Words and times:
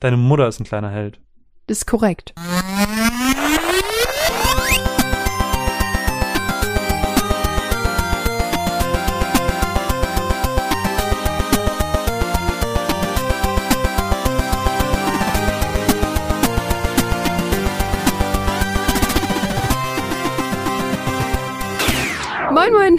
Deine 0.00 0.18
Mutter 0.18 0.46
ist 0.46 0.60
ein 0.60 0.64
kleiner 0.64 0.90
Held. 0.90 1.20
Das 1.66 1.78
ist 1.78 1.86
korrekt. 1.86 2.34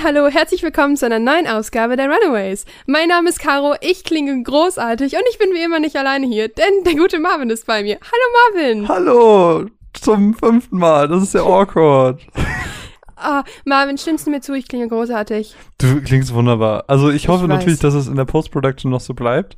Hallo, 0.08 0.30
herzlich 0.30 0.64
willkommen 0.64 0.96
zu 0.96 1.06
einer 1.06 1.20
neuen 1.20 1.48
Ausgabe 1.48 1.98
der 1.98 2.10
Runaways. 2.10 2.64
Mein 2.86 3.10
Name 3.10 3.28
ist 3.28 3.40
Caro, 3.40 3.76
ich 3.82 4.06
klinge 4.06 4.42
großartig 4.42 5.12
und 5.16 5.24
ich 5.30 5.38
bin 5.38 5.50
wie 5.50 5.62
immer 5.62 5.82
nicht 5.82 5.98
alleine 5.98 6.26
hier, 6.26 6.48
denn 6.48 6.86
der 6.86 6.96
gute 6.96 7.20
Marvin 7.20 7.50
ist 7.50 7.68
bei 7.68 7.84
mir. 7.84 7.98
Hallo 8.02 8.56
Marvin! 8.56 8.88
Hallo! 8.88 9.66
Zum 9.92 10.34
fünften 10.34 10.78
Mal, 10.78 11.10
das 11.10 11.24
ist 11.24 11.34
ja 11.34 11.42
awkward. 11.42 12.22
Ah, 13.20 13.44
Marvin, 13.66 13.98
stimmst 13.98 14.28
du 14.28 14.30
mir 14.30 14.42
zu, 14.42 14.54
ich 14.54 14.68
klinge 14.68 14.88
großartig. 14.88 15.56
Du 15.80 16.02
klingst 16.04 16.36
wunderbar. 16.36 16.84
Also 16.86 17.10
ich 17.10 17.28
hoffe 17.28 17.46
Ich 17.46 17.50
natürlich, 17.50 17.80
dass 17.80 17.96
es 17.96 18.08
in 18.08 18.16
der 18.16 18.26
Post-Production 18.26 18.92
noch 18.92 19.00
so 19.00 19.16
bleibt. 19.16 19.58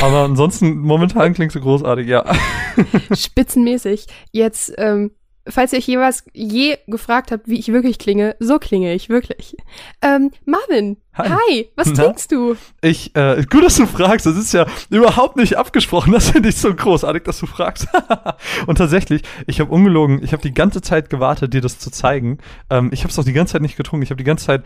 Aber 0.00 0.20
ansonsten, 0.20 0.78
momentan 0.78 1.34
klingst 1.34 1.54
du 1.54 1.60
großartig, 1.60 2.06
ja. 2.06 2.24
Spitzenmäßig. 3.12 4.06
Jetzt, 4.32 4.72
ähm, 4.78 5.10
falls 5.48 5.72
ihr 5.72 5.78
euch 5.78 5.86
jeweils 5.86 6.24
je 6.32 6.76
gefragt 6.86 7.30
habt, 7.30 7.48
wie 7.48 7.58
ich 7.58 7.68
wirklich 7.68 7.98
klinge, 7.98 8.36
so 8.40 8.58
klinge 8.58 8.94
ich 8.94 9.08
wirklich. 9.08 9.56
Ähm, 10.02 10.30
Marvin, 10.44 10.96
Hi. 11.16 11.28
hi, 11.28 11.70
was 11.76 11.88
Na? 11.88 12.04
trinkst 12.04 12.32
du? 12.32 12.56
Ich, 12.80 13.14
äh, 13.14 13.44
gut, 13.48 13.62
dass 13.62 13.76
du 13.76 13.86
fragst. 13.86 14.26
Das 14.26 14.36
ist 14.36 14.52
ja 14.52 14.66
überhaupt 14.90 15.36
nicht 15.36 15.56
abgesprochen. 15.56 16.12
Das 16.14 16.30
finde 16.30 16.48
ich 16.48 16.56
so 16.56 16.72
großartig, 16.72 17.24
dass 17.24 17.38
du 17.38 17.46
fragst. 17.46 17.88
und 18.66 18.78
tatsächlich, 18.78 19.22
ich 19.46 19.60
habe 19.60 19.70
ungelogen, 19.70 20.22
ich 20.22 20.32
habe 20.32 20.42
die 20.42 20.54
ganze 20.54 20.80
Zeit 20.80 21.10
gewartet, 21.10 21.52
dir 21.54 21.60
das 21.60 21.78
zu 21.78 21.90
zeigen. 21.90 22.38
Ähm, 22.70 22.90
ich 22.92 23.00
habe 23.00 23.10
es 23.10 23.18
auch 23.18 23.24
die 23.24 23.32
ganze 23.32 23.54
Zeit 23.54 23.62
nicht 23.62 23.76
getrunken. 23.76 24.02
Ich 24.02 24.10
habe 24.10 24.18
die 24.18 24.24
ganze 24.24 24.46
Zeit 24.46 24.64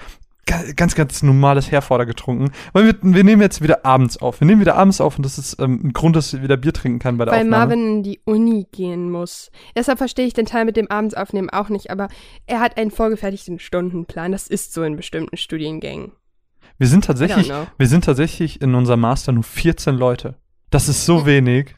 ganz, 0.76 0.94
ganz 0.94 1.22
normales 1.22 1.70
Herforder 1.70 2.06
getrunken. 2.06 2.50
Weil 2.72 2.86
wir, 2.86 2.94
wir 3.02 3.24
nehmen 3.24 3.42
jetzt 3.42 3.62
wieder 3.62 3.84
abends 3.84 4.16
auf. 4.16 4.40
Wir 4.40 4.46
nehmen 4.46 4.60
wieder 4.60 4.76
abends 4.76 5.00
auf 5.00 5.16
und 5.16 5.24
das 5.24 5.38
ist 5.38 5.60
ähm, 5.60 5.80
ein 5.84 5.92
Grund, 5.92 6.16
dass 6.16 6.32
ich 6.32 6.42
wieder 6.42 6.56
Bier 6.56 6.72
trinken 6.72 6.98
kann 6.98 7.18
bei 7.18 7.24
der 7.24 7.34
Weil 7.34 7.42
Aufnahme. 7.42 7.76
Marvin 7.76 7.96
in 7.96 8.02
die 8.02 8.20
Uni 8.24 8.66
gehen 8.72 9.10
muss. 9.10 9.50
Deshalb 9.76 9.98
verstehe 9.98 10.26
ich 10.26 10.32
den 10.32 10.46
Teil 10.46 10.64
mit 10.64 10.76
dem 10.76 10.90
Abendsaufnehmen 10.90 11.50
auch 11.50 11.68
nicht, 11.68 11.90
aber 11.90 12.08
er 12.46 12.60
hat 12.60 12.76
einen 12.76 12.90
vorgefertigten 12.90 13.58
Stundenplan. 13.58 14.32
Das 14.32 14.48
ist 14.48 14.72
so 14.72 14.82
in 14.82 14.96
bestimmten 14.96 15.36
Studiengängen. 15.36 16.12
wir 16.78 16.88
sind 16.88 17.04
tatsächlich, 17.04 17.50
wir 17.76 17.86
sind 17.86 18.04
tatsächlich 18.04 18.60
in 18.60 18.74
unserem 18.74 19.00
Master 19.00 19.32
nur 19.32 19.44
14 19.44 19.94
Leute. 19.96 20.36
Das 20.70 20.88
ist 20.88 21.04
so 21.06 21.26
wenig. 21.26 21.74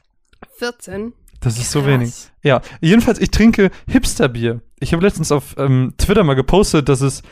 14? 0.58 1.12
Das 1.40 1.58
ist 1.58 1.70
so 1.70 1.80
Krass. 1.80 1.88
wenig. 1.88 2.14
Ja, 2.42 2.60
jedenfalls, 2.80 3.18
ich 3.18 3.30
trinke 3.30 3.70
Hipsterbier. 3.86 4.60
Ich 4.78 4.92
habe 4.92 5.02
letztens 5.02 5.32
auf 5.32 5.54
ähm, 5.58 5.94
Twitter 5.96 6.22
mal 6.24 6.34
gepostet, 6.34 6.88
dass 6.88 7.00
es, 7.00 7.22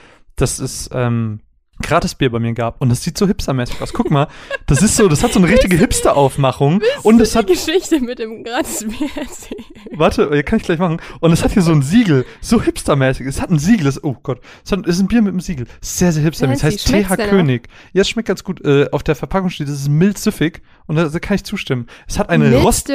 dass 0.41 0.59
es 0.59 0.89
ähm, 0.93 1.41
Gratisbier 1.83 2.31
bei 2.31 2.39
mir 2.39 2.55
gab. 2.55 2.81
Und 2.81 2.89
das 2.89 3.03
sieht 3.03 3.17
so 3.17 3.27
hipstermäßig 3.27 3.81
aus. 3.81 3.93
Guck 3.93 4.11
mal, 4.11 4.29
das 4.67 4.83
ist 4.83 4.97
so, 4.97 5.09
das 5.09 5.23
hat 5.23 5.33
so 5.33 5.39
eine 5.39 5.49
richtige 5.53 5.77
Hipster-Aufmachung. 5.77 6.83
Und 7.03 7.19
die 7.19 7.25
hat, 7.25 7.47
Geschichte 7.47 8.01
mit 8.01 8.19
dem 8.19 8.43
Gratisbier 8.45 9.09
erzählen. 9.17 9.65
warte, 9.93 10.43
kann 10.43 10.59
ich 10.59 10.65
gleich 10.65 10.79
machen. 10.79 11.01
Und 11.21 11.33
es 11.33 11.45
hat 11.45 11.53
hier 11.53 11.63
so 11.63 11.73
ein 11.73 11.83
Siegel, 11.83 12.27
so 12.41 12.61
hipstermäßig. 12.61 13.27
Es 13.27 13.41
hat 13.41 13.51
ein 13.51 13.59
Siegel, 13.59 13.85
das, 13.85 14.03
oh 14.03 14.17
Gott, 14.23 14.41
es 14.65 14.73
hat, 14.73 14.87
es 14.87 14.97
ist 14.97 15.03
ein 15.03 15.09
Bier 15.09 15.23
mit 15.23 15.33
einem 15.33 15.41
Siegel. 15.41 15.67
Sehr, 15.81 16.13
sehr 16.13 16.23
hipstermäßig. 16.25 16.75
Es 16.75 16.83
Fancy. 16.83 17.05
heißt 17.05 17.21
TH 17.21 17.31
König. 17.31 17.69
Ja, 17.93 18.03
es 18.03 18.09
schmeckt 18.09 18.29
ganz 18.29 18.43
gut. 18.43 18.65
Äh, 18.65 18.89
auf 18.91 19.03
der 19.03 19.15
Verpackung 19.15 19.51
steht, 19.51 19.69
es 19.69 19.81
ist 19.81 19.89
mild 19.89 20.19
süffig. 20.19 20.63
Und 20.87 20.97
da, 20.97 21.09
da 21.09 21.19
kann 21.21 21.37
ich 21.37 21.45
zustimmen. 21.45 21.87
Es 22.09 22.19
hat 22.19 22.29
eine 22.29 22.57
Rost... 22.57 22.93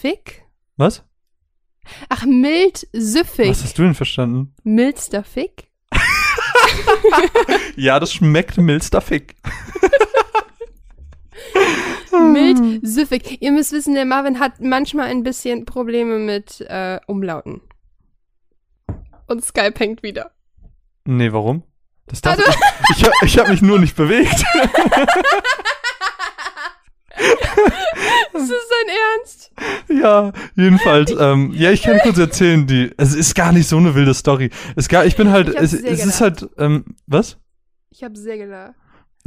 Fick? 0.00 0.44
Was? 0.76 1.04
Ach, 2.08 2.24
mild 2.26 2.86
süffig. 2.92 3.48
Was 3.48 3.64
hast 3.64 3.78
du 3.78 3.82
denn 3.82 3.94
verstanden? 3.94 4.54
Mildster 4.64 5.24
Fick? 5.24 5.65
Ja, 7.76 8.00
das 8.00 8.12
schmeckt 8.12 8.56
milster 8.58 9.00
Fick. 9.00 9.36
Mild 12.32 12.80
süffig. 12.82 13.42
Ihr 13.42 13.52
müsst 13.52 13.72
wissen, 13.72 13.94
der 13.94 14.04
Marvin 14.06 14.40
hat 14.40 14.60
manchmal 14.60 15.08
ein 15.08 15.22
bisschen 15.22 15.64
Probleme 15.66 16.18
mit 16.18 16.60
äh, 16.62 16.98
Umlauten. 17.06 17.60
Und 19.26 19.44
Skype 19.44 19.74
hängt 19.78 20.02
wieder. 20.02 20.30
Nee, 21.04 21.32
warum? 21.32 21.62
Das 22.06 22.20
darf 22.22 22.38
ich. 22.38 22.96
Ich, 22.96 23.04
hab- 23.04 23.22
ich 23.22 23.38
habe 23.38 23.50
mich 23.50 23.60
nur 23.62 23.78
nicht 23.78 23.96
bewegt. 23.96 24.44
Ist 28.34 28.50
das 28.50 28.68
dein 28.70 28.94
Ernst? 29.18 29.52
ja, 29.88 30.32
jedenfalls. 30.54 31.14
Ähm, 31.18 31.52
ja, 31.54 31.70
ich 31.70 31.82
kann 31.82 31.98
kurz 32.00 32.18
erzählen, 32.18 32.66
die. 32.66 32.92
Es 32.96 33.14
ist 33.14 33.34
gar 33.34 33.52
nicht 33.52 33.68
so 33.68 33.76
eine 33.78 33.94
wilde 33.94 34.14
Story. 34.14 34.50
Es 34.76 34.88
gar, 34.88 35.04
ich 35.06 35.16
bin 35.16 35.30
halt. 35.30 35.48
Ich 35.48 35.56
Es, 35.56 35.72
es 35.72 36.04
ist 36.04 36.20
halt. 36.20 36.48
Ähm, 36.58 36.84
was? 37.06 37.38
Ich 37.90 38.04
habe 38.04 38.16
sehr 38.16 38.36
gelacht. 38.36 38.74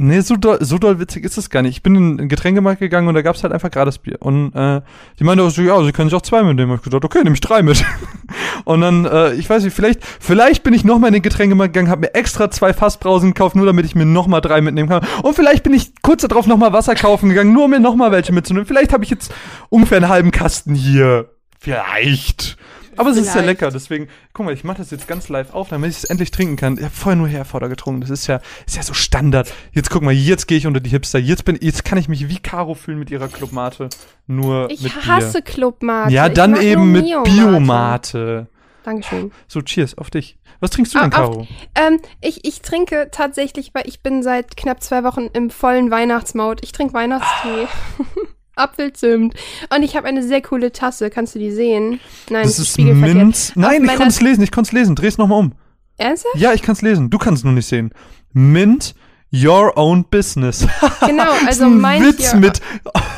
Nee, 0.02 0.20
so 0.20 0.36
doll, 0.36 0.56
so 0.62 0.78
doll 0.78 0.98
witzig 0.98 1.26
ist 1.26 1.36
es 1.36 1.50
gar 1.50 1.60
nicht. 1.60 1.76
Ich 1.76 1.82
bin 1.82 1.94
in 1.94 2.18
einen 2.18 2.28
Getränkemarkt 2.30 2.80
gegangen 2.80 3.06
und 3.08 3.12
da 3.12 3.20
gab's 3.20 3.42
halt 3.42 3.52
einfach 3.52 3.70
Gratisbier. 3.70 4.16
Und 4.20 4.54
äh, 4.54 4.80
die 5.18 5.24
meinte 5.24 5.44
auch 5.44 5.50
so, 5.50 5.60
ja, 5.60 5.84
sie 5.84 5.92
können 5.92 6.08
sich 6.08 6.16
auch 6.16 6.22
zwei 6.22 6.42
mitnehmen. 6.42 6.74
Ich 6.74 6.80
gesagt, 6.80 7.04
okay, 7.04 7.18
nehme 7.22 7.34
ich 7.34 7.42
drei 7.42 7.62
mit. 7.62 7.84
und 8.64 8.80
dann, 8.80 9.04
äh, 9.04 9.34
ich 9.34 9.50
weiß 9.50 9.62
nicht, 9.62 9.74
vielleicht, 9.74 10.02
vielleicht 10.02 10.62
bin 10.62 10.72
ich 10.72 10.84
nochmal 10.84 11.08
in 11.08 11.14
den 11.14 11.22
Getränkemarkt 11.22 11.74
gegangen, 11.74 11.90
habe 11.90 12.00
mir 12.00 12.14
extra 12.14 12.50
zwei 12.50 12.72
Fassbrausen 12.72 13.34
gekauft, 13.34 13.56
nur 13.56 13.66
damit 13.66 13.84
ich 13.84 13.94
mir 13.94 14.06
nochmal 14.06 14.40
drei 14.40 14.62
mitnehmen 14.62 14.88
kann. 14.88 15.06
Und 15.22 15.34
vielleicht 15.34 15.64
bin 15.64 15.74
ich 15.74 15.92
kurz 16.00 16.22
darauf 16.22 16.46
nochmal 16.46 16.72
Wasser 16.72 16.94
kaufen 16.94 17.28
gegangen, 17.28 17.52
nur 17.52 17.64
um 17.64 17.70
mir 17.70 17.80
nochmal 17.80 18.10
welche 18.10 18.32
mitzunehmen. 18.32 18.64
Vielleicht 18.64 18.94
habe 18.94 19.04
ich 19.04 19.10
jetzt 19.10 19.34
ungefähr 19.68 19.98
einen 19.98 20.08
halben 20.08 20.30
Kasten 20.30 20.74
hier. 20.74 21.28
Vielleicht. 21.58 22.56
Aber 23.00 23.10
es 23.10 23.16
ist 23.16 23.26
ja 23.26 23.32
Vielleicht. 23.32 23.46
lecker, 23.60 23.70
deswegen, 23.70 24.08
guck 24.32 24.46
mal, 24.46 24.52
ich 24.52 24.62
mache 24.62 24.78
das 24.78 24.90
jetzt 24.90 25.08
ganz 25.08 25.28
live 25.28 25.52
auf, 25.54 25.68
damit 25.70 25.90
ich 25.90 25.96
es 25.98 26.04
endlich 26.04 26.30
trinken 26.30 26.56
kann. 26.56 26.74
Ich 26.76 26.84
habe 26.84 26.94
vorher 26.94 27.16
nur 27.16 27.28
Herforder 27.28 27.68
getrunken, 27.68 28.02
das 28.02 28.10
ist 28.10 28.26
ja, 28.26 28.40
ist 28.66 28.76
ja 28.76 28.82
so 28.82 28.92
Standard. 28.94 29.52
Jetzt 29.72 29.90
guck 29.90 30.02
mal, 30.02 30.12
jetzt 30.12 30.46
gehe 30.46 30.58
ich 30.58 30.66
unter 30.66 30.80
die 30.80 30.90
Hipster, 30.90 31.18
jetzt 31.18 31.44
bin, 31.44 31.58
jetzt 31.60 31.84
kann 31.84 31.98
ich 31.98 32.08
mich 32.08 32.28
wie 32.28 32.38
Caro 32.38 32.74
fühlen 32.74 32.98
mit 32.98 33.10
ihrer 33.10 33.28
Clubmate, 33.28 33.88
nur 34.26 34.70
Ich 34.70 34.82
mit 34.82 35.06
hasse 35.06 35.42
Clubmate. 35.42 36.12
Ja, 36.12 36.26
Ich 36.28 36.34
dann 36.34 36.60
eben 36.60 36.92
mit 36.92 37.06
Biomate. 37.24 38.48
Dankeschön. 38.82 39.30
So, 39.46 39.60
cheers, 39.62 39.96
auf 39.98 40.10
dich. 40.10 40.38
Was 40.60 40.70
trinkst 40.70 40.94
du 40.94 40.98
Ah, 40.98 41.02
denn, 41.02 41.10
Caro? 41.10 41.46
Ähm, 41.74 42.00
ich, 42.20 42.44
ich 42.46 42.62
trinke 42.62 43.08
tatsächlich, 43.12 43.70
weil 43.74 43.86
ich 43.86 44.02
bin 44.02 44.22
seit 44.22 44.56
knapp 44.56 44.82
zwei 44.82 45.04
Wochen 45.04 45.26
im 45.32 45.50
vollen 45.50 45.90
Weihnachtsmode. 45.90 46.62
Ich 46.64 46.72
trinke 46.72 46.94
Weihnachtstee. 46.94 47.66
Apfelzimt. 48.60 49.34
Und 49.74 49.82
ich 49.82 49.96
habe 49.96 50.06
eine 50.06 50.22
sehr 50.22 50.42
coole 50.42 50.72
Tasse. 50.72 51.10
Kannst 51.10 51.34
du 51.34 51.38
die 51.38 51.50
sehen? 51.50 52.00
Nein, 52.28 52.44
Das 52.44 52.58
ist. 52.58 52.78
Minz. 52.78 53.52
Nein, 53.56 53.82
ich 53.84 53.90
konnte 53.90 54.08
es 54.08 54.20
lesen, 54.20 54.42
ich 54.42 54.52
konnte 54.52 54.68
es 54.68 54.72
lesen. 54.72 54.94
Dreh's 54.96 55.18
nochmal 55.18 55.38
um. 55.40 55.52
Ernsthaft? 55.96 56.36
Ja, 56.36 56.52
ich 56.52 56.62
kann 56.62 56.74
es 56.74 56.82
lesen. 56.82 57.10
Du 57.10 57.18
kannst 57.18 57.40
es 57.40 57.44
nur 57.44 57.52
nicht 57.52 57.66
sehen. 57.66 57.90
Mint 58.32 58.94
Your 59.32 59.76
Own 59.76 60.04
Business. 60.04 60.66
Genau, 61.06 61.30
also 61.46 61.64
ein 61.64 61.78
mein 61.80 62.02
Witz 62.04 62.30
hier- 62.30 62.40
mit. 62.40 62.60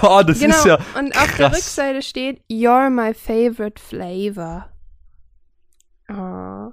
Oh, 0.02 0.22
das 0.26 0.38
Genau. 0.40 0.56
ist 0.56 0.64
ja. 0.66 0.78
Und 0.98 1.16
auf 1.16 1.26
der 1.36 1.48
krass. 1.48 1.56
Rückseite 1.56 2.02
steht 2.02 2.40
You're 2.50 2.90
my 2.90 3.12
favorite 3.14 3.80
flavor. 3.80 4.68
Oh. 6.08 6.70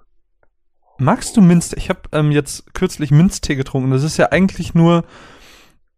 Magst 0.98 1.38
du 1.38 1.42
Minztee? 1.42 1.78
Ich 1.78 1.90
habe 1.90 2.02
ähm, 2.12 2.32
jetzt 2.32 2.74
kürzlich 2.74 3.12
Minztee 3.12 3.56
getrunken. 3.56 3.92
Das 3.92 4.04
ist 4.04 4.18
ja 4.18 4.32
eigentlich 4.32 4.74
nur 4.76 5.04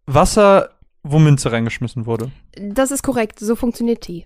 Wasser, 0.05 0.69
wo 1.03 1.19
Minze 1.19 1.51
reingeschmissen 1.51 2.05
wurde. 2.05 2.31
Das 2.55 2.91
ist 2.91 3.03
korrekt. 3.03 3.39
So 3.39 3.55
funktioniert 3.55 4.01
Tee. 4.01 4.25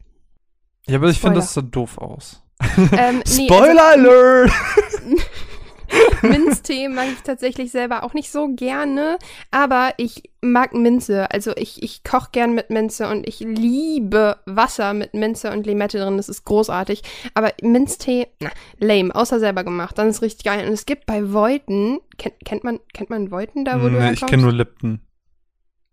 Ja, 0.87 0.97
aber 0.97 1.09
ich 1.09 1.19
finde, 1.19 1.37
das 1.37 1.53
sah 1.53 1.61
doof 1.61 1.97
aus. 1.97 2.43
Ähm, 2.77 3.23
nee, 3.37 3.47
Spoiler 3.47 3.91
Alert! 3.93 4.51
Minztee 6.21 6.87
mag 6.89 7.07
ich 7.13 7.21
tatsächlich 7.21 7.71
selber 7.71 8.03
auch 8.03 8.13
nicht 8.13 8.31
so 8.31 8.49
gerne, 8.49 9.17
aber 9.51 9.93
ich 9.97 10.31
mag 10.41 10.73
Minze. 10.73 11.29
Also 11.31 11.51
ich, 11.55 11.83
ich 11.83 12.03
koche 12.03 12.29
gern 12.31 12.53
mit 12.53 12.69
Minze 12.69 13.07
und 13.07 13.27
ich 13.27 13.39
liebe 13.39 14.37
Wasser 14.45 14.93
mit 14.93 15.13
Minze 15.13 15.51
und 15.51 15.65
Limette 15.65 15.99
drin. 15.99 16.17
Das 16.17 16.29
ist 16.29 16.43
großartig. 16.45 17.03
Aber 17.33 17.51
Minztee, 17.61 18.27
na, 18.39 18.49
lame, 18.79 19.13
außer 19.13 19.39
selber 19.39 19.63
gemacht. 19.63 19.97
Dann 19.97 20.09
ist 20.09 20.21
richtig 20.21 20.45
geil. 20.45 20.65
Und 20.67 20.73
es 20.73 20.85
gibt 20.85 21.05
bei 21.05 21.33
Voiten, 21.33 21.99
kennt, 22.17 22.35
kennt 22.43 22.63
man, 22.63 22.79
kennt 22.93 23.09
man 23.09 23.31
Voiten 23.31 23.65
da, 23.65 23.81
wo 23.81 23.87
du 23.87 23.99
nee, 23.99 24.11
ich 24.11 24.25
kenne 24.25 24.43
nur 24.43 24.53
Lipton. 24.53 25.01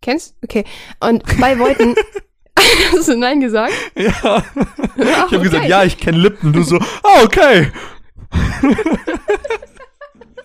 Kennst? 0.02 0.36
Okay. 0.44 0.64
Und 1.00 1.22
bei 1.40 1.58
Voiten, 1.58 1.94
hast 2.92 3.08
du 3.08 3.16
Nein 3.16 3.40
gesagt? 3.40 3.72
Ja. 3.96 4.12
Ach, 4.22 4.44
Ich 4.96 5.32
habe 5.32 5.38
gesagt, 5.38 5.62
okay. 5.62 5.70
ja, 5.70 5.84
ich 5.84 5.96
kenne 5.96 6.18
Lipton. 6.18 6.52
Du 6.52 6.62
so, 6.62 6.78
ah, 7.02 7.22
okay. 7.24 7.72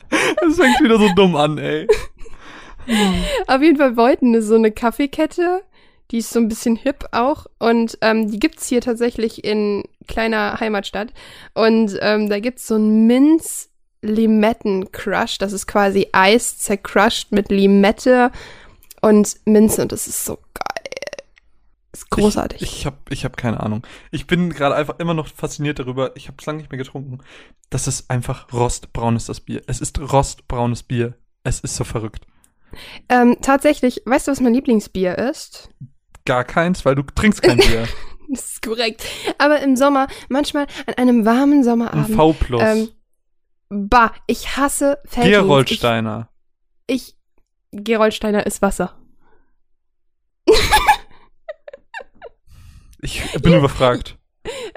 Das 0.09 0.55
fängt 0.55 0.81
wieder 0.81 0.97
so 0.97 1.09
dumm 1.15 1.35
an, 1.35 1.57
ey. 1.57 1.87
Auf 3.47 3.61
jeden 3.61 3.77
Fall 3.77 3.97
Voiten 3.97 4.33
ist 4.33 4.47
so 4.47 4.55
eine 4.55 4.71
Kaffeekette. 4.71 5.61
Die 6.11 6.19
ist 6.19 6.29
so 6.31 6.39
ein 6.39 6.47
bisschen 6.47 6.77
hip 6.77 7.05
auch. 7.11 7.45
Und 7.59 7.97
ähm, 8.01 8.31
die 8.31 8.39
gibt's 8.39 8.67
hier 8.67 8.79
tatsächlich 8.79 9.43
in 9.43 9.83
kleiner 10.07 10.59
Heimatstadt. 10.59 11.09
Und 11.53 11.97
ähm, 12.01 12.29
da 12.29 12.39
gibt's 12.39 12.67
so 12.67 12.77
ein 12.77 13.05
Minz 13.05 13.69
Limetten 14.01 14.91
Crush. 14.91 15.37
Das 15.37 15.51
ist 15.51 15.67
quasi 15.67 16.07
Eis 16.13 16.57
zercrushed 16.59 17.31
mit 17.31 17.51
Limette 17.51 18.31
und 19.01 19.35
Minze. 19.45 19.81
Und 19.83 19.91
das 19.91 20.07
ist 20.07 20.25
so 20.25 20.35
geil. 20.35 21.23
Ist 21.93 22.09
großartig. 22.09 22.61
Ich, 22.61 22.79
ich 22.79 22.85
habe 22.85 22.97
ich 23.09 23.25
hab 23.25 23.37
keine 23.37 23.59
Ahnung. 23.61 23.85
Ich 24.11 24.27
bin 24.27 24.51
gerade 24.51 24.75
einfach 24.75 24.99
immer 24.99 25.13
noch 25.13 25.27
fasziniert 25.27 25.79
darüber. 25.79 26.15
Ich 26.15 26.27
habe 26.27 26.37
es 26.39 26.45
lange 26.45 26.59
nicht 26.59 26.71
mehr 26.71 26.77
getrunken. 26.77 27.19
Das 27.69 27.87
ist 27.87 28.09
einfach 28.09 28.51
rostbraunes 28.53 29.25
das 29.25 29.39
Bier. 29.39 29.61
Es 29.67 29.81
ist 29.81 29.99
rostbraunes 29.99 30.83
Bier. 30.83 31.15
Es 31.43 31.59
ist 31.59 31.75
so 31.75 31.83
verrückt. 31.83 32.25
ähm, 33.09 33.37
tatsächlich, 33.41 34.01
weißt 34.05 34.27
du, 34.27 34.31
was 34.31 34.41
mein 34.41 34.53
Lieblingsbier 34.53 35.17
ist? 35.17 35.69
Gar 36.25 36.43
keins, 36.43 36.83
weil 36.85 36.95
du 36.95 37.03
trinkst 37.03 37.41
kein 37.41 37.57
Bier. 37.57 37.87
Das 38.29 38.45
ist 38.45 38.61
korrekt. 38.61 39.05
Aber 39.37 39.61
im 39.61 39.77
Sommer, 39.77 40.07
manchmal 40.27 40.67
an 40.85 40.95
einem 40.95 41.23
warmen 41.25 41.59
Ein 41.59 41.63
Sommerabend. 41.63 42.13
V 42.13 42.33
plus. 42.33 42.61
Ähm, 42.61 42.89
bah, 43.69 44.11
ich 44.27 44.57
hasse 44.57 44.99
Felddienst. 45.05 45.39
Geroldsteiner. 45.39 46.27
Ich, 46.87 47.09
ich 47.11 47.16
Geroldsteiner 47.71 48.45
ist 48.45 48.61
Wasser. 48.61 48.95
Ich 53.01 53.21
bin 53.41 53.53
überfragt. 53.53 54.17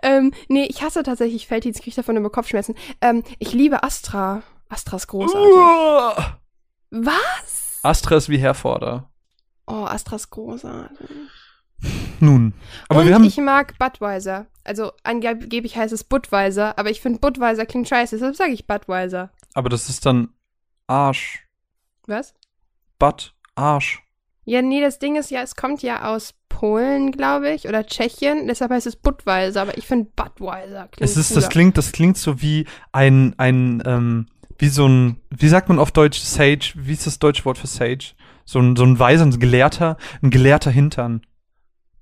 Ähm, 0.02 0.32
nee, 0.48 0.64
ich 0.64 0.82
hasse 0.82 1.02
tatsächlich 1.02 1.46
Felddienst, 1.46 1.82
kriege 1.82 1.96
davon 1.96 2.16
immer 2.16 2.30
Kopfschmerzen. 2.30 2.74
Ähm, 3.00 3.22
ich 3.38 3.52
liebe 3.52 3.82
Astra. 3.82 4.42
Astra 4.68 4.96
ist 4.96 5.06
großartig. 5.06 5.52
Uah. 5.52 6.40
Was? 6.90 7.78
Astra 7.82 8.16
ist 8.16 8.28
wie 8.28 8.38
Herforder. 8.38 9.10
Oh, 9.66 9.84
Astra 9.84 10.16
ist 10.16 10.30
großartig. 10.30 11.08
Nun. 12.20 12.52
Aber 12.88 13.00
Und 13.00 13.06
wir 13.06 13.14
haben. 13.14 13.24
ich 13.24 13.36
mag 13.38 13.78
Budweiser. 13.78 14.46
Also 14.64 14.92
angeblich 15.02 15.76
heißt 15.76 15.92
es 15.92 16.04
Budweiser, 16.04 16.78
aber 16.78 16.90
ich 16.90 17.00
finde 17.00 17.20
Budweiser 17.20 17.64
klingt 17.64 17.88
scheiße, 17.88 18.16
deshalb 18.16 18.36
sage 18.36 18.52
ich 18.52 18.66
Budweiser. 18.66 19.30
aber 19.54 19.68
das 19.70 19.88
ist 19.88 20.04
dann 20.04 20.28
Arsch. 20.86 21.46
Was? 22.06 22.34
Bad, 23.00 23.34
Arsch. 23.56 24.02
Ja, 24.44 24.62
nee, 24.62 24.80
das 24.80 25.00
Ding 25.00 25.16
ist 25.16 25.30
ja, 25.30 25.42
es 25.42 25.56
kommt 25.56 25.82
ja 25.82 26.04
aus 26.12 26.34
Polen, 26.48 27.10
glaube 27.10 27.50
ich, 27.50 27.66
oder 27.66 27.84
Tschechien, 27.84 28.46
deshalb 28.46 28.70
heißt 28.70 28.86
es 28.86 28.96
Budweiser, 28.96 29.62
aber 29.62 29.78
ich 29.78 29.86
finde 29.86 30.10
Budweiser 30.14 30.88
klingt 30.88 31.10
Es 31.10 31.16
ist, 31.16 31.36
das 31.36 31.48
klingt, 31.48 31.78
das 31.78 31.92
klingt 31.92 32.18
so 32.18 32.40
wie 32.42 32.66
ein, 32.92 33.34
ein, 33.38 33.82
ähm, 33.86 34.26
wie 34.58 34.68
so 34.68 34.86
ein, 34.86 35.20
wie 35.30 35.48
sagt 35.48 35.68
man 35.68 35.78
auf 35.78 35.90
Deutsch 35.90 36.20
Sage? 36.20 36.72
Wie 36.74 36.92
ist 36.92 37.06
das 37.06 37.18
deutsche 37.18 37.44
Wort 37.46 37.58
für 37.58 37.66
Sage? 37.66 38.12
So 38.44 38.58
ein, 38.58 38.76
so 38.76 38.84
ein 38.84 38.98
weiser, 38.98 39.24
ein 39.24 39.40
Gelehrter, 39.40 39.96
ein 40.22 40.30
gelehrter 40.30 40.70
Hintern. 40.70 41.22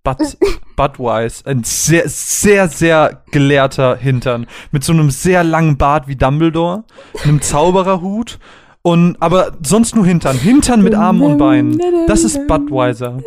Bud, 0.03 0.17
Budweiser. 0.77 1.47
Ein 1.47 1.63
sehr, 1.63 2.09
sehr, 2.09 2.69
sehr 2.69 3.23
gelehrter 3.31 3.97
Hintern. 3.97 4.47
Mit 4.73 4.83
so 4.83 4.93
einem 4.93 5.11
sehr 5.11 5.45
langen 5.45 5.77
Bart 5.77 6.09
wie 6.09 6.17
Dumbledore, 6.17 6.85
einem 7.23 7.41
Zaubererhut 7.41 8.39
und, 8.89 9.17
aber 9.21 9.53
sonst 9.63 9.95
nur 9.95 10.07
Hintern. 10.07 10.39
Hintern 10.39 10.83
mit 10.83 10.95
Armen 10.95 11.23
und 11.23 11.39
Beinen. 11.39 11.81
Das 12.07 12.25
ist 12.25 12.47
Budweiser. 12.47 13.19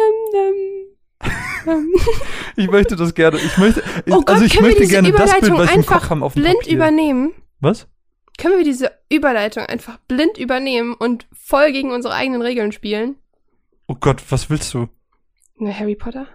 Ich 2.56 2.70
möchte 2.70 2.96
das 2.96 3.14
gerne, 3.14 3.38
ich 3.38 3.58
möchte, 3.58 3.84
Oh 4.10 4.16
Gott, 4.16 4.30
also 4.30 4.46
ich 4.46 4.54
können 4.54 4.66
wir 4.66 4.70
möchte 4.70 4.82
diese 4.82 4.94
gerne 4.94 5.12
das 5.12 5.32
Bild, 5.32 5.44
Überleitung 5.44 5.58
was 5.60 5.66
ich 5.70 5.72
im 5.76 5.80
einfach 5.80 6.02
Kopf 6.02 6.10
habe, 6.10 6.26
auf 6.26 6.34
blind 6.34 6.60
Papier. 6.60 6.74
übernehmen? 6.76 7.34
Was? 7.60 7.88
Können 8.38 8.58
wir 8.58 8.64
diese 8.64 8.92
Überleitung 9.10 9.66
einfach 9.66 9.98
blind 10.08 10.38
übernehmen 10.38 10.96
und 10.96 11.28
voll 11.32 11.72
gegen 11.72 11.92
unsere 11.92 12.16
eigenen 12.16 12.42
Regeln 12.42 12.72
spielen? 12.72 13.16
Oh 13.88 13.96
Gott, 14.00 14.24
was 14.30 14.50
willst 14.50 14.74
du? 14.74 14.88
Ne, 15.58 15.78
Harry 15.78 15.96
Potter? 15.96 16.26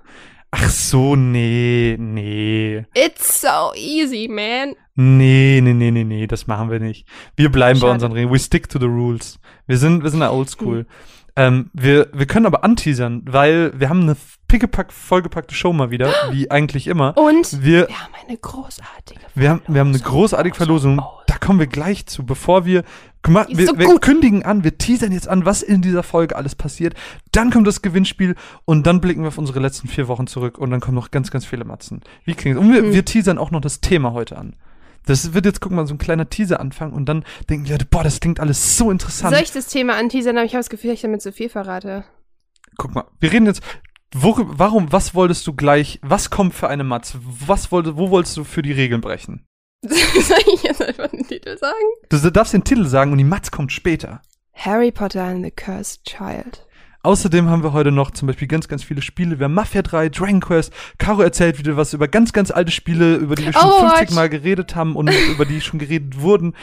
Ach 0.53 0.71
so, 0.71 1.17
nee, 1.17 1.97
nee. 1.99 2.85
It's 2.95 3.41
so 3.41 3.73
easy, 3.75 4.29
man. 4.29 4.77
Nee, 4.97 5.61
nee, 5.63 5.75
nee, 5.75 5.91
nee, 5.91 6.05
nee, 6.05 6.27
das 6.27 6.47
machen 6.47 6.71
wir 6.71 6.81
nicht. 6.81 7.07
Wir 7.37 7.53
bleiben 7.53 7.79
bei 7.79 7.87
Schade. 7.87 7.93
unseren 7.95 8.13
Regeln. 8.13 8.33
We 8.33 8.39
stick 8.39 8.69
to 8.69 8.79
the 8.79 8.87
rules. 8.87 9.39
Wir 9.67 9.77
sind, 9.79 10.03
wir 10.03 10.11
sind 10.11 10.23
Hm. 10.23 10.31
oldschool. 10.31 10.87
Ähm, 11.39 11.69
wir, 11.75 12.09
wir 12.15 12.25
können 12.25 12.47
aber 12.47 12.65
anteasern, 12.65 13.21
weil 13.27 13.79
wir 13.79 13.91
haben 13.91 14.01
eine 14.01 14.17
pickepack 14.49 14.91
vollgepackte 14.91 15.55
Show 15.55 15.71
mal 15.75 15.91
wieder, 15.91 16.11
wie 16.31 16.51
eigentlich 16.51 16.87
immer. 16.87 17.15
Und 17.19 17.63
Wir, 17.63 17.89
wir 17.89 18.01
haben 18.03 18.15
eine 18.27 18.39
großartige 18.39 19.21
wir 19.35 19.51
haben, 19.51 19.61
wir 19.69 19.81
haben 19.81 19.89
eine 19.89 19.99
Verlosung. 19.99 20.19
großartige 20.19 20.57
Verlosung. 20.57 20.99
Oh, 20.99 21.21
Da 21.27 21.37
kommen 21.37 21.59
wir 21.59 21.67
gleich 21.67 22.07
zu, 22.07 22.25
bevor 22.25 22.65
wir, 22.65 22.85
wir, 23.27 23.67
so 23.67 23.79
wir 23.79 23.99
kündigen 24.01 24.45
an, 24.47 24.65
wir 24.65 24.79
teasern 24.79 25.13
jetzt 25.13 25.29
an, 25.29 25.45
was 25.45 25.61
in 25.63 25.83
dieser 25.83 26.03
Folge 26.03 26.37
alles 26.37 26.55
passiert. 26.55 26.95
Dann 27.33 27.51
kommt 27.51 27.67
das 27.67 27.83
Gewinnspiel 27.83 28.35
und 28.65 28.87
dann 28.87 29.03
blicken 29.03 29.21
wir 29.21 29.29
auf 29.29 29.37
unsere 29.37 29.61
letzten 29.61 29.89
vier 29.89 30.09
Wochen 30.09 30.27
zurück 30.27 30.57
und 30.57 30.71
dann 30.71 30.81
kommen 30.81 30.95
noch 30.95 31.11
ganz, 31.11 31.31
ganz 31.31 31.45
viele 31.45 31.67
Matzen. 31.67 32.01
Wie 32.25 32.33
klingt 32.35 32.57
Und 32.57 32.73
wir, 32.73 32.81
Hm. 32.81 32.93
wir 32.95 33.05
teasern 33.05 33.37
auch 33.37 33.51
noch 33.51 33.61
das 33.61 33.83
Thema 33.83 34.13
heute 34.15 34.39
an. 34.39 34.55
Das 35.05 35.35
wird 35.35 35.47
jetzt, 35.47 35.61
guck 35.61 35.73
mal, 35.73 35.87
so 35.87 35.95
ein 35.95 35.99
kleiner 35.99 36.29
Teaser 36.29 36.61
anfangen 36.61 36.93
und 36.93 37.07
dann 37.07 37.25
denken 37.49 37.65
die 37.65 37.73
Leute, 37.73 37.87
boah, 37.87 38.03
das 38.03 38.21
klingt 38.21 38.41
alles 38.41 38.77
so 38.77 38.91
interessant. 38.91 39.35
Soll 39.35 39.43
ich 39.43 39.53
das 39.53 39.67
Thema 39.67 39.97
anteasern? 39.97 40.37
Aber 40.37 40.47
ich 40.47 40.53
habe 40.53 40.61
das 40.61 40.71
Gefühl, 40.71 40.93
ich 40.93 41.03
damit 41.03 41.23
zu 41.23 41.33
viel 41.33 41.49
verrate. 41.49 42.05
Guck 42.77 42.95
mal, 42.95 43.05
wir 43.21 43.33
reden 43.33 43.47
jetzt, 43.47 43.63
worüber, 44.15 44.59
warum, 44.59 44.93
was 44.93 45.15
wolltest 45.15 45.47
du 45.47 45.55
gleich, 45.55 46.01
was 46.03 46.31
kommt 46.31 46.55
für 46.55 46.69
eine 46.69 46.85
Matz? 46.85 47.17
Was 47.23 47.71
wollte, 47.73 47.97
wo 47.97 48.11
wolltest 48.11 48.37
du 48.37 48.45
für 48.45 48.63
die 48.63 48.73
Regeln 48.73 49.01
brechen? 49.01 49.47
Soll 49.83 50.39
ich 50.55 50.63
jetzt 50.63 50.83
einfach 50.83 51.09
den 51.09 51.27
Titel 51.27 51.57
sagen? 51.59 51.75
Du 52.09 52.31
darfst 52.31 52.55
den 52.55 52.65
Titel 52.65 52.87
sagen 52.87 53.13
und 53.13 53.19
die 53.19 53.25
Matz 53.25 53.51
kommt 53.51 53.73
später. 53.73 54.23
Harry 54.53 54.91
Potter 54.91 55.23
and 55.23 55.45
the 55.45 55.51
Cursed 55.51 56.05
Child. 56.05 56.66
Außerdem 57.07 57.49
haben 57.49 57.63
wir 57.63 57.73
heute 57.73 57.93
noch 57.93 58.11
zum 58.11 58.27
Beispiel 58.27 58.49
ganz, 58.49 58.67
ganz 58.67 58.83
viele 58.83 59.01
Spiele. 59.01 59.39
Wir 59.39 59.45
haben 59.45 59.55
Mafia 59.55 59.83
3, 59.83 60.09
Dragon 60.09 60.41
Quest. 60.41 60.73
Caro 60.99 61.23
erzählt 61.23 61.57
wieder 61.57 61.77
was 61.77 61.93
über 61.95 62.09
ganz, 62.09 62.33
ganz 62.33 62.51
alte 62.51 62.73
Spiele, 62.73 63.15
über 63.15 63.37
die 63.37 63.47
wir 63.47 63.53
schon 63.53 63.63
Overwatch. 63.63 63.99
50 63.99 64.17
Mal 64.17 64.29
geredet 64.29 64.75
haben 64.75 64.97
und 64.97 65.09
über 65.31 65.45
die 65.45 65.61
schon 65.61 65.79
geredet 65.79 66.21
wurden. 66.21 66.55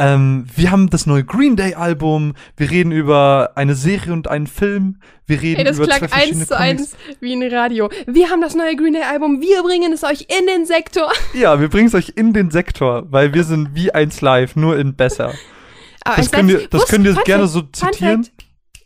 Ähm, 0.00 0.44
wir 0.56 0.72
haben 0.72 0.90
das 0.90 1.06
neue 1.06 1.22
Green 1.22 1.54
Day 1.54 1.74
Album. 1.74 2.34
Wir 2.56 2.68
reden 2.68 2.90
über 2.90 3.52
eine 3.54 3.76
Serie 3.76 4.12
und 4.12 4.26
einen 4.26 4.48
Film. 4.48 4.96
Wir 5.26 5.40
reden 5.40 5.60
Ey, 5.60 5.64
das 5.66 5.76
über 5.76 5.86
zwei 5.86 5.98
klang 5.98 6.10
verschiedene 6.10 6.40
eins 6.40 6.48
zu 6.48 6.58
eins 6.58 6.96
wie 7.20 7.34
ein 7.34 7.54
Radio. 7.54 7.88
Wir 8.08 8.28
haben 8.28 8.40
das 8.40 8.56
neue 8.56 8.74
Green 8.74 8.94
Day 8.94 9.04
Album. 9.04 9.40
Wir 9.40 9.62
bringen 9.62 9.92
es 9.92 10.02
euch 10.02 10.22
in 10.22 10.48
den 10.48 10.66
Sektor. 10.66 11.12
Ja, 11.32 11.60
wir 11.60 11.68
bringen 11.68 11.86
es 11.86 11.94
euch 11.94 12.14
in 12.16 12.32
den 12.32 12.50
Sektor, 12.50 13.04
weil 13.12 13.34
wir 13.34 13.44
sind 13.44 13.76
wie 13.76 13.94
eins 13.94 14.20
live, 14.20 14.56
nur 14.56 14.76
in 14.76 14.94
besser. 14.96 15.32
Aber 16.04 16.16
Das 16.16 16.32
könnt 16.32 16.50
ihr, 16.50 16.66
das 16.68 16.80
Wusst- 16.82 16.90
könnt 16.90 17.06
ihr 17.06 17.14
gerne 17.24 17.46
so 17.46 17.62
zitieren. 17.62 18.24
Fact, 18.24 18.34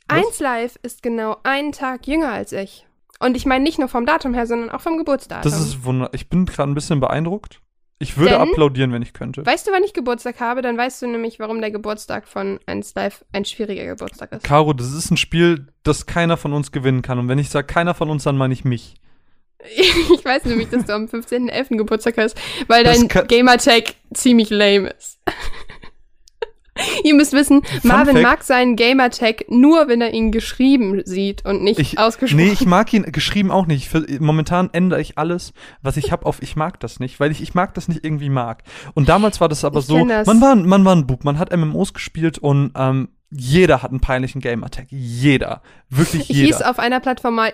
Eins 0.08 0.38
Live 0.40 0.76
ist 0.82 1.02
genau 1.02 1.36
einen 1.42 1.72
Tag 1.72 2.06
jünger 2.06 2.32
als 2.32 2.52
ich. 2.52 2.86
Und 3.18 3.36
ich 3.36 3.46
meine 3.46 3.64
nicht 3.64 3.78
nur 3.78 3.88
vom 3.88 4.04
Datum 4.06 4.34
her, 4.34 4.46
sondern 4.46 4.70
auch 4.70 4.80
vom 4.80 4.98
Geburtsdatum. 4.98 5.50
Das 5.50 5.58
ist 5.60 5.84
wunder. 5.84 6.10
Ich 6.12 6.28
bin 6.28 6.44
gerade 6.46 6.70
ein 6.70 6.74
bisschen 6.74 7.00
beeindruckt. 7.00 7.60
Ich 7.98 8.18
würde 8.18 8.32
Denn- 8.32 8.42
applaudieren, 8.42 8.92
wenn 8.92 9.00
ich 9.00 9.14
könnte. 9.14 9.46
Weißt 9.46 9.66
du, 9.66 9.72
wann 9.72 9.82
ich 9.82 9.94
Geburtstag 9.94 10.38
habe? 10.40 10.60
Dann 10.60 10.76
weißt 10.76 11.00
du 11.00 11.06
nämlich, 11.06 11.38
warum 11.38 11.62
der 11.62 11.70
Geburtstag 11.70 12.28
von 12.28 12.60
1 12.66 12.94
Live 12.94 13.24
ein 13.32 13.46
schwieriger 13.46 13.86
Geburtstag 13.86 14.32
ist. 14.32 14.44
Caro, 14.44 14.74
das 14.74 14.92
ist 14.92 15.10
ein 15.10 15.16
Spiel, 15.16 15.68
das 15.82 16.04
keiner 16.04 16.36
von 16.36 16.52
uns 16.52 16.72
gewinnen 16.72 17.00
kann. 17.00 17.18
Und 17.18 17.28
wenn 17.28 17.38
ich 17.38 17.48
sage 17.48 17.66
keiner 17.66 17.94
von 17.94 18.10
uns, 18.10 18.24
dann 18.24 18.36
meine 18.36 18.52
ich 18.52 18.64
mich. 18.64 18.94
Ich 19.64 20.24
weiß 20.24 20.44
nämlich, 20.44 20.68
dass 20.68 20.84
du 20.84 20.94
am 20.94 21.06
15.11. 21.06 21.76
Geburtstag 21.78 22.18
hast, 22.18 22.36
weil 22.68 22.84
Das 22.84 22.98
dein 23.06 23.26
Gamertag 23.26 23.94
ziemlich 24.12 24.50
lame 24.50 24.90
ist. 24.90 25.18
Ihr 27.04 27.14
müsst 27.14 27.32
wissen, 27.32 27.62
Marvin 27.82 28.14
Fact. 28.16 28.22
mag 28.22 28.42
seinen 28.44 28.76
Gamertag 28.76 29.44
nur, 29.48 29.88
wenn 29.88 30.00
er 30.00 30.12
ihn 30.14 30.32
geschrieben 30.32 31.02
sieht 31.04 31.44
und 31.44 31.62
nicht 31.62 31.78
Ich, 31.78 31.98
ausgesprochen. 31.98 32.44
nee, 32.44 32.52
ich 32.52 32.66
mag 32.66 32.92
ihn 32.92 33.02
geschrieben 33.12 33.50
auch 33.50 33.66
nicht. 33.66 33.88
Für, 33.88 34.04
momentan 34.20 34.70
ändere 34.72 35.00
ich 35.00 35.18
alles, 35.18 35.52
was 35.82 35.96
ich 35.96 36.12
habe, 36.12 36.26
auf 36.26 36.42
ich 36.42 36.56
mag 36.56 36.78
das 36.80 37.00
nicht, 37.00 37.18
weil 37.20 37.30
ich 37.30 37.40
ich 37.42 37.54
mag 37.54 37.74
das 37.74 37.88
nicht 37.88 38.04
irgendwie 38.04 38.28
mag. 38.30 38.62
Und 38.94 39.08
damals 39.08 39.40
war 39.40 39.48
das 39.48 39.64
aber 39.64 39.80
Ich 39.80 39.86
so, 39.86 40.04
das. 40.06 40.26
man 40.26 40.40
war, 40.40 40.54
man 40.56 40.84
war 40.84 40.94
ein 40.94 41.06
Bub, 41.06 41.24
man 41.24 41.38
hat 41.38 41.54
MMOs 41.56 41.94
gespielt 41.94 42.38
und 42.38 42.72
ähm, 42.76 43.08
jeder 43.30 43.82
hat 43.82 43.90
einen 43.90 44.00
peinlichen 44.00 44.40
Gamertag. 44.40 44.86
Jeder. 44.90 45.62
Wirklich 45.90 46.22
ich 46.30 46.36
hieß 46.36 46.58
jeder. 46.58 46.70
auf 46.70 46.78
einer 46.78 47.00
Plattform 47.00 47.34
mal. 47.34 47.52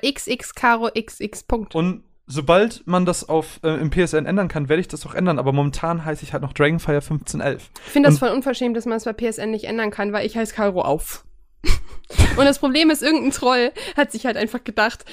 Punkt. 1.49 1.75
Und 1.75 2.02
sobald 2.26 2.87
man 2.87 3.05
das 3.05 3.29
auf 3.29 3.61
äh, 3.62 3.81
im 3.81 3.91
PSN 3.91 4.26
ändern 4.26 4.49
kann, 4.49 4.69
werde 4.69 4.81
ich 4.81 4.88
das 4.88 5.05
auch 5.07 5.14
ändern. 5.14 5.38
Aber 5.38 5.52
momentan 5.52 6.05
heiße 6.05 6.25
ich 6.25 6.33
halt 6.33 6.43
noch 6.43 6.52
Dragonfire 6.52 6.97
1511. 6.97 7.71
Ich 7.87 7.93
finde 7.93 8.09
das 8.09 8.19
voll 8.19 8.31
unverschämt, 8.31 8.76
dass 8.76 8.87
man 8.87 8.97
es 8.97 9.05
bei 9.05 9.12
PSN 9.12 9.50
nicht 9.50 9.64
ändern 9.64 9.91
kann, 9.91 10.12
weil 10.12 10.26
ich 10.26 10.37
heiße 10.37 10.55
Caro 10.55 10.83
auf. 10.83 11.25
Und 12.37 12.45
das 12.45 12.59
Problem 12.59 12.91
ist, 12.91 13.02
irgendein 13.02 13.31
Troll 13.31 13.73
hat 13.97 14.12
sich 14.12 14.26
halt 14.26 14.37
einfach 14.37 14.64
gedacht, 14.64 15.05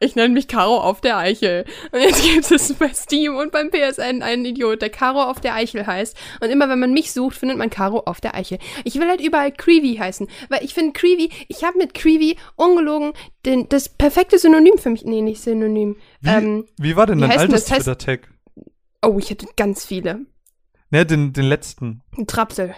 ich 0.00 0.14
nenne 0.14 0.34
mich 0.34 0.48
Caro 0.48 0.78
auf 0.78 1.00
der 1.00 1.16
Eichel. 1.18 1.64
Und 1.90 2.00
jetzt 2.00 2.22
gibt 2.34 2.50
es 2.50 2.72
bei 2.74 2.88
Steam 2.92 3.36
und 3.36 3.52
beim 3.52 3.70
PSN 3.70 4.22
einen 4.22 4.44
Idiot, 4.44 4.82
der 4.82 4.90
Caro 4.90 5.22
auf 5.22 5.40
der 5.40 5.54
Eichel 5.54 5.86
heißt. 5.86 6.16
Und 6.40 6.50
immer 6.50 6.68
wenn 6.68 6.80
man 6.80 6.92
mich 6.92 7.12
sucht, 7.12 7.36
findet 7.36 7.58
man 7.58 7.70
Caro 7.70 8.02
auf 8.06 8.20
der 8.20 8.34
Eichel. 8.34 8.58
Ich 8.84 8.98
will 8.98 9.08
halt 9.08 9.20
überall 9.20 9.52
Creevy 9.52 9.96
heißen, 9.96 10.28
weil 10.48 10.64
ich 10.64 10.74
finde 10.74 10.92
Creevy, 10.92 11.30
ich 11.48 11.64
habe 11.64 11.78
mit 11.78 11.94
Creevy 11.94 12.36
ungelogen 12.56 13.12
den, 13.44 13.68
das 13.68 13.88
perfekte 13.88 14.38
Synonym 14.38 14.78
für 14.78 14.90
mich. 14.90 15.04
Nee, 15.04 15.22
nicht 15.22 15.42
Synonym. 15.42 15.96
Wie, 16.22 16.28
Ähm, 16.30 16.64
wie 16.78 16.96
war 16.96 17.06
denn 17.06 17.18
dein 17.20 17.30
altes 17.32 17.64
das? 17.66 17.78
Twitter-Tag? 17.78 18.32
oh, 19.04 19.18
ich 19.18 19.30
hatte 19.30 19.46
ganz 19.56 19.84
viele. 19.84 20.20
Ne, 20.90 21.04
den, 21.04 21.32
den 21.32 21.44
letzten. 21.46 22.02
Ein 22.16 22.26
Trapsel. 22.26 22.74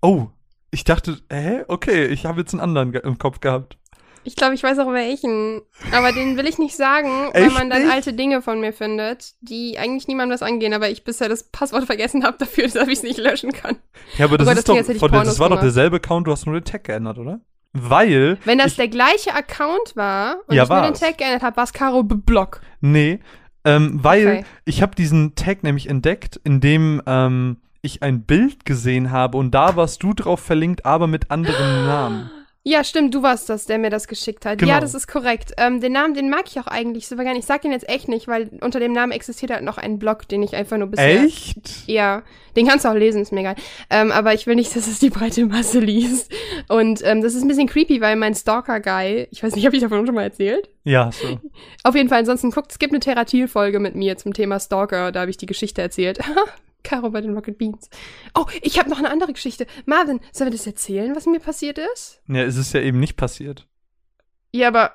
Oh, 0.00 0.28
ich 0.70 0.84
dachte, 0.84 1.18
hä? 1.30 1.64
Okay, 1.68 2.06
ich 2.06 2.24
habe 2.26 2.40
jetzt 2.40 2.52
einen 2.54 2.60
anderen 2.60 2.94
im 2.94 3.18
Kopf 3.18 3.40
gehabt. 3.40 3.76
Ich 4.24 4.36
glaube, 4.36 4.54
ich 4.54 4.62
weiß 4.62 4.78
auch 4.80 4.92
welchen. 4.92 5.62
Aber 5.92 6.12
den 6.12 6.36
will 6.36 6.46
ich 6.46 6.58
nicht 6.58 6.76
sagen, 6.76 7.08
weil 7.32 7.44
Echt 7.46 7.54
man 7.54 7.70
dann 7.70 7.82
nicht? 7.84 7.92
alte 7.92 8.12
Dinge 8.12 8.42
von 8.42 8.60
mir 8.60 8.72
findet, 8.72 9.34
die 9.40 9.78
eigentlich 9.78 10.06
niemandem 10.08 10.34
was 10.34 10.42
angehen, 10.42 10.72
aber 10.74 10.90
ich 10.90 11.04
bisher 11.04 11.28
das 11.28 11.44
Passwort 11.44 11.84
vergessen 11.86 12.24
habe 12.24 12.36
dafür, 12.38 12.68
dass 12.68 12.88
ich 12.88 12.98
es 12.98 13.02
nicht 13.02 13.18
löschen 13.18 13.52
kann. 13.52 13.76
Ja, 14.18 14.26
aber 14.26 14.38
das 14.38 14.46
Oh 14.46 14.50
Gott, 14.50 14.56
das 14.56 14.58
ist 14.60 14.68
doch, 14.68 14.76
hätte 14.76 14.92
ich 14.92 14.98
von 14.98 15.10
das 15.12 15.38
war 15.38 15.48
doch 15.48 15.56
gemacht. 15.56 15.64
derselbe 15.64 15.96
Account, 15.96 16.26
du 16.26 16.32
hast 16.32 16.46
nur 16.46 16.54
den 16.58 16.64
Tag 16.64 16.84
geändert, 16.84 17.18
oder? 17.18 17.40
Weil. 17.72 18.38
Wenn 18.44 18.58
das 18.58 18.72
ich, 18.72 18.76
der 18.76 18.88
gleiche 18.88 19.34
Account 19.34 19.94
war 19.94 20.36
und 20.46 20.54
Ja, 20.54 20.64
ich 20.64 20.68
nur 20.68 20.78
den. 20.80 20.94
Tag 20.94 21.18
geändert 21.18 21.42
habe, 21.42 21.56
war 21.56 21.64
es 21.64 21.72
Caro 21.72 22.02
Block. 22.02 22.60
Nee, 22.80 23.20
ähm, 23.64 23.98
weil 24.02 24.26
Okay. 24.26 24.44
ich 24.64 24.82
habe 24.82 24.94
diesen 24.94 25.34
Tag 25.34 25.62
nämlich 25.62 25.88
entdeckt, 25.88 26.40
in 26.44 26.60
dem 26.60 27.02
ähm, 27.06 27.58
ich 27.82 28.02
ein 28.02 28.22
Bild 28.22 28.64
gesehen 28.64 29.10
habe 29.10 29.36
und 29.38 29.52
da 29.52 29.76
warst 29.76 30.02
du 30.02 30.12
drauf 30.14 30.40
verlinkt, 30.40 30.84
aber 30.86 31.06
mit 31.06 31.30
anderen 31.30 31.84
Namen. 31.86 32.30
Ja, 32.68 32.84
stimmt, 32.84 33.14
du 33.14 33.22
warst 33.22 33.48
das, 33.48 33.64
der 33.64 33.78
mir 33.78 33.88
das 33.88 34.08
geschickt 34.08 34.44
hat. 34.44 34.58
Genau. 34.58 34.72
Ja, 34.72 34.78
das 34.78 34.92
ist 34.92 35.08
korrekt. 35.08 35.52
Ähm, 35.56 35.80
den 35.80 35.92
Namen, 35.92 36.12
den 36.12 36.28
mag 36.28 36.42
ich 36.48 36.60
auch 36.60 36.66
eigentlich 36.66 37.08
super 37.08 37.24
gerne. 37.24 37.38
Ich 37.38 37.46
sag 37.46 37.62
den 37.62 37.72
jetzt 37.72 37.88
echt 37.88 38.08
nicht, 38.08 38.28
weil 38.28 38.50
unter 38.60 38.78
dem 38.78 38.92
Namen 38.92 39.10
existiert 39.10 39.50
halt 39.50 39.64
noch 39.64 39.78
ein 39.78 39.98
Blog, 39.98 40.28
den 40.28 40.42
ich 40.42 40.54
einfach 40.54 40.76
nur 40.76 40.88
bisher. 40.88 41.24
Echt? 41.24 41.86
Ja, 41.86 42.24
den 42.56 42.66
kannst 42.66 42.84
du 42.84 42.90
auch 42.90 42.94
lesen, 42.94 43.22
ist 43.22 43.32
mir 43.32 43.40
egal. 43.40 43.54
Ähm, 43.88 44.12
aber 44.12 44.34
ich 44.34 44.46
will 44.46 44.54
nicht, 44.54 44.76
dass 44.76 44.86
es 44.86 44.98
die 44.98 45.08
breite 45.08 45.46
Masse 45.46 45.80
liest. 45.80 46.30
Und 46.68 47.00
ähm, 47.04 47.22
das 47.22 47.34
ist 47.34 47.40
ein 47.40 47.48
bisschen 47.48 47.68
creepy, 47.68 48.02
weil 48.02 48.16
mein 48.16 48.34
Stalker-Guy, 48.34 49.28
ich 49.30 49.42
weiß 49.42 49.54
nicht, 49.54 49.64
habe 49.64 49.74
ich 49.74 49.80
davon 49.80 50.04
schon 50.04 50.14
mal 50.14 50.24
erzählt? 50.24 50.68
Ja, 50.84 51.10
so. 51.10 51.40
Auf 51.84 51.94
jeden 51.94 52.10
Fall, 52.10 52.18
ansonsten 52.18 52.50
guckt, 52.50 52.70
es 52.70 52.78
gibt 52.78 52.92
eine 52.92 53.00
Theratil-Folge 53.00 53.80
mit 53.80 53.94
mir 53.94 54.18
zum 54.18 54.34
Thema 54.34 54.60
Stalker, 54.60 55.10
da 55.10 55.20
habe 55.20 55.30
ich 55.30 55.38
die 55.38 55.46
Geschichte 55.46 55.80
erzählt. 55.80 56.18
Caro 56.84 57.10
bei 57.10 57.20
den 57.20 57.34
Rocket 57.34 57.58
Beans. 57.58 57.90
Oh, 58.34 58.46
ich 58.62 58.78
habe 58.78 58.88
noch 58.90 58.98
eine 58.98 59.10
andere 59.10 59.32
Geschichte. 59.32 59.66
Marvin, 59.86 60.20
sollen 60.32 60.50
wir 60.50 60.56
das 60.56 60.66
erzählen, 60.66 61.14
was 61.16 61.26
mir 61.26 61.40
passiert 61.40 61.78
ist? 61.78 62.20
Ja, 62.28 62.42
es 62.44 62.56
ist 62.56 62.72
ja 62.72 62.80
eben 62.80 63.00
nicht 63.00 63.16
passiert. 63.16 63.66
Ja, 64.52 64.68
aber, 64.68 64.92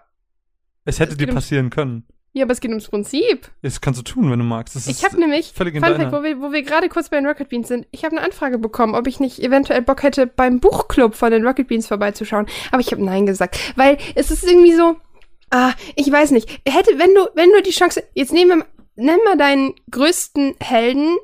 Es 0.86 1.00
hätte 1.00 1.12
Es 1.12 1.18
dir 1.18 1.26
geht 1.26 1.30
um- 1.30 1.36
passieren 1.36 1.70
können. 1.70 2.08
ja, 2.34 2.44
aber 2.46 2.54
es 2.54 2.62
geht 2.62 2.70
ums 2.72 2.88
Prinzip. 2.90 3.52
Das 3.62 3.80
kannst 3.82 4.00
du 4.00 4.04
tun, 4.04 4.32
wenn 4.32 4.40
du 4.40 4.46
magst. 4.46 4.76
Das 4.76 4.88
Ich 4.88 5.04
habe 5.04 5.20
nämlich, 5.20 5.52
völlig 5.54 5.76
Fun 5.76 5.84
Fact, 5.84 6.12
wo 6.12 6.24
wir, 6.24 6.42
wo 6.42 6.52
wir 6.52 6.64
gerade 6.64 6.90
kurz 6.90 7.10
bei 7.10 7.18
den 7.18 7.28
Rocket 7.28 7.50
Beans 7.50 7.68
sind, 7.68 7.86
ich 7.92 8.04
habe 8.04 8.16
eine 8.18 8.26
Anfrage 8.26 8.58
bekommen, 8.58 8.96
ob 8.96 9.06
ich 9.06 9.20
nicht 9.20 9.40
eventuell 9.40 9.82
Bock 9.82 10.02
hätte, 10.04 10.26
beim 10.26 10.60
Buchclub 10.60 11.14
von 11.16 11.32
den 11.32 11.46
Rocket 11.46 11.68
Beans 11.68 11.88
vorbeizuschauen. 11.88 12.48
Aber 12.72 12.80
ich 12.82 12.92
habe 12.92 13.04
Nein 13.04 13.26
gesagt, 13.28 13.60
weil 13.76 13.98
es 14.16 14.32
ist 14.32 14.44
irgendwie 14.44 14.74
so, 14.74 14.96
ah, 15.52 15.74
ich 15.96 16.12
weiß 16.12 16.32
nicht. 16.32 16.50
Hätte, 16.68 16.98
wenn 16.98 17.14
du, 17.14 17.28
wenn 17.36 17.52
du 17.52 17.62
die 17.62 17.70
Chance, 17.72 18.04
jetzt 18.14 18.34
nehmen 18.34 18.60
wir, 18.60 18.66
nenn 18.96 19.20
mal 19.26 19.38
deinen 19.38 19.74
größten 19.92 20.56
Helden. 20.60 21.18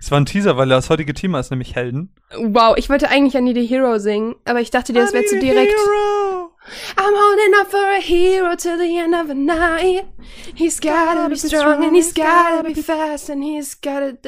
Es 0.00 0.10
war 0.10 0.20
ein 0.20 0.26
Teaser, 0.26 0.56
weil 0.56 0.68
das 0.68 0.90
heutige 0.90 1.12
Thema 1.12 1.40
ist 1.40 1.50
nämlich 1.50 1.74
Helden. 1.74 2.14
Wow, 2.36 2.76
ich 2.76 2.88
wollte 2.88 3.08
eigentlich 3.08 3.34
I 3.34 3.40
Need 3.40 3.56
a 3.58 3.60
Hero 3.60 3.98
singen, 3.98 4.36
aber 4.44 4.60
ich 4.60 4.70
dachte 4.70 4.92
dir, 4.92 5.00
das 5.00 5.12
wäre 5.12 5.24
zu 5.24 5.38
direkt. 5.38 5.72
Hero. 5.72 6.52
I'm 6.96 7.14
holding 7.14 7.54
up 7.60 7.70
for 7.70 7.80
a 7.80 8.00
hero 8.00 8.54
till 8.56 8.78
the 8.78 8.98
end 8.98 9.14
of 9.14 9.28
the 9.28 9.34
night. 9.34 10.04
He's 10.54 10.80
gotta 10.80 11.28
be 11.28 11.36
strong 11.36 11.84
and 11.84 11.96
he's 11.96 12.12
gotta 12.12 12.62
be 12.62 12.74
fast 12.74 13.30
and 13.30 13.42
he's 13.42 13.80
gotta. 13.80 14.18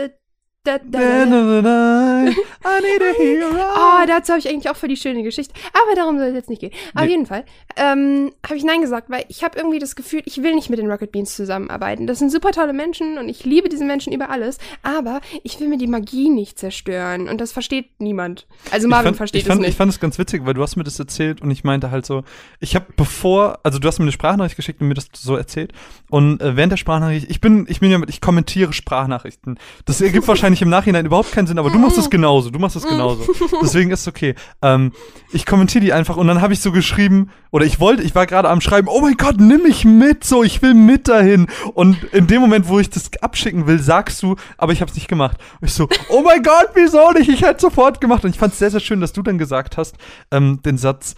Da, 0.63 0.77
da, 0.77 1.25
da, 1.25 2.25
I 2.27 2.35
need 2.83 3.01
a 3.01 3.15
hero. 3.17 3.47
Oh, 3.51 4.07
dazu 4.07 4.33
habe 4.33 4.41
ich 4.41 4.47
eigentlich 4.47 4.69
auch 4.69 4.77
für 4.77 4.89
die 4.89 4.97
schöne 4.99 5.23
Geschichte. 5.23 5.55
Aber 5.73 5.95
darum 5.97 6.19
soll 6.19 6.29
es 6.29 6.35
jetzt 6.35 6.51
nicht 6.51 6.61
gehen. 6.61 6.73
Auf 6.95 7.05
Nee. 7.05 7.13
jeden 7.13 7.25
Fall 7.25 7.47
ähm, 7.77 8.31
habe 8.45 8.57
ich 8.57 8.65
Nein 8.65 8.83
gesagt, 8.83 9.09
weil 9.09 9.25
ich 9.29 9.43
habe 9.43 9.57
irgendwie 9.57 9.79
das 9.79 9.97
Gefühl, 9.97 10.21
ich 10.27 10.43
will 10.43 10.55
nicht 10.55 10.69
mit 10.69 10.79
den 10.79 10.91
Rocket 10.91 11.13
Beans 11.13 11.35
zusammenarbeiten. 11.35 12.07
Das 12.07 12.19
sind 12.19 12.31
super 12.31 12.51
tolle 12.51 12.75
Menschen 12.75 13.17
und 13.17 13.31
ich 13.31 13.47
liebe 13.47 13.71
diese 13.71 13.87
Menschen 13.87 14.13
über 14.13 14.29
alles. 14.29 14.59
Aber 14.83 15.23
ich 15.45 15.59
will 15.61 15.69
mir 15.69 15.79
die 15.79 15.87
Magie 15.87 16.29
nicht 16.29 16.59
zerstören. 16.59 17.31
Und 17.31 17.41
das 17.41 17.53
versteht 17.53 17.99
niemand. 17.99 18.47
Also 18.71 18.87
Marvin 18.87 19.07
fand, 19.07 19.17
versteht 19.17 19.45
fand, 19.47 19.55
es 19.55 19.59
nicht. 19.61 19.71
Ich 19.71 19.77
fand 19.77 19.91
es 19.91 19.99
ganz 19.99 20.19
witzig, 20.19 20.45
weil 20.45 20.53
du 20.53 20.61
hast 20.63 20.77
mir 20.77 20.85
das 20.85 20.99
erzählt 20.99 21.41
und 21.41 21.51
ich 21.51 21.65
meinte 21.65 21.91
halt 21.91 22.05
so, 22.05 22.23
ich 22.59 22.75
habe 22.75 22.85
bevor, 22.97 23.61
also 23.63 23.79
du 23.79 23.89
hast 23.89 23.99
mir 23.99 24.05
eine 24.05 24.13
Sprachnachricht 24.13 24.57
geschickt 24.57 24.83
und 24.83 24.89
mir 24.89 24.95
das 24.95 25.09
so 25.17 25.37
erzählt 25.37 25.73
und 26.11 26.43
äh, 26.43 26.55
während 26.55 26.73
der 26.73 26.77
Sprachnachricht, 26.77 27.31
ich 27.31 27.41
bin, 27.41 27.65
ich 27.71 27.81
bin 27.81 27.91
ja, 27.91 27.99
ich 28.09 28.21
kommentiere 28.21 28.75
Sprachnachrichten. 28.75 29.59
Das 29.87 30.03
ergibt 30.03 30.29
wahrscheinlich 30.29 30.50
im 30.63 30.69
Nachhinein 30.69 31.07
überhaupt 31.07 31.33
keinen 31.33 31.47
Sinn, 31.47 31.59
aber 31.59 31.71
du 31.71 31.79
machst 31.79 31.99
es 31.99 32.11
genauso, 32.11 32.51
du 32.51 32.59
machst 32.59 32.77
es 32.77 32.83
genauso. 32.83 33.25
Deswegen 33.63 33.91
ist 33.91 34.01
es 34.01 34.09
okay. 34.09 34.35
Ähm, 34.63 34.93
ich 35.33 35.47
kommentiere 35.47 35.85
die 35.85 35.93
einfach 35.93 36.17
und 36.17 36.27
dann 36.27 36.41
habe 36.41 36.53
ich 36.53 36.61
so 36.61 36.73
geschrieben, 36.73 37.31
oder 37.51 37.65
ich 37.65 37.81
wollte, 37.81 38.03
ich 38.03 38.15
war 38.15 38.27
gerade 38.27 38.49
am 38.49 38.61
Schreiben, 38.61 38.89
oh 38.89 39.01
mein 39.01 39.17
Gott, 39.17 39.39
nimm 39.39 39.63
mich 39.63 39.85
mit, 39.85 40.25
so, 40.25 40.43
ich 40.43 40.63
will 40.63 40.75
mit 40.75 41.09
dahin. 41.09 41.47
Und 41.75 42.03
in 42.13 42.27
dem 42.27 42.41
Moment, 42.41 42.69
wo 42.69 42.79
ich 42.79 42.91
das 42.91 43.11
abschicken 43.21 43.67
will, 43.67 43.79
sagst 43.79 44.23
du, 44.23 44.37
aber 44.59 44.73
ich 44.73 44.81
habe 44.81 44.91
es 44.91 44.97
nicht 44.97 45.09
gemacht. 45.09 45.39
Und 45.61 45.69
ich 45.69 45.75
so, 45.75 45.89
oh 46.09 46.23
mein 46.23 46.43
Gott, 46.43 46.71
wieso 46.75 47.13
nicht? 47.13 47.29
Ich 47.29 47.43
hätte 47.43 47.61
sofort 47.61 48.01
gemacht. 48.01 48.25
Und 48.25 48.31
ich 48.31 48.39
fand 48.39 48.53
es 48.53 48.59
sehr, 48.59 48.71
sehr 48.71 48.81
schön, 48.81 49.01
dass 49.01 49.13
du 49.13 49.23
dann 49.23 49.39
gesagt 49.39 49.77
hast, 49.77 49.97
ähm, 50.31 50.61
den 50.65 50.79
Satz, 50.79 51.15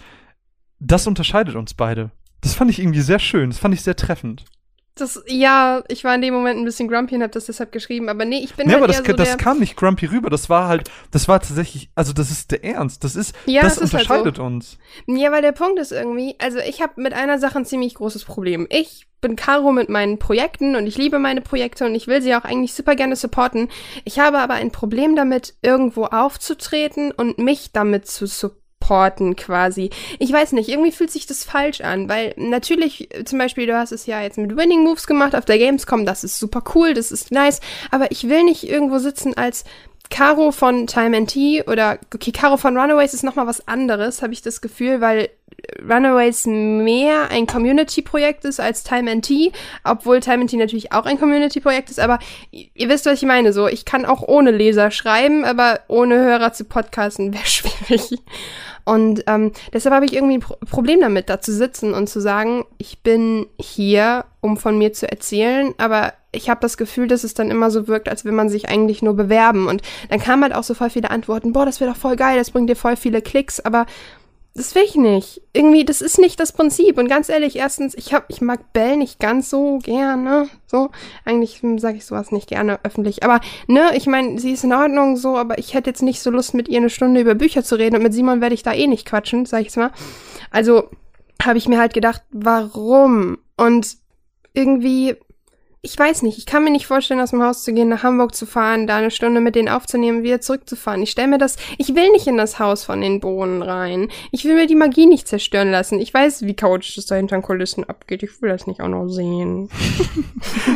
das 0.79 1.07
unterscheidet 1.07 1.55
uns 1.55 1.75
beide. 1.75 2.11
Das 2.41 2.55
fand 2.55 2.71
ich 2.71 2.81
irgendwie 2.81 3.01
sehr 3.01 3.19
schön, 3.19 3.51
das 3.51 3.59
fand 3.59 3.75
ich 3.75 3.83
sehr 3.83 3.97
treffend. 3.97 4.45
Das, 4.95 5.23
ja, 5.27 5.83
ich 5.89 6.05
war 6.05 6.15
in 6.15 6.21
dem 6.21 6.35
Moment 6.35 6.59
ein 6.61 6.67
bisschen 6.67 6.87
grumpy 6.87 7.15
und 7.15 7.23
habe 7.23 7.33
das 7.33 7.47
deshalb 7.47 7.73
geschrieben. 7.73 8.11
Aber 8.11 8.27
nee, 8.27 8.41
ich 8.45 8.55
bin 8.55 8.67
Nee, 8.67 8.75
halt 8.75 8.83
aber 8.83 8.89
das, 8.93 8.99
so 8.99 9.13
das 9.15 9.39
kam 9.39 9.59
nicht 9.59 9.77
grumpy 9.77 10.07
rüber, 10.07 10.29
das 10.29 10.51
war 10.51 10.69
halt, 10.69 10.91
das 11.11 11.29
war 11.29 11.41
tatsächlich, 11.41 11.91
also 11.95 12.13
das 12.13 12.31
ist 12.31 12.51
der 12.51 12.63
Ernst, 12.63 13.03
das 13.03 13.17
ist, 13.17 13.35
Ja, 13.47 13.63
das 13.63 13.79
es 13.79 13.85
ist 13.85 13.95
halt 13.95 14.07
so. 14.07 14.15
unterscheidet 14.15 14.39
uns. 14.39 14.79
Ja, 15.07 15.33
weil 15.33 15.41
der 15.41 15.53
Punkt 15.53 15.79
ist 15.79 15.93
irgendwie, 15.93 16.37
also 16.39 16.59
ich 16.59 16.83
habe 16.83 17.01
mit 17.01 17.15
einer 17.15 17.39
Sache 17.39 17.59
ein 17.59 17.65
ziemlich 17.65 17.95
großes 17.95 18.25
Problem. 18.25 18.67
Ich 18.71 19.07
bin 19.23 19.35
Caro 19.37 19.73
mit 19.73 19.89
meinen 19.89 20.19
Projekten 20.19 20.77
und 20.77 20.87
ich 20.87 20.99
liebe 20.99 21.19
meine 21.19 21.41
Projekte 21.41 21.87
und 21.87 21.95
ich 21.95 22.07
will 22.07 22.21
sie 22.21 22.35
auch 22.35 22.45
eigentlich 22.45 22.75
super 22.75 22.95
gerne 22.95 23.17
supporten. 23.17 23.69
Ich 24.05 24.19
habe 24.19 24.41
aber 24.41 24.55
ein 24.55 24.73
Problem 24.73 25.17
damit, 25.17 25.55
irgendwo 25.63 26.05
aufzutreten 26.07 27.13
und 27.13 27.39
mich 27.39 27.73
damit 27.73 28.07
zu 28.07 28.27
supporten 28.27 28.62
quasi. 29.37 29.91
Ich 30.19 30.33
weiß 30.33 30.53
nicht, 30.53 30.69
irgendwie 30.69 30.93
fühlt 30.93 31.11
sich 31.11 31.27
das 31.27 31.45
falsch 31.45 31.81
an, 31.81 32.09
weil 32.09 32.35
natürlich, 32.37 33.15
äh, 33.15 33.25
zum 33.25 33.39
Beispiel, 33.39 33.67
du 33.67 33.77
hast 33.77 33.93
es 33.93 34.07
ja 34.07 34.21
jetzt 34.21 34.39
mit 34.39 34.57
Winning 34.57 34.85
Moves 34.85 35.07
gemacht 35.07 35.35
auf 35.35 35.45
der 35.45 35.59
Gamescom, 35.59 36.07
das 36.07 36.25
ist 36.25 36.39
super 36.39 36.63
cool, 36.75 36.95
das 36.95 37.13
ist 37.13 37.31
nice, 37.31 37.61
aber 37.91 38.11
ich 38.11 38.29
will 38.29 38.45
nicht 38.45 38.69
irgendwo 38.69 38.99
sitzen 38.99 39.37
als 39.37 39.65
Caro 40.11 40.53
von 40.53 40.87
Time 40.87 41.17
and 41.17 41.35
oder 41.67 41.99
okay, 42.15 42.33
Caro 42.33 42.59
von 42.59 42.77
Runaways 42.77 43.15
ist 43.15 43.25
nochmal 43.25 43.47
was 43.47 43.67
anderes, 43.67 44.21
habe 44.21 44.35
ich 44.35 44.43
das 44.43 44.61
Gefühl, 44.61 45.01
weil 45.01 45.31
Runaways 45.81 46.47
mehr 46.47 47.31
ein 47.31 47.47
Community-Projekt 47.47 48.45
ist 48.45 48.61
als 48.61 48.83
Time 48.83 49.11
and 49.11 49.25
Tea, 49.25 49.53
obwohl 49.85 50.21
Time 50.21 50.43
and 50.43 50.51
Tea 50.51 50.57
natürlich 50.57 50.93
auch 50.93 51.07
ein 51.07 51.19
Community-Projekt 51.19 51.91
ist, 51.91 52.01
aber 52.01 52.19
ihr 52.51 52.89
wisst, 52.89 53.07
was 53.07 53.23
ich 53.23 53.27
meine, 53.27 53.53
so, 53.53 53.69
ich 53.69 53.85
kann 53.85 54.05
auch 54.05 54.23
ohne 54.23 54.51
Leser 54.51 54.91
schreiben, 54.91 55.45
aber 55.45 55.81
ohne 55.89 56.17
Hörer 56.17 56.53
zu 56.53 56.65
podcasten 56.65 57.33
wäre 57.35 57.47
schwierig. 57.47 58.21
Und 58.85 59.25
ähm, 59.29 59.53
deshalb 59.73 59.95
habe 59.95 60.05
ich 60.05 60.13
irgendwie 60.13 60.39
ein 60.39 60.41
Pro 60.41 60.57
Problem 60.69 61.01
damit, 61.01 61.29
da 61.29 61.41
zu 61.41 61.53
sitzen 61.53 61.95
und 61.95 62.09
zu 62.09 62.21
sagen, 62.21 62.65
ich 62.79 63.01
bin 63.01 63.47
hier, 63.61 64.25
um 64.41 64.57
von 64.57 64.77
mir 64.77 64.93
zu 64.93 65.09
erzählen, 65.09 65.73
aber 65.79 66.15
ich 66.33 66.51
habe 66.51 66.61
das 66.61 66.77
Gefühl, 66.77 67.07
dass 67.07 67.25
es 67.25 67.35
dann 67.35 67.51
immer 67.51 67.71
so 67.71 67.87
wirkt, 67.87 68.09
als 68.09 68.25
will 68.25 68.33
man 68.33 68.49
sich 68.49 68.69
eigentlich 68.69 69.03
nur 69.03 69.15
bewerben. 69.15 69.69
Und 69.69 69.83
dann 70.09 70.19
kamen 70.19 70.43
halt 70.43 70.55
auch 70.55 70.65
so 70.65 70.75
voll 70.75 70.91
viele 70.91 71.11
Antworten, 71.11 71.53
boah, 71.53 71.67
das 71.67 71.81
wäre 71.81 71.93
doch 71.93 71.99
voll 71.99 72.17
geil, 72.17 72.39
das 72.39 72.51
bringt 72.51 72.71
dir 72.71 72.77
voll 72.77 72.97
viele 72.97 73.23
Klicks, 73.23 73.61
aber 73.61 73.87
das 74.55 74.75
will 74.75 74.83
ich 74.85 74.97
nicht. 74.97 75.41
Irgendwie, 75.55 75.85
das 75.85 76.03
ist 76.03 76.19
nicht 76.19 76.39
das 76.39 76.53
Prinzip. 76.53 76.99
Und 76.99 77.09
ganz 77.09 77.31
ehrlich, 77.31 77.57
erstens, 77.57 77.95
ich 77.95 78.13
hab, 78.13 78.27
ich 78.29 78.43
mag 78.43 78.73
Bell 78.75 78.99
nicht 78.99 79.19
ganz 79.19 79.49
so 79.49 79.79
gerne. 79.79 80.49
So, 80.67 80.91
eigentlich 81.25 81.63
sage 81.79 81.97
ich 81.97 82.05
sowas 82.05 82.33
nicht 82.33 82.49
gerne 82.49 82.79
öffentlich. 82.83 83.23
Aber, 83.23 83.41
ne, 83.67 83.97
ich 83.97 84.07
meine, 84.07 84.39
sie 84.39 84.53
ist 84.53 84.65
in 84.65 84.75
Ordnung 84.75 85.17
so, 85.17 85.39
aber 85.39 85.59
ich 85.59 85.73
hätte 85.73 85.89
jetzt 85.89 86.03
nicht 86.03 86.21
so 86.21 86.31
Lust, 86.31 86.53
mit 86.53 86.69
ihr 86.69 86.79
eine 86.79 86.91
Stunde 86.91 87.21
über 87.21 87.35
Bücher 87.35 87.65
zu 87.65 87.77
reden. 87.77 87.97
Und 87.97 88.03
mit 88.03 88.13
Simon 88.13 88.43
werde 88.43 88.55
ich 88.55 88.63
da 88.63 88.75
eh 88.75 88.87
nicht 88.87 89.07
quatschen, 89.07 89.47
sag 89.47 89.61
ich 89.61 89.69
jetzt 89.69 89.79
mal. 89.79 89.93
Also 90.51 90.91
habe 91.43 91.57
ich 91.57 91.67
mir 91.67 91.79
halt 91.79 91.95
gedacht, 91.95 92.23
warum? 92.31 93.39
Und 93.57 93.97
irgendwie, 94.53 95.17
ich 95.85 95.99
weiß 95.99 96.23
nicht, 96.23 96.39
ich 96.39 96.47
kann 96.47 96.63
mir 96.63 96.71
nicht 96.71 96.87
vorstellen, 96.87 97.21
aus 97.21 97.31
dem 97.31 97.43
Haus 97.43 97.65
zu 97.65 97.73
gehen, 97.73 97.89
nach 97.89 98.05
Hamburg 98.05 98.37
zu 98.37 98.47
fahren, 98.47 98.87
da 98.87 98.99
eine 98.99 99.11
Stunde 99.11 99.41
mit 99.41 99.57
denen 99.57 99.69
aufzunehmen, 99.69 100.23
wieder 100.23 100.41
zurückzufahren. 100.41 101.03
Ich 101.03 101.11
stelle 101.11 101.27
mir 101.27 101.39
das, 101.39 101.57
ich 101.77 101.97
will 101.97 102.09
nicht 102.13 102.29
in 102.29 102.37
das 102.37 102.61
Haus 102.61 102.85
von 102.85 103.01
den 103.01 103.19
Bohnen 103.19 103.63
rein. 103.63 104.09
Ich 104.31 104.45
will 104.45 104.55
mir 104.55 104.69
die 104.69 104.77
Magie 104.77 105.07
nicht 105.07 105.27
zerstören 105.27 105.73
lassen. 105.73 105.99
Ich 105.99 106.15
weiß, 106.15 106.43
wie 106.43 106.55
chaotisch 106.55 106.95
das 106.95 107.07
da 107.07 107.17
hinter 107.17 107.37
den 107.37 107.43
Kulissen 107.43 107.83
abgeht. 107.83 108.23
Ich 108.23 108.41
will 108.41 108.51
das 108.51 108.69
nicht 108.69 108.81
auch 108.81 108.89
noch 108.89 109.09
sehen. 109.09 109.69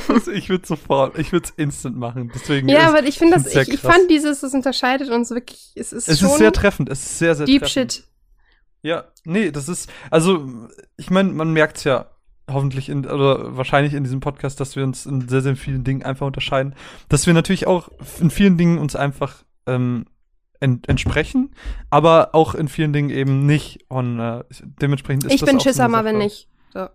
Also 0.09 0.31
ich 0.31 0.49
würde 0.49 0.67
sofort, 0.67 1.19
ich 1.19 1.33
würde 1.33 1.47
es 1.47 1.53
instant 1.57 1.97
machen. 1.97 2.31
Deswegen 2.35 2.69
Ja, 2.69 2.89
aber 2.89 3.05
ich 3.05 3.19
finde 3.19 3.35
das, 3.35 3.47
ich, 3.47 3.69
ich 3.69 3.81
fand 3.81 4.11
dieses, 4.11 4.41
das 4.41 4.55
unterscheidet 4.55 5.11
uns 5.11 5.31
wirklich, 5.31 5.73
es 5.75 5.93
ist 5.93 6.09
es 6.09 6.21
schon 6.21 6.31
ist 6.31 6.39
sehr 6.39 6.53
treffend, 6.53 6.89
es 6.89 7.01
ist 7.01 7.19
sehr, 7.19 7.35
sehr 7.35 7.47
Deep 7.47 7.63
treffend. 7.63 7.93
Shit. 7.93 8.05
Ja, 8.83 9.05
nee, 9.25 9.51
das 9.51 9.69
ist, 9.69 9.91
also, 10.11 10.49
ich 10.97 11.11
meine, 11.11 11.33
man 11.33 11.53
merkt's 11.53 11.85
ja 11.85 12.07
hoffentlich 12.51 12.89
in, 12.89 13.07
oder 13.07 13.57
wahrscheinlich 13.57 13.95
in 13.95 14.05
diesem 14.05 14.21
Podcast, 14.21 14.61
dass 14.61 14.77
wir 14.77 14.85
uns 14.85 15.07
in 15.07 15.29
sehr, 15.29 15.41
sehr 15.43 15.57
vielen 15.57 15.85
Dingen 15.85 16.03
einfach 16.03 16.27
unterscheiden. 16.27 16.75
Dass 17.09 17.27
wir 17.27 17.35
natürlich 17.35 17.67
auch 17.67 17.89
in 18.21 18.31
vielen 18.31 18.57
Dingen 18.57 18.79
uns 18.79 18.95
einfach 18.97 19.45
ähm, 19.67 20.07
ent 20.61 20.89
entsprechen, 20.89 21.55
aber 21.91 22.35
auch 22.35 22.55
in 22.55 22.69
vielen 22.69 22.93
Dingen 22.93 23.11
eben 23.11 23.47
nicht. 23.47 23.85
Und 23.89 24.21
äh, 24.21 24.45
dementsprechend 24.81 25.25
ist 25.25 25.33
Ich 25.33 25.41
das 25.41 25.49
bin 25.49 25.57
auch 25.57 25.61
so 25.61 25.69
Schisser, 25.69 25.89
Marvin 25.89 26.15
Sache. 26.17 26.25
nicht. 26.25 26.49
So. 26.73 26.89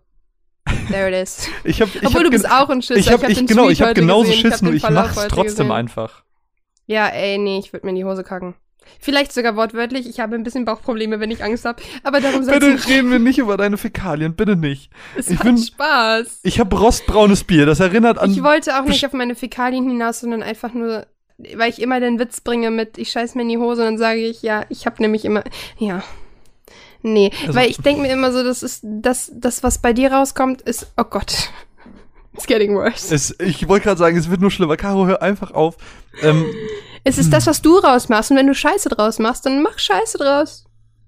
There 0.90 1.10
it 1.10 1.24
is. 1.24 1.48
Ich 1.64 1.82
hab, 1.82 1.90
ich 1.90 1.98
Obwohl 1.98 2.22
hab 2.22 2.24
du 2.24 2.30
bist 2.32 2.50
auch 2.50 2.70
ein 2.70 2.82
Schisser. 2.82 3.00
Ich 3.00 3.12
hab 3.12 3.28
ich, 3.28 3.38
den 3.38 3.48
genau, 3.48 3.70
ich 3.70 3.82
habe 3.82 3.94
genauso 3.94 4.30
gesehen, 4.30 4.42
Schiss, 4.42 4.54
hab 4.54 4.62
nur 4.64 4.74
ich 4.74 4.90
mach's 4.90 5.16
trotzdem 5.28 5.68
gesehen. 5.68 5.72
einfach. 5.72 6.24
Ja, 6.88 7.08
ey, 7.08 7.38
nee, 7.38 7.60
ich 7.60 7.74
würde 7.74 7.86
mir 7.86 7.92
in 7.92 7.96
die 7.96 8.06
Hose 8.06 8.24
kacken. 8.24 8.56
Vielleicht 9.00 9.34
sogar 9.34 9.56
wortwörtlich. 9.56 10.08
Ich 10.08 10.20
habe 10.20 10.36
ein 10.36 10.44
bisschen 10.44 10.66
Bauchprobleme, 10.66 11.20
wenn 11.20 11.32
ich 11.32 11.44
Angst 11.44 11.66
habe. 11.66 11.82
Aber 12.04 12.20
darum 12.20 12.44
soll 12.44 12.60
Bitte 12.60 12.88
reden 12.88 13.12
wir 13.12 13.20
nicht 13.20 13.40
über 13.40 13.58
deine 13.58 13.78
Fäkalien, 13.78 14.36
bitte 14.36 14.56
nicht. 14.56 14.92
Es 15.18 15.30
ich 15.30 15.40
bin- 15.40 15.58
Spaß. 15.58 16.40
Ich 16.44 16.60
habe 16.60 16.78
rostbraunes 16.78 17.44
Bier, 17.44 17.66
das 17.66 17.80
erinnert 17.80 18.18
an. 18.20 18.32
Ich 18.32 18.44
wollte 18.44 18.80
auch 18.80 18.86
nicht 18.86 19.06
auf 19.06 19.14
meine 19.14 19.36
Fäkalien 19.36 19.88
hinaus, 19.90 20.20
sondern 20.20 20.44
einfach 20.44 20.74
nur, 20.74 21.06
weil 21.56 21.70
ich 21.70 21.82
immer 21.82 22.00
den 22.00 22.20
Witz 22.20 22.42
bringe 22.42 22.70
mit, 22.72 22.98
ich 22.98 23.12
scheiß 23.12 23.36
mir 23.36 23.42
in 23.44 23.50
die 23.50 23.58
Hose 23.58 23.82
und 23.82 23.88
dann 23.88 23.98
sage 23.98 24.20
ich, 24.20 24.42
ja, 24.44 24.66
ich 24.70 24.86
habe 24.86 25.02
nämlich 25.02 25.26
immer, 25.26 25.44
ja. 25.78 26.04
Nee, 27.04 27.32
Also- 27.48 27.56
weil 27.56 27.70
ich 27.70 27.78
denke 27.78 28.02
mir 28.04 28.12
immer 28.14 28.32
so, 28.32 28.44
das 28.44 28.62
ist 28.62 28.82
das, 28.84 29.32
das, 29.34 29.64
was 29.64 29.80
bei 29.80 29.94
dir 29.94 30.12
rauskommt, 30.12 30.62
ist, 30.62 30.92
oh 30.98 31.04
Gott. 31.04 31.50
It's 32.34 32.48
getting 32.48 32.76
worse. 32.76 33.14
Es, 33.14 33.36
ich 33.40 33.68
wollte 33.68 33.86
gerade 33.86 33.98
sagen, 34.00 34.18
es 34.18 34.30
wird 34.30 34.42
nur 34.42 34.52
schlimmer. 34.52 34.78
Caro, 34.78 35.06
hör 35.06 35.22
einfach 35.22 35.52
auf. 35.52 35.76
Ähm, 36.22 36.46
Es 37.04 37.18
ist 37.18 37.34
das, 37.34 37.48
was 37.48 37.62
du 37.62 37.78
rausmachst. 37.78 38.32
Und 38.32 38.38
wenn 38.38 38.48
du 38.48 38.56
Scheiße 38.56 38.90
draus 38.90 39.20
machst, 39.20 39.46
dann 39.46 39.62
mach 39.62 39.78
Scheiße 39.80 40.18
draus. 40.18 40.66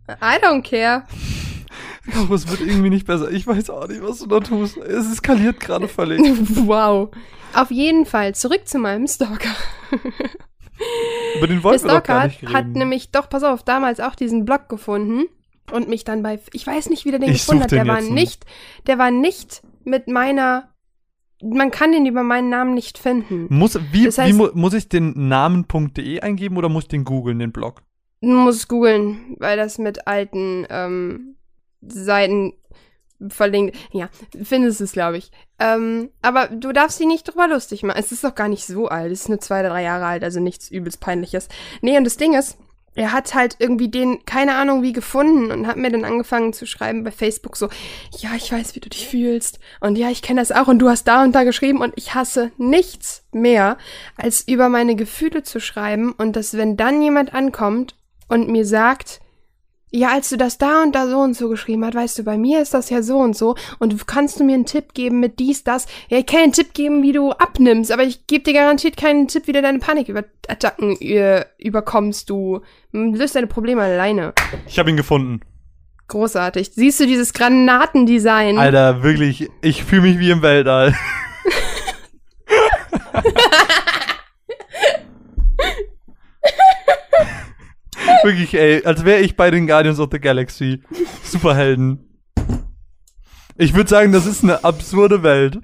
I 0.09 0.43
don't 0.43 0.63
care. 0.63 1.03
Caro, 2.11 2.33
es 2.33 2.49
wird 2.49 2.59
irgendwie 2.59 2.89
nicht 2.89 3.07
besser. 3.07 3.31
Ich 3.31 3.47
weiß 3.47 3.69
auch 3.69 3.87
nicht, 3.87 4.01
was 4.03 4.19
du 4.19 4.27
da 4.27 4.41
tust. 4.41 4.77
Es 4.77 5.11
eskaliert 5.11 5.59
gerade 5.59 5.87
völlig. 5.87 6.19
wow. 6.67 7.09
Auf 7.53 7.71
jeden 7.71 8.05
Fall, 8.05 8.35
zurück 8.35 8.67
zu 8.67 8.79
meinem 8.79 9.07
Stalker. 9.07 9.55
Über 11.37 11.47
den 11.47 11.57
Der 11.57 11.63
wollten 11.63 11.87
gar 11.87 12.29
Stalker 12.29 12.53
hat 12.53 12.67
nämlich, 12.67 13.11
doch, 13.11 13.29
pass 13.29 13.43
auf, 13.43 13.63
damals 13.63 13.99
auch 13.99 14.15
diesen 14.15 14.43
Blog 14.43 14.69
gefunden 14.69 15.25
und 15.71 15.87
mich 15.87 16.03
dann 16.03 16.23
bei, 16.23 16.39
ich 16.51 16.65
weiß 16.65 16.89
nicht, 16.89 17.05
wie 17.05 17.11
der 17.11 17.19
den 17.19 17.29
Ich 17.29 17.41
gefunden 17.41 17.63
hat. 17.63 17.71
Der 17.71 17.87
war 17.87 18.01
nicht, 18.01 18.45
der 18.87 18.97
war 18.97 19.11
nicht 19.11 19.61
mit 19.83 20.07
meiner, 20.07 20.69
man 21.43 21.71
kann 21.71 21.91
den 21.91 22.05
über 22.05 22.23
meinen 22.23 22.49
Namen 22.49 22.73
nicht 22.73 22.97
finden. 22.97 23.47
Muss, 23.49 23.77
wie, 23.91 24.05
Das 24.05 24.17
wie 24.17 24.21
heißt- 24.21 24.33
mu 24.35 24.47
muss 24.53 24.73
ich 24.73 24.87
den 24.89 25.27
Namen.de 25.27 26.21
eingeben 26.21 26.57
oder 26.57 26.69
muss 26.69 26.83
ich 26.83 26.89
den 26.89 27.03
googeln, 27.03 27.39
den 27.39 27.51
Blog? 27.51 27.81
Du 28.21 28.29
musst 28.29 28.69
googeln, 28.69 29.35
weil 29.39 29.57
das 29.57 29.77
mit 29.77 30.07
alten 30.07 30.65
ähm, 30.69 31.35
Seiten 31.81 32.53
verlinkt. 33.27 33.75
Ja, 33.91 34.09
findest 34.43 34.81
es, 34.81 34.93
glaube 34.93 35.17
ich. 35.17 35.31
Ähm, 35.59 36.09
aber 36.21 36.47
du 36.47 36.71
darfst 36.71 36.99
dich 36.99 37.07
nicht 37.07 37.27
drüber 37.27 37.47
lustig 37.47 37.83
machen. 37.83 37.97
Es 37.99 38.11
ist 38.11 38.23
doch 38.23 38.35
gar 38.35 38.47
nicht 38.49 38.65
so 38.65 38.87
alt. 38.87 39.11
Es 39.11 39.21
ist 39.21 39.29
nur 39.29 39.39
zwei, 39.39 39.61
drei 39.63 39.83
Jahre 39.83 40.05
alt, 40.05 40.23
also 40.23 40.39
nichts 40.39 40.69
übelst 40.71 40.99
peinliches. 40.99 41.47
Nee, 41.81 41.97
und 41.97 42.03
das 42.05 42.17
Ding 42.17 42.33
ist, 42.33 42.57
er 42.95 43.11
hat 43.11 43.33
halt 43.33 43.55
irgendwie 43.59 43.89
den, 43.89 44.25
keine 44.25 44.55
Ahnung 44.55 44.83
wie, 44.83 44.93
gefunden 44.93 45.51
und 45.51 45.67
hat 45.67 45.77
mir 45.77 45.89
dann 45.89 46.05
angefangen 46.05 46.53
zu 46.53 46.65
schreiben 46.65 47.03
bei 47.03 47.11
Facebook 47.11 47.57
so, 47.57 47.69
ja, 48.19 48.31
ich 48.35 48.51
weiß, 48.51 48.75
wie 48.75 48.79
du 48.79 48.89
dich 48.89 49.07
fühlst. 49.07 49.59
Und 49.79 49.97
ja, 49.97 50.09
ich 50.09 50.21
kenne 50.21 50.41
das 50.41 50.51
auch 50.51 50.67
und 50.67 50.79
du 50.79 50.89
hast 50.89 51.07
da 51.07 51.23
und 51.23 51.33
da 51.33 51.43
geschrieben 51.43 51.81
und 51.81 51.93
ich 51.95 52.13
hasse 52.13 52.51
nichts 52.57 53.23
mehr, 53.31 53.77
als 54.15 54.47
über 54.47 54.69
meine 54.69 54.95
Gefühle 54.95 55.43
zu 55.43 55.59
schreiben 55.59 56.13
und 56.13 56.35
dass, 56.35 56.55
wenn 56.55 56.77
dann 56.77 57.01
jemand 57.01 57.33
ankommt 57.33 57.95
und 58.27 58.49
mir 58.49 58.65
sagt, 58.65 59.21
ja, 59.95 60.09
als 60.09 60.29
du 60.29 60.37
das 60.37 60.57
da 60.57 60.81
und 60.81 60.95
da 60.95 61.07
so 61.07 61.19
und 61.19 61.35
so 61.35 61.49
geschrieben 61.49 61.85
hast, 61.85 61.93
weißt 61.93 62.19
du, 62.19 62.23
bei 62.23 62.35
mir 62.35 62.61
ist 62.61 62.73
das 62.73 62.89
ja 62.89 63.03
so 63.03 63.19
und 63.19 63.37
so 63.37 63.55
und 63.77 64.07
kannst 64.07 64.39
du 64.39 64.43
mir 64.43 64.55
einen 64.55 64.65
Tipp 64.65 64.95
geben 64.95 65.19
mit 65.19 65.37
dies, 65.37 65.63
das? 65.63 65.85
Ja, 66.09 66.17
ich 66.17 66.25
kann 66.25 66.39
dir 66.39 66.43
einen 66.45 66.53
Tipp 66.53 66.73
geben, 66.73 67.03
wie 67.03 67.11
du 67.11 67.31
abnimmst, 67.31 67.91
aber 67.91 68.03
ich 68.03 68.25
gebe 68.25 68.43
dir 68.43 68.53
garantiert 68.53 68.97
keinen 68.97 69.27
Tipp, 69.27 69.45
wie 69.45 69.51
du 69.51 69.61
deine 69.61 69.77
Panikattacken 69.77 70.99
äh, 70.99 71.45
überkommst, 71.59 72.29
du 72.29 72.61
löst 72.91 73.35
deine 73.35 73.47
Probleme 73.47 73.83
alleine. 73.83 74.33
Ich 74.67 74.79
habe 74.79 74.89
ihn 74.89 74.97
gefunden. 74.97 75.41
Großartig. 76.07 76.71
Siehst 76.73 76.99
du 76.99 77.05
dieses 77.05 77.33
Granatendesign? 77.33 78.57
Alter, 78.57 79.03
wirklich, 79.03 79.49
ich 79.61 79.83
fühle 79.83 80.01
mich 80.01 80.19
wie 80.19 80.31
im 80.31 80.41
Weltall. 80.41 80.95
wirklich, 88.29 88.53
ey, 88.53 88.83
als 88.85 89.05
wäre 89.05 89.21
ich 89.21 89.35
bei 89.35 89.51
den 89.51 89.67
Guardians 89.67 89.99
of 89.99 90.09
the 90.11 90.19
Galaxy. 90.19 90.81
Superhelden. 91.23 92.09
Ich 93.57 93.73
würde 93.75 93.89
sagen, 93.89 94.11
das 94.11 94.25
ist 94.25 94.43
eine 94.43 94.63
absurde 94.63 95.23
Welt. 95.23 95.59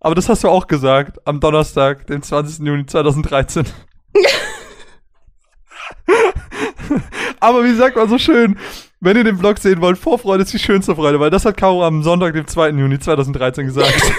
Aber 0.00 0.14
das 0.14 0.28
hast 0.28 0.44
du 0.44 0.48
auch 0.48 0.66
gesagt, 0.66 1.18
am 1.26 1.40
Donnerstag, 1.40 2.06
den 2.06 2.22
20. 2.22 2.66
Juni 2.66 2.86
2013. 2.86 3.66
Aber 7.40 7.64
wie 7.64 7.74
sagt 7.74 7.96
man 7.96 8.08
so 8.08 8.18
schön, 8.18 8.58
wenn 9.00 9.16
ihr 9.16 9.24
den 9.24 9.38
Vlog 9.38 9.58
sehen 9.58 9.80
wollt, 9.80 9.98
Vorfreude 9.98 10.42
ist 10.42 10.52
die 10.52 10.58
schönste 10.58 10.94
Freude, 10.94 11.20
weil 11.20 11.30
das 11.30 11.44
hat 11.44 11.56
Caro 11.56 11.84
am 11.84 12.02
Sonntag, 12.02 12.34
dem 12.34 12.46
2. 12.46 12.70
Juni 12.70 12.98
2013 12.98 13.66
gesagt. 13.66 13.92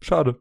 Schade. 0.00 0.38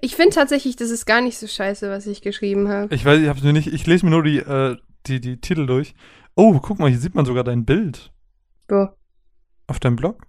Ich 0.00 0.16
finde 0.16 0.34
tatsächlich, 0.34 0.76
das 0.76 0.90
ist 0.90 1.06
gar 1.06 1.20
nicht 1.20 1.38
so 1.38 1.46
scheiße, 1.46 1.90
was 1.90 2.06
ich 2.06 2.22
geschrieben 2.22 2.68
habe. 2.68 2.94
Ich 2.94 3.04
weiß, 3.04 3.20
ich 3.20 3.28
hab's 3.28 3.42
mir 3.42 3.52
nicht, 3.52 3.72
ich 3.72 3.86
lese 3.86 4.04
mir 4.06 4.10
nur 4.10 4.22
die, 4.22 4.38
äh, 4.38 4.76
die, 5.06 5.20
die 5.20 5.40
Titel 5.40 5.66
durch. 5.66 5.94
Oh, 6.34 6.58
guck 6.60 6.78
mal, 6.78 6.90
hier 6.90 6.98
sieht 6.98 7.14
man 7.14 7.24
sogar 7.26 7.44
dein 7.44 7.64
Bild 7.64 8.12
Wo? 8.68 8.88
auf 9.66 9.78
deinem 9.80 9.96
Blog. 9.96 10.26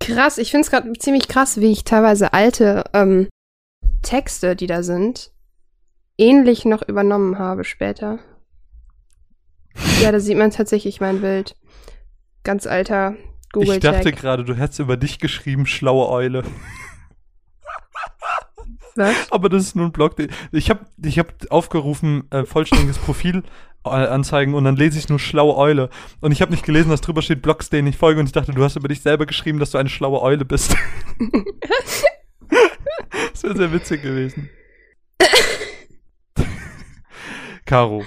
Krass, 0.00 0.38
ich 0.38 0.50
finde 0.50 0.64
es 0.64 0.70
gerade 0.70 0.92
ziemlich 0.94 1.28
krass, 1.28 1.60
wie 1.60 1.70
ich 1.72 1.84
teilweise 1.84 2.32
alte 2.32 2.84
ähm, 2.92 3.28
Texte, 4.02 4.56
die 4.56 4.66
da 4.66 4.82
sind, 4.82 5.32
ähnlich 6.18 6.64
noch 6.64 6.86
übernommen 6.86 7.38
habe 7.38 7.64
später. 7.64 8.18
Ja, 10.00 10.12
da 10.12 10.20
sieht 10.20 10.36
man 10.38 10.50
tatsächlich 10.50 11.00
mein 11.00 11.20
Bild. 11.20 11.56
Ganz 12.44 12.66
alter 12.66 13.16
Ich 13.58 13.68
dachte 13.80 13.80
Google-Tag. 13.80 14.16
gerade, 14.16 14.44
du 14.44 14.54
hättest 14.54 14.78
über 14.80 14.96
dich 14.96 15.18
geschrieben, 15.18 15.66
schlaue 15.66 16.08
Eule. 16.08 16.44
Was? 18.96 19.14
Aber 19.30 19.48
das 19.48 19.62
ist 19.62 19.76
nur 19.76 19.86
ein 19.86 19.92
Blog. 19.92 20.16
Ich 20.52 20.70
habe 20.70 20.86
ich 21.02 21.18
hab 21.18 21.32
aufgerufen, 21.50 22.30
äh, 22.30 22.44
vollständiges 22.44 22.98
Profil 22.98 23.42
äh, 23.84 23.88
anzeigen 23.88 24.54
und 24.54 24.64
dann 24.64 24.76
lese 24.76 24.98
ich 24.98 25.08
nur 25.08 25.18
schlaue 25.18 25.56
Eule. 25.56 25.90
Und 26.20 26.32
ich 26.32 26.40
habe 26.42 26.52
nicht 26.52 26.64
gelesen, 26.64 26.90
dass 26.90 27.00
drüber 27.00 27.22
steht 27.22 27.42
Blogs, 27.42 27.70
denen 27.70 27.88
ich 27.88 27.96
folge 27.96 28.20
und 28.20 28.26
ich 28.26 28.32
dachte, 28.32 28.52
du 28.52 28.62
hast 28.62 28.76
über 28.76 28.88
dich 28.88 29.02
selber 29.02 29.26
geschrieben, 29.26 29.58
dass 29.58 29.70
du 29.70 29.78
eine 29.78 29.88
schlaue 29.88 30.22
Eule 30.22 30.44
bist. 30.44 30.76
das 33.32 33.42
wäre 33.42 33.56
sehr 33.56 33.72
witzig 33.72 34.02
gewesen. 34.02 34.50
Caro, 37.66 38.04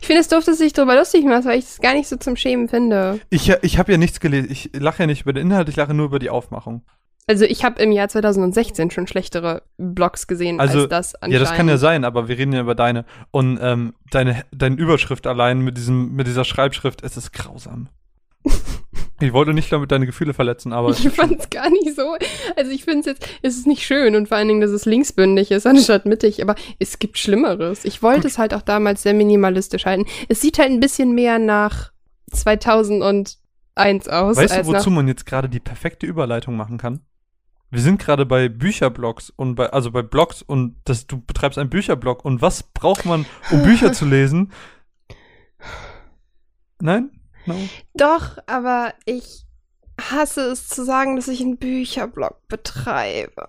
Ich 0.00 0.06
finde 0.06 0.22
es 0.22 0.28
doof, 0.28 0.44
dass 0.44 0.56
du 0.58 0.64
dich 0.64 0.72
drüber 0.72 0.96
lustig 0.96 1.24
machst, 1.24 1.46
weil 1.46 1.58
ich 1.58 1.66
es 1.66 1.80
gar 1.80 1.92
nicht 1.92 2.08
so 2.08 2.16
zum 2.16 2.36
Schämen 2.36 2.68
finde. 2.68 3.20
ich, 3.28 3.50
ich 3.62 3.78
habe 3.78 3.92
ja 3.92 3.98
nichts 3.98 4.18
gelesen. 4.18 4.50
Ich 4.50 4.70
lache 4.72 5.02
ja 5.02 5.06
nicht 5.06 5.22
über 5.22 5.34
den 5.34 5.48
Inhalt, 5.48 5.68
ich 5.68 5.76
lache 5.76 5.92
nur 5.92 6.06
über 6.06 6.18
die 6.18 6.30
Aufmachung. 6.30 6.82
Also 7.26 7.46
ich 7.46 7.64
habe 7.64 7.80
im 7.82 7.90
Jahr 7.90 8.08
2016 8.08 8.90
schon 8.90 9.06
schlechtere 9.06 9.62
Blogs 9.78 10.26
gesehen 10.26 10.60
Also, 10.60 10.80
als 10.80 10.88
das 10.90 11.12
Ja, 11.12 11.18
anscheinend. 11.22 11.42
das 11.42 11.56
kann 11.56 11.68
ja 11.68 11.78
sein, 11.78 12.04
aber 12.04 12.28
wir 12.28 12.36
reden 12.36 12.52
ja 12.52 12.60
über 12.60 12.74
deine. 12.74 13.06
Und 13.30 13.58
ähm, 13.62 13.94
deine, 14.10 14.44
deine 14.52 14.76
Überschrift 14.76 15.26
allein 15.26 15.60
mit, 15.60 15.78
diesem, 15.78 16.14
mit 16.14 16.26
dieser 16.26 16.44
Schreibschrift, 16.44 17.02
es 17.02 17.16
ist 17.16 17.32
grausam. 17.32 17.88
ich 19.20 19.32
wollte 19.32 19.54
nicht 19.54 19.72
damit 19.72 19.90
deine 19.90 20.04
Gefühle 20.04 20.34
verletzen, 20.34 20.74
aber 20.74 20.90
Ich 20.90 21.08
fand 21.08 21.40
es 21.40 21.48
gar 21.48 21.70
nicht 21.70 21.96
so. 21.96 22.14
Also 22.56 22.70
ich 22.70 22.84
finde 22.84 23.00
es 23.00 23.06
jetzt, 23.06 23.28
es 23.40 23.56
ist 23.56 23.66
nicht 23.66 23.86
schön 23.86 24.16
und 24.16 24.28
vor 24.28 24.36
allen 24.36 24.48
Dingen, 24.48 24.60
dass 24.60 24.70
es 24.70 24.84
linksbündig 24.84 25.50
ist 25.50 25.66
anstatt 25.66 26.04
mittig, 26.04 26.42
aber 26.42 26.56
es 26.78 26.98
gibt 26.98 27.16
Schlimmeres. 27.16 27.86
Ich 27.86 28.02
wollte 28.02 28.22
Gut. 28.22 28.32
es 28.32 28.38
halt 28.38 28.52
auch 28.52 28.60
damals 28.62 29.02
sehr 29.02 29.14
minimalistisch 29.14 29.86
halten. 29.86 30.04
Es 30.28 30.42
sieht 30.42 30.58
halt 30.58 30.70
ein 30.70 30.80
bisschen 30.80 31.14
mehr 31.14 31.38
nach 31.38 31.90
2001 32.32 33.38
aus. 34.08 34.36
weißt 34.36 34.58
du, 34.58 34.66
wozu 34.66 34.90
man 34.90 35.08
jetzt 35.08 35.24
gerade 35.24 35.48
die 35.48 35.60
perfekte 35.60 36.04
Überleitung 36.04 36.56
machen 36.56 36.76
kann? 36.76 37.00
Wir 37.70 37.80
sind 37.80 37.98
gerade 37.98 38.24
bei 38.24 38.48
Bücherblogs 38.48 39.30
und 39.30 39.56
bei, 39.56 39.70
also 39.70 39.90
bei 39.90 40.02
Blogs 40.02 40.42
und 40.42 40.76
das, 40.84 41.06
du 41.06 41.20
betreibst 41.20 41.58
einen 41.58 41.70
Bücherblog 41.70 42.24
und 42.24 42.40
was 42.40 42.62
braucht 42.62 43.04
man, 43.04 43.26
um 43.50 43.62
Bücher 43.62 43.92
zu 43.92 44.04
lesen? 44.04 44.52
Nein? 46.80 47.10
No? 47.46 47.56
Doch, 47.94 48.38
aber 48.46 48.94
ich 49.04 49.43
hasse 50.00 50.40
es 50.50 50.68
zu 50.68 50.84
sagen, 50.84 51.16
dass 51.16 51.28
ich 51.28 51.40
einen 51.40 51.56
Bücherblog 51.56 52.36
betreibe. 52.48 53.46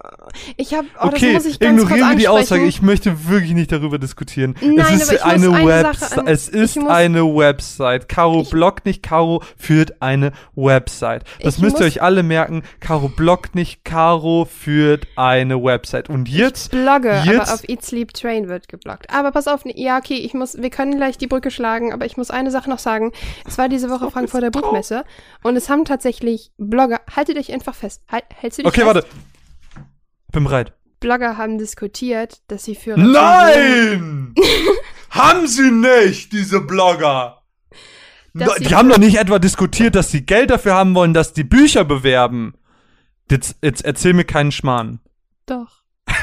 Ich 0.57 0.73
habe, 0.73 0.87
oh, 1.01 1.05
das 1.05 1.13
okay, 1.15 1.33
muss 1.33 1.45
ich 1.45 1.59
ganz 1.59 1.79
kurz 1.81 1.91
ignorieren 1.91 2.09
wir 2.11 2.17
die. 2.17 2.27
Aussage. 2.27 2.65
Ich 2.65 2.81
möchte 2.81 3.27
wirklich 3.29 3.53
nicht 3.53 3.71
darüber 3.71 3.97
diskutieren. 3.97 4.55
Nein, 4.61 4.77
es 4.95 5.11
ist 5.11 5.23
aber 5.23 5.35
ich 5.35 5.43
eine 5.47 5.65
Website. 5.65 6.27
Es 6.27 6.47
ist 6.49 6.77
ich 6.77 6.83
eine 6.87 7.23
Website. 7.23 8.07
Caro 8.09 8.41
Ich- 8.41 8.49
bloggt 8.51 8.85
nicht, 8.85 9.01
Caro 9.01 9.41
führt 9.57 10.01
eine 10.01 10.33
Website. 10.55 11.23
Das 11.41 11.55
Ich 11.55 11.61
müsst 11.61 11.79
ihr 11.79 11.85
euch 11.87 12.01
alle 12.01 12.21
merken. 12.21 12.61
Caro 12.79 13.09
bloggt 13.09 13.55
nicht, 13.55 13.83
Caro 13.83 14.45
führt 14.45 15.07
eine 15.15 15.61
Website. 15.63 16.09
Und 16.09 16.29
jetzt, 16.29 16.71
blogge, 16.71 17.21
jetzt- 17.25 17.39
aber 17.41 17.53
auf 17.53 17.67
Eat 17.67 17.83
Sleep 17.83 18.13
Train 18.13 18.47
wird 18.49 18.67
gebloggt. 18.67 19.09
Aber 19.09 19.31
pass 19.31 19.47
auf, 19.47 19.61
ja, 19.65 19.97
okay, 19.97 20.17
ich 20.17 20.33
muss, 20.33 20.61
wir 20.61 20.69
können 20.69 20.95
gleich 20.97 21.17
die 21.17 21.27
Brücke 21.27 21.49
schlagen, 21.49 21.91
aber 21.91 22.05
ich 22.05 22.17
muss 22.17 22.29
eine 22.29 22.51
Sache 22.51 22.69
noch 22.69 22.79
sagen. 22.79 23.11
Es 23.47 23.57
war 23.57 23.67
diese 23.67 23.89
Woche 23.89 24.11
Frankfurter 24.11 24.51
Buchmesse 24.51 25.05
und 25.41 25.55
es 25.55 25.69
haben 25.69 25.85
tatsächlich 25.85 26.34
Blogger, 26.57 27.01
haltet 27.15 27.37
euch 27.37 27.51
einfach 27.51 27.75
fest, 27.75 28.01
halt, 28.09 28.25
hältst 28.35 28.59
du 28.59 28.63
dich 28.63 28.69
okay, 28.69 28.81
fest? 28.81 28.95
warte. 28.95 29.07
Bin 30.31 30.43
bereit. 30.43 30.73
Blogger 30.99 31.37
haben 31.37 31.57
diskutiert, 31.57 32.41
dass 32.47 32.63
sie 32.63 32.75
für 32.75 32.97
Nein! 32.97 34.33
haben 35.09 35.47
sie 35.47 35.71
nicht, 35.71 36.31
diese 36.31 36.61
Blogger. 36.61 37.41
Dass 38.33 38.55
die 38.55 38.75
haben 38.75 38.89
doch 38.89 38.97
nicht 38.97 39.17
etwa 39.17 39.39
diskutiert, 39.39 39.95
dass 39.95 40.11
sie 40.11 40.25
Geld 40.25 40.49
dafür 40.49 40.73
haben 40.73 40.93
wollen, 40.93 41.13
dass 41.13 41.31
die 41.31 41.45
Bücher 41.45 41.85
bewerben. 41.85 42.53
Jetzt, 43.31 43.55
jetzt 43.61 43.85
erzähl 43.85 44.13
mir 44.13 44.25
keinen 44.25 44.51
Schmarrn. 44.51 44.99
Doch. 45.45 45.83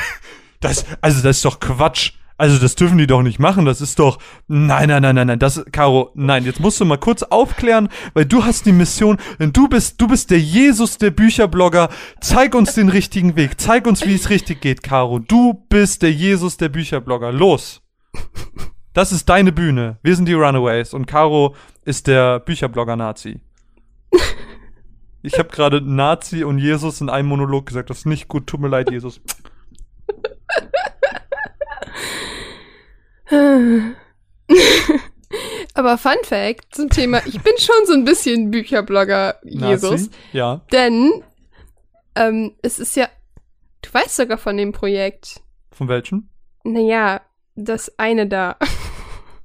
Das, 0.60 0.84
also 1.00 1.24
das 1.24 1.38
ist 1.38 1.44
doch 1.44 1.58
Quatsch. 1.58 2.12
Also 2.42 2.58
das 2.58 2.74
dürfen 2.74 2.98
die 2.98 3.06
doch 3.06 3.22
nicht 3.22 3.38
machen. 3.38 3.66
Das 3.66 3.80
ist 3.80 4.00
doch, 4.00 4.18
nein, 4.48 4.88
nein, 4.88 5.00
nein, 5.00 5.14
nein, 5.14 5.28
nein. 5.28 5.38
Das, 5.38 5.64
Caro, 5.70 6.10
nein. 6.16 6.44
Jetzt 6.44 6.58
musst 6.58 6.80
du 6.80 6.84
mal 6.84 6.98
kurz 6.98 7.22
aufklären, 7.22 7.88
weil 8.14 8.26
du 8.26 8.44
hast 8.44 8.66
die 8.66 8.72
Mission. 8.72 9.18
Denn 9.38 9.52
du 9.52 9.68
bist, 9.68 10.00
du 10.00 10.08
bist 10.08 10.32
der 10.32 10.40
Jesus 10.40 10.98
der 10.98 11.12
Bücherblogger. 11.12 11.88
Zeig 12.20 12.56
uns 12.56 12.74
den 12.74 12.88
richtigen 12.88 13.36
Weg. 13.36 13.60
Zeig 13.60 13.86
uns, 13.86 14.04
wie 14.04 14.16
es 14.16 14.28
richtig 14.28 14.60
geht, 14.60 14.82
Caro. 14.82 15.20
Du 15.20 15.64
bist 15.68 16.02
der 16.02 16.10
Jesus 16.10 16.56
der 16.56 16.68
Bücherblogger. 16.68 17.30
Los. 17.30 17.80
Das 18.92 19.12
ist 19.12 19.28
deine 19.28 19.52
Bühne. 19.52 19.98
Wir 20.02 20.16
sind 20.16 20.26
die 20.26 20.32
Runaways 20.32 20.94
und 20.94 21.06
Caro 21.06 21.54
ist 21.84 22.08
der 22.08 22.40
Bücherblogger-Nazi. 22.40 23.38
Ich 25.22 25.38
habe 25.38 25.48
gerade 25.50 25.80
Nazi 25.80 26.42
und 26.42 26.58
Jesus 26.58 27.00
in 27.00 27.08
einem 27.08 27.28
Monolog 27.28 27.66
gesagt. 27.66 27.88
Das 27.88 27.98
ist 27.98 28.06
nicht 28.06 28.26
gut. 28.26 28.48
Tut 28.48 28.58
mir 28.58 28.66
leid, 28.66 28.90
Jesus. 28.90 29.20
Aber 35.74 35.96
Fun 35.98 36.16
Fact 36.24 36.74
zum 36.74 36.90
Thema, 36.90 37.22
ich 37.26 37.40
bin 37.40 37.54
schon 37.58 37.86
so 37.86 37.94
ein 37.94 38.04
bisschen 38.04 38.50
Bücherblogger 38.50 39.36
Jesus. 39.44 39.90
Nazi? 39.90 40.10
Ja. 40.32 40.60
Denn 40.70 41.22
ähm, 42.14 42.54
es 42.62 42.78
ist 42.78 42.94
ja, 42.96 43.08
du 43.80 43.92
weißt 43.92 44.16
sogar 44.16 44.36
von 44.38 44.56
dem 44.56 44.72
Projekt. 44.72 45.40
Von 45.70 45.88
welchem? 45.88 46.28
Naja, 46.64 47.22
das 47.54 47.98
eine 47.98 48.26
da. 48.26 48.56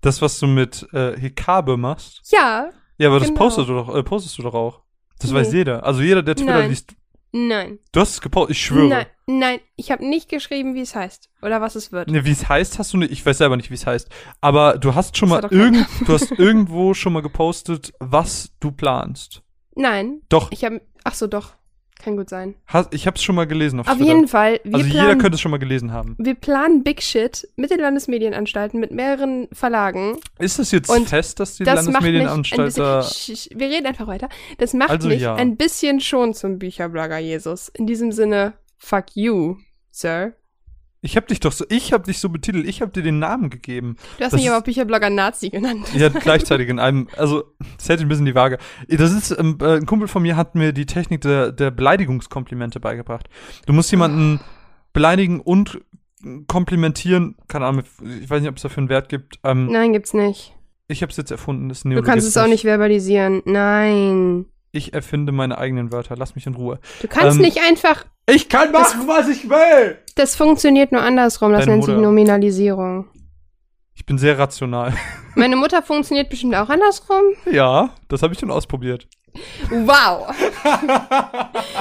Das, 0.02 0.22
was 0.22 0.38
du 0.40 0.46
mit 0.46 0.88
äh, 0.94 1.20
Hikabe 1.20 1.76
machst? 1.76 2.22
ja, 2.32 2.70
Ja, 3.00 3.10
aber 3.10 3.18
das 3.20 3.30
Genau. 3.30 3.40
postest 3.40 3.68
du 3.68 3.74
doch, 3.74 3.94
äh, 3.96 4.04
postest 4.04 4.38
du 4.38 4.44
doch 4.44 4.54
auch. 4.54 4.82
Das 5.20 5.32
Nee. 5.32 5.38
weiß 5.38 5.52
jeder. 5.52 5.84
Also 5.84 6.02
jeder, 6.02 6.22
der 6.22 6.36
Twitter 6.36 6.54
Nein. 6.60 6.70
liest. 6.70 6.94
Nein. 7.32 7.80
Du 7.92 8.00
hast 8.00 8.12
es 8.12 8.22
gepostet, 8.22 8.56
ich 8.56 8.66
schwöre. 8.66 8.88
Nein, 8.88 9.06
nein, 9.26 9.60
ich 9.76 9.92
habe 9.92 10.06
nicht 10.08 10.30
geschrieben, 10.30 10.76
wie 10.76 10.82
es 10.82 10.96
heißt 10.96 11.30
oder 11.42 11.62
was 11.62 11.76
es 11.76 11.92
wird. 11.92 12.10
Ne, 12.10 12.26
wie 12.26 12.32
es 12.32 12.48
heißt, 12.48 12.80
hast 12.80 12.94
du 12.94 12.98
nicht. 12.98 13.12
Ich 13.12 13.26
weiß 13.26 13.38
selber 13.38 13.58
nicht, 13.58 13.70
wie 13.70 13.76
es 13.76 13.86
heißt. 13.86 14.10
Aber 14.42 14.78
du 14.78 14.96
hast 14.96 15.18
schon 15.18 15.30
mal 15.30 15.46
irgend, 15.50 15.88
du 16.08 16.14
hast 16.14 16.32
irgendwo 16.32 16.94
schon 16.94 17.14
mal 17.14 17.22
gepostet, 17.22 17.94
was 18.00 18.52
du 18.60 18.72
planst. 18.72 19.44
Nein, 19.76 20.22
Doch, 20.30 20.52
ich 20.52 20.64
habe, 20.64 20.82
ach 21.04 21.14
so, 21.14 21.28
doch, 21.28 21.54
kann 22.00 22.16
gut 22.18 22.30
sein. 22.30 22.56
hast, 22.68 22.94
ich 22.94 23.08
habe 23.08 23.16
es 23.16 23.24
schon 23.24 23.36
mal 23.36 23.48
gelesen 23.48 23.80
auf, 23.80 23.88
Auf 23.88 23.98
Twitter. 23.98 24.14
jeden 24.14 24.28
Fall, 24.28 24.60
wir 24.64 24.76
also 24.76 24.88
jeder 24.88 25.00
planen, 25.04 25.20
könnte 25.20 25.36
es 25.36 25.42
schon 25.42 25.52
mal 25.52 25.58
gelesen 25.58 25.92
haben. 25.92 26.16
wir 26.20 26.36
planen 26.36 26.84
Big 26.84 27.02
Shit 27.02 27.48
mit 27.56 27.72
den 27.72 27.80
Landesmedienanstalten, 27.80 28.80
mit 28.80 28.92
mehreren 28.92 29.48
Verlagen. 29.52 30.18
Ist 30.40 30.60
das 30.60 30.72
jetzt 30.72 30.90
Und 30.90 31.10
fest, 31.10 31.40
dass 31.40 31.56
die 31.58 31.64
das 31.64 31.86
macht 31.88 32.04
mich 32.04 32.14
ein 32.16 32.26
Landesmedienanstalt 32.26 32.66
bisschen, 32.68 32.84
da. 32.84 33.00
Sch- 33.02 33.50
sch- 33.50 33.60
wir 33.60 33.68
reden 33.70 33.86
einfach 33.88 34.08
weiter. 34.08 34.30
Das 34.58 34.74
macht 34.74 34.90
Also 34.92 35.08
mich 35.08 35.22
ja. 35.22 35.36
ein 35.36 35.58
bisschen 35.58 36.00
schon 36.00 36.34
zum 36.34 36.60
Bücherblogger 36.60 37.18
Jesus. 37.18 37.70
In 37.70 37.88
diesem 37.88 38.12
Sinne, 38.12 38.54
fuck 38.78 39.06
you, 39.16 39.58
Sir. 39.92 40.34
Ich 41.02 41.16
habe 41.16 41.28
dich 41.28 41.40
doch 41.40 41.52
so, 41.52 41.64
ich 41.70 41.94
habe 41.94 42.06
dich 42.06 42.18
so 42.20 42.30
betitelt, 42.30 42.68
ich 42.68 42.82
habe 42.82 42.92
dir 42.92 43.04
den 43.04 43.20
Namen 43.20 43.50
gegeben. 43.50 43.98
Du 44.18 44.24
hast 44.24 44.34
Das 44.34 44.40
mich 44.42 44.50
aber 44.50 44.62
Bücherblogger 44.62 45.10
Nazi 45.10 45.50
genannt. 45.50 45.88
Ja, 45.94 46.10
gleichzeitig 46.10 46.70
in 46.70 46.80
einem, 46.80 47.08
also 47.18 47.44
das 47.78 47.88
hält 47.88 48.02
ein 48.02 48.08
bisschen 48.08 48.26
die 48.26 48.36
Waage. 48.36 48.58
Das 48.88 49.12
ist, 49.12 49.32
ähm, 49.38 49.58
äh, 49.62 49.78
ein 49.78 49.86
Kumpel 49.86 50.08
von 50.08 50.24
mir 50.24 50.36
hat 50.36 50.56
mir 50.56 50.74
die 50.74 50.86
Technik 50.88 51.22
der, 51.22 51.52
der 51.52 51.70
Beleidigungskomplimente 51.72 52.80
beigebracht. 52.80 53.30
Du 53.68 53.74
musst 53.74 53.92
jemanden 53.92 54.40
beleidigen 54.92 55.40
und 55.40 55.80
komplimentieren, 56.48 57.36
keine 57.48 57.66
Ahnung, 57.68 57.84
ich 58.22 58.30
weiß 58.30 58.42
nicht, 58.42 58.50
ob 58.50 58.56
es 58.58 58.64
dafür 58.64 58.80
einen 58.80 58.90
Wert 58.90 59.10
gibt. 59.10 59.40
Ähm, 59.44 59.68
Nein, 59.72 59.94
gibt's 59.94 60.14
nicht. 60.14 60.56
Ich 60.88 61.02
habe 61.02 61.12
es 61.12 61.18
jetzt 61.18 61.32
erfunden, 61.32 61.70
das 61.70 61.80
ist 61.80 61.84
Du 61.86 62.02
kannst 62.02 62.28
es 62.28 62.38
auch 62.38 62.48
nicht 62.48 62.64
verbalisieren. 62.64 63.42
Nein. 63.46 64.46
Ich 64.72 64.94
erfinde 64.94 65.32
meine 65.32 65.58
eigenen 65.58 65.92
Wörter, 65.92 66.16
lass 66.16 66.36
mich 66.36 66.48
in 66.48 66.56
Ruhe. 66.56 66.80
Du 67.02 67.08
kannst 67.08 67.38
Ähm, 67.38 67.44
nicht 67.44 67.60
einfach. 67.62 68.06
Ich 68.30 68.50
kann 68.50 68.72
machen, 68.72 69.08
was 69.08 69.30
ich 69.30 69.50
will! 69.50 69.98
Das 70.16 70.36
funktioniert 70.36 70.92
nur 70.92 71.02
andersrum. 71.02 71.54
Das 71.54 71.62
Deine 71.62 71.72
nennt 71.74 71.86
sich 71.86 71.94
Mutter. 71.94 72.06
Nominalisierung. 72.06 73.08
Ich 73.96 74.06
bin 74.06 74.18
sehr 74.18 74.38
rational. 74.38 74.94
Meine 75.36 75.56
Mutter 75.56 75.82
funktioniert 75.82 76.30
bestimmt 76.30 76.56
auch 76.56 76.70
andersrum. 76.70 77.24
ja, 77.52 77.92
das 78.10 78.22
habe 78.22 78.34
ich 78.34 78.40
schon 78.40 78.52
ausprobiert. 78.52 79.08
Wow. 79.70 80.36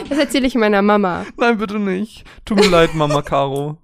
Das 0.09 0.19
erzähle 0.19 0.47
ich 0.47 0.55
meiner 0.55 0.83
Mama. 0.83 1.25
Nein, 1.37 1.59
bitte 1.59 1.79
nicht. 1.79 2.25
Tut 2.45 2.59
mir 2.59 2.69
leid, 2.69 2.95
Mama 2.95 3.23
Caro. 3.23 3.79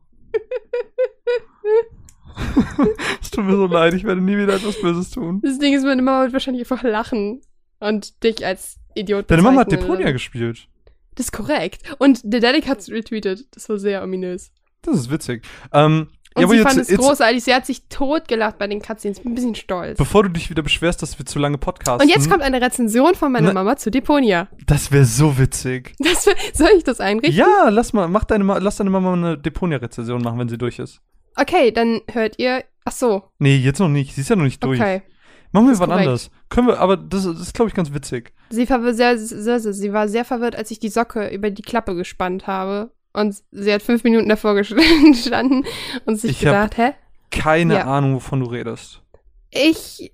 es 3.21 3.31
tut 3.31 3.45
mir 3.45 3.57
so 3.57 3.67
leid, 3.67 3.95
ich 3.95 4.05
werde 4.05 4.21
nie 4.21 4.37
wieder 4.37 4.55
etwas 4.55 4.81
Böses 4.81 5.11
tun. 5.11 5.41
Das 5.43 5.59
Ding 5.59 5.75
ist, 5.75 5.85
meine 5.85 6.03
Mama 6.03 6.23
wird 6.23 6.33
wahrscheinlich 6.33 6.63
einfach 6.71 6.83
lachen 6.83 7.41
und 7.81 8.23
dich 8.23 8.45
als 8.45 8.77
Idiot 8.95 9.31
Deine 9.31 9.43
Mama 9.43 9.61
hat 9.61 9.69
bezeichnen 9.69 9.89
Deponia 9.91 10.13
gespielt. 10.13 10.69
Das 11.15 11.27
ist 11.27 11.33
korrekt. 11.33 11.83
Und 11.99 12.21
der 12.25 12.41
Daddy 12.41 12.63
hat's 12.63 12.89
retweetet. 12.91 13.47
Das 13.55 13.69
war 13.69 13.79
sehr 13.79 14.03
ominös. 14.03 14.51
Das 14.83 14.97
ist 14.97 15.11
witzig. 15.11 15.43
Ähm, 15.73 16.09
Und 16.35 16.43
ja, 16.43 16.49
sie 16.49 16.55
jetzt, 16.57 16.67
fand 16.69 16.81
es 16.81 16.89
großartig. 16.89 17.45
Sie 17.45 17.55
hat 17.55 17.67
sich 17.67 17.87
totgelacht 17.89 18.59
bei 18.59 18.67
den 18.67 18.81
Cutscenes. 18.81 19.19
Ich 19.19 19.23
bin 19.23 19.33
ein 19.33 19.35
bisschen 19.35 19.55
stolz. 19.55 19.99
bevor 19.99 20.23
du 20.23 20.31
dich 20.31 20.49
wieder 20.51 20.63
beschwerst, 20.63 21.03
dass 21.03 21.19
wir 21.19 21.27
zu 21.27 21.39
lange 21.39 21.59
podcasten. 21.59 22.09
Und 22.09 22.15
jetzt 22.15 22.31
kommt 22.31 22.43
eine 22.43 22.61
Rezension 22.63 23.15
von 23.15 23.31
meiner 23.31 23.49
Ne- 23.49 23.55
Mama 23.55 23.77
zu 23.77 23.91
Deponia. 23.91 24.49
Das 24.67 24.91
wäre 24.91 25.05
so 25.05 25.39
witzig. 25.39 25.95
Das, 26.01 26.25
soll 26.25 26.71
ich 26.77 26.85
das 26.85 27.01
einrichten? 27.01 27.37
Ja, 27.39 27.69
lass 27.69 27.93
mal, 27.93 28.09
mach 28.09 28.25
deine, 28.25 28.45
lass 28.59 28.77
deine 28.77 28.91
Mama 28.91 29.13
eine 29.13 29.37
Deponia-Rezension 29.39 30.23
machen, 30.23 30.39
wenn 30.39 30.49
sie 30.49 30.59
durch 30.59 30.79
ist. 30.79 31.01
Okay, 31.37 31.71
dann 31.73 32.01
hört 32.11 32.39
ihr. 32.39 32.65
Ach 32.85 32.93
so, 32.93 33.23
Nee, 33.39 33.57
jetzt 33.59 33.79
noch 33.79 33.89
nicht. 33.89 34.15
Sie 34.15 34.23
ist 34.23 34.31
ja 34.31 34.35
noch 34.37 34.43
nicht 34.45 34.65
durch. 34.65 34.81
okay. 34.81 35.03
Machen 35.53 35.67
wir 35.67 35.73
was 35.73 35.79
korrekt. 35.81 35.99
anderes. 36.01 36.31
Können 36.49 36.67
wir, 36.69 36.79
aber 36.81 36.97
das, 36.97 37.25
das 37.25 37.41
ist, 37.41 37.55
glaube 37.55 37.69
ich, 37.69 37.75
ganz 37.75 37.93
witzig. 37.93 38.33
Sie, 38.51 38.69
war 38.69 38.95
sehr, 38.95 39.19
sehr, 39.19 39.61
sehr, 39.61 39.73
sie 39.73 39.93
war 39.93 40.09
sehr 40.09 40.25
verwirrt, 40.25 40.57
als 40.57 40.71
ich 40.71 40.79
die 40.79 40.89
Socke 40.89 41.29
über 41.29 41.51
die 41.51 41.63
Klappe 41.63 41.95
gespannt 41.95 42.47
habe. 42.47 42.91
Und 43.13 43.37
sie 43.51 43.73
hat 43.73 43.83
fünf 43.83 44.05
Minuten 44.05 44.29
davor 44.29 44.55
gestanden 44.55 45.65
und 46.07 46.17
sich 46.17 46.33
Ich 46.33 46.39
gedacht, 46.41 46.77
hä? 46.79 46.93
Keine 47.31 47.75
Ja. 47.75 47.85
Ahnung, 47.85 48.15
wovon 48.15 48.41
du 48.41 48.47
redest. 48.47 49.03
Ich 49.51 50.13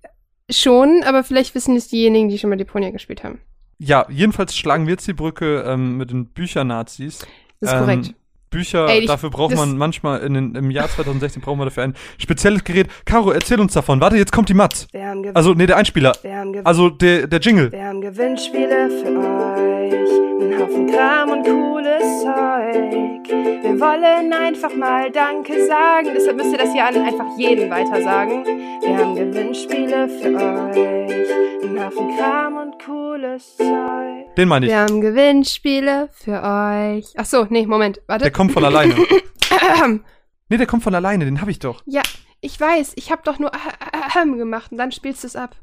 schon, 0.50 1.02
aber 1.04 1.22
vielleicht 1.24 1.54
wissen 1.54 1.76
es 1.76 1.88
diejenigen, 1.88 2.28
die 2.28 2.38
schon 2.38 2.50
mal 2.50 2.56
Deponia 2.56 2.90
gespielt 2.90 3.22
haben. 3.22 3.40
Ja, 3.78 4.06
jedenfalls 4.10 4.56
schlagen 4.56 4.86
wir 4.86 4.94
jetzt 4.94 5.06
die 5.06 5.12
Brücke 5.12 5.62
ähm, 5.66 5.96
mit 5.96 6.10
den 6.10 6.26
Büchernazis. 6.26 7.18
Das 7.60 7.70
ist 7.70 7.74
Ähm, 7.74 7.80
korrekt. 7.80 8.14
Bücher, 8.50 8.86
Ey, 8.88 9.00
ich- 9.00 9.06
dafür 9.06 9.30
braucht 9.30 9.54
man 9.54 9.76
manchmal 9.76 10.20
in 10.20 10.34
den, 10.34 10.54
im 10.54 10.70
Jahr 10.70 10.88
2016 10.88 11.42
brauchen 11.42 11.58
wir 11.60 11.64
dafür 11.66 11.82
ein 11.84 11.94
spezielles 12.18 12.64
Gerät. 12.64 12.88
Caro, 13.04 13.30
erzähl 13.30 13.60
uns 13.60 13.72
davon. 13.74 14.00
Warte, 14.00 14.16
jetzt 14.16 14.32
kommt 14.32 14.48
die 14.48 14.54
Matz. 14.54 14.86
Wir 14.92 15.06
haben, 15.06 15.22
Ge 15.22 15.32
Also, 15.34 15.54
nee, 15.54 15.66
der 15.66 15.76
Einspieler. 15.76 16.12
wir, 16.22 16.36
haben 16.36 16.52
Ge 16.52 16.62
Also 16.64 16.88
der, 16.90 17.26
der 17.26 17.40
Jingle. 17.40 17.70
wir 17.72 17.84
haben 17.84 18.00
Gewinnspiele 18.00 18.90
für 19.02 19.18
euch. 19.18 19.77
Einen 19.92 20.58
Haufen 20.58 20.86
Kram 20.86 21.30
und 21.30 21.44
cooles 21.44 22.02
Zeug. 22.22 23.28
Wir 23.62 23.80
wollen 23.80 24.32
einfach 24.32 24.74
mal 24.74 25.10
Danke 25.10 25.66
sagen. 25.66 26.08
Deshalb 26.14 26.36
müsst 26.36 26.52
ihr 26.52 26.58
das 26.58 26.72
hier 26.72 26.84
an 26.84 26.96
einfach 26.96 27.26
jeden 27.38 27.70
weitersagen. 27.70 28.44
Wir 28.44 28.96
haben 28.98 29.14
Gewinnspiele 29.14 30.08
für 30.08 30.34
euch. 30.34 31.64
Einen 31.64 31.84
Haufen 31.84 32.16
Kram 32.16 32.56
und 32.56 32.82
cooles 32.84 33.56
Zeug. 33.56 34.34
Den 34.36 34.48
meine 34.48 34.66
ich. 34.66 34.72
Wir 34.72 34.80
haben 34.80 35.00
Gewinnspiele 35.00 36.08
für 36.12 36.42
euch. 36.42 37.14
Ach 37.16 37.24
so, 37.24 37.46
nee, 37.48 37.66
Moment, 37.66 37.96
Der 37.96 38.02
warte. 38.08 38.30
kommt 38.30 38.52
von 38.52 38.64
alleine. 38.64 38.94
nee, 40.48 40.56
der 40.56 40.66
kommt 40.66 40.82
von 40.82 40.94
alleine, 40.94 41.24
den 41.24 41.40
habe 41.40 41.50
ich 41.50 41.58
doch. 41.58 41.82
Ja, 41.86 42.02
ich 42.40 42.60
weiß, 42.60 42.92
ich 42.96 43.10
habe 43.10 43.22
doch 43.24 43.38
nur 43.38 43.50
gemacht 44.36 44.70
und 44.70 44.78
dann 44.78 44.92
spielst 44.92 45.22
du 45.22 45.28
es 45.28 45.36
ab. 45.36 45.56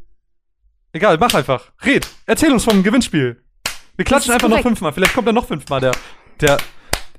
Egal, 0.94 1.18
mach 1.20 1.34
einfach. 1.34 1.72
Red. 1.86 2.08
Erzähl 2.26 2.52
uns 2.52 2.64
vom 2.64 2.82
Gewinnspiel. 2.82 3.45
Wir 3.96 4.06
klatschen 4.06 4.34
einfach 4.34 4.48
noch 4.48 4.58
korrekt. 4.58 4.68
fünfmal. 4.68 4.94
Vielleicht 4.94 5.14
kommt 5.14 5.28
er 5.28 5.34
noch 5.34 5.48
fünfmal. 5.48 5.80
Der, 5.80 5.92
der, 6.42 6.58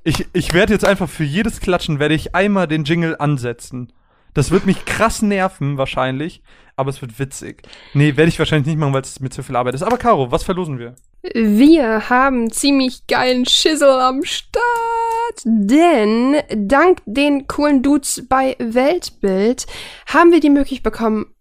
ich, 0.05 0.27
ich 0.33 0.53
werde 0.53 0.73
jetzt 0.73 0.85
einfach 0.85 1.09
für 1.09 1.25
jedes 1.25 1.61
Klatschen 1.61 1.99
werde 1.99 2.15
ich 2.15 2.35
einmal 2.35 2.67
den 2.67 2.85
Jingle 2.85 3.17
ansetzen. 3.19 3.93
Das 4.35 4.51
wird 4.51 4.67
mich 4.67 4.85
krass 4.85 5.23
nerven, 5.23 5.79
wahrscheinlich. 5.79 6.43
Aber 6.77 6.91
es 6.91 7.01
wird 7.01 7.19
witzig. 7.19 7.63
Nee, 7.95 8.17
werde 8.17 8.29
ich 8.29 8.39
wahrscheinlich 8.39 8.67
nicht 8.67 8.79
machen, 8.79 8.93
weil 8.93 9.01
es 9.01 9.19
mir 9.21 9.31
zu 9.31 9.43
viel 9.43 9.57
Arbeit 9.57 9.75
ist. 9.75 9.83
Aber 9.83 9.97
Caro, 9.97 10.31
was 10.31 10.43
verlosen 10.43 10.79
wir? 10.79 10.95
Wir 11.35 12.11
haben 12.11 12.51
ziemlich 12.51 13.07
geilen 13.07 13.47
Schissel 13.47 13.89
am 13.89 14.23
Start, 14.25 14.63
denn 15.45 16.37
dank 16.55 16.99
den 17.07 17.47
coolen 17.49 17.83
Dudes 17.83 18.27
bei 18.29 18.57
Weltbild 18.59 19.67
haben 20.07 20.33
wir 20.33 20.41
die 20.41 20.51
Möglichkeit 20.51 20.93
bekommen, 20.93 21.35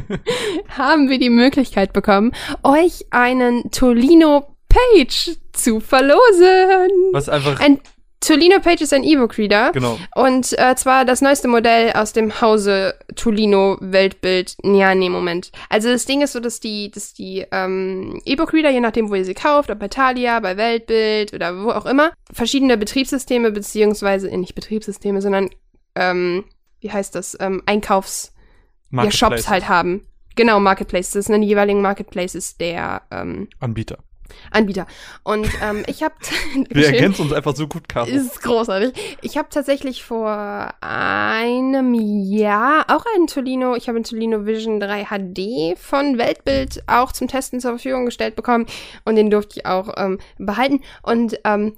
haben 0.76 1.08
wir 1.08 1.18
die 1.18 1.30
Möglichkeit 1.30 1.92
bekommen, 1.92 2.32
euch 2.62 3.06
einen 3.10 3.70
Tolino 3.70 4.46
Page 4.68 5.36
zu 5.52 5.80
verlosen. 5.80 6.90
Was 7.12 7.28
einfach. 7.28 7.60
Ein 7.60 7.80
Tolino 8.20 8.60
Page 8.60 8.80
ist 8.80 8.92
ein 8.92 9.04
E-Book-Reader. 9.04 9.72
genau. 9.72 9.98
Und 10.14 10.58
äh, 10.58 10.74
zwar 10.74 11.04
das 11.04 11.20
neueste 11.20 11.48
Modell 11.48 11.92
aus 11.92 12.12
dem 12.12 12.40
Hause 12.40 12.94
Tolino 13.14 13.76
Weltbild. 13.80 14.56
Ja, 14.64 14.94
nee, 14.94 15.10
Moment. 15.10 15.52
Also 15.68 15.90
das 15.90 16.06
Ding 16.06 16.22
ist 16.22 16.32
so, 16.32 16.40
dass 16.40 16.58
die, 16.58 16.90
dass 16.90 17.12
die 17.12 17.44
ähm, 17.52 18.20
E-Book-Reader, 18.24 18.70
je 18.70 18.80
nachdem, 18.80 19.10
wo 19.10 19.14
ihr 19.14 19.24
sie 19.24 19.34
kauft, 19.34 19.70
ob 19.70 19.78
bei 19.78 19.88
Thalia, 19.88 20.40
bei 20.40 20.56
Weltbild 20.56 21.34
oder 21.34 21.62
wo 21.62 21.70
auch 21.70 21.86
immer, 21.86 22.12
verschiedene 22.32 22.76
Betriebssysteme, 22.78 23.52
beziehungsweise, 23.52 24.30
äh, 24.30 24.36
nicht 24.36 24.54
Betriebssysteme, 24.54 25.20
sondern, 25.20 25.50
ähm, 25.94 26.44
wie 26.80 26.90
heißt 26.90 27.14
das, 27.14 27.36
ähm, 27.38 27.62
Einkaufs- 27.66 28.32
ja. 28.90 29.10
Shops 29.10 29.48
halt 29.48 29.68
haben. 29.68 30.06
Genau, 30.36 30.60
Marketplaces. 30.60 31.12
Das 31.12 31.24
sind 31.26 31.40
die 31.40 31.48
jeweiligen 31.48 31.80
Marketplaces 31.80 32.56
der 32.58 33.02
ähm, 33.10 33.48
Anbieter. 33.58 33.98
Anbieter. 34.50 34.86
Und 35.22 35.48
ähm, 35.62 35.84
ich 35.86 36.02
habe 36.02 36.14
Wir 36.70 36.86
ergänzen 36.92 37.22
uns 37.22 37.32
einfach 37.32 37.54
so 37.54 37.66
gut, 37.66 37.88
Caro. 37.88 38.06
ist 38.06 38.42
großartig. 38.42 38.92
Ich 39.22 39.36
habe 39.36 39.48
tatsächlich 39.50 40.04
vor 40.04 40.74
einem 40.80 41.94
Jahr 41.94 42.86
auch 42.88 43.04
einen 43.14 43.26
Tolino, 43.26 43.76
ich 43.76 43.88
habe 43.88 43.96
einen 43.96 44.04
Tolino 44.04 44.46
Vision 44.46 44.80
3 44.80 45.06
HD 45.06 45.78
von 45.78 46.18
Weltbild 46.18 46.82
auch 46.86 47.12
zum 47.12 47.28
Testen 47.28 47.60
zur 47.60 47.72
Verfügung 47.72 48.04
gestellt 48.04 48.36
bekommen 48.36 48.66
und 49.04 49.16
den 49.16 49.30
durfte 49.30 49.60
ich 49.60 49.66
auch 49.66 49.94
ähm, 49.96 50.18
behalten. 50.38 50.80
Und 51.02 51.38
ähm, 51.44 51.76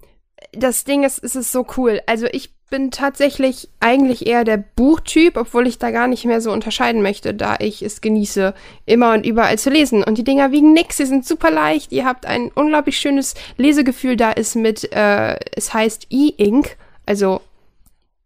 das 0.53 0.85
Ding 0.85 1.05
ist, 1.05 1.23
es 1.23 1.37
ist 1.37 1.53
so 1.53 1.66
cool. 1.77 2.01
Also 2.07 2.27
ich 2.27 2.55
bin 2.70 2.90
tatsächlich 2.90 3.68
eigentlich 3.81 4.26
eher 4.26 4.44
der 4.44 4.57
Buchtyp, 4.57 5.37
obwohl 5.37 5.66
ich 5.66 5.78
da 5.78 5.90
gar 5.90 6.07
nicht 6.07 6.24
mehr 6.24 6.40
so 6.40 6.52
unterscheiden 6.52 7.02
möchte, 7.02 7.35
da 7.35 7.57
ich 7.59 7.83
es 7.83 8.00
genieße, 8.00 8.54
immer 8.87 9.14
und 9.14 9.24
überall 9.24 9.59
zu 9.59 9.70
lesen. 9.70 10.04
Und 10.04 10.18
die 10.18 10.24
Dinger 10.24 10.52
wiegen 10.52 10.72
nix, 10.72 10.96
sie 10.96 11.07
sind 11.07 11.26
super 11.26 11.50
leicht, 11.50 11.92
ihr 11.92 12.04
habt 12.04 12.26
ein 12.26 12.50
unglaublich 12.54 12.98
schönes 12.98 13.35
Lesegefühl, 13.57 14.16
da 14.16 14.33
ist 14.33 14.54
mit, 14.57 14.92
äh, 14.92 15.38
es 15.54 15.72
heißt 15.72 16.07
E-Ink, 16.11 16.76
also 17.07 17.40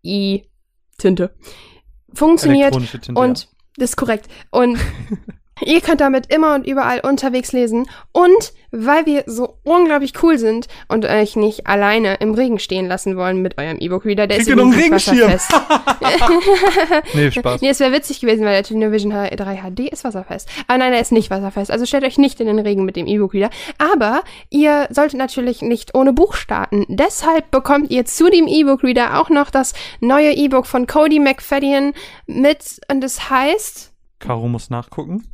E-Tinte. 0.03 1.35
Funktioniert 2.15 2.75
Tinte, 2.75 3.13
und 3.13 3.49
das 3.77 3.91
ist 3.91 3.97
korrekt. 3.97 4.29
Und 4.51 4.79
Ihr 5.63 5.81
könnt 5.81 6.01
damit 6.01 6.33
immer 6.33 6.55
und 6.55 6.67
überall 6.67 7.01
unterwegs 7.01 7.53
lesen. 7.53 7.89
Und 8.13 8.53
weil 8.73 9.05
wir 9.05 9.25
so 9.27 9.59
unglaublich 9.65 10.15
cool 10.23 10.39
sind 10.39 10.67
und 10.89 11.05
euch 11.05 11.37
nicht 11.37 11.67
alleine 11.67 12.15
im 12.21 12.33
Regen 12.33 12.59
stehen 12.59 12.87
lassen 12.87 13.17
wollen 13.17 13.43
mit 13.43 13.59
eurem 13.59 13.79
E-Book-Reader, 13.79 14.27
der 14.27 14.39
Kriegt 14.39 14.49
ist 14.49 14.53
übrigens 14.53 14.77
Regenschirm? 14.77 15.33
wasserfest. 15.33 15.53
Nee, 17.15 17.31
Spaß. 17.31 17.61
nee, 17.61 17.69
es 17.69 17.81
wäre 17.81 17.93
witzig 17.93 18.21
gewesen, 18.21 18.45
weil 18.45 18.55
der 18.55 18.63
Television 18.63 19.11
3 19.13 19.63
HD 19.63 19.81
ist 19.93 20.05
wasserfest. 20.05 20.49
Aber 20.67 20.79
nein, 20.79 20.93
er 20.93 21.01
ist 21.01 21.13
nicht 21.13 21.31
wasserfest. 21.31 21.71
Also 21.71 21.85
stellt 21.87 22.05
euch 22.05 22.19
nicht 22.19 22.41
in 22.41 22.47
den 22.47 22.59
Regen 22.59 22.85
mit 22.85 22.97
dem 22.97 23.07
E-Book-Reader. 23.07 23.51
Aber 23.79 24.23
ihr 24.51 24.89
solltet 24.91 25.19
natürlich 25.19 25.63
nicht 25.63 25.95
ohne 25.95 26.13
Buch 26.13 26.35
starten. 26.35 26.87
Deshalb 26.89 27.51
bekommt 27.51 27.91
ihr 27.91 28.05
zu 28.07 28.31
dem 28.31 28.47
E-Book-Reader 28.47 29.21
auch 29.21 29.29
noch 29.31 29.51
das 29.51 29.75
neue 30.01 30.33
E-Book 30.33 30.67
von 30.67 30.87
Cody 30.87 31.19
McFadden 31.19 31.93
mit, 32.27 32.81
und 32.91 33.05
es 33.05 33.29
heißt 33.31 33.92
Caro 34.23 34.47
muss 34.49 34.71
nachgucken. 34.71 35.25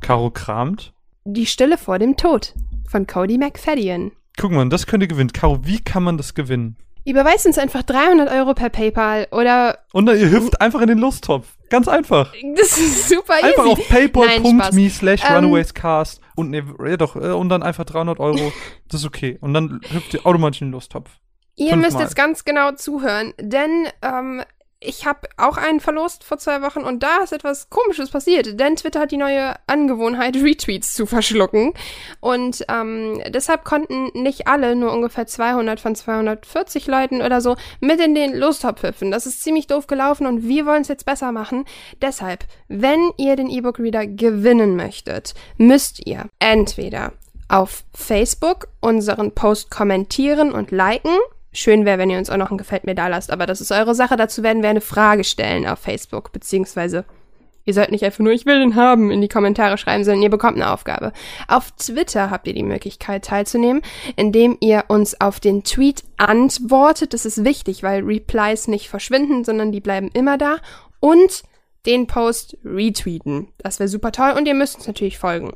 Caro 0.00 0.30
kramt. 0.30 0.94
Die 1.24 1.44
Stille 1.44 1.76
vor 1.76 1.98
dem 1.98 2.16
Tod 2.16 2.54
von 2.88 3.06
Cody 3.06 3.36
McFadden. 3.36 4.12
Guck 4.38 4.52
mal, 4.52 4.66
das 4.70 4.86
könnt 4.86 5.02
ihr 5.02 5.06
gewinnen. 5.06 5.32
Caro, 5.32 5.66
wie 5.66 5.80
kann 5.80 6.02
man 6.02 6.16
das 6.16 6.32
gewinnen? 6.34 6.76
Überweist 7.04 7.44
uns 7.46 7.58
einfach 7.58 7.82
300 7.82 8.30
Euro 8.30 8.54
per 8.54 8.70
PayPal 8.70 9.28
oder 9.32 9.78
Und 9.92 10.06
dann, 10.06 10.18
ihr 10.18 10.30
hüpft 10.30 10.60
einfach 10.62 10.80
in 10.80 10.88
den 10.88 10.98
Lusttopf. 10.98 11.56
Ganz 11.68 11.88
einfach. 11.88 12.32
das 12.56 12.78
ist 12.78 13.08
super 13.10 13.34
easy. 13.38 13.48
Einfach 13.48 13.66
auf 13.66 13.88
paypal.me 13.88 14.90
slash 14.90 15.22
Ähm, 15.28 15.44
runawayscast 15.44 16.20
und 16.36 16.50
ne, 16.50 16.64
ja 16.86 16.96
doch, 16.96 17.16
äh, 17.16 17.32
und 17.32 17.50
dann 17.50 17.62
einfach 17.62 17.84
300 17.84 18.18
Euro. 18.18 18.52
Das 18.88 19.00
ist 19.00 19.06
okay. 19.06 19.36
Und 19.42 19.52
dann 19.52 19.80
hüpft 19.90 20.14
ihr 20.14 20.26
automatisch 20.26 20.62
in 20.62 20.68
den 20.68 20.72
Lusttopf. 20.72 21.10
Ihr 21.56 21.70
fünfmal. 21.70 21.90
müsst 21.90 22.00
jetzt 22.00 22.16
ganz 22.16 22.44
genau 22.44 22.72
zuhören, 22.72 23.34
denn 23.38 23.88
ähm, 24.02 24.42
ich 24.82 25.04
habe 25.04 25.28
auch 25.36 25.58
einen 25.58 25.78
verlost 25.78 26.24
vor 26.24 26.38
zwei 26.38 26.62
Wochen 26.62 26.80
und 26.80 27.02
da 27.02 27.18
ist 27.22 27.34
etwas 27.34 27.68
Komisches 27.68 28.10
passiert, 28.10 28.58
denn 28.58 28.76
Twitter 28.76 29.00
hat 29.00 29.12
die 29.12 29.18
neue 29.18 29.54
Angewohnheit, 29.66 30.36
Retweets 30.36 30.94
zu 30.94 31.04
verschlucken. 31.04 31.74
Und 32.20 32.64
ähm, 32.68 33.20
deshalb 33.28 33.64
konnten 33.64 34.10
nicht 34.14 34.46
alle, 34.48 34.74
nur 34.74 34.92
ungefähr 34.92 35.26
200 35.26 35.80
von 35.80 35.94
240 35.94 36.86
Leuten 36.86 37.20
oder 37.20 37.42
so, 37.42 37.56
mit 37.80 38.00
in 38.00 38.14
den 38.14 38.34
Lostopf 38.34 38.82
hüpfen. 38.82 39.10
Das 39.10 39.26
ist 39.26 39.42
ziemlich 39.42 39.66
doof 39.66 39.86
gelaufen 39.86 40.26
und 40.26 40.48
wir 40.48 40.64
wollen 40.64 40.82
es 40.82 40.88
jetzt 40.88 41.04
besser 41.04 41.30
machen. 41.30 41.66
Deshalb, 42.00 42.46
wenn 42.68 43.10
ihr 43.18 43.36
den 43.36 43.50
E-Book-Reader 43.50 44.06
gewinnen 44.06 44.76
möchtet, 44.76 45.34
müsst 45.58 46.06
ihr 46.06 46.24
entweder 46.38 47.12
auf 47.48 47.84
Facebook 47.92 48.68
unseren 48.80 49.32
Post 49.32 49.70
kommentieren 49.70 50.52
und 50.52 50.70
liken. 50.70 51.18
Schön 51.52 51.84
wäre, 51.84 51.98
wenn 51.98 52.10
ihr 52.10 52.18
uns 52.18 52.30
auch 52.30 52.36
noch 52.36 52.50
ein 52.50 52.58
Gefällt 52.58 52.84
mir 52.84 52.94
da 52.94 53.08
lasst, 53.08 53.32
aber 53.32 53.46
das 53.46 53.60
ist 53.60 53.72
eure 53.72 53.94
Sache. 53.94 54.16
Dazu 54.16 54.42
werden 54.42 54.62
wir 54.62 54.70
eine 54.70 54.80
Frage 54.80 55.24
stellen 55.24 55.66
auf 55.66 55.80
Facebook, 55.80 56.32
beziehungsweise 56.32 57.04
ihr 57.64 57.74
sollt 57.74 57.90
nicht 57.90 58.04
einfach 58.04 58.20
nur 58.20 58.32
ich 58.32 58.46
will 58.46 58.60
den 58.60 58.76
haben 58.76 59.10
in 59.10 59.20
die 59.20 59.28
Kommentare 59.28 59.76
schreiben, 59.76 60.04
sondern 60.04 60.22
ihr 60.22 60.30
bekommt 60.30 60.56
eine 60.56 60.72
Aufgabe. 60.72 61.12
Auf 61.48 61.72
Twitter 61.72 62.30
habt 62.30 62.46
ihr 62.46 62.54
die 62.54 62.62
Möglichkeit 62.62 63.24
teilzunehmen, 63.24 63.82
indem 64.16 64.56
ihr 64.60 64.84
uns 64.88 65.20
auf 65.20 65.40
den 65.40 65.64
Tweet 65.64 66.04
antwortet. 66.16 67.14
Das 67.14 67.26
ist 67.26 67.44
wichtig, 67.44 67.82
weil 67.82 68.02
Replies 68.02 68.68
nicht 68.68 68.88
verschwinden, 68.88 69.44
sondern 69.44 69.72
die 69.72 69.80
bleiben 69.80 70.10
immer 70.12 70.38
da. 70.38 70.56
Und 71.00 71.42
den 71.86 72.06
Post 72.06 72.58
retweeten. 72.64 73.48
Das 73.58 73.78
wäre 73.78 73.88
super 73.88 74.12
toll 74.12 74.32
und 74.36 74.46
ihr 74.46 74.54
müsst 74.54 74.76
uns 74.76 74.86
natürlich 74.86 75.18
folgen. 75.18 75.52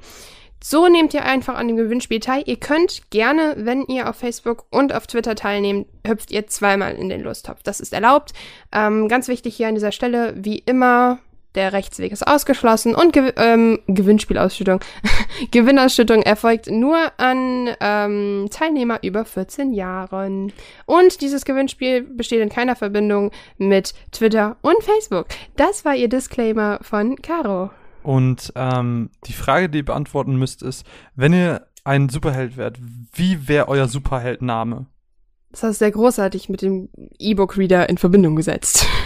So 0.66 0.88
nehmt 0.88 1.12
ihr 1.12 1.27
einfach 1.27 1.57
an 1.57 1.68
dem 1.68 1.77
Gewinnspiel 1.77 2.20
teil. 2.20 2.42
Ihr 2.46 2.57
könnt 2.57 3.11
gerne, 3.11 3.55
wenn 3.59 3.85
ihr 3.85 4.09
auf 4.09 4.16
Facebook 4.16 4.64
und 4.70 4.94
auf 4.94 5.07
Twitter 5.07 5.35
teilnehmt, 5.35 5.87
hüpft 6.07 6.31
ihr 6.31 6.46
zweimal 6.46 6.94
in 6.94 7.11
den 7.11 7.20
Lusttopf. 7.20 7.62
Das 7.62 7.81
ist 7.81 7.92
erlaubt. 7.92 8.33
Ähm, 8.72 9.09
ganz 9.09 9.29
wichtig 9.29 9.57
hier 9.57 9.68
an 9.68 9.74
dieser 9.74 9.92
Stelle, 9.92 10.33
wie 10.38 10.57
immer, 10.61 11.18
der 11.55 11.74
Rechtsweg 11.74 12.12
ist 12.12 12.27
ausgeschlossen 12.27 12.94
und 12.94 13.12
Gew 13.12 13.31
ähm, 13.37 13.79
Gewinnspielausschüttung, 13.88 14.81
Gewinnausschüttung 15.50 16.22
erfolgt 16.22 16.70
nur 16.70 17.12
an 17.18 17.68
ähm, 17.81 18.48
Teilnehmer 18.50 19.00
über 19.03 19.27
14 19.27 19.74
Jahren. 19.74 20.50
Und 20.87 21.20
dieses 21.20 21.44
Gewinnspiel 21.44 22.00
besteht 22.00 22.40
in 22.40 22.48
keiner 22.48 22.74
Verbindung 22.74 23.33
mit 23.59 23.92
Twitter 24.12 24.57
und 24.62 24.83
Facebook. 24.83 25.27
Das 25.57 25.85
war 25.85 25.94
ihr 25.94 26.09
Disclaimer 26.09 26.79
von 26.81 27.16
Caro. 27.16 27.68
Und 28.05 28.53
ähm, 28.55 29.11
die 29.27 29.33
Frage, 29.33 29.69
die 29.69 29.79
ihr 29.79 29.85
beantworten 29.85 30.37
müsst, 30.37 30.62
ist, 30.62 30.87
wenn 31.17 31.33
ihr 31.33 31.67
ein 31.85 32.09
Superheld 32.11 32.57
wärt, 32.57 32.79
wie 33.12 33.49
wäre 33.49 33.67
euer 33.69 33.88
Superheldname? 33.88 34.87
Das 35.51 35.62
hast 35.62 35.77
du 35.81 35.85
sehr 35.85 35.90
großartig 35.90 36.49
mit 36.49 36.62
dem 36.62 36.88
E-Book-Reader 37.19 37.88
in 37.88 37.99
Verbindung 37.99 38.37
gesetzt. 38.37 38.87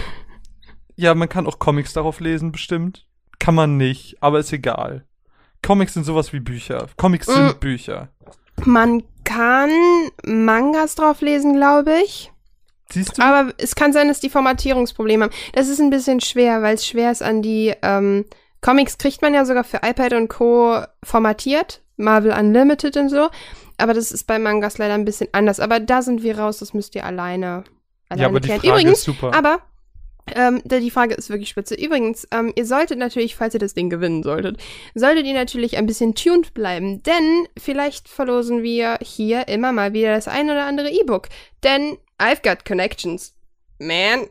Ja, 1.00 1.14
man 1.14 1.28
kann 1.28 1.46
auch 1.46 1.60
Comics 1.60 1.92
darauf 1.92 2.18
lesen, 2.18 2.50
bestimmt. 2.50 3.06
Kann 3.38 3.54
man 3.54 3.76
nicht, 3.76 4.16
aber 4.20 4.40
ist 4.40 4.52
egal. 4.52 5.04
Comics 5.64 5.94
sind 5.94 6.02
sowas 6.02 6.32
wie 6.32 6.40
Bücher. 6.40 6.88
Comics 6.96 7.26
sind 7.26 7.56
Mm. 7.56 7.60
Bücher. 7.60 8.08
Man 8.64 9.04
kann 9.22 9.70
Mangas 10.26 10.96
drauf 10.96 11.20
lesen, 11.20 11.54
glaube 11.54 11.94
ich. 12.04 12.32
Siehst 12.90 13.16
du? 13.16 13.22
Aber 13.22 13.52
es 13.58 13.76
kann 13.76 13.92
sein, 13.92 14.08
dass 14.08 14.18
die 14.18 14.28
Formatierungsprobleme 14.28 15.26
haben. 15.26 15.34
Das 15.52 15.68
ist 15.68 15.78
ein 15.78 15.90
bisschen 15.90 16.20
schwer, 16.20 16.62
weil 16.62 16.74
es 16.74 16.84
schwer 16.84 17.12
ist 17.12 17.22
an 17.22 17.42
die 17.42 17.72
ähm, 17.82 18.24
Comics 18.60 18.98
kriegt 18.98 19.22
man 19.22 19.34
ja 19.34 19.44
sogar 19.44 19.64
für 19.64 19.80
iPad 19.84 20.14
und 20.14 20.28
Co. 20.28 20.82
formatiert. 21.02 21.82
Marvel 21.96 22.32
Unlimited 22.32 22.96
und 22.96 23.08
so. 23.08 23.28
Aber 23.76 23.94
das 23.94 24.12
ist 24.12 24.24
bei 24.24 24.38
Mangas 24.38 24.78
leider 24.78 24.94
ein 24.94 25.04
bisschen 25.04 25.28
anders. 25.32 25.60
Aber 25.60 25.80
da 25.80 26.02
sind 26.02 26.22
wir 26.22 26.38
raus, 26.38 26.58
das 26.58 26.74
müsst 26.74 26.94
ihr 26.94 27.04
alleine, 27.04 27.64
alleine 28.08 28.22
ja, 28.22 28.28
aber 28.28 28.40
die 28.40 28.48
klären. 28.48 28.60
Frage 28.60 28.72
Übrigens, 28.72 28.98
ist 28.98 29.04
super. 29.04 29.34
Aber 29.34 29.60
ähm, 30.34 30.62
die 30.64 30.90
Frage 30.90 31.14
ist 31.14 31.30
wirklich 31.30 31.48
spitze. 31.48 31.74
Übrigens, 31.74 32.26
ähm, 32.32 32.52
ihr 32.56 32.66
solltet 32.66 32.98
natürlich, 32.98 33.36
falls 33.36 33.54
ihr 33.54 33.60
das 33.60 33.74
Ding 33.74 33.90
gewinnen 33.90 34.22
solltet, 34.22 34.58
solltet 34.94 35.26
ihr 35.26 35.34
natürlich 35.34 35.76
ein 35.76 35.86
bisschen 35.86 36.14
tuned 36.14 36.54
bleiben, 36.54 37.02
denn 37.02 37.48
vielleicht 37.58 38.08
verlosen 38.08 38.62
wir 38.62 38.98
hier 39.02 39.48
immer 39.48 39.72
mal 39.72 39.92
wieder 39.92 40.14
das 40.14 40.28
ein 40.28 40.50
oder 40.50 40.64
andere 40.64 40.90
E-Book. 40.90 41.28
Denn 41.62 41.98
I've 42.18 42.42
got 42.42 42.64
connections. 42.64 43.34
Man, 43.78 44.26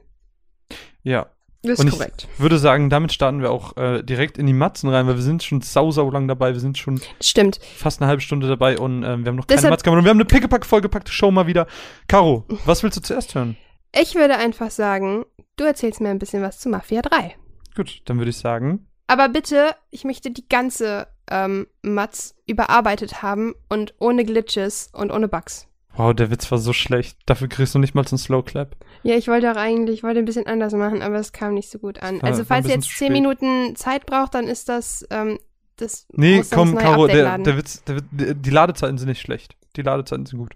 ja. 1.04 1.30
Das 1.64 1.80
Und 1.80 1.88
ist 1.88 1.94
ich 1.94 2.00
korrekt. 2.00 2.28
würde 2.38 2.58
sagen, 2.58 2.90
damit 2.90 3.12
starten 3.14 3.42
wir 3.42 3.52
auch 3.52 3.76
äh, 3.78 4.04
direkt 4.04 4.38
in 4.38 4.46
die 4.46 4.54
Matzen 4.54 4.90
rein, 4.90 5.08
weil 5.08 5.16
wir 5.16 5.22
sind 5.24 5.44
schon 5.44 5.62
sau, 5.62 5.92
sau 5.92 6.10
lang 6.10 6.28
dabei. 6.28 6.54
Wir 6.54 6.60
sind 6.60 6.78
schon 6.78 7.02
Stimmt. 7.22 7.60
fast 7.76 8.02
eine 8.02 8.08
halbe 8.10 8.22
Stunde 8.22 8.48
dabei 8.48 8.78
und 8.78 9.04
ähm, 9.04 9.24
wir 9.24 9.30
haben 9.30 9.36
noch 9.36 9.48
keine 9.48 9.58
Deshalb- 9.62 9.84
gemacht. 9.84 9.98
Und 9.98 10.04
wir 10.06 10.10
haben 10.10 10.18
eine 10.18 10.26
pickepack 10.26 10.66
vollgepackte 10.66 11.12
Show 11.12 11.32
mal 11.32 11.48
wieder. 11.48 11.68
Caro, 12.08 12.46
was 12.66 12.84
willst 12.84 12.98
du 12.98 13.02
zuerst 13.02 13.36
hören? 13.36 13.58
Ich 14.00 14.16
würde 14.16 14.38
einfach 14.38 14.70
sagen, 14.72 15.26
du 15.56 15.64
erzählst 15.64 16.02
mir 16.02 16.10
ein 16.10 16.20
bisschen 16.20 16.44
was 16.44 16.60
zu 16.60 16.70
Mafia 16.70 17.02
3. 17.02 17.36
Gut, 17.76 18.02
dann 18.06 18.18
würde 18.18 18.30
ich 18.32 18.38
sagen, 18.38 18.88
Aber 19.08 19.30
bitte, 19.30 19.72
ich 19.90 20.04
möchte 20.04 20.32
die 20.32 20.48
ganze 20.48 21.08
ähm, 21.30 21.68
Mats 21.82 22.36
überarbeitet 22.46 23.22
haben 23.22 23.54
und 23.70 23.94
ohne 24.00 24.24
Glitches 24.26 24.90
und 24.94 25.12
ohne 25.12 25.28
Bugs. 25.28 25.68
Wow, 25.98 26.14
der 26.14 26.32
Witz 26.32 26.50
war 26.52 26.58
so 26.58 26.74
schlecht. 26.74 27.18
Dafür 27.26 27.48
kriegst 27.48 27.76
du 27.76 27.80
nicht 27.80 27.96
mal 27.96 28.08
so 28.08 28.14
einen 28.16 28.20
Slow 28.20 28.44
Clap. 28.44 28.76
Ja, 29.04 29.16
ich 29.16 29.28
wollte 29.28 29.52
auch 29.52 29.56
eigentlich, 29.56 29.98
ich 29.98 30.04
wollte 30.04 30.20
ein 30.20 30.26
bisschen 30.26 30.46
anders 30.46 30.74
machen, 30.74 31.02
aber 31.02 31.16
es 31.16 31.32
kam 31.32 31.54
nicht 31.54 31.70
so 31.70 31.80
gut 31.80 32.02
an. 32.02 32.22
Also 32.22 32.44
falls 32.44 32.68
ihr 32.68 32.76
jetzt 32.76 32.90
zu 32.90 32.98
10 32.98 33.08
spät. 33.08 33.12
Minuten 33.12 33.76
Zeit 33.76 34.06
braucht, 34.06 34.36
dann 34.36 34.48
ist 34.48 34.70
das, 34.70 35.06
ähm, 35.10 35.40
das 35.78 36.08
Nee, 36.14 36.44
komm, 36.50 36.76
das 36.76 36.84
Caro, 36.84 37.08
der, 37.08 37.38
der 37.38 37.58
Witz, 37.58 37.84
der, 37.84 38.02
die 38.12 38.50
Ladezeiten 38.50 38.98
sind 38.98 39.10
nicht 39.10 39.22
schlecht. 39.22 39.56
Die 39.76 39.82
Ladezeiten 39.82 40.26
sind 40.26 40.40
gut. 40.40 40.54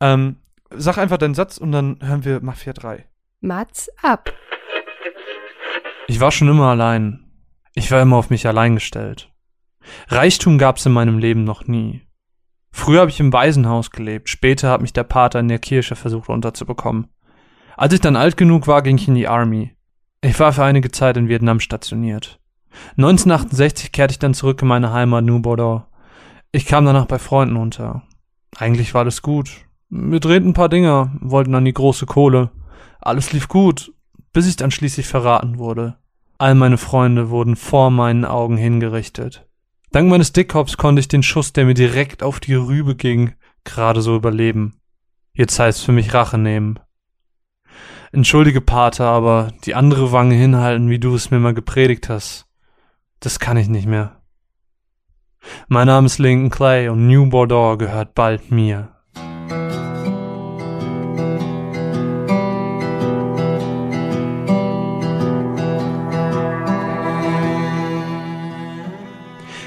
Ähm, 0.00 0.36
sag 0.70 0.98
einfach 0.98 1.18
deinen 1.18 1.34
Satz 1.34 1.58
und 1.58 1.72
dann 1.72 1.98
hören 2.00 2.24
wir 2.24 2.40
Mafia 2.40 2.72
3. 2.72 3.04
Mats 3.40 3.90
ab. 4.02 4.32
Ich 6.06 6.20
war 6.20 6.30
schon 6.30 6.48
immer 6.48 6.68
allein. 6.68 7.24
Ich 7.74 7.90
war 7.90 8.00
immer 8.02 8.16
auf 8.16 8.30
mich 8.30 8.46
allein 8.46 8.74
gestellt. 8.74 9.30
Reichtum 10.08 10.58
gab's 10.58 10.86
in 10.86 10.92
meinem 10.92 11.18
Leben 11.18 11.44
noch 11.44 11.66
nie. 11.66 12.02
Früher 12.76 13.02
habe 13.02 13.10
ich 13.10 13.20
im 13.20 13.32
Waisenhaus 13.32 13.92
gelebt, 13.92 14.28
später 14.28 14.68
hat 14.68 14.82
mich 14.82 14.92
der 14.92 15.04
Pater 15.04 15.38
in 15.38 15.46
der 15.46 15.60
Kirche 15.60 15.94
versucht 15.94 16.28
unterzubekommen. 16.28 17.06
Als 17.76 17.94
ich 17.94 18.00
dann 18.00 18.16
alt 18.16 18.36
genug 18.36 18.66
war, 18.66 18.82
ging 18.82 18.96
ich 18.96 19.06
in 19.06 19.14
die 19.14 19.28
Army. 19.28 19.76
Ich 20.22 20.38
war 20.40 20.52
für 20.52 20.64
einige 20.64 20.90
Zeit 20.90 21.16
in 21.16 21.28
Vietnam 21.28 21.60
stationiert. 21.60 22.40
1968 22.98 23.92
kehrte 23.92 24.12
ich 24.12 24.18
dann 24.18 24.34
zurück 24.34 24.60
in 24.60 24.68
meine 24.68 24.92
Heimat 24.92 25.24
New 25.24 25.40
Bordeaux. 25.40 25.84
Ich 26.50 26.66
kam 26.66 26.84
danach 26.84 27.06
bei 27.06 27.20
Freunden 27.20 27.56
unter. 27.56 28.02
Eigentlich 28.56 28.92
war 28.92 29.02
alles 29.02 29.22
gut. 29.22 29.52
Wir 29.88 30.18
drehten 30.18 30.48
ein 30.48 30.54
paar 30.54 30.68
Dinger, 30.68 31.12
wollten 31.20 31.54
an 31.54 31.64
die 31.64 31.72
große 31.72 32.06
Kohle. 32.06 32.50
Alles 33.00 33.32
lief 33.32 33.46
gut, 33.46 33.92
bis 34.32 34.48
ich 34.48 34.56
dann 34.56 34.72
schließlich 34.72 35.06
verraten 35.06 35.58
wurde. 35.58 35.96
All 36.38 36.56
meine 36.56 36.76
Freunde 36.76 37.30
wurden 37.30 37.54
vor 37.54 37.92
meinen 37.92 38.24
Augen 38.24 38.56
hingerichtet. 38.56 39.43
Dank 39.94 40.10
meines 40.10 40.32
Dickkopfs 40.32 40.76
konnte 40.76 40.98
ich 40.98 41.06
den 41.06 41.22
Schuss, 41.22 41.52
der 41.52 41.66
mir 41.66 41.74
direkt 41.74 42.24
auf 42.24 42.40
die 42.40 42.54
Rübe 42.54 42.96
ging, 42.96 43.34
gerade 43.62 44.02
so 44.02 44.16
überleben. 44.16 44.80
Jetzt 45.34 45.56
heißt 45.60 45.84
für 45.84 45.92
mich 45.92 46.12
Rache 46.12 46.36
nehmen. 46.36 46.80
Entschuldige, 48.10 48.60
Pater, 48.60 49.04
aber 49.04 49.52
die 49.64 49.76
andere 49.76 50.10
Wange 50.10 50.34
hinhalten, 50.34 50.90
wie 50.90 50.98
du 50.98 51.14
es 51.14 51.30
mir 51.30 51.38
mal 51.38 51.54
gepredigt 51.54 52.08
hast, 52.08 52.46
das 53.20 53.38
kann 53.38 53.56
ich 53.56 53.68
nicht 53.68 53.86
mehr. 53.86 54.20
Mein 55.68 55.86
Name 55.86 56.06
ist 56.06 56.18
Lincoln 56.18 56.50
Clay 56.50 56.88
und 56.88 57.06
New 57.06 57.30
Bordeaux 57.30 57.78
gehört 57.78 58.16
bald 58.16 58.50
mir. 58.50 58.93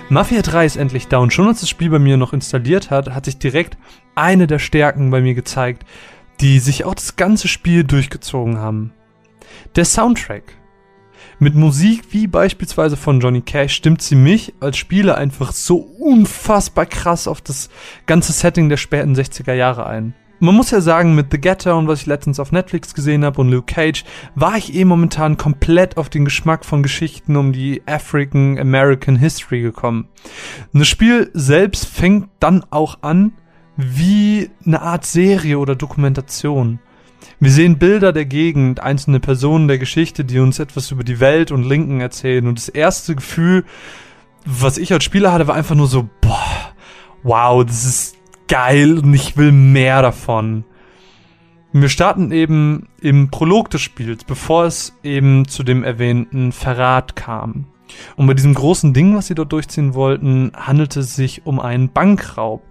Mafia 0.10 0.42
3 0.42 0.66
ist 0.66 0.78
endlich 0.78 1.10
da 1.10 1.18
und 1.18 1.34
schon 1.34 1.50
als 1.50 1.60
das 1.60 1.68
Spiel 1.68 1.90
bei 1.90 2.00
mir 2.00 2.16
noch 2.16 2.32
installiert 2.32 2.92
hat, 2.92 3.10
hat 3.10 3.26
sich 3.26 3.40
direkt 3.40 3.78
eine 4.16 4.48
der 4.48 4.58
Stärken 4.58 5.12
bei 5.12 5.20
mir 5.20 5.34
gezeigt, 5.34 5.86
die 6.40 6.60
sich 6.60 6.86
auch 6.86 6.96
das 6.96 7.18
ganze 7.18 7.50
Spiel 7.50 7.84
durchgezogen 7.84 8.58
haben. 8.58 8.94
Der 9.76 9.84
Soundtrack. 9.84 10.44
Mit 11.40 11.56
Musik 11.56 12.06
wie 12.12 12.26
beispielsweise 12.26 12.96
von 12.96 13.20
Johnny 13.20 13.42
Cash 13.42 13.76
stimmt 13.76 14.02
sie 14.02 14.16
mich 14.16 14.54
als 14.62 14.78
Spieler 14.78 15.18
einfach 15.18 15.52
so 15.52 15.78
unfassbar 15.78 16.86
krass 16.86 17.28
auf 17.28 17.42
das 17.42 17.70
ganze 18.06 18.32
Setting 18.32 18.70
der 18.70 18.78
späten 18.78 19.14
60er 19.14 19.54
Jahre 19.54 19.88
ein 19.88 20.14
man 20.40 20.56
muss 20.56 20.72
ja 20.72 20.82
sagen, 20.82 21.16
mit 21.16 21.28
The 21.32 21.40
Getter 21.40 21.78
und 21.78 21.88
was 21.88 22.02
ich 22.02 22.06
letztens 22.06 22.40
auf 22.40 22.52
Netflix 22.52 22.94
gesehen 22.94 23.26
habe 23.26 23.42
und 23.42 23.50
Luke 23.50 23.74
Cage, 23.74 24.04
war 24.36 24.58
ich 24.58 24.76
eh 24.76 24.86
momentan 24.86 25.38
komplett 25.38 25.98
auf 25.98 26.10
den 26.10 26.26
Geschmack 26.26 26.66
von 26.66 26.84
Geschichten 26.84 27.36
um 27.36 27.54
die 27.54 27.82
African 27.86 28.60
American 28.60 29.16
History 29.16 29.62
gekommen. 29.62 30.08
Und 30.74 30.80
das 30.80 30.88
Spiel 30.88 31.30
selbst 31.34 31.88
fängt 31.88 32.30
dann 32.40 32.66
auch 32.70 33.00
an 33.02 33.34
wie 33.76 34.50
eine 34.66 34.82
Art 34.82 35.06
Serie 35.06 35.60
oder 35.60 35.76
Dokumentation. 35.76 36.80
Wir 37.40 37.52
sehen 37.52 37.78
Bilder 37.78 38.14
der 38.14 38.26
Gegend, 38.26 38.80
einzelne 38.80 39.20
Personen 39.20 39.68
der 39.68 39.78
Geschichte, 39.78 40.26
die 40.26 40.40
uns 40.40 40.60
etwas 40.60 40.92
über 40.92 41.04
die 41.04 41.20
Welt 41.20 41.52
und 41.52 41.64
Linken 41.64 42.02
erzählen. 42.02 42.48
Und 42.48 42.58
das 42.58 42.70
erste 42.70 43.16
Gefühl, 43.16 43.64
was 44.46 44.78
ich 44.78 44.92
als 44.94 45.04
Spieler 45.04 45.32
hatte, 45.32 45.48
war 45.48 45.56
einfach 45.56 45.76
nur 45.76 45.88
so, 45.88 46.10
boah, 46.22 46.74
wow, 47.24 47.64
das 47.64 47.86
ist 47.86 48.17
geil 48.48 49.00
und 49.00 49.14
ich 49.14 49.38
will 49.38 49.52
mehr 49.52 50.02
davon. 50.02 50.64
Wir 51.74 51.90
starten 51.90 52.32
eben 52.32 52.88
im 53.02 53.30
Prolog 53.30 53.70
des 53.70 53.82
Spiels, 53.82 54.24
bevor 54.24 54.66
es 54.66 54.98
eben 55.04 55.48
zu 55.48 55.64
dem 55.64 55.84
erwähnten 55.84 56.52
Verrat 56.52 57.16
kam. 57.16 57.66
Und 58.16 58.28
bei 58.28 58.34
diesem 58.34 58.54
großen 58.54 58.94
Ding, 58.94 59.16
was 59.16 59.28
sie 59.28 59.36
dort 59.36 59.52
durchziehen 59.52 59.94
wollten, 59.94 60.52
handelte 60.56 61.02
es 61.02 61.16
sich 61.16 61.46
um 61.46 61.60
einen 61.60 61.90
Bankraub. 61.90 62.64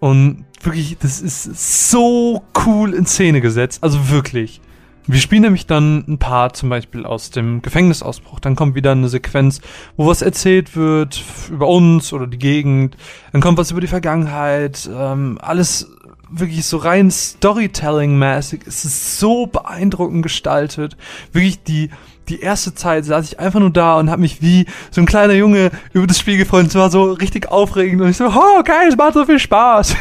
Und 0.00 0.44
wirklich, 0.62 0.96
das 0.98 1.20
ist 1.20 1.90
so 1.90 2.42
cool 2.66 2.94
in 2.94 3.06
Szene 3.06 3.40
gesetzt. 3.40 3.82
Also 3.82 4.10
wirklich. 4.10 4.60
Wir 5.06 5.20
spielen 5.20 5.42
nämlich 5.42 5.66
dann 5.66 6.04
ein 6.08 6.18
paar 6.18 6.54
zum 6.54 6.70
Beispiel 6.70 7.04
aus 7.04 7.30
dem 7.30 7.60
Gefängnisausbruch. 7.60 8.40
Dann 8.40 8.56
kommt 8.56 8.74
wieder 8.74 8.92
eine 8.92 9.08
Sequenz, 9.10 9.60
wo 9.98 10.06
was 10.06 10.22
erzählt 10.22 10.76
wird 10.76 11.22
über 11.50 11.68
uns 11.68 12.14
oder 12.14 12.26
die 12.26 12.38
Gegend. 12.38 12.96
Dann 13.32 13.42
kommt 13.42 13.58
was 13.58 13.70
über 13.70 13.82
die 13.82 13.86
Vergangenheit. 13.86 14.88
Ähm, 14.90 15.38
alles 15.42 15.90
wirklich 16.30 16.64
so 16.64 16.78
rein 16.78 17.10
Storytelling-mäßig. 17.10 18.62
Es 18.66 18.86
ist 18.86 19.18
so 19.18 19.46
beeindruckend 19.46 20.22
gestaltet. 20.22 20.96
Wirklich 21.32 21.62
die, 21.62 21.90
die 22.30 22.40
erste 22.40 22.74
Zeit 22.74 23.04
saß 23.04 23.26
ich 23.26 23.38
einfach 23.38 23.60
nur 23.60 23.70
da 23.70 23.98
und 23.98 24.08
habe 24.10 24.22
mich 24.22 24.40
wie 24.40 24.64
so 24.90 25.02
ein 25.02 25.06
kleiner 25.06 25.34
Junge 25.34 25.70
über 25.92 26.06
das 26.06 26.18
Spiel 26.18 26.38
gefreut. 26.38 26.68
Es 26.68 26.74
war 26.76 26.90
so 26.90 27.12
richtig 27.12 27.50
aufregend 27.50 28.00
und 28.00 28.08
ich 28.08 28.16
so, 28.16 28.28
oh 28.28 28.62
geil, 28.62 28.88
es 28.88 28.96
macht 28.96 29.14
so 29.14 29.26
viel 29.26 29.38
Spaß. 29.38 29.96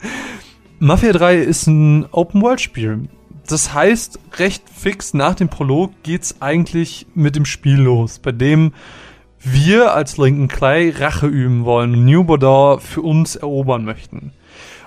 Mafia 0.78 1.12
3 1.12 1.36
ist 1.36 1.66
ein 1.66 2.06
Open-World-Spiel 2.10 3.08
das 3.46 3.74
heißt, 3.74 4.18
recht 4.38 4.64
fix 4.68 5.14
nach 5.14 5.34
dem 5.34 5.48
Prolog 5.48 5.92
geht's 6.02 6.36
eigentlich 6.40 7.06
mit 7.14 7.36
dem 7.36 7.44
Spiel 7.44 7.80
los, 7.80 8.18
bei 8.18 8.32
dem 8.32 8.72
wir 9.40 9.94
als 9.94 10.16
Lincoln 10.16 10.48
Clay 10.48 10.90
Rache 10.90 11.26
üben 11.26 11.64
wollen 11.64 11.92
und 11.92 12.04
New 12.06 12.24
Bordeaux 12.24 12.78
für 12.78 13.02
uns 13.02 13.36
erobern 13.36 13.84
möchten. 13.84 14.32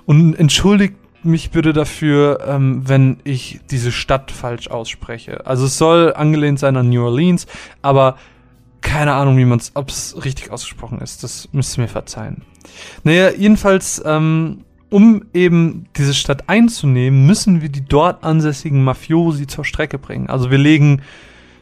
Und 0.05 0.33
entschuldigt 0.33 0.95
mich 1.23 1.51
bitte 1.51 1.73
dafür, 1.73 2.39
ähm, 2.47 2.81
wenn 2.85 3.17
ich 3.23 3.59
diese 3.69 3.91
Stadt 3.91 4.31
falsch 4.31 4.69
ausspreche. 4.69 5.45
Also 5.45 5.65
es 5.65 5.77
soll 5.77 6.13
angelehnt 6.13 6.59
sein 6.59 6.77
an 6.77 6.89
New 6.89 7.03
Orleans, 7.03 7.45
aber 7.81 8.17
keine 8.81 9.13
Ahnung, 9.13 9.37
wie 9.37 9.45
man 9.45 9.59
es, 9.59 9.71
ob 9.75 9.89
es 9.89 10.23
richtig 10.23 10.51
ausgesprochen 10.51 10.99
ist. 10.99 11.23
Das 11.23 11.49
müsst 11.51 11.77
ihr 11.77 11.81
mir 11.81 11.87
verzeihen. 11.87 12.43
Naja, 13.03 13.31
jedenfalls 13.31 14.01
ähm, 14.05 14.63
um 14.89 15.25
eben 15.33 15.85
diese 15.97 16.13
Stadt 16.13 16.47
einzunehmen, 16.47 17.25
müssen 17.25 17.61
wir 17.61 17.69
die 17.69 17.85
dort 17.85 18.23
ansässigen 18.23 18.83
Mafiosi 18.83 19.47
zur 19.47 19.65
Strecke 19.65 19.97
bringen. 19.97 20.29
Also 20.29 20.51
wir 20.51 20.57
legen 20.57 21.01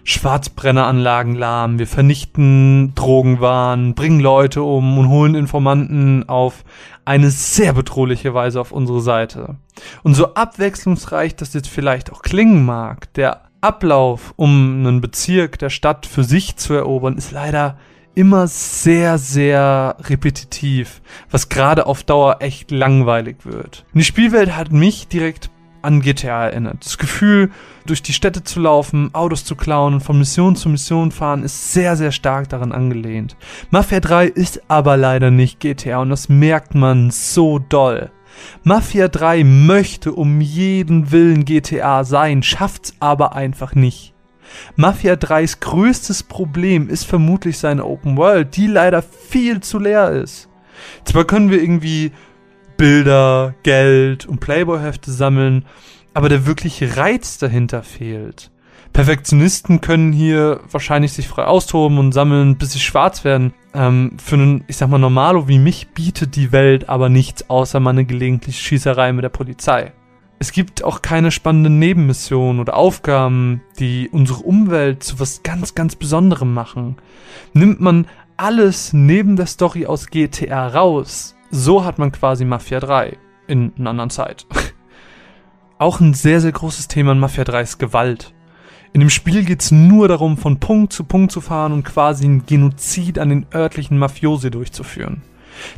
Schwarzbrenneranlagen 0.04 1.34
lahm, 1.34 1.80
wir 1.80 1.88
vernichten 1.88 2.94
Drogenwaren, 2.94 3.96
bringen 3.96 4.20
Leute 4.20 4.62
um 4.62 5.00
und 5.00 5.10
holen 5.10 5.34
Informanten 5.34 6.30
auf 6.30 6.64
eine 7.06 7.32
sehr 7.32 7.74
bedrohliche 7.74 8.36
Weise 8.36 8.62
auf 8.62 8.72
unsere 8.72 9.02
Seite. 9.02 9.56
Und 10.04 10.14
so 10.14 10.36
abwechslungsreich 10.36 11.36
das 11.36 11.56
jetzt 11.56 11.70
vielleicht 11.70 12.12
auch 12.12 12.22
klingen 12.22 12.66
mag, 12.66 13.12
der 13.16 13.46
Ablauf, 13.62 14.36
um 14.36 14.86
einen 14.86 15.02
Bezirk 15.02 15.58
der 15.58 15.72
Stadt 15.72 16.06
für 16.06 16.24
sich 16.24 16.56
zu 16.56 16.76
erobern, 16.76 17.18
ist 17.18 17.32
leider 17.32 17.80
immer 18.16 18.48
sehr, 18.48 19.18
sehr 19.18 19.98
repetitiv, 20.02 21.02
was 21.30 21.50
gerade 21.50 21.86
auf 21.86 22.04
Dauer 22.04 22.38
echt 22.40 22.72
langweilig 22.72 23.38
wird. 23.44 23.86
Die 23.94 24.04
Spielwelt 24.04 24.56
hat 24.56 24.72
mich 24.72 25.08
direkt 25.08 25.50
an 25.82 26.02
GTA 26.02 26.46
erinnert. 26.48 26.84
Das 26.84 26.98
Gefühl, 26.98 27.52
durch 27.86 28.02
die 28.02 28.14
Städte 28.14 28.44
zu 28.44 28.60
laufen, 28.60 29.14
Autos 29.14 29.46
zu 29.46 29.56
klauen 29.56 29.94
und 29.94 30.02
von 30.02 30.18
Mission 30.18 30.56
zu 30.56 30.68
Mission 30.68 31.12
fahren, 31.12 31.44
ist 31.44 31.72
sehr, 31.72 31.96
sehr 31.96 32.12
stark 32.12 32.50
daran 32.50 32.72
angelehnt. 32.72 33.38
Mafia 33.70 34.00
3 34.00 34.26
ist 34.26 34.62
aber 34.68 34.98
leider 34.98 35.30
nicht 35.30 35.60
GTA 35.60 36.00
und 36.00 36.10
das 36.10 36.28
merkt 36.28 36.74
man 36.74 37.12
so 37.12 37.60
doll. 37.60 38.12
Mafia 38.64 39.08
3 39.08 39.44
möchte 39.44 40.12
um 40.12 40.42
jeden 40.42 41.12
Willen 41.12 41.46
GTA 41.46 42.04
sein, 42.04 42.44
schafft's 42.44 42.96
aber 43.00 43.36
einfach 43.36 43.76
nicht. 43.76 44.15
Mafia 44.76 45.14
3s 45.14 45.60
größtes 45.60 46.24
Problem 46.24 46.90
ist 46.90 47.06
vermutlich 47.06 47.58
seine 47.58 47.86
Open 47.86 48.18
World, 48.18 48.56
die 48.56 48.68
leider 48.68 49.02
viel 49.02 49.62
zu 49.62 49.80
leer 49.80 50.12
ist. 50.12 50.50
Zwar 51.06 51.26
können 51.26 51.50
wir 51.50 51.62
irgendwie 51.62 52.12
Bilder, 52.78 53.56
Geld 53.64 54.26
und 54.26 54.40
Playboy-Hefte 54.40 55.12
sammeln, 55.12 55.66
aber 56.14 56.30
der 56.30 56.46
wirkliche 56.46 56.98
Reiz 56.98 57.38
dahinter 57.38 57.84
fehlt. 57.84 58.52
Perfektionisten 58.94 59.82
können 59.82 60.14
hier 60.14 60.62
wahrscheinlich 60.72 61.12
sich 61.12 61.28
frei 61.28 61.44
austoben 61.44 61.98
und 61.98 62.14
sammeln, 62.14 62.58
bis 62.58 62.72
sie 62.72 62.80
schwarz 62.80 63.26
werden. 63.26 63.54
Ähm, 63.74 64.16
für 64.24 64.36
einen, 64.36 64.64
ich 64.68 64.78
sag 64.78 64.88
mal, 64.88 64.98
Normalo 64.98 65.50
wie 65.50 65.60
mich 65.60 65.90
bietet 65.90 66.38
die 66.38 66.54
Welt 66.54 66.88
aber 66.88 67.10
nichts 67.10 67.50
außer 67.50 67.82
mal 67.82 67.90
eine 67.90 68.06
gelegentliche 68.06 68.64
Schießerei 68.64 69.12
mit 69.12 69.24
der 69.24 69.30
Polizei. 69.30 69.92
Es 70.38 70.52
gibt 70.52 70.84
auch 70.84 71.02
keine 71.02 71.32
spannenden 71.32 71.80
Nebenmissionen 71.80 72.60
oder 72.60 72.76
Aufgaben, 72.76 73.62
die 73.80 74.10
unsere 74.12 74.40
Umwelt 74.40 75.04
zu 75.04 75.20
was 75.20 75.44
ganz, 75.44 75.76
ganz 75.76 75.96
Besonderem 75.96 76.54
machen. 76.54 76.98
Nimmt 77.54 77.80
man 77.80 78.08
alles 78.38 78.92
neben 78.92 79.38
der 79.38 79.46
Story 79.46 79.86
aus 79.86 80.08
GTA 80.08 80.68
raus, 80.68 81.36
so 81.52 81.86
hat 81.86 82.00
man 82.00 82.12
quasi 82.12 82.44
Mafia 82.44 82.82
3 82.82 83.18
in 83.48 83.72
einer 83.78 83.92
anderen 83.92 84.10
Zeit. 84.10 84.46
auch 85.78 86.02
ein 86.02 86.14
sehr, 86.14 86.42
sehr 86.42 86.52
großes 86.52 86.90
Thema 86.90 87.14
in 87.14 87.20
Mafia 87.20 87.46
3 87.46 87.62
ist 87.62 87.78
Gewalt. 87.78 88.34
In 88.92 89.00
dem 89.00 89.10
Spiel 89.10 89.44
geht's 89.44 89.72
nur 89.72 90.08
darum, 90.08 90.38
von 90.38 90.60
Punkt 90.60 90.94
zu 90.94 91.04
Punkt 91.04 91.32
zu 91.32 91.42
fahren 91.42 91.74
und 91.74 91.84
quasi 91.84 92.26
einen 92.26 92.46
Genozid 92.46 93.20
an 93.20 93.30
den 93.30 93.46
örtlichen 93.54 93.98
Mafiosi 93.98 94.52
durchzuführen. 94.52 95.22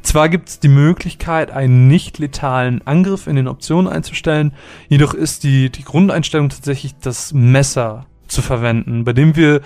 Zwar 0.02 0.30
gibt 0.30 0.50
es 0.50 0.60
die 0.60 0.68
Möglichkeit, 0.68 1.52
einen 1.52 1.88
nicht 1.88 2.20
letalen 2.20 2.82
Angriff 2.86 3.28
in 3.28 3.36
den 3.36 3.48
Optionen 3.48 3.92
einzustellen, 3.92 4.54
jedoch 4.90 5.13
ist 5.13 5.44
die, 5.44 5.70
die 5.70 5.84
Grundeinstellung 5.84 6.50
tatsächlich 6.50 6.96
das 7.02 7.34
Messer 7.34 8.06
zu 8.28 8.42
verwenden, 8.42 9.04
bei 9.04 9.13
dem 9.13 9.36
wir 9.36 9.62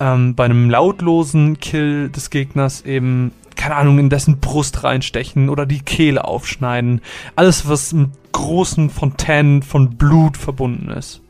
ähm, 0.00 0.34
bei 0.34 0.44
einem 0.44 0.70
lautlosen 0.70 1.58
Kill 1.58 2.08
des 2.10 2.30
Gegners 2.30 2.82
eben, 2.82 3.32
keine 3.56 3.76
Ahnung, 3.76 3.98
in 3.98 4.10
dessen 4.10 4.40
Brust 4.40 4.84
reinstechen 4.84 5.48
oder 5.48 5.66
die 5.66 5.80
Kehle 5.80 6.24
aufschneiden. 6.24 7.00
Alles, 7.36 7.68
was 7.68 7.92
mit 7.92 8.10
großen 8.32 8.90
Fontänen 8.90 9.62
von 9.62 9.96
Blut 9.96 10.36
verbunden 10.36 10.90
ist. 10.90 11.20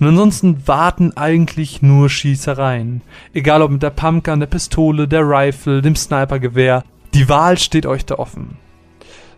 Und 0.00 0.06
ansonsten 0.06 0.66
warten 0.66 1.16
eigentlich 1.16 1.82
nur 1.82 2.08
Schießereien. 2.08 3.02
Egal 3.34 3.62
ob 3.62 3.70
mit 3.70 3.82
der 3.82 3.90
Pumpgun, 3.90 4.40
der 4.40 4.46
Pistole, 4.46 5.08
der 5.08 5.22
Rifle, 5.22 5.82
dem 5.82 5.96
Snipergewehr 5.96 6.84
die 7.14 7.28
Wahl 7.28 7.58
steht 7.58 7.86
euch 7.86 8.04
da 8.04 8.16
offen. 8.16 8.56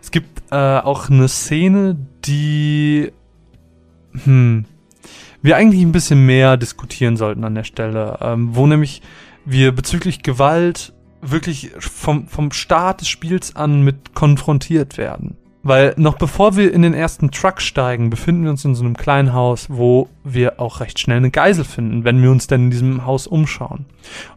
Es 0.01 0.11
gibt 0.11 0.41
äh, 0.51 0.55
auch 0.55 1.09
eine 1.09 1.27
Szene, 1.27 1.95
die 2.25 3.11
hm, 4.23 4.65
wir 5.41 5.57
eigentlich 5.57 5.81
ein 5.81 5.91
bisschen 5.91 6.25
mehr 6.25 6.57
diskutieren 6.57 7.17
sollten 7.17 7.43
an 7.43 7.55
der 7.55 7.63
Stelle, 7.63 8.17
ähm, 8.21 8.55
wo 8.55 8.67
nämlich 8.67 9.01
wir 9.45 9.71
bezüglich 9.71 10.23
Gewalt 10.23 10.93
wirklich 11.21 11.71
vom, 11.79 12.27
vom 12.27 12.51
Start 12.51 13.01
des 13.01 13.09
Spiels 13.09 13.55
an 13.55 13.83
mit 13.83 14.13
konfrontiert 14.15 14.97
werden. 14.97 15.37
Weil 15.63 15.93
noch 15.97 16.17
bevor 16.17 16.55
wir 16.57 16.73
in 16.73 16.81
den 16.81 16.95
ersten 16.95 17.29
Truck 17.29 17.61
steigen, 17.61 18.09
befinden 18.09 18.43
wir 18.43 18.49
uns 18.49 18.65
in 18.65 18.73
so 18.73 18.83
einem 18.83 18.97
kleinen 18.97 19.33
Haus, 19.33 19.67
wo 19.69 20.09
wir 20.23 20.59
auch 20.59 20.79
recht 20.79 20.97
schnell 20.97 21.17
eine 21.17 21.29
Geisel 21.29 21.63
finden, 21.63 22.03
wenn 22.03 22.21
wir 22.21 22.31
uns 22.31 22.47
denn 22.47 22.65
in 22.65 22.71
diesem 22.71 23.05
Haus 23.05 23.27
umschauen. 23.27 23.85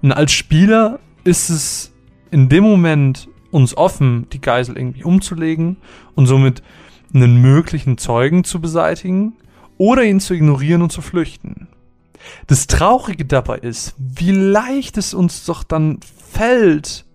Und 0.03 0.12
als 0.12 0.32
Spieler 0.32 0.99
ist 1.24 1.49
es 1.49 1.93
in 2.35 2.49
dem 2.49 2.64
Moment 2.64 3.28
uns 3.53 3.76
offen, 3.76 4.26
die 4.32 4.41
Geisel 4.41 4.76
irgendwie 4.76 5.05
umzulegen 5.05 5.76
und 6.16 6.26
somit 6.26 6.64
einen 7.14 7.41
möglichen 7.41 7.97
Zeugen 7.97 8.43
zu 8.43 8.61
beseitigen 8.61 9.37
oder 9.78 10.03
ihn 10.03 10.18
zu 10.18 10.35
ignorieren 10.35 10.82
und 10.82 10.91
zu 10.91 11.01
flüchten. 11.01 11.68
Das 12.49 12.66
Traurige 12.66 13.24
dabei 13.24 13.59
ist, 13.59 13.95
wie 13.99 14.32
leicht 14.32 14.99
es 14.99 15.14
uns 15.14 15.45
doch 15.45 15.62
dann 15.62 16.01
fällt, 16.32 17.07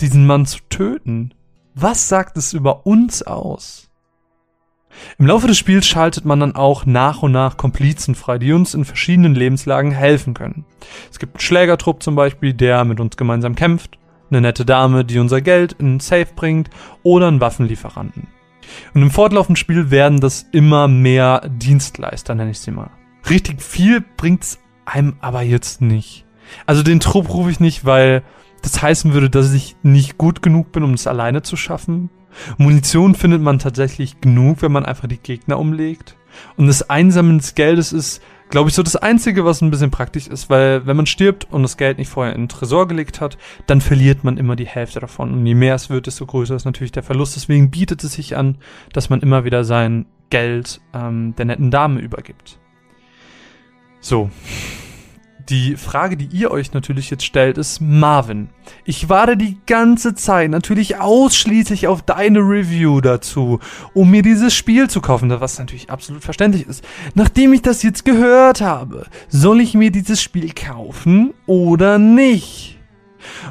diesen 0.00 0.26
Mann 0.26 0.46
zu 0.46 0.60
töten. 0.70 1.34
Was 1.74 2.08
sagt 2.08 2.38
es 2.38 2.54
über 2.54 2.86
uns 2.86 3.22
aus? 3.22 3.90
Im 5.18 5.26
Laufe 5.26 5.48
des 5.48 5.58
Spiels 5.58 5.86
schaltet 5.86 6.24
man 6.24 6.40
dann 6.40 6.56
auch 6.56 6.86
nach 6.86 7.22
und 7.22 7.32
nach 7.32 7.58
Komplizen 7.58 8.14
frei, 8.14 8.38
die 8.38 8.54
uns 8.54 8.72
in 8.72 8.86
verschiedenen 8.86 9.34
Lebenslagen 9.34 9.90
helfen 9.90 10.32
können. 10.32 10.64
Es 11.10 11.18
gibt 11.18 11.34
einen 11.34 11.40
Schlägertrupp 11.40 12.02
zum 12.02 12.14
Beispiel, 12.14 12.54
der 12.54 12.86
mit 12.86 13.00
uns 13.00 13.18
gemeinsam 13.18 13.54
kämpft, 13.54 13.98
eine 14.32 14.40
nette 14.40 14.64
Dame, 14.64 15.04
die 15.04 15.18
unser 15.18 15.40
Geld 15.40 15.74
in 15.74 15.86
einen 15.86 16.00
Safe 16.00 16.28
bringt 16.34 16.70
oder 17.02 17.28
einen 17.28 17.40
Waffenlieferanten. 17.40 18.28
Und 18.94 19.02
im 19.02 19.10
fortlaufenden 19.10 19.56
Spiel 19.56 19.90
werden 19.90 20.20
das 20.20 20.46
immer 20.52 20.88
mehr 20.88 21.48
Dienstleister, 21.48 22.34
nenne 22.34 22.52
ich 22.52 22.58
sie 22.58 22.70
mal. 22.70 22.90
Richtig 23.28 23.62
viel 23.62 24.02
bringt's 24.16 24.58
einem 24.84 25.14
aber 25.20 25.42
jetzt 25.42 25.80
nicht. 25.80 26.24
Also 26.66 26.82
den 26.82 27.00
Trupp 27.00 27.32
rufe 27.32 27.50
ich 27.50 27.60
nicht, 27.60 27.84
weil 27.84 28.22
das 28.62 28.82
heißen 28.82 29.12
würde, 29.12 29.30
dass 29.30 29.52
ich 29.52 29.76
nicht 29.82 30.18
gut 30.18 30.42
genug 30.42 30.72
bin, 30.72 30.82
um 30.82 30.94
es 30.94 31.06
alleine 31.06 31.42
zu 31.42 31.56
schaffen. 31.56 32.10
Munition 32.56 33.14
findet 33.14 33.42
man 33.42 33.58
tatsächlich 33.58 34.20
genug, 34.20 34.62
wenn 34.62 34.72
man 34.72 34.86
einfach 34.86 35.08
die 35.08 35.18
Gegner 35.18 35.58
umlegt. 35.58 36.16
Und 36.56 36.66
das 36.66 36.88
Einsammeln 36.88 37.38
des 37.38 37.54
Geldes 37.54 37.92
ist, 37.92 38.22
glaube 38.52 38.68
ich, 38.68 38.74
so 38.74 38.82
das 38.82 38.96
Einzige, 38.96 39.46
was 39.46 39.62
ein 39.62 39.70
bisschen 39.70 39.90
praktisch 39.90 40.28
ist, 40.28 40.50
weil 40.50 40.86
wenn 40.86 40.96
man 40.96 41.06
stirbt 41.06 41.48
und 41.50 41.62
das 41.62 41.78
Geld 41.78 41.96
nicht 41.96 42.10
vorher 42.10 42.34
in 42.34 42.42
den 42.42 42.48
Tresor 42.48 42.86
gelegt 42.86 43.20
hat, 43.20 43.38
dann 43.66 43.80
verliert 43.80 44.24
man 44.24 44.36
immer 44.36 44.56
die 44.56 44.66
Hälfte 44.66 45.00
davon. 45.00 45.32
Und 45.32 45.46
je 45.46 45.54
mehr 45.54 45.74
es 45.74 45.88
wird, 45.88 46.06
desto 46.06 46.26
größer 46.26 46.54
ist 46.54 46.66
natürlich 46.66 46.92
der 46.92 47.02
Verlust. 47.02 47.34
Deswegen 47.34 47.70
bietet 47.70 48.04
es 48.04 48.12
sich 48.12 48.36
an, 48.36 48.58
dass 48.92 49.08
man 49.08 49.20
immer 49.20 49.44
wieder 49.44 49.64
sein 49.64 50.04
Geld 50.28 50.82
ähm, 50.92 51.34
der 51.36 51.46
netten 51.46 51.70
Dame 51.70 52.00
übergibt. 52.00 52.58
So, 54.00 54.30
die 55.48 55.76
Frage, 55.76 56.16
die 56.16 56.26
ihr 56.26 56.50
euch 56.50 56.72
natürlich 56.72 57.10
jetzt 57.10 57.24
stellt, 57.24 57.58
ist 57.58 57.80
Marvin. 57.80 58.48
Ich 58.84 59.08
warte 59.08 59.36
die 59.36 59.58
ganze 59.66 60.14
Zeit 60.14 60.50
natürlich 60.50 60.98
ausschließlich 60.98 61.86
auf 61.88 62.02
deine 62.02 62.40
Review 62.40 63.00
dazu, 63.00 63.58
um 63.94 64.10
mir 64.10 64.22
dieses 64.22 64.54
Spiel 64.54 64.88
zu 64.88 65.00
kaufen, 65.00 65.30
was 65.40 65.58
natürlich 65.58 65.90
absolut 65.90 66.22
verständlich 66.22 66.66
ist. 66.66 66.84
Nachdem 67.14 67.52
ich 67.52 67.62
das 67.62 67.82
jetzt 67.82 68.04
gehört 68.04 68.60
habe, 68.60 69.06
soll 69.28 69.60
ich 69.60 69.74
mir 69.74 69.90
dieses 69.90 70.22
Spiel 70.22 70.52
kaufen 70.52 71.34
oder 71.46 71.98
nicht? 71.98 72.78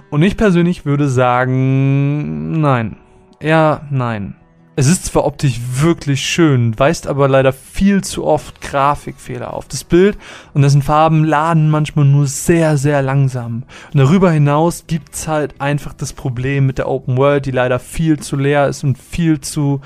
Und 0.10 0.22
ich 0.22 0.38
persönlich 0.38 0.86
würde 0.86 1.10
sagen, 1.10 2.60
nein. 2.62 2.98
Ja, 3.42 3.88
nein. 3.90 4.36
Es 4.82 4.88
ist 4.88 5.06
zwar 5.06 5.26
optisch 5.26 5.62
wirklich 5.76 6.26
schön, 6.26 6.74
weist 6.80 7.06
aber 7.06 7.28
leider 7.28 7.54
viel 7.54 8.04
zu 8.04 8.26
oft 8.26 8.62
Grafikfehler 8.62 9.54
auf. 9.54 9.68
Das 9.68 9.84
Bild 9.84 10.18
und 10.56 10.64
dessen 10.64 10.82
Farben 10.82 11.24
laden 11.24 11.70
manchmal 11.70 12.06
nur 12.06 12.26
sehr, 12.26 12.78
sehr 12.78 13.04
langsam. 13.04 13.62
Und 13.94 14.00
darüber 14.00 14.32
hinaus 14.32 14.86
gibt's 14.88 15.28
halt 15.28 15.62
einfach 15.62 15.94
das 15.94 16.14
Problem 16.14 16.66
mit 16.66 16.80
der 16.80 16.90
Open 16.90 17.18
World, 17.18 17.46
die 17.46 17.52
leider 17.52 17.78
viel 17.78 18.20
zu 18.20 18.36
leer 18.38 18.70
ist 18.70 18.84
und 18.84 18.98
viel 18.98 19.40
zu 19.40 19.82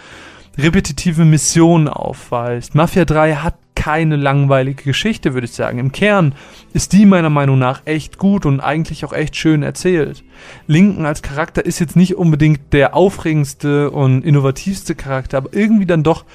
repetitive 0.58 1.26
Missionen 1.26 1.90
aufweist. 1.90 2.74
Mafia 2.74 3.04
3 3.04 3.36
hat 3.36 3.56
keine 3.76 4.16
langweilige 4.16 4.84
Geschichte, 4.84 5.34
würde 5.34 5.46
ich 5.46 5.54
sagen. 5.54 5.78
Im 5.80 5.92
Kern 5.92 6.34
ist 6.74 6.94
die 6.94 7.06
meiner 7.06 7.30
Meinung 7.30 7.60
nach 7.60 7.82
echt 7.86 8.18
gut 8.18 8.46
und 8.46 8.60
eigentlich 8.60 9.06
auch 9.06 9.14
echt 9.14 9.36
schön 9.36 9.64
erzählt. 9.64 10.24
Linken 10.66 11.06
als 11.06 11.22
Charakter 11.22 11.66
ist 11.66 11.80
jetzt 11.80 11.96
nicht 11.96 12.16
unbedingt 12.16 12.74
der 12.74 12.96
aufregendste 12.96 13.92
und 13.92 14.24
innovativste 14.24 14.96
Charakter, 14.96 15.38
aber 15.38 15.54
irgendwie 15.54 15.86
dann 15.86 16.04
doch 16.04 16.26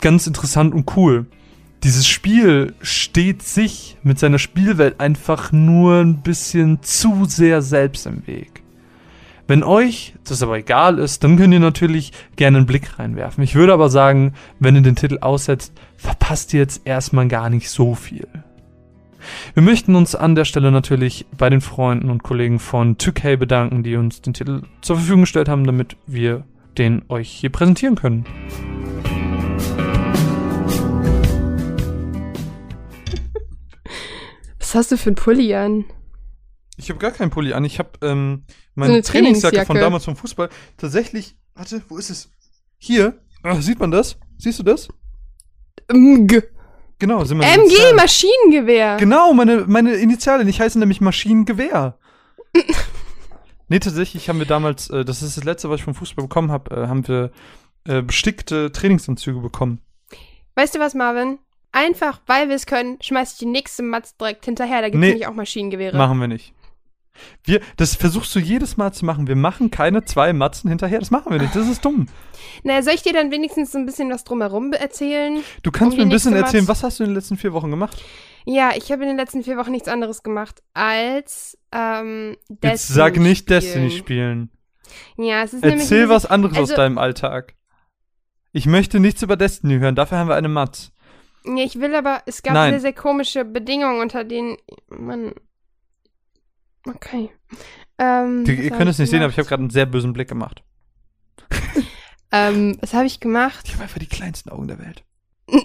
ganz 0.00 0.26
interessant 0.26 0.74
und 0.74 0.96
cool. 0.96 1.26
Dieses 1.82 2.06
Spiel 2.06 2.74
steht 2.82 3.42
sich 3.42 3.96
mit 4.02 4.18
seiner 4.18 4.38
Spielwelt 4.38 5.00
einfach 5.00 5.50
nur 5.50 6.00
ein 6.00 6.22
bisschen 6.22 6.82
zu 6.82 7.24
sehr 7.24 7.62
selbst 7.62 8.06
im 8.06 8.26
Weg. 8.26 8.59
Wenn 9.50 9.64
euch 9.64 10.14
das 10.22 10.44
aber 10.44 10.58
egal 10.58 11.00
ist, 11.00 11.24
dann 11.24 11.36
könnt 11.36 11.52
ihr 11.52 11.58
natürlich 11.58 12.12
gerne 12.36 12.58
einen 12.58 12.66
Blick 12.66 13.00
reinwerfen. 13.00 13.42
Ich 13.42 13.56
würde 13.56 13.72
aber 13.72 13.90
sagen, 13.90 14.34
wenn 14.60 14.76
ihr 14.76 14.82
den 14.82 14.94
Titel 14.94 15.18
aussetzt, 15.20 15.72
verpasst 15.96 16.54
ihr 16.54 16.60
jetzt 16.60 16.82
erstmal 16.84 17.26
gar 17.26 17.50
nicht 17.50 17.68
so 17.68 17.96
viel. 17.96 18.28
Wir 19.54 19.64
möchten 19.64 19.96
uns 19.96 20.14
an 20.14 20.36
der 20.36 20.44
Stelle 20.44 20.70
natürlich 20.70 21.26
bei 21.36 21.50
den 21.50 21.60
Freunden 21.60 22.10
und 22.10 22.22
Kollegen 22.22 22.60
von 22.60 22.96
2K 22.96 23.36
bedanken, 23.36 23.82
die 23.82 23.96
uns 23.96 24.22
den 24.22 24.34
Titel 24.34 24.62
zur 24.82 24.98
Verfügung 24.98 25.22
gestellt 25.22 25.48
haben, 25.48 25.66
damit 25.66 25.96
wir 26.06 26.44
den 26.78 27.02
euch 27.08 27.28
hier 27.28 27.50
präsentieren 27.50 27.96
können. 27.96 28.26
Was 34.60 34.76
hast 34.76 34.92
du 34.92 34.96
für 34.96 35.10
ein 35.10 35.16
Pulli 35.16 35.52
an? 35.56 35.86
Ich 36.80 36.88
habe 36.90 36.98
gar 36.98 37.10
keinen 37.10 37.30
Pulli 37.30 37.52
an. 37.52 37.64
Ich 37.64 37.78
habe 37.78 37.90
ähm, 38.02 38.44
So 38.48 38.52
meine 38.74 38.94
eine 38.94 39.02
Trainingsjacke 39.02 39.66
von 39.66 39.76
damals 39.76 40.04
vom 40.06 40.16
Fußball. 40.16 40.48
Tatsächlich, 40.76 41.36
warte, 41.54 41.82
wo 41.88 41.98
ist 41.98 42.10
es? 42.10 42.30
Hier. 42.78 43.18
Ah, 43.42 43.60
sieht 43.60 43.78
man 43.78 43.90
das? 43.90 44.16
Siehst 44.38 44.58
du 44.58 44.62
das? 44.62 44.88
MG. 45.88 46.42
Genau, 46.98 47.24
sind 47.24 47.38
meine 47.38 47.52
MG, 47.52 47.64
Initialen. 47.64 47.96
Maschinengewehr. 47.96 48.96
Genau, 48.98 49.32
meine, 49.34 49.64
meine 49.66 49.94
Initialien. 49.94 50.48
Ich 50.48 50.60
heiße 50.60 50.78
nämlich 50.78 51.00
Maschinengewehr. 51.00 51.98
nee, 53.68 53.78
tatsächlich 53.78 54.28
haben 54.28 54.38
wir 54.38 54.46
damals, 54.46 54.90
äh, 54.90 55.04
das 55.04 55.22
ist 55.22 55.36
das 55.36 55.44
letzte, 55.44 55.70
was 55.70 55.80
ich 55.80 55.84
vom 55.84 55.94
Fußball 55.94 56.24
bekommen 56.24 56.50
habe, 56.50 56.74
äh, 56.74 56.86
haben 56.88 57.06
wir 57.08 57.30
äh, 57.86 58.02
bestickte 58.02 58.72
Trainingsanzüge 58.72 59.40
bekommen. 59.40 59.80
Weißt 60.56 60.74
du 60.74 60.78
was, 60.78 60.94
Marvin? 60.94 61.38
Einfach, 61.72 62.20
weil 62.26 62.48
wir 62.48 62.56
es 62.56 62.66
können, 62.66 62.98
schmeiß 63.00 63.32
ich 63.34 63.38
die 63.38 63.46
nächste 63.46 63.82
Matz 63.82 64.16
direkt 64.16 64.44
hinterher. 64.44 64.80
Da 64.80 64.88
gibt's 64.88 64.98
Nee. 65.00 65.08
nämlich 65.10 65.26
auch 65.26 65.34
Maschinengewehre. 65.34 65.96
Machen 65.96 66.18
wir 66.18 66.28
nicht. 66.28 66.52
Wir, 67.44 67.60
das 67.76 67.94
versuchst 67.96 68.34
du 68.34 68.38
jedes 68.38 68.76
Mal 68.76 68.92
zu 68.92 69.04
machen. 69.04 69.26
Wir 69.26 69.36
machen 69.36 69.70
keine 69.70 70.04
zwei 70.04 70.32
Matzen 70.32 70.68
hinterher. 70.68 70.98
Das 70.98 71.10
machen 71.10 71.32
wir 71.32 71.38
nicht. 71.40 71.54
Das 71.54 71.68
ist 71.68 71.84
dumm. 71.84 72.06
Na, 72.62 72.82
soll 72.82 72.94
ich 72.94 73.02
dir 73.02 73.12
dann 73.12 73.30
wenigstens 73.30 73.72
so 73.72 73.78
ein 73.78 73.86
bisschen 73.86 74.10
was 74.10 74.24
drumherum 74.24 74.72
erzählen? 74.72 75.42
Du 75.62 75.70
kannst 75.70 75.92
Um 75.92 75.98
mir 75.98 76.06
ein 76.06 76.10
bisschen 76.10 76.34
erzählen, 76.34 76.68
was 76.68 76.82
hast 76.82 76.98
du 77.00 77.04
in 77.04 77.10
den 77.10 77.14
letzten 77.16 77.36
vier 77.36 77.52
Wochen 77.52 77.70
gemacht? 77.70 78.02
Ja, 78.46 78.70
ich 78.74 78.90
habe 78.90 79.02
in 79.02 79.08
den 79.08 79.16
letzten 79.16 79.44
vier 79.44 79.56
Wochen 79.56 79.70
nichts 79.70 79.88
anderes 79.88 80.22
gemacht 80.22 80.62
als 80.74 81.58
ähm, 81.72 82.36
Destiny 82.48 82.72
Jetzt 82.72 82.88
sag 82.88 83.16
nicht 83.16 83.40
spielen. 83.44 83.60
Destiny 83.60 83.90
spielen. 83.90 84.50
Ja, 85.16 85.42
es 85.42 85.52
ist 85.52 85.62
nämlich 85.62 85.82
Erzähl 85.82 86.04
ein 86.04 86.08
was 86.08 86.26
anderes 86.26 86.56
aus 86.56 86.70
also- 86.70 86.76
deinem 86.76 86.98
Alltag. 86.98 87.54
Ich 88.52 88.66
möchte 88.66 88.98
nichts 88.98 89.22
über 89.22 89.36
Destiny 89.36 89.78
hören. 89.78 89.94
Dafür 89.94 90.18
haben 90.18 90.28
wir 90.28 90.34
eine 90.34 90.48
Matz. 90.48 90.90
Ja, 91.44 91.62
ich 91.64 91.78
will 91.80 91.94
aber, 91.94 92.22
es 92.26 92.42
gab 92.42 92.54
Nein. 92.54 92.72
sehr, 92.72 92.80
sehr 92.80 92.92
komische 92.92 93.44
Bedingungen, 93.44 94.00
unter 94.00 94.24
denen 94.24 94.56
man. 94.88 95.32
Okay. 96.86 97.30
Ähm, 97.98 98.44
Die, 98.44 98.54
ihr 98.54 98.70
könnt 98.70 98.88
es 98.90 98.98
nicht 98.98 99.10
sehen, 99.10 99.22
aber 99.22 99.30
ich 99.30 99.34
habe 99.36 99.42
gemacht? 99.44 99.48
gerade 99.50 99.62
einen 99.64 99.70
sehr 99.70 99.86
bösen 99.86 100.12
Blick 100.12 100.28
gemacht. 100.28 100.62
Ähm, 102.32 102.78
was 102.80 102.94
habe 102.94 103.06
ich 103.06 103.18
gemacht? 103.18 103.62
Ich 103.66 103.72
habe 103.74 103.82
einfach 103.82 103.98
die 103.98 104.06
kleinsten 104.06 104.50
Augen 104.50 104.68
der 104.68 104.78
Welt. 104.78 105.02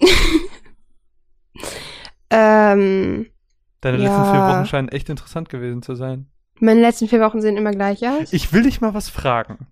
ähm, 2.31 3.27
Deine 3.81 3.97
Ja. 3.97 4.03
letzten 4.03 4.25
vier 4.25 4.47
Wochen 4.47 4.65
scheinen 4.65 4.89
echt 4.89 5.09
interessant 5.09 5.49
gewesen 5.49 5.83
zu 5.83 5.93
sein. 5.93 6.25
meine 6.59 6.81
letzten 6.81 7.07
vier 7.07 7.19
Wochen 7.21 7.39
sehen 7.41 7.55
immer 7.55 7.69
gleich 7.71 8.07
aus. 8.07 8.33
Ich 8.33 8.51
will 8.51 8.63
dich 8.63 8.81
mal 8.81 8.95
was 8.95 9.09
fragen. 9.09 9.67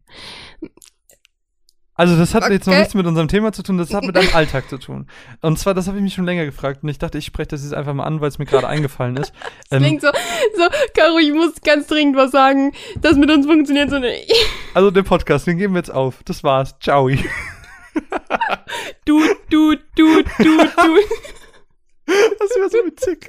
Also 1.96 2.18
das 2.18 2.34
hat 2.34 2.50
jetzt 2.50 2.66
noch 2.66 2.74
Okay. 2.74 2.82
nichts 2.82 2.96
mit 2.96 3.06
unserem 3.06 3.28
Thema 3.28 3.52
zu 3.52 3.62
tun, 3.62 3.78
das 3.78 3.94
hat 3.94 4.04
mit 4.04 4.16
deinem 4.16 4.30
Alltag 4.34 4.68
zu 4.68 4.80
tun. 4.80 5.08
Und 5.42 5.60
zwar, 5.60 5.74
das 5.76 5.88
habe 5.88 5.98
ich 5.98 6.04
mich 6.04 6.14
schon 6.16 6.26
länger 6.26 6.44
gefragt 6.46 6.82
und 6.82 6.90
ich 6.90 6.98
dachte, 6.98 7.20
ich 7.20 7.26
spreche 7.26 7.50
das 7.50 7.64
jetzt 7.64 7.74
einfach 7.74 7.94
mal 7.94 8.04
an, 8.06 8.20
weil 8.20 8.30
es 8.30 8.40
mir 8.40 8.46
gerade 8.46 8.68
eingefallen 8.68 9.16
ist. 9.18 9.32
Das 9.70 9.78
Ähm, 9.80 9.84
klingt 9.84 10.02
so, 10.02 10.08
so, 10.58 10.64
Caro, 10.96 11.20
ich 11.20 11.32
muss 11.34 11.54
ganz 11.64 11.86
dringend 11.88 12.16
was 12.16 12.32
sagen. 12.32 12.72
Das 13.02 13.16
mit 13.16 13.30
uns 13.30 13.46
funktioniert 13.46 13.90
so 13.92 14.00
nicht. 14.00 14.32
also 14.74 14.90
den 14.92 15.04
Podcast, 15.04 15.46
den 15.48 15.58
geben 15.58 15.74
wir 15.76 15.80
jetzt 15.80 15.92
auf. 15.94 16.22
Das 16.26 16.44
war's. 16.44 16.76
Ciao. 16.80 17.10
Du, 19.06 19.22
du, 19.50 19.76
du, 19.76 19.76
du, 19.96 20.24
du. 20.38 20.58
Das 22.06 22.50
wäre 22.56 22.70
so 22.70 22.78
witzig. 22.86 23.28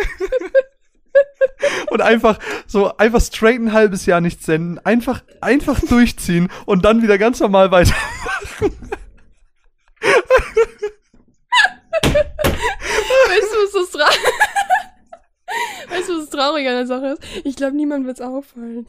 Und 1.90 2.00
einfach 2.00 2.38
so, 2.66 2.96
einfach 2.96 3.20
straight 3.20 3.60
ein 3.60 3.72
halbes 3.72 4.06
Jahr 4.06 4.20
nichts 4.20 4.46
senden, 4.46 4.78
einfach, 4.84 5.22
einfach 5.40 5.80
durchziehen 5.80 6.50
und 6.66 6.84
dann 6.84 7.02
wieder 7.02 7.18
ganz 7.18 7.40
normal 7.40 7.70
weitermachen. 7.70 8.76
Weißt 13.28 13.52
du, 13.52 13.56
was 13.56 13.72
das 13.72 13.90
traurig 13.90 14.18
Weißt 15.88 16.08
du, 16.08 16.18
was 16.18 16.30
traurig 16.30 16.66
an 16.66 16.74
der 16.74 16.86
Sache 16.86 17.06
ist? 17.06 17.22
Ich 17.44 17.56
glaube, 17.56 17.76
niemand 17.76 18.06
wird's 18.06 18.20
auffallen. 18.20 18.86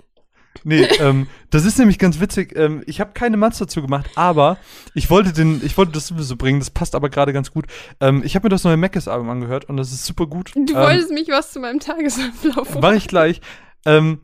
Nee, 0.67 0.81
ähm, 0.99 1.27
das 1.51 1.63
ist 1.63 1.77
nämlich 1.77 1.99
ganz 1.99 2.19
witzig. 2.19 2.57
Ähm, 2.57 2.81
ich 2.87 2.99
habe 2.99 3.11
keine 3.13 3.37
Mats 3.37 3.59
dazu 3.59 3.83
gemacht, 3.83 4.09
aber 4.15 4.57
ich 4.95 5.11
wollte 5.11 5.31
den, 5.31 5.61
ich 5.63 5.77
wollte 5.77 5.91
das 5.91 6.07
sowieso 6.07 6.37
bringen. 6.37 6.59
Das 6.59 6.71
passt 6.71 6.95
aber 6.95 7.09
gerade 7.09 7.33
ganz 7.33 7.51
gut. 7.51 7.67
Ähm, 7.99 8.23
ich 8.25 8.35
habe 8.35 8.47
mir 8.47 8.49
das 8.49 8.63
neue 8.63 8.75
Mackes 8.75 9.07
Album 9.07 9.29
angehört 9.29 9.65
und 9.65 9.77
das 9.77 9.91
ist 9.91 10.07
super 10.07 10.25
gut. 10.25 10.53
Du 10.55 10.73
ähm, 10.73 10.73
wolltest 10.73 11.11
mich 11.11 11.27
was 11.29 11.51
zu 11.51 11.59
meinem 11.59 11.79
Tagesablauf 11.79 12.79
Mach 12.81 12.93
ich 12.93 13.07
gleich. 13.07 13.41
Ähm, 13.85 14.21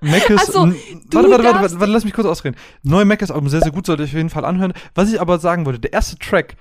Mackes, 0.00 0.46
so, 0.52 0.66
warte, 0.66 0.74
warte, 1.12 1.30
warte, 1.30 1.44
warte, 1.44 1.80
warte, 1.80 1.92
lass 1.92 2.04
mich 2.04 2.12
kurz 2.12 2.26
ausreden. 2.26 2.56
Neue 2.82 3.04
Mackes 3.04 3.30
Album, 3.30 3.48
sehr, 3.48 3.60
sehr 3.60 3.70
gut, 3.70 3.86
sollte 3.86 4.02
ich 4.02 4.10
auf 4.10 4.16
jeden 4.16 4.30
Fall 4.30 4.44
anhören. 4.44 4.72
Was 4.96 5.12
ich 5.12 5.20
aber 5.20 5.38
sagen 5.38 5.64
wollte, 5.64 5.78
der 5.78 5.92
erste 5.92 6.18
Track, 6.18 6.56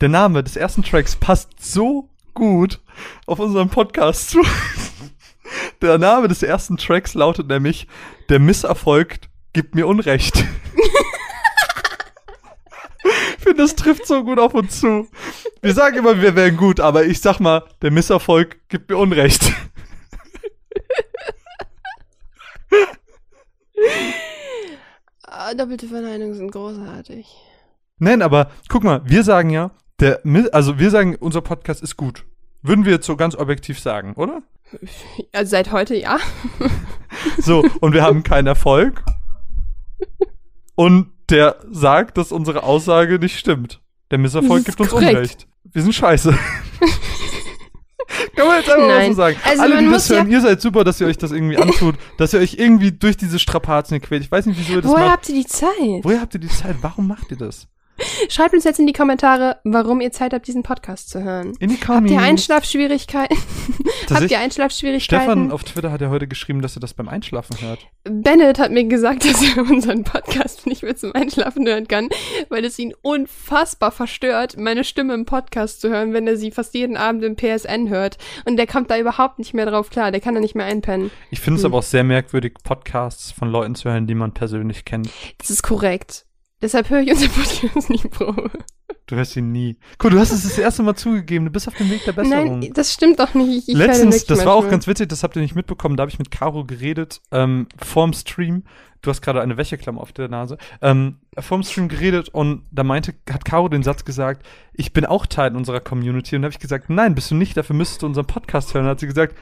der 0.00 0.10
Name 0.10 0.44
des 0.44 0.54
ersten 0.54 0.84
Tracks 0.84 1.16
passt 1.16 1.50
so 1.60 2.08
gut 2.34 2.78
auf 3.26 3.40
unseren 3.40 3.68
Podcast 3.68 4.30
zu. 4.30 4.42
Der 5.82 5.98
Name 5.98 6.28
des 6.28 6.42
ersten 6.42 6.76
Tracks 6.76 7.14
lautet 7.14 7.48
nämlich 7.48 7.86
Der 8.28 8.38
Misserfolg 8.38 9.20
gibt 9.52 9.74
mir 9.74 9.86
Unrecht. 9.86 10.44
Ich 13.38 13.44
finde, 13.44 13.62
das 13.62 13.74
trifft 13.74 14.06
so 14.06 14.22
gut 14.22 14.38
auf 14.38 14.52
uns 14.52 14.80
zu. 14.80 15.08
Wir 15.62 15.72
sagen 15.72 15.96
immer, 15.96 16.20
wir 16.20 16.36
wären 16.36 16.58
gut, 16.58 16.78
aber 16.78 17.06
ich 17.06 17.20
sag 17.22 17.40
mal, 17.40 17.64
der 17.80 17.90
Misserfolg 17.90 18.68
gibt 18.68 18.90
mir 18.90 18.98
Unrecht. 18.98 19.52
Ah, 25.22 25.54
doppelte 25.54 25.88
Verneinungen 25.88 26.34
sind 26.34 26.52
großartig. 26.52 27.26
Nein, 27.98 28.20
aber 28.20 28.50
guck 28.68 28.84
mal, 28.84 29.00
wir 29.04 29.24
sagen 29.24 29.50
ja, 29.50 29.70
der, 29.98 30.20
also 30.52 30.78
wir 30.78 30.90
sagen, 30.90 31.16
unser 31.18 31.40
Podcast 31.40 31.82
ist 31.82 31.96
gut. 31.96 32.24
Würden 32.62 32.84
wir 32.84 32.92
jetzt 32.92 33.06
so 33.06 33.16
ganz 33.16 33.34
objektiv 33.34 33.80
sagen, 33.80 34.14
oder? 34.14 34.42
Also 35.32 35.50
seit 35.50 35.72
heute 35.72 35.96
ja. 35.96 36.18
So, 37.38 37.64
und 37.80 37.92
wir 37.92 38.02
haben 38.02 38.22
keinen 38.22 38.46
Erfolg. 38.46 39.02
Und 40.76 41.10
der 41.28 41.56
sagt, 41.70 42.18
dass 42.18 42.30
unsere 42.30 42.62
Aussage 42.62 43.18
nicht 43.18 43.38
stimmt. 43.38 43.80
Der 44.10 44.18
Misserfolg 44.18 44.64
gibt 44.64 44.80
uns 44.80 44.90
korrekt. 44.90 45.12
Unrecht. 45.12 45.48
Wir 45.72 45.82
sind 45.82 45.92
scheiße. 45.92 46.32
Kann 48.36 48.46
man 48.46 48.56
jetzt 48.58 48.70
einfach 48.70 48.86
mal 48.86 48.98
Nein. 48.98 49.10
so 49.12 49.16
sagen. 49.16 49.36
Also 49.44 49.62
Alle, 49.62 49.78
die 49.78 49.90
das 49.90 50.10
hören, 50.10 50.30
ihr 50.30 50.40
seid 50.40 50.60
super, 50.60 50.84
dass 50.84 51.00
ihr 51.00 51.06
euch 51.06 51.18
das 51.18 51.32
irgendwie 51.32 51.58
antut, 51.58 51.96
dass 52.16 52.32
ihr 52.32 52.40
euch 52.40 52.54
irgendwie 52.54 52.92
durch 52.92 53.16
diese 53.16 53.38
Strapazen 53.38 54.00
quält. 54.00 54.22
Ich 54.22 54.30
weiß 54.30 54.46
nicht, 54.46 54.58
wieso 54.58 54.74
ihr 54.74 54.82
das 54.82 54.90
Woher 54.90 55.04
macht. 55.04 55.12
habt 55.12 55.28
ihr 55.28 55.34
die 55.34 55.46
Zeit? 55.46 55.70
Woher 56.02 56.20
habt 56.20 56.34
ihr 56.34 56.40
die 56.40 56.48
Zeit? 56.48 56.76
Warum 56.80 57.06
macht 57.06 57.30
ihr 57.30 57.36
das? 57.36 57.68
Schreibt 58.28 58.54
uns 58.54 58.64
jetzt 58.64 58.78
in 58.78 58.86
die 58.86 58.92
Kommentare, 58.92 59.58
warum 59.64 60.00
ihr 60.00 60.12
Zeit 60.12 60.32
habt, 60.32 60.46
diesen 60.46 60.62
Podcast 60.62 61.10
zu 61.10 61.22
hören. 61.22 61.54
In 61.60 61.68
die 61.70 61.76
Habt 61.76 61.86
Kommis. 61.86 62.12
ihr 62.12 62.20
Einschlafschwierigkeiten? 62.20 63.36
habt 64.10 64.30
ihr 64.30 64.38
Einschlafschwierigkeiten? 64.38 65.24
Stefan 65.24 65.50
auf 65.52 65.64
Twitter 65.64 65.90
hat 65.92 66.00
ja 66.00 66.08
heute 66.10 66.26
geschrieben, 66.28 66.62
dass 66.62 66.76
er 66.76 66.80
das 66.80 66.94
beim 66.94 67.08
Einschlafen 67.08 67.60
hört. 67.60 67.80
Bennett 68.04 68.58
hat 68.58 68.70
mir 68.72 68.84
gesagt, 68.84 69.24
dass 69.28 69.42
er 69.42 69.62
unseren 69.62 70.04
Podcast 70.04 70.66
nicht 70.66 70.82
mehr 70.82 70.96
zum 70.96 71.14
Einschlafen 71.14 71.66
hören 71.66 71.88
kann, 71.88 72.08
weil 72.48 72.64
es 72.64 72.78
ihn 72.78 72.94
unfassbar 73.02 73.90
verstört, 73.92 74.56
meine 74.56 74.84
Stimme 74.84 75.14
im 75.14 75.24
Podcast 75.24 75.80
zu 75.80 75.88
hören, 75.90 76.12
wenn 76.12 76.26
er 76.26 76.36
sie 76.36 76.50
fast 76.50 76.74
jeden 76.74 76.96
Abend 76.96 77.22
im 77.24 77.36
PSN 77.36 77.88
hört. 77.88 78.18
Und 78.44 78.56
der 78.56 78.66
kommt 78.66 78.90
da 78.90 78.98
überhaupt 78.98 79.38
nicht 79.38 79.54
mehr 79.54 79.66
drauf 79.66 79.90
klar. 79.90 80.10
Der 80.10 80.20
kann 80.20 80.34
da 80.34 80.40
nicht 80.40 80.54
mehr 80.54 80.66
einpennen. 80.66 81.10
Ich 81.30 81.40
finde 81.40 81.58
es 81.58 81.64
Hm. 81.64 81.70
aber 81.72 81.78
auch 81.78 81.82
sehr 81.82 82.04
merkwürdig, 82.04 82.54
Podcasts 82.64 83.30
von 83.32 83.48
Leuten 83.50 83.74
zu 83.74 83.90
hören, 83.90 84.06
die 84.06 84.14
man 84.14 84.32
persönlich 84.32 84.84
kennt. 84.84 85.10
Das 85.38 85.50
ist 85.50 85.62
korrekt. 85.62 86.26
Deshalb 86.62 86.90
höre 86.90 87.00
ich 87.00 87.10
unseren 87.10 87.30
Podcast 87.32 87.90
nicht, 87.90 88.10
Bro. 88.10 88.50
Du 89.06 89.16
hörst 89.16 89.34
ihn 89.36 89.50
nie. 89.50 89.76
Guck, 89.98 90.12
du 90.12 90.18
hast 90.20 90.30
es 90.30 90.44
das 90.44 90.56
erste 90.56 90.82
Mal 90.82 90.94
zugegeben. 90.94 91.46
Du 91.46 91.50
bist 91.50 91.66
auf 91.66 91.74
dem 91.74 91.90
Weg 91.90 92.04
der 92.04 92.12
Besserung. 92.12 92.60
Nein, 92.60 92.72
das 92.74 92.92
stimmt 92.92 93.18
doch 93.18 93.34
nicht. 93.34 93.68
Ich 93.68 93.74
Letztens, 93.74 94.24
das 94.24 94.44
war 94.44 94.52
auch 94.52 94.60
manchmal. 94.60 94.70
ganz 94.70 94.86
witzig, 94.86 95.08
das 95.08 95.22
habt 95.24 95.34
ihr 95.36 95.42
nicht 95.42 95.56
mitbekommen, 95.56 95.96
da 95.96 96.02
habe 96.02 96.10
ich 96.12 96.18
mit 96.18 96.30
Caro 96.30 96.64
geredet, 96.64 97.20
ähm, 97.32 97.66
vorm 97.76 98.12
Stream. 98.12 98.62
Du 99.02 99.10
hast 99.10 99.22
gerade 99.22 99.40
eine 99.40 99.56
Wäscheklammer 99.56 100.00
auf 100.00 100.12
der 100.12 100.28
Nase. 100.28 100.58
Ähm, 100.82 101.16
vorm 101.38 101.62
Stream 101.62 101.88
geredet 101.88 102.28
und 102.28 102.66
da 102.70 102.84
meinte, 102.84 103.14
hat 103.30 103.44
Caro 103.44 103.68
den 103.68 103.82
Satz 103.82 104.04
gesagt, 104.04 104.46
ich 104.74 104.92
bin 104.92 105.06
auch 105.06 105.26
Teil 105.26 105.56
unserer 105.56 105.80
Community. 105.80 106.36
Und 106.36 106.42
da 106.42 106.46
habe 106.46 106.52
ich 106.52 106.60
gesagt, 106.60 106.90
nein, 106.90 107.14
bist 107.14 107.30
du 107.30 107.34
nicht, 107.34 107.56
dafür 107.56 107.74
müsstest 107.74 108.02
du 108.02 108.06
unseren 108.06 108.26
Podcast 108.26 108.74
hören. 108.74 108.84
Und 108.84 108.90
hat 108.90 109.00
sie 109.00 109.06
gesagt, 109.06 109.34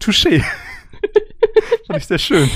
touché. 0.00 0.42
Fand 1.86 1.98
ich 1.98 2.06
sehr 2.06 2.18
schön. 2.18 2.50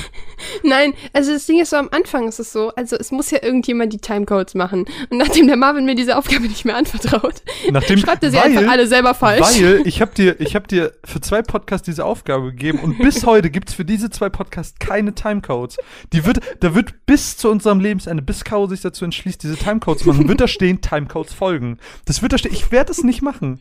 Nein, 0.62 0.94
also 1.12 1.32
das 1.32 1.46
Ding 1.46 1.60
ist 1.60 1.70
so, 1.70 1.76
am 1.76 1.88
Anfang 1.90 2.28
ist 2.28 2.38
es 2.38 2.52
so, 2.52 2.70
also 2.70 2.96
es 2.96 3.10
muss 3.10 3.30
ja 3.30 3.42
irgendjemand 3.42 3.92
die 3.92 3.98
Timecodes 3.98 4.54
machen. 4.54 4.86
Und 5.10 5.18
nachdem 5.18 5.46
der 5.46 5.56
Marvin 5.56 5.84
mir 5.84 5.94
diese 5.94 6.16
Aufgabe 6.16 6.42
nicht 6.42 6.64
mehr 6.64 6.76
anvertraut, 6.76 7.42
Nachdem, 7.70 7.98
schreibt 7.98 8.22
er 8.22 8.30
sie 8.30 8.36
weil, 8.36 8.56
einfach 8.56 8.70
alle 8.70 8.86
selber 8.86 9.14
falsch. 9.14 9.40
Weil 9.40 9.82
ich 9.86 10.00
habe 10.00 10.12
dir, 10.14 10.40
ich 10.40 10.54
habe 10.54 10.66
dir 10.66 10.92
für 11.04 11.20
zwei 11.20 11.42
Podcasts 11.42 11.84
diese 11.84 12.04
Aufgabe 12.04 12.46
gegeben 12.46 12.80
und 12.80 12.98
bis 12.98 13.24
heute 13.26 13.50
gibt's 13.50 13.74
für 13.74 13.84
diese 13.84 14.10
zwei 14.10 14.28
Podcasts 14.28 14.78
keine 14.78 15.14
Timecodes. 15.14 15.76
Die 16.12 16.24
wird, 16.24 16.40
da 16.60 16.74
wird 16.74 17.06
bis 17.06 17.36
zu 17.36 17.50
unserem 17.50 17.80
Lebensende, 17.80 18.22
bis 18.22 18.44
Caro 18.44 18.66
sich 18.66 18.80
dazu 18.80 19.04
entschließt, 19.04 19.42
diese 19.42 19.56
Timecodes 19.56 20.02
zu 20.02 20.08
machen, 20.08 20.28
wird 20.28 20.40
da 20.40 20.48
stehen, 20.48 20.80
Timecodes 20.80 21.34
folgen. 21.34 21.78
Das 22.04 22.22
wird 22.22 22.32
da 22.32 22.38
stehen. 22.38 22.52
Ich 22.52 22.70
werde 22.70 22.92
es 22.92 23.02
nicht 23.02 23.22
machen. 23.22 23.60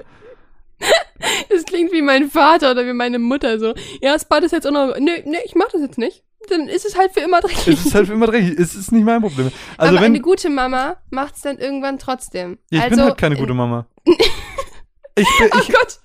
Es 1.49 1.65
klingt 1.65 1.91
wie 1.91 2.01
mein 2.03 2.30
Vater 2.30 2.71
oder 2.71 2.86
wie 2.86 2.93
meine 2.93 3.17
Mutter 3.19 3.57
so. 3.59 3.73
Ja, 4.01 4.13
das 4.13 4.25
Bad 4.25 4.43
ist 4.43 4.51
jetzt 4.51 4.67
auch 4.67 4.71
noch. 4.71 4.95
Nee, 4.99 5.23
nee, 5.25 5.38
ich 5.45 5.55
mach 5.55 5.67
das 5.69 5.82
jetzt 5.82 5.97
nicht. 5.97 6.23
Dann 6.49 6.67
ist 6.67 6.86
es 6.86 6.95
halt 6.95 7.11
für 7.13 7.21
immer 7.21 7.41
dreckig. 7.41 7.67
Es 7.69 7.86
ist 7.88 7.95
halt 7.95 8.07
für 8.07 8.13
immer 8.13 8.28
dreckig. 8.28 8.57
Es 8.57 8.75
ist 8.75 8.91
nicht 8.91 9.03
mein 9.03 9.21
Problem. 9.21 9.51
Also 9.78 9.93
Aber 9.93 10.01
wenn, 10.05 10.11
eine 10.13 10.21
gute 10.21 10.49
Mama 10.49 10.97
macht's 11.09 11.41
dann 11.41 11.57
irgendwann 11.57 11.97
trotzdem. 11.97 12.59
ich 12.69 12.80
also, 12.80 12.95
bin 12.95 13.03
halt 13.05 13.17
keine 13.17 13.36
gute 13.36 13.53
Mama. 13.53 13.88
Ich 15.19 15.28
bin, 15.39 15.49
Oh 15.51 15.59
ich, 15.61 15.73
Gott! 15.73 15.99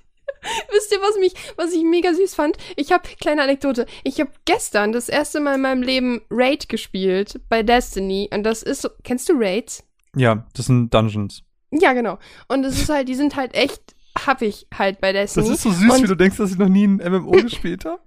Wisst 0.73 0.91
ihr, 0.91 1.01
was 1.03 1.19
mich, 1.19 1.35
was 1.57 1.73
ich 1.73 1.85
mega 1.85 2.15
süß 2.15 2.35
fand? 2.35 2.57
Ich 2.77 2.91
habe 2.93 3.07
kleine 3.21 3.43
Anekdote. 3.43 3.87
Ich 4.05 4.19
habe 4.21 4.31
gestern 4.47 4.93
das 4.93 5.09
erste 5.09 5.39
Mal 5.39 5.57
in 5.57 5.61
meinem 5.61 5.83
Leben 5.83 6.23
Raid 6.31 6.69
gespielt 6.71 7.39
bei 7.51 7.63
Destiny 7.63 8.31
und 8.33 8.43
das 8.43 8.63
ist 8.63 8.83
so, 8.83 8.89
kennst 9.05 9.29
du 9.29 9.35
Raids? 9.37 9.85
ja, 10.17 10.47
das 10.55 10.67
sind 10.67 10.93
Dungeons. 10.93 11.43
Ja, 11.71 11.93
genau. 11.93 12.19
Und 12.49 12.65
es 12.65 12.81
ist 12.81 12.89
halt, 12.89 13.09
die 13.09 13.15
sind 13.15 13.37
halt 13.37 13.55
echt 13.55 13.81
hab 14.27 14.43
ich 14.43 14.67
halt 14.77 15.01
bei 15.01 15.13
Destiny. 15.13 15.49
Das 15.49 15.57
ist 15.57 15.63
so 15.63 15.71
süß, 15.71 15.93
Und- 15.95 16.03
wie 16.03 16.07
du 16.07 16.15
denkst, 16.15 16.37
dass 16.37 16.51
ich 16.53 16.59
noch 16.59 16.69
nie 16.69 16.87
ein 16.87 16.97
MMO 16.97 17.31
gespielt 17.43 17.85
habe. 17.85 18.01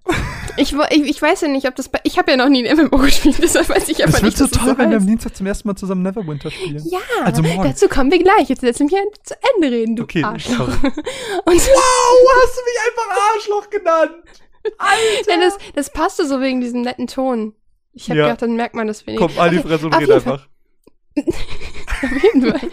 Ich, 0.57 0.73
ich, 0.91 1.01
ich 1.03 1.21
weiß 1.21 1.41
ja 1.41 1.47
nicht, 1.47 1.67
ob 1.67 1.75
das 1.75 1.89
bei, 1.89 1.99
ich 2.03 2.17
habe 2.17 2.31
ja 2.31 2.37
noch 2.37 2.47
nie 2.47 2.65
ein 2.67 2.77
MMO 2.77 2.97
gespielt, 2.99 3.37
deshalb 3.41 3.67
weiß 3.69 3.89
ich 3.89 4.03
einfach 4.03 4.19
Es 4.19 4.23
wird 4.23 4.31
nicht, 4.33 4.37
so 4.37 4.45
dass 4.45 4.51
das 4.53 4.63
toll, 4.63 4.77
wenn 4.77 4.89
wir 4.91 4.97
am. 4.97 5.07
Dienstag 5.07 5.35
zum 5.35 5.47
ersten 5.47 5.67
Mal 5.67 5.75
zusammen 5.75 6.03
Neverwinter 6.03 6.51
spielen. 6.51 6.81
Ja, 6.89 6.99
Also 7.23 7.41
morgen. 7.41 7.63
dazu 7.63 7.87
kommen 7.89 8.11
wir 8.11 8.19
gleich. 8.19 8.47
Jetzt 8.49 8.61
lass 8.61 8.79
mich 8.79 8.91
ja 8.91 8.99
zu 9.23 9.33
Ende 9.55 9.75
reden, 9.75 9.95
du 9.95 10.03
Okay, 10.03 10.23
Arschloch. 10.23 10.67
Wow, 10.67 10.71
hast 11.47 12.57
du 12.57 12.61
mich 12.61 12.79
einfach 12.87 13.33
Arschloch 13.35 13.69
genannt? 13.69 14.11
ja, 15.27 15.37
das, 15.39 15.57
das 15.75 15.89
passte 15.91 16.25
so 16.27 16.39
wegen 16.41 16.61
diesem 16.61 16.81
netten 16.81 17.07
Ton. 17.07 17.53
Ich 17.93 18.09
habe 18.09 18.19
Ja. 18.19 18.25
gedacht, 18.25 18.41
dann 18.43 18.55
merkt 18.55 18.75
man 18.75 18.87
das 18.87 19.05
weniger. 19.07 19.27
Komm, 19.27 19.37
an 19.39 19.51
die 19.51 19.59
Fresse 19.59 19.85
und 19.87 19.93
red 19.95 20.09
einfach. 20.11 20.47
Auf 21.17 22.23
jeden 22.23 22.41
Fall. 22.51 22.69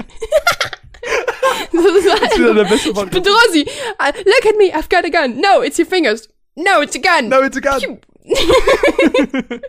das 2.20 2.32
ist 2.32 2.38
wieder 2.38 2.54
der 2.54 2.64
beste 2.64 2.88
ich 2.88 2.94
Podcast. 2.94 3.12
bedrohe 3.12 3.50
sie. 3.52 3.62
Uh, 3.64 4.12
look 4.24 4.46
at 4.46 4.56
me, 4.58 4.72
I've 4.74 4.88
got 4.88 5.04
a 5.04 5.10
gun. 5.10 5.40
No, 5.40 5.62
it's 5.62 5.78
your 5.78 5.86
fingers. 5.86 6.28
No, 6.54 6.82
it's 6.82 6.96
a 6.96 7.00
gun. 7.00 7.28
No, 7.28 7.42
it's 7.42 7.56
a 7.56 7.60
gun. 7.60 7.98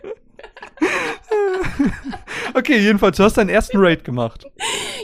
Okay, 2.54 2.78
jedenfalls, 2.78 3.16
du 3.16 3.24
hast 3.24 3.36
deinen 3.36 3.48
ersten 3.48 3.78
Raid 3.78 4.04
gemacht. 4.04 4.46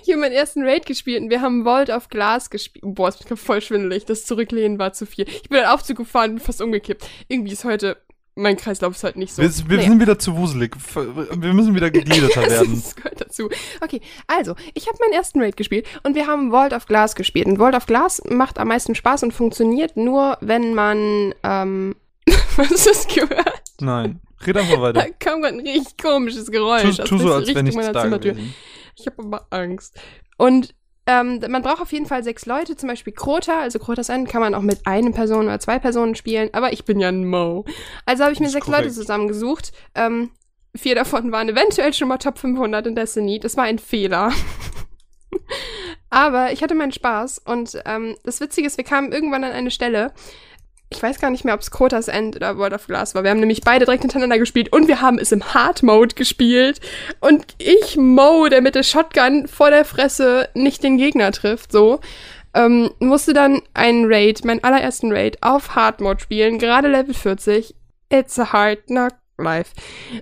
Ich 0.02 0.11
habe 0.11 0.20
meinen 0.20 0.32
ersten 0.32 0.62
Raid 0.62 0.86
gespielt 0.86 1.22
und 1.22 1.30
wir 1.30 1.40
haben 1.40 1.64
Vault 1.64 1.90
of 1.90 2.08
Glass 2.08 2.50
gespielt. 2.50 2.84
Boah, 2.86 3.08
es 3.08 3.20
ist 3.20 3.38
voll 3.38 3.61
schwindelig. 3.61 4.04
Das 4.04 4.24
Zurücklehnen 4.24 4.78
war 4.78 4.92
zu 4.92 5.06
viel. 5.06 5.26
Ich 5.28 5.48
bin 5.48 5.58
dann 5.58 5.66
Aufzug 5.66 5.96
gefahren 5.96 6.32
und 6.32 6.40
fast 6.40 6.61
umgekippt. 6.61 7.06
Irgendwie 7.28 7.52
ist 7.52 7.64
heute, 7.64 7.96
mein 8.35 8.57
Kreislauf 8.57 8.95
ist 8.95 9.05
halt 9.05 9.16
nicht 9.16 9.35
so. 9.35 9.43
Wir, 9.43 9.51
wir 9.68 9.76
Naja. 9.78 9.89
sind 9.91 10.01
wieder 10.01 10.18
zu 10.18 10.37
wuselig. 10.37 10.76
Wir 10.95 11.53
müssen 11.53 11.74
wieder 11.74 11.91
gegliederter 11.91 12.43
werden. 12.51 12.81
Das 12.83 12.97
gehört 12.97 13.20
dazu. 13.20 13.49
Okay, 13.81 14.01
also, 14.26 14.55
ich 14.74 14.87
habe 14.89 14.97
meinen 15.01 15.12
ersten 15.12 15.41
Raid 15.41 15.57
gespielt 15.57 15.87
und 16.05 16.14
wir 16.14 16.26
haben 16.26 16.51
Vault 16.51 16.72
of 16.72 16.87
Glass 16.87 17.14
gespielt. 17.14 17.47
Und 17.47 17.59
Vault 17.59 17.74
of 17.74 17.87
Glass 17.87 18.22
macht 18.28 18.59
am 18.59 18.68
meisten 18.68 18.95
Spaß 18.95 19.24
und 19.24 19.33
funktioniert 19.33 19.97
nur, 19.97 20.39
wenn 20.41 20.74
man, 20.74 21.35
ähm, 21.43 21.97
was 22.57 22.68
du 22.68 22.74
das 22.74 23.07
gehört? 23.09 23.62
Nein, 23.81 24.20
red 24.47 24.57
einfach 24.57 24.74
Da 24.76 24.81
weiter. 24.83 25.07
kam 25.18 25.43
gerade 25.43 25.59
ein 25.59 25.66
richtig 25.66 25.99
komisches 25.99 26.51
Geräusch. 26.51 26.97
Tu, 26.97 27.05
tu 27.05 27.18
so, 27.18 27.35
als 27.35 27.49
wäre 27.49 27.62
nichts 27.62 27.76
meiner 27.76 27.93
da 27.93 28.03
Zimmertür. 28.03 28.33
gewesen. 28.33 28.55
Ich 28.97 29.07
habe 29.07 29.22
aber 29.22 29.47
Angst. 29.51 29.99
Und 30.37 30.74
ähm, 31.11 31.40
man 31.48 31.62
braucht 31.62 31.80
auf 31.80 31.90
jeden 31.90 32.06
Fall 32.06 32.22
sechs 32.22 32.46
Leute, 32.46 32.76
zum 32.76 32.88
Beispiel 32.88 33.12
Krota. 33.12 33.61
Also 33.61 33.80
Krotas 33.80 34.11
End 34.11 34.28
kann 34.28 34.40
man 34.40 34.54
auch 34.54 34.62
mit 34.62 34.86
einer 34.86 35.11
Person 35.11 35.46
oder 35.46 35.58
zwei 35.58 35.80
Personen 35.80 36.14
spielen, 36.14 36.50
aber 36.52 36.72
ich 36.72 36.84
bin 36.84 37.00
ja 37.00 37.08
ein 37.08 37.26
Mo. 37.26 37.64
Also 38.06 38.22
habe 38.22 38.32
ich 38.32 38.38
mir 38.38 38.48
sechs 38.48 38.66
korrekt. 38.66 38.84
Leute 38.84 38.94
zusammengesucht. 38.94 39.72
Ähm, 39.96 40.30
vier 40.76 40.94
davon 40.94 41.32
waren 41.32 41.48
eventuell 41.48 41.92
schon 41.92 42.06
mal 42.06 42.18
Top 42.18 42.38
500 42.38 42.86
in 42.86 42.94
Destiny. 42.94 43.40
Das 43.40 43.56
war 43.56 43.64
ein 43.64 43.80
Fehler. 43.80 44.32
aber 46.11 46.52
ich 46.52 46.62
hatte 46.62 46.76
meinen 46.76 46.92
Spaß 46.92 47.38
und 47.38 47.82
ähm, 47.86 48.16
das 48.22 48.40
Witzige 48.40 48.68
ist, 48.68 48.76
wir 48.76 48.84
kamen 48.84 49.11
irgendwann 49.11 49.42
an 49.42 49.52
eine 49.52 49.72
Stelle. 49.72 50.12
Ich 50.93 51.01
weiß 51.03 51.20
gar 51.20 51.30
nicht 51.30 51.45
mehr, 51.45 51.55
ob 51.55 51.61
es 51.61 51.70
Krotas 51.70 52.09
End 52.09 52.34
oder 52.34 52.59
World 52.59 52.74
of 52.74 52.88
Glass 52.88 53.14
war. 53.14 53.22
Wir 53.22 53.30
haben 53.30 53.38
nämlich 53.38 53.61
beide 53.61 53.84
direkt 53.84 54.03
hintereinander 54.03 54.38
gespielt 54.38 54.72
und 54.72 54.88
wir 54.88 55.01
haben 55.01 55.18
es 55.18 55.30
im 55.30 55.55
Hard 55.55 55.84
Mode 55.84 56.16
gespielt. 56.16 56.80
Und 57.20 57.55
ich, 57.59 57.97
Mo, 57.97 58.49
der 58.49 58.61
mit 58.61 58.74
der 58.74 58.82
Shotgun 58.82 59.47
vor 59.47 59.70
der 59.70 59.84
Fresse 59.84 60.49
nicht 60.55 60.82
den 60.82 60.99
Gegner 60.99 61.30
trifft, 61.30 61.70
so, 61.70 62.01
ähm, 62.55 62.91
musste 62.99 63.32
dann 63.32 63.62
einen 63.72 64.12
Raid, 64.12 64.45
meinen 64.45 64.64
allerersten 64.64 65.12
Raid, 65.12 65.38
auf 65.43 65.76
Hard 65.76 66.01
Mode 66.01 66.20
spielen, 66.20 66.59
gerade 66.59 66.88
Level 66.88 67.14
40. 67.14 67.72
It's 68.12 68.36
a 68.41 68.53
hard 68.53 68.86
knock 68.88 69.14
life. 69.38 69.70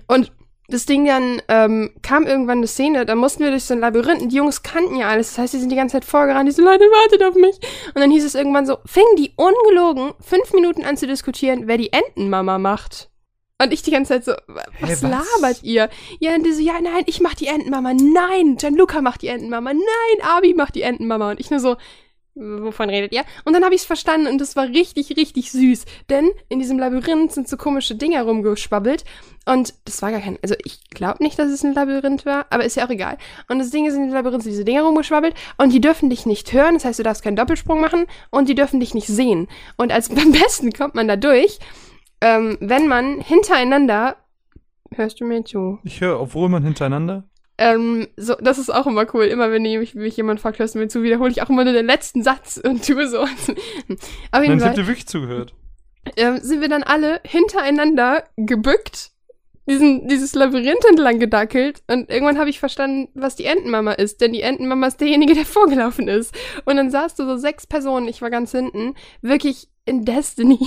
Und 0.07 0.31
das 0.69 0.85
Ding 0.85 1.05
dann 1.05 1.41
ähm, 1.47 1.91
kam 2.01 2.25
irgendwann 2.27 2.59
eine 2.59 2.67
Szene, 2.67 3.05
da 3.05 3.15
mussten 3.15 3.43
wir 3.43 3.51
durch 3.51 3.63
so 3.65 3.73
ein 3.73 3.79
Labyrinth 3.79 4.21
und 4.21 4.31
die 4.31 4.37
Jungs 4.37 4.63
kannten 4.63 4.95
ja 4.95 5.07
alles. 5.09 5.29
Das 5.29 5.37
heißt, 5.39 5.53
die 5.53 5.59
sind 5.59 5.69
die 5.69 5.75
ganze 5.75 5.93
Zeit 5.93 6.05
vorgerannt, 6.05 6.47
die 6.47 6.53
so, 6.53 6.61
Leute, 6.63 6.83
wartet 6.85 7.23
auf 7.23 7.35
mich. 7.35 7.55
Und 7.93 8.01
dann 8.01 8.11
hieß 8.11 8.23
es 8.23 8.35
irgendwann 8.35 8.65
so, 8.65 8.77
fingen 8.85 9.15
die 9.17 9.33
ungelogen 9.35 10.11
fünf 10.21 10.53
Minuten 10.53 10.83
an 10.83 10.97
zu 10.97 11.07
diskutieren, 11.07 11.63
wer 11.67 11.77
die 11.77 11.91
Entenmama 11.91 12.57
macht. 12.59 13.09
Und 13.61 13.73
ich 13.73 13.81
die 13.81 13.91
ganze 13.91 14.13
Zeit 14.13 14.25
so, 14.25 14.31
wa- 14.47 14.63
was, 14.79 15.03
was? 15.03 15.11
labert 15.41 15.63
ihr? 15.63 15.89
Ja, 16.19 16.33
und 16.33 16.45
die 16.45 16.53
so, 16.53 16.61
ja, 16.61 16.79
nein, 16.81 17.03
ich 17.07 17.19
mach 17.19 17.33
die 17.33 17.47
Entenmama. 17.47 17.93
Nein, 17.93 18.55
Gianluca 18.55 19.01
macht 19.01 19.21
die 19.21 19.27
Entenmama. 19.27 19.73
Nein, 19.73 19.83
Abi 20.23 20.53
macht 20.53 20.75
die 20.75 20.81
Entenmama. 20.83 21.31
Und 21.31 21.39
ich 21.41 21.49
nur 21.51 21.59
so, 21.59 21.75
wovon 22.39 22.89
redet 22.89 23.13
ihr? 23.13 23.23
Und 23.45 23.53
dann 23.53 23.63
habe 23.63 23.75
ich 23.75 23.81
es 23.81 23.87
verstanden 23.87 24.27
und 24.27 24.39
das 24.39 24.55
war 24.55 24.67
richtig, 24.67 25.15
richtig 25.17 25.51
süß. 25.51 25.85
Denn 26.09 26.29
in 26.47 26.59
diesem 26.59 26.79
Labyrinth 26.79 27.33
sind 27.33 27.47
so 27.47 27.57
komische 27.57 27.95
Dinger 27.95 28.23
rumgeschwabbelt. 28.23 29.03
Und 29.45 29.73
das 29.85 30.01
war 30.01 30.11
gar 30.11 30.21
kein, 30.21 30.37
also 30.41 30.55
ich 30.63 30.83
glaube 30.89 31.23
nicht, 31.23 31.39
dass 31.39 31.49
es 31.49 31.63
ein 31.63 31.73
Labyrinth 31.73 32.25
war, 32.25 32.45
aber 32.49 32.65
ist 32.65 32.75
ja 32.75 32.85
auch 32.85 32.89
egal. 32.89 33.17
Und 33.47 33.59
das 33.59 33.71
Ding 33.71 33.85
ist 33.85 33.95
in 33.95 34.03
diesem 34.03 34.15
Labyrinth 34.15 34.43
sind 34.43 34.51
diese 34.51 34.65
Dinger 34.65 34.83
rumgeschwabbelt 34.83 35.33
und 35.57 35.73
die 35.73 35.81
dürfen 35.81 36.09
dich 36.09 36.25
nicht 36.25 36.53
hören, 36.53 36.75
das 36.75 36.85
heißt, 36.85 36.99
du 36.99 37.03
darfst 37.03 37.23
keinen 37.23 37.35
Doppelsprung 37.35 37.81
machen 37.81 38.05
und 38.29 38.47
die 38.47 38.55
dürfen 38.55 38.79
dich 38.79 38.93
nicht 38.93 39.07
sehen. 39.07 39.47
Und 39.75 39.91
als 39.91 40.09
am 40.15 40.31
besten 40.31 40.71
kommt 40.71 40.95
man 40.95 41.07
da 41.07 41.15
durch, 41.15 41.59
ähm, 42.21 42.57
wenn 42.59 42.87
man 42.87 43.21
hintereinander, 43.21 44.17
hörst 44.93 45.19
du 45.19 45.25
mir 45.25 45.43
zu? 45.45 45.79
Ich 45.83 46.01
höre, 46.01 46.19
obwohl 46.19 46.49
man 46.49 46.63
hintereinander. 46.63 47.23
Ähm, 47.61 48.07
so, 48.15 48.35
das 48.35 48.57
ist 48.57 48.73
auch 48.73 48.87
immer 48.87 49.05
cool. 49.13 49.25
Immer 49.25 49.51
wenn 49.51 49.63
mich, 49.63 49.93
mich 49.93 50.15
jemand 50.15 50.39
fragt, 50.39 50.59
hörst 50.59 50.75
du 50.75 50.79
mir 50.79 50.87
zu, 50.87 51.03
wiederhole 51.03 51.29
ich 51.29 51.41
auch 51.41 51.49
immer 51.49 51.65
nur 51.65 51.73
den 51.73 51.85
letzten 51.85 52.23
Satz 52.23 52.57
und 52.63 52.87
tue 52.87 53.05
so. 53.09 53.19
Auf 53.19 53.29
jeden 53.29 53.99
Nein, 54.31 54.53
ich 54.53 54.59
Fall 54.61 54.69
hab 54.69 54.75
dir 54.75 54.87
wirklich 54.87 55.07
zugehört. 55.07 55.53
ähm, 56.15 56.39
sind 56.41 56.61
wir 56.61 56.69
dann 56.69 56.83
alle 56.83 57.19
hintereinander 57.25 58.23
gebückt, 58.37 59.11
diesen, 59.67 60.07
dieses 60.07 60.33
Labyrinth 60.35 60.85
entlang 60.89 61.19
gedackelt 61.19 61.83
und 61.87 62.09
irgendwann 62.09 62.39
habe 62.39 62.49
ich 62.49 62.59
verstanden, 62.59 63.09
was 63.13 63.35
die 63.35 63.45
Entenmama 63.45 63.91
ist, 63.91 64.21
denn 64.21 64.31
die 64.31 64.41
Entenmama 64.41 64.87
ist 64.87 65.01
derjenige, 65.01 65.33
der 65.33 65.45
vorgelaufen 65.45 66.07
ist. 66.07 66.33
Und 66.63 66.77
dann 66.77 66.89
saß 66.89 67.15
du 67.15 67.25
so 67.25 67.35
sechs 67.35 67.67
Personen, 67.67 68.07
ich 68.07 68.21
war 68.21 68.29
ganz 68.29 68.51
hinten, 68.51 68.95
wirklich 69.21 69.67
in 69.83 70.05
Destiny. 70.05 70.59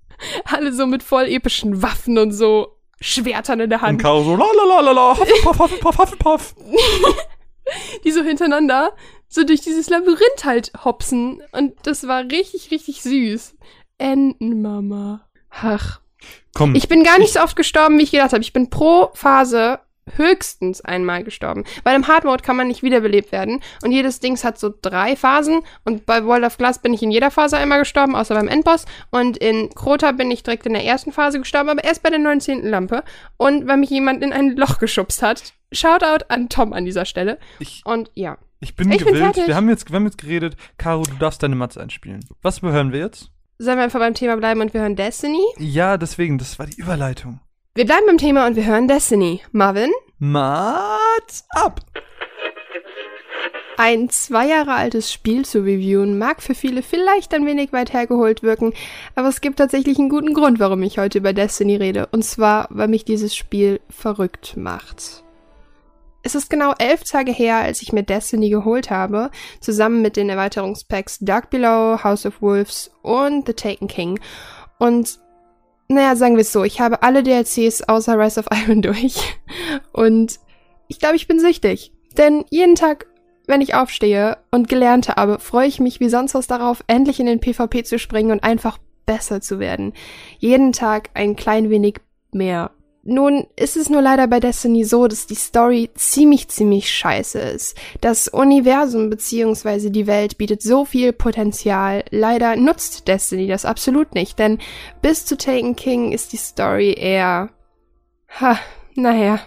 Alle 0.44 0.72
so 0.72 0.86
mit 0.86 1.02
voll 1.02 1.24
epischen 1.24 1.82
Waffen 1.82 2.18
und 2.18 2.30
so 2.30 2.75
Schwertern 3.00 3.60
in 3.60 3.70
der 3.70 3.80
Und 3.80 3.86
Hand, 3.86 4.02
Caro 4.02 4.22
so, 4.24 4.36
la 4.36 4.46
la 4.56 4.64
la 4.64 4.80
la 4.80 4.92
la, 4.92 5.18
Hufflepuff, 5.18 5.58
Hufflepuff, 5.58 5.98
Hufflepuff. 5.98 6.54
die 8.04 8.12
so 8.12 8.22
hintereinander 8.22 8.92
so 9.28 9.44
durch 9.44 9.60
dieses 9.60 9.88
Labyrinth 9.90 10.44
halt 10.44 10.72
hopsen. 10.84 11.42
Und 11.52 11.74
das 11.82 12.06
war 12.06 12.22
richtig, 12.22 12.70
richtig 12.70 13.02
süß. 13.02 13.54
Entenmama. 13.98 15.26
Ach, 15.50 16.00
Komm, 16.54 16.74
Ich 16.74 16.88
bin 16.88 17.02
gar 17.02 17.18
nicht 17.18 17.32
so 17.34 17.40
oft 17.40 17.56
gestorben, 17.56 17.98
wie 17.98 18.02
ich 18.04 18.10
gedacht 18.12 18.32
habe. 18.32 18.42
Ich 18.42 18.52
bin 18.52 18.70
pro 18.70 19.10
Phase 19.14 19.80
höchstens 20.16 20.80
einmal 20.80 21.24
gestorben. 21.24 21.64
Weil 21.84 21.96
im 21.96 22.06
Hard 22.08 22.24
Mode 22.24 22.42
kann 22.42 22.56
man 22.56 22.68
nicht 22.68 22.82
wiederbelebt 22.82 23.32
werden. 23.32 23.60
Und 23.82 23.92
jedes 23.92 24.20
Dings 24.20 24.44
hat 24.44 24.58
so 24.58 24.72
drei 24.82 25.16
Phasen. 25.16 25.60
Und 25.84 26.06
bei 26.06 26.24
World 26.24 26.44
of 26.44 26.58
Glass 26.58 26.80
bin 26.80 26.94
ich 26.94 27.02
in 27.02 27.10
jeder 27.10 27.30
Phase 27.30 27.56
einmal 27.56 27.78
gestorben, 27.80 28.14
außer 28.14 28.34
beim 28.34 28.48
Endboss. 28.48 28.84
Und 29.10 29.36
in 29.36 29.70
Crota 29.74 30.12
bin 30.12 30.30
ich 30.30 30.42
direkt 30.42 30.66
in 30.66 30.72
der 30.74 30.84
ersten 30.84 31.12
Phase 31.12 31.38
gestorben, 31.38 31.68
aber 31.70 31.84
erst 31.84 32.02
bei 32.02 32.10
der 32.10 32.18
19. 32.18 32.64
Lampe. 32.66 33.02
Und 33.36 33.66
weil 33.66 33.76
mich 33.78 33.90
jemand 33.90 34.22
in 34.22 34.32
ein 34.32 34.56
Loch 34.56 34.78
geschubst 34.78 35.22
hat. 35.22 35.54
Shoutout 35.72 36.24
an 36.28 36.48
Tom 36.48 36.72
an 36.72 36.84
dieser 36.84 37.04
Stelle. 37.04 37.38
ich, 37.58 37.82
Und 37.84 38.10
ja. 38.14 38.38
ich 38.60 38.76
bin 38.76 38.90
Ich 38.92 38.98
bin 38.98 39.08
gewillt. 39.08 39.24
fertig. 39.34 39.48
wir, 39.48 39.56
haben 39.56 39.68
jetzt, 39.68 39.90
wir 39.90 39.96
haben 39.96 40.04
jetzt 40.04 40.18
geredet. 40.18 40.56
Caro, 40.78 41.02
du 41.02 41.14
darfst 41.18 41.42
deine 41.42 41.56
Matz 41.56 41.76
einspielen. 41.76 42.24
Was 42.42 42.62
hören 42.62 42.92
wir 42.92 43.00
jetzt? 43.00 43.30
Sollen 43.58 43.78
wir 43.78 43.84
einfach 43.84 43.98
beim 44.00 44.14
Thema 44.14 44.36
bleiben 44.36 44.60
und 44.60 44.72
wir 44.74 44.82
hören 44.82 44.96
Destiny? 44.96 45.40
Ja, 45.58 45.96
deswegen, 45.96 46.38
das 46.38 46.58
war 46.58 46.66
die 46.66 46.76
Überleitung. 46.80 47.40
Wir 47.76 47.84
bleiben 47.84 48.06
beim 48.06 48.16
Thema 48.16 48.46
und 48.46 48.56
wir 48.56 48.64
hören 48.64 48.88
Destiny. 48.88 49.42
Marvin? 49.52 49.90
Mats 50.18 51.44
ab! 51.50 51.82
Ein 53.76 54.08
zwei 54.08 54.48
Jahre 54.48 54.72
altes 54.72 55.12
Spiel 55.12 55.44
zu 55.44 55.58
reviewen 55.58 56.16
mag 56.16 56.42
für 56.42 56.54
viele 56.54 56.80
vielleicht 56.80 57.34
ein 57.34 57.44
wenig 57.44 57.74
weit 57.74 57.92
hergeholt 57.92 58.42
wirken, 58.42 58.72
aber 59.14 59.28
es 59.28 59.42
gibt 59.42 59.58
tatsächlich 59.58 59.98
einen 59.98 60.08
guten 60.08 60.32
Grund, 60.32 60.58
warum 60.58 60.82
ich 60.84 60.96
heute 60.96 61.18
über 61.18 61.34
Destiny 61.34 61.76
rede. 61.76 62.08
Und 62.12 62.24
zwar, 62.24 62.66
weil 62.70 62.88
mich 62.88 63.04
dieses 63.04 63.36
Spiel 63.36 63.82
verrückt 63.90 64.56
macht. 64.56 65.22
Es 66.22 66.34
ist 66.34 66.48
genau 66.48 66.72
elf 66.78 67.04
Tage 67.04 67.30
her, 67.30 67.58
als 67.58 67.82
ich 67.82 67.92
mir 67.92 68.04
Destiny 68.04 68.48
geholt 68.48 68.88
habe, 68.88 69.30
zusammen 69.60 70.00
mit 70.00 70.16
den 70.16 70.30
Erweiterungspacks 70.30 71.18
Dark 71.20 71.50
Below, 71.50 72.02
House 72.02 72.24
of 72.24 72.40
Wolves 72.40 72.90
und 73.02 73.46
The 73.46 73.52
Taken 73.52 73.86
King. 73.86 74.18
Und 74.78 75.18
naja, 75.88 76.16
sagen 76.16 76.36
wir 76.36 76.42
es 76.42 76.52
so, 76.52 76.64
ich 76.64 76.80
habe 76.80 77.02
alle 77.02 77.22
DLCs 77.22 77.82
außer 77.82 78.18
Rise 78.18 78.40
of 78.40 78.46
Iron 78.52 78.82
durch. 78.82 79.38
Und 79.92 80.38
ich 80.88 80.98
glaube, 80.98 81.16
ich 81.16 81.28
bin 81.28 81.40
süchtig. 81.40 81.92
Denn 82.16 82.44
jeden 82.50 82.74
Tag, 82.74 83.06
wenn 83.46 83.60
ich 83.60 83.74
aufstehe 83.74 84.38
und 84.50 84.68
gelernt 84.68 85.08
habe, 85.08 85.38
freue 85.38 85.68
ich 85.68 85.80
mich 85.80 86.00
wie 86.00 86.08
sonst 86.08 86.34
was 86.34 86.46
darauf, 86.46 86.82
endlich 86.86 87.20
in 87.20 87.26
den 87.26 87.40
PvP 87.40 87.84
zu 87.84 87.98
springen 87.98 88.32
und 88.32 88.42
einfach 88.42 88.78
besser 89.04 89.40
zu 89.40 89.60
werden. 89.60 89.92
Jeden 90.38 90.72
Tag 90.72 91.10
ein 91.14 91.36
klein 91.36 91.70
wenig 91.70 92.00
mehr. 92.32 92.72
Nun 93.08 93.46
ist 93.54 93.76
es 93.76 93.88
nur 93.88 94.02
leider 94.02 94.26
bei 94.26 94.40
Destiny 94.40 94.84
so, 94.84 95.06
dass 95.06 95.26
die 95.26 95.36
Story 95.36 95.90
ziemlich, 95.94 96.48
ziemlich 96.48 96.90
scheiße 96.90 97.38
ist. 97.38 97.76
Das 98.00 98.26
Universum 98.26 99.10
bzw. 99.10 99.90
die 99.90 100.08
Welt 100.08 100.38
bietet 100.38 100.60
so 100.60 100.84
viel 100.84 101.12
Potenzial. 101.12 102.04
Leider 102.10 102.56
nutzt 102.56 103.06
Destiny 103.06 103.46
das 103.46 103.64
absolut 103.64 104.14
nicht, 104.14 104.40
denn 104.40 104.58
bis 105.02 105.24
zu 105.24 105.36
Taken 105.36 105.76
King 105.76 106.10
ist 106.10 106.32
die 106.32 106.36
Story 106.36 106.94
eher, 106.98 107.50
ha, 108.40 108.58
naja, 108.96 109.38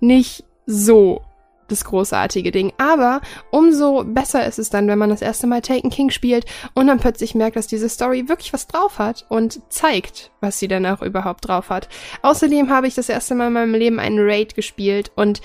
nicht 0.00 0.42
so 0.66 1.22
das 1.68 1.84
großartige 1.84 2.50
Ding. 2.50 2.72
Aber 2.78 3.20
umso 3.50 4.04
besser 4.04 4.46
ist 4.46 4.58
es 4.58 4.70
dann, 4.70 4.88
wenn 4.88 4.98
man 4.98 5.10
das 5.10 5.22
erste 5.22 5.46
Mal 5.46 5.60
Taken 5.60 5.90
King 5.90 6.10
spielt 6.10 6.44
und 6.74 6.86
dann 6.86 6.98
plötzlich 6.98 7.34
merkt, 7.34 7.56
dass 7.56 7.66
diese 7.66 7.88
Story 7.88 8.28
wirklich 8.28 8.52
was 8.52 8.66
drauf 8.66 8.98
hat 8.98 9.26
und 9.28 9.60
zeigt, 9.72 10.30
was 10.40 10.58
sie 10.58 10.68
dann 10.68 10.86
auch 10.86 11.02
überhaupt 11.02 11.48
drauf 11.48 11.70
hat. 11.70 11.88
Außerdem 12.22 12.70
habe 12.70 12.86
ich 12.86 12.94
das 12.94 13.08
erste 13.08 13.34
Mal 13.34 13.48
in 13.48 13.52
meinem 13.52 13.74
Leben 13.74 13.98
einen 13.98 14.18
Raid 14.20 14.54
gespielt 14.54 15.12
und 15.14 15.40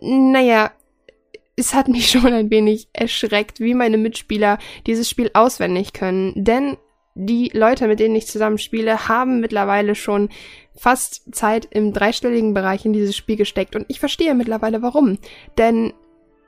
naja, 0.00 0.72
es 1.56 1.74
hat 1.74 1.88
mich 1.88 2.10
schon 2.10 2.32
ein 2.32 2.50
wenig 2.50 2.88
erschreckt, 2.92 3.60
wie 3.60 3.74
meine 3.74 3.98
Mitspieler 3.98 4.58
dieses 4.86 5.08
Spiel 5.08 5.30
auswendig 5.34 5.92
können. 5.92 6.32
Denn 6.36 6.76
die 7.14 7.50
Leute, 7.52 7.88
mit 7.88 7.98
denen 7.98 8.14
ich 8.14 8.28
zusammen 8.28 8.58
spiele, 8.58 9.08
haben 9.08 9.40
mittlerweile 9.40 9.96
schon 9.96 10.28
fast 10.78 11.34
Zeit 11.34 11.68
im 11.70 11.92
dreistelligen 11.92 12.54
Bereich 12.54 12.84
in 12.84 12.92
dieses 12.92 13.16
Spiel 13.16 13.36
gesteckt. 13.36 13.76
Und 13.76 13.84
ich 13.88 14.00
verstehe 14.00 14.34
mittlerweile 14.34 14.80
warum. 14.80 15.18
Denn 15.58 15.92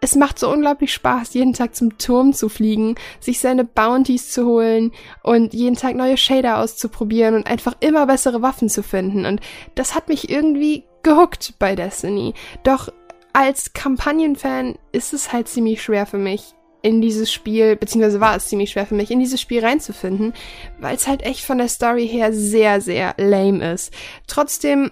es 0.01 0.17
macht 0.17 0.39
so 0.39 0.51
unglaublich 0.51 0.95
Spaß, 0.95 1.35
jeden 1.35 1.53
Tag 1.53 1.75
zum 1.75 1.99
Turm 1.99 2.33
zu 2.33 2.49
fliegen, 2.49 2.95
sich 3.21 3.39
seine 3.39 3.65
Bounties 3.65 4.33
zu 4.33 4.47
holen 4.47 4.93
und 5.23 5.53
jeden 5.53 5.77
Tag 5.77 5.95
neue 5.95 6.17
Shader 6.17 6.59
auszuprobieren 6.59 7.35
und 7.35 7.47
einfach 7.47 7.75
immer 7.81 8.07
bessere 8.07 8.41
Waffen 8.41 8.71
zu 8.71 8.83
finden. 8.83 9.27
Und 9.27 9.41
das 9.75 9.95
hat 9.95 10.09
mich 10.09 10.31
irgendwie 10.31 10.85
gehuckt 11.03 11.55
bei 11.59 11.77
Destiny. 11.77 12.33
Doch 12.63 12.89
als 13.33 13.73
Kampagnenfan 13.75 14.79
ist 14.93 15.13
es 15.13 15.33
halt 15.33 15.49
ziemlich 15.49 15.83
schwer 15.83 16.07
für 16.07 16.19
mich, 16.19 16.55
in 16.83 17.01
dieses 17.01 17.33
Spiel, 17.33 17.77
beziehungsweise 17.77 18.21
war 18.21 18.37
es 18.37 18.49
ziemlich 18.49 18.71
schwer 18.71 18.87
für 18.87 18.95
mich, 18.95 19.11
in 19.11 19.21
dieses 19.21 19.41
Spiel 19.41 19.65
reinzufinden, 19.65 20.33
weil 20.79 20.97
es 20.97 21.07
halt 21.07 21.23
echt 21.23 21.45
von 21.45 21.59
der 21.59 21.69
Story 21.69 22.09
her 22.09 22.33
sehr, 22.33 22.81
sehr 22.81 23.15
lame 23.19 23.73
ist. 23.73 23.93
Trotzdem 24.27 24.91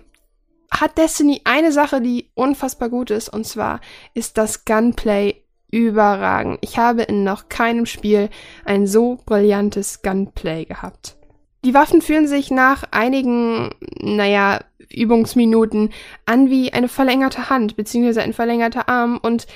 hat 0.71 0.99
Destiny 0.99 1.41
eine 1.45 1.73
Sache, 1.73 2.01
die 2.01 2.31
unfassbar 2.35 2.89
gut 2.89 3.11
ist, 3.11 3.29
und 3.29 3.47
zwar 3.47 3.81
ist 4.15 4.37
das 4.37 4.65
Gunplay 4.65 5.43
überragend. 5.71 6.59
Ich 6.63 6.79
habe 6.79 7.03
in 7.03 7.25
noch 7.25 7.49
keinem 7.49 7.87
Spiel 7.87 8.31
ein 8.65 8.87
so 8.87 9.19
brillantes 9.25 10.03
Gunplay 10.03 10.65
gehabt. 10.65 11.17
Die 11.65 11.75
Waffen 11.75 12.03
fühlen 12.03 12.27
sich 12.27 12.51
nach 12.51 12.85
einigen, 12.91 13.71
naja, 14.01 14.61
Übungsminuten 14.91 15.91
an 16.25 16.49
wie 16.51 16.73
eine 16.73 16.89
verlängerte 16.89 17.51
Hand, 17.51 17.77
beziehungsweise 17.77 18.23
ein 18.23 18.33
verlängerter 18.33 18.89
Arm 18.89 19.19
und 19.21 19.47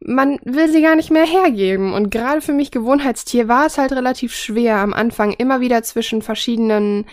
man 0.00 0.38
will 0.44 0.68
sie 0.68 0.82
gar 0.82 0.96
nicht 0.96 1.10
mehr 1.10 1.26
hergeben. 1.26 1.92
Und 1.92 2.10
gerade 2.10 2.40
für 2.40 2.52
mich 2.52 2.70
Gewohnheitstier 2.70 3.48
war 3.48 3.66
es 3.66 3.78
halt 3.78 3.92
relativ 3.92 4.34
schwer, 4.34 4.78
am 4.78 4.92
Anfang 4.92 5.32
immer 5.32 5.60
wieder 5.60 5.82
zwischen 5.82 6.22
verschiedenen 6.22 7.06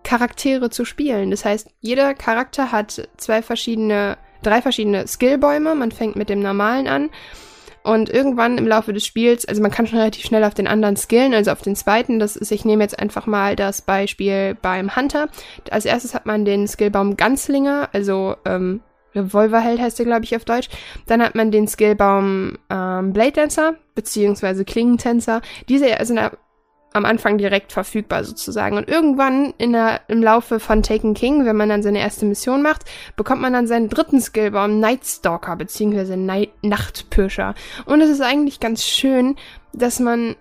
Charaktere 0.04 0.70
zu 0.70 0.86
spielen. 0.86 1.32
Das 1.32 1.46
heißt, 1.46 1.70
jeder 1.82 2.14
Charakter 2.14 2.72
hat 2.72 3.08
zwei 3.18 3.42
verschiedene, 3.42 4.18
drei 4.44 4.62
verschiedene 4.62 5.08
Skillbäume. 5.08 5.76
Man 5.76 5.92
fängt 5.92 6.16
mit 6.16 6.30
dem 6.30 6.42
normalen 6.42 6.88
an 6.88 7.10
und 7.84 8.10
irgendwann 8.10 8.58
im 8.58 8.68
Laufe 8.68 8.92
des 8.92 9.06
Spiels, 9.06 9.46
also 9.46 9.62
man 9.62 9.72
kann 9.72 9.88
schon 9.88 10.00
relativ 10.00 10.26
schnell 10.26 10.44
auf 10.44 10.54
den 10.54 10.68
anderen 10.68 10.98
skillen, 10.98 11.34
also 11.34 11.52
auf 11.52 11.62
den 11.62 11.76
zweiten. 11.76 12.20
Das 12.20 12.36
ist, 12.36 12.52
ich 12.52 12.66
nehme 12.66 12.84
jetzt 12.84 13.00
einfach 13.00 13.26
mal 13.26 13.56
das 13.56 13.82
Beispiel 13.82 14.58
beim 14.62 14.96
Hunter. 14.96 15.30
Als 15.72 15.86
erstes 15.86 16.14
hat 16.14 16.26
man 16.26 16.44
den 16.44 16.68
Skillbaum 16.68 17.16
Ganzlinger, 17.16 17.90
also 17.94 18.36
ähm, 18.46 18.82
Revolverheld 19.16 19.80
heißt 19.80 20.00
der, 20.00 20.06
glaube 20.06 20.26
ich, 20.26 20.36
auf 20.36 20.46
Deutsch. 20.46 20.70
Dann 21.08 21.22
hat 21.22 21.36
man 21.36 21.52
den 21.52 21.68
Skillbaum 21.68 22.58
ähm, 22.70 23.14
Blade 23.14 23.34
Dancer, 23.34 23.76
beziehungsweise 23.96 24.66
Klingentänzer. 24.66 25.42
Diese 25.68 25.88
sind 26.02 26.20
am 26.94 27.06
Anfang 27.06 27.38
direkt 27.38 27.72
verfügbar 27.72 28.24
sozusagen. 28.24 28.78
Und 28.78 28.90
irgendwann 28.90 29.54
in 29.58 29.74
der, 29.74 30.02
im 30.08 30.24
Laufe 30.24 30.60
von 30.60 30.82
Taken 30.82 31.14
King, 31.14 31.46
wenn 31.46 31.56
man 31.56 31.70
dann 31.70 31.84
seine 31.84 32.00
erste 32.00 32.26
Mission 32.26 32.62
macht, 32.62 32.86
bekommt 33.16 33.42
man 33.42 33.54
dann 33.54 33.68
seinen 33.68 33.90
dritten 33.90 34.22
Skillbaum 34.22 34.80
Night 34.80 35.06
Stalker 35.06 35.56
beziehungsweise 35.56 36.18
Night 36.18 36.52
Nachtpirscher. 36.64 37.54
Und 37.86 38.02
es 38.02 38.10
ist 38.10 38.22
eigentlich 38.22 38.60
ganz 38.60 38.84
schön, 38.84 39.36
dass 39.74 40.00
man 40.00 40.36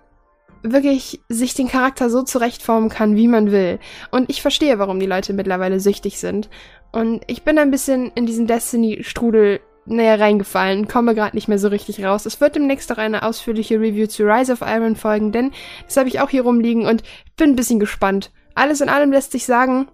wirklich 0.61 1.21
sich 1.29 1.53
den 1.53 1.69
Charakter 1.69 2.09
so 2.09 2.23
zurechtformen 2.23 2.89
kann, 2.89 3.15
wie 3.15 3.27
man 3.27 3.51
will. 3.51 3.79
Und 4.11 4.29
ich 4.29 4.41
verstehe, 4.41 4.79
warum 4.79 4.99
die 4.99 5.05
Leute 5.05 5.33
mittlerweile 5.33 5.79
süchtig 5.79 6.19
sind. 6.19 6.49
Und 6.91 7.23
ich 7.27 7.43
bin 7.43 7.57
ein 7.57 7.71
bisschen 7.71 8.11
in 8.15 8.25
diesen 8.25 8.47
Destiny-Strudel 8.47 9.59
näher 9.85 10.19
reingefallen, 10.19 10.87
komme 10.87 11.15
gerade 11.15 11.35
nicht 11.35 11.47
mehr 11.47 11.59
so 11.59 11.67
richtig 11.67 12.03
raus. 12.03 12.25
Es 12.25 12.39
wird 12.41 12.55
demnächst 12.55 12.91
auch 12.91 12.97
eine 12.97 13.23
ausführliche 13.23 13.79
Review 13.79 14.07
zu 14.07 14.23
Rise 14.23 14.53
of 14.53 14.61
Iron 14.61 14.95
folgen, 14.95 15.31
denn 15.31 15.51
das 15.85 15.97
habe 15.97 16.09
ich 16.09 16.19
auch 16.19 16.29
hier 16.29 16.43
rumliegen 16.43 16.85
und 16.85 17.03
bin 17.37 17.51
ein 17.51 17.55
bisschen 17.55 17.79
gespannt. 17.79 18.31
Alles 18.55 18.81
in 18.81 18.89
allem 18.89 19.11
lässt 19.11 19.31
sich 19.31 19.45
sagen, 19.45 19.87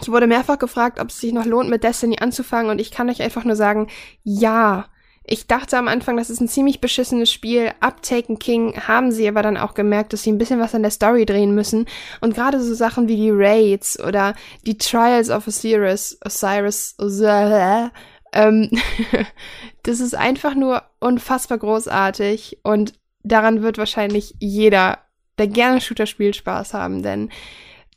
ich 0.00 0.10
wurde 0.10 0.26
mehrfach 0.26 0.58
gefragt, 0.58 1.00
ob 1.00 1.08
es 1.08 1.20
sich 1.20 1.32
noch 1.32 1.44
lohnt, 1.44 1.68
mit 1.68 1.84
Destiny 1.84 2.18
anzufangen 2.20 2.70
und 2.70 2.80
ich 2.80 2.90
kann 2.90 3.10
euch 3.10 3.22
einfach 3.22 3.44
nur 3.44 3.56
sagen, 3.56 3.88
ja. 4.22 4.86
Ich 5.30 5.46
dachte 5.46 5.76
am 5.76 5.88
Anfang, 5.88 6.16
das 6.16 6.30
ist 6.30 6.40
ein 6.40 6.48
ziemlich 6.48 6.80
beschissenes 6.80 7.30
Spiel. 7.30 7.72
Ab 7.80 8.02
Taken 8.02 8.38
King 8.38 8.80
haben 8.88 9.12
sie 9.12 9.28
aber 9.28 9.42
dann 9.42 9.58
auch 9.58 9.74
gemerkt, 9.74 10.12
dass 10.12 10.22
sie 10.22 10.32
ein 10.32 10.38
bisschen 10.38 10.58
was 10.58 10.74
an 10.74 10.82
der 10.82 10.90
Story 10.90 11.26
drehen 11.26 11.54
müssen. 11.54 11.86
Und 12.20 12.34
gerade 12.34 12.62
so 12.62 12.74
Sachen 12.74 13.08
wie 13.08 13.16
die 13.16 13.30
Raids 13.30 14.00
oder 14.02 14.34
die 14.64 14.78
Trials 14.78 15.28
of 15.28 15.46
Osiris, 15.46 16.18
Osiris, 16.24 16.94
Osiris 16.98 17.90
ähm, 18.32 18.70
das 19.82 20.00
ist 20.00 20.14
einfach 20.14 20.54
nur 20.54 20.82
unfassbar 21.00 21.58
großartig 21.58 22.58
und 22.62 22.94
daran 23.22 23.62
wird 23.62 23.78
wahrscheinlich 23.78 24.34
jeder, 24.38 24.98
der 25.38 25.48
gerne 25.48 25.80
Shooter 25.80 26.06
spielt, 26.06 26.36
Spaß 26.36 26.74
haben, 26.74 27.02
denn 27.02 27.30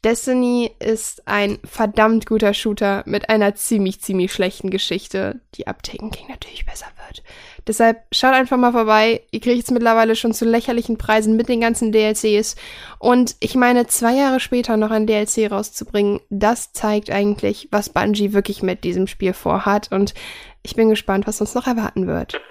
Destiny 0.04 0.72
ist 0.80 1.28
ein 1.28 1.60
verdammt 1.64 2.26
guter 2.26 2.56
Shooter 2.56 3.04
mit 3.06 3.30
einer 3.30 3.54
ziemlich, 3.54 4.02
ziemlich 4.02 4.34
schlechten 4.34 4.72
Geschichte, 4.72 5.42
die 5.54 5.68
ab 5.68 5.84
Taken 5.84 6.10
King 6.10 6.28
natürlich 6.28 6.66
besser 6.66 6.88
wird. 7.06 7.22
Deshalb 7.68 8.04
schaut 8.12 8.34
einfach 8.34 8.58
mal 8.58 8.72
vorbei. 8.72 9.22
Ihr 9.30 9.40
kriegt 9.40 9.64
es 9.64 9.70
mittlerweile 9.70 10.16
schon 10.16 10.34
zu 10.34 10.46
lächerlichen 10.46 10.98
Preisen 10.98 11.36
mit 11.36 11.50
den 11.50 11.62
ganzen 11.62 11.92
DLCs. 11.92 12.56
Und 12.98 13.36
ich 13.40 13.54
meine, 13.54 13.86
zwei 13.86 14.16
Jahre 14.16 14.40
später 14.40 14.76
noch 14.76 14.90
ein 14.90 15.06
DLC 15.06 15.52
rauszubringen, 15.52 16.20
das 16.32 16.74
zeigt 16.74 17.12
eigentlich, 17.12 17.68
was 17.70 17.90
Bungie 17.90 18.34
wirklich 18.34 18.64
mit 18.64 18.84
diesem 18.84 19.06
Spiel 19.06 19.34
vorhat. 19.34 19.92
Und 19.92 20.16
ich 20.64 20.76
bin 20.76 20.90
gespannt, 20.90 21.28
was 21.28 21.42
uns 21.42 21.54
noch 21.54 21.68
erwarten 21.68 22.08
wird. 22.08 22.42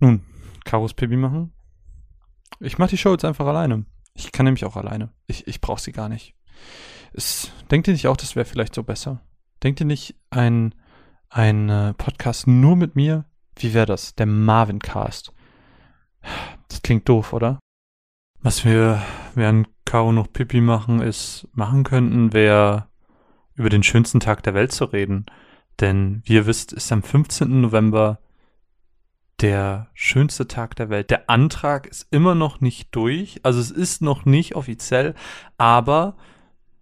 Nun, 0.00 0.22
Karos 0.66 0.92
Pipi 0.92 1.16
machen? 1.16 1.54
Ich 2.60 2.78
mach 2.78 2.88
die 2.88 2.98
Show 2.98 3.12
jetzt 3.12 3.24
einfach 3.24 3.46
alleine. 3.46 3.84
Ich 4.14 4.32
kann 4.32 4.44
nämlich 4.44 4.64
auch 4.64 4.76
alleine. 4.76 5.10
Ich, 5.26 5.46
ich 5.46 5.60
brauch 5.60 5.78
sie 5.78 5.92
gar 5.92 6.08
nicht. 6.08 6.34
Es, 7.12 7.52
denkt 7.70 7.86
ihr 7.88 7.92
nicht 7.92 8.08
auch, 8.08 8.16
das 8.16 8.36
wäre 8.36 8.44
vielleicht 8.44 8.74
so 8.74 8.82
besser? 8.82 9.20
Denkt 9.62 9.80
ihr 9.80 9.86
nicht, 9.86 10.16
ein, 10.30 10.74
ein 11.28 11.68
äh, 11.68 11.94
Podcast 11.94 12.46
nur 12.46 12.76
mit 12.76 12.96
mir? 12.96 13.24
Wie 13.56 13.74
wäre 13.74 13.86
das? 13.86 14.14
Der 14.14 14.26
Marvin 14.26 14.80
Cast. 14.80 15.32
Das 16.68 16.82
klingt 16.82 17.08
doof, 17.08 17.32
oder? 17.32 17.58
Was 18.40 18.64
wir 18.64 19.02
während 19.34 19.68
Caro 19.84 20.12
noch 20.12 20.32
Pipi 20.32 20.60
machen, 20.60 21.00
ist, 21.00 21.48
machen 21.52 21.84
könnten, 21.84 22.32
wäre 22.32 22.88
über 23.54 23.70
den 23.70 23.82
schönsten 23.82 24.20
Tag 24.20 24.42
der 24.42 24.54
Welt 24.54 24.72
zu 24.72 24.84
reden. 24.84 25.26
Denn, 25.80 26.22
wie 26.24 26.34
ihr 26.34 26.46
wisst, 26.46 26.72
ist 26.72 26.92
am 26.92 27.02
15. 27.02 27.60
November 27.60 28.20
der 29.40 29.88
schönste 29.94 30.48
Tag 30.48 30.76
der 30.76 30.90
Welt. 30.90 31.10
Der 31.10 31.30
Antrag 31.30 31.86
ist 31.86 32.06
immer 32.10 32.34
noch 32.34 32.60
nicht 32.60 32.94
durch, 32.94 33.40
also 33.44 33.60
es 33.60 33.70
ist 33.70 34.02
noch 34.02 34.24
nicht 34.24 34.56
offiziell, 34.56 35.14
aber 35.56 36.16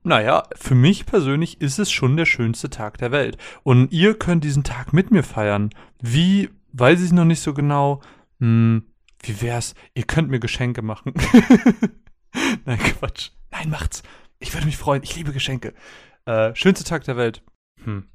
naja, 0.03 0.45
für 0.55 0.77
mich 0.77 1.05
persönlich 1.05 1.61
ist 1.61 1.81
es 1.81 1.91
schon 1.91 2.17
der 2.17 2.27
schönste 2.27 2.71
Tag 2.71 2.97
der 2.99 3.11
Welt. 3.11 3.39
Und 3.65 3.91
ihr 3.91 4.17
könnt 4.17 4.45
diesen 4.45 4.63
Tag 4.63 4.93
mit 4.93 5.11
mir 5.11 5.25
feiern. 5.25 5.71
Wie, 6.01 6.49
weiß 6.73 7.03
ich 7.03 7.11
noch 7.11 7.25
nicht 7.25 7.41
so 7.41 7.53
genau. 7.55 8.01
Hm, 8.39 8.87
wie 9.21 9.43
wär's? 9.43 9.75
Ihr 9.95 10.05
könnt 10.05 10.31
mir 10.31 10.39
Geschenke 10.39 10.81
machen. 10.81 11.13
Nein, 12.65 12.79
Quatsch. 12.79 13.31
Nein, 13.51 13.69
macht's. 13.69 14.05
Ich 14.39 14.55
würde 14.55 14.67
mich 14.67 14.77
freuen. 14.77 15.03
Ich 15.03 15.17
liebe 15.17 15.33
Geschenke. 15.33 15.75
Äh, 16.25 16.55
schönste 16.55 16.85
Tag 16.85 17.03
der 17.03 17.17
Welt. 17.17 17.43
Hm. 17.83 18.09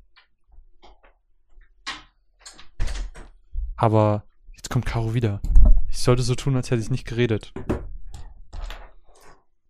Aber 3.76 4.24
kommt 4.72 4.86
Caro 4.86 5.14
wieder. 5.14 5.42
Ich 5.90 6.00
sollte 6.00 6.24
so 6.24 6.34
tun, 6.34 6.56
als 6.56 6.72
hätte 6.72 6.82
ich 6.82 6.90
nicht 6.90 7.06
geredet. 7.06 7.54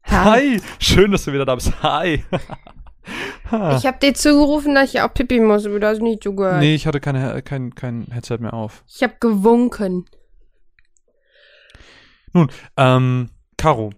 Hi, 0.03 0.61
schön, 0.79 1.11
dass 1.11 1.25
du 1.25 1.33
wieder 1.33 1.45
da 1.45 1.55
bist. 1.55 1.73
Hi. 1.81 2.23
ich 3.45 3.85
habe 3.85 3.97
dir 3.99 4.13
zugerufen, 4.13 4.75
dass 4.75 4.93
ich 4.93 5.01
auch 5.01 5.13
pipi 5.13 5.39
muss, 5.39 5.65
aber 5.65 5.79
du 5.79 5.87
hast 5.87 6.01
nicht 6.01 6.21
zugehört. 6.21 6.59
Nee, 6.59 6.75
ich 6.75 6.85
hatte 6.85 6.99
keine, 6.99 7.41
kein, 7.41 7.73
kein 7.73 8.05
Headset 8.11 8.37
mehr 8.39 8.53
auf. 8.53 8.83
Ich 8.87 9.01
habe 9.01 9.15
gewunken. 9.19 10.05
Nun, 12.33 12.51
ähm, 12.77 13.29
Caro. 13.57 13.91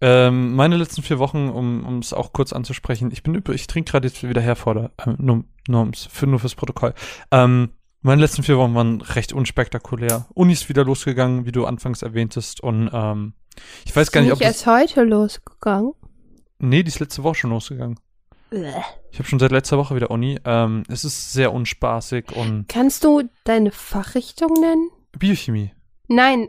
Ähm, 0.00 0.54
meine 0.54 0.76
letzten 0.76 1.02
vier 1.02 1.18
Wochen, 1.18 1.48
um 1.48 1.98
es 1.98 2.12
auch 2.12 2.32
kurz 2.32 2.52
anzusprechen, 2.52 3.10
ich 3.12 3.22
bin 3.22 3.40
ich 3.52 3.66
trinke 3.66 3.92
gerade 3.92 4.08
jetzt 4.08 4.22
wieder 4.28 4.40
Herforder, 4.40 4.92
äh, 4.96 5.10
nur, 5.18 5.44
nur, 5.66 5.90
für, 5.94 6.26
nur 6.26 6.38
fürs 6.38 6.54
Protokoll. 6.54 6.94
Ähm, 7.30 7.70
meine 8.08 8.22
letzten 8.22 8.42
vier 8.42 8.56
Wochen 8.56 8.74
waren 8.74 9.00
recht 9.02 9.32
unspektakulär. 9.32 10.26
Uni 10.34 10.54
ist 10.54 10.68
wieder 10.68 10.82
losgegangen, 10.82 11.44
wie 11.44 11.52
du 11.52 11.66
anfangs 11.66 12.02
erwähntest, 12.02 12.60
und 12.62 12.90
ähm, 12.92 13.34
ich 13.84 13.94
weiß 13.94 14.10
gar 14.10 14.22
nicht, 14.22 14.32
ob. 14.32 14.40
Ist 14.40 14.46
erst 14.46 14.66
heute 14.66 15.04
losgegangen? 15.04 15.92
Nee, 16.58 16.82
die 16.82 16.88
ist 16.88 17.00
letzte 17.00 17.22
Woche 17.22 17.36
schon 17.36 17.50
losgegangen. 17.50 18.00
Ich 18.50 19.18
habe 19.18 19.28
schon 19.28 19.38
seit 19.38 19.52
letzter 19.52 19.76
Woche 19.76 19.94
wieder 19.94 20.10
Uni. 20.10 20.40
Ähm, 20.44 20.84
es 20.88 21.04
ist 21.04 21.34
sehr 21.34 21.52
unspaßig 21.52 22.32
und. 22.34 22.66
Kannst 22.68 23.04
du 23.04 23.28
deine 23.44 23.70
Fachrichtung 23.72 24.54
nennen? 24.54 24.88
Biochemie. 25.18 25.72
Nein. 26.08 26.48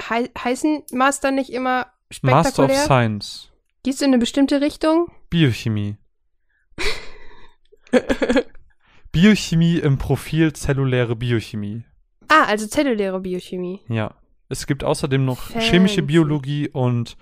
He 0.00 0.30
heißen 0.38 0.84
Master 0.92 1.32
nicht 1.32 1.50
immer 1.50 1.86
spektakulär? 2.10 2.44
Master 2.44 2.64
of 2.66 2.76
Science. 2.76 3.48
Gehst 3.82 4.00
du 4.00 4.04
in 4.04 4.12
eine 4.12 4.18
bestimmte 4.18 4.60
Richtung? 4.60 5.10
Biochemie. 5.28 5.96
Biochemie 9.14 9.78
im 9.78 9.96
Profil 9.96 10.52
zelluläre 10.54 11.14
Biochemie. 11.14 11.84
Ah, 12.26 12.46
also 12.46 12.66
zelluläre 12.66 13.20
Biochemie. 13.20 13.80
Ja. 13.88 14.12
Es 14.48 14.66
gibt 14.66 14.82
außerdem 14.82 15.24
noch 15.24 15.38
Fancy. 15.52 15.70
chemische 15.70 16.02
Biologie 16.02 16.68
und 16.68 17.16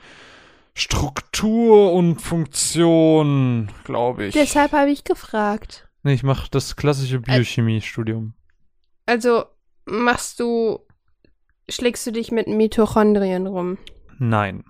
Struktur 0.73 1.93
und 1.93 2.19
Funktion, 2.19 3.71
glaube 3.85 4.25
ich. 4.25 4.33
Deshalb 4.33 4.73
habe 4.73 4.91
ich 4.91 5.05
gefragt. 5.05 5.87
Nee, 6.03 6.15
ich 6.15 6.23
mache 6.23 6.49
das 6.51 6.77
klassische 6.77 7.21
Biochemie-Studium. 7.21 8.33
Also 9.05 9.45
machst 9.85 10.41
du, 10.41 10.81
schlägst 11.69 12.07
du 12.07 12.11
dich 12.11 12.33
mit 12.33 12.49
Mitochondrien 12.49 13.47
rum? 13.47 13.77
Nein. 14.19 14.65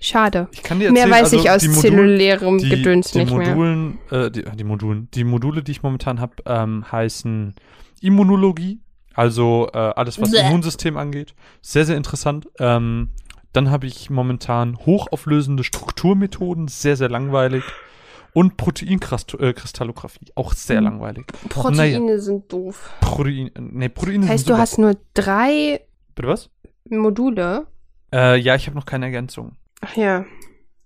Schade. 0.00 0.48
Ich 0.52 0.62
kann 0.62 0.78
dir 0.78 0.88
erzählen, 0.88 1.08
mehr 1.08 1.16
weiß 1.16 1.32
also 1.32 1.38
ich 1.38 1.50
aus 1.50 1.62
Modul, 1.66 1.80
zellulärem 1.80 2.58
die, 2.58 2.68
Gedöns 2.68 3.10
die 3.12 3.18
nicht 3.18 3.32
Modulen, 3.32 3.98
mehr. 4.10 4.24
Äh, 4.26 4.30
die, 4.30 4.42
die 4.42 4.64
Modulen, 4.64 5.08
die 5.12 5.24
Module, 5.24 5.62
die 5.62 5.72
ich 5.72 5.82
momentan 5.82 6.20
habe, 6.20 6.34
ähm, 6.46 6.84
heißen 6.90 7.54
Immunologie, 8.00 8.80
also 9.14 9.68
äh, 9.72 9.78
alles, 9.78 10.20
was 10.20 10.30
Bäh. 10.30 10.40
Immunsystem 10.40 10.96
angeht. 10.96 11.34
Sehr, 11.60 11.84
sehr 11.84 11.96
interessant. 11.96 12.48
Ähm, 12.58 13.10
dann 13.52 13.70
habe 13.70 13.86
ich 13.86 14.08
momentan 14.10 14.78
hochauflösende 14.86 15.62
Strukturmethoden, 15.64 16.68
sehr, 16.68 16.96
sehr 16.96 17.08
langweilig. 17.10 17.62
Und 18.34 18.56
Proteinkristallographie, 18.56 20.32
auch 20.36 20.54
sehr 20.54 20.78
Hm. 20.78 20.84
langweilig. 20.84 21.26
Proteine 21.50 22.18
sind 22.18 22.50
doof. 22.50 22.90
Protein, 23.00 23.50
nee, 23.58 23.88
Proteine 23.90 24.20
Das 24.20 24.30
heißt, 24.30 24.46
sind 24.46 24.48
du 24.48 24.52
super. 24.54 24.62
hast 24.62 24.78
nur 24.78 24.96
drei 25.14 25.80
Bitte 26.14 26.28
was? 26.28 26.50
Module. 26.88 27.66
Äh, 28.12 28.36
ja, 28.38 28.54
ich 28.54 28.66
habe 28.66 28.76
noch 28.76 28.86
keine 28.86 29.06
Ergänzung. 29.06 29.56
Ach 29.80 29.96
ja. 29.96 30.24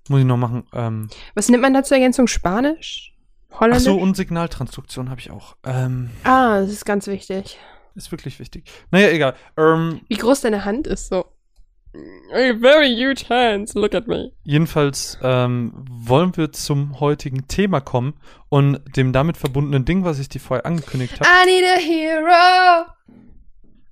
Muss 0.09 0.21
ich 0.21 0.27
noch 0.27 0.37
machen. 0.37 0.65
Ähm, 0.73 1.09
Was 1.35 1.49
nimmt 1.49 1.63
man 1.63 1.75
da 1.75 1.83
zur 1.83 1.97
Ergänzung? 1.97 2.27
Spanisch? 2.29 3.13
ach 3.51 3.61
Holländisch? 3.61 3.85
so, 3.85 3.97
und 3.97 4.17
Signaltransduktion 4.17 5.11
habe 5.11 5.21
ich 5.21 5.31
auch. 5.31 5.57
Ähm, 5.65 6.11
ah, 6.25 6.61
das 6.61 6.71
ist 6.71 6.85
ganz 6.85 7.07
wichtig. 7.07 7.59
ist 7.95 8.13
wirklich 8.13 8.39
wichtig. 8.39 8.71
Naja, 8.91 9.09
egal. 9.11 9.35
Ähm, 9.57 10.01
Wie 10.09 10.17
groß 10.17 10.43
deine 10.43 10.65
Hand 10.65 10.87
ist 10.87 11.09
so. 11.09 11.25
Very 12.61 12.95
huge 12.95 13.25
hands, 13.31 13.73
look 13.75 13.95
at 13.95 14.07
me. 14.07 14.31
Jedenfalls 14.45 15.19
ähm, 15.23 15.73
wollen 15.91 16.37
wir 16.37 16.53
zum 16.53 17.01
heutigen 17.01 17.49
Thema 17.49 17.81
kommen 17.81 18.15
und 18.51 18.81
dem 18.97 19.15
damit 19.15 19.39
verbundenen 19.39 19.87
Ding, 19.87 20.05
was 20.05 20.19
ich 20.19 20.29
dir 20.29 20.41
vorher 20.41 20.67
angekündigt 20.67 21.19
habe. 21.19 21.27
I 21.27 21.47
need 21.47 21.65
a 21.65 21.79
hero. 21.79 22.87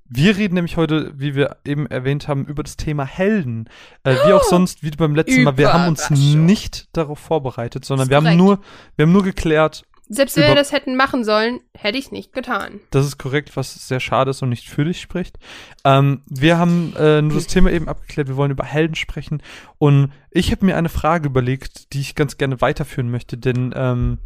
Wir 0.06 0.36
reden 0.36 0.54
nämlich 0.54 0.76
heute, 0.76 1.12
wie 1.16 1.34
wir 1.34 1.56
eben 1.64 1.86
erwähnt 1.86 2.28
haben, 2.28 2.44
über 2.44 2.62
das 2.62 2.76
Thema 2.76 3.04
Helden. 3.04 3.68
Äh, 4.02 4.14
wie 4.26 4.32
auch 4.32 4.42
sonst, 4.42 4.82
wie 4.82 4.90
beim 4.90 5.14
letzten 5.14 5.42
Mal. 5.42 5.56
Wir 5.56 5.72
haben 5.72 5.88
uns 5.88 6.10
nicht 6.10 6.88
darauf 6.92 7.18
vorbereitet, 7.18 7.84
sondern 7.84 8.10
wir 8.10 8.18
haben 8.18 8.36
nur, 8.36 8.60
wir 8.96 9.06
haben 9.06 9.12
nur 9.12 9.24
geklärt, 9.24 9.84
Selbst 10.08 10.36
wenn 10.36 10.46
wir 10.46 10.54
das 10.54 10.72
hätten 10.72 10.96
machen 10.96 11.24
sollen, 11.24 11.60
hätte 11.74 11.96
ich 11.96 12.06
es 12.06 12.12
nicht 12.12 12.34
getan. 12.34 12.80
das 12.90 13.06
ist 13.06 13.18
korrekt, 13.18 13.56
was 13.56 13.88
sehr 13.88 14.00
schade 14.00 14.30
ist 14.30 14.42
und 14.42 14.50
nicht 14.50 14.68
für 14.68 14.84
dich 14.84 15.00
spricht. 15.00 15.38
Ähm, 15.84 16.20
wir 16.26 16.58
haben 16.58 16.92
äh, 16.98 17.22
nur 17.22 17.34
das 17.34 17.46
Thema 17.46 17.70
eben 17.70 17.88
abgeklärt, 17.88 18.28
wir 18.28 18.36
wollen 18.36 18.50
über 18.50 18.64
Helden 18.64 18.96
sprechen 18.96 19.42
und 19.78 20.12
ich 20.30 20.50
habe 20.50 20.66
mir 20.66 20.76
eine 20.76 20.90
Frage 20.90 21.26
überlegt, 21.28 21.94
die 21.94 22.00
ich 22.00 22.14
ganz 22.14 22.36
gerne 22.36 22.60
weiterführen 22.60 23.10
möchte, 23.10 23.38
denn 23.38 23.72
ähm, 23.74 24.18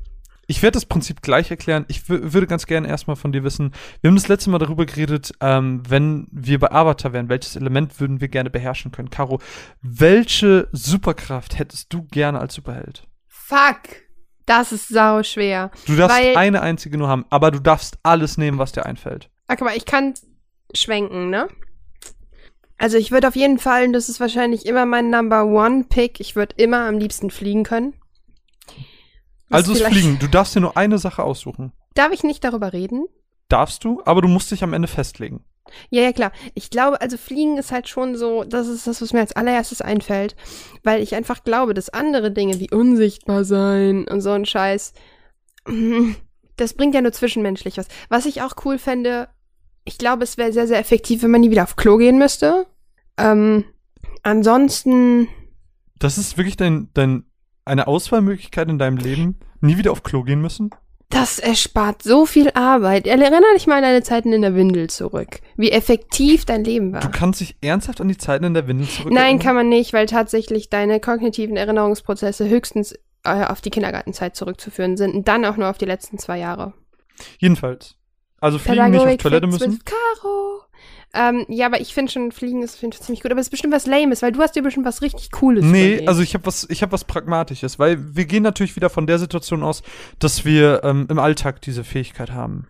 ich 0.49 0.63
werde 0.63 0.75
das 0.77 0.87
Prinzip 0.87 1.23
gleich 1.23 1.51
erklären. 1.51 1.85
Ich 1.89 1.99
wü- 2.01 2.33
würde 2.33 2.47
ganz 2.49 2.67
gerne 2.67 2.89
erstmal 2.89 3.17
von 3.17 3.31
dir 3.33 3.45
wissen, 3.45 3.73
wir 4.01 4.09
haben 4.09 4.17
das 4.17 4.29
letzte 4.29 4.51
Mal 4.51 4.59
darüber 4.59 4.87
geredet, 4.87 5.31
ähm, 5.41 5.83
wenn 5.89 6.27
wir 6.33 6.59
bei 6.59 6.73
Avatar 6.73 7.13
wären, 7.13 7.29
welches 7.29 7.55
Element 7.55 8.01
würden 8.01 8.21
wir 8.21 8.29
gerne 8.29 8.51
beherrschen 8.51 8.91
können? 8.91 9.11
Caro, 9.11 9.41
welche 9.83 10.69
Superkraft 10.73 11.59
hättest 11.59 11.93
du 11.93 12.03
gerne 12.05 12.41
als 12.41 12.55
Superheld? 12.55 13.07
Fuck. 13.27 14.03
Das 14.47 14.73
ist 14.73 14.89
sau 14.89 15.23
schwer. 15.23 15.71
Du 15.87 15.95
darfst 15.95 16.17
eine 16.17 16.63
einzige 16.63 16.97
nur 16.97 17.09
haben, 17.09 17.27
aber 17.29 17.51
du 17.51 17.59
darfst 17.61 17.99
alles 18.03 18.39
nehmen, 18.39 18.57
was 18.59 18.73
dir 18.73 18.87
einfällt. 18.87 19.29
Okay, 19.47 19.63
aber 19.63 19.77
ich 19.77 19.85
kann 19.85 20.15
schwenken, 20.75 21.29
ne? 21.29 21.49
Also 22.79 22.97
ich 22.97 23.11
würde 23.11 23.29
auf 23.29 23.37
jeden 23.37 23.59
Fall, 23.59 23.85
und 23.85 23.93
das 23.93 24.09
ist 24.09 24.21
wahrscheinlich 24.21 24.65
immer 24.65 24.87
mein 24.87 25.11
Number 25.11 25.45
One 25.45 25.85
Pick, 25.89 26.21
ich 26.21 26.37
würde 26.37 26.55
immer 26.57 26.87
am 26.89 26.97
liebsten 26.97 27.31
fliegen 27.31 27.65
können. 27.65 27.93
Also 29.51 29.75
vielleicht- 29.75 29.97
Fliegen. 29.97 30.19
Du 30.19 30.27
darfst 30.29 30.55
dir 30.55 30.61
nur 30.61 30.77
eine 30.77 30.99
Sache 30.99 31.23
aussuchen. 31.23 31.73
Darf 31.95 32.13
ich 32.13 32.23
nicht 32.23 32.45
darüber 32.45 32.73
reden? 32.73 33.07
Darfst 33.49 33.83
du, 33.85 34.03
aber 34.05 34.21
du 34.23 34.29
musst 34.29 34.51
dich 34.51 34.63
am 34.63 34.73
Ende 34.75 34.89
festlegen. 34.89 35.45
Ja, 35.91 36.03
ja, 36.03 36.13
klar. 36.13 36.33
Ich 36.55 36.71
glaube, 36.71 37.01
also 37.01 37.17
Fliegen 37.19 37.59
ist 37.59 37.73
halt 37.73 37.89
schon 37.89 38.17
so, 38.17 38.45
das 38.45 38.69
ist 38.69 38.87
das, 38.87 39.03
was 39.03 39.13
mir 39.13 39.21
als 39.21 39.33
allererstes 39.37 39.81
einfällt, 39.83 40.35
weil 40.83 41.03
ich 41.03 41.15
einfach 41.15 41.45
glaube, 41.45 41.75
dass 41.75 41.91
andere 41.91 42.31
Dinge 42.31 42.59
wie 42.61 42.71
unsichtbar 42.71 43.45
sein 43.45 44.07
und 44.09 44.21
so 44.23 44.31
ein 44.31 44.47
Scheiß, 44.47 44.93
das 46.57 46.75
bringt 46.75 46.95
ja 46.95 47.01
nur 47.03 47.13
zwischenmenschlich 47.13 47.77
was. 47.77 47.89
Was 48.09 48.27
ich 48.27 48.43
auch 48.43 48.55
cool 48.65 48.79
fände, 48.79 49.29
ich 49.85 49.99
glaube, 49.99 50.25
es 50.25 50.37
wäre 50.39 50.53
sehr, 50.53 50.67
sehr 50.67 50.79
effektiv, 50.79 51.23
wenn 51.23 51.31
man 51.31 51.41
nie 51.43 51.51
wieder 51.51 51.65
auf 51.65 51.77
Klo 51.77 51.97
gehen 51.99 52.19
müsste. 52.19 52.67
Ähm, 53.19 53.65
ansonsten, 54.23 55.29
Das 55.99 56.19
ist 56.19 56.37
wirklich 56.37 56.57
dein, 56.57 56.89
dein, 56.95 57.25
eine 57.69 57.87
Auswahlmöglichkeit 57.87 58.69
in 58.69 58.79
deinem 58.79 58.97
Leben. 58.97 59.39
Nie 59.61 59.77
wieder 59.79 59.93
auf 59.93 60.03
Klo 60.03 60.23
gehen 60.23 60.41
müssen. 60.41 60.71
das 61.11 61.39
erspart 61.39 62.03
so 62.03 62.27
viel 62.27 62.51
Arbeit. 62.53 63.07
Erinnere 63.07 63.55
dich 63.55 63.67
mal 63.67 63.77
an 63.77 63.83
deine 63.83 64.03
Zeiten 64.03 64.33
in 64.33 64.43
der 64.43 64.55
Windel 64.55 64.91
zurück. 64.91 65.41
Wie 65.57 65.71
effektiv 65.71 66.45
dein 66.45 66.65
Leben 66.65 66.93
war. 66.93 67.01
Du 67.01 67.11
kannst 67.11 67.41
dich 67.41 67.57
ernsthaft 67.63 68.01
an 68.01 68.09
die 68.09 68.19
Zeiten 68.19 68.45
in 68.45 68.55
der 68.55 68.69
Windel 68.69 68.87
zurück. 68.89 69.13
Nein, 69.13 69.39
kann 69.39 69.55
man 69.55 69.69
nicht, 69.69 69.93
weil 69.93 70.07
tatsächlich 70.07 70.69
deine 70.71 71.01
kognitiven 71.01 71.57
Erinnerungsprozesse 71.57 72.49
höchstens 72.49 72.93
äh, 73.25 73.45
auf 73.45 73.61
die 73.61 73.71
Kindergartenzeit 73.71 74.37
zurückzuführen 74.37 74.97
sind 74.97 75.15
und 75.15 75.29
dann 75.29 75.45
auch 75.45 75.57
nur 75.57 75.69
auf 75.71 75.79
die 75.79 75.87
letzten 75.87 76.19
zwei 76.19 76.39
Jahre. 76.39 76.75
Jedenfalls. 77.39 77.97
Also 78.41 78.59
fliegen 78.59 78.91
nicht 78.91 79.01
auf 79.07 79.17
Toilette 79.17 79.47
müssen. 79.47 79.81
Caro. 79.85 80.63
Ähm, 81.15 81.47
ja, 81.49 81.67
aber 81.67 81.81
ich 81.81 81.95
finde 81.95 82.13
schon, 82.13 82.33
Fliegen 82.33 82.63
ist 82.63 82.77
find 82.77 82.95
ich 82.95 83.01
ziemlich 83.01 83.23
gut. 83.23 83.31
Aber 83.31 83.41
es 83.41 83.47
ist 83.47 83.51
bestimmt 83.51 83.73
was 83.73 83.87
Lames, 83.87 84.21
weil 84.23 84.31
du 84.33 84.41
hast 84.41 84.55
dir 84.55 84.63
bestimmt 84.63 84.85
was 84.87 85.01
richtig 85.01 85.31
Cooles 85.31 85.65
Nee, 85.65 85.87
überlegt. 85.93 86.09
also 86.09 86.21
ich 86.23 86.35
habe 86.35 86.45
was, 86.47 86.67
ich 86.71 86.83
habe 86.83 86.93
was 86.93 87.05
Pragmatisches, 87.05 87.79
weil 87.79 88.15
wir 88.15 88.27
gehen 88.27 88.43
natürlich 88.43 88.77
wieder 88.77 88.91
von 88.91 89.07
der 89.07 89.19
Situation 89.19 89.63
aus, 89.63 89.83
dass 90.19 90.45
wir 90.45 90.83
ähm, 90.85 91.07
im 91.11 91.19
Alltag 91.19 91.63
diese 91.63 91.83
Fähigkeit 91.83 92.31
haben. 92.33 92.67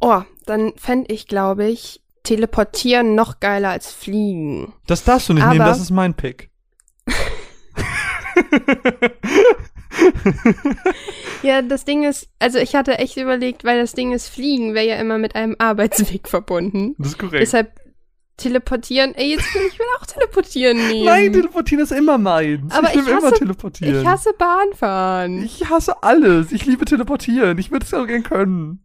Oh, 0.00 0.22
dann 0.46 0.72
fände 0.76 1.12
ich, 1.14 1.26
glaube 1.28 1.66
ich, 1.66 2.00
Teleportieren 2.24 3.14
noch 3.14 3.38
geiler 3.40 3.70
als 3.70 3.92
Fliegen. 3.92 4.72
Das 4.86 5.04
darfst 5.04 5.28
du 5.28 5.34
nicht 5.34 5.46
nehmen, 5.46 5.60
Aber- 5.60 5.70
das 5.70 5.80
ist 5.80 5.90
mein 5.90 6.14
Pick. 6.14 6.50
Ja, 11.42 11.62
das 11.62 11.84
Ding 11.84 12.02
ist, 12.04 12.28
also 12.40 12.58
ich 12.58 12.74
hatte 12.74 12.98
echt 12.98 13.16
überlegt, 13.16 13.62
weil 13.64 13.80
das 13.80 13.92
Ding 13.92 14.12
ist, 14.12 14.28
Fliegen 14.28 14.74
wäre 14.74 14.86
ja 14.86 14.96
immer 14.96 15.18
mit 15.18 15.34
einem 15.36 15.54
Arbeitsweg 15.58 16.28
verbunden. 16.28 16.94
Das 16.98 17.08
ist 17.08 17.18
korrekt. 17.18 17.40
Deshalb 17.42 17.72
teleportieren. 18.36 19.14
Ey, 19.14 19.30
jetzt 19.32 19.54
will 19.54 19.62
ich 19.68 19.78
will 19.78 19.86
auch 20.00 20.06
teleportieren 20.06 20.76
nehmen. 20.88 21.04
Nein, 21.04 21.32
teleportieren 21.32 21.82
ist 21.84 21.92
immer 21.92 22.18
meins. 22.18 22.72
Aber 22.74 22.88
ich 22.88 22.96
will 22.96 23.02
ich 23.02 23.08
immer 23.08 23.22
hasse- 23.28 23.38
teleportieren. 23.38 24.00
ich 24.00 24.06
hasse 24.06 24.32
Bahnfahren. 24.36 25.44
Ich 25.44 25.68
hasse 25.70 26.02
alles. 26.02 26.50
Ich 26.52 26.66
liebe 26.66 26.84
teleportieren. 26.84 27.56
Ich 27.58 27.70
würde 27.70 27.84
es 27.86 27.94
auch 27.94 28.06
gern 28.06 28.22
können. 28.24 28.84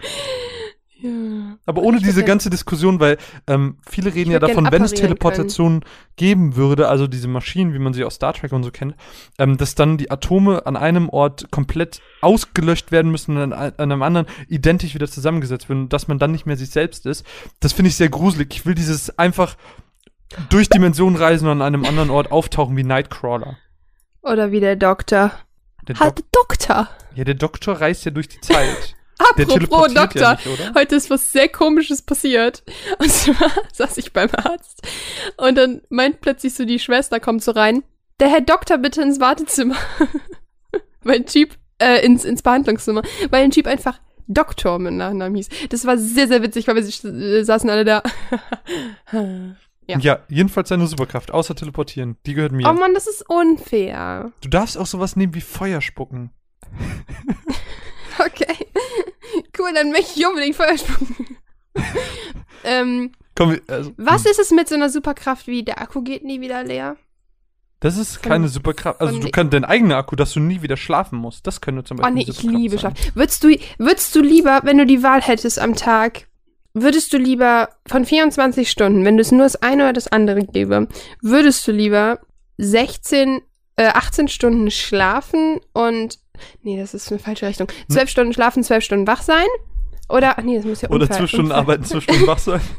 ja. 1.02 1.58
Aber 1.66 1.82
ohne 1.82 1.98
diese 2.00 2.24
ganze 2.24 2.50
Diskussion, 2.50 3.00
weil 3.00 3.16
ähm, 3.46 3.78
viele 3.88 4.14
reden 4.14 4.30
ja 4.30 4.38
davon, 4.38 4.70
wenn 4.70 4.82
es 4.82 4.92
Teleportation 4.92 5.82
geben 6.16 6.56
würde, 6.56 6.88
also 6.88 7.06
diese 7.06 7.28
Maschinen, 7.28 7.72
wie 7.72 7.78
man 7.78 7.92
sie 7.92 8.04
aus 8.04 8.16
Star 8.16 8.34
Trek 8.34 8.52
und 8.52 8.62
so 8.62 8.70
kennt, 8.70 8.94
ähm, 9.38 9.56
dass 9.56 9.74
dann 9.74 9.96
die 9.96 10.10
Atome 10.10 10.66
an 10.66 10.76
einem 10.76 11.08
Ort 11.08 11.50
komplett 11.50 12.00
ausgelöscht 12.20 12.92
werden 12.92 13.10
müssen 13.10 13.36
und 13.36 13.52
an, 13.52 13.52
an 13.52 13.72
einem 13.78 14.02
anderen 14.02 14.26
identisch 14.48 14.94
wieder 14.94 15.08
zusammengesetzt 15.08 15.68
werden 15.68 15.82
und 15.82 15.92
dass 15.92 16.08
man 16.08 16.18
dann 16.18 16.32
nicht 16.32 16.46
mehr 16.46 16.56
sich 16.56 16.70
selbst 16.70 17.06
ist. 17.06 17.24
Das 17.60 17.72
finde 17.72 17.88
ich 17.88 17.96
sehr 17.96 18.10
gruselig. 18.10 18.54
Ich 18.54 18.66
will 18.66 18.74
dieses 18.74 19.18
einfach 19.18 19.56
durch 20.48 20.68
Dimensionen 20.68 21.16
reisen 21.16 21.48
und 21.48 21.62
an 21.62 21.74
einem 21.74 21.84
anderen 21.84 22.10
Ort 22.10 22.30
auftauchen 22.30 22.76
wie 22.76 22.84
Nightcrawler. 22.84 23.56
Oder 24.22 24.52
wie 24.52 24.60
der 24.60 24.76
Doktor. 24.76 25.32
Der 25.88 25.98
Halt, 25.98 26.18
Dok 26.18 26.32
Doktor. 26.32 26.88
ja, 27.14 27.24
der 27.24 27.34
Doktor 27.34 27.80
reist 27.80 28.04
ja 28.04 28.10
durch 28.10 28.28
die 28.28 28.40
Zeit. 28.40 28.94
Apropos 29.20 29.92
Doktor. 29.94 30.20
ja 30.20 30.32
nicht? 30.32 30.74
Heute 30.74 30.96
ist 30.96 31.10
was 31.10 31.32
sehr 31.32 31.48
komisches 31.48 32.02
passiert. 32.02 32.62
Und 32.98 33.10
zwar 33.10 33.50
saß 33.72 33.98
ich 33.98 34.12
beim 34.12 34.30
Arzt 34.32 34.82
und 35.36 35.56
dann 35.56 35.82
meint 35.88 36.20
plötzlich 36.20 36.54
so 36.54 36.64
die 36.64 36.78
Schwester 36.78 37.20
kommt 37.20 37.42
so 37.42 37.52
rein. 37.52 37.82
Der 38.18 38.28
Herr 38.28 38.40
Doktor 38.40 38.78
bitte 38.78 39.02
ins 39.02 39.20
Wartezimmer. 39.20 39.76
weil 41.02 41.16
ein 41.16 41.24
Jeep, 41.26 41.54
äh, 41.78 42.04
ins, 42.04 42.24
ins 42.24 42.42
Behandlungszimmer. 42.42 43.02
Weil 43.30 43.44
ein 43.44 43.50
Jeep 43.50 43.66
einfach 43.66 44.00
Doktor 44.26 44.78
mit 44.78 44.94
Nachnamen 44.94 45.34
hieß. 45.34 45.48
Das 45.70 45.86
war 45.86 45.98
sehr, 45.98 46.28
sehr 46.28 46.42
witzig, 46.42 46.68
weil 46.68 46.76
wir 46.76 46.82
äh, 46.82 47.44
saßen 47.44 47.68
alle 47.70 47.84
da. 47.84 48.02
Ja. 49.86 49.98
Ja. 49.98 50.18
jedenfalls 50.28 50.68
seine 50.68 50.86
Superkraft, 50.86 51.32
außer 51.32 51.56
teleportieren. 51.56 52.16
Die 52.24 52.34
gehört 52.34 52.52
mir. 52.52 52.68
Oh 52.68 52.74
Mann, 52.74 52.94
das 52.94 53.08
ist 53.08 53.28
unfair. 53.28 54.30
Du 54.40 54.48
darfst 54.48 54.78
auch 54.78 54.86
sowas 54.86 55.16
nehmen 55.16 55.34
wie 55.34 55.40
Feuer 55.40 55.80
spucken. 55.80 56.30
Okay. 58.18 58.66
Cool, 59.60 59.72
dann 59.74 59.90
möchte 59.92 60.18
ich 60.18 60.26
unbedingt 60.26 60.56
Feuer 60.56 60.78
spucken. 60.78 61.36
ähm, 62.64 63.12
Komm, 63.34 63.58
also, 63.68 63.92
was 63.96 64.26
ist 64.26 64.38
es 64.38 64.50
mit 64.50 64.68
so 64.68 64.74
einer 64.74 64.90
Superkraft 64.90 65.46
wie 65.46 65.62
der 65.62 65.80
Akku 65.80 66.02
geht 66.02 66.24
nie 66.24 66.40
wieder 66.40 66.62
leer? 66.64 66.96
Das 67.80 67.96
ist 67.96 68.16
von- 68.18 68.30
keine 68.30 68.48
Superkraft. 68.48 69.00
Also 69.00 69.18
du 69.18 69.26
die- 69.26 69.30
kannst 69.30 69.54
dein 69.54 69.64
eigener 69.64 69.96
Akku, 69.96 70.14
dass 70.16 70.32
du 70.34 70.40
nie 70.40 70.60
wieder 70.60 70.76
schlafen 70.76 71.18
musst. 71.18 71.46
Das 71.46 71.60
könnte 71.62 71.84
zum 71.84 71.98
Oh 71.98 72.02
Beispiel 72.02 72.14
nee, 72.14 72.22
eine 72.24 72.30
ich 72.30 72.42
liebe. 72.42 72.78
Schlaf. 72.78 72.92
Würdest 73.14 73.42
du, 73.44 73.56
würdest 73.78 74.14
du 74.14 74.20
lieber, 74.20 74.60
wenn 74.64 74.76
du 74.78 74.84
die 74.84 75.02
Wahl 75.02 75.22
hättest 75.22 75.58
am 75.58 75.74
Tag, 75.74 76.26
würdest 76.74 77.12
du 77.14 77.16
lieber 77.16 77.70
von 77.86 78.04
24 78.04 78.70
Stunden, 78.70 79.04
wenn 79.06 79.18
es 79.18 79.32
nur 79.32 79.42
das 79.44 79.56
eine 79.56 79.84
oder 79.84 79.92
das 79.94 80.08
andere 80.08 80.44
gäbe, 80.44 80.88
würdest 81.22 81.66
du 81.66 81.72
lieber 81.72 82.20
16, 82.58 83.40
äh, 83.76 83.86
18 83.86 84.28
Stunden 84.28 84.70
schlafen 84.70 85.60
und, 85.72 86.18
nee, 86.62 86.78
das 86.78 86.94
ist 86.94 87.10
eine 87.10 87.18
falsche 87.18 87.46
Richtung, 87.46 87.68
12 87.88 88.08
Stunden 88.10 88.32
schlafen, 88.32 88.62
12 88.62 88.84
Stunden 88.84 89.06
wach 89.06 89.22
sein? 89.22 89.46
Oder, 90.08 90.38
ach 90.38 90.42
nee, 90.42 90.56
das 90.56 90.64
muss 90.64 90.80
ja 90.82 90.90
Oder 90.90 91.08
zwölf 91.08 91.30
Stunden 91.30 91.52
arbeiten, 91.52 91.84
zwölf 91.84 92.04
Stunden 92.04 92.26
wach 92.26 92.38
sein. 92.38 92.60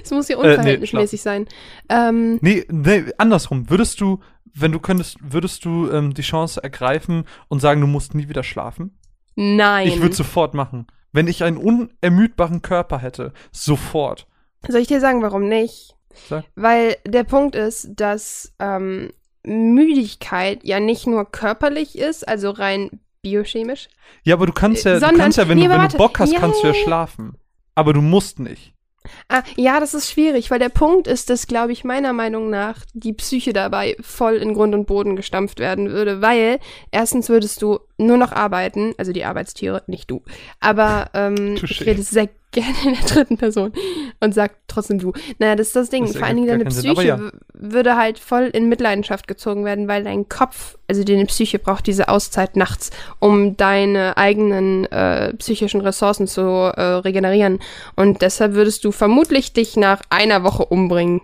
Das 0.00 0.10
muss 0.10 0.28
ja 0.28 0.36
Äh, 0.38 0.42
nee, 0.42 0.48
unverhältnismäßig 0.52 1.20
sein. 1.20 1.46
Ähm, 1.90 2.38
Nee, 2.40 2.64
nee, 2.70 3.04
andersrum. 3.18 3.68
Würdest 3.68 4.00
du, 4.00 4.20
wenn 4.54 4.72
du 4.72 4.78
könntest, 4.80 5.18
würdest 5.20 5.66
du 5.66 5.90
ähm, 5.90 6.14
die 6.14 6.22
Chance 6.22 6.62
ergreifen 6.62 7.24
und 7.48 7.60
sagen, 7.60 7.82
du 7.82 7.86
musst 7.86 8.14
nie 8.14 8.28
wieder 8.28 8.42
schlafen? 8.42 8.96
nein. 9.36 9.88
Ich 9.88 10.00
würde 10.00 10.14
sofort 10.14 10.54
machen. 10.54 10.86
Wenn 11.12 11.26
ich 11.28 11.44
einen 11.44 11.58
unermüdbaren 11.58 12.62
Körper 12.62 12.98
hätte, 12.98 13.32
sofort. 13.52 14.26
Soll 14.66 14.80
ich 14.80 14.88
dir 14.88 15.00
sagen, 15.00 15.20
warum 15.22 15.46
nicht? 15.48 15.94
Sag. 16.28 16.44
Weil 16.54 16.96
der 17.06 17.24
Punkt 17.24 17.54
ist, 17.54 17.90
dass 17.96 18.52
ähm, 18.58 19.10
Müdigkeit 19.44 20.60
ja 20.64 20.80
nicht 20.80 21.06
nur 21.06 21.24
körperlich 21.30 21.98
ist, 21.98 22.26
also 22.26 22.50
rein 22.50 22.90
biochemisch. 23.22 23.88
Ja, 24.22 24.34
aber 24.34 24.46
du 24.46 24.52
kannst 24.52 24.84
ja, 24.84 24.94
du 24.94 25.00
Sondern- 25.00 25.18
kannst 25.18 25.38
ja 25.38 25.48
wenn, 25.48 25.58
nee, 25.58 25.64
du, 25.66 25.70
wenn 25.70 25.88
du. 25.88 25.96
Bock 25.96 26.18
hast, 26.18 26.32
Ja, 26.32 26.40
kannst 26.40 26.62
du 26.62 26.66
ja 26.68 26.74
schlafen. 26.74 27.36
Aber 27.74 27.92
du 27.92 28.00
musst 28.00 28.38
nicht. 28.38 28.72
Ah, 29.28 29.42
ja, 29.56 29.80
das 29.80 29.92
ist 29.92 30.10
schwierig, 30.10 30.50
weil 30.50 30.58
der 30.58 30.70
Punkt 30.70 31.06
ist, 31.08 31.28
dass, 31.28 31.46
glaube 31.46 31.72
ich, 31.72 31.84
meiner 31.84 32.14
Meinung 32.14 32.48
nach 32.48 32.78
die 32.94 33.12
Psyche 33.12 33.52
dabei 33.52 33.96
voll 34.00 34.36
in 34.36 34.54
Grund 34.54 34.74
und 34.74 34.86
Boden 34.86 35.14
gestampft 35.14 35.58
werden 35.58 35.90
würde, 35.90 36.22
weil 36.22 36.58
erstens 36.90 37.28
würdest 37.28 37.60
du 37.60 37.80
nur 37.98 38.16
noch 38.16 38.32
arbeiten, 38.32 38.94
also 38.96 39.12
die 39.12 39.24
Arbeitstiere, 39.26 39.82
nicht 39.88 40.10
du, 40.10 40.22
aber 40.58 41.10
ähm, 41.12 41.54
ich 41.62 41.62
Touché. 41.62 41.86
rede 41.86 42.02
sehr 42.02 42.30
gerne 42.54 42.74
in 42.84 42.94
der 42.94 43.04
dritten 43.04 43.36
Person 43.36 43.72
und 44.20 44.34
sag 44.34 44.52
trotzdem 44.68 44.98
du. 44.98 45.12
Naja, 45.38 45.54
das 45.56 45.66
ist 45.66 45.76
das 45.76 45.90
Ding. 45.90 46.06
Das 46.06 46.16
Vor 46.16 46.26
allen 46.26 46.36
Dingen 46.36 46.48
deine 46.48 46.70
Sinn, 46.70 46.94
Psyche 46.94 47.18
w- 47.18 47.30
würde 47.52 47.96
halt 47.96 48.18
voll 48.18 48.44
in 48.44 48.68
Mitleidenschaft 48.70 49.28
gezogen 49.28 49.64
werden, 49.66 49.86
weil 49.88 50.04
dein 50.04 50.28
Kopf, 50.28 50.78
also 50.88 51.04
deine 51.04 51.26
Psyche 51.26 51.58
braucht 51.58 51.86
diese 51.86 52.08
Auszeit 52.08 52.56
nachts, 52.56 52.90
um 53.18 53.56
deine 53.56 54.16
eigenen 54.16 54.86
äh, 54.86 55.34
psychischen 55.34 55.82
Ressourcen 55.82 56.26
zu 56.26 56.40
äh, 56.40 56.80
regenerieren. 56.80 57.58
Und 57.96 58.22
deshalb 58.22 58.54
würdest 58.54 58.84
du 58.84 58.92
vermutlich 58.92 59.52
dich 59.52 59.76
nach 59.76 60.00
einer 60.08 60.42
Woche 60.42 60.64
umbringen. 60.64 61.20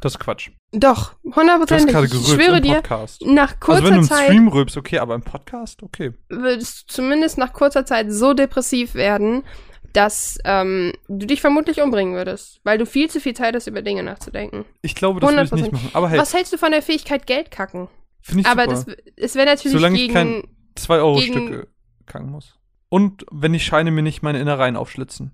Das 0.00 0.14
ist 0.14 0.18
Quatsch. 0.18 0.50
Doch, 0.72 1.14
hundertprozentig. 1.24 1.96
Ich 2.12 2.26
schwöre 2.28 2.60
dir, 2.60 2.82
nach 3.24 3.48
Also 3.48 3.56
kurzer 3.60 3.84
wenn 3.84 3.92
du 3.92 3.98
im 4.00 4.02
Zeit 4.04 4.24
Stream 4.24 4.48
rülpst, 4.48 4.76
okay, 4.76 4.98
aber 4.98 5.14
im 5.14 5.22
Podcast, 5.22 5.82
okay. 5.82 6.12
würdest 6.28 6.90
du 6.90 6.94
zumindest 6.94 7.38
nach 7.38 7.52
kurzer 7.54 7.86
Zeit 7.86 8.12
so 8.12 8.34
depressiv 8.34 8.94
werden, 8.94 9.44
dass 9.92 10.38
ähm, 10.44 10.92
du 11.08 11.26
dich 11.26 11.40
vermutlich 11.40 11.80
umbringen 11.80 12.14
würdest, 12.14 12.60
weil 12.64 12.78
du 12.78 12.86
viel 12.86 13.08
zu 13.10 13.20
viel 13.20 13.34
Zeit 13.34 13.54
hast, 13.54 13.66
über 13.66 13.82
Dinge 13.82 14.02
nachzudenken. 14.02 14.64
Ich 14.82 14.94
glaube, 14.94 15.20
das 15.20 15.30
würde 15.30 15.44
ich 15.44 15.52
nicht 15.52 15.64
100%. 15.70 15.72
machen. 15.72 15.90
Aber 15.94 16.08
hey, 16.10 16.18
Was 16.18 16.34
hältst 16.34 16.52
du 16.52 16.58
von 16.58 16.70
der 16.70 16.82
Fähigkeit 16.82 17.26
Geld 17.26 17.50
kacken? 17.50 17.88
finde 18.20 18.42
ich 18.42 18.46
Aber 18.46 18.76
super. 18.76 18.94
das, 18.96 19.14
es 19.16 19.34
wäre 19.34 19.46
natürlich 19.46 19.76
Solange 19.76 19.96
ich 19.96 20.02
gegen. 20.02 20.12
kein- 20.14 20.42
Zwei 20.74 20.98
Euro 20.98 21.16
gegen- 21.18 21.32
Stücke 21.48 21.68
kacken 22.06 22.30
muss. 22.30 22.54
Und 22.90 23.24
wenn 23.30 23.52
die 23.52 23.60
Scheine 23.60 23.90
mir 23.90 24.02
nicht 24.02 24.22
meine 24.22 24.40
Innereien 24.40 24.76
aufschlitzen. 24.76 25.32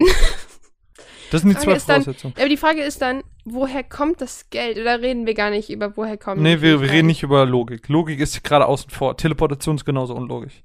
Das 1.30 1.40
sind 1.42 1.50
die 1.50 1.56
zwei 1.56 1.72
dann- 1.72 1.80
Voraussetzungen. 1.80 2.34
aber 2.36 2.48
die 2.48 2.56
Frage 2.56 2.82
ist 2.82 3.02
dann, 3.02 3.24
woher 3.44 3.82
kommt 3.82 4.20
das 4.20 4.50
Geld? 4.50 4.78
Oder 4.78 5.00
reden 5.00 5.26
wir 5.26 5.34
gar 5.34 5.50
nicht 5.50 5.68
über, 5.70 5.96
woher 5.96 6.16
kommen 6.16 6.42
Nee, 6.42 6.56
die 6.56 6.62
wir, 6.62 6.62
wir 6.62 6.68
Fähigkeiten? 6.78 6.94
reden 6.96 7.06
nicht 7.08 7.22
über 7.24 7.44
Logik. 7.44 7.88
Logik 7.88 8.20
ist 8.20 8.44
gerade 8.44 8.66
außen 8.66 8.90
vor. 8.90 9.16
Teleportation 9.16 9.74
ist 9.76 9.84
genauso 9.84 10.14
unlogisch. 10.14 10.62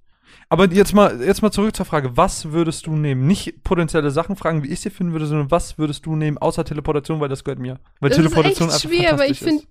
Aber 0.51 0.65
jetzt 0.71 0.93
mal, 0.93 1.21
jetzt 1.21 1.41
mal 1.43 1.51
zurück 1.51 1.75
zur 1.75 1.85
Frage, 1.85 2.17
was 2.17 2.51
würdest 2.51 2.87
du 2.87 2.91
nehmen? 2.95 3.27
Nicht 3.27 3.63
potenzielle 3.63 4.09
Sachen 4.09 4.35
fragen, 4.35 4.63
wie 4.63 4.67
ich 4.69 4.79
sie 4.79 4.89
finden 4.89 5.13
würde, 5.13 5.27
sondern 5.27 5.51
was 5.51 5.77
würdest 5.77 6.05
du 6.07 6.15
nehmen, 6.15 6.39
außer 6.39 6.65
Teleportation, 6.65 7.19
weil 7.19 7.29
das 7.29 7.43
gehört 7.43 7.59
mir. 7.59 7.79
Weil 7.99 8.09
Das 8.09 8.17
Teleportation 8.17 8.67
ist 8.69 8.83
echt 8.83 8.93
schwer, 8.93 9.13
aber 9.13 9.27
ich 9.27 9.39
finde, 9.39 9.63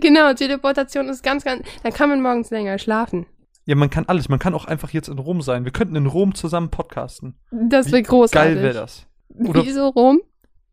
genau, 0.00 0.32
Teleportation 0.34 1.08
ist 1.08 1.22
ganz, 1.22 1.44
ganz, 1.44 1.64
dann 1.84 1.92
kann 1.92 2.08
man 2.08 2.22
morgens 2.22 2.50
länger 2.50 2.78
schlafen. 2.78 3.26
Ja, 3.66 3.76
man 3.76 3.90
kann 3.90 4.04
alles. 4.06 4.28
Man 4.28 4.40
kann 4.40 4.54
auch 4.54 4.64
einfach 4.64 4.90
jetzt 4.90 5.08
in 5.08 5.18
Rom 5.18 5.42
sein. 5.42 5.64
Wir 5.64 5.70
könnten 5.70 5.94
in 5.94 6.06
Rom 6.06 6.34
zusammen 6.34 6.70
podcasten. 6.70 7.36
Das 7.52 7.92
wäre 7.92 8.02
großartig. 8.02 8.54
Geil 8.54 8.62
wäre 8.64 8.74
das. 8.74 9.06
Oder- 9.28 9.64
Wieso 9.64 9.88
rum? 9.88 10.20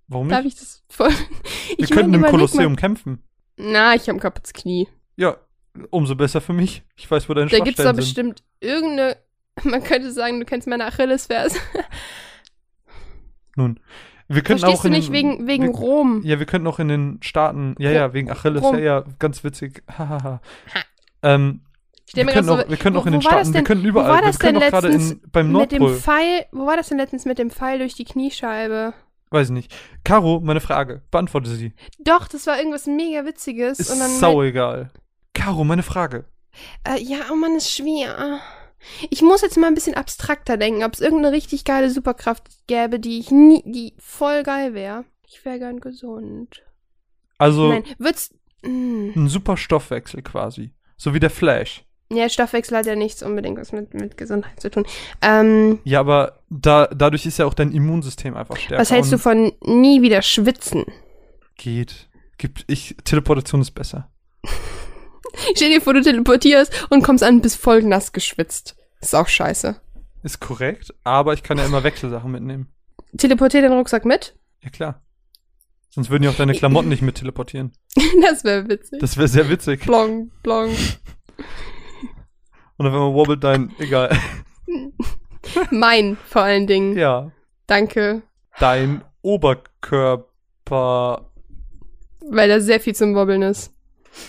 Warum 0.08 0.30
Darf 0.30 0.46
nicht? 0.46 0.54
ich 0.56 0.60
das 0.62 0.84
voll? 0.90 1.10
Wir 1.10 1.80
Ich 1.80 1.92
könnten 1.92 2.14
im 2.16 2.24
Kolosseum 2.24 2.72
Mal. 2.74 2.80
kämpfen. 2.80 3.22
Na, 3.58 3.94
ich 3.94 4.04
habe 4.08 4.18
ein 4.18 4.22
kaputtes 4.22 4.54
Knie. 4.54 4.88
Ja, 5.18 5.36
umso 5.92 6.16
besser 6.16 6.42
für 6.42 6.54
mich. 6.54 6.82
Ich 6.96 7.12
weiß, 7.12 7.28
wo 7.30 7.34
deine 7.36 7.50
Da 7.52 7.60
gibt's 7.60 7.76
da 7.84 7.94
Schwachstellen 7.94 7.96
sind. 7.96 8.36
bestimmt 8.38 8.44
irgendeine, 8.62 9.18
man 9.64 9.84
könnte 9.84 10.12
sagen, 10.12 10.40
du 10.40 10.46
kennst 10.46 10.68
meine 10.68 10.86
Achillesferse. 10.86 11.60
Nun, 13.56 13.80
wir 14.28 14.42
könnten 14.44 14.60
Verstehst 14.62 14.80
auch 14.80 14.82
du 14.84 14.88
in 14.88 14.94
nicht 14.94 15.08
den, 15.08 15.14
wegen, 15.14 15.48
wegen 15.48 15.64
wir, 15.66 15.72
Rom? 15.76 16.22
Ja, 16.24 16.40
wir 16.40 16.46
könnten 16.46 16.68
auch 16.68 16.80
in 16.80 16.88
den 16.90 17.20
Staaten. 17.24 17.76
Ja, 17.80 17.92
ja, 17.92 18.14
wegen 18.14 18.30
Achilles. 18.30 18.62
Rom. 18.62 18.76
Ja, 18.78 18.84
ja, 18.84 19.04
ganz 19.20 19.44
witzig. 19.44 19.84
Hahaha. 19.98 20.42
ähm, 21.24 21.62
wir 22.14 22.24
mir 22.26 22.32
können, 22.32 22.50
auch, 22.50 22.62
so- 22.62 22.70
wir 22.70 22.78
können 22.78 22.96
wo- 22.96 23.00
auch 23.00 23.06
in 23.06 23.14
wo 23.14 23.18
den 23.20 23.26
war 23.26 23.32
Staaten, 23.32 23.48
wir 23.48 23.54
denn- 23.54 23.64
können 23.66 23.84
wo 23.84 23.88
überall. 23.88 24.10
war 24.10 24.18
Wir 24.22 24.28
das 24.28 24.40
können 24.40 24.60
denn 24.60 24.64
auch 24.64 24.70
gerade 24.72 24.88
letztens 24.90 25.12
in- 25.12 25.22
beim 25.32 25.52
Mit 25.52 25.72
dem 25.72 25.80
Nordpol. 25.80 26.00
Pfeil, 26.00 26.46
wo 26.52 26.66
war 26.66 26.78
das 26.78 26.90
denn 26.90 26.98
letztens 26.98 27.26
mit 27.26 27.40
dem 27.40 27.50
Pfeil 27.50 27.80
durch 27.80 27.96
die 27.96 28.06
Kniescheibe? 28.06 28.94
Weiß 29.30 29.48
ich 29.48 29.54
nicht. 29.54 29.76
Caro, 30.06 30.40
meine 30.40 30.62
Frage. 30.62 31.02
Beantworte 31.12 31.50
sie. 31.50 31.74
Doch, 32.00 32.28
das 32.30 32.48
war 32.48 32.58
irgendwas 32.58 32.86
mega 32.86 33.26
Witziges. 33.26 33.80
Ist 33.80 33.90
und 33.92 34.00
dann 34.00 34.10
sau 34.12 34.42
egal. 34.42 34.92
Caro, 35.34 35.66
meine 35.66 35.84
Frage. 35.84 36.24
Äh, 36.88 37.02
ja, 37.02 37.18
oh 37.32 37.36
Mann, 37.36 37.56
ist 37.58 37.70
schwer. 37.70 38.40
Ich 39.10 39.22
muss 39.22 39.42
jetzt 39.42 39.58
mal 39.58 39.68
ein 39.68 39.74
bisschen 39.76 39.96
abstrakter 39.96 40.58
denken, 40.58 40.84
ob 40.84 40.94
es 40.94 41.02
irgendeine 41.02 41.36
richtig 41.36 41.66
geile 41.66 41.90
Superkraft 41.90 42.44
gäbe, 42.68 43.00
die 43.00 43.20
ich 43.20 43.32
nie, 43.32 43.64
die 43.66 43.94
voll 44.00 44.44
geil 44.44 44.74
wäre. 44.74 45.06
Ich 45.28 45.44
wäre 45.44 45.60
gern 45.60 45.80
gesund. 45.80 46.64
Also 47.38 47.70
Nein, 47.70 47.84
wird's. 47.98 48.34
Mh. 48.64 49.14
ein 49.16 49.28
super 49.30 49.58
Stoffwechsel 49.58 50.22
quasi. 50.22 50.72
So 50.96 51.14
wie 51.14 51.20
der 51.20 51.30
Flash. 51.30 51.84
Ja, 52.10 52.30
Stoffwechsel 52.30 52.78
hat 52.78 52.86
ja 52.86 52.96
nichts 52.96 53.22
unbedingt 53.22 53.60
was 53.60 53.72
mit, 53.74 53.94
mit 53.94 54.16
Gesundheit 54.18 54.60
zu 54.62 54.72
tun. 54.72 54.86
Ähm, 55.22 55.80
Ja, 55.84 56.00
aber 56.00 56.40
da, 56.50 56.88
dadurch 56.88 57.26
ist 57.26 57.38
ja 57.38 57.46
auch 57.46 57.54
dein 57.54 57.72
Immunsystem 57.72 58.36
einfach 58.36 58.56
stärker. 58.56 58.82
was 58.82 58.92
hältst 58.92 59.12
du 59.12 59.18
von 59.18 59.52
nie 59.62 60.02
wieder 60.02 60.22
schwitzen? 60.22 60.86
Geht. 61.58 62.08
Gibt, 62.38 62.64
ich, 62.68 62.96
Teleportation 63.04 63.62
ist 63.62 63.72
besser. 63.72 64.10
Stell 65.56 65.70
dir 65.70 65.82
vor, 65.82 65.94
du 65.94 66.02
teleportierst 66.02 66.88
und 66.90 67.04
kommst 67.04 67.24
an, 67.24 67.42
bist 67.42 67.58
voll 67.58 67.84
nass 67.84 68.12
geschwitzt. 68.12 68.76
Ist 69.02 69.16
auch 69.16 69.28
scheiße. 69.28 69.80
Ist 70.24 70.40
korrekt, 70.40 70.94
aber 71.04 71.34
ich 71.34 71.44
kann 71.44 71.58
ja 71.58 71.66
immer 71.66 71.84
Wechselsachen 71.84 72.32
mitnehmen. 72.32 72.68
Teleportier 73.18 73.62
den 73.62 73.74
Rucksack 73.74 74.06
mit? 74.06 74.36
Ja, 74.62 74.70
klar. 74.70 75.02
Sonst 75.90 76.10
würden 76.10 76.24
ja 76.24 76.30
auch 76.30 76.36
deine 76.36 76.54
Klamotten 76.54 76.90
nicht 76.90 77.02
mit 77.02 77.16
teleportieren. 77.16 77.72
das 78.22 78.44
wäre 78.44 78.68
witzig. 78.68 79.00
Das 79.00 79.18
wäre 79.18 79.28
sehr 79.28 79.50
witzig. 79.50 79.86
Blong, 79.86 80.32
blong. 80.44 80.70
Und 82.78 82.86
dann, 82.86 82.94
wenn 82.94 83.00
man 83.00 83.14
wobbelt, 83.14 83.44
dein, 83.44 83.74
egal. 83.80 84.16
Mein, 85.72 86.18
vor 86.26 86.44
allen 86.44 86.68
Dingen. 86.68 86.96
Ja. 86.98 87.32
Danke. 87.66 88.22
Dein 88.60 89.04
Oberkörper. 89.22 90.26
Weil 92.30 92.50
da 92.50 92.60
sehr 92.60 92.80
viel 92.80 92.94
zum 92.94 93.16
Wobbeln 93.16 93.42
ist. 93.42 93.74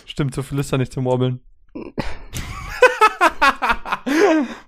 Stimmt, 0.07 0.35
so 0.35 0.43
viel 0.43 0.59
ist 0.59 0.73
da 0.73 0.79
nicht 0.79 0.93
zum 0.93 1.05
Wobbeln. 1.05 1.41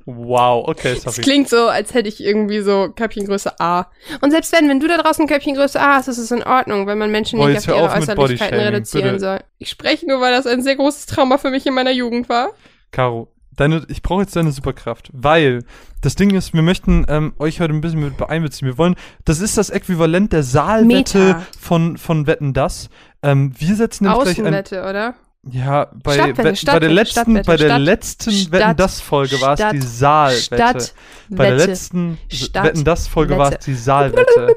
wow, 0.07 0.67
okay, 0.69 0.93
Es 0.93 1.03
sorry. 1.03 1.23
klingt 1.23 1.49
so, 1.49 1.69
als 1.69 1.95
hätte 1.95 2.09
ich 2.09 2.23
irgendwie 2.23 2.61
so 2.61 2.89
Köpfchengröße 2.95 3.59
A. 3.61 3.87
Und 4.21 4.31
selbst 4.31 4.53
wenn, 4.53 4.69
wenn 4.69 4.81
du 4.81 4.89
da 4.89 4.99
draußen 4.99 5.27
Köpfchengröße 5.27 5.81
A 5.81 5.95
hast, 5.95 6.09
ist 6.09 6.19
es 6.19 6.31
in 6.31 6.43
Ordnung, 6.43 6.87
weil 6.87 6.97
man 6.97 7.11
Menschen 7.11 7.39
Boah, 7.39 7.49
nicht 7.49 7.59
auf 7.59 7.69
ihre 7.69 7.83
auf 7.91 7.97
Äußerlichkeiten 7.97 8.59
reduzieren 8.61 9.05
bitte. 9.13 9.21
soll. 9.21 9.41
Ich 9.59 9.71
spreche 9.71 10.07
nur, 10.07 10.21
weil 10.21 10.33
das 10.33 10.47
ein 10.47 10.63
sehr 10.63 10.77
großes 10.77 11.07
Trauma 11.07 11.39
für 11.39 11.51
mich 11.51 11.67
in 11.67 11.75
meiner 11.75 11.93
Jugend 11.93 12.29
war. 12.29 12.51
Caro, 12.91 13.33
deine, 13.57 13.85
ich 13.89 14.03
brauche 14.03 14.23
jetzt 14.23 14.35
deine 14.37 14.53
Superkraft, 14.53 15.11
weil 15.13 15.65
das 16.01 16.15
Ding 16.17 16.35
ist, 16.35 16.55
wir 16.55 16.63
möchten 16.63 17.05
ähm, 17.09 17.35
euch 17.39 17.61
heute 17.61 17.75
ein 17.75 17.81
bisschen 17.81 18.01
mit 18.01 18.21
einbeziehen. 18.23 18.67
Wir 18.67 18.79
wollen, 18.79 18.97
das 19.25 19.41
ist 19.41 19.59
das 19.59 19.71
Äquivalent 19.71 20.33
der 20.33 20.43
Saalwette 20.43 21.19
Meta. 21.19 21.47
von, 21.59 21.99
von 21.99 22.27
Wetten 22.27 22.55
das. 22.55 22.89
Ähm, 23.23 23.53
wir 23.59 23.75
setzen 23.77 24.05
nämlich 24.05 24.25
gleich 24.25 24.39
ein, 24.47 24.55
oder? 24.91 25.15
Ja, 25.51 25.91
bei, 26.03 26.15
Stadtwette, 26.15 26.37
Wett- 26.39 26.45
bei 26.45 26.51
der 26.51 26.55
Stadtwette, 26.57 26.89
letzten, 26.89 27.31
Stadtwette, 27.33 27.47
bei 27.47 27.57
der 27.57 27.67
Stadt- 27.69 27.81
letzten 27.83 28.31
Stadt- 28.31 28.53
Wetten 28.53 28.77
das 28.77 29.01
Folge 29.01 29.41
war 29.41 29.55
es 29.55 29.71
die 29.73 29.81
Saalwette. 29.81 30.91
Bei 31.31 31.47
der 31.49 31.67
letzten 31.67 32.19
Stadt- 32.29 32.65
Wetten 32.65 32.85
das 32.85 33.09
Folge 33.09 33.39
war 33.39 33.53
es 33.53 33.65
die 33.65 33.75
Saalwette. 33.75 34.55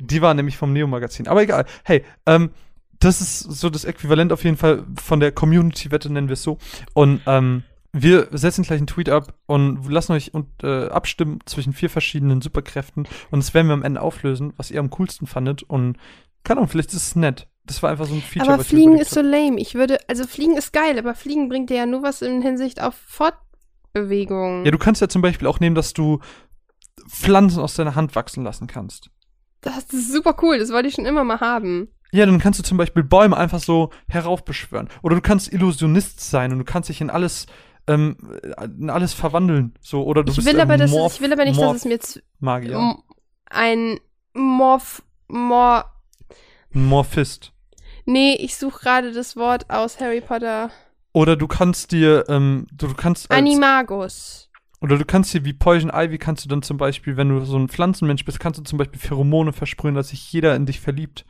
die 0.00 0.20
war 0.22 0.34
nämlich 0.34 0.56
vom 0.56 0.72
Neo 0.72 0.86
Magazin. 0.88 1.28
Aber 1.28 1.42
egal. 1.42 1.66
Hey, 1.84 2.04
ähm, 2.26 2.50
das 2.98 3.20
ist 3.20 3.40
so 3.40 3.70
das 3.70 3.84
Äquivalent 3.84 4.32
auf 4.32 4.42
jeden 4.42 4.56
Fall 4.56 4.84
von 5.00 5.20
der 5.20 5.30
Community 5.30 5.92
Wette 5.92 6.12
nennen 6.12 6.28
wir 6.28 6.32
es 6.34 6.42
so. 6.42 6.58
Und 6.94 7.20
ähm, 7.26 7.62
wir 7.92 8.26
setzen 8.32 8.64
gleich 8.64 8.78
einen 8.78 8.86
Tweet 8.88 9.08
ab 9.08 9.34
und 9.46 9.88
lassen 9.88 10.12
euch 10.12 10.34
und, 10.34 10.48
äh, 10.64 10.88
abstimmen 10.88 11.38
zwischen 11.46 11.72
vier 11.72 11.90
verschiedenen 11.90 12.42
Superkräften 12.42 13.06
und 13.30 13.38
das 13.42 13.54
werden 13.54 13.68
wir 13.68 13.74
am 13.74 13.82
Ende 13.84 14.00
auflösen, 14.02 14.52
was 14.56 14.70
ihr 14.72 14.80
am 14.80 14.90
coolsten 14.90 15.26
fandet 15.26 15.62
und 15.62 15.96
keine 16.44 16.58
Ahnung, 16.60 16.68
vielleicht 16.68 16.90
ist 16.92 17.02
es 17.02 17.16
nett. 17.16 17.46
Das 17.68 17.82
war 17.82 17.90
einfach 17.90 18.06
so 18.06 18.14
ein 18.14 18.22
Feature, 18.22 18.54
Aber 18.54 18.64
Fliegen 18.64 18.98
ist 18.98 19.10
so 19.12 19.20
lame. 19.20 19.60
Ich 19.60 19.74
würde, 19.76 19.98
also 20.08 20.26
Fliegen 20.26 20.56
ist 20.56 20.72
geil, 20.72 20.98
aber 20.98 21.14
Fliegen 21.14 21.48
bringt 21.48 21.70
dir 21.70 21.76
ja 21.76 21.86
nur 21.86 22.02
was 22.02 22.22
in 22.22 22.42
Hinsicht 22.42 22.82
auf 22.82 22.94
Fortbewegung. 23.94 24.64
Ja, 24.64 24.70
du 24.70 24.78
kannst 24.78 25.00
ja 25.00 25.08
zum 25.08 25.22
Beispiel 25.22 25.46
auch 25.46 25.60
nehmen, 25.60 25.74
dass 25.76 25.92
du 25.92 26.18
Pflanzen 27.08 27.60
aus 27.60 27.74
deiner 27.74 27.94
Hand 27.94 28.14
wachsen 28.16 28.44
lassen 28.44 28.66
kannst. 28.66 29.10
das 29.60 29.84
ist 29.92 30.12
super 30.12 30.34
cool, 30.42 30.58
das 30.58 30.72
wollte 30.72 30.88
ich 30.88 30.94
schon 30.94 31.06
immer 31.06 31.24
mal 31.24 31.40
haben. 31.40 31.88
Ja, 32.10 32.24
dann 32.24 32.38
kannst 32.38 32.58
du 32.58 32.62
zum 32.64 32.78
Beispiel 32.78 33.02
Bäume 33.02 33.36
einfach 33.36 33.60
so 33.60 33.90
heraufbeschwören. 34.08 34.88
Oder 35.02 35.16
du 35.16 35.20
kannst 35.22 35.52
Illusionist 35.52 36.20
sein 36.20 36.52
und 36.52 36.58
du 36.58 36.64
kannst 36.64 36.88
dich 36.88 37.02
in 37.02 37.10
alles, 37.10 37.46
ähm, 37.86 38.16
in 38.78 38.88
alles 38.88 39.12
verwandeln. 39.12 39.74
So, 39.82 40.04
oder 40.04 40.24
du 40.24 40.30
Ich 40.30 40.36
bist 40.36 40.48
will, 40.48 40.58
ein 40.58 40.70
aber, 40.70 40.82
Morph- 40.84 41.14
ich 41.16 41.20
will 41.20 41.32
aber 41.32 41.44
nicht, 41.44 41.60
dass 41.60 41.76
es 41.76 41.84
mir 41.84 41.90
jetzt 41.92 42.22
Magier. 42.40 42.96
ein 43.50 44.00
Morph, 44.32 45.02
Mor, 45.28 45.84
Ein 46.74 46.84
Morphist. 46.86 47.52
Nee, 48.08 48.34
ich 48.34 48.56
suche 48.56 48.80
gerade 48.80 49.12
das 49.12 49.36
Wort 49.36 49.70
aus 49.70 50.00
Harry 50.00 50.20
Potter. 50.20 50.70
Oder 51.12 51.36
du 51.36 51.46
kannst 51.46 51.92
dir, 51.92 52.24
ähm, 52.28 52.66
du, 52.72 52.88
du 52.88 52.94
kannst 52.94 53.30
als, 53.30 53.38
Animagus. 53.38 54.50
Oder 54.80 54.96
du 54.96 55.04
kannst 55.04 55.34
dir 55.34 55.44
wie 55.44 55.52
Poison 55.52 55.90
Ivy 55.92 56.18
kannst 56.18 56.44
du 56.44 56.48
dann 56.48 56.62
zum 56.62 56.76
Beispiel, 56.76 57.16
wenn 57.16 57.28
du 57.28 57.44
so 57.44 57.58
ein 57.58 57.68
Pflanzenmensch 57.68 58.24
bist, 58.24 58.38
kannst 58.38 58.60
du 58.60 58.64
zum 58.64 58.78
Beispiel 58.78 59.00
Pheromone 59.00 59.52
versprühen, 59.52 59.94
dass 59.94 60.10
sich 60.10 60.32
jeder 60.32 60.54
in 60.54 60.66
dich 60.66 60.80
verliebt. 60.80 61.24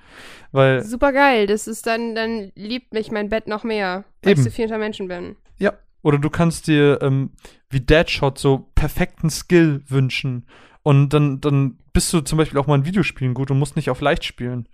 Weil, 0.52 0.82
Super 0.84 1.12
geil. 1.12 1.46
Das 1.46 1.66
ist 1.66 1.86
dann, 1.86 2.14
dann 2.14 2.52
liebt 2.54 2.92
mich 2.92 3.10
mein 3.10 3.30
Bett 3.30 3.46
noch 3.46 3.64
mehr, 3.64 4.04
weil 4.22 4.32
Eben. 4.32 4.40
ich 4.40 4.44
so 4.44 4.50
viel 4.50 4.64
unter 4.64 4.78
Menschen 4.78 5.08
bin. 5.08 5.36
ja. 5.58 5.72
Oder 6.02 6.18
du 6.18 6.30
kannst 6.30 6.68
dir 6.68 7.00
ähm, 7.02 7.32
wie 7.70 7.80
Deadshot 7.80 8.38
so 8.38 8.70
perfekten 8.76 9.30
Skill 9.30 9.82
wünschen. 9.88 10.46
Und 10.84 11.08
dann, 11.12 11.40
dann 11.40 11.78
bist 11.92 12.12
du 12.12 12.20
zum 12.20 12.38
Beispiel 12.38 12.58
auch 12.58 12.68
mal 12.68 12.76
in 12.76 12.84
Videospielen 12.84 13.34
gut 13.34 13.50
und 13.50 13.58
musst 13.58 13.74
nicht 13.74 13.90
auf 13.90 14.00
leicht 14.00 14.24
spielen. 14.24 14.68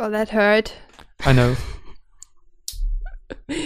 Well, 0.00 0.10
that 0.12 0.32
hurt. 0.32 0.72
I 1.26 1.32
know. 1.34 1.54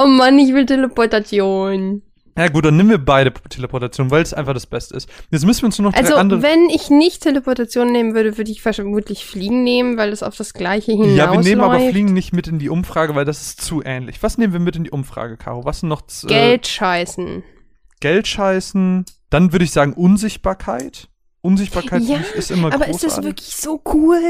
Oh 0.00 0.06
Mann, 0.06 0.38
ich 0.38 0.52
will 0.54 0.64
Teleportation. 0.66 2.02
Ja 2.36 2.46
gut, 2.48 2.64
dann 2.66 2.76
nehmen 2.76 2.90
wir 2.90 2.98
beide 3.04 3.32
Teleportation, 3.32 4.12
weil 4.12 4.22
es 4.22 4.32
einfach 4.32 4.54
das 4.54 4.66
Beste 4.66 4.94
ist. 4.96 5.08
Jetzt 5.32 5.44
müssen 5.44 5.62
wir 5.62 5.66
uns 5.66 5.78
nur 5.80 5.90
noch 5.90 5.98
Also, 5.98 6.14
andere. 6.14 6.40
wenn 6.42 6.68
ich 6.70 6.88
nicht 6.88 7.22
Teleportation 7.22 7.90
nehmen 7.90 8.14
würde, 8.14 8.38
würde 8.38 8.50
ich 8.52 8.62
vermutlich 8.62 9.24
Fliegen 9.26 9.64
nehmen, 9.64 9.96
weil 9.96 10.10
es 10.12 10.22
auf 10.22 10.36
das 10.36 10.52
Gleiche 10.52 10.92
hinausläuft. 10.92 11.16
ja, 11.16 11.32
wir 11.32 11.40
nehmen 11.40 11.62
aber 11.62 11.80
Fliegen 11.80 12.12
nicht 12.12 12.32
mit 12.32 12.46
in 12.46 12.60
die 12.60 12.68
Umfrage, 12.68 13.16
weil 13.16 13.24
das 13.24 13.40
ist 13.42 13.60
zu 13.62 13.82
ähnlich. 13.82 14.22
Was 14.22 14.38
nehmen 14.38 14.52
wir 14.52 14.60
mit 14.60 14.76
in 14.76 14.84
die 14.84 14.90
Umfrage, 14.92 15.36
Caro? 15.36 15.64
Was 15.64 15.80
sind 15.80 15.88
noch 15.88 16.02
z- 16.06 16.28
Geld 16.28 16.68
scheißen. 16.68 17.38
Äh, 17.38 17.42
Geld 17.98 18.28
scheißen? 18.28 19.04
Dann 19.30 19.50
würde 19.52 19.64
ich 19.64 19.72
sagen 19.72 19.94
Unsichtbarkeit. 19.94 21.08
Unsichtbarkeit 21.40 22.02
Ja, 22.02 22.18
ist 22.34 22.52
immer 22.52 22.68
Aber 22.72 22.84
großartig. 22.84 22.94
ist 23.08 23.16
das 23.16 23.24
wirklich 23.24 23.56
so 23.56 23.80
cool? 23.94 24.20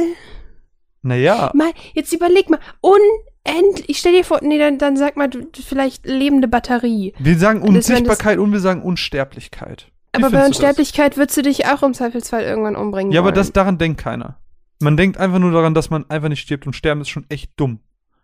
Naja, 1.02 1.50
Mal, 1.54 1.70
jetzt 1.94 2.12
überleg 2.12 2.50
mal. 2.50 2.58
Unendlich. 2.80 3.88
Ich 3.88 3.98
stell 3.98 4.12
dir 4.12 4.24
vor, 4.24 4.40
nee, 4.42 4.58
dann, 4.58 4.78
dann 4.78 4.96
sag 4.96 5.16
mal, 5.16 5.28
du, 5.28 5.46
vielleicht 5.62 6.06
lebende 6.06 6.48
Batterie. 6.48 7.14
wir 7.18 7.38
sagen 7.38 7.62
wenn 7.62 7.74
das- 7.74 7.88
Unsichtbarkeit 7.88 8.38
und 8.38 8.52
wir 8.52 8.60
sagen 8.60 8.82
Unsterblichkeit. 8.82 9.86
Wie 10.16 10.22
Aber 10.24 10.30
bei? 10.32 10.46
Unsterblichkeit 10.46 11.16
würdest 11.16 11.36
du 11.36 11.42
dich 11.42 11.66
auch 11.66 11.82
im 11.82 11.94
Zweifelsfall 11.94 12.42
irgendwann 12.42 12.76
umbringen. 12.76 13.12
Ja, 13.12 13.20
aber 13.20 13.26
wollen. 13.26 13.34
das, 13.36 13.52
daran 13.52 13.78
denkt 13.78 14.00
keiner. 14.00 14.38
Man 14.80 14.96
denkt 14.96 15.18
einfach 15.18 15.38
nur 15.38 15.52
daran, 15.52 15.74
dass 15.74 15.90
man 15.90 16.08
einfach 16.10 16.28
nicht 16.28 16.40
stirbt 16.40 16.66
und 16.66 16.74
sterben 16.74 17.00
ist 17.00 17.08
schon 17.08 17.26
echt 17.28 17.52
dumm. 17.56 17.80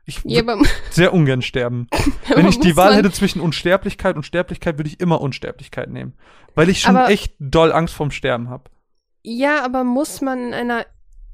Ich 0.06 0.20
Ja, 0.24 0.40
würde 0.40 0.52
aber, 0.52 0.62
sehr 0.90 1.12
ungern 1.14 1.42
sterben. 1.42 1.86
Wenn 2.28 2.40
aber 2.40 2.48
ich 2.48 2.60
die 2.60 2.76
Wahl 2.76 2.94
hätte 2.94 3.10
zwischen 3.10 3.40
Unsterblichkeit 3.40 4.16
und 4.16 4.24
Sterblichkeit, 4.24 4.78
würde 4.78 4.88
ich 4.90 5.00
immer 5.00 5.20
Unsterblichkeit 5.20 5.88
nehmen. 5.90 6.14
Weil 6.54 6.68
ich 6.68 6.80
schon 6.80 6.96
Aber- 6.96 7.08
echt 7.10 7.34
doll 7.38 7.72
Angst 7.72 7.94
vorm 7.94 8.10
Sterben 8.10 8.48
habe. 8.50 8.64
Ja, 9.22 9.64
aber 9.64 9.84
muss 9.84 10.20
man 10.20 10.48
in 10.48 10.52
einer, 10.54 10.84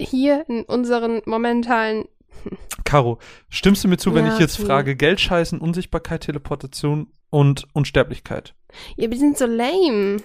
hier 0.01 0.45
in 0.49 0.63
unseren 0.65 1.23
momentanen, 1.27 2.07
Caro, 2.85 3.19
stimmst 3.51 3.85
du 3.85 3.89
mir 3.89 3.99
zu, 3.99 4.15
wenn 4.15 4.25
Ja, 4.27 4.33
ich 4.35 4.39
jetzt 4.41 4.59
okay. 4.59 4.67
frage, 4.67 4.97
Geld 4.97 5.21
scheißen, 5.21 5.59
Unsichtbarkeit, 5.61 6.23
Teleportation 6.23 7.09
und 7.29 7.67
Unsterblichkeit? 7.75 8.55
ja, 8.97 9.11
wir 9.11 9.19
sind 9.19 9.37
so 9.37 9.47
lame. 9.47 10.19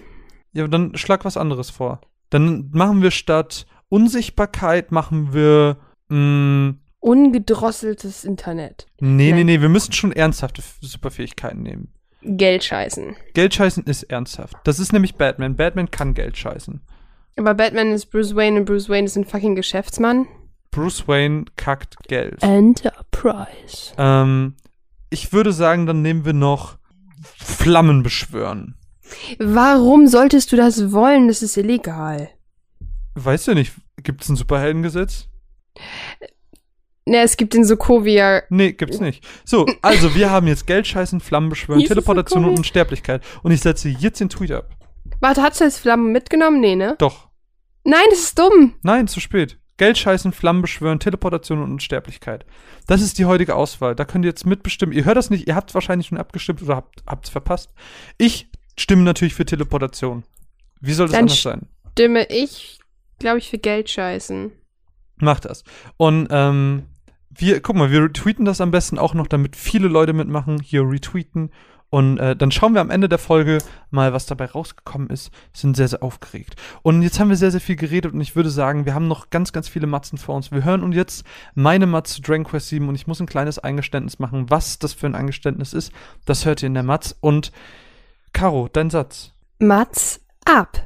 Ja, 0.53 0.67
dann 0.67 0.95
schlag 0.95 1.25
was 1.25 1.35
anderes 1.35 1.69
vor. 1.69 1.99
Dann 2.29 2.69
machen 2.71 3.01
wir 3.01 3.11
statt 3.11 3.65
Unsichtbarkeit, 3.89 4.91
machen 4.91 5.33
wir, 5.33 5.77
mh, 6.09 6.75
Ungedrosseltes 7.01 8.23
Internet. 8.23 8.87
nee, 8.99 9.25
nee, 9.31 9.31
Nein. 9.33 9.45
nee, 9.45 9.61
wir 9.61 9.69
müssen 9.69 9.91
schon 9.91 10.11
ernsthafte 10.11 10.63
Superfähigkeiten 10.81 11.61
nehmen. 11.61 11.89
Geld 12.23 12.63
scheißen. 12.63 13.15
Geld 13.35 13.53
scheißen 13.53 13.83
ist 13.83 14.03
ernsthaft. 14.03 14.55
Das 14.63 14.79
ist 14.79 14.91
nämlich 14.93 15.15
Batman. 15.15 15.55
Batman 15.55 15.91
kann 15.91 16.15
Geld 16.15 16.35
scheißen. 16.37 16.81
Aber 17.37 17.53
Batman 17.53 17.91
ist 17.91 18.07
Bruce 18.07 18.35
Wayne 18.35 18.59
und 18.59 18.65
Bruce 18.65 18.89
Wayne 18.89 19.05
ist 19.05 19.17
ein 19.17 19.25
fucking 19.25 19.55
Geschäftsmann. 19.55 20.27
Bruce 20.71 21.07
Wayne 21.07 21.45
kackt 21.57 21.95
Geld. 22.07 22.41
Enterprise. 22.41 23.93
Ähm, 23.97 24.55
ich 25.09 25.33
würde 25.33 25.51
sagen, 25.51 25.85
dann 25.85 26.01
nehmen 26.01 26.25
wir 26.25 26.33
noch 26.33 26.77
Flammen 27.37 28.03
beschwören. 28.03 28.75
Warum 29.39 30.07
solltest 30.07 30.51
du 30.51 30.55
das 30.55 30.91
wollen? 30.91 31.27
Das 31.27 31.41
ist 31.41 31.57
illegal. 31.57 32.29
Weißt 33.15 33.47
du 33.47 33.53
nicht, 33.53 33.73
gibt 34.03 34.23
es 34.23 34.29
ein 34.29 34.35
Superheldengesetz? 34.35 35.27
Ne, 37.05 37.21
es 37.21 37.37
gibt 37.37 37.53
den 37.53 37.63
Sokovia. 37.63 38.43
Nee, 38.49 38.73
gibt's 38.73 38.99
nicht. 38.99 39.23
So, 39.45 39.67
also 39.81 40.15
wir 40.15 40.31
haben 40.31 40.47
jetzt 40.47 40.65
Geld 40.65 40.87
scheißen, 40.87 41.19
Flammen 41.19 41.49
beschwören, 41.49 41.79
Jesus, 41.79 41.93
Teleportation 41.93 42.45
und. 42.45 42.57
Unsterblichkeit. 42.57 43.23
Und 43.43 43.51
ich 43.51 43.61
setze 43.61 43.89
jetzt 43.89 44.19
den 44.19 44.29
Tweet 44.29 44.51
ab. 44.51 44.71
Warte, 45.19 45.43
hast 45.43 45.59
du 45.59 45.65
jetzt 45.65 45.79
Flammen 45.79 46.11
mitgenommen? 46.11 46.59
Nee, 46.59 46.75
ne? 46.75 46.95
Doch. 46.97 47.24
Nein, 47.85 48.05
das 48.09 48.19
ist 48.19 48.39
dumm. 48.39 48.73
Nein, 48.81 49.07
zu 49.07 49.19
spät. 49.19 49.57
Geld 49.77 49.97
scheißen, 49.97 50.31
Flammen 50.31 50.61
beschwören, 50.61 50.99
Teleportation 50.99 51.61
und 51.61 51.71
Unsterblichkeit. 51.73 52.45
Das 52.87 53.01
ist 53.01 53.17
die 53.19 53.25
heutige 53.25 53.55
Auswahl. 53.55 53.95
Da 53.95 54.05
könnt 54.05 54.25
ihr 54.25 54.29
jetzt 54.29 54.45
mitbestimmen. 54.45 54.95
Ihr 54.95 55.05
hört 55.05 55.17
das 55.17 55.29
nicht, 55.29 55.47
ihr 55.47 55.55
habt 55.55 55.73
wahrscheinlich 55.73 56.07
schon 56.07 56.17
abgestimmt 56.17 56.61
oder 56.61 56.77
habt 56.77 57.03
habt's 57.05 57.29
verpasst. 57.29 57.73
Ich 58.17 58.49
stimme 58.77 59.03
natürlich 59.03 59.35
für 59.35 59.45
Teleportation. 59.45 60.23
Wie 60.79 60.93
soll 60.93 61.07
das 61.07 61.13
Dann 61.13 61.23
anders 61.23 61.41
sein? 61.41 61.67
Stimme 61.91 62.25
ich, 62.29 62.79
glaube 63.19 63.39
ich, 63.39 63.49
für 63.49 63.57
Geld 63.57 63.89
scheißen. 63.89 64.51
Mach 65.17 65.39
das. 65.39 65.63
Und 65.97 66.27
ähm, 66.31 66.83
wir, 67.29 67.61
guck 67.61 67.75
mal, 67.75 67.91
wir 67.91 68.03
retweeten 68.03 68.45
das 68.45 68.61
am 68.61 68.71
besten 68.71 68.97
auch 68.97 69.13
noch, 69.13 69.27
damit 69.27 69.55
viele 69.55 69.87
Leute 69.87 70.13
mitmachen, 70.13 70.59
hier 70.61 70.81
retweeten. 70.89 71.51
Und 71.95 72.17
äh, 72.17 72.35
dann 72.35 72.51
schauen 72.51 72.73
wir 72.73 72.81
am 72.81 72.89
Ende 72.89 73.07
der 73.07 73.19
Folge 73.19 73.59
mal, 73.89 74.11
was 74.11 74.25
dabei 74.25 74.47
rausgekommen 74.47 75.09
ist. 75.09 75.31
Sind 75.53 75.77
sehr, 75.77 75.87
sehr 75.87 76.03
aufgeregt. 76.03 76.57
Und 76.81 77.01
jetzt 77.03 77.21
haben 77.21 77.29
wir 77.29 77.37
sehr, 77.37 77.51
sehr 77.51 77.61
viel 77.61 77.77
geredet 77.77 78.11
und 78.11 78.19
ich 78.19 78.35
würde 78.35 78.49
sagen, 78.49 78.85
wir 78.85 78.93
haben 78.93 79.07
noch 79.07 79.29
ganz, 79.29 79.53
ganz 79.53 79.69
viele 79.69 79.87
Matzen 79.87 80.17
vor 80.17 80.35
uns. 80.35 80.51
Wir 80.51 80.65
hören 80.65 80.83
uns 80.83 80.93
jetzt 80.93 81.25
meine 81.53 81.85
Matz 81.85 82.15
zu 82.15 82.21
Dragon 82.21 82.43
Quest 82.43 82.67
7 82.67 82.89
und 82.89 82.95
ich 82.95 83.07
muss 83.07 83.21
ein 83.21 83.27
kleines 83.27 83.59
Eingeständnis 83.59 84.19
machen, 84.19 84.49
was 84.49 84.77
das 84.77 84.91
für 84.91 85.07
ein 85.07 85.15
Eingeständnis 85.15 85.71
ist. 85.71 85.93
Das 86.25 86.45
hört 86.45 86.61
ihr 86.63 86.67
in 86.67 86.73
der 86.73 86.83
Matz. 86.83 87.15
Und 87.21 87.53
Caro, 88.33 88.67
dein 88.73 88.89
Satz. 88.89 89.31
Mats 89.59 90.19
ab. 90.43 90.85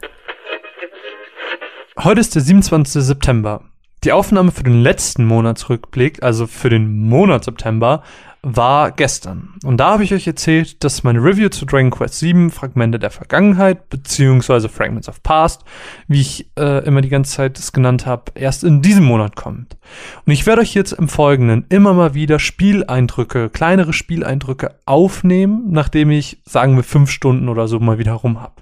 Heute 1.98 2.22
ist 2.22 2.36
der 2.36 2.44
27. 2.44 3.02
September. 3.04 3.64
Die 4.04 4.14
Aufnahme 4.14 4.52
für 4.52 4.64
den 4.64 4.82
letzten 4.82 5.26
Monatsrückblick, 5.26 6.24
also 6.24 6.48
für 6.48 6.70
den 6.70 7.00
Monat 7.10 7.44
September, 7.44 8.02
war 8.42 8.92
gestern. 8.92 9.56
Und 9.66 9.78
da 9.78 9.92
habe 9.92 10.06
ich 10.06 10.14
euch 10.14 10.26
erzählt, 10.26 10.84
dass 10.86 11.04
meine 11.04 11.22
Review 11.22 11.50
zu 11.50 11.66
Dragon 11.66 11.92
Quest 11.92 12.20
7 12.20 12.52
Fragmente 12.52 12.98
der 12.98 13.10
Vergangenheit, 13.10 13.90
beziehungsweise 13.90 14.70
Fragments 14.70 15.10
of 15.10 15.22
Past, 15.22 15.66
wie 16.08 16.22
ich 16.22 16.50
äh, 16.58 16.86
immer 16.86 17.02
die 17.02 17.10
ganze 17.10 17.36
Zeit 17.36 17.60
es 17.60 17.74
genannt 17.74 18.06
habe, 18.06 18.32
erst 18.36 18.64
in 18.64 18.82
diesem 18.82 19.04
Monat 19.04 19.36
kommt. 19.36 19.78
Und 20.26 20.32
ich 20.32 20.46
werde 20.46 20.62
euch 20.62 20.74
jetzt 20.74 20.94
im 20.94 21.10
Folgenden 21.10 21.66
immer 21.68 21.94
mal 21.94 22.14
wieder 22.14 22.40
Spieleindrücke, 22.40 23.50
kleinere 23.50 23.92
Spieleindrücke 23.92 24.76
aufnehmen, 24.86 25.66
nachdem 25.72 26.10
ich, 26.10 26.42
sagen 26.46 26.78
wir, 26.78 26.84
fünf 26.84 27.12
Stunden 27.12 27.50
oder 27.50 27.68
so 27.68 27.82
mal 27.82 28.00
wieder 28.00 28.14
rum 28.14 28.42
habe. 28.42 28.62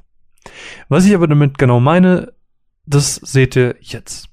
Was 0.89 1.05
ich 1.05 1.13
aber 1.13 1.27
damit 1.27 1.59
genau 1.59 1.79
meine, 1.79 2.33
das 2.87 3.15
seht 3.15 3.55
ihr 3.55 3.75
jetzt. 3.81 4.29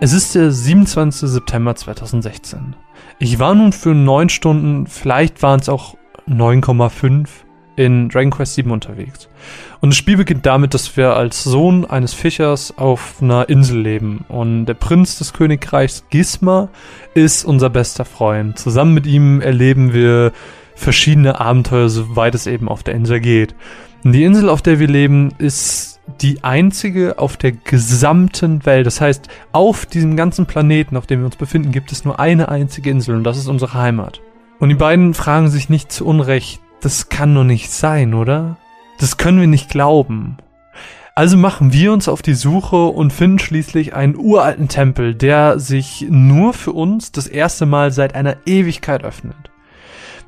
Es 0.00 0.12
ist 0.12 0.36
der 0.36 0.52
27. 0.52 1.28
September 1.28 1.74
2016. 1.74 2.76
Ich 3.18 3.40
war 3.40 3.56
nun 3.56 3.72
für 3.72 3.96
neun 3.96 4.28
Stunden, 4.28 4.86
vielleicht 4.86 5.42
waren 5.42 5.58
es 5.58 5.68
auch 5.68 5.96
9,5 6.28 7.26
in 7.74 8.08
Dragon 8.08 8.30
Quest 8.30 8.54
7 8.54 8.70
unterwegs. 8.70 9.28
Und 9.80 9.90
das 9.90 9.96
Spiel 9.96 10.16
beginnt 10.16 10.46
damit, 10.46 10.72
dass 10.72 10.96
wir 10.96 11.16
als 11.16 11.42
Sohn 11.42 11.84
eines 11.84 12.14
Fischers 12.14 12.78
auf 12.78 13.16
einer 13.20 13.48
Insel 13.48 13.80
leben. 13.80 14.24
Und 14.28 14.66
der 14.66 14.74
Prinz 14.74 15.18
des 15.18 15.32
Königreichs 15.32 16.04
Gisma 16.10 16.68
ist 17.14 17.44
unser 17.44 17.68
bester 17.68 18.04
Freund. 18.04 18.56
Zusammen 18.56 18.94
mit 18.94 19.06
ihm 19.06 19.40
erleben 19.40 19.92
wir 19.92 20.30
verschiedene 20.76 21.40
Abenteuer, 21.40 21.88
soweit 21.88 22.36
es 22.36 22.46
eben 22.46 22.68
auf 22.68 22.84
der 22.84 22.94
Insel 22.94 23.18
geht. 23.18 23.56
Und 24.04 24.12
die 24.12 24.22
Insel, 24.22 24.48
auf 24.48 24.62
der 24.62 24.78
wir 24.78 24.86
leben, 24.86 25.34
ist 25.38 25.97
die 26.20 26.42
einzige 26.44 27.18
auf 27.18 27.36
der 27.36 27.52
gesamten 27.52 28.64
Welt. 28.66 28.86
Das 28.86 29.00
heißt, 29.00 29.28
auf 29.52 29.86
diesem 29.86 30.16
ganzen 30.16 30.46
Planeten, 30.46 30.96
auf 30.96 31.06
dem 31.06 31.20
wir 31.20 31.26
uns 31.26 31.36
befinden, 31.36 31.72
gibt 31.72 31.92
es 31.92 32.04
nur 32.04 32.18
eine 32.18 32.48
einzige 32.48 32.90
Insel 32.90 33.16
und 33.16 33.24
das 33.24 33.38
ist 33.38 33.48
unsere 33.48 33.74
Heimat. 33.74 34.20
Und 34.58 34.70
die 34.70 34.74
beiden 34.74 35.14
fragen 35.14 35.48
sich 35.48 35.68
nicht 35.68 35.92
zu 35.92 36.06
Unrecht, 36.06 36.60
das 36.80 37.08
kann 37.08 37.34
doch 37.34 37.44
nicht 37.44 37.70
sein, 37.70 38.14
oder? 38.14 38.56
Das 38.98 39.16
können 39.16 39.40
wir 39.40 39.46
nicht 39.46 39.70
glauben. 39.70 40.38
Also 41.14 41.36
machen 41.36 41.72
wir 41.72 41.92
uns 41.92 42.08
auf 42.08 42.22
die 42.22 42.34
Suche 42.34 42.76
und 42.86 43.12
finden 43.12 43.40
schließlich 43.40 43.92
einen 43.92 44.16
uralten 44.16 44.68
Tempel, 44.68 45.14
der 45.14 45.58
sich 45.58 46.06
nur 46.08 46.52
für 46.52 46.72
uns 46.72 47.10
das 47.10 47.26
erste 47.26 47.66
Mal 47.66 47.90
seit 47.90 48.14
einer 48.14 48.36
Ewigkeit 48.46 49.02
öffnet. 49.02 49.50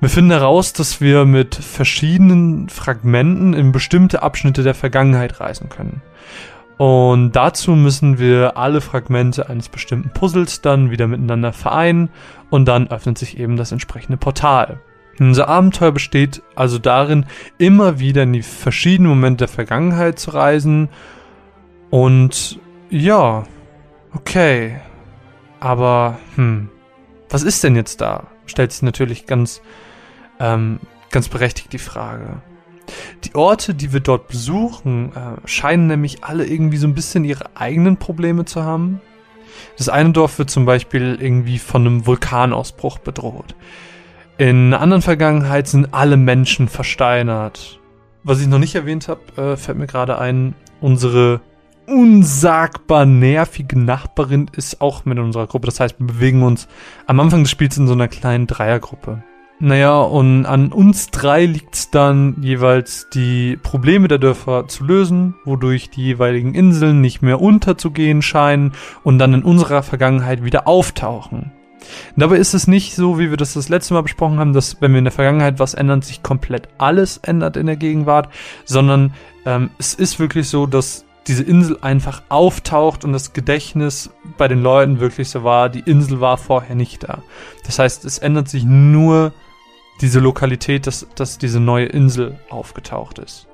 Wir 0.01 0.09
finden 0.09 0.31
heraus, 0.31 0.73
dass 0.73 1.03
wir 1.03 1.27
mit 1.27 1.55
verschiedenen 1.55 2.71
Fragmenten 2.71 3.53
in 3.53 3.71
bestimmte 3.71 4.23
Abschnitte 4.23 4.63
der 4.63 4.75
Vergangenheit 4.75 5.41
reisen 5.41 5.69
können. 5.69 6.01
Und 6.79 7.33
dazu 7.33 7.73
müssen 7.73 8.19
wir 8.19 8.57
alle 8.57 8.81
Fragmente 8.81 9.51
eines 9.51 9.69
bestimmten 9.69 10.09
Puzzles 10.09 10.63
dann 10.63 10.91
wieder 10.91 11.07
miteinander 11.07 11.53
vereinen 11.53 12.09
und 12.49 12.65
dann 12.67 12.89
öffnet 12.89 13.19
sich 13.19 13.39
eben 13.39 13.59
das 13.59 13.73
entsprechende 13.73 14.17
Portal. 14.17 14.81
Unser 15.19 15.49
Abenteuer 15.49 15.93
besteht 15.93 16.41
also 16.55 16.79
darin, 16.79 17.27
immer 17.59 18.01
wieder 18.01 18.23
in 18.23 18.33
die 18.33 18.41
verschiedenen 18.41 19.11
Momente 19.11 19.45
der 19.45 19.49
Vergangenheit 19.49 20.19
zu 20.19 20.31
reisen. 20.31 20.89
Und 21.91 22.59
ja, 22.89 23.45
okay. 24.15 24.81
Aber, 25.61 26.19
hm, 26.37 26.71
was 27.29 27.43
ist 27.43 27.63
denn 27.63 27.77
jetzt 27.77 28.01
da? 28.01 28.29
Stellt 28.47 28.73
sich 28.73 28.81
natürlich 28.81 29.27
ganz, 29.27 29.61
ähm, 30.41 30.81
ganz 31.11 31.29
berechtigt 31.29 31.73
die 31.73 31.79
Frage. 31.79 32.43
Die 33.25 33.35
Orte, 33.35 33.75
die 33.75 33.93
wir 33.93 34.01
dort 34.01 34.29
besuchen, 34.29 35.13
äh, 35.15 35.47
scheinen 35.47 35.87
nämlich 35.87 36.25
alle 36.25 36.45
irgendwie 36.47 36.79
so 36.79 36.89
ein 36.89 36.95
bisschen 36.95 37.25
ihre 37.25 37.45
eigenen 37.55 37.99
Probleme 37.99 38.45
zu 38.45 38.65
haben. 38.65 39.01
Das 39.77 39.89
eine 39.89 40.11
Dorf 40.11 40.39
wird 40.39 40.51
zum 40.51 40.65
Beispiel 40.65 41.19
irgendwie 41.21 41.59
von 41.59 41.87
einem 41.87 42.07
Vulkanausbruch 42.07 42.99
bedroht. 42.99 43.55
In 44.39 44.69
einer 44.69 44.81
anderen 44.81 45.03
Vergangenheit 45.03 45.69
sind 45.69 45.93
alle 45.93 46.17
Menschen 46.17 46.69
versteinert. 46.69 47.79
Was 48.23 48.41
ich 48.41 48.47
noch 48.47 48.59
nicht 48.59 48.75
erwähnt 48.75 49.09
habe, 49.09 49.21
äh, 49.37 49.57
fällt 49.57 49.79
mir 49.79 49.87
gerade 49.87 50.19
ein, 50.19 50.55
unsere 50.81 51.41
unsagbar 51.87 53.05
nervige 53.05 53.79
Nachbarin 53.79 54.49
ist 54.57 54.81
auch 54.81 55.05
mit 55.05 55.19
unserer 55.19 55.47
Gruppe. 55.47 55.67
Das 55.67 55.81
heißt, 55.81 55.99
wir 55.99 56.07
bewegen 56.07 56.43
uns 56.43 56.69
am 57.07 57.19
Anfang 57.21 57.43
des 57.43 57.51
Spiels 57.51 57.77
in 57.77 57.87
so 57.87 57.95
einer 57.95 58.09
kleinen 58.09 58.47
Dreiergruppe. 58.47 59.23
Naja, 59.63 60.01
und 60.01 60.47
an 60.47 60.73
uns 60.73 61.11
drei 61.11 61.45
liegt 61.45 61.75
es 61.75 61.91
dann 61.91 62.37
jeweils, 62.41 63.09
die 63.13 63.59
Probleme 63.59 64.09
der 64.09 64.17
Dörfer 64.17 64.67
zu 64.69 64.85
lösen, 64.85 65.35
wodurch 65.45 65.91
die 65.91 66.03
jeweiligen 66.03 66.55
Inseln 66.55 67.03
nicht 67.03 67.21
mehr 67.21 67.43
unterzugehen 67.43 68.23
scheinen 68.23 68.73
und 69.05 69.19
dann 69.19 69.35
in 69.35 69.43
unserer 69.43 69.83
Vergangenheit 69.83 70.43
wieder 70.45 70.67
auftauchen. 70.67 71.53
Dabei 72.17 72.37
ist 72.37 72.55
es 72.55 72.69
nicht 72.69 72.95
so, 72.95 73.19
wie 73.19 73.29
wir 73.29 73.37
das 73.37 73.53
das 73.53 73.69
letzte 73.69 73.93
Mal 73.93 74.03
besprochen 74.03 74.39
haben, 74.39 74.55
dass 74.55 74.81
wenn 74.81 74.93
wir 74.93 74.99
in 74.99 75.05
der 75.05 75.13
Vergangenheit 75.13 75.59
was 75.59 75.75
ändern, 75.75 76.01
sich 76.01 76.23
komplett 76.23 76.69
alles 76.79 77.19
ändert 77.19 77.59
in 77.59 77.67
der 77.67 77.77
Gegenwart, 77.77 78.31
sondern 78.65 79.13
ähm, 79.45 79.69
es 79.79 79.93
ist 79.93 80.19
wirklich 80.19 80.49
so, 80.49 80.65
dass 80.65 81.05
diese 81.27 81.43
Insel 81.43 81.77
einfach 81.83 82.23
auftaucht 82.31 83.05
und 83.05 83.13
das 83.13 83.35
Gedächtnis 83.35 84.09
bei 84.39 84.49
den 84.49 84.63
Leuten 84.63 85.01
wirklich 85.01 85.29
so 85.29 85.45
war, 85.45 85.69
die 85.69 85.81
Insel 85.81 86.21
war 86.23 86.39
vorher 86.39 86.75
nicht 86.75 87.03
da. 87.03 87.23
Das 87.67 87.79
heißt, 87.79 88.07
es 88.07 88.19
ändert 88.19 88.49
sich 88.49 88.65
nur 88.65 89.33
diese 90.01 90.21
Lokalität, 90.21 90.87
dass, 90.87 91.07
dass 91.15 91.39
diese 91.39 91.61
neue 91.61 91.87
Insel 91.87 92.39
aufgetaucht 92.49 93.19
ist. 93.19 93.47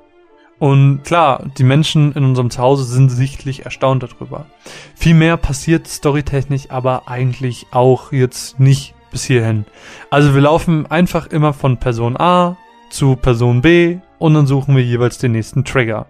Und 0.59 1.03
klar, 1.03 1.45
die 1.57 1.63
Menschen 1.63 2.13
in 2.13 2.23
unserem 2.23 2.49
Zuhause 2.49 2.83
sind 2.83 3.09
sichtlich 3.09 3.65
erstaunt 3.65 4.03
darüber. 4.03 4.47
Viel 4.95 5.13
mehr 5.13 5.37
passiert 5.37 5.87
storytechnisch 5.87 6.71
aber 6.71 7.07
eigentlich 7.07 7.67
auch 7.71 8.11
jetzt 8.11 8.59
nicht 8.59 8.95
bis 9.11 9.25
hierhin. 9.25 9.65
Also 10.09 10.33
wir 10.33 10.41
laufen 10.41 10.87
einfach 10.87 11.27
immer 11.27 11.53
von 11.53 11.77
Person 11.77 12.17
A 12.17 12.57
zu 12.89 13.15
Person 13.15 13.61
B 13.61 13.99
und 14.17 14.33
dann 14.33 14.47
suchen 14.47 14.75
wir 14.75 14.83
jeweils 14.83 15.19
den 15.19 15.33
nächsten 15.33 15.63
Trigger. 15.63 16.07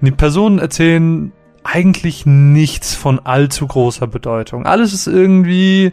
Und 0.00 0.06
die 0.06 0.12
Personen 0.12 0.58
erzählen 0.58 1.32
eigentlich 1.62 2.24
nichts 2.24 2.94
von 2.94 3.20
allzu 3.20 3.66
großer 3.66 4.06
Bedeutung. 4.06 4.66
Alles 4.66 4.92
ist 4.92 5.06
irgendwie 5.06 5.92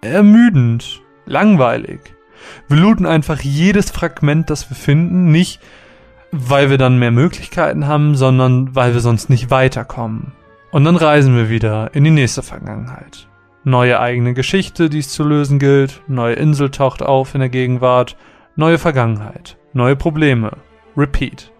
ermüdend, 0.00 1.02
langweilig. 1.24 2.15
Wir 2.68 2.78
looten 2.78 3.06
einfach 3.06 3.40
jedes 3.40 3.90
Fragment, 3.90 4.50
das 4.50 4.70
wir 4.70 4.76
finden, 4.76 5.30
nicht 5.30 5.60
weil 6.32 6.70
wir 6.70 6.78
dann 6.78 6.98
mehr 6.98 7.10
Möglichkeiten 7.10 7.86
haben, 7.86 8.14
sondern 8.14 8.74
weil 8.74 8.94
wir 8.94 9.00
sonst 9.00 9.30
nicht 9.30 9.50
weiterkommen. 9.50 10.32
Und 10.70 10.84
dann 10.84 10.96
reisen 10.96 11.36
wir 11.36 11.48
wieder 11.48 11.94
in 11.94 12.04
die 12.04 12.10
nächste 12.10 12.42
Vergangenheit. 12.42 13.28
Neue 13.64 13.98
eigene 13.98 14.34
Geschichte, 14.34 14.90
die 14.90 14.98
es 14.98 15.08
zu 15.08 15.24
lösen 15.24 15.58
gilt, 15.58 16.02
neue 16.06 16.34
Insel 16.34 16.70
taucht 16.70 17.02
auf 17.02 17.34
in 17.34 17.40
der 17.40 17.48
Gegenwart, 17.48 18.16
neue 18.54 18.78
Vergangenheit, 18.78 19.56
neue 19.72 19.96
Probleme. 19.96 20.52
Repeat. 20.96 21.52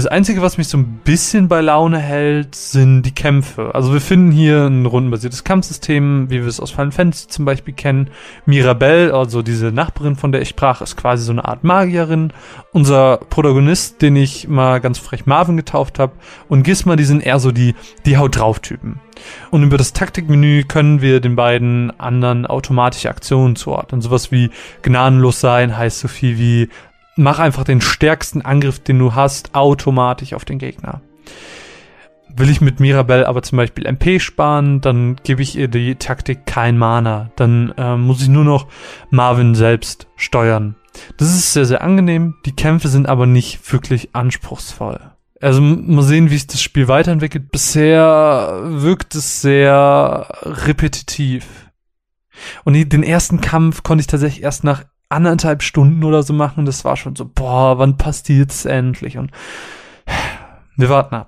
Das 0.00 0.06
Einzige, 0.06 0.40
was 0.40 0.56
mich 0.56 0.68
so 0.68 0.78
ein 0.78 1.00
bisschen 1.04 1.46
bei 1.48 1.60
Laune 1.60 1.98
hält, 1.98 2.54
sind 2.54 3.02
die 3.02 3.12
Kämpfe. 3.12 3.74
Also 3.74 3.92
wir 3.92 4.00
finden 4.00 4.32
hier 4.32 4.64
ein 4.64 4.86
rundenbasiertes 4.86 5.44
Kampfsystem, 5.44 6.30
wie 6.30 6.40
wir 6.40 6.46
es 6.46 6.58
aus 6.58 6.70
Final 6.70 6.90
Fantasy 6.90 7.28
zum 7.28 7.44
Beispiel 7.44 7.74
kennen. 7.74 8.08
Mirabelle, 8.46 9.12
also 9.12 9.42
diese 9.42 9.72
Nachbarin, 9.72 10.16
von 10.16 10.32
der 10.32 10.40
ich 10.40 10.48
sprach, 10.48 10.80
ist 10.80 10.96
quasi 10.96 11.22
so 11.22 11.32
eine 11.32 11.44
Art 11.44 11.64
Magierin. 11.64 12.32
Unser 12.72 13.18
Protagonist, 13.28 14.00
den 14.00 14.16
ich 14.16 14.48
mal 14.48 14.80
ganz 14.80 14.98
frech 14.98 15.26
Marvin 15.26 15.58
getauft 15.58 15.98
habe, 15.98 16.14
und 16.48 16.62
Gizma, 16.62 16.96
die 16.96 17.04
sind 17.04 17.22
eher 17.22 17.38
so 17.38 17.52
die, 17.52 17.74
die 18.06 18.16
Haut 18.16 18.38
drauf 18.38 18.60
Typen. 18.60 19.00
Und 19.50 19.62
über 19.64 19.76
das 19.76 19.92
Taktikmenü 19.92 20.64
können 20.64 21.02
wir 21.02 21.20
den 21.20 21.36
beiden 21.36 21.92
anderen 22.00 22.46
automatische 22.46 23.10
Aktionen 23.10 23.54
zuordnen. 23.54 24.00
Sowas 24.00 24.32
wie 24.32 24.50
gnadenlos 24.80 25.40
sein 25.40 25.76
heißt 25.76 26.00
so 26.00 26.08
viel 26.08 26.38
wie 26.38 26.70
mach 27.20 27.38
einfach 27.38 27.64
den 27.64 27.80
stärksten 27.80 28.42
Angriff, 28.42 28.80
den 28.80 28.98
du 28.98 29.14
hast, 29.14 29.54
automatisch 29.54 30.32
auf 30.32 30.44
den 30.44 30.58
Gegner. 30.58 31.02
Will 32.36 32.48
ich 32.48 32.60
mit 32.60 32.80
Mirabelle 32.80 33.28
aber 33.28 33.42
zum 33.42 33.58
Beispiel 33.58 33.86
MP 33.86 34.20
sparen, 34.20 34.80
dann 34.80 35.16
gebe 35.22 35.42
ich 35.42 35.56
ihr 35.56 35.68
die 35.68 35.96
Taktik 35.96 36.46
kein 36.46 36.78
Mana. 36.78 37.30
Dann 37.36 37.74
äh, 37.76 37.96
muss 37.96 38.22
ich 38.22 38.28
nur 38.28 38.44
noch 38.44 38.68
Marvin 39.10 39.54
selbst 39.54 40.06
steuern. 40.16 40.76
Das 41.16 41.28
ist 41.28 41.52
sehr, 41.52 41.66
sehr 41.66 41.82
angenehm. 41.82 42.36
Die 42.46 42.54
Kämpfe 42.54 42.88
sind 42.88 43.08
aber 43.08 43.26
nicht 43.26 43.72
wirklich 43.72 44.14
anspruchsvoll. 44.14 45.00
Also 45.40 45.60
mal 45.60 46.02
sehen, 46.02 46.30
wie 46.30 46.34
sich 46.34 46.46
das 46.46 46.62
Spiel 46.62 46.88
weiterentwickelt. 46.88 47.50
Bisher 47.50 48.60
wirkt 48.64 49.14
es 49.14 49.40
sehr 49.40 50.26
repetitiv. 50.42 51.46
Und 52.64 52.74
den 52.74 53.02
ersten 53.02 53.40
Kampf 53.40 53.82
konnte 53.82 54.02
ich 54.02 54.06
tatsächlich 54.06 54.42
erst 54.42 54.64
nach 54.64 54.84
anderthalb 55.10 55.62
Stunden 55.62 56.02
oder 56.04 56.22
so 56.22 56.32
machen. 56.32 56.64
Das 56.64 56.84
war 56.84 56.96
schon 56.96 57.16
so, 57.16 57.26
boah, 57.26 57.78
wann 57.78 57.98
passiert's 57.98 58.64
endlich? 58.64 59.18
Und 59.18 59.30
wir 60.76 60.88
warten 60.88 61.16
ab. 61.16 61.26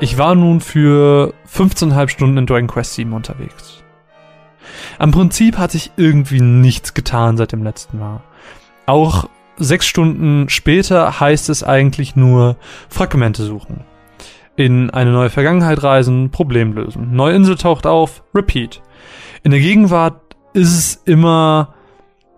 Ich 0.00 0.16
war 0.16 0.36
nun 0.36 0.60
für 0.60 1.34
15,5 1.52 2.08
Stunden 2.08 2.38
in 2.38 2.46
Dragon 2.46 2.68
Quest 2.68 2.94
7 2.94 3.12
unterwegs. 3.12 3.82
Am 4.98 5.10
Prinzip 5.10 5.58
hat 5.58 5.72
sich 5.72 5.90
irgendwie 5.96 6.40
nichts 6.40 6.94
getan 6.94 7.36
seit 7.36 7.50
dem 7.50 7.64
letzten 7.64 7.98
Mal. 7.98 8.20
Auch 8.86 9.28
sechs 9.58 9.86
Stunden 9.86 10.48
später 10.48 11.20
heißt 11.20 11.48
es 11.48 11.62
eigentlich 11.62 12.16
nur 12.16 12.56
Fragmente 12.88 13.44
suchen. 13.44 13.80
In 14.56 14.90
eine 14.90 15.12
neue 15.12 15.30
Vergangenheit 15.30 15.82
reisen, 15.82 16.30
Problem 16.30 16.72
lösen. 16.72 17.12
Neue 17.12 17.34
Insel 17.34 17.56
taucht 17.56 17.86
auf, 17.86 18.24
repeat. 18.34 18.82
In 19.44 19.52
der 19.52 19.60
Gegenwart 19.60 20.20
ist 20.52 20.76
es 20.76 21.02
immer, 21.04 21.74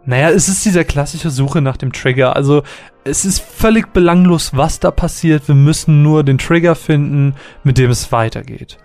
naja, 0.05 0.31
es 0.31 0.49
ist 0.49 0.65
dieser 0.65 0.85
klassische 0.85 1.31
Suche 1.31 1.63
nach 1.63 1.77
dem 1.77 1.93
Trigger. 1.93 2.37
Also 2.37 2.63
es 3.05 3.25
ist 3.25 3.41
völlig 3.41 3.93
belanglos, 3.93 4.55
was 4.55 4.81
da 4.81 4.91
passiert. 4.91 5.49
Wir 5.49 5.55
müssen 5.55 6.03
nur 6.03 6.23
den 6.23 6.39
Trigger 6.39 6.75
finden, 6.75 7.35
mit 7.65 7.79
dem 7.79 7.91
es 7.91 8.13
weitergeht. 8.13 8.79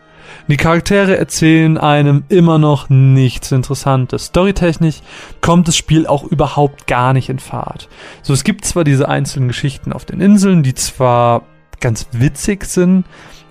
Die 0.47 0.57
Charaktere 0.57 1.17
erzählen 1.17 1.77
einem 1.77 2.23
immer 2.29 2.57
noch 2.57 2.89
nichts 2.89 3.51
Interessantes. 3.51 4.25
Storytechnisch 4.25 5.01
kommt 5.41 5.67
das 5.67 5.75
Spiel 5.75 6.07
auch 6.07 6.23
überhaupt 6.23 6.87
gar 6.87 7.13
nicht 7.13 7.29
in 7.29 7.39
Fahrt. 7.39 7.89
So, 8.21 8.33
es 8.33 8.43
gibt 8.43 8.65
zwar 8.65 8.83
diese 8.83 9.09
einzelnen 9.09 9.47
Geschichten 9.47 9.93
auf 9.93 10.05
den 10.05 10.21
Inseln, 10.21 10.63
die 10.63 10.75
zwar 10.75 11.43
ganz 11.79 12.07
witzig 12.11 12.65
sind, 12.65 13.05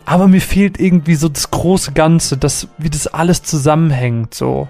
aber 0.06 0.28
mir 0.28 0.40
fehlt 0.40 0.78
irgendwie 0.78 1.14
so 1.14 1.28
das 1.28 1.50
große 1.50 1.92
Ganze, 1.92 2.36
das, 2.36 2.68
wie 2.78 2.90
das 2.90 3.06
alles 3.06 3.42
zusammenhängt, 3.42 4.34
so. 4.34 4.68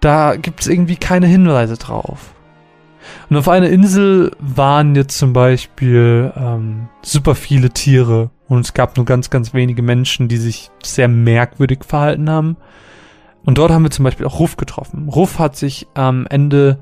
Da 0.00 0.36
gibt 0.36 0.60
es 0.60 0.68
irgendwie 0.68 0.96
keine 0.96 1.26
Hinweise 1.26 1.76
drauf. 1.76 2.34
Und 3.30 3.36
auf 3.36 3.48
einer 3.48 3.68
Insel 3.68 4.30
waren 4.38 4.94
jetzt 4.94 5.18
zum 5.18 5.32
Beispiel 5.32 6.32
ähm, 6.36 6.88
super 7.02 7.34
viele 7.34 7.70
Tiere 7.70 8.30
und 8.48 8.60
es 8.60 8.74
gab 8.74 8.96
nur 8.96 9.06
ganz, 9.06 9.30
ganz 9.30 9.54
wenige 9.54 9.82
Menschen, 9.82 10.28
die 10.28 10.38
sich 10.38 10.70
sehr 10.82 11.08
merkwürdig 11.08 11.84
verhalten 11.84 12.30
haben. 12.30 12.56
Und 13.44 13.58
dort 13.58 13.70
haben 13.70 13.82
wir 13.82 13.90
zum 13.90 14.04
Beispiel 14.04 14.26
auch 14.26 14.40
Ruff 14.40 14.56
getroffen. 14.56 15.08
Ruff 15.08 15.38
hat 15.38 15.56
sich 15.56 15.86
am 15.94 16.26
Ende 16.26 16.78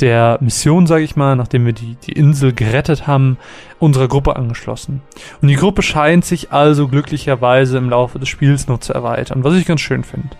der 0.00 0.38
Mission, 0.40 0.86
sage 0.86 1.04
ich 1.04 1.16
mal, 1.16 1.36
nachdem 1.36 1.64
wir 1.64 1.72
die, 1.72 1.96
die 1.96 2.12
Insel 2.12 2.52
gerettet 2.52 3.06
haben, 3.06 3.38
unserer 3.78 4.08
Gruppe 4.08 4.36
angeschlossen. 4.36 5.00
Und 5.40 5.48
die 5.48 5.56
Gruppe 5.56 5.82
scheint 5.82 6.24
sich 6.24 6.52
also 6.52 6.88
glücklicherweise 6.88 7.78
im 7.78 7.88
Laufe 7.88 8.18
des 8.18 8.28
Spiels 8.28 8.68
noch 8.68 8.78
zu 8.80 8.92
erweitern, 8.92 9.42
was 9.42 9.54
ich 9.54 9.64
ganz 9.64 9.80
schön 9.80 10.04
finde. 10.04 10.36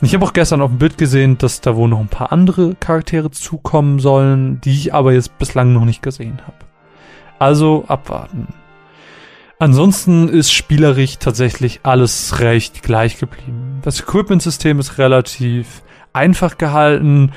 Ich 0.00 0.14
habe 0.14 0.24
auch 0.24 0.32
gestern 0.32 0.60
auf 0.60 0.70
dem 0.70 0.78
Bild 0.78 0.96
gesehen, 0.96 1.38
dass 1.38 1.60
da 1.60 1.74
wohl 1.76 1.88
noch 1.88 2.00
ein 2.00 2.08
paar 2.08 2.32
andere 2.32 2.74
Charaktere 2.76 3.30
zukommen 3.30 3.98
sollen, 3.98 4.60
die 4.60 4.70
ich 4.70 4.94
aber 4.94 5.12
jetzt 5.12 5.38
bislang 5.38 5.72
noch 5.72 5.84
nicht 5.84 6.02
gesehen 6.02 6.40
habe. 6.46 6.56
Also 7.38 7.84
abwarten. 7.88 8.48
Ansonsten 9.60 10.28
ist 10.28 10.52
spielerisch 10.52 11.16
tatsächlich 11.18 11.80
alles 11.82 12.38
recht 12.38 12.84
gleich 12.84 13.18
geblieben. 13.18 13.80
Das 13.82 14.00
Equipment-System 14.00 14.78
ist 14.78 14.98
relativ 14.98 15.82
einfach 16.12 16.58
gehalten. 16.58 17.32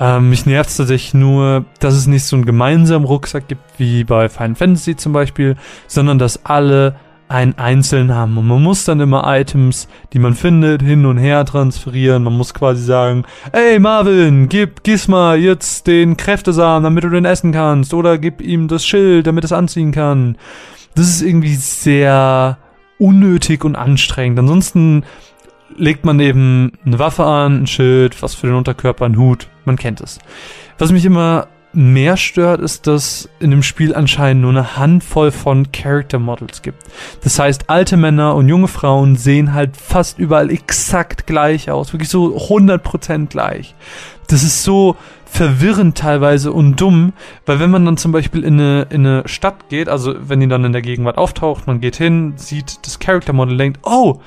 Ähm, 0.00 0.30
mich 0.30 0.46
nervt 0.46 0.70
es 0.70 0.78
tatsächlich 0.78 1.12
nur, 1.12 1.66
dass 1.80 1.92
es 1.92 2.06
nicht 2.06 2.24
so 2.24 2.36
einen 2.36 2.46
gemeinsamen 2.46 3.04
Rucksack 3.04 3.48
gibt 3.48 3.60
wie 3.76 4.04
bei 4.04 4.30
Final 4.30 4.54
Fantasy 4.54 4.96
zum 4.96 5.12
Beispiel, 5.12 5.56
sondern 5.86 6.18
dass 6.18 6.46
alle 6.46 6.96
einen 7.28 7.58
Einzelnamen 7.58 8.38
und 8.38 8.46
man 8.46 8.62
muss 8.62 8.86
dann 8.86 9.00
immer 9.00 9.24
Items, 9.26 9.86
die 10.14 10.18
man 10.18 10.32
findet, 10.32 10.80
hin 10.80 11.04
und 11.04 11.18
her 11.18 11.44
transferieren. 11.44 12.22
Man 12.22 12.32
muss 12.32 12.54
quasi 12.54 12.82
sagen, 12.82 13.24
ey 13.52 13.78
Marvin, 13.78 14.48
gib 14.48 14.82
Gisma 14.82 15.34
jetzt 15.34 15.86
den 15.86 16.16
Kräftesamen, 16.16 16.84
damit 16.84 17.04
du 17.04 17.10
den 17.10 17.26
essen 17.26 17.52
kannst 17.52 17.92
oder 17.92 18.16
gib 18.16 18.40
ihm 18.40 18.66
das 18.66 18.86
Schild, 18.86 19.26
damit 19.26 19.44
es 19.44 19.52
anziehen 19.52 19.92
kann. 19.92 20.38
Das 20.98 21.06
ist 21.06 21.22
irgendwie 21.22 21.54
sehr 21.54 22.58
unnötig 22.98 23.64
und 23.64 23.76
anstrengend. 23.76 24.40
Ansonsten 24.40 25.04
legt 25.76 26.04
man 26.04 26.18
eben 26.18 26.72
eine 26.84 26.98
Waffe 26.98 27.24
an, 27.24 27.62
ein 27.62 27.66
Schild, 27.68 28.20
was 28.20 28.34
für 28.34 28.48
den 28.48 28.56
Unterkörper, 28.56 29.04
ein 29.04 29.16
Hut. 29.16 29.46
Man 29.64 29.76
kennt 29.76 30.00
es. 30.00 30.18
Was 30.76 30.90
mich 30.90 31.04
immer 31.04 31.46
mehr 31.72 32.16
stört, 32.16 32.60
ist, 32.60 32.88
dass 32.88 33.28
in 33.38 33.52
dem 33.52 33.62
Spiel 33.62 33.94
anscheinend 33.94 34.42
nur 34.42 34.50
eine 34.50 34.76
Handvoll 34.76 35.30
von 35.30 35.70
Character 35.70 36.18
Models 36.18 36.62
gibt. 36.62 36.82
Das 37.22 37.38
heißt, 37.38 37.70
alte 37.70 37.96
Männer 37.96 38.34
und 38.34 38.48
junge 38.48 38.66
Frauen 38.66 39.14
sehen 39.14 39.54
halt 39.54 39.76
fast 39.76 40.18
überall 40.18 40.50
exakt 40.50 41.28
gleich 41.28 41.70
aus. 41.70 41.92
Wirklich 41.92 42.08
so 42.08 42.36
100% 42.36 43.26
gleich. 43.26 43.76
Das 44.26 44.42
ist 44.42 44.64
so 44.64 44.96
verwirrend 45.30 45.96
teilweise 45.96 46.52
und 46.52 46.80
dumm, 46.80 47.12
weil 47.46 47.60
wenn 47.60 47.70
man 47.70 47.84
dann 47.84 47.96
zum 47.96 48.12
Beispiel 48.12 48.42
in 48.42 48.54
eine, 48.54 48.86
in 48.90 49.06
eine 49.06 49.28
Stadt 49.28 49.68
geht, 49.68 49.88
also 49.88 50.14
wenn 50.18 50.40
die 50.40 50.48
dann 50.48 50.64
in 50.64 50.72
der 50.72 50.82
Gegenwart 50.82 51.18
auftaucht, 51.18 51.66
man 51.66 51.80
geht 51.80 51.96
hin, 51.96 52.34
sieht 52.36 52.86
das 52.86 52.98
Character 52.98 53.32
Model, 53.32 53.56
denkt, 53.56 53.80
oh, 53.84 54.20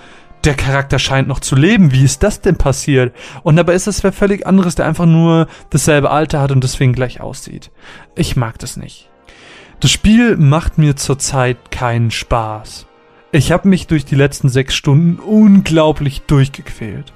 der 0.43 0.55
Charakter 0.55 0.99
scheint 0.99 1.27
noch 1.27 1.39
zu 1.39 1.55
leben. 1.55 1.91
Wie 1.91 2.03
ist 2.03 2.23
das 2.23 2.41
denn 2.41 2.55
passiert? 2.55 3.13
Und 3.43 3.57
dabei 3.57 3.73
ist 3.73 3.87
es 3.87 4.03
wer 4.03 4.11
völlig 4.11 4.47
anderes, 4.47 4.75
der 4.75 4.87
einfach 4.87 5.05
nur 5.05 5.47
dasselbe 5.69 6.09
Alter 6.09 6.41
hat 6.41 6.51
und 6.51 6.63
deswegen 6.63 6.93
gleich 6.93 7.21
aussieht. 7.21 7.71
Ich 8.15 8.35
mag 8.35 8.57
das 8.59 8.77
nicht. 8.77 9.09
Das 9.81 9.91
Spiel 9.91 10.37
macht 10.37 10.77
mir 10.77 10.95
zurzeit 10.95 11.71
keinen 11.71 12.11
Spaß. 12.11 12.87
Ich 13.31 13.51
habe 13.51 13.67
mich 13.67 13.87
durch 13.87 14.05
die 14.05 14.15
letzten 14.15 14.49
sechs 14.49 14.75
Stunden 14.75 15.19
unglaublich 15.19 16.21
durchgequält. 16.21 17.13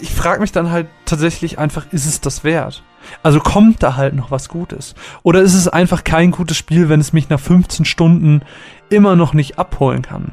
Ich 0.00 0.10
frage 0.10 0.40
mich 0.40 0.52
dann 0.52 0.70
halt 0.70 0.88
tatsächlich 1.04 1.58
einfach, 1.58 1.92
ist 1.92 2.06
es 2.06 2.20
das 2.20 2.44
wert? 2.44 2.82
Also 3.22 3.40
kommt 3.40 3.82
da 3.82 3.96
halt 3.96 4.14
noch 4.14 4.30
was 4.30 4.48
Gutes? 4.48 4.94
Oder 5.22 5.42
ist 5.42 5.54
es 5.54 5.68
einfach 5.68 6.04
kein 6.04 6.30
gutes 6.30 6.56
Spiel, 6.56 6.88
wenn 6.88 7.00
es 7.00 7.12
mich 7.12 7.28
nach 7.28 7.40
15 7.40 7.84
Stunden 7.84 8.42
immer 8.90 9.16
noch 9.16 9.34
nicht 9.34 9.58
abholen 9.58 10.02
kann? 10.02 10.32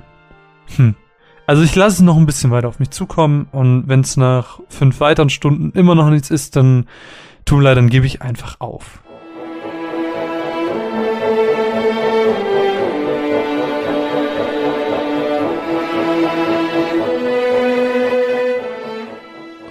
Hm. 0.75 0.95
Also 1.47 1.61
ich 1.61 1.75
lasse 1.75 1.97
es 1.97 2.01
noch 2.01 2.17
ein 2.17 2.25
bisschen 2.25 2.51
weiter 2.51 2.67
auf 2.67 2.79
mich 2.79 2.89
zukommen 2.89 3.47
und 3.51 3.87
wenn 3.87 3.99
es 3.99 4.17
nach 4.17 4.59
fünf 4.67 4.99
weiteren 4.99 5.29
Stunden 5.29 5.71
immer 5.77 5.93
noch 5.93 6.09
nichts 6.09 6.31
ist, 6.31 6.55
dann 6.55 6.87
tut 7.45 7.59
mir 7.59 7.65
leid, 7.65 7.77
dann 7.77 7.89
gebe 7.89 8.07
ich 8.07 8.23
einfach 8.23 8.59
auf. 8.59 8.99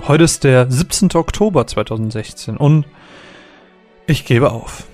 Heute 0.06 0.24
ist 0.24 0.44
der 0.44 0.70
17. 0.70 1.09
Oktober 1.14 1.66
2016 1.66 2.59
und 2.59 2.85
ich 4.06 4.26
gebe 4.26 4.52
auf. 4.52 4.85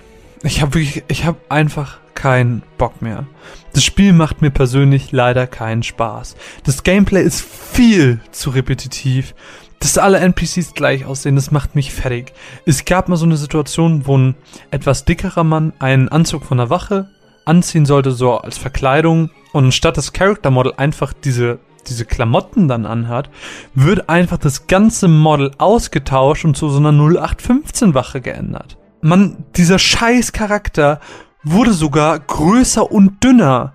Ich 0.45 0.63
habe 0.63 0.75
wirklich, 0.75 1.03
ich 1.09 1.25
habe 1.25 1.39
einfach 1.49 1.99
keinen 2.15 2.63
Bock 2.79 3.03
mehr. 3.03 3.27
Das 3.73 3.83
Spiel 3.83 4.13
macht 4.13 4.41
mir 4.41 4.51
persönlich 4.51 5.11
leider 5.11 5.49
keinen 5.49 5.83
Spaß. 5.83 6.37
Das 6.63 6.85
Gameplay 6.85 7.25
ist 7.25 7.41
viel 7.41 8.21
zu 8.31 8.51
repetitiv. 8.51 9.35
Dass 9.81 9.99
alle 9.99 10.19
NPCs 10.19 10.75
gleich 10.75 11.05
aussehen, 11.07 11.35
das 11.35 11.51
macht 11.51 11.75
mich 11.75 11.93
fertig. 11.93 12.33
Es 12.65 12.85
gab 12.85 13.09
mal 13.09 13.17
so 13.17 13.27
eine 13.27 13.37
Situation, 13.37 14.07
wo 14.07 14.17
ein 14.17 14.37
etwas 14.71 15.07
dickerer 15.07 15.43
Mann 15.43 15.73
einen 15.81 16.09
Anzug 16.09 16.45
von 16.45 16.59
der 16.59 16.71
Wache 16.71 17.11
anziehen 17.45 17.85
sollte, 17.85 18.13
so 18.13 18.39
als 18.39 18.59
Verkleidung. 18.59 19.31
Und 19.53 19.75
statt 19.75 19.97
das 19.97 20.13
Character 20.13 20.53
Model 20.53 20.75
einfach 20.77 21.13
diese 21.13 21.59
diese 21.83 22.05
Klamotten 22.05 22.69
dann 22.69 22.87
anhat, 22.87 23.31
wird 23.75 24.09
einfach 24.09 24.39
das 24.39 24.67
ganze 24.67 25.09
Model 25.09 25.51
ausgetauscht 25.59 26.45
und 26.45 26.57
zu 26.57 26.69
so 26.69 26.79
einer 26.79 26.93
0815 26.93 27.95
Wache 27.95 28.21
geändert. 28.21 28.77
Man, 29.01 29.45
dieser 29.57 29.79
scheiß 29.79 30.33
Charakter 30.33 31.01
wurde 31.43 31.73
sogar 31.73 32.19
größer 32.19 32.91
und 32.91 33.25
dünner. 33.25 33.73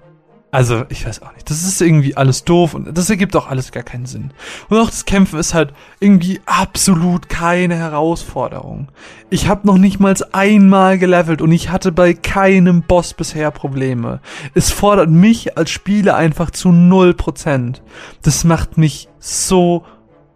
Also, 0.55 0.85
ich 0.87 1.05
weiß 1.05 1.21
auch 1.21 1.33
nicht. 1.33 1.49
Das 1.49 1.63
ist 1.63 1.81
irgendwie 1.81 2.15
alles 2.15 2.45
doof 2.45 2.75
und 2.75 2.97
das 2.97 3.09
ergibt 3.09 3.35
auch 3.35 3.49
alles 3.49 3.73
gar 3.73 3.83
keinen 3.83 4.05
Sinn. 4.05 4.31
Und 4.69 4.77
auch 4.77 4.89
das 4.89 5.03
Kämpfen 5.03 5.37
ist 5.37 5.53
halt 5.53 5.73
irgendwie 5.99 6.39
absolut 6.45 7.27
keine 7.27 7.75
Herausforderung. 7.75 8.87
Ich 9.29 9.49
habe 9.49 9.67
noch 9.67 9.77
nicht 9.77 9.99
mal 9.99 10.15
einmal 10.31 10.97
gelevelt 10.97 11.41
und 11.41 11.51
ich 11.51 11.71
hatte 11.71 11.91
bei 11.91 12.13
keinem 12.13 12.83
Boss 12.83 13.13
bisher 13.13 13.51
Probleme. 13.51 14.21
Es 14.53 14.71
fordert 14.71 15.09
mich 15.09 15.57
als 15.57 15.71
Spieler 15.71 16.15
einfach 16.15 16.51
zu 16.51 16.71
null 16.71 17.13
Prozent. 17.13 17.83
Das 18.21 18.45
macht 18.45 18.77
mich 18.77 19.09
so 19.19 19.83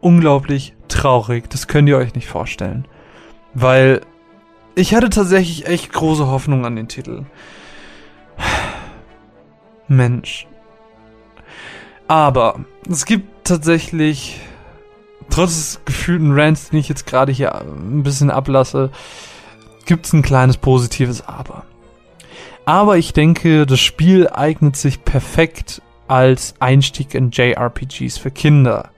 unglaublich 0.02 0.76
traurig. 0.90 1.50
Das 1.50 1.68
könnt 1.68 1.88
ihr 1.88 1.96
euch 1.96 2.14
nicht 2.14 2.28
vorstellen. 2.28 2.86
Weil 3.54 4.02
ich 4.76 4.94
hatte 4.94 5.10
tatsächlich 5.10 5.66
echt 5.66 5.94
große 5.94 6.28
Hoffnung 6.28 6.66
an 6.66 6.76
den 6.76 6.90
Titel. 6.90 7.24
Mensch. 9.90 10.48
Aber 12.08 12.62
es 12.90 13.06
gibt 13.06 13.46
tatsächlich, 13.46 14.40
trotz 15.30 15.56
des 15.56 15.82
gefühlten 15.86 16.32
Rants, 16.32 16.70
den 16.70 16.80
ich 16.80 16.90
jetzt 16.90 17.06
gerade 17.06 17.32
hier 17.32 17.54
ein 17.56 18.04
bisschen 18.04 18.32
ablasse, 18.32 18.90
gibt 19.86 20.06
es 20.06 20.14
ein 20.14 20.22
kleines 20.22 20.58
positives 20.58 21.28
Aber. 21.28 21.64
Aber 22.66 22.98
ich 22.98 23.14
denke, 23.14 23.66
das 23.66 23.80
Spiel 23.80 24.28
eignet 24.28 24.76
sich 24.76 25.04
perfekt 25.04 25.82
als 26.08 26.56
Einstieg 26.60 27.14
in 27.14 27.32
JRPGs 27.32 28.18
für 28.18 28.32
Kinder. 28.32 28.90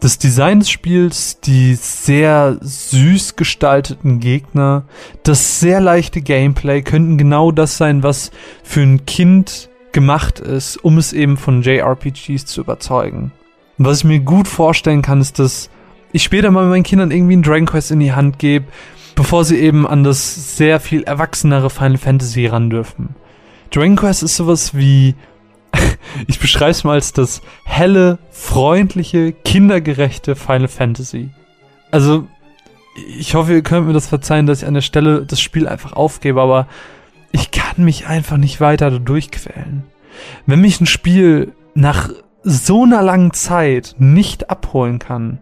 Das 0.00 0.18
Design 0.18 0.60
des 0.60 0.70
Spiels, 0.70 1.40
die 1.40 1.74
sehr 1.74 2.58
süß 2.60 3.36
gestalteten 3.36 4.18
Gegner, 4.18 4.84
das 5.22 5.60
sehr 5.60 5.80
leichte 5.80 6.22
Gameplay 6.22 6.82
könnten 6.82 7.18
genau 7.18 7.52
das 7.52 7.76
sein, 7.76 8.02
was 8.02 8.30
für 8.62 8.80
ein 8.80 9.06
Kind 9.06 9.69
gemacht 9.92 10.40
ist, 10.40 10.76
um 10.76 10.98
es 10.98 11.12
eben 11.12 11.36
von 11.36 11.62
JRPGs 11.62 12.46
zu 12.46 12.60
überzeugen. 12.60 13.32
Und 13.78 13.86
was 13.86 13.98
ich 13.98 14.04
mir 14.04 14.20
gut 14.20 14.48
vorstellen 14.48 15.02
kann, 15.02 15.20
ist, 15.20 15.38
dass 15.38 15.70
ich 16.12 16.22
später 16.22 16.50
mal 16.50 16.66
meinen 16.66 16.82
Kindern 16.82 17.10
irgendwie 17.10 17.34
einen 17.34 17.42
Dragon 17.42 17.66
Quest 17.66 17.90
in 17.90 18.00
die 18.00 18.12
Hand 18.12 18.38
gebe, 18.38 18.66
bevor 19.14 19.44
sie 19.44 19.58
eben 19.58 19.86
an 19.86 20.04
das 20.04 20.56
sehr 20.56 20.80
viel 20.80 21.02
erwachsenere 21.02 21.70
Final 21.70 21.98
Fantasy 21.98 22.46
ran 22.46 22.70
dürfen. 22.70 23.14
Dragon 23.70 23.96
Quest 23.96 24.22
ist 24.22 24.36
sowas 24.36 24.76
wie 24.76 25.14
ich 26.26 26.40
beschreibe 26.40 26.72
es 26.72 26.84
mal 26.84 26.94
als 26.94 27.12
das 27.12 27.42
helle, 27.64 28.18
freundliche, 28.30 29.32
kindergerechte 29.32 30.36
Final 30.36 30.68
Fantasy. 30.68 31.30
Also, 31.90 32.26
ich 33.18 33.34
hoffe, 33.34 33.52
ihr 33.54 33.62
könnt 33.62 33.86
mir 33.86 33.92
das 33.92 34.08
verzeihen, 34.08 34.46
dass 34.46 34.62
ich 34.62 34.68
an 34.68 34.74
der 34.74 34.80
Stelle 34.80 35.24
das 35.24 35.40
Spiel 35.40 35.68
einfach 35.68 35.92
aufgebe, 35.92 36.40
aber 36.40 36.66
ich 37.32 37.50
kann 37.50 37.84
mich 37.84 38.06
einfach 38.06 38.36
nicht 38.36 38.60
weiter 38.60 38.98
durchquälen. 38.98 39.84
Wenn 40.46 40.60
mich 40.60 40.80
ein 40.80 40.86
Spiel 40.86 41.52
nach 41.74 42.10
so 42.42 42.84
einer 42.84 43.02
langen 43.02 43.32
Zeit 43.32 43.94
nicht 43.98 44.50
abholen 44.50 44.98
kann, 44.98 45.40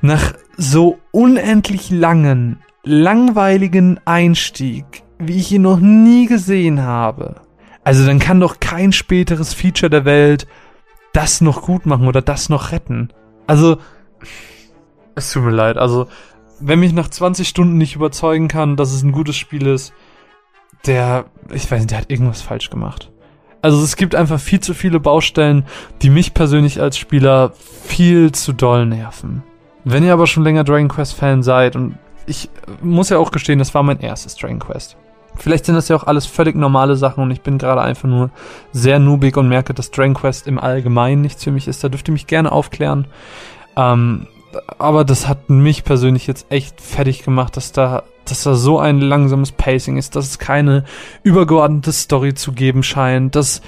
nach 0.00 0.34
so 0.56 0.98
unendlich 1.10 1.90
langen, 1.90 2.60
langweiligen 2.82 4.00
Einstieg, 4.04 4.84
wie 5.18 5.38
ich 5.38 5.52
ihn 5.52 5.62
noch 5.62 5.80
nie 5.80 6.26
gesehen 6.26 6.82
habe, 6.82 7.36
also 7.84 8.06
dann 8.06 8.18
kann 8.18 8.40
doch 8.40 8.60
kein 8.60 8.92
späteres 8.92 9.54
Feature 9.54 9.90
der 9.90 10.04
Welt 10.04 10.46
das 11.12 11.40
noch 11.40 11.62
gut 11.62 11.86
machen 11.86 12.06
oder 12.06 12.22
das 12.22 12.48
noch 12.48 12.72
retten. 12.72 13.08
Also, 13.46 13.78
es 15.14 15.32
tut 15.32 15.42
mir 15.42 15.50
leid. 15.50 15.76
Also, 15.76 16.06
wenn 16.60 16.78
mich 16.80 16.92
nach 16.92 17.08
20 17.08 17.48
Stunden 17.48 17.78
nicht 17.78 17.96
überzeugen 17.96 18.48
kann, 18.48 18.76
dass 18.76 18.92
es 18.92 19.02
ein 19.02 19.12
gutes 19.12 19.36
Spiel 19.36 19.66
ist, 19.66 19.92
der, 20.86 21.26
ich 21.52 21.70
weiß 21.70 21.80
nicht, 21.80 21.90
der 21.90 21.98
hat 21.98 22.10
irgendwas 22.10 22.42
falsch 22.42 22.70
gemacht. 22.70 23.10
Also 23.62 23.82
es 23.82 23.96
gibt 23.96 24.14
einfach 24.14 24.40
viel 24.40 24.60
zu 24.60 24.72
viele 24.72 25.00
Baustellen, 25.00 25.66
die 26.02 26.10
mich 26.10 26.32
persönlich 26.32 26.80
als 26.80 26.96
Spieler 26.96 27.52
viel 27.84 28.32
zu 28.32 28.52
doll 28.52 28.86
nerven. 28.86 29.42
Wenn 29.84 30.04
ihr 30.04 30.12
aber 30.12 30.26
schon 30.26 30.44
länger 30.44 30.64
Dragon 30.64 30.88
Quest 30.88 31.14
Fan 31.14 31.42
seid 31.42 31.76
und 31.76 31.96
ich 32.26 32.48
muss 32.82 33.10
ja 33.10 33.18
auch 33.18 33.30
gestehen, 33.30 33.58
das 33.58 33.74
war 33.74 33.82
mein 33.82 34.00
erstes 34.00 34.36
Dragon 34.36 34.60
Quest. 34.60 34.96
Vielleicht 35.36 35.66
sind 35.66 35.74
das 35.74 35.88
ja 35.88 35.96
auch 35.96 36.04
alles 36.04 36.26
völlig 36.26 36.54
normale 36.54 36.96
Sachen 36.96 37.22
und 37.22 37.30
ich 37.30 37.40
bin 37.40 37.58
gerade 37.58 37.80
einfach 37.80 38.08
nur 38.08 38.30
sehr 38.72 38.98
noobig 38.98 39.36
und 39.36 39.48
merke, 39.48 39.74
dass 39.74 39.90
Dragon 39.90 40.14
Quest 40.14 40.46
im 40.46 40.58
Allgemeinen 40.58 41.22
nichts 41.22 41.44
für 41.44 41.50
mich 41.50 41.68
ist. 41.68 41.82
Da 41.84 41.88
dürft 41.88 42.08
ihr 42.08 42.12
mich 42.12 42.26
gerne 42.26 42.52
aufklären. 42.52 43.06
Ähm, 43.76 44.26
aber 44.78 45.04
das 45.04 45.28
hat 45.28 45.50
mich 45.50 45.84
persönlich 45.84 46.26
jetzt 46.26 46.46
echt 46.50 46.80
fertig 46.80 47.22
gemacht, 47.22 47.56
dass 47.56 47.72
da, 47.72 48.04
dass 48.24 48.42
da 48.42 48.54
so 48.54 48.78
ein 48.78 49.00
langsames 49.00 49.52
Pacing 49.52 49.96
ist, 49.96 50.16
dass 50.16 50.26
es 50.26 50.38
keine 50.38 50.84
übergeordnete 51.22 51.92
Story 51.92 52.34
zu 52.34 52.52
geben 52.52 52.82
scheint, 52.82 53.34
dass 53.36 53.62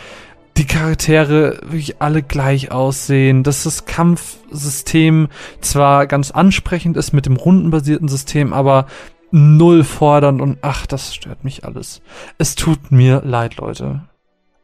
die 0.56 0.66
Charaktere 0.66 1.60
wirklich 1.62 2.00
alle 2.02 2.22
gleich 2.22 2.70
aussehen, 2.72 3.42
dass 3.42 3.64
das 3.64 3.86
Kampfsystem 3.86 5.28
zwar 5.60 6.06
ganz 6.06 6.30
ansprechend 6.30 6.96
ist 6.96 7.12
mit 7.12 7.26
dem 7.26 7.36
rundenbasierten 7.36 8.08
System, 8.08 8.52
aber 8.52 8.86
null 9.30 9.82
fordernd 9.82 10.42
und 10.42 10.58
ach, 10.60 10.86
das 10.86 11.14
stört 11.14 11.42
mich 11.42 11.64
alles. 11.64 12.02
Es 12.36 12.54
tut 12.54 12.92
mir 12.92 13.22
leid, 13.24 13.56
Leute. 13.56 14.02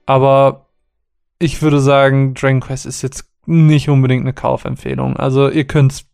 Aber 0.05 0.67
ich 1.39 1.63
würde 1.63 1.81
sagen, 1.81 2.35
Dragon 2.35 2.61
Quest 2.61 2.85
ist 2.85 3.03
jetzt 3.03 3.25
nicht 3.47 3.89
unbedingt 3.89 4.23
eine 4.23 4.35
Kaufempfehlung. 4.35 5.17
Also 5.17 5.49
ihr 5.49 5.67
könnt 5.67 6.05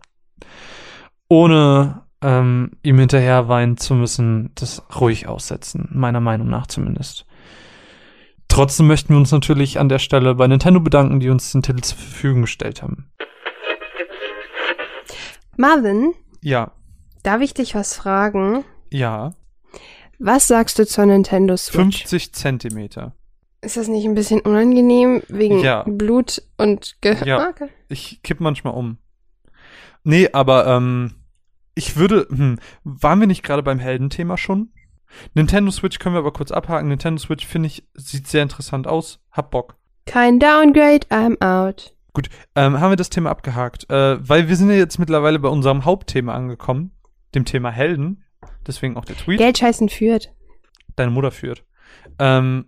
ohne 1.29 2.03
ähm, 2.23 2.73
ihm 2.83 2.99
hinterher 2.99 3.49
weinen 3.49 3.77
zu 3.77 3.95
müssen, 3.95 4.51
das 4.55 4.83
ruhig 5.01 5.27
aussetzen, 5.29 5.89
meiner 5.93 6.21
Meinung 6.21 6.49
nach 6.49 6.67
zumindest. 6.67 7.27
Trotzdem 8.49 8.87
möchten 8.87 9.13
wir 9.15 9.19
uns 9.19 9.33
natürlich 9.33 9.79
an 9.81 9.89
der 9.89 9.99
Stelle 9.99 10.35
bei 10.35 10.47
Nintendo 10.47 10.81
bedanken, 10.81 11.19
die 11.21 11.29
uns 11.31 11.51
den 11.53 11.63
Titel 11.63 11.81
zur 11.81 11.99
Verfügung 11.99 12.43
gestellt 12.43 12.83
haben. 12.83 13.11
Marvin, 15.57 16.13
Ja, 16.41 16.73
darf 17.23 17.41
ich 17.41 17.55
dich 17.55 17.75
was 17.75 17.95
fragen? 17.95 18.65
ja, 18.91 19.33
Was 20.19 20.47
sagst 20.47 20.79
du 20.79 20.87
zur 20.87 21.07
Nintendo 21.07 21.57
Switch? 21.57 21.75
50 22.05 22.33
Zentimeter. 22.33 23.15
Ist 23.61 23.77
das 23.77 23.89
nicht 23.89 24.05
ein 24.05 24.15
bisschen 24.15 24.41
unangenehm 24.41 25.23
wegen 25.29 25.59
Ja. 25.61 25.85
Blut 25.87 26.43
und 26.59 26.97
Ge 27.01 27.17
Ja. 27.25 27.49
Okay. 27.49 27.69
Ich 27.89 28.23
kipp 28.23 28.41
manchmal 28.41 28.75
um. 28.75 28.99
Nee, 30.05 30.29
aber 30.33 30.67
ähm, 30.67 31.15
ich 31.75 31.97
würde, 31.97 32.27
hm, 32.31 32.59
waren 32.85 33.21
wir 33.21 33.27
nicht 33.27 33.43
gerade 33.43 33.63
beim 33.63 33.79
Heldenthema 33.79 34.37
schon? 34.37 34.71
Nintendo 35.35 35.71
Switch 35.71 35.99
können 35.99 36.15
wir 36.15 36.21
aber 36.21 36.33
kurz 36.33 36.51
abhaken. 36.51 36.89
Nintendo 36.89 37.21
Switch 37.21 37.47
finde 37.47 37.69
ich, 37.69 37.89
sieht 37.95 38.27
sehr 38.27 38.43
interessant 38.43 38.87
aus. 38.87 39.21
Hab 39.33 39.51
Bock. 39.51 39.77
Kein 40.07 40.39
Downgrade, 40.39 41.07
I'm 41.09 41.41
out. 41.41 41.97
Gut, 42.13 42.29
ähm, 42.55 42.79
haben 42.81 42.91
wir 42.91 42.97
das 42.97 43.11
Thema 43.11 43.31
abgehakt. 43.31 43.91
Äh, 43.91 44.29
weil 44.29 44.49
wir 44.49 44.57
sind 44.57 44.71
ja 44.71 44.77
jetzt 44.77 44.99
mittlerweile 44.99 45.39
bei 45.39 45.49
unserem 45.49 45.85
Hauptthema 45.85 46.35
angekommen, 46.35 46.93
dem 47.35 47.45
Thema 47.45 47.71
Helden. 47.71 48.25
Deswegen 48.67 48.97
auch 48.97 49.05
der 49.05 49.17
Tweet. 49.17 49.39
Geld 49.39 49.59
scheißen 49.59 49.89
führt. 49.89 50.33
deine 50.97 51.11
Mutter 51.11 51.33
führt. 51.33 51.65
Ähm, 52.19 52.67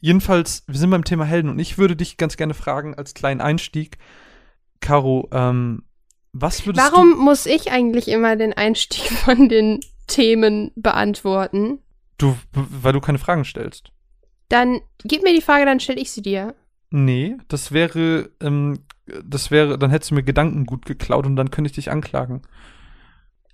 jedenfalls, 0.00 0.64
wir 0.66 0.76
sind 0.76 0.90
beim 0.90 1.04
Thema 1.04 1.24
Helden 1.24 1.50
und 1.50 1.58
ich 1.58 1.78
würde 1.78 1.94
dich 1.94 2.16
ganz 2.16 2.36
gerne 2.36 2.54
fragen, 2.54 2.94
als 2.94 3.14
kleinen 3.14 3.40
Einstieg, 3.40 3.98
Caro, 4.80 5.28
ähm, 5.32 5.83
was 6.34 6.66
würdest 6.66 6.84
Warum 6.92 7.16
muss 7.16 7.46
ich 7.46 7.70
eigentlich 7.70 8.08
immer 8.08 8.36
den 8.36 8.52
Einstieg 8.52 9.04
von 9.24 9.48
den 9.48 9.80
Themen 10.06 10.72
beantworten? 10.76 11.78
du, 12.18 12.36
du, 12.52 12.66
weil 12.82 12.92
du 12.92 13.00
keine 13.00 13.18
Fragen 13.18 13.44
stellst? 13.44 13.90
Dann 14.48 14.80
gib 15.04 15.22
mir 15.22 15.34
die 15.34 15.40
Frage, 15.40 15.64
dann 15.64 15.80
stelle 15.80 16.00
ich 16.00 16.10
sie 16.10 16.22
dir. 16.22 16.54
Nee, 16.90 17.36
das 17.48 17.72
wäre, 17.72 18.30
ähm, 18.40 18.80
das 19.24 19.50
wäre, 19.50 19.78
dann 19.78 19.90
hättest 19.90 20.10
du 20.10 20.16
mir 20.16 20.22
Gedanken 20.22 20.66
gut 20.66 20.86
geklaut 20.86 21.26
und 21.26 21.36
dann 21.36 21.50
könnte 21.50 21.70
ich 21.70 21.74
dich 21.74 21.90
anklagen. 21.90 22.42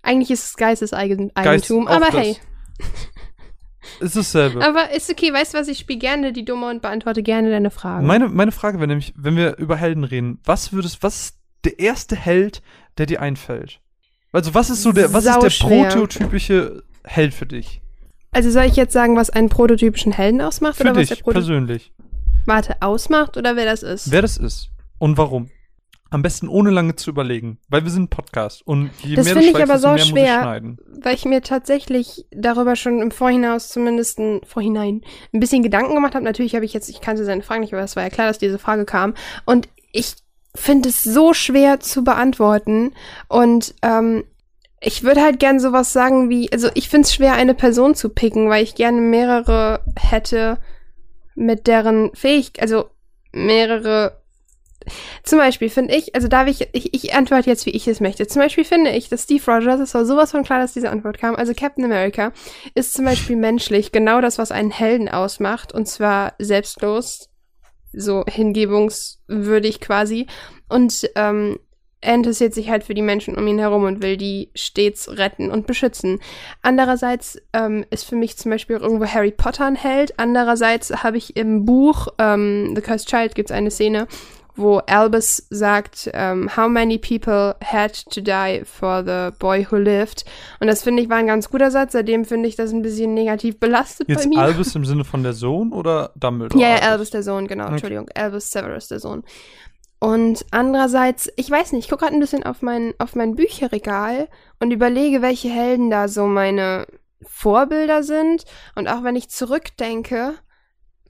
Eigentlich 0.03 0.31
ist 0.31 0.45
es 0.45 0.57
Geisteseigentum, 0.57 1.33
Geist- 1.35 1.71
aber 1.71 2.19
hey. 2.19 2.37
Ist 3.99 4.17
dasselbe. 4.17 4.65
Aber 4.65 4.93
ist 4.95 5.11
okay, 5.11 5.33
weißt 5.33 5.55
du 5.55 5.59
was, 5.59 5.69
ich 5.69 5.79
spiele 5.79 5.99
gerne 5.99 6.33
die 6.33 6.45
Dumme 6.45 6.69
und 6.69 6.83
beantworte 6.83 7.23
gerne 7.23 7.51
deine 7.51 7.71
Fragen. 7.71 8.07
Meine, 8.07 8.29
meine 8.29 8.53
Frage 8.53 8.79
wäre 8.79 8.89
nämlich, 8.89 9.15
wenn 9.17 9.37
wir 9.37 9.57
über 9.59 9.77
Helden 9.77 10.05
reden, 10.05 10.39
was 10.45 10.73
würdest, 10.73 11.03
was 11.03 11.40
der 11.65 11.79
erste 11.79 12.17
Held, 12.17 12.63
der 12.99 13.07
dir 13.07 13.21
einfällt? 13.21 13.81
Also, 14.33 14.55
was 14.55 14.71
ist 14.71 14.83
so 14.83 14.93
der, 14.93 15.13
was 15.13 15.25
ist 15.25 15.43
der 15.43 15.67
prototypische 15.67 16.83
Held 17.05 17.35
für 17.35 17.47
dich? 17.47 17.81
also 18.33 18.51
soll 18.51 18.65
ich 18.65 18.77
jetzt 18.77 18.93
sagen, 18.93 19.17
was 19.17 19.31
einen 19.31 19.49
prototypischen 19.49 20.13
Helden 20.13 20.41
ausmacht? 20.41 20.77
Für 20.77 20.85
oder 20.85 20.93
was 20.93 21.09
dich 21.09 21.09
der 21.09 21.17
Proto 21.17 21.33
persönlich. 21.33 21.93
Warte, 22.47 22.77
ausmacht 22.81 23.37
oder 23.37 23.57
wer 23.57 23.65
das 23.65 23.83
ist? 23.83 24.11
Wer 24.11 24.23
das 24.23 24.37
ist 24.37 24.71
und 24.99 25.19
warum. 25.19 25.51
Am 26.13 26.23
besten 26.23 26.49
ohne 26.49 26.71
lange 26.71 26.97
zu 26.97 27.09
überlegen, 27.11 27.59
weil 27.69 27.85
wir 27.85 27.91
sind 27.91 28.05
ein 28.05 28.09
Podcast 28.09 28.67
und 28.67 28.91
je 29.03 29.15
Das 29.15 29.27
mehr 29.27 29.35
du 29.35 29.41
finde 29.43 29.59
ich 29.59 29.63
aber 29.63 29.79
so 29.79 29.89
mehr 29.89 29.97
muss 29.97 30.05
ich 30.05 30.11
schwer. 30.11 30.41
schneiden. 30.41 30.79
Weil 31.01 31.15
ich 31.15 31.25
mir 31.25 31.41
tatsächlich 31.41 32.27
darüber 32.33 32.75
schon 32.75 33.01
im 33.01 33.13
Vorhinaus 33.13 33.69
zumindest 33.69 34.19
ein, 34.19 34.41
Vorhinein 34.45 35.03
ein 35.33 35.39
bisschen 35.39 35.63
Gedanken 35.63 35.95
gemacht 35.95 36.17
habe. 36.17 36.25
Natürlich 36.25 36.57
habe 36.57 36.65
ich 36.65 36.73
jetzt, 36.73 36.89
ich 36.89 37.01
kannte 37.01 37.25
seine 37.25 37.43
Frage 37.43 37.61
nicht, 37.61 37.73
aber 37.73 37.85
es 37.85 37.95
war 37.95 38.03
ja 38.03 38.11
klar, 38.11 38.27
dass 38.27 38.39
diese 38.39 38.59
Frage 38.59 38.87
kam. 38.87 39.15
Und 39.45 39.69
ich 39.93 40.17
finde 40.55 40.89
es 40.89 41.03
so 41.03 41.33
schwer 41.33 41.81
zu 41.81 42.05
beantworten. 42.05 42.93
Und 43.29 43.75
ähm, 43.83 44.25
ich 44.81 45.03
würde 45.03 45.23
halt 45.23 45.39
gern 45.39 45.61
sowas 45.61 45.93
sagen 45.93 46.31
wie, 46.31 46.51
also 46.53 46.69
ich 46.75 46.89
finde 46.89 47.07
es 47.07 47.15
schwer, 47.15 47.35
eine 47.35 47.55
Person 47.55 47.95
zu 47.95 48.09
picken, 48.09 48.49
weil 48.49 48.65
ich 48.65 48.75
gerne 48.75 49.01
mehrere 49.01 49.81
hätte, 49.97 50.59
mit 51.35 51.67
deren 51.67 52.15
Fähig, 52.15 52.61
also 52.61 52.91
mehrere 53.33 54.21
zum 55.23 55.39
Beispiel 55.39 55.69
finde 55.69 55.95
ich, 55.95 56.15
also 56.15 56.29
darf 56.29 56.49
ich, 56.49 56.69
ich, 56.73 56.95
ich 56.95 57.15
antworte 57.15 57.51
jetzt, 57.51 57.67
wie 57.67 57.71
ich 57.71 57.87
es 57.87 58.01
möchte. 58.01 58.27
Zum 58.27 58.41
Beispiel 58.41 58.65
finde 58.65 58.91
ich, 58.91 59.09
dass 59.09 59.25
Steve 59.25 59.43
Rogers, 59.47 59.81
es 59.81 59.95
war 59.95 60.05
sowas 60.05 60.31
von 60.31 60.43
klar, 60.43 60.61
dass 60.61 60.73
diese 60.73 60.91
Antwort 60.91 61.19
kam, 61.19 61.37
also 61.37 61.53
Captain 61.55 61.85
America, 61.85 62.33
ist 62.75 62.95
zum 62.95 63.05
Beispiel 63.05 63.37
menschlich 63.37 63.93
genau 63.93 64.21
das, 64.21 64.39
was 64.39 64.51
einen 64.51 64.71
Helden 64.71 65.09
ausmacht, 65.09 65.73
und 65.73 65.87
zwar 65.87 66.35
selbstlos, 66.39 67.30
so 67.93 68.25
hingebungswürdig 68.29 69.81
quasi. 69.81 70.27
Und 70.69 71.11
ähm, 71.17 71.59
er 72.03 72.15
interessiert 72.15 72.55
sich 72.55 72.71
halt 72.71 72.85
für 72.85 72.95
die 72.95 73.03
Menschen 73.03 73.37
um 73.37 73.47
ihn 73.47 73.59
herum 73.59 73.85
und 73.85 74.03
will 74.03 74.17
die 74.17 74.51
stets 74.55 75.19
retten 75.19 75.51
und 75.51 75.67
beschützen. 75.67 76.19
Andererseits 76.63 77.39
ähm, 77.53 77.85
ist 77.91 78.05
für 78.05 78.17
mich 78.17 78.39
zum 78.39 78.51
Beispiel 78.51 78.77
auch 78.77 78.83
irgendwo 78.83 79.07
Harry 79.07 79.33
Potter 79.33 79.67
ein 79.67 79.77
Held. 79.77 80.19
Andererseits 80.19 80.91
habe 81.03 81.19
ich 81.19 81.37
im 81.37 81.67
Buch 81.67 82.09
ähm, 82.19 82.73
The 82.75 82.81
Cursed 82.81 83.09
Child 83.09 83.35
gibt 83.35 83.51
es 83.51 83.57
eine 83.57 83.71
Szene, 83.71 84.07
wo 84.61 84.79
Albus 84.79 85.47
sagt, 85.51 86.11
ähm, 86.13 86.55
how 86.57 86.69
many 86.69 86.99
people 86.99 87.57
had 87.65 87.93
to 88.11 88.21
die 88.21 88.63
for 88.65 89.03
the 89.05 89.37
boy 89.39 89.67
who 89.71 89.77
lived. 89.77 90.25
Und 90.61 90.67
das 90.67 90.83
finde 90.83 91.03
ich 91.03 91.09
war 91.09 91.17
ein 91.17 91.27
ganz 91.27 91.51
guter 91.51 91.71
Satz. 91.71 91.93
Seitdem 91.93 92.25
finde 92.25 92.49
ich 92.49 92.57
das 92.57 92.73
ein 92.73 92.83
bisschen 92.83 93.15
negativ 93.15 93.59
belastet 93.59 94.07
bei 94.07 94.15
Jetzt 94.15 94.29
mir. 94.29 94.39
Albus 94.39 94.75
im 94.75 94.85
Sinne 94.85 95.05
von 95.05 95.23
der 95.23 95.33
Sohn 95.33 95.73
oder 95.73 96.13
Dumbledore? 96.17 96.61
Ja, 96.63 96.69
ja, 96.77 96.91
Albus 96.91 97.11
der 97.11 97.23
Sohn, 97.23 97.47
genau, 97.47 97.65
Okay. 97.65 97.73
Entschuldigung. 97.73 98.09
Albus 98.15 98.51
Severus 98.51 98.89
der 98.89 99.01
Sohn. 99.01 99.23
Und 99.99 100.47
andererseits, 100.51 101.31
ich 101.37 101.51
weiß 101.51 101.73
nicht, 101.73 101.85
ich 101.85 101.91
gucke 101.91 102.05
gerade 102.05 102.17
ein 102.17 102.21
bisschen 102.21 102.43
auf 102.45 102.63
mein, 102.63 102.95
auf 102.99 103.15
mein 103.15 103.35
Bücherregal 103.37 104.29
und 104.59 104.71
überlege, 104.71 105.21
welche 105.21 105.49
Helden 105.49 105.91
da 105.91 106.09
so 106.09 106.27
meine 106.27 106.87
Vorbilder 107.23 108.03
sind. 108.03 108.45
Und 108.75 108.89
auch 108.89 109.05
wenn 109.05 109.15
ich 109.15 109.29
zurückdenke, 109.29 110.35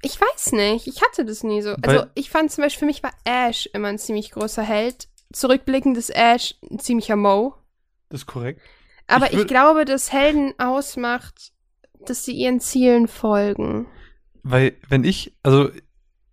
ich 0.03 0.21
weiß 0.21 0.53
nicht, 0.53 0.87
ich 0.87 1.03
hatte 1.03 1.25
das 1.25 1.43
nie 1.43 1.63
so. 1.63 1.71
Also 1.83 2.01
Weil- 2.01 2.11
ich 2.15 2.31
fand 2.31 2.51
zum 2.51 2.65
Beispiel, 2.65 2.81
für 2.81 2.87
mich 2.87 3.03
war 3.03 3.13
Ash 3.25 3.67
immer 3.73 3.89
ein 3.89 3.99
ziemlich 3.99 4.31
großer 4.31 4.63
Held. 4.63 5.09
Zurückblickend 5.33 5.97
ist 5.97 6.11
Ash 6.11 6.55
ein 6.71 6.79
ziemlicher 6.79 7.17
Mo. 7.17 7.55
Das 8.09 8.23
ist 8.23 8.27
korrekt. 8.27 8.61
Aber 9.07 9.33
Ich 9.33 9.41
ich, 9.41 9.47
glaube, 9.47 9.85
dass 9.85 10.13
Helden 10.13 10.55
ausmacht, 10.59 11.53
dass 12.07 12.25
sie 12.25 12.33
ihren 12.33 12.61
Zielen 12.61 13.09
folgen. 13.09 13.87
Weil, 14.43 14.77
wenn 14.89 15.05
ich, 15.05 15.37
also 15.43 15.71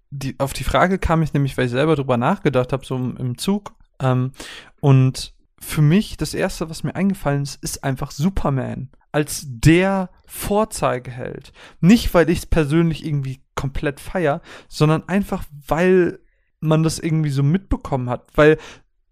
die, 0.10 0.36
auf 0.40 0.54
die 0.54 0.64
Frage 0.64 0.98
kam 1.00 1.22
ich 1.22 1.34
nämlich, 1.34 1.58
weil 1.58 1.66
ich 1.66 1.72
selber 1.72 1.96
drüber 1.96 2.18
nachgedacht 2.18 2.72
habe, 2.72 2.86
so 2.86 2.96
im, 2.96 3.18
im 3.18 3.38
Zug. 3.38 3.74
Ähm, 4.00 4.32
und 4.80 5.34
für 5.60 5.82
mich, 5.82 6.18
das 6.18 6.34
Erste, 6.34 6.70
was 6.70 6.84
mir 6.84 6.96
eingefallen 6.96 7.44
ist, 7.44 7.62
ist 7.64 7.84
einfach 7.84 8.12
Superman. 8.12 8.90
Als 9.18 9.46
der 9.48 10.12
Vorzeigeheld. 10.28 11.52
Nicht, 11.82 12.14
weil 12.14 12.30
ich 12.30 12.38
es 12.38 12.46
persönlich 12.46 13.04
irgendwie 13.04 13.42
komplett 13.56 14.00
feier, 14.00 14.42
sondern 14.68 15.10
einfach, 15.10 15.44
weil 15.68 16.20
man 16.60 16.84
das 16.84 17.00
irgendwie 17.00 17.32
so 17.32 17.42
mitbekommen 17.42 18.12
hat. 18.12 18.28
Weil 18.36 18.60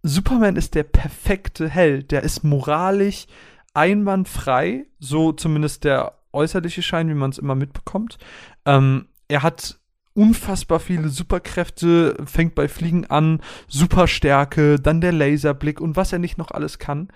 Superman 0.03 0.57
ist 0.57 0.75
der 0.75 0.83
perfekte 0.83 1.67
Held. 1.67 2.11
Der 2.11 2.21
ist 2.21 2.43
moralisch 2.43 3.25
einwandfrei, 3.73 4.85
so 4.99 5.31
zumindest 5.31 5.85
der 5.85 6.19
äußerliche 6.33 6.83
Schein, 6.83 7.09
wie 7.09 7.15
man 7.15 7.31
es 7.31 7.39
immer 7.39 7.55
mitbekommt. 7.55 8.19
Ähm, 8.65 9.07
er 9.27 9.41
hat 9.41 9.79
unfassbar 10.13 10.79
viele 10.79 11.09
Superkräfte, 11.09 12.15
fängt 12.27 12.53
bei 12.53 12.67
Fliegen 12.67 13.07
an, 13.07 13.41
Superstärke, 13.67 14.79
dann 14.79 15.01
der 15.01 15.13
Laserblick 15.13 15.81
und 15.81 15.95
was 15.95 16.13
er 16.13 16.19
nicht 16.19 16.37
noch 16.37 16.51
alles 16.51 16.77
kann. 16.77 17.07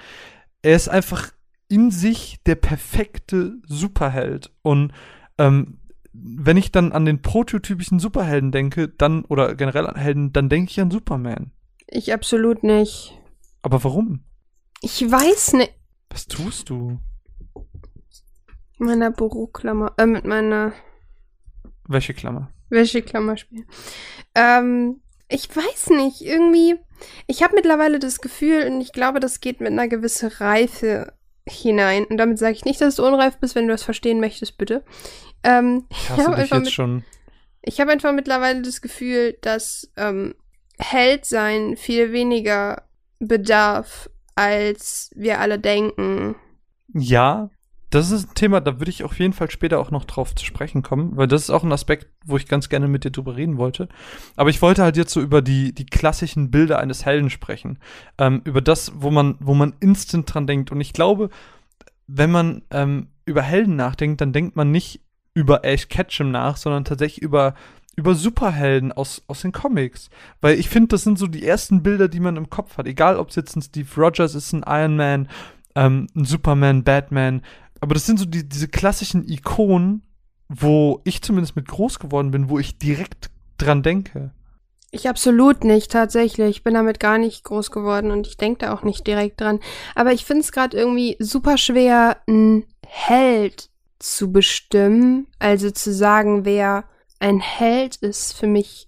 Er 0.64 0.76
ist 0.76 0.90
einfach 0.90 1.30
in 1.70 1.92
sich 1.92 2.42
der 2.46 2.56
perfekte 2.56 3.58
Superheld. 3.66 4.52
Und 4.62 4.92
ähm, 5.38 5.80
wenn 6.12 6.58
ich 6.58 6.72
dann 6.72 6.92
an 6.92 7.06
den 7.06 7.22
prototypischen 7.22 8.00
Superhelden 8.00 8.52
denke, 8.52 8.90
dann, 8.90 9.24
oder 9.26 9.56
generell 9.56 9.88
an 9.88 9.96
Helden, 9.96 10.34
dann 10.34 10.50
denke 10.50 10.72
ich 10.72 10.82
an 10.82 10.92
Superman. 10.92 11.52
Ich 11.88 12.14
absolut 12.14 12.64
nicht. 12.64 13.18
Aber 13.62 13.84
warum? 13.84 14.24
Ich 14.82 15.02
weiß 15.02 15.54
nicht. 15.54 15.74
Was 16.10 16.28
tust 16.28 16.70
du? 16.70 17.00
Mit 18.78 18.90
meiner 18.90 19.12
Büroklammer, 19.12 19.94
äh, 19.98 20.06
mit 20.06 20.26
meiner 20.26 20.74
Welche 21.88 22.14
Klammer? 22.14 22.52
Wäscheklammer 22.70 23.38
spielen. 23.38 23.66
Ähm, 24.36 25.02
ich 25.28 25.56
weiß 25.56 25.90
nicht, 25.92 26.22
irgendwie. 26.22 26.76
Ich 27.28 27.44
habe 27.44 27.56
mittlerweile 27.56 28.00
das 28.00 28.20
Gefühl, 28.20 28.68
und 28.68 28.82
ich 28.82 28.92
glaube, 28.92 29.20
das 29.20 29.42
geht 29.42 29.60
mit 29.60 29.72
einer 29.72 29.88
gewissen 29.88 30.30
Reife 30.30 31.14
hinein. 31.50 32.06
Und 32.06 32.18
damit 32.18 32.40
sage 32.40 32.54
ich 32.54 32.66
nicht, 32.66 32.80
dass 32.82 32.96
du 32.96 33.06
unreif 33.06 33.38
bist, 33.38 33.56
wenn 33.56 33.68
du 33.68 33.74
das 33.74 33.84
verstehen 33.84 34.20
möchtest, 34.20 34.58
bitte. 34.58 34.84
Ähm, 35.44 35.86
Ich 35.90 36.10
hab 36.10 36.18
hasse 36.18 36.30
dich 36.32 36.38
einfach 36.40 36.60
mit- 36.60 37.04
ich 37.62 37.82
habe 37.82 37.92
einfach 37.92 38.14
mittlerweile 38.14 38.62
das 38.62 38.82
Gefühl, 38.82 39.38
dass 39.42 39.92
ähm, 39.98 40.36
Held 40.80 41.26
sein 41.26 41.76
viel 41.76 42.14
weniger 42.14 42.84
bedarf, 43.20 44.10
als 44.36 45.12
wir 45.16 45.42
alle 45.42 45.60
denken. 45.60 46.36
Ja, 46.94 47.50
das 47.90 48.12
ist 48.12 48.30
ein 48.30 48.36
Thema, 48.36 48.62
da 48.62 48.80
würde 48.80 48.92
ich 48.92 49.04
auf 49.04 49.18
jeden 49.20 49.34
Fall 49.34 49.50
später 49.50 49.80
auch 49.80 49.90
noch 49.90 50.06
drauf 50.06 50.36
zu 50.36 50.46
sprechen 50.46 50.84
kommen, 50.84 51.18
weil 51.18 51.28
das 51.28 51.44
ist 51.44 51.50
auch 51.50 51.64
ein 51.64 51.72
Aspekt, 51.72 52.08
wo 52.26 52.38
ich 52.38 52.48
ganz 52.48 52.70
gerne 52.70 52.88
mit 52.88 53.04
dir 53.04 53.12
drüber 53.12 53.36
reden 53.36 53.58
wollte. 53.58 53.90
Aber 54.36 54.50
ich 54.50 54.62
wollte 54.62 54.84
halt 54.84 54.96
jetzt 54.96 55.12
so 55.12 55.22
über 55.22 55.42
die, 55.42 55.74
die 55.74 55.86
klassischen 55.86 56.52
Bilder 56.52 56.80
eines 56.80 57.06
Helden 57.06 57.30
sprechen. 57.30 57.80
Ähm, 58.18 58.42
über 58.46 58.62
das, 58.62 58.92
wo 58.96 59.10
man, 59.10 59.36
wo 59.40 59.54
man 59.54 59.74
instant 59.80 60.32
dran 60.32 60.46
denkt. 60.46 60.72
Und 60.72 60.82
ich 60.82 60.94
glaube, 60.94 61.30
wenn 62.06 62.32
man 62.32 62.62
ähm, 62.70 63.08
über 63.26 63.42
Helden 63.42 63.76
nachdenkt, 63.76 64.22
dann 64.22 64.34
denkt 64.34 64.56
man 64.56 64.72
nicht 64.72 65.02
über 65.34 65.64
Ash 65.64 65.88
Ketchum 65.88 66.32
nach, 66.32 66.58
sondern 66.58 66.86
tatsächlich 66.86 67.22
über 67.24 67.56
über 67.96 68.16
Superhelden 68.16 68.94
aus, 68.94 69.24
aus 69.28 69.42
den 69.42 69.52
Comics. 69.52 70.10
Weil 70.40 70.58
ich 70.58 70.70
finde, 70.70 70.90
das 70.90 71.04
sind 71.04 71.20
so 71.20 71.28
die 71.28 71.46
ersten 71.46 71.84
Bilder, 71.84 72.08
die 72.08 72.22
man 72.22 72.38
im 72.38 72.50
Kopf 72.50 72.78
hat. 72.78 72.88
Egal, 72.88 73.18
ob 73.18 73.30
es 73.30 73.36
jetzt 73.36 73.58
ein 73.58 73.62
Steve 73.62 73.90
Rogers 73.98 74.36
ist, 74.36 74.54
ein 74.54 74.64
Iron 74.66 74.96
Man, 74.96 75.28
ähm, 75.76 76.08
ein 76.16 76.24
Superman, 76.24 76.84
Batman. 76.84 77.42
Aber 77.80 77.94
das 77.94 78.06
sind 78.06 78.20
so 78.20 78.26
die, 78.26 78.48
diese 78.48 78.68
klassischen 78.68 79.28
Ikonen, 79.28 80.04
wo 80.48 81.02
ich 81.06 81.22
zumindest 81.22 81.56
mit 81.56 81.68
groß 81.68 82.00
geworden 82.00 82.32
bin, 82.32 82.50
wo 82.50 82.60
ich 82.60 82.78
direkt 82.78 83.30
dran 83.58 83.84
denke. 83.84 84.32
Ich 84.92 85.08
absolut 85.08 85.64
nicht, 85.64 85.92
tatsächlich. 85.92 86.50
Ich 86.50 86.64
bin 86.64 86.74
damit 86.74 87.00
gar 87.00 87.20
nicht 87.20 87.44
groß 87.44 87.70
geworden 87.70 88.12
und 88.12 88.26
ich 88.26 88.38
denke 88.38 88.66
da 88.66 88.74
auch 88.74 88.82
nicht 88.82 89.06
direkt 89.06 89.40
dran. 89.40 89.60
Aber 89.94 90.14
ich 90.14 90.26
finde 90.26 90.42
es 90.42 90.52
gerade 90.52 90.76
irgendwie 90.76 91.16
super 91.20 91.58
schwer, 91.58 92.18
einen 92.28 92.66
Held 92.86 93.70
zu 94.00 94.32
bestimmen. 94.32 95.28
Also 95.38 95.70
zu 95.70 95.94
sagen, 95.94 96.44
wer 96.44 96.86
ein 97.20 97.40
Held 97.40 97.98
ist 97.98 98.34
für 98.34 98.48
mich, 98.48 98.88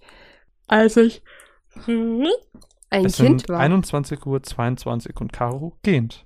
als 0.66 0.96
ich 0.96 1.22
ein 1.86 2.26
es 2.90 3.16
Kind 3.16 3.40
sind 3.42 3.48
war. 3.48 3.60
21 3.60 4.26
Uhr 4.26 4.42
22 4.42 5.20
und 5.20 5.32
Caro 5.32 5.78
gehend. 5.82 6.24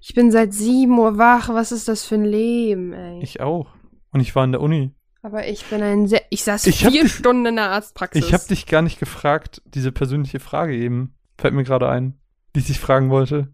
Ich 0.00 0.14
bin 0.14 0.30
seit 0.30 0.52
sieben 0.52 0.98
Uhr 0.98 1.18
wach. 1.18 1.48
Was 1.50 1.72
ist 1.72 1.88
das 1.88 2.04
für 2.04 2.14
ein 2.16 2.24
Leben, 2.24 2.92
ey? 2.92 3.22
Ich 3.22 3.40
auch. 3.40 3.66
Und 4.12 4.20
ich 4.20 4.34
war 4.34 4.44
in 4.44 4.52
der 4.52 4.60
Uni. 4.60 4.92
Aber 5.22 5.46
ich 5.48 5.64
bin 5.64 5.82
ein 5.82 6.06
sehr. 6.06 6.22
Ich 6.30 6.44
saß 6.44 6.66
Ich 6.66 6.86
vier 6.86 7.02
dich- 7.04 7.12
Stunden 7.14 7.46
in 7.46 7.56
der 7.56 7.70
Arztpraxis. 7.70 8.24
Ich 8.24 8.34
habe 8.34 8.44
dich 8.48 8.66
gar 8.66 8.82
nicht 8.82 8.98
gefragt, 9.00 9.62
diese 9.64 9.90
persönliche 9.92 10.38
Frage 10.40 10.74
eben. 10.76 11.14
Fällt 11.38 11.54
mir 11.54 11.64
gerade 11.64 11.88
ein, 11.88 12.18
die 12.54 12.60
ich 12.60 12.66
dich 12.66 12.78
fragen 12.78 13.10
wollte. 13.10 13.48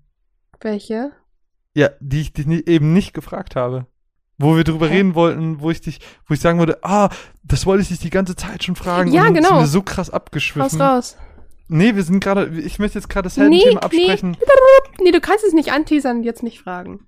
Welche? 0.61 1.13
Ja, 1.75 1.91
die 2.01 2.21
ich 2.21 2.33
dich 2.33 2.47
nie, 2.47 2.63
eben 2.67 2.93
nicht 2.93 3.15
gefragt 3.15 3.57
habe. 3.57 3.87
Wo 4.37 4.57
wir 4.57 4.65
drüber 4.65 4.89
Hä? 4.89 4.97
reden 4.97 5.15
wollten, 5.15 5.61
wo 5.61 5.71
ich 5.71 5.81
dich, 5.81 6.01
wo 6.27 6.35
ich 6.35 6.41
sagen 6.41 6.59
würde, 6.59 6.79
ah, 6.83 7.11
das 7.43 7.67
wollte 7.67 7.83
ich 7.83 7.89
dich 7.89 7.99
die 8.01 8.11
ganze 8.11 8.35
Zeit 8.37 8.65
schon 8.65 8.75
fragen. 8.75 9.13
Ja, 9.13 9.27
und 9.29 9.35
genau. 9.35 9.49
Sind 9.51 9.59
wir 9.59 9.67
so 9.67 9.83
krass 9.83 10.09
Raus, 10.09 10.15
abgeschwiffen. 10.15 10.81
raus. 10.81 11.17
Nee, 11.73 11.95
wir 11.95 12.03
sind 12.03 12.19
gerade, 12.19 12.49
ich 12.59 12.81
möchte 12.81 12.99
jetzt 12.99 13.09
gerade 13.09 13.27
das 13.27 13.37
Nee, 13.37 13.49
nee. 13.49 13.77
absprechen. 13.77 14.37
Nee, 15.01 15.13
du 15.13 15.21
kannst 15.21 15.45
es 15.45 15.53
nicht 15.53 15.73
anteasern 15.73 16.19
und 16.19 16.23
jetzt 16.25 16.43
nicht 16.43 16.61
fragen. 16.61 17.07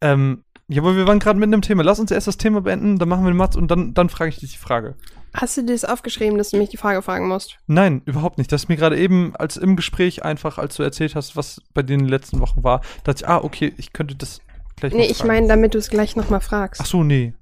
Ähm, 0.00 0.44
ja, 0.68 0.80
aber 0.80 0.96
wir 0.96 1.08
waren 1.08 1.18
gerade 1.18 1.40
mitten 1.40 1.54
im 1.54 1.62
Thema. 1.62 1.82
Lass 1.82 1.98
uns 1.98 2.12
erst 2.12 2.28
das 2.28 2.36
Thema 2.36 2.60
beenden, 2.60 3.00
dann 3.00 3.08
machen 3.08 3.24
wir 3.24 3.32
den 3.32 3.36
Mats 3.36 3.56
und 3.56 3.68
dann, 3.68 3.94
dann 3.94 4.08
frage 4.08 4.28
ich 4.28 4.38
dich 4.38 4.52
die 4.52 4.58
Frage. 4.58 4.94
Hast 5.34 5.56
du 5.56 5.62
dir 5.62 5.72
das 5.72 5.84
aufgeschrieben, 5.84 6.38
dass 6.38 6.50
du 6.50 6.56
mich 6.56 6.68
die 6.68 6.76
Frage 6.76 7.02
fragen 7.02 7.26
musst? 7.26 7.58
Nein, 7.66 8.02
überhaupt 8.04 8.38
nicht. 8.38 8.52
Das 8.52 8.62
ist 8.62 8.68
mir 8.68 8.76
gerade 8.76 8.96
eben, 8.96 9.34
als 9.34 9.56
im 9.56 9.74
Gespräch 9.74 10.24
einfach, 10.24 10.58
als 10.58 10.76
du 10.76 10.84
erzählt 10.84 11.16
hast, 11.16 11.34
was 11.34 11.60
bei 11.74 11.82
dir 11.82 11.94
in 11.94 12.00
den 12.00 12.08
letzten 12.08 12.38
Wochen 12.38 12.62
war, 12.62 12.82
dachte 13.02 13.24
ich, 13.24 13.28
ah, 13.28 13.38
okay, 13.42 13.74
ich 13.76 13.92
könnte 13.92 14.14
das 14.14 14.40
gleich 14.76 14.92
Nee, 14.92 15.06
ich 15.06 15.24
meine, 15.24 15.48
damit 15.48 15.74
du 15.74 15.78
es 15.78 15.90
gleich 15.90 16.14
nochmal 16.14 16.40
fragst. 16.40 16.80
Ach 16.80 16.86
so, 16.86 17.02
nee. 17.02 17.34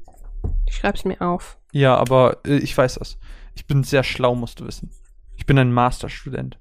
Ich 0.66 0.76
schreib's 0.76 1.04
mir 1.04 1.20
auf. 1.20 1.58
Ja, 1.72 1.94
aber 1.96 2.38
äh, 2.46 2.56
ich 2.56 2.76
weiß 2.76 2.94
das. 2.94 3.18
Ich 3.54 3.66
bin 3.66 3.84
sehr 3.84 4.02
schlau, 4.02 4.34
musst 4.34 4.60
du 4.60 4.66
wissen. 4.66 4.90
Ich 5.36 5.46
bin 5.46 5.58
ein 5.58 5.72
Masterstudent. 5.72 6.58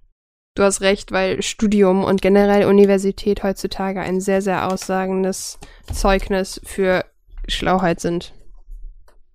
Du 0.56 0.64
hast 0.64 0.82
recht, 0.82 1.12
weil 1.12 1.42
Studium 1.42 2.04
und 2.04 2.22
generell 2.22 2.66
Universität 2.66 3.44
heutzutage 3.44 4.02
ein 4.02 4.22
sehr, 4.22 4.42
sehr 4.42 4.72
aussagendes 4.72 5.58
Zeugnis 5.92 6.62
für 6.64 7.06
Schlauheit 7.48 8.00
sind. 8.00 8.34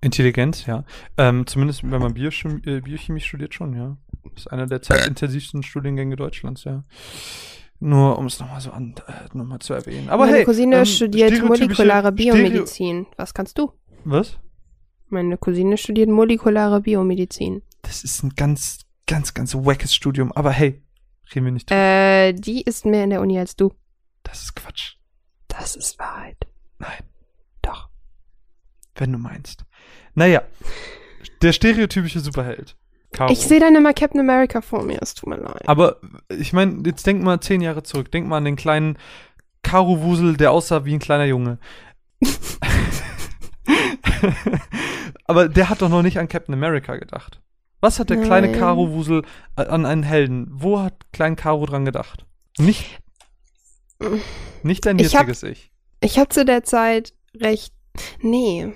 Intelligenz, 0.00 0.66
ja. 0.66 0.84
Ähm, 1.16 1.46
zumindest 1.46 1.82
wenn 1.82 2.00
man 2.00 2.14
Biochemie, 2.14 2.62
äh, 2.66 2.80
Biochemie 2.80 3.20
studiert 3.20 3.52
schon, 3.52 3.74
ja. 3.74 3.96
Das 4.22 4.42
ist 4.42 4.46
einer 4.52 4.66
der 4.66 4.80
zeitintensivsten 4.80 5.64
Studiengänge 5.64 6.14
Deutschlands, 6.14 6.62
ja. 6.64 6.84
Nur 7.80 8.18
um 8.18 8.26
es 8.26 8.38
nochmal 8.38 8.60
so 8.60 8.70
an, 8.70 8.94
äh, 9.06 9.36
noch 9.36 9.44
mal 9.44 9.58
zu 9.58 9.74
erwähnen. 9.74 10.08
Aber 10.08 10.26
Meine 10.26 10.38
hey, 10.38 10.44
Cousine 10.44 10.78
ähm, 10.78 10.84
studiert 10.84 11.42
molekulare 11.42 12.08
Stereo- 12.08 12.32
Biomedizin. 12.32 13.06
Was 13.16 13.34
kannst 13.34 13.58
du? 13.58 13.72
Was? 14.04 14.38
Meine 15.08 15.36
Cousine 15.36 15.76
studiert 15.76 16.08
molekulare 16.08 16.80
Biomedizin. 16.80 17.62
Das 17.82 18.04
ist 18.04 18.22
ein 18.22 18.30
ganz, 18.36 18.80
ganz, 19.08 19.34
ganz 19.34 19.54
wackes 19.54 19.92
Studium. 19.92 20.30
Aber 20.30 20.52
hey, 20.52 20.80
reden 21.34 21.46
wir 21.46 21.52
nicht 21.52 21.68
drüber. 21.68 21.80
Äh, 21.80 22.32
die 22.34 22.62
ist 22.62 22.86
mehr 22.86 23.02
in 23.02 23.10
der 23.10 23.20
Uni 23.20 23.36
als 23.38 23.56
du. 23.56 23.74
Das 24.22 24.42
ist 24.42 24.54
Quatsch. 24.54 24.94
Das 25.48 25.74
ist 25.74 25.98
Wahrheit. 25.98 26.36
Nein, 26.78 27.02
Doch. 27.62 27.88
wenn 28.94 29.10
du 29.10 29.18
meinst. 29.18 29.64
Naja, 30.14 30.42
der 31.42 31.52
stereotypische 31.52 32.20
Superheld. 32.20 32.76
Caro. 33.10 33.32
Ich 33.32 33.40
sehe 33.40 33.58
dann 33.58 33.74
immer 33.74 33.94
Captain 33.94 34.20
America 34.20 34.60
vor 34.60 34.84
mir, 34.84 34.98
es 35.00 35.14
tut 35.14 35.30
mir 35.30 35.38
leid. 35.38 35.66
Aber 35.66 35.96
ich 36.28 36.52
meine, 36.52 36.82
jetzt 36.84 37.06
denk 37.06 37.22
mal 37.22 37.40
zehn 37.40 37.62
Jahre 37.62 37.82
zurück. 37.82 38.12
Denk 38.12 38.28
mal 38.28 38.36
an 38.36 38.44
den 38.44 38.56
kleinen 38.56 38.98
Karo-Wusel, 39.62 40.36
der 40.36 40.52
aussah 40.52 40.84
wie 40.84 40.94
ein 40.94 40.98
kleiner 40.98 41.24
Junge. 41.24 41.58
Aber 45.24 45.48
der 45.48 45.70
hat 45.70 45.82
doch 45.82 45.88
noch 45.88 46.02
nicht 46.02 46.18
an 46.18 46.28
Captain 46.28 46.54
America 46.54 46.96
gedacht. 46.96 47.40
Was 47.80 47.98
hat 48.00 48.10
der 48.10 48.20
kleine 48.20 48.48
Nein. 48.48 48.58
Karo-Wusel 48.58 49.22
äh, 49.56 49.62
an 49.66 49.86
einen 49.86 50.02
Helden? 50.02 50.46
Wo 50.50 50.80
hat 50.80 50.94
klein 51.12 51.36
Karo 51.36 51.64
dran 51.66 51.84
gedacht? 51.84 52.24
Nicht, 52.58 52.98
nicht 54.62 54.84
dein 54.86 54.98
Ich 54.98 55.14
hab- 55.16 55.28
jetziges 55.28 55.42
Ich. 55.44 55.70
Ich 56.00 56.18
hatte 56.18 56.34
zu 56.34 56.44
der 56.44 56.62
Zeit 56.64 57.12
recht. 57.36 57.72
Nee. 58.20 58.72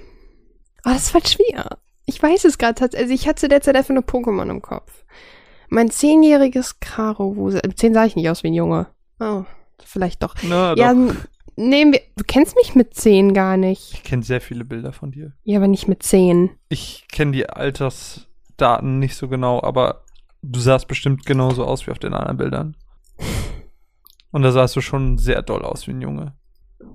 Oh, 0.84 0.90
das 0.90 1.10
voll 1.10 1.24
schwer. 1.26 1.78
Ich 2.06 2.20
weiß 2.22 2.44
es 2.44 2.58
gerade 2.58 2.74
tatsächlich. 2.74 3.02
Also 3.10 3.14
ich 3.14 3.28
hatte 3.28 3.40
zu 3.40 3.48
der 3.48 3.60
Zeit 3.60 3.76
einfach 3.76 3.94
nur 3.94 4.02
Pokémon 4.04 4.50
im 4.50 4.60
Kopf. 4.62 5.04
Mein 5.68 5.90
zehnjähriges 5.90 6.80
Karo 6.80 7.36
Wusel. 7.36 7.60
äh, 7.64 7.74
Zehn 7.74 7.94
sah 7.94 8.04
ich 8.04 8.16
nicht 8.16 8.28
aus 8.28 8.42
wie 8.42 8.48
ein 8.48 8.54
Junge. 8.54 8.88
Oh, 9.20 9.44
vielleicht 9.84 10.22
doch. 10.22 10.34
Na, 10.42 10.74
Ja, 10.76 10.92
doch. 10.92 11.14
nehmen 11.56 11.92
wir. 11.92 12.00
Du 12.16 12.24
kennst 12.26 12.56
mich 12.56 12.74
mit 12.74 12.94
zehn 12.94 13.32
gar 13.34 13.56
nicht. 13.56 13.92
Ich 13.94 14.02
kenne 14.02 14.22
sehr 14.24 14.40
viele 14.40 14.64
Bilder 14.64 14.92
von 14.92 15.12
dir. 15.12 15.32
Ja, 15.44 15.58
aber 15.58 15.68
nicht 15.68 15.86
mit 15.88 16.02
zehn. 16.02 16.50
Ich 16.68 17.06
kenne 17.10 17.30
die 17.32 17.48
Altersdaten 18.52 18.98
nicht 18.98 19.16
so 19.16 19.28
genau, 19.28 19.62
aber 19.62 20.04
du 20.42 20.60
sahst 20.60 20.88
bestimmt 20.88 21.26
genauso 21.26 21.64
aus 21.64 21.86
wie 21.86 21.90
auf 21.90 21.98
den 21.98 22.14
anderen 22.14 22.36
Bildern. 22.36 22.76
Und 24.30 24.42
da 24.42 24.50
sahst 24.52 24.76
du 24.76 24.80
schon 24.80 25.18
sehr 25.18 25.42
doll 25.42 25.62
aus 25.62 25.86
wie 25.86 25.92
ein 25.92 26.00
Junge. 26.00 26.34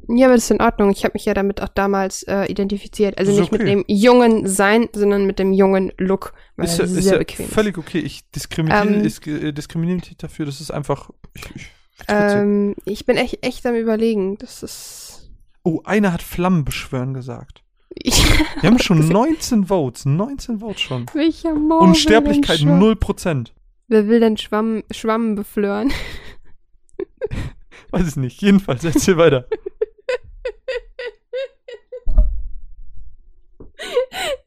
Ja, 0.10 0.26
aber 0.28 0.36
das 0.36 0.46
ist 0.46 0.52
in 0.52 0.62
Ordnung. 0.62 0.92
Ich 0.92 1.04
habe 1.04 1.14
mich 1.14 1.26
ja 1.26 1.34
damit 1.34 1.62
auch 1.62 1.68
damals 1.70 2.24
äh, 2.24 2.46
identifiziert. 2.46 3.18
Also 3.18 3.32
Ist 3.32 3.40
nicht 3.40 3.52
mit 3.52 3.62
okay. 3.62 3.70
dem 3.70 3.86
jungen 3.88 4.48
Sein, 4.48 4.90
sondern 4.92 5.26
mit 5.26 5.38
dem 5.38 5.54
jungen 5.54 5.92
Look. 5.98 6.34
Ist 6.58 6.80
ja, 6.80 6.86
ist 6.86 6.94
sehr 6.96 7.14
ja 7.14 7.18
bequem. 7.20 7.48
völlig 7.48 7.78
okay. 7.78 8.00
Ich 8.00 8.30
diskriminiere, 8.32 8.88
Ähm. 8.88 9.04
äh, 9.04 9.54
diskriminiere 9.54 10.00
dich 10.00 10.18
dafür. 10.18 10.46
Das 10.46 10.60
ist 10.62 10.72
einfach. 10.72 11.10
Ich, 11.36 11.56
ich. 11.56 11.70
Ähm, 12.08 12.76
ich 12.86 13.06
bin 13.06 13.18
echt, 13.18 13.46
echt 13.46 13.66
am 13.66 13.76
überlegen. 13.76 14.38
Das 14.40 14.64
ist. 14.64 15.30
oh, 15.64 15.82
einer 15.86 16.12
hat 16.12 16.22
Flammen 16.22 16.66
beschwören 16.66 17.14
gesagt. 17.14 17.64
Wir 18.04 18.70
haben 18.70 18.80
schon 18.80 19.08
19 19.08 19.66
Votes. 19.66 20.06
19 20.06 20.60
Votes 20.60 20.82
schon. 20.82 21.06
welcher 21.14 21.54
Morgen 21.54 21.90
Unsterblichkeit 21.90 22.60
denn 22.62 22.68
Schwamm- 22.80 22.98
0%. 22.98 23.52
Wer 23.90 24.08
will 24.08 24.20
denn 24.20 24.38
Schwamm, 24.38 24.84
Schwamm 24.92 25.36
beflören? 25.36 25.92
Weiß 27.92 28.08
ich 28.08 28.16
nicht. 28.18 28.42
Jedenfalls, 28.42 28.84
erzähl 28.84 29.18
weiter. 29.18 29.48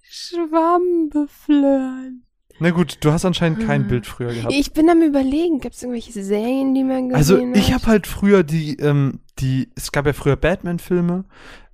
Schwamm 0.03 1.09
beflören. 1.11 2.25
Na 2.59 2.71
gut, 2.71 2.99
du 3.01 3.11
hast 3.13 3.25
anscheinend 3.25 3.61
kein 3.67 3.85
Ah. 3.85 3.89
Bild 3.89 4.07
früher 4.07 4.35
gehabt. 4.35 4.53
Ich 4.53 4.73
bin 4.73 4.91
am 4.91 5.01
überlegen, 5.01 5.61
gibt 5.61 5.75
es 5.77 5.83
irgendwelche 5.83 6.13
Serien, 6.23 6.75
die 6.75 6.85
man 6.85 7.09
gesehen 7.09 7.17
Also 7.17 7.39
hat? 7.39 7.57
ich 7.57 7.73
habe 7.73 7.87
halt 7.87 8.07
früher 8.07 8.43
die, 8.43 8.77
ähm, 8.77 9.21
die, 9.39 9.71
es 9.77 9.93
gab 9.93 10.05
ja 10.07 10.13
früher 10.13 10.37
Batman-Filme, 10.37 11.25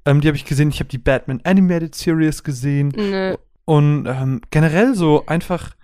ähm, 0.07 0.21
die 0.23 0.29
habe 0.29 0.37
ich 0.37 0.45
gesehen. 0.47 0.71
Ich 0.71 0.79
habe 0.81 0.89
die 0.89 0.99
Batman 0.99 1.41
Animated 1.45 1.95
Series 1.95 2.43
gesehen 2.45 2.89
Nö. 2.97 3.37
und 3.65 4.07
ähm, 4.07 4.41
generell 4.51 4.95
so 4.95 5.27
einfach, 5.27 5.75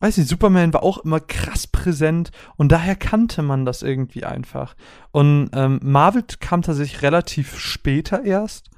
weiß 0.00 0.16
nicht, 0.18 0.28
Superman 0.28 0.72
war 0.72 0.82
auch 0.82 0.98
immer 0.98 1.20
krass 1.20 1.66
präsent 1.66 2.30
und 2.56 2.72
daher 2.72 2.96
kannte 2.96 3.42
man 3.42 3.64
das 3.64 3.82
irgendwie 3.82 4.24
einfach. 4.24 4.74
Und 5.12 5.50
ähm, 5.52 5.78
Marvel 5.82 6.24
kam 6.40 6.62
tatsächlich 6.62 7.02
relativ 7.02 7.58
später 7.58 8.24
erst, 8.24 8.70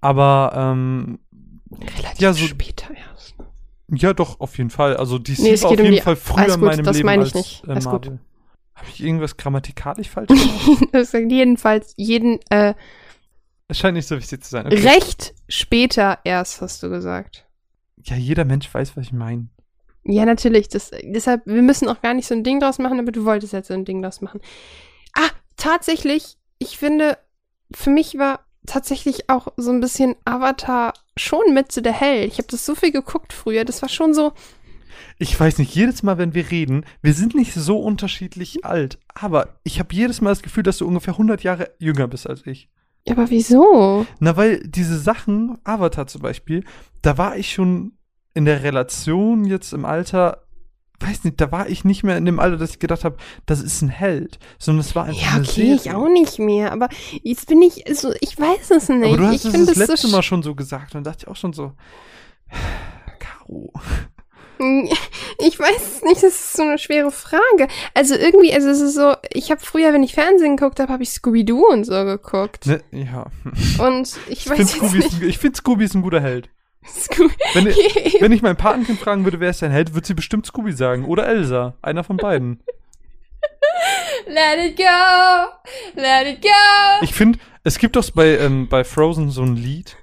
aber 0.00 0.52
ähm, 0.54 1.18
Relativ 1.72 2.20
Ja, 2.20 2.32
so- 2.32 2.46
später 2.46 2.88
erst. 2.94 3.34
ja 3.88 4.12
doch 4.14 4.38
auf 4.40 4.56
jeden 4.58 4.70
Fall. 4.70 4.96
Also 4.96 5.18
DC 5.18 5.38
Nee, 5.40 5.60
war 5.60 5.64
auf 5.64 5.70
geht 5.70 5.80
um 5.80 5.84
jeden 5.86 5.96
die- 5.96 6.00
Fall 6.02 6.16
früher 6.16 6.38
alles 6.44 6.54
in 6.54 6.60
gut, 6.60 6.68
meinem 6.70 6.84
das 6.84 6.96
Leben 6.96 7.06
meine 7.06 7.22
ich 7.24 7.34
als 7.34 7.44
nicht. 7.44 7.64
Äh, 7.66 7.70
Alles 7.72 7.84
gut. 7.86 8.04
Marvel. 8.06 8.18
Habe 8.76 8.86
ich 8.92 9.02
irgendwas 9.02 9.36
grammatikalisch 9.36 10.08
falsch 10.10 10.28
gemacht? 10.92 11.12
jedenfalls 11.30 11.94
jeden, 11.96 12.38
äh, 12.50 12.74
Es 13.68 13.78
scheint 13.78 13.96
nicht 13.96 14.06
so 14.06 14.16
wichtig 14.16 14.44
zu 14.44 14.50
sein. 14.50 14.66
Okay. 14.66 14.86
recht 14.86 15.34
später 15.48 16.18
erst, 16.24 16.60
hast 16.60 16.82
du 16.82 16.88
gesagt. 16.88 17.46
Ja, 18.04 18.16
jeder 18.16 18.44
Mensch 18.44 18.72
weiß, 18.72 18.96
was 18.96 19.06
ich 19.06 19.12
meine. 19.12 19.48
Ja, 20.04 20.24
natürlich. 20.24 20.68
Das, 20.68 20.92
deshalb, 21.02 21.46
wir 21.46 21.62
müssen 21.62 21.88
auch 21.88 22.00
gar 22.00 22.14
nicht 22.14 22.26
so 22.26 22.34
ein 22.34 22.44
Ding 22.44 22.60
draus 22.60 22.78
machen, 22.78 23.00
aber 23.00 23.10
du 23.10 23.24
wolltest 23.24 23.52
jetzt 23.52 23.68
so 23.68 23.74
ein 23.74 23.84
Ding 23.84 24.02
draus 24.02 24.20
machen. 24.20 24.40
Ah, 25.14 25.30
tatsächlich, 25.56 26.36
ich 26.58 26.78
finde, 26.78 27.18
für 27.74 27.90
mich 27.90 28.16
war 28.16 28.46
tatsächlich 28.66 29.28
auch 29.28 29.48
so 29.56 29.70
ein 29.70 29.80
bisschen 29.80 30.14
Avatar 30.24 30.92
schon 31.16 31.54
mit 31.54 31.72
zu 31.72 31.82
der 31.82 31.92
Hell. 31.92 32.26
Ich 32.26 32.38
habe 32.38 32.48
das 32.48 32.64
so 32.64 32.74
viel 32.74 32.92
geguckt 32.92 33.32
früher. 33.32 33.64
Das 33.64 33.82
war 33.82 33.88
schon 33.88 34.14
so. 34.14 34.32
Ich 35.18 35.38
weiß 35.38 35.58
nicht, 35.58 35.74
jedes 35.74 36.02
Mal, 36.02 36.18
wenn 36.18 36.34
wir 36.34 36.50
reden, 36.50 36.84
wir 37.02 37.14
sind 37.14 37.34
nicht 37.34 37.52
so 37.52 37.78
unterschiedlich 37.78 38.64
alt, 38.64 38.98
aber 39.08 39.58
ich 39.62 39.78
habe 39.78 39.94
jedes 39.94 40.20
Mal 40.20 40.30
das 40.30 40.42
Gefühl, 40.42 40.62
dass 40.62 40.78
du 40.78 40.86
ungefähr 40.86 41.14
100 41.14 41.42
Jahre 41.42 41.72
jünger 41.78 42.08
bist 42.08 42.28
als 42.28 42.46
ich. 42.46 42.68
Ja, 43.06 43.14
aber 43.14 43.30
wieso? 43.30 44.06
Na, 44.18 44.36
weil 44.36 44.62
diese 44.66 44.98
Sachen, 44.98 45.58
Avatar 45.64 46.06
zum 46.06 46.22
Beispiel, 46.22 46.64
da 47.02 47.16
war 47.18 47.36
ich 47.36 47.52
schon 47.52 47.92
in 48.34 48.44
der 48.44 48.62
Relation 48.62 49.44
jetzt 49.44 49.72
im 49.72 49.84
Alter, 49.84 50.42
weiß 51.00 51.24
nicht, 51.24 51.40
da 51.40 51.52
war 51.52 51.68
ich 51.68 51.84
nicht 51.84 52.02
mehr 52.02 52.16
in 52.16 52.24
dem 52.24 52.40
Alter, 52.40 52.56
dass 52.56 52.70
ich 52.70 52.78
gedacht 52.78 53.04
habe, 53.04 53.16
das 53.46 53.62
ist 53.62 53.80
ein 53.82 53.88
Held, 53.88 54.38
sondern 54.58 54.80
es 54.80 54.94
war 54.96 55.04
einfach 55.04 55.36
Ja, 55.36 55.40
okay, 55.40 55.74
ich 55.74 55.92
auch 55.92 56.08
nicht 56.08 56.38
mehr. 56.38 56.72
Aber 56.72 56.88
jetzt 57.22 57.46
bin 57.46 57.62
ich, 57.62 57.86
also 57.86 58.12
ich 58.20 58.38
weiß 58.38 58.70
es 58.72 58.88
nicht. 58.88 59.04
Aber 59.04 59.16
du 59.16 59.26
hast 59.26 59.44
ich 59.44 59.52
das 59.52 59.54
es 59.54 59.76
letzte 59.76 60.08
so 60.08 60.08
Mal 60.08 60.22
schon 60.22 60.42
so 60.42 60.54
gesagt 60.54 60.94
und 60.94 61.04
dachte 61.06 61.24
ich 61.24 61.28
auch 61.28 61.36
schon 61.36 61.52
so, 61.52 61.72
Caro. 63.18 63.72
Ich 64.58 65.58
weiß 65.58 65.76
es 65.96 66.02
nicht, 66.02 66.16
das 66.22 66.32
ist 66.34 66.52
so 66.54 66.62
eine 66.62 66.78
schwere 66.78 67.10
Frage. 67.10 67.68
Also 67.94 68.14
irgendwie, 68.14 68.52
also 68.54 68.68
es 68.68 68.80
ist 68.80 68.94
so, 68.94 69.14
ich 69.32 69.50
habe 69.50 69.60
früher, 69.60 69.92
wenn 69.92 70.02
ich 70.02 70.14
Fernsehen 70.14 70.56
geguckt 70.56 70.80
habe, 70.80 70.92
habe 70.92 71.02
ich 71.02 71.10
Scooby-Doo 71.10 71.66
und 71.70 71.84
so 71.84 71.92
geguckt. 72.04 72.66
Ne, 72.66 72.80
ja. 72.92 73.26
Und 73.78 74.16
ich, 74.28 74.46
Ich 74.46 74.50
weiß 74.50 74.72
finde 74.72 74.86
ist 74.86 74.94
nicht. 74.94 75.22
ein- 75.22 75.28
ich 75.28 75.38
find 75.38 75.56
Scooby 75.56 75.84
ist 75.84 75.94
ein 75.94 76.02
guter 76.02 76.20
Held. 76.20 76.48
Scooby 76.88 77.34
Wenn, 77.54 77.66
wenn 78.20 78.32
ich 78.32 78.42
mein 78.42 78.56
Patenkind 78.56 78.98
fragen 79.00 79.24
würde, 79.24 79.40
wer 79.40 79.50
ist 79.50 79.60
dein 79.62 79.72
Held, 79.72 79.92
würde 79.94 80.06
sie 80.06 80.14
bestimmt 80.14 80.46
Scooby 80.46 80.72
sagen. 80.72 81.04
Oder 81.04 81.26
Elsa. 81.26 81.74
Einer 81.82 82.04
von 82.04 82.16
beiden. 82.16 82.62
Let 84.26 84.58
it 84.70 84.76
go, 84.76 84.82
let 85.94 86.26
it 86.26 86.42
go. 86.42 86.48
Ich 87.02 87.12
finde, 87.14 87.38
es 87.64 87.78
gibt 87.78 87.96
doch 87.96 88.10
bei, 88.10 88.38
ähm, 88.38 88.68
bei 88.68 88.84
Frozen 88.84 89.30
so 89.30 89.42
ein 89.42 89.54
Lied. 89.56 89.96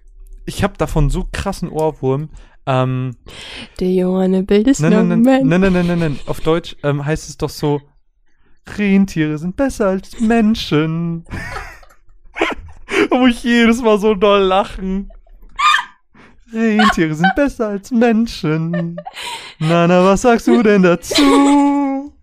Ich 0.45 0.63
habe 0.63 0.77
davon 0.77 1.09
so 1.09 1.27
krassen 1.31 1.69
Ohrwurm. 1.69 2.29
Ähm, 2.65 3.15
Do 3.77 3.85
you 3.85 4.11
wanna 4.11 4.41
build 4.41 4.67
a 4.67 4.73
nein, 4.79 4.91
nein, 4.91 5.07
nein, 5.09 5.23
snowman? 5.23 5.47
nein, 5.47 5.61
nein, 5.61 5.73
nein, 5.73 5.87
nein, 5.87 5.99
nein. 5.99 6.19
Auf 6.25 6.39
Deutsch 6.41 6.75
ähm, 6.83 7.05
heißt 7.05 7.29
es 7.29 7.37
doch 7.37 7.49
so, 7.49 7.81
Rentiere 8.77 9.37
sind 9.37 9.55
besser 9.55 9.87
als 9.89 10.19
Menschen. 10.19 11.25
da 13.09 13.17
muss 13.17 13.31
ich 13.31 13.43
jedes 13.43 13.81
Mal 13.81 13.99
so 13.99 14.13
doll 14.15 14.41
lachen. 14.41 15.11
Rentiere 16.53 17.15
sind 17.15 17.35
besser 17.35 17.67
als 17.69 17.91
Menschen. 17.91 18.95
Nana, 19.59 20.05
was 20.05 20.21
sagst 20.21 20.47
du 20.47 20.61
denn 20.63 20.83
dazu? 20.83 22.13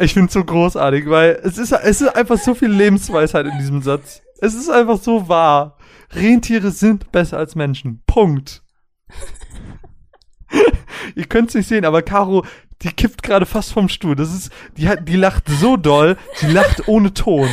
Ich 0.00 0.14
finde 0.14 0.26
es 0.28 0.32
so 0.32 0.44
großartig, 0.44 1.08
weil 1.08 1.40
es 1.44 1.58
ist, 1.58 1.72
es 1.72 2.00
ist 2.00 2.16
einfach 2.16 2.38
so 2.38 2.54
viel 2.54 2.70
Lebensweisheit 2.70 3.46
in 3.46 3.58
diesem 3.58 3.82
Satz. 3.82 4.22
Es 4.40 4.54
ist 4.54 4.68
einfach 4.68 4.98
so 4.98 5.28
wahr. 5.28 5.76
Rentiere 6.12 6.70
sind 6.70 7.12
besser 7.12 7.38
als 7.38 7.54
Menschen. 7.54 8.02
Punkt. 8.06 8.63
Ihr 11.14 11.26
könnt 11.26 11.50
es 11.50 11.54
nicht 11.54 11.68
sehen, 11.68 11.84
aber 11.84 12.02
Caro, 12.02 12.44
die 12.82 12.92
kippt 12.92 13.22
gerade 13.22 13.46
fast 13.46 13.72
vom 13.72 13.88
Stuhl. 13.88 14.16
Das 14.16 14.34
ist, 14.34 14.50
die 14.76 14.88
hat, 14.88 15.08
die 15.08 15.16
lacht 15.16 15.48
so 15.48 15.76
doll, 15.76 16.16
sie 16.34 16.50
lacht 16.50 16.88
ohne 16.88 17.14
Ton. 17.14 17.48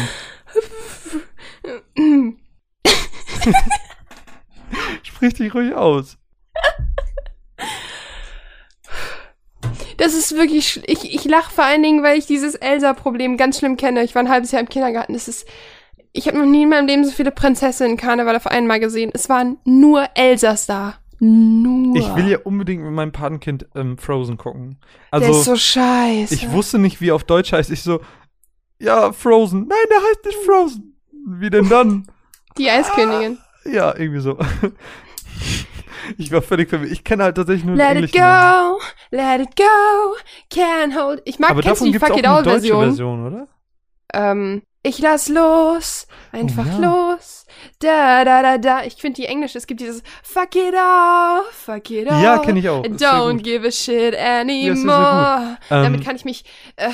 Sprich 5.03 5.33
dich 5.33 5.53
ruhig 5.53 5.73
aus. 5.73 6.17
Das 9.97 10.15
ist 10.15 10.35
wirklich, 10.35 10.81
ich, 10.87 11.13
ich 11.13 11.25
lache 11.25 11.53
vor 11.53 11.63
allen 11.63 11.83
Dingen, 11.83 12.01
weil 12.01 12.17
ich 12.17 12.25
dieses 12.25 12.55
Elsa-Problem 12.55 13.37
ganz 13.37 13.59
schlimm 13.59 13.77
kenne. 13.77 14.03
Ich 14.03 14.15
war 14.15 14.23
ein 14.23 14.29
halbes 14.29 14.51
Jahr 14.51 14.61
im 14.61 14.69
Kindergarten. 14.69 15.13
Das 15.13 15.27
ist, 15.27 15.47
ich 16.11 16.27
habe 16.27 16.39
noch 16.39 16.45
nie 16.45 16.63
in 16.63 16.69
meinem 16.69 16.87
Leben 16.87 17.05
so 17.05 17.11
viele 17.11 17.31
Prinzessinnen 17.31 17.97
Karneval 17.97 18.35
auf 18.35 18.47
einmal 18.47 18.79
gesehen. 18.79 19.11
Es 19.13 19.29
waren 19.29 19.57
nur 19.63 20.09
Elsas 20.15 20.65
da. 20.65 21.00
Nur. 21.23 21.95
Ich 21.97 22.15
will 22.15 22.27
ja 22.27 22.39
unbedingt 22.39 22.83
mit 22.83 22.91
meinem 22.93 23.11
Patenkind 23.11 23.67
ähm, 23.75 23.97
Frozen 23.99 24.37
gucken. 24.37 24.79
Der 25.13 25.21
ist 25.21 25.27
Also, 25.27 25.41
so 25.51 25.55
scheiße. 25.55 26.33
ich 26.33 26.51
wusste 26.51 26.79
nicht, 26.79 26.99
wie 26.99 27.09
er 27.09 27.15
auf 27.15 27.23
Deutsch 27.23 27.53
heißt. 27.53 27.69
Ich 27.69 27.83
so, 27.83 28.01
ja, 28.79 29.11
Frozen. 29.13 29.67
Nein, 29.67 29.77
der 29.89 29.97
heißt 29.97 30.25
nicht 30.25 30.37
Frozen. 30.45 30.97
Wie 31.27 31.51
denn 31.51 31.69
dann? 31.69 32.07
Die 32.57 32.69
Eiskönigin. 32.69 33.37
Ja, 33.65 33.95
irgendwie 33.95 34.19
so. 34.21 34.37
Ich 36.17 36.31
war 36.31 36.41
völlig 36.41 36.67
verwirrt. 36.67 36.91
Ich 36.91 37.03
kenne 37.03 37.23
halt 37.23 37.35
tatsächlich 37.35 37.63
nur 37.63 37.75
Let 37.75 37.91
it 37.91 37.95
englischen 37.97 38.17
Namen. 38.21 38.77
go, 38.79 38.81
let 39.11 39.39
it 39.41 39.55
go, 39.55 40.15
can't 40.51 40.95
hold. 40.99 41.21
Ich 41.25 41.37
mag, 41.37 41.51
Aber 41.51 41.61
kennst 41.61 41.81
du 41.81 41.85
davon 41.85 41.85
die 41.85 41.91
gibt 41.91 42.03
es 42.03 42.09
Fuck 42.09 42.17
It 42.17 42.27
Out 42.27 42.43
Version? 42.43 42.83
Version, 42.85 43.27
oder? 43.27 43.47
Ähm, 44.13 44.63
ich 44.83 44.99
lass 44.99 45.29
los, 45.29 46.07
einfach 46.31 46.65
Oh 46.77 46.81
ja. 46.81 47.07
los. 47.13 47.45
Da, 47.79 48.25
da, 48.25 48.41
da, 48.41 48.57
da. 48.57 48.83
Ich 48.83 48.95
finde 48.95 49.21
die 49.21 49.27
englische, 49.27 49.57
es 49.57 49.67
gibt 49.67 49.81
dieses 49.81 50.01
Fuck 50.23 50.55
it 50.55 50.73
off, 50.73 51.45
fuck 51.51 51.89
it 51.91 52.07
off. 52.09 52.21
Ja, 52.21 52.39
kenn 52.39 52.57
ich 52.57 52.67
auch. 52.69 52.83
Don't 52.83 53.41
give 53.41 53.67
a 53.67 53.71
shit 53.71 54.15
anymore. 54.15 54.77
sehr, 54.87 55.57
sehr 55.69 55.83
Damit 55.83 55.99
Ähm, 56.01 56.05
kann 56.05 56.15
ich 56.15 56.25
mich 56.25 56.43
äh, 56.77 56.89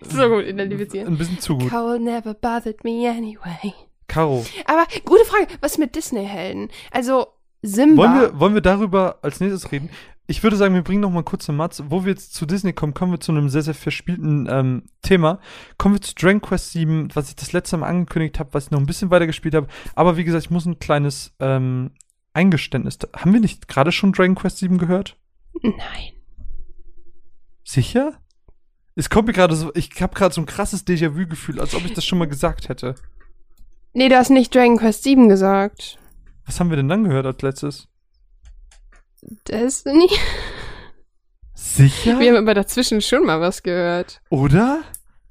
so 0.02 0.28
gut 0.28 0.46
identifizieren. 0.46 1.08
Ein 1.08 1.18
bisschen 1.18 1.38
zu 1.40 1.58
gut. 1.58 1.70
Cold 1.70 2.02
never 2.02 2.34
bothered 2.34 2.82
me 2.84 3.08
anyway. 3.08 3.74
Caro, 4.08 4.44
Aber 4.66 4.84
gute 5.04 5.24
Frage, 5.24 5.46
was 5.60 5.78
mit 5.78 5.94
Disney-Helden? 5.94 6.68
Also, 6.90 7.28
Simba. 7.62 8.02
wollen 8.02 8.20
wir, 8.20 8.40
wollen 8.40 8.54
wir 8.54 8.60
darüber 8.60 9.18
als 9.22 9.40
nächstes 9.40 9.70
reden? 9.72 9.88
Ich 10.32 10.42
würde 10.42 10.56
sagen, 10.56 10.72
wir 10.74 10.80
bringen 10.80 11.02
noch 11.02 11.10
mal 11.10 11.22
kurz 11.22 11.46
eine 11.46 11.58
Matz. 11.58 11.82
Wo 11.88 12.06
wir 12.06 12.12
jetzt 12.12 12.32
zu 12.32 12.46
Disney 12.46 12.72
kommen, 12.72 12.94
kommen 12.94 13.12
wir 13.12 13.20
zu 13.20 13.32
einem 13.32 13.50
sehr, 13.50 13.60
sehr 13.60 13.74
verspielten 13.74 14.48
ähm, 14.50 14.84
Thema. 15.02 15.40
Kommen 15.76 15.94
wir 15.94 16.00
zu 16.00 16.14
Dragon 16.14 16.40
Quest 16.40 16.72
7, 16.72 17.14
was 17.14 17.28
ich 17.28 17.36
das 17.36 17.52
letzte 17.52 17.76
Mal 17.76 17.88
angekündigt 17.88 18.38
habe, 18.38 18.54
was 18.54 18.64
ich 18.64 18.70
noch 18.70 18.80
ein 18.80 18.86
bisschen 18.86 19.10
weiter 19.10 19.26
gespielt 19.26 19.54
habe. 19.54 19.66
Aber 19.94 20.16
wie 20.16 20.24
gesagt, 20.24 20.46
ich 20.46 20.50
muss 20.50 20.64
ein 20.64 20.78
kleines 20.78 21.34
ähm, 21.38 21.90
Eingeständnis. 22.32 22.98
Haben 23.14 23.34
wir 23.34 23.40
nicht 23.40 23.68
gerade 23.68 23.92
schon 23.92 24.12
Dragon 24.12 24.34
Quest 24.34 24.56
7 24.56 24.78
gehört? 24.78 25.18
Nein. 25.60 26.12
Sicher? 27.62 28.14
Es 28.94 29.10
kommt 29.10 29.26
mir 29.26 29.34
gerade 29.34 29.54
so, 29.54 29.70
ich 29.74 29.90
habe 30.00 30.14
gerade 30.14 30.34
so 30.34 30.40
ein 30.40 30.46
krasses 30.46 30.86
Déjà-vu-Gefühl, 30.86 31.60
als 31.60 31.74
ob 31.74 31.84
ich 31.84 31.92
das 31.92 32.06
schon 32.06 32.18
mal 32.18 32.26
gesagt 32.26 32.70
hätte. 32.70 32.94
Nee, 33.92 34.08
du 34.08 34.16
hast 34.16 34.30
nicht 34.30 34.54
Dragon 34.54 34.78
Quest 34.78 35.02
7 35.02 35.28
gesagt. 35.28 35.98
Was 36.46 36.58
haben 36.58 36.70
wir 36.70 36.78
denn 36.78 36.88
dann 36.88 37.04
gehört 37.04 37.26
als 37.26 37.42
letztes? 37.42 37.91
Destiny? 39.48 40.08
Sicher? 41.54 42.18
Wir 42.18 42.30
haben 42.30 42.36
aber 42.38 42.54
dazwischen 42.54 43.00
schon 43.00 43.24
mal 43.26 43.40
was 43.40 43.62
gehört. 43.62 44.20
Oder? 44.30 44.82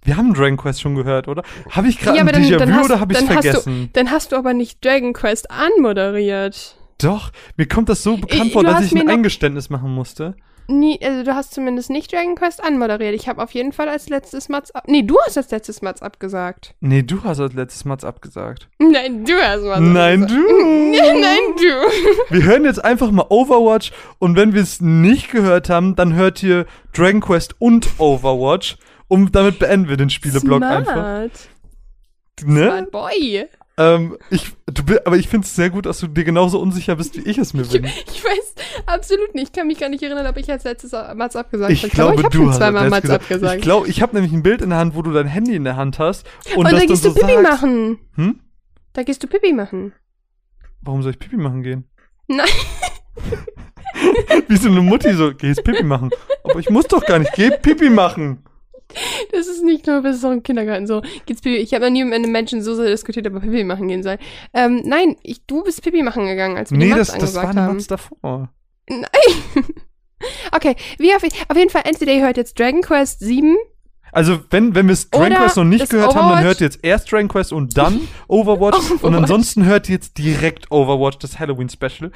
Wir 0.03 0.17
haben 0.17 0.33
Dragon 0.33 0.57
Quest 0.57 0.81
schon 0.81 0.95
gehört, 0.95 1.27
oder? 1.27 1.43
Habe 1.69 1.87
ich 1.87 1.99
gerade 1.99 2.17
Ja, 2.17 2.23
ein 2.23 2.29
Déjà-vu 2.29 2.71
hast- 2.73 2.85
oder 2.85 2.99
habe 2.99 3.13
ich 3.13 3.19
es 3.19 3.25
dann 3.25 3.35
hast 3.37 3.45
du- 3.45 3.51
vergessen? 3.51 3.89
Dann 3.93 4.09
hast 4.11 4.31
du 4.31 4.35
aber 4.35 4.53
nicht 4.53 4.83
Dragon 4.83 5.13
Quest 5.13 5.51
anmoderiert. 5.51 6.75
Doch, 6.99 7.31
mir 7.57 7.67
kommt 7.67 7.89
das 7.89 8.01
so 8.01 8.17
bekannt 8.17 8.45
Ich- 8.47 8.53
vor, 8.53 8.63
dass 8.63 8.81
ich 8.85 8.93
ein 8.95 9.05
noch- 9.05 9.13
Eingeständnis 9.13 9.69
machen 9.69 9.93
musste. 9.93 10.35
Nie, 10.71 10.99
also 11.03 11.23
du 11.23 11.35
hast 11.35 11.53
zumindest 11.53 11.89
nicht 11.89 12.13
Dragon 12.13 12.35
Quest 12.35 12.63
anmoderiert. 12.63 13.13
Ich 13.13 13.27
habe 13.27 13.43
auf 13.43 13.51
jeden 13.51 13.73
Fall 13.73 13.89
als 13.89 14.07
letztes 14.07 14.47
Mats 14.47 14.71
ab. 14.71 14.85
Nee, 14.87 15.03
du 15.03 15.17
hast 15.25 15.37
als 15.37 15.51
letztes 15.51 15.81
Mats 15.81 16.01
abgesagt. 16.01 16.75
Nee, 16.79 17.03
du 17.03 17.23
hast 17.23 17.39
als 17.41 17.53
letztes 17.53 17.83
Mal 17.83 17.97
abgesagt. 18.01 18.69
Nein, 18.79 19.25
du 19.25 19.33
hast 19.33 19.63
Mats 19.63 19.81
Nein, 19.81 20.23
abgesagt. 20.23 20.47
du. 20.47 20.51
Nein, 21.19 21.39
du. 21.57 22.35
Wir 22.35 22.43
hören 22.45 22.63
jetzt 22.63 22.83
einfach 22.83 23.11
mal 23.11 23.25
Overwatch 23.29 23.91
und 24.19 24.37
wenn 24.37 24.53
wir 24.53 24.61
es 24.61 24.79
nicht 24.79 25.29
gehört 25.29 25.69
haben, 25.69 25.95
dann 25.95 26.13
hört 26.13 26.41
ihr 26.41 26.65
Dragon 26.93 27.19
Quest 27.19 27.55
und 27.59 27.89
Overwatch 27.97 28.77
und 29.09 29.35
damit 29.35 29.59
beenden 29.59 29.89
wir 29.89 29.97
den 29.97 30.09
Spieleblock 30.09 30.63
einfach. 30.63 30.93
Smart. 30.93 31.49
Ne? 32.43 32.63
Smart 32.65 32.91
Boy. 32.91 33.45
Ähm, 33.77 34.17
ich, 34.29 34.51
du, 34.67 34.83
aber 35.05 35.17
ich 35.17 35.27
finde 35.27 35.45
es 35.45 35.55
sehr 35.55 35.69
gut, 35.69 35.85
dass 35.85 35.99
du 35.99 36.07
dir 36.07 36.23
genauso 36.23 36.59
unsicher 36.59 36.95
bist, 36.95 37.17
wie 37.17 37.29
ich 37.29 37.37
es 37.37 37.53
mir 37.53 37.63
bin. 37.63 37.85
Ich 37.85 38.23
weiß 38.23 38.50
absolut 38.85 39.33
nicht. 39.35 39.47
Ich 39.47 39.51
kann 39.53 39.67
mich 39.67 39.79
gar 39.79 39.89
nicht 39.89 40.03
erinnern, 40.03 40.27
ob 40.27 40.37
ich 40.37 40.49
als 40.51 40.63
letztes 40.63 40.91
Mats 41.15 41.35
abgesagt 41.35 41.71
Ich 41.71 41.83
habe. 41.83 41.93
glaube, 41.93 42.15
ich 42.15 42.23
habe 42.23 42.29
du 42.31 42.37
schon 42.39 42.49
hast 42.49 42.57
zweimal 42.57 42.89
Mats 42.89 43.01
gesagt. 43.01 43.21
abgesagt. 43.23 43.55
Ich 43.57 43.61
glaube, 43.61 43.87
ich 43.87 44.01
habe 44.01 44.13
nämlich 44.15 44.31
ein 44.33 44.43
Bild 44.43 44.61
in 44.61 44.69
der 44.69 44.79
Hand, 44.79 44.95
wo 44.95 45.01
du 45.01 45.11
dein 45.11 45.27
Handy 45.27 45.55
in 45.55 45.63
der 45.63 45.75
Hand 45.75 45.99
hast 45.99 46.25
und, 46.55 46.65
Und 46.65 46.71
das 46.71 46.79
da 46.81 46.85
gehst 46.87 47.03
so 47.03 47.09
du 47.09 47.15
Pipi 47.15 47.33
sagst. 47.33 47.49
machen. 47.51 47.99
Hm? 48.15 48.39
Da 48.93 49.03
gehst 49.03 49.23
du 49.23 49.27
Pipi 49.27 49.53
machen. 49.53 49.93
Warum 50.81 51.01
soll 51.03 51.11
ich 51.11 51.19
Pipi 51.19 51.37
machen 51.37 51.63
gehen? 51.63 51.85
Nein. 52.27 52.47
Wie 54.47 54.57
so 54.57 54.69
eine 54.69 54.81
Mutti 54.81 55.13
so, 55.13 55.33
gehst 55.33 55.63
Pipi 55.63 55.83
machen. 55.83 56.09
Aber 56.43 56.59
ich 56.59 56.69
muss 56.69 56.87
doch 56.87 57.05
gar 57.05 57.19
nicht, 57.19 57.33
geh 57.33 57.49
Pipi 57.51 57.89
machen. 57.89 58.43
Das 59.31 59.47
ist 59.47 59.63
nicht 59.63 59.87
nur 59.87 60.01
bis 60.01 60.23
auch 60.25 60.31
im 60.31 60.43
Kindergarten 60.43 60.85
so. 60.87 61.01
Geht's 61.25 61.39
Pipi? 61.41 61.57
Ich 61.57 61.73
habe 61.73 61.85
noch 61.85 61.91
nie 61.91 62.03
mit 62.03 62.13
einem 62.13 62.31
Menschen 62.31 62.61
so 62.61 62.75
sehr 62.75 62.87
diskutiert, 62.89 63.25
ob 63.27 63.35
er 63.35 63.39
Pipi 63.39 63.63
machen 63.63 63.87
gehen 63.87 64.03
soll. 64.03 64.17
Ähm, 64.53 64.81
nein, 64.85 65.15
ich, 65.23 65.45
du 65.45 65.63
bist 65.63 65.81
Pipi 65.81 66.03
machen 66.03 66.25
gegangen, 66.25 66.57
als 66.57 66.71
wir 66.71 66.77
Nee, 66.77 66.85
die 66.85 66.91
das, 66.91 67.09
Mats 67.11 67.19
das 67.21 67.35
war 67.35 67.43
angesagt 67.43 67.57
eine. 67.67 67.73
Matz 67.73 67.87
davor. 67.87 68.49
Nein. 68.99 69.63
okay, 70.51 70.75
wie 70.97 71.13
auf, 71.15 71.23
auf 71.23 71.57
jeden 71.57 71.69
Fall, 71.69 71.83
NCD 71.85 72.21
hört 72.21 72.37
jetzt 72.37 72.59
Dragon 72.59 72.81
Quest 72.81 73.19
7. 73.19 73.55
Also, 74.13 74.39
wenn, 74.49 74.75
wenn 74.75 74.89
wir 74.89 74.97
Dragon 75.09 75.37
Quest 75.37 75.55
noch 75.55 75.63
nicht 75.63 75.83
ist 75.83 75.89
gehört 75.89 76.13
haben, 76.15 76.27
dann 76.31 76.39
Overwatch- 76.39 76.43
hört 76.43 76.59
ihr 76.61 76.65
jetzt 76.65 76.79
erst 76.83 77.09
Dragon 77.09 77.29
Quest 77.29 77.53
und 77.53 77.77
dann 77.77 78.01
Overwatch. 78.27 78.75
Und 78.91 78.97
Overwatch. 79.03 79.17
ansonsten 79.21 79.65
hört 79.65 79.87
ihr 79.87 79.95
jetzt 79.95 80.17
direkt 80.17 80.69
Overwatch, 80.69 81.17
das 81.19 81.39
Halloween-Special. 81.39 82.11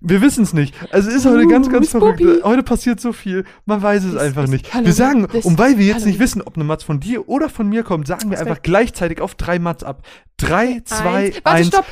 Wir 0.00 0.20
wissen 0.22 0.44
es 0.44 0.52
nicht. 0.52 0.72
Also, 0.92 1.08
es 1.08 1.16
ist 1.16 1.26
heute 1.26 1.48
ganz, 1.48 1.68
ganz 1.68 1.88
verrückt. 1.90 2.20
spooky. 2.20 2.42
Heute 2.44 2.62
passiert 2.62 3.00
so 3.00 3.12
viel. 3.12 3.44
Man 3.66 3.82
weiß 3.82 4.04
es 4.04 4.14
Es 4.14 4.20
einfach 4.20 4.44
ist 4.44 4.50
nicht. 4.50 4.66
Wir 4.66 4.72
Halloween. 4.74 4.92
sagen, 4.94 5.26
Es 5.32 5.44
und 5.44 5.58
weil 5.58 5.78
wir 5.78 5.86
jetzt 5.86 5.98
ist 5.98 6.06
nicht 6.06 6.20
wissen, 6.20 6.42
ob 6.42 6.54
eine 6.54 6.62
Matz 6.62 6.84
von 6.84 7.00
dir 7.00 7.28
oder 7.28 7.48
von 7.48 7.68
mir 7.68 7.82
kommt, 7.82 8.06
sagen 8.06 8.30
wir 8.30 8.38
einfach 8.38 8.62
gleichzeitig 8.62 9.20
auf 9.20 9.34
drei 9.34 9.58
Matz 9.58 9.82
ab. 9.82 10.02
Drei, 10.36 10.80
zwei, 10.84 11.24
Eins. 11.26 11.34
Warte, 11.42 11.46
eins. 11.58 11.66
stopp. 11.66 11.86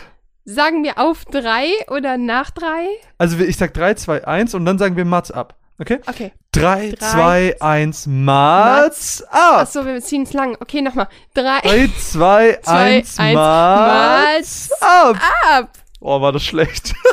Sagen 0.45 0.83
wir 0.85 0.99
auf 0.99 1.25
drei 1.27 1.69
oder 1.89 2.17
nach 2.17 2.51
drei? 2.51 2.87
Also, 3.19 3.39
ich 3.39 3.57
sag 3.57 3.75
drei, 3.75 3.95
zwei, 3.95 4.27
eins 4.27 4.55
und 4.55 4.65
dann 4.65 4.79
sagen 4.79 4.97
wir 4.97 5.05
Matz 5.05 5.31
ab. 5.31 5.55
Okay? 5.79 5.99
Okay. 6.07 6.33
Drei, 6.53 6.91
Drei, 6.99 7.11
zwei, 7.11 7.57
eins, 7.61 8.07
Matz 8.07 9.23
ab. 9.31 9.61
Achso, 9.63 9.87
wir 9.87 10.01
ziehen 10.03 10.25
es 10.25 10.33
lang. 10.33 10.57
Okay, 10.61 10.83
nochmal. 10.83 11.09
Drei. 11.33 11.61
Drei, 11.61 11.89
zwei, 11.99 12.59
Zwei, 12.63 12.97
eins, 12.97 13.19
eins, 13.19 13.35
Matz 13.35 14.71
ab. 14.81 15.17
ab. 15.49 15.71
Oh, 16.01 16.21
war 16.21 16.33
das 16.33 16.43
schlecht. 16.43 16.93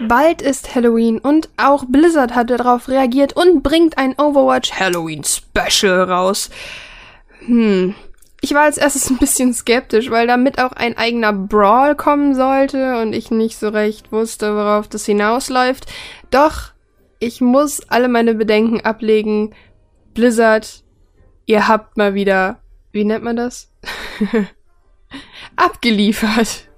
Bald 0.00 0.42
ist 0.42 0.74
Halloween 0.74 1.18
und 1.18 1.48
auch 1.56 1.84
Blizzard 1.86 2.34
hat 2.34 2.50
darauf 2.50 2.88
reagiert 2.88 3.34
und 3.34 3.62
bringt 3.62 3.98
ein 3.98 4.18
Overwatch 4.18 4.72
Halloween 4.72 5.22
Special 5.22 6.02
raus. 6.10 6.50
Hm. 7.46 7.94
Ich 8.44 8.54
war 8.54 8.62
als 8.62 8.76
erstes 8.76 9.08
ein 9.08 9.18
bisschen 9.18 9.54
skeptisch, 9.54 10.10
weil 10.10 10.26
damit 10.26 10.58
auch 10.58 10.72
ein 10.72 10.98
eigener 10.98 11.32
Brawl 11.32 11.94
kommen 11.94 12.34
sollte 12.34 13.00
und 13.00 13.12
ich 13.12 13.30
nicht 13.30 13.56
so 13.56 13.68
recht 13.68 14.10
wusste, 14.10 14.56
worauf 14.56 14.88
das 14.88 15.06
hinausläuft. 15.06 15.86
Doch, 16.32 16.72
ich 17.20 17.40
muss 17.40 17.88
alle 17.88 18.08
meine 18.08 18.34
Bedenken 18.34 18.80
ablegen. 18.80 19.54
Blizzard, 20.12 20.82
ihr 21.46 21.68
habt 21.68 21.96
mal 21.96 22.14
wieder, 22.14 22.58
wie 22.90 23.04
nennt 23.04 23.22
man 23.22 23.36
das? 23.36 23.70
Abgeliefert. 25.56 26.68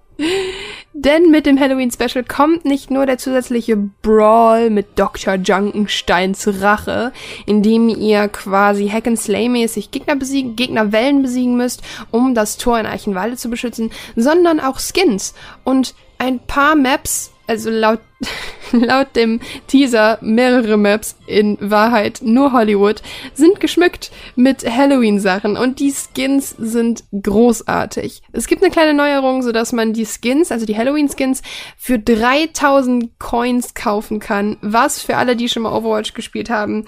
Denn 0.96 1.32
mit 1.32 1.44
dem 1.44 1.58
Halloween 1.58 1.90
Special 1.90 2.22
kommt 2.22 2.64
nicht 2.64 2.88
nur 2.88 3.04
der 3.04 3.18
zusätzliche 3.18 3.76
Brawl 3.76 4.70
mit 4.70 4.96
Dr. 4.96 5.34
Junkensteins 5.34 6.62
Rache, 6.62 7.12
in 7.46 7.64
dem 7.64 7.88
ihr 7.88 8.28
quasi 8.28 8.88
Hack 8.88 9.08
and 9.08 9.18
Slay 9.18 9.48
mäßig 9.48 9.90
Gegner 9.90 10.14
besiegen, 10.14 10.54
Gegnerwellen 10.54 11.22
besiegen 11.22 11.56
müsst, 11.56 11.82
um 12.12 12.36
das 12.36 12.58
Tor 12.58 12.78
in 12.78 12.86
Eichenwalde 12.86 13.36
zu 13.36 13.50
beschützen, 13.50 13.90
sondern 14.14 14.60
auch 14.60 14.78
Skins 14.78 15.34
und 15.64 15.96
ein 16.18 16.38
paar 16.38 16.76
Maps, 16.76 17.34
also 17.46 17.70
laut, 17.70 18.00
laut 18.72 19.14
dem 19.16 19.40
Teaser 19.66 20.18
mehrere 20.20 20.76
Maps, 20.76 21.16
in 21.26 21.58
Wahrheit 21.60 22.20
nur 22.22 22.52
Hollywood, 22.52 23.02
sind 23.34 23.60
geschmückt 23.60 24.10
mit 24.36 24.64
Halloween-Sachen 24.68 25.56
und 25.56 25.80
die 25.80 25.92
Skins 25.92 26.54
sind 26.58 27.04
großartig. 27.12 28.22
Es 28.32 28.46
gibt 28.46 28.62
eine 28.62 28.72
kleine 28.72 28.94
Neuerung, 28.94 29.42
sodass 29.42 29.72
man 29.72 29.92
die 29.92 30.06
Skins, 30.06 30.50
also 30.50 30.66
die 30.66 30.76
Halloween-Skins, 30.76 31.42
für 31.76 31.98
3000 31.98 33.18
Coins 33.18 33.74
kaufen 33.74 34.20
kann, 34.20 34.56
was 34.60 35.02
für 35.02 35.16
alle, 35.16 35.36
die 35.36 35.48
schon 35.48 35.62
mal 35.62 35.76
Overwatch 35.76 36.14
gespielt 36.14 36.50
haben, 36.50 36.86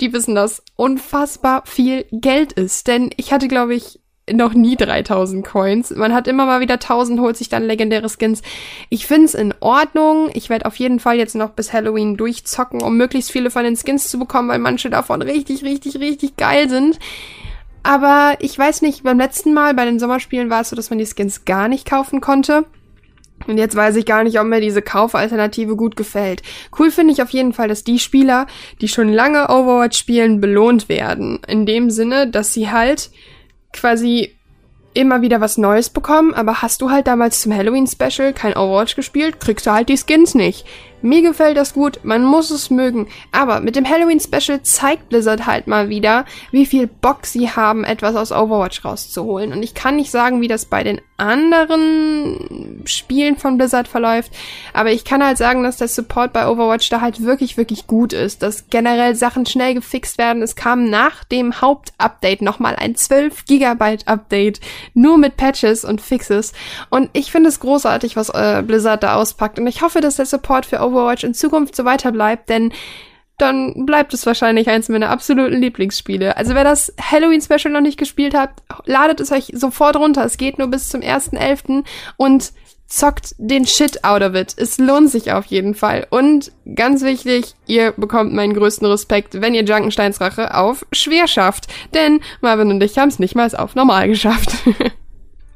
die 0.00 0.12
wissen, 0.12 0.34
dass 0.34 0.62
unfassbar 0.76 1.62
viel 1.64 2.06
Geld 2.10 2.52
ist. 2.52 2.88
Denn 2.88 3.10
ich 3.16 3.32
hatte, 3.32 3.48
glaube 3.48 3.74
ich, 3.74 4.01
noch 4.30 4.54
nie 4.54 4.76
3000 4.76 5.44
Coins. 5.44 5.90
Man 5.90 6.14
hat 6.14 6.28
immer 6.28 6.46
mal 6.46 6.60
wieder 6.60 6.74
1000, 6.74 7.20
holt 7.20 7.36
sich 7.36 7.48
dann 7.48 7.64
legendäre 7.64 8.08
Skins. 8.08 8.42
Ich 8.88 9.06
find's 9.06 9.34
in 9.34 9.52
Ordnung. 9.60 10.30
Ich 10.34 10.48
werde 10.48 10.66
auf 10.66 10.76
jeden 10.76 11.00
Fall 11.00 11.16
jetzt 11.16 11.34
noch 11.34 11.50
bis 11.50 11.72
Halloween 11.72 12.16
durchzocken, 12.16 12.82
um 12.82 12.96
möglichst 12.96 13.32
viele 13.32 13.50
von 13.50 13.64
den 13.64 13.76
Skins 13.76 14.08
zu 14.08 14.18
bekommen, 14.18 14.48
weil 14.48 14.60
manche 14.60 14.90
davon 14.90 15.22
richtig, 15.22 15.64
richtig, 15.64 15.98
richtig 15.98 16.36
geil 16.36 16.68
sind. 16.68 16.98
Aber 17.82 18.36
ich 18.38 18.56
weiß 18.56 18.82
nicht, 18.82 19.02
beim 19.02 19.18
letzten 19.18 19.54
Mal 19.54 19.74
bei 19.74 19.84
den 19.84 19.98
Sommerspielen 19.98 20.50
war 20.50 20.60
es 20.60 20.70
so, 20.70 20.76
dass 20.76 20.90
man 20.90 21.00
die 21.00 21.06
Skins 21.06 21.44
gar 21.44 21.66
nicht 21.66 21.88
kaufen 21.88 22.20
konnte. 22.20 22.64
Und 23.48 23.58
jetzt 23.58 23.74
weiß 23.74 23.96
ich 23.96 24.06
gar 24.06 24.22
nicht, 24.22 24.38
ob 24.38 24.46
mir 24.46 24.60
diese 24.60 24.82
Kaufalternative 24.82 25.74
gut 25.74 25.96
gefällt. 25.96 26.42
Cool 26.78 26.92
finde 26.92 27.12
ich 27.12 27.22
auf 27.22 27.30
jeden 27.30 27.52
Fall, 27.52 27.66
dass 27.66 27.82
die 27.82 27.98
Spieler, 27.98 28.46
die 28.80 28.86
schon 28.86 29.12
lange 29.12 29.48
Overwatch 29.48 29.98
spielen, 29.98 30.40
belohnt 30.40 30.88
werden. 30.88 31.40
In 31.48 31.66
dem 31.66 31.90
Sinne, 31.90 32.28
dass 32.28 32.52
sie 32.52 32.70
halt 32.70 33.10
quasi 33.72 34.36
immer 34.94 35.22
wieder 35.22 35.40
was 35.40 35.56
Neues 35.56 35.90
bekommen, 35.90 36.34
aber 36.34 36.62
hast 36.62 36.82
du 36.82 36.90
halt 36.90 37.06
damals 37.06 37.40
zum 37.40 37.54
Halloween 37.54 37.86
Special 37.86 38.32
kein 38.32 38.54
Overwatch 38.54 38.94
gespielt, 38.94 39.40
kriegst 39.40 39.66
du 39.66 39.72
halt 39.72 39.88
die 39.88 39.96
Skins 39.96 40.34
nicht. 40.34 40.66
Mir 41.02 41.22
gefällt 41.22 41.56
das 41.56 41.74
gut, 41.74 42.00
man 42.04 42.24
muss 42.24 42.50
es 42.50 42.70
mögen, 42.70 43.08
aber 43.32 43.60
mit 43.60 43.76
dem 43.76 43.88
Halloween 43.88 44.20
Special 44.20 44.62
zeigt 44.62 45.08
Blizzard 45.08 45.46
halt 45.46 45.66
mal 45.66 45.88
wieder, 45.88 46.24
wie 46.50 46.66
viel 46.66 46.86
Bock 46.86 47.26
sie 47.26 47.50
haben, 47.50 47.84
etwas 47.84 48.16
aus 48.16 48.32
Overwatch 48.32 48.84
rauszuholen. 48.84 49.52
Und 49.52 49.62
ich 49.62 49.74
kann 49.74 49.96
nicht 49.96 50.10
sagen, 50.10 50.40
wie 50.40 50.48
das 50.48 50.64
bei 50.64 50.84
den 50.84 51.00
anderen 51.16 52.82
Spielen 52.84 53.36
von 53.36 53.56
Blizzard 53.56 53.86
verläuft, 53.88 54.32
aber 54.72 54.90
ich 54.90 55.04
kann 55.04 55.24
halt 55.24 55.38
sagen, 55.38 55.62
dass 55.62 55.76
der 55.76 55.88
Support 55.88 56.32
bei 56.32 56.48
Overwatch 56.48 56.88
da 56.88 57.00
halt 57.00 57.22
wirklich, 57.22 57.56
wirklich 57.56 57.86
gut 57.86 58.12
ist, 58.12 58.42
dass 58.42 58.68
generell 58.70 59.14
Sachen 59.14 59.46
schnell 59.46 59.74
gefixt 59.74 60.18
werden. 60.18 60.42
Es 60.42 60.56
kam 60.56 60.88
nach 60.90 61.24
dem 61.24 61.60
Hauptupdate 61.60 62.42
nochmal 62.42 62.76
ein 62.76 62.96
12 62.96 63.44
Gigabyte 63.44 64.08
Update, 64.08 64.60
nur 64.94 65.18
mit 65.18 65.36
Patches 65.36 65.84
und 65.84 66.00
Fixes. 66.00 66.52
Und 66.90 67.10
ich 67.12 67.30
finde 67.30 67.48
es 67.48 67.60
großartig, 67.60 68.16
was 68.16 68.28
äh, 68.30 68.62
Blizzard 68.66 69.02
da 69.02 69.16
auspackt. 69.16 69.58
Und 69.58 69.66
ich 69.66 69.82
hoffe, 69.82 70.00
dass 70.00 70.16
der 70.16 70.26
Support 70.26 70.66
für 70.66 70.80
Overwatch 70.80 70.91
in 71.24 71.34
Zukunft 71.34 71.76
so 71.76 71.84
weiter 71.84 72.12
bleibt, 72.12 72.48
denn 72.48 72.72
dann 73.38 73.86
bleibt 73.86 74.14
es 74.14 74.24
wahrscheinlich 74.26 74.68
eins 74.68 74.88
meiner 74.88 75.10
absoluten 75.10 75.60
Lieblingsspiele. 75.60 76.36
Also 76.36 76.54
wer 76.54 76.64
das 76.64 76.94
Halloween-Special 77.00 77.72
noch 77.72 77.80
nicht 77.80 77.98
gespielt 77.98 78.34
hat, 78.34 78.50
ladet 78.84 79.20
es 79.20 79.32
euch 79.32 79.50
sofort 79.54 79.96
runter. 79.96 80.24
Es 80.24 80.36
geht 80.36 80.58
nur 80.58 80.68
bis 80.68 80.88
zum 80.88 81.00
1.11. 81.00 81.84
und 82.16 82.52
zockt 82.86 83.34
den 83.38 83.66
Shit 83.66 84.04
out 84.04 84.22
of 84.22 84.34
it. 84.34 84.54
Es 84.56 84.78
lohnt 84.78 85.10
sich 85.10 85.32
auf 85.32 85.46
jeden 85.46 85.74
Fall. 85.74 86.06
Und 86.10 86.52
ganz 86.74 87.02
wichtig, 87.02 87.54
ihr 87.66 87.92
bekommt 87.92 88.34
meinen 88.34 88.54
größten 88.54 88.86
Respekt, 88.86 89.40
wenn 89.40 89.54
ihr 89.54 89.64
Junkensteins 89.64 90.20
Rache 90.20 90.54
auf 90.54 90.86
schwer 90.92 91.26
schafft. 91.26 91.68
Denn 91.94 92.20
Marvin 92.42 92.70
und 92.70 92.82
ich 92.82 92.98
haben 92.98 93.08
es 93.08 93.18
nicht 93.18 93.34
mal 93.34 93.52
auf 93.56 93.74
normal 93.74 94.08
geschafft. 94.08 94.52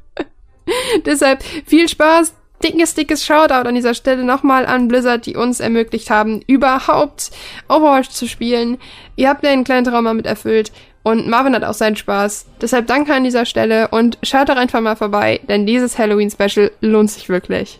Deshalb 1.05 1.43
viel 1.43 1.87
Spaß. 1.87 2.33
Dickes, 2.63 2.95
dickes 2.95 3.25
Shoutout 3.25 3.67
an 3.67 3.75
dieser 3.75 3.93
Stelle 3.93 4.23
nochmal 4.23 4.65
an 4.65 4.87
Blizzard, 4.87 5.25
die 5.25 5.35
uns 5.35 5.59
ermöglicht 5.59 6.09
haben, 6.09 6.41
überhaupt 6.47 7.31
Overwatch 7.69 8.09
zu 8.09 8.27
spielen. 8.27 8.79
Ihr 9.15 9.29
habt 9.29 9.43
mir 9.43 9.49
einen 9.49 9.63
kleinen 9.63 9.85
Traum 9.85 10.15
mit 10.15 10.25
erfüllt 10.25 10.71
und 11.03 11.27
Marvin 11.27 11.53
hat 11.53 11.63
auch 11.63 11.75
seinen 11.75 11.95
Spaß. 11.95 12.47
Deshalb 12.59 12.87
danke 12.87 13.13
an 13.13 13.23
dieser 13.23 13.45
Stelle 13.45 13.89
und 13.89 14.17
schaut 14.23 14.49
doch 14.49 14.57
einfach 14.57 14.81
mal 14.81 14.95
vorbei, 14.95 15.39
denn 15.47 15.65
dieses 15.65 15.97
Halloween-Special 15.97 16.71
lohnt 16.81 17.11
sich 17.11 17.29
wirklich. 17.29 17.79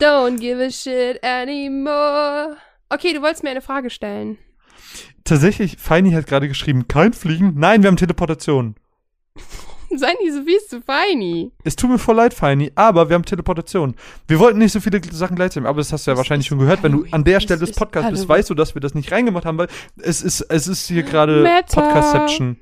Don't 0.00 0.40
give 0.40 0.60
a 0.60 0.70
shit 0.70 1.22
anymore. 1.22 2.56
Okay, 2.88 3.12
du 3.12 3.22
wolltest 3.22 3.44
mir 3.44 3.50
eine 3.50 3.60
Frage 3.60 3.90
stellen. 3.90 4.38
Tatsächlich, 5.24 5.76
Feini 5.78 6.10
hat 6.12 6.26
gerade 6.26 6.48
geschrieben, 6.48 6.88
kein 6.88 7.12
Fliegen. 7.12 7.52
Nein, 7.56 7.82
wir 7.82 7.88
haben 7.88 7.96
Teleportation. 7.96 8.74
Sei 9.98 10.12
nicht 10.20 10.32
so 10.32 10.42
fies 10.44 10.68
zu 10.68 10.80
feini. 10.80 11.52
Es 11.64 11.76
tut 11.76 11.90
mir 11.90 11.98
voll 11.98 12.16
leid, 12.16 12.34
Feini, 12.34 12.72
aber 12.74 13.08
wir 13.08 13.14
haben 13.14 13.24
Teleportation. 13.24 13.94
Wir 14.26 14.38
wollten 14.38 14.58
nicht 14.58 14.72
so 14.72 14.80
viele 14.80 15.00
Sachen 15.12 15.36
gleichzeitig, 15.36 15.68
aber 15.68 15.78
das 15.78 15.92
hast 15.92 16.06
du 16.06 16.10
ja 16.10 16.14
Es 16.14 16.18
wahrscheinlich 16.18 16.46
schon 16.46 16.58
gehört. 16.58 16.82
Wenn 16.82 16.92
du 16.92 17.04
an 17.10 17.24
der. 17.24 17.40
Stelle 17.40 17.62
Es 17.62 17.70
des 17.70 17.76
Podcasts 17.76 18.10
bist, 18.10 18.28
weißt 18.28 18.50
du, 18.50 18.54
dass 18.54 18.74
wir 18.74 18.80
das 18.80 18.94
nicht 18.94 19.10
reingemacht 19.12 19.44
haben, 19.44 19.58
weil 19.58 19.68
es 19.98 20.22
ist, 20.22 20.40
es 20.42 20.66
ist 20.68 20.86
hier 20.88 21.02
gerade. 21.02 21.42
Podcastception. 21.72 22.56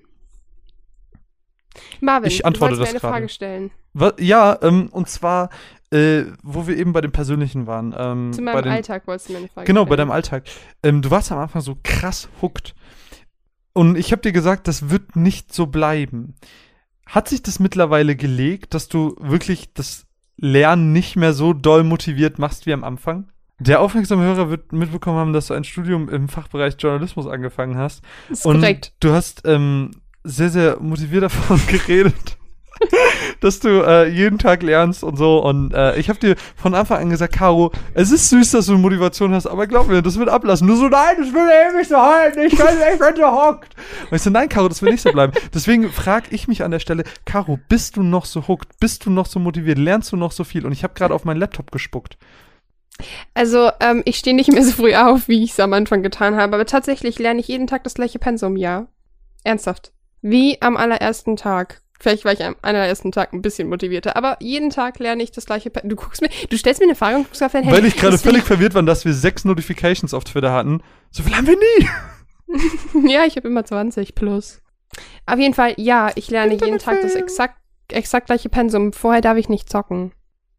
Marvin, 2.01 2.28
Ich 2.31 2.44
antworte 2.47 2.74
du 2.74 2.81
das 2.81 2.89
mir 2.93 3.02
eine. 3.02 3.12
Frage 3.12 3.28
stellen. 3.28 3.70
Wa- 3.93 4.15
Ja, 4.19 4.59
ähm, 4.62 4.89
und 4.90 5.09
zwar, 5.09 5.51
äh, 5.93 6.24
wo 6.43 6.66
wir 6.66 6.77
eben 6.77 6.93
bei 6.93 7.01
dem 7.01 7.12
Persönlichen 7.12 7.66
waren. 7.66 7.94
Ähm, 7.97 8.32
Zu 8.32 8.43
meinem 8.43 8.62
den, 8.62 8.73
Alltag 8.73 9.07
wolltest 9.07 9.28
du 9.28 9.32
mir 9.32 9.39
eine 9.40 9.48
Frage 9.48 9.66
Genau, 9.66 9.81
stellen. 9.82 9.89
bei 9.90 9.97
deinem 9.97 10.11
Alltag. 10.11 10.44
Ähm, 10.82 11.02
du 11.02 11.11
warst 11.11 11.31
am 11.32 11.39
Anfang 11.39 11.62
so 11.62 11.77
krass 11.82 12.28
hooked. 12.43 12.74
Und 13.73 13.97
ich 13.97 14.12
habe 14.12 14.23
dir 14.23 14.32
gesagt, 14.32 14.66
das 14.69 14.90
wird 14.90 15.15
nicht 15.16 15.52
so 15.55 15.66
bleiben. 15.66 16.35
Hat 17.11 17.28
sich 17.28 17.43
das 17.43 17.59
mittlerweile 17.59 18.15
gelegt, 18.15 18.73
dass 18.74 18.89
du 18.89 19.16
wirklich 19.19 19.74
das 19.74 20.07
Lernen 20.37 20.93
nicht 20.93 21.16
mehr 21.16 21.32
so 21.32 21.53
doll 21.53 21.82
motiviert 21.82 22.39
machst 22.39 22.66
wie 22.66 22.73
am 22.73 22.85
Anfang? 22.85 23.28
Der 23.59 23.81
aufmerksame 23.81 24.23
Hörer 24.23 24.49
wird 24.49 24.73
mitbekommen 24.73 25.19
haben, 25.19 25.32
dass 25.32 25.49
du 25.49 25.55
ein 25.55 25.65
Studium 25.65 26.09
im 26.09 26.28
Fachbereich 26.28 26.77
Journalismus 26.78 27.27
angefangen 27.27 27.77
hast. 27.77 28.03
Ist 28.31 28.47
Und 28.47 28.61
korrekt. 28.61 28.95
du 29.01 29.12
hast 29.12 29.43
ähm, 29.45 29.91
sehr, 30.23 30.51
sehr 30.51 30.81
motiviert 30.81 31.23
davon 31.24 31.61
geredet, 31.66 32.39
dass 33.40 33.61
du 33.61 33.82
äh, 33.82 34.09
jeden 34.09 34.39
Tag 34.39 34.62
lernst 34.62 35.05
und 35.05 35.16
so. 35.16 35.43
Und 35.43 35.73
äh, 35.74 35.98
ich 35.98 36.09
habe 36.09 36.19
dir 36.19 36.36
von 36.57 36.74
Anfang 36.74 37.02
an 37.02 37.11
gesagt, 37.11 37.35
Caro, 37.35 37.73
es 37.94 38.11
ist 38.11 38.31
süß, 38.31 38.52
dass 38.52 38.66
du 38.66 38.78
Motivation 38.78 39.35
hast, 39.35 39.47
aber 39.47 39.66
glaub 39.66 39.89
mir, 39.89 40.02
das 40.02 40.19
wird 40.19 40.28
ablassen. 40.28 40.66
Du 40.66 40.77
so, 40.77 40.89
nein, 40.89 41.16
das 41.19 41.32
will 41.32 41.48
ewig 41.48 41.89
so 41.89 41.97
halten, 41.97 42.40
ich 42.40 42.57
bin 42.57 42.66
echt 42.66 43.01
wenn 43.01 43.15
du 43.15 43.27
hockt. 43.27 43.74
Und 44.11 44.16
ich 44.16 44.23
so, 44.23 44.31
nein, 44.31 44.48
Caro, 44.48 44.69
das 44.69 44.82
wird 44.82 44.93
nicht 44.93 45.02
so 45.02 45.12
bleiben. 45.12 45.32
Deswegen 45.55 45.90
frage 45.90 46.28
ich 46.31 46.48
mich 46.48 46.62
an 46.62 46.70
der 46.70 46.81
Stelle, 46.81 47.05
Caro, 47.24 47.59
bist 47.69 47.97
du 47.97 48.02
noch 48.02 48.24
so 48.24 48.47
hooked? 48.48 48.78
Bist 48.81 49.07
du 49.07 49.11
noch 49.11 49.27
so 49.27 49.39
motiviert? 49.39 49.78
Lernst 49.78 50.12
du 50.12 50.16
noch 50.16 50.32
so 50.32 50.44
viel? 50.44 50.66
Und 50.66 50.73
ich 50.73 50.82
habe 50.82 50.94
gerade 50.94 51.15
auf 51.15 51.24
meinen 51.24 51.39
Laptop 51.39 51.70
gespuckt. 51.70 52.16
Also, 53.32 53.70
ähm, 53.81 54.02
ich 54.05 54.16
stehe 54.16 54.36
nicht 54.36 54.52
mehr 54.52 54.62
so 54.62 54.73
früh 54.73 54.94
auf, 54.94 55.28
wie 55.28 55.43
ich 55.43 55.52
es 55.52 55.61
am 55.61 55.73
Anfang 55.73 56.02
getan 56.02 56.36
habe, 56.36 56.55
aber 56.55 56.66
tatsächlich 56.66 57.19
lerne 57.19 57.40
ich 57.40 57.48
jeden 57.48 57.66
Tag 57.66 57.85
das 57.85 57.94
gleiche 57.94 58.19
Pensum, 58.19 58.57
ja. 58.57 58.89
Ernsthaft. 59.43 59.93
Wie 60.20 60.61
am 60.61 60.77
allerersten 60.77 61.36
Tag. 61.36 61.81
Vielleicht 62.01 62.24
war 62.24 62.32
ich 62.32 62.43
am 62.43 62.56
allerersten 62.62 63.12
Tag 63.12 63.35
ein 63.35 63.43
bisschen 63.43 63.68
motivierter, 63.68 64.16
aber 64.16 64.39
jeden 64.40 64.70
Tag 64.70 64.98
lerne 64.98 65.22
ich 65.22 65.32
das 65.32 65.44
gleiche 65.44 65.68
Pensum. 65.68 65.90
Du 65.90 65.97
guckst 65.97 66.22
mir, 66.22 66.31
du 66.48 66.56
stellst 66.56 66.81
mir 66.81 66.86
eine 66.86 66.94
Frage 66.97 67.16
und 67.16 67.24
guckst 67.24 67.43
auf 67.43 67.52
dein 67.52 67.62
Handy. 67.64 67.77
Weil 67.77 67.85
ich 67.86 67.97
gerade 67.97 68.16
völlig 68.16 68.44
verwirrt 68.44 68.72
war, 68.72 68.82
dass 68.82 69.05
wir 69.05 69.12
sechs 69.12 69.44
Notifications 69.44 70.14
auf 70.14 70.24
Twitter 70.24 70.51
hatten. 70.51 70.82
So 71.10 71.22
viel 71.22 71.36
haben 71.36 71.47
wir 71.47 71.56
nie. 71.59 73.09
ja, 73.12 73.27
ich 73.27 73.36
habe 73.36 73.48
immer 73.48 73.66
20 73.66 74.14
plus. 74.14 74.62
Auf 75.27 75.39
jeden 75.39 75.52
Fall, 75.52 75.74
ja, 75.77 76.10
ich 76.14 76.31
lerne 76.31 76.55
jeden 76.55 76.78
Tag 76.78 77.02
das 77.02 77.14
exakt, 77.14 77.56
exakt 77.89 78.27
gleiche 78.27 78.48
Pensum. 78.48 78.94
Vorher 78.94 79.20
darf 79.20 79.36
ich 79.36 79.51
nicht 79.51 79.68
zocken. 79.68 80.12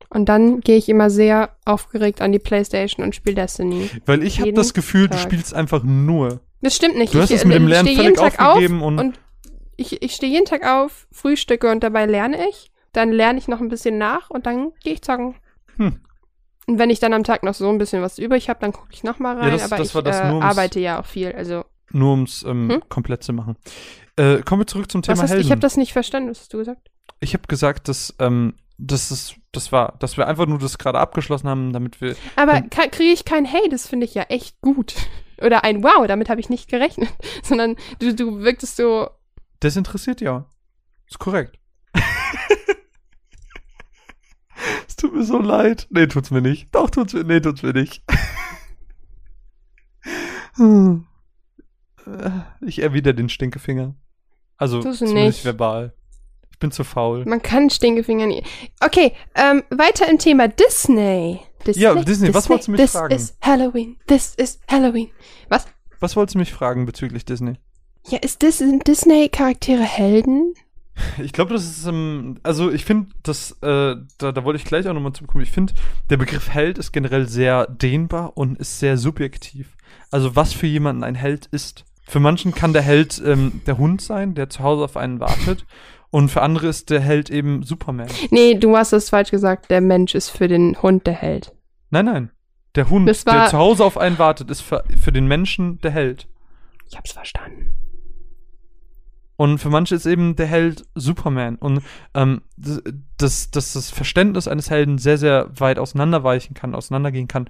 Und 0.09 0.29
dann 0.29 0.59
gehe 0.59 0.77
ich 0.77 0.89
immer 0.89 1.09
sehr 1.09 1.55
aufgeregt 1.65 2.21
an 2.21 2.31
die 2.31 2.39
Playstation 2.39 3.03
und 3.03 3.15
spiele 3.15 3.35
Destiny. 3.35 3.89
Weil 4.05 4.23
ich 4.23 4.41
habe 4.41 4.53
das 4.53 4.73
Gefühl, 4.73 5.07
du 5.07 5.15
Tag. 5.15 5.21
spielst 5.21 5.55
einfach 5.55 5.83
nur. 5.83 6.41
Das 6.61 6.75
stimmt 6.75 6.97
nicht. 6.97 7.13
Du 7.13 7.19
hast 7.19 7.31
ich, 7.31 7.37
es 7.37 7.45
mit 7.45 7.55
dem 7.55 7.63
ich 7.63 7.69
Lernen 7.69 7.95
völlig 7.95 8.19
aufgegeben 8.19 8.81
auf 8.81 8.87
und- 8.87 8.99
und 8.99 9.19
ich, 9.81 10.01
ich 10.01 10.13
stehe 10.13 10.31
jeden 10.31 10.45
Tag 10.45 10.65
auf, 10.65 11.07
frühstücke 11.11 11.69
und 11.71 11.83
dabei 11.83 12.05
lerne 12.05 12.47
ich. 12.49 12.71
Dann 12.93 13.11
lerne 13.11 13.39
ich 13.39 13.47
noch 13.47 13.61
ein 13.61 13.69
bisschen 13.69 13.97
nach 13.97 14.29
und 14.29 14.45
dann 14.45 14.71
gehe 14.83 14.93
ich 14.93 15.01
zocken. 15.01 15.35
Hm. 15.77 15.99
Und 16.67 16.77
wenn 16.79 16.89
ich 16.89 16.99
dann 16.99 17.13
am 17.13 17.23
Tag 17.23 17.43
noch 17.43 17.53
so 17.53 17.69
ein 17.69 17.77
bisschen 17.77 18.01
was 18.01 18.19
übrig 18.19 18.49
habe, 18.49 18.59
dann 18.59 18.71
gucke 18.73 18.89
ich 18.91 19.03
noch 19.03 19.17
mal 19.19 19.37
rein. 19.37 19.51
das- 19.51 19.63
aber 19.63 19.77
das 19.77 19.87
ich 19.89 19.95
war 19.95 20.03
das 20.03 20.17
äh, 20.19 20.23
arbeite 20.23 20.79
ja 20.79 20.99
auch 21.01 21.05
viel. 21.05 21.31
Also, 21.33 21.63
Nur 21.91 22.11
ums 22.11 22.43
ähm, 22.43 22.69
Hm? 22.69 22.83
komplett 22.89 23.23
zu 23.23 23.33
machen. 23.33 23.55
Äh, 24.17 24.41
kommen 24.43 24.61
wir 24.61 24.67
zurück 24.67 24.91
zum 24.91 25.01
Thema 25.01 25.21
hast, 25.23 25.29
Helden. 25.31 25.45
ich 25.45 25.51
habe 25.51 25.61
das 25.61 25.77
nicht 25.77 25.93
verstanden. 25.93 26.29
Was 26.29 26.39
hast 26.41 26.53
du 26.53 26.57
gesagt? 26.57 26.89
Ich 27.19 27.33
habe 27.33 27.43
gesagt, 27.47 27.87
dass 27.87 28.13
ähm, 28.19 28.53
das 28.77 29.11
ist, 29.11 29.35
das 29.51 29.71
war, 29.71 29.95
dass 29.99 30.17
wir 30.17 30.27
einfach 30.27 30.45
nur 30.47 30.57
das 30.59 30.77
gerade 30.77 30.99
abgeschlossen 30.99 31.47
haben, 31.47 31.71
damit 31.71 32.01
wir. 32.01 32.15
Aber 32.35 32.61
kriege 32.61 33.11
ich 33.13 33.25
kein 33.25 33.45
Hey, 33.45 33.69
das 33.69 33.87
finde 33.87 34.05
ich 34.05 34.13
ja 34.13 34.23
echt 34.23 34.59
gut. 34.61 34.95
Oder 35.41 35.63
ein 35.63 35.83
Wow, 35.83 36.05
damit 36.07 36.29
habe 36.29 36.39
ich 36.41 36.49
nicht 36.49 36.69
gerechnet. 36.69 37.09
Sondern 37.43 37.75
du, 37.99 38.13
du 38.13 38.39
wirktest 38.41 38.75
so, 38.77 39.09
Das 39.61 39.75
interessiert 39.77 40.19
ja. 40.21 40.45
Ist 41.07 41.19
korrekt. 41.19 41.57
es 44.87 44.95
tut 44.95 45.13
mir 45.15 45.23
so 45.23 45.37
leid. 45.39 45.87
Nee, 45.89 46.07
tut's 46.07 46.31
mir 46.31 46.41
nicht. 46.41 46.73
Doch, 46.75 46.89
tut's 46.89 47.13
mir. 47.13 47.23
Nee, 47.23 47.39
tut's 47.39 47.63
mir 47.63 47.73
nicht. 47.73 48.03
Ich 52.61 52.81
erwidere 52.81 53.13
den 53.15 53.29
Stinkefinger. 53.29 53.95
Also 54.57 54.81
Tust 54.81 55.01
du 55.01 55.05
zumindest 55.07 55.39
nicht. 55.39 55.45
verbal. 55.45 55.93
Ich 56.51 56.59
bin 56.59 56.71
zu 56.71 56.83
faul. 56.83 57.25
man 57.25 57.41
kann 57.41 57.69
Stinkefinger 57.69 58.27
nie. 58.27 58.43
Okay, 58.79 59.13
ähm, 59.33 59.63
weiter 59.69 60.07
im 60.09 60.19
Thema 60.19 60.47
Disney. 60.47 61.39
Disney 61.65 61.81
Ja, 61.83 61.95
Disney, 61.95 62.33
was 62.33 62.49
wolltest 62.49 62.67
du 62.67 62.71
mich 62.73 62.81
this 62.81 62.91
fragen? 62.91 63.15
This 63.15 63.29
is 63.29 63.37
Halloween. 63.41 63.97
This 64.07 64.35
is 64.35 64.59
Halloween. 64.69 65.09
Was? 65.49 65.65
Was 65.99 66.15
wolltest 66.15 66.35
du 66.35 66.39
mich 66.39 66.51
fragen 66.53 66.85
bezüglich 66.85 67.25
Disney? 67.25 67.57
Ja, 68.07 68.17
ist 68.19 68.41
Dis 68.41 68.57
sind 68.57 68.87
Disney-Charaktere 68.87 69.83
Helden? 69.83 70.53
Ich 71.23 71.33
glaube, 71.33 71.53
das 71.53 71.63
ist, 71.63 71.85
ähm, 71.85 72.39
also 72.43 72.71
ich 72.71 72.85
finde, 72.85 73.09
das, 73.23 73.51
äh, 73.61 73.95
da, 74.17 74.31
da 74.31 74.43
wollte 74.43 74.57
ich 74.57 74.65
gleich 74.65 74.87
auch 74.87 74.93
nochmal 74.93 75.13
zukommen. 75.13 75.43
Ich 75.43 75.51
finde, 75.51 75.73
der 76.09 76.17
Begriff 76.17 76.49
Held 76.49 76.77
ist 76.77 76.91
generell 76.91 77.27
sehr 77.27 77.67
dehnbar 77.67 78.33
und 78.35 78.57
ist 78.59 78.79
sehr 78.79 78.97
subjektiv. 78.97 79.77
Also 80.09 80.35
was 80.35 80.53
für 80.53 80.67
jemanden 80.67 81.03
ein 81.03 81.15
Held 81.15 81.47
ist. 81.47 81.85
Für 82.03 82.19
manchen 82.19 82.53
kann 82.53 82.73
der 82.73 82.81
Held 82.81 83.21
ähm, 83.25 83.61
der 83.65 83.77
Hund 83.77 84.01
sein, 84.01 84.35
der 84.35 84.49
zu 84.49 84.63
Hause 84.63 84.83
auf 84.83 84.97
einen 84.97 85.19
wartet. 85.19 85.65
Und 86.09 86.29
für 86.29 86.41
andere 86.41 86.67
ist 86.67 86.89
der 86.89 86.99
Held 86.99 87.29
eben 87.29 87.63
Superman. 87.63 88.09
Nee, 88.31 88.55
du 88.55 88.75
hast 88.75 88.91
es 88.91 89.09
falsch 89.09 89.31
gesagt. 89.31 89.71
Der 89.71 89.79
Mensch 89.79 90.13
ist 90.13 90.29
für 90.29 90.49
den 90.49 90.81
Hund 90.81 91.07
der 91.07 91.13
Held. 91.13 91.53
Nein, 91.89 92.05
nein. 92.05 92.31
Der 92.75 92.89
Hund, 92.89 93.07
Das 93.07 93.23
der 93.23 93.47
zu 93.47 93.57
Hause 93.57 93.85
auf 93.85 93.97
einen 93.97 94.19
wartet, 94.19 94.51
ist 94.51 94.61
für, 94.61 94.83
für 94.99 95.11
den 95.11 95.27
Menschen 95.27 95.79
der 95.79 95.91
Held. 95.91 96.27
Ich 96.89 96.97
hab's 96.97 97.13
verstanden. 97.13 97.60
Und 99.41 99.57
für 99.57 99.71
manche 99.71 99.95
ist 99.95 100.05
eben 100.05 100.35
der 100.35 100.45
Held 100.45 100.85
Superman. 100.93 101.55
Und 101.55 101.81
ähm, 102.13 102.43
das, 102.57 102.83
das, 103.17 103.49
dass 103.49 103.73
das 103.73 103.89
Verständnis 103.89 104.47
eines 104.47 104.69
Helden 104.69 104.99
sehr, 104.99 105.17
sehr 105.17 105.49
weit 105.59 105.79
auseinanderweichen 105.79 106.53
kann, 106.53 106.75
auseinandergehen 106.75 107.27
kann. 107.27 107.49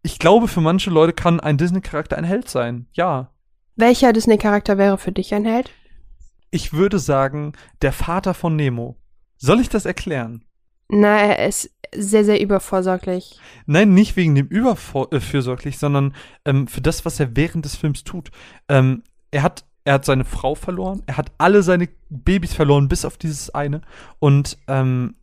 Ich 0.00 0.18
glaube, 0.18 0.48
für 0.48 0.62
manche 0.62 0.88
Leute 0.88 1.12
kann 1.12 1.38
ein 1.38 1.58
Disney-Charakter 1.58 2.16
ein 2.16 2.24
Held 2.24 2.48
sein. 2.48 2.86
Ja. 2.94 3.34
Welcher 3.76 4.14
Disney-Charakter 4.14 4.78
wäre 4.78 4.96
für 4.96 5.12
dich 5.12 5.34
ein 5.34 5.44
Held? 5.44 5.70
Ich 6.50 6.72
würde 6.72 6.98
sagen, 6.98 7.52
der 7.82 7.92
Vater 7.92 8.32
von 8.32 8.56
Nemo. 8.56 8.96
Soll 9.36 9.60
ich 9.60 9.68
das 9.68 9.84
erklären? 9.84 10.46
Na, 10.88 11.18
er 11.18 11.46
ist 11.46 11.70
sehr, 11.94 12.24
sehr 12.24 12.40
übervorsorglich. 12.40 13.38
Nein, 13.66 13.92
nicht 13.92 14.16
wegen 14.16 14.36
dem 14.36 14.46
überfürsorglich, 14.46 15.78
sondern 15.78 16.14
ähm, 16.46 16.66
für 16.66 16.80
das, 16.80 17.04
was 17.04 17.20
er 17.20 17.36
während 17.36 17.66
des 17.66 17.76
Films 17.76 18.04
tut. 18.04 18.30
Ähm, 18.70 19.02
er 19.30 19.42
hat 19.42 19.66
er 19.84 19.94
hat 19.94 20.04
seine 20.04 20.24
Frau 20.24 20.54
verloren, 20.54 21.02
er 21.06 21.16
hat 21.16 21.32
alle 21.38 21.62
seine 21.62 21.88
Babys 22.10 22.52
verloren, 22.54 22.88
bis 22.88 23.04
auf 23.04 23.16
dieses 23.16 23.50
eine. 23.54 23.80
Und 24.18 24.58
ähm, 24.68 25.14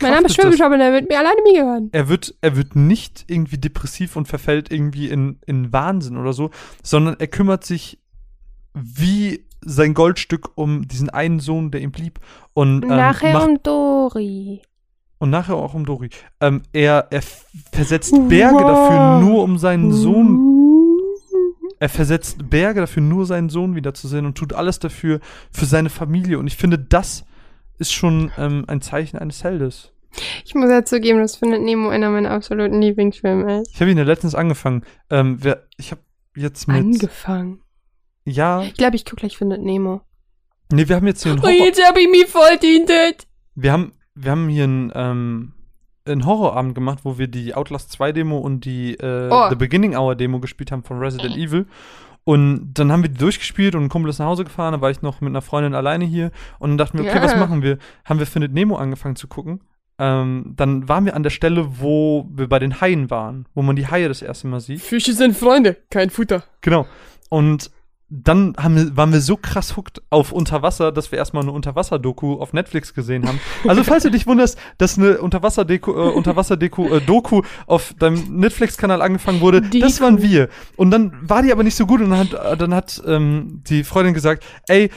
Mein 0.00 0.12
Name 0.12 0.26
ist 0.26 0.38
und 0.42 0.60
er 0.60 0.92
wird 0.92 1.08
mir 1.08 1.18
alleine 1.18 1.42
mir 1.44 1.60
gehören. 1.60 1.88
er 1.92 2.08
wird, 2.08 2.34
er 2.40 2.56
wird 2.56 2.76
nicht 2.76 3.24
irgendwie 3.28 3.58
depressiv 3.58 4.16
und 4.16 4.26
verfällt 4.26 4.70
irgendwie 4.70 5.08
in, 5.08 5.38
in 5.46 5.72
Wahnsinn 5.72 6.16
oder 6.16 6.32
so, 6.32 6.50
sondern 6.82 7.16
er 7.18 7.26
kümmert 7.26 7.64
sich 7.64 7.98
wie 8.74 9.44
sein 9.62 9.94
Goldstück 9.94 10.50
um 10.54 10.86
diesen 10.86 11.10
einen 11.10 11.40
Sohn, 11.40 11.70
der 11.70 11.80
ihm 11.80 11.90
blieb. 11.90 12.20
Und, 12.54 12.82
ähm, 12.84 12.88
Nachher 12.90 13.32
macht, 13.32 13.48
um 13.48 13.62
Dory. 13.62 14.62
und 15.18 15.30
nachher 15.30 15.56
auch 15.56 15.74
um 15.74 15.84
Dori. 15.84 16.10
Ähm, 16.40 16.62
er, 16.72 17.08
er 17.10 17.22
versetzt 17.72 18.14
Berge 18.28 18.60
dafür, 18.60 19.20
nur 19.20 19.42
um 19.42 19.58
seinen 19.58 19.92
Sohn. 19.92 20.55
Er 21.78 21.88
versetzt 21.88 22.48
Berge 22.50 22.80
dafür, 22.80 23.02
nur 23.02 23.26
seinen 23.26 23.48
Sohn 23.48 23.74
wiederzusehen 23.74 24.24
und 24.26 24.36
tut 24.36 24.52
alles 24.52 24.78
dafür 24.78 25.20
für 25.52 25.66
seine 25.66 25.90
Familie. 25.90 26.38
Und 26.38 26.46
ich 26.46 26.56
finde, 26.56 26.78
das 26.78 27.24
ist 27.78 27.92
schon 27.92 28.30
ähm, 28.38 28.64
ein 28.66 28.80
Zeichen 28.80 29.18
eines 29.18 29.44
Heldes. 29.44 29.92
Ich 30.44 30.54
muss 30.54 30.70
ja 30.70 30.84
zugeben, 30.84 31.18
dass 31.18 31.36
Findet 31.36 31.60
Nemo 31.62 31.90
einer 31.90 32.08
meiner 32.10 32.30
absoluten 32.30 32.80
Lieblingsfilme 32.80 33.60
ist. 33.60 33.70
Ich 33.74 33.80
habe 33.80 33.90
ihn 33.90 33.98
ja 33.98 34.04
letztens 34.04 34.34
angefangen. 34.34 34.84
Ähm, 35.10 35.36
wer, 35.40 35.64
ich 35.76 35.90
habe 35.90 36.00
jetzt 36.34 36.66
mit. 36.68 36.78
Angefangen. 36.78 37.60
ja, 38.24 38.62
Ich 38.62 38.74
glaube, 38.74 38.96
ich 38.96 39.04
gucke 39.04 39.16
gleich 39.16 39.36
Findet 39.36 39.62
Nemo. 39.62 40.00
nee, 40.72 40.88
wir 40.88 40.96
haben 40.96 41.06
jetzt 41.06 41.22
hier 41.22 41.32
einen 41.32 41.42
Oh, 41.44 41.48
jetzt 41.48 41.86
habe 41.86 42.00
ich 42.00 42.08
mich 42.08 42.26
voll 42.26 42.56
dientet. 42.56 43.26
Wir 43.54 43.72
haben, 43.72 43.92
wir 44.14 44.30
haben 44.30 44.48
hier 44.48 44.64
einen, 44.64 44.92
ähm, 44.94 45.52
einen 46.06 46.26
Horrorabend 46.26 46.74
gemacht, 46.74 47.00
wo 47.04 47.18
wir 47.18 47.28
die 47.28 47.54
Outlast 47.54 47.90
2 47.92 48.12
Demo 48.12 48.38
und 48.38 48.64
die 48.64 48.94
äh, 48.94 49.28
Oh. 49.30 49.48
The 49.50 49.56
Beginning 49.56 49.96
Hour 49.96 50.14
Demo 50.14 50.40
gespielt 50.40 50.72
haben 50.72 50.82
von 50.82 50.98
Resident 50.98 51.36
Evil. 51.36 51.66
Und 52.24 52.74
dann 52.74 52.90
haben 52.90 53.02
wir 53.02 53.08
die 53.10 53.18
durchgespielt 53.18 53.74
und 53.76 53.84
ein 53.84 53.88
Kumpel 53.88 54.08
ist 54.10 54.18
nach 54.18 54.26
Hause 54.26 54.42
gefahren, 54.44 54.72
da 54.72 54.80
war 54.80 54.90
ich 54.90 55.00
noch 55.00 55.20
mit 55.20 55.28
einer 55.30 55.42
Freundin 55.42 55.74
alleine 55.74 56.04
hier 56.04 56.32
und 56.58 56.70
dann 56.70 56.78
dachten 56.78 56.98
wir, 56.98 57.04
okay, 57.04 57.18
Ja. 57.18 57.22
was 57.22 57.36
machen 57.36 57.62
wir? 57.62 57.78
Haben 58.04 58.18
wir 58.18 58.26
Findet 58.26 58.52
Nemo 58.52 58.76
angefangen 58.76 59.14
zu 59.14 59.28
gucken. 59.28 59.60
Ähm, 59.98 60.52
dann 60.56 60.88
waren 60.88 61.04
wir 61.04 61.14
an 61.14 61.22
der 61.22 61.30
Stelle, 61.30 61.80
wo 61.80 62.28
wir 62.30 62.48
bei 62.48 62.58
den 62.58 62.80
Haien 62.80 63.10
waren, 63.10 63.46
wo 63.54 63.62
man 63.62 63.76
die 63.76 63.86
Haie 63.86 64.08
das 64.08 64.22
erste 64.22 64.48
Mal 64.48 64.60
sieht. 64.60 64.80
Fische 64.80 65.12
sind 65.12 65.36
Freunde, 65.36 65.76
kein 65.90 66.10
Futter. 66.10 66.42
Genau. 66.62 66.86
Und 67.30 67.70
dann 68.08 68.54
haben 68.56 68.76
wir, 68.76 68.96
waren 68.96 69.12
wir 69.12 69.20
so 69.20 69.36
krass 69.36 69.76
hooked 69.76 70.00
auf 70.10 70.30
Unterwasser, 70.30 70.92
dass 70.92 71.10
wir 71.10 71.18
erstmal 71.18 71.42
eine 71.42 71.50
Unterwasser-Doku 71.52 72.34
auf 72.34 72.52
Netflix 72.52 72.94
gesehen 72.94 73.26
haben. 73.26 73.40
Also, 73.66 73.82
falls 73.82 74.04
du 74.04 74.10
dich 74.10 74.26
wunderst, 74.26 74.58
dass 74.78 74.96
eine 74.96 75.18
Unterwasser-Doku 75.18 75.90
äh, 75.90 76.12
Unterwasser-Doku 76.12 76.88
äh, 76.88 77.00
Doku 77.00 77.42
auf 77.66 77.94
deinem 77.98 78.38
Netflix-Kanal 78.38 79.02
angefangen 79.02 79.40
wurde, 79.40 79.60
das 79.60 79.70
Deku. 79.70 80.04
waren 80.04 80.22
wir. 80.22 80.48
Und 80.76 80.92
dann 80.92 81.12
war 81.28 81.42
die 81.42 81.50
aber 81.50 81.64
nicht 81.64 81.76
so 81.76 81.86
gut 81.86 82.00
und 82.00 82.10
dann 82.10 82.18
hat, 82.18 82.32
äh, 82.32 82.56
dann 82.56 82.74
hat 82.74 83.02
ähm, 83.06 83.62
die 83.66 83.82
Freundin 83.82 84.14
gesagt, 84.14 84.44
ey, 84.68 84.90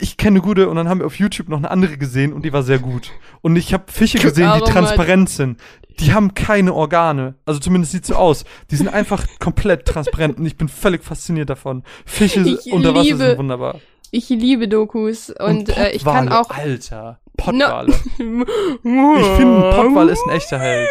ich 0.00 0.16
kenne 0.16 0.36
eine 0.36 0.40
gute 0.40 0.68
und 0.68 0.76
dann 0.76 0.88
haben 0.88 1.00
wir 1.00 1.06
auf 1.06 1.18
YouTube 1.18 1.48
noch 1.48 1.58
eine 1.58 1.70
andere 1.70 1.98
gesehen 1.98 2.32
und 2.32 2.44
die 2.44 2.52
war 2.52 2.62
sehr 2.62 2.78
gut. 2.78 3.12
Und 3.42 3.56
ich 3.56 3.72
habe 3.72 3.84
Fische 3.92 4.18
gesehen, 4.18 4.50
die 4.56 4.70
transparent 4.70 5.28
sind. 5.28 5.60
Die 5.98 6.12
haben 6.12 6.34
keine 6.34 6.74
Organe. 6.74 7.34
Also 7.44 7.60
zumindest 7.60 7.92
sieht 7.92 8.06
so 8.06 8.14
aus. 8.14 8.44
Die 8.70 8.76
sind 8.76 8.88
einfach 8.88 9.26
komplett 9.38 9.86
transparent 9.86 10.38
und 10.38 10.46
ich 10.46 10.56
bin 10.56 10.68
völlig 10.68 11.04
fasziniert 11.04 11.50
davon. 11.50 11.82
Fische 12.06 12.40
Ich 12.40 12.72
unter 12.72 12.94
Wasser 12.94 13.02
liebe 13.02 13.18
sind 13.18 13.38
wunderbar. 13.38 13.80
Ich 14.12 14.28
liebe 14.28 14.66
Dokus 14.66 15.30
und, 15.30 15.68
äh, 15.68 15.90
ich 15.90 16.04
kann 16.04 16.30
auch. 16.30 16.50
Alter, 16.50 17.20
Pottwale. 17.36 17.92
ich 18.18 18.18
Ich 18.18 19.26
finde, 19.36 19.68
ein 19.68 19.74
Pottwal 19.74 20.08
ist 20.08 20.22
ein 20.26 20.36
echter 20.36 20.58
Held. 20.58 20.88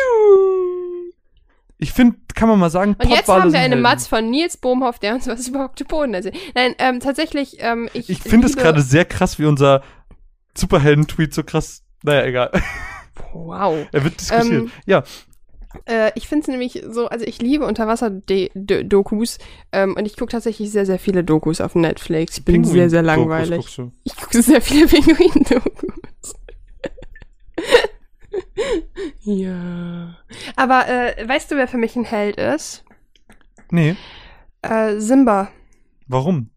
Ich 1.82 1.94
finde, 1.94 2.18
kann 2.36 2.50
man 2.50 2.60
mal 2.60 2.70
sagen, 2.70 2.96
Und 3.00 3.10
jetzt 3.10 3.30
haben 3.30 3.52
wir 3.52 3.60
eine 3.60 3.70
Helden. 3.70 3.82
Matz 3.82 4.08
von 4.08 4.30
Nils 4.30 4.58
Bohmhoff, 4.58 5.00
der 5.00 5.16
uns 5.16 5.28
was 5.28 5.48
über 5.48 5.64
Oktopoden 5.64 6.14
erzählt. 6.14 6.36
Nein, 6.54 6.76
ähm, 6.78 7.00
tatsächlich, 7.00 7.58
ähm, 7.60 7.90
ich. 7.94 8.10
Ich 8.10 8.20
finde 8.20 8.48
es 8.48 8.58
gerade 8.58 8.82
sehr 8.82 9.06
krass, 9.06 9.40
wie 9.40 9.46
unser 9.46 9.82
Superhelden-Tweet 10.56 11.34
so 11.34 11.44
krass. 11.44 11.84
Naja, 12.04 12.26
egal. 12.26 12.52
Wow. 13.34 13.88
er 13.92 14.04
wird 14.04 14.20
diskutiert. 14.20 14.52
Ähm, 14.52 14.72
ja, 14.86 15.04
Äh, 15.86 16.12
ich 16.16 16.28
finde 16.28 16.42
es 16.44 16.48
nämlich 16.48 16.84
so, 16.90 17.08
also 17.10 17.26
ich 17.26 17.40
liebe 17.42 17.64
Unterwasser-Dokus 17.68 19.38
ähm, 19.72 19.96
und 19.96 20.06
ich 20.08 20.18
gucke 20.18 20.32
tatsächlich 20.32 20.72
sehr, 20.72 20.88
sehr 20.88 20.98
viele 20.98 21.24
Dokus 21.24 21.62
auf 21.62 21.76
Netflix. 21.76 22.40
Ich 22.40 22.46
bin 22.46 22.64
Pinguin- 22.64 22.72
sehr, 22.72 22.90
sehr 22.90 23.04
Dokus 23.04 23.16
langweilig. 23.18 23.76
du. 23.76 23.92
Ich 24.04 24.16
gucke 24.18 24.42
sehr 24.42 24.62
viele 24.62 24.88
Pinguin-Dokus. 24.92 26.34
ja. 29.22 30.16
Aber 30.56 30.88
äh, 30.88 31.28
weißt 31.28 31.52
du, 31.52 31.56
wer 31.56 31.68
für 31.68 31.78
mich 31.78 31.96
ein 31.96 32.06
Held 32.06 32.38
ist? 32.38 32.84
Nee. 33.72 33.96
Äh, 34.62 35.00
Simba. 35.00 35.50
Warum? 36.08 36.50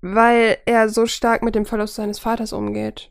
Weil 0.00 0.58
er 0.66 0.88
so 0.88 1.06
stark 1.06 1.42
mit 1.42 1.54
dem 1.54 1.66
Verlust 1.66 1.94
seines 1.96 2.18
Vaters 2.18 2.52
umgeht. 2.52 3.10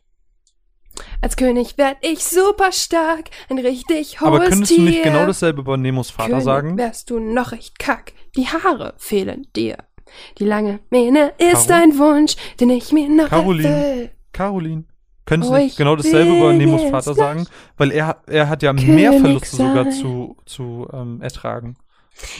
Als 1.20 1.36
König 1.36 1.76
werd 1.78 1.96
ich 2.02 2.24
super 2.24 2.72
stark, 2.72 3.30
ein 3.48 3.58
richtig 3.58 4.20
hohes 4.20 4.26
Aber 4.28 4.40
könntest 4.40 4.68
Tier. 4.68 4.78
du 4.78 4.82
nicht 4.84 5.02
genau 5.02 5.26
dasselbe 5.26 5.60
über 5.60 5.76
Nemos 5.76 6.10
Vater 6.10 6.28
König 6.30 6.44
sagen? 6.44 6.76
wärst 6.78 7.10
du 7.10 7.18
noch 7.18 7.52
recht 7.52 7.78
kack. 7.78 8.12
Die 8.36 8.46
Haare 8.46 8.94
fehlen 8.98 9.46
dir. 9.56 9.78
Die 10.38 10.44
lange 10.44 10.80
Mähne 10.90 11.32
ist 11.38 11.68
Caro? 11.68 11.82
ein 11.82 11.98
Wunsch, 11.98 12.36
den 12.60 12.70
ich 12.70 12.92
mir 12.92 13.08
noch 13.08 13.28
Caroline. 13.28 13.68
erfüll. 13.68 14.10
Caroline. 14.32 14.84
Könntest 15.24 15.50
du 15.50 15.56
Oh, 15.56 15.58
nicht 15.58 15.72
ich 15.72 15.76
genau 15.76 15.96
dasselbe 15.96 16.36
über 16.36 16.52
Nemos 16.52 16.82
Vater 16.90 17.14
sagen? 17.14 17.46
Weil 17.76 17.90
er, 17.90 18.22
er 18.28 18.48
hat 18.48 18.62
ja 18.62 18.72
mehr 18.72 19.10
König 19.10 19.20
Verluste 19.22 19.56
sogar 19.56 19.84
sein. 19.84 19.92
zu, 19.92 20.36
zu 20.46 20.88
ähm, 20.92 21.20
ertragen. 21.20 21.76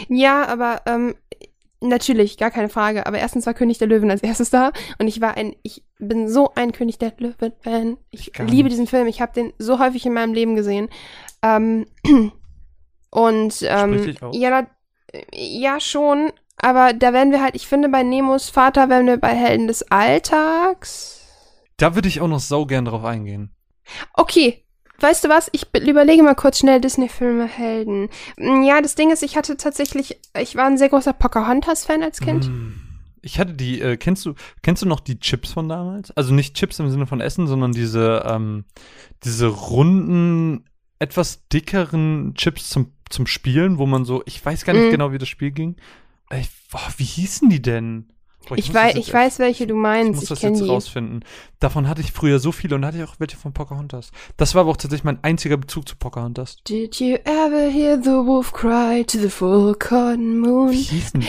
Ja, 0.09 0.47
aber 0.47 0.83
ähm, 0.87 1.15
natürlich, 1.81 2.37
gar 2.39 2.51
keine 2.51 2.69
Frage. 2.69 3.07
Aber 3.07 3.19
erstens 3.19 3.47
war 3.47 3.55
König 3.55 3.79
der 3.79 3.89
Löwen 3.89 4.11
als 4.11 4.23
erstes 4.23 4.51
da 4.51 4.73
und 4.99 5.09
ich 5.09 5.21
war 5.21 5.37
ein, 5.37 5.55
ich 5.63 5.85
bin 5.99 6.29
so 6.29 6.53
ein 6.55 6.73
König 6.73 6.99
der 6.99 7.13
Löwen-Fan. 7.19 7.99
Ich 8.11 8.29
Ich 8.29 8.39
liebe 8.39 8.69
diesen 8.69 8.87
Film. 8.87 9.07
Ich 9.07 9.21
habe 9.21 9.33
den 9.33 9.53
so 9.59 9.79
häufig 9.79 10.05
in 10.07 10.13
meinem 10.13 10.35
Leben 10.35 10.55
gesehen. 10.57 10.89
Ähm, 11.43 11.87
und 13.11 13.55
ähm, 13.63 14.15
ja, 14.33 14.67
ja 15.33 15.81
schon. 15.81 16.33
Aber 16.59 16.93
da 16.95 17.13
werden 17.13 17.33
wir 17.33 17.43
halt, 17.43 17.55
ich 17.55 17.67
finde, 17.67 17.89
bei 17.89 18.03
Nemos 18.03 18.49
Vater 18.49 18.89
wären 18.89 19.07
wir 19.07 19.19
bei 19.19 19.35
Helden 19.35 19.67
des 19.67 19.91
Alltags. 19.91 21.21
Da 21.77 21.95
würde 21.95 22.09
ich 22.09 22.21
auch 22.21 22.29
noch 22.29 22.41
sau 22.41 22.65
gern 22.65 22.87
drauf 22.87 23.05
eingehen. 23.05 23.51
Okay, 24.15 24.66
weißt 25.01 25.25
du 25.25 25.29
was? 25.29 25.49
Ich 25.53 25.71
be- 25.71 25.79
überlege 25.79 26.23
mal 26.23 26.35
kurz 26.35 26.59
schnell 26.59 26.81
Disney-Filme 26.81 27.47
Helden. 27.47 28.09
Mm, 28.39 28.63
Ja, 28.63 28.81
das 28.81 28.95
Ding 28.95 29.11
ist, 29.11 29.23
ich 29.23 29.37
hatte 29.37 29.57
tatsächlich, 29.57 30.19
ich 30.41 30.57
war 30.57 30.67
ein 30.67 30.79
sehr 30.79 30.89
großer 30.89 31.13
Pocahontas-Fan 31.13 32.03
als 32.03 32.21
Kind. 32.21 32.49
Mm. 32.49 32.73
Ich 33.23 33.41
hatte 33.41 33.55
die, 33.55 33.81
äh, 33.81 33.97
kennst 33.97 34.25
du, 34.25 34.35
kennst 34.63 34.83
du 34.83 34.87
noch 34.87 35.01
die 35.01 35.19
Chips 35.19 35.53
von 35.53 35.69
damals? 35.69 36.11
Also 36.13 36.33
nicht 36.33 36.55
Chips 36.55 36.79
im 36.79 36.91
Sinne 36.91 37.07
von 37.07 37.21
Essen, 37.21 37.47
sondern 37.49 37.73
diese, 37.73 38.25
ähm, 38.27 38.65
diese 39.25 39.47
runden, 39.47 40.65
etwas 40.99 41.47
dickeren 41.49 42.35
Chips 42.37 42.69
zum, 42.71 42.93
zum 43.11 43.27
Spielen, 43.27 43.79
wo 43.79 43.87
man 43.87 44.05
so, 44.05 44.23
ich 44.27 44.45
weiß 44.45 44.65
gar 44.65 44.73
nicht 44.75 44.89
Mm. 44.89 44.91
genau, 44.93 45.13
wie 45.13 45.19
das 45.19 45.29
Spiel 45.29 45.51
ging. 45.51 45.77
Ich, 46.33 46.49
boah, 46.71 46.81
wie 46.97 47.05
hießen 47.05 47.49
die 47.51 47.63
denn? 47.63 48.13
Ich, 48.55 48.69
muss 48.69 48.75
wei 48.75 48.93
ich 48.95 49.13
weiß, 49.13 49.39
welche 49.39 49.67
du 49.67 49.75
Ich 49.75 49.81
meinst. 49.81 50.15
muss 50.15 50.23
Ich, 50.25 50.29
das 50.29 50.43
jetzt 50.43 50.63
die. 50.63 50.69
rausfinden. 50.69 51.25
Davon 51.59 51.89
hatte 51.89 52.01
ich 52.01 52.13
früher 52.13 52.39
so 52.39 52.53
viele 52.53 52.77
und 52.77 52.85
hatte 52.87 52.99
ich 52.99 53.05
auch 53.05 53.15
welche 53.19 53.37
von 53.37 53.53
Pocahontas. 53.53 54.11
Das 54.37 54.55
war 54.55 54.61
aber 54.63 54.71
auch 54.71 54.77
tatsächlich 54.77 55.05
mein 55.05 55.19
einziger 55.23 55.57
Bezug 55.57 55.89
zu 55.89 55.97
Pocahontas. 55.97 56.57
Did 56.69 56.97
you 57.01 57.17
ever 57.25 57.69
hear 57.71 57.99
the 58.01 58.11
wolf 58.11 58.53
cry 58.53 59.05
to 59.05 59.19
the 59.19 59.29
full 59.31 59.75
cotton 59.75 60.39
moon? 60.39 60.73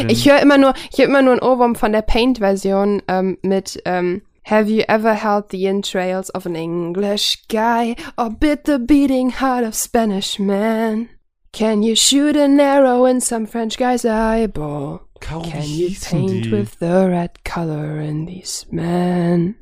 Ich 0.07 0.29
höre 0.29 0.41
immer 0.41 0.57
nur, 0.57 0.73
ich 0.91 0.99
höre 0.99 1.05
immer 1.07 1.21
nur 1.21 1.33
ein 1.33 1.41
Ohrwurm 1.41 1.75
von 1.75 1.91
der 1.91 2.01
Paint-Version 2.03 3.01
ähm, 3.07 3.37
mit 3.41 3.81
ähm, 3.85 4.21
Have 4.49 4.69
you 4.69 4.83
ever 4.87 5.13
held 5.13 5.45
the 5.51 5.65
entrails 5.65 6.33
of 6.33 6.45
an 6.45 6.55
English 6.55 7.43
guy 7.49 7.95
or 8.17 8.29
bit 8.29 8.61
the 8.65 8.77
beating 8.79 9.29
heart 9.41 9.65
of 9.67 9.73
Spanish 9.75 10.39
man? 10.39 11.09
Can 11.53 11.81
you 11.81 11.95
shoot 11.95 12.37
an 12.37 12.59
arrow 12.59 13.05
in 13.05 13.19
some 13.19 13.47
French 13.47 13.77
guy's 13.77 14.05
eyeball? 14.05 15.01
Caro, 15.19 15.41
Can 15.43 15.61
wie 15.61 15.87
you 15.87 15.95
paint 15.99 16.43
die? 16.45 16.51
with 16.51 16.79
the 16.79 17.07
red 17.09 17.43
color 17.43 17.99
in 17.99 18.25
these 18.25 18.65
men? 18.71 19.55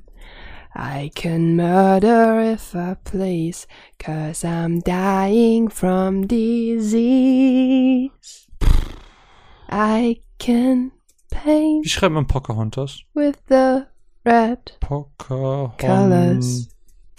I 0.76 1.10
can 1.16 1.56
murder 1.56 2.40
if 2.42 2.76
I 2.76 2.96
please, 3.06 3.66
cause 3.98 4.44
I'm 4.44 4.82
dying 4.82 5.70
from 5.70 6.28
disease. 6.28 8.12
I 9.70 10.18
can 10.38 10.92
Wie 11.32 11.32
paint 11.32 11.86
schreibt 11.88 12.14
man 12.14 12.26
Pocahontas? 12.26 13.04
with 13.14 13.38
the 13.48 13.88
red 14.26 14.74
Pocahontas. 14.82 16.68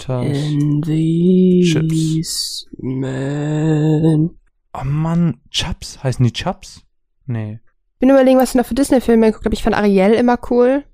in 0.09 0.83
these 0.83 2.67
men. 2.79 4.31
Oh 4.75 4.85
Mann, 4.85 5.41
Chaps? 5.51 5.99
Heißen 6.03 6.25
die 6.27 6.33
Chaps? 6.33 6.83
Nee. 7.27 7.59
Bin 7.99 8.11
überlegen, 8.11 8.39
was 8.39 8.51
ich 8.51 8.55
noch 8.57 8.67
für 8.67 8.75
Disney-Filme 8.75 9.27
geguckt 9.27 9.45
habe. 9.45 9.55
Ich 9.55 9.63
fand 9.63 9.77
Ariel 9.77 10.13
immer 10.13 10.39
cool. 10.51 10.85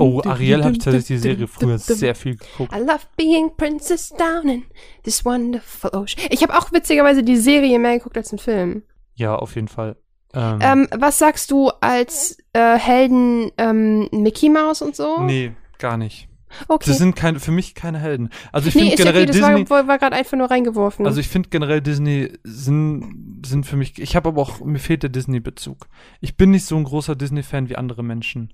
Oh, 0.00 0.22
Ariel 0.24 0.62
habe 0.62 0.72
ich 0.72 0.78
tatsächlich 0.78 1.06
die 1.06 1.18
Serie 1.18 1.48
früher 1.48 1.78
sehr 1.78 2.14
viel 2.14 2.36
geguckt. 2.36 2.72
I 2.74 2.78
love 2.78 3.00
being 3.16 3.50
Princess 3.56 4.10
down 4.10 4.48
in 4.48 4.62
this 5.04 5.24
wonderful 5.24 5.90
ocean. 5.90 6.24
Ich 6.30 6.42
habe 6.42 6.56
auch 6.56 6.70
witzigerweise 6.72 7.22
die 7.22 7.36
Serie 7.36 7.78
mehr 7.78 7.98
geguckt 7.98 8.16
als 8.16 8.30
den 8.30 8.38
Film. 8.38 8.82
Ja, 9.14 9.34
auf 9.36 9.54
jeden 9.56 9.68
Fall. 9.68 9.96
Ähm, 10.34 10.58
Ähm, 10.62 10.88
was 10.96 11.18
sagst 11.18 11.50
du 11.50 11.70
als 11.80 12.38
äh, 12.52 12.78
Helden 12.78 13.50
ähm, 13.58 14.08
Mickey 14.12 14.50
Mouse 14.50 14.82
und 14.82 14.94
so? 14.94 15.22
nee, 15.22 15.52
gar 15.78 15.96
nicht. 15.96 16.28
Okay. 16.68 16.84
Das 16.88 16.98
sind 16.98 17.16
keine, 17.16 17.40
für 17.40 17.52
mich 17.52 17.74
keine 17.74 17.98
Helden. 17.98 18.30
Also 18.52 18.68
ich 18.68 18.74
nee, 18.74 18.82
finde 18.82 18.96
generell 18.96 19.26
Disney. 19.26 19.70
war, 19.70 19.86
war 19.88 19.98
gerade 19.98 20.16
einfach 20.16 20.36
nur 20.36 20.50
reingeworfen. 20.50 21.06
Also 21.06 21.20
ich 21.20 21.28
finde 21.28 21.48
generell 21.48 21.80
Disney 21.80 22.32
sind, 22.44 23.42
sind 23.44 23.66
für 23.66 23.76
mich. 23.76 23.98
Ich 23.98 24.16
habe 24.16 24.28
aber 24.28 24.42
auch, 24.42 24.60
mir 24.60 24.78
fehlt 24.78 25.02
der 25.02 25.10
Disney-Bezug. 25.10 25.88
Ich 26.20 26.36
bin 26.36 26.50
nicht 26.50 26.64
so 26.64 26.76
ein 26.76 26.84
großer 26.84 27.16
Disney-Fan 27.16 27.68
wie 27.68 27.76
andere 27.76 28.02
Menschen. 28.02 28.52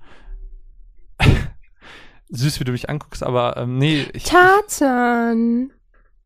Süß, 2.28 2.60
wie 2.60 2.64
du 2.64 2.72
mich 2.72 2.88
anguckst, 2.88 3.22
aber 3.22 3.56
ähm, 3.58 3.76
nee, 3.78 4.06
ich, 4.14 4.24
Tarzan. 4.24 5.70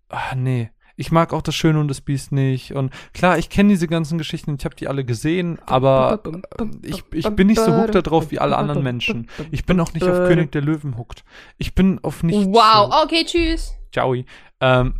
ah, 0.08 0.34
nee. 0.36 0.70
Ich 0.96 1.12
mag 1.12 1.32
auch 1.34 1.42
das 1.42 1.54
Schöne 1.54 1.78
und 1.78 1.88
das 1.88 2.00
Biest 2.00 2.32
nicht. 2.32 2.72
Und 2.72 2.92
klar, 3.12 3.36
ich 3.38 3.50
kenne 3.50 3.68
diese 3.68 3.86
ganzen 3.86 4.16
Geschichten, 4.18 4.56
ich 4.58 4.64
habe 4.64 4.74
die 4.74 4.88
alle 4.88 5.04
gesehen, 5.04 5.58
aber 5.66 6.22
ähm, 6.58 6.80
ich, 6.82 7.04
ich 7.12 7.28
bin 7.30 7.48
nicht 7.48 7.60
so 7.60 7.74
hooked 7.76 7.94
da 7.94 8.00
drauf 8.02 8.30
wie 8.30 8.38
alle 8.38 8.56
anderen 8.56 8.82
Menschen. 8.82 9.28
Ich 9.50 9.66
bin 9.66 9.78
auch 9.78 9.92
nicht 9.92 10.04
auf 10.08 10.26
König 10.26 10.52
der 10.52 10.62
Löwen 10.62 10.96
hooked. 10.96 11.22
Ich 11.58 11.74
bin 11.74 12.00
auf 12.02 12.22
nicht. 12.22 12.46
Wow, 12.48 12.92
So, 12.92 13.02
okay, 13.02 13.24
tschüss. 13.26 13.74
ciao. 13.92 14.14
Ähm, 14.60 14.94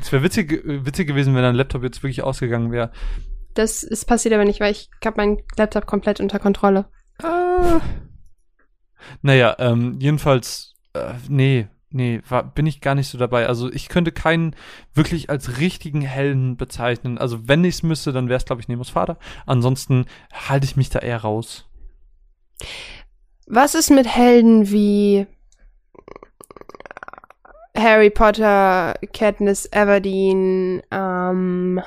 es 0.00 0.10
wäre 0.10 0.22
witzig, 0.22 0.62
witzig 0.64 1.06
gewesen, 1.06 1.34
wenn 1.34 1.42
dein 1.42 1.54
Laptop 1.54 1.82
jetzt 1.82 2.02
wirklich 2.02 2.22
ausgegangen 2.22 2.72
wäre. 2.72 2.90
Das 3.54 3.82
ist 3.82 4.06
passiert 4.06 4.32
aber 4.32 4.46
nicht, 4.46 4.60
weil 4.60 4.72
ich 4.72 4.88
habe 5.04 5.18
meinen 5.18 5.42
Laptop 5.58 5.84
komplett 5.84 6.20
unter 6.20 6.38
Kontrolle. 6.38 6.86
Ah. 7.22 7.80
Naja, 9.20 9.54
ähm, 9.58 9.98
jedenfalls, 10.00 10.74
äh, 10.94 11.12
nee, 11.28 11.68
nee, 11.94 12.20
war, 12.28 12.42
bin 12.42 12.66
ich 12.66 12.80
gar 12.80 12.94
nicht 12.94 13.08
so 13.08 13.18
dabei. 13.18 13.46
Also 13.46 13.72
ich 13.72 13.88
könnte 13.88 14.12
keinen 14.12 14.54
wirklich 14.94 15.30
als 15.30 15.58
richtigen 15.58 16.02
Helden 16.02 16.56
bezeichnen. 16.56 17.18
Also 17.18 17.48
wenn 17.48 17.64
ich 17.64 17.76
es 17.76 17.82
müsste, 17.82 18.12
dann 18.12 18.28
wäre 18.28 18.38
es, 18.38 18.44
glaube 18.44 18.60
ich, 18.60 18.68
Nemos 18.68 18.90
Vater. 18.90 19.18
Ansonsten 19.46 20.06
halte 20.32 20.64
ich 20.64 20.76
mich 20.76 20.90
da 20.90 20.98
eher 20.98 21.18
raus. 21.18 21.68
Was 23.46 23.74
ist 23.74 23.90
mit 23.90 24.06
Helden 24.06 24.70
wie 24.70 25.26
Harry 27.76 28.10
Potter, 28.10 28.94
Katniss 29.12 29.66
Everdeen, 29.72 30.82
ähm, 30.90 31.80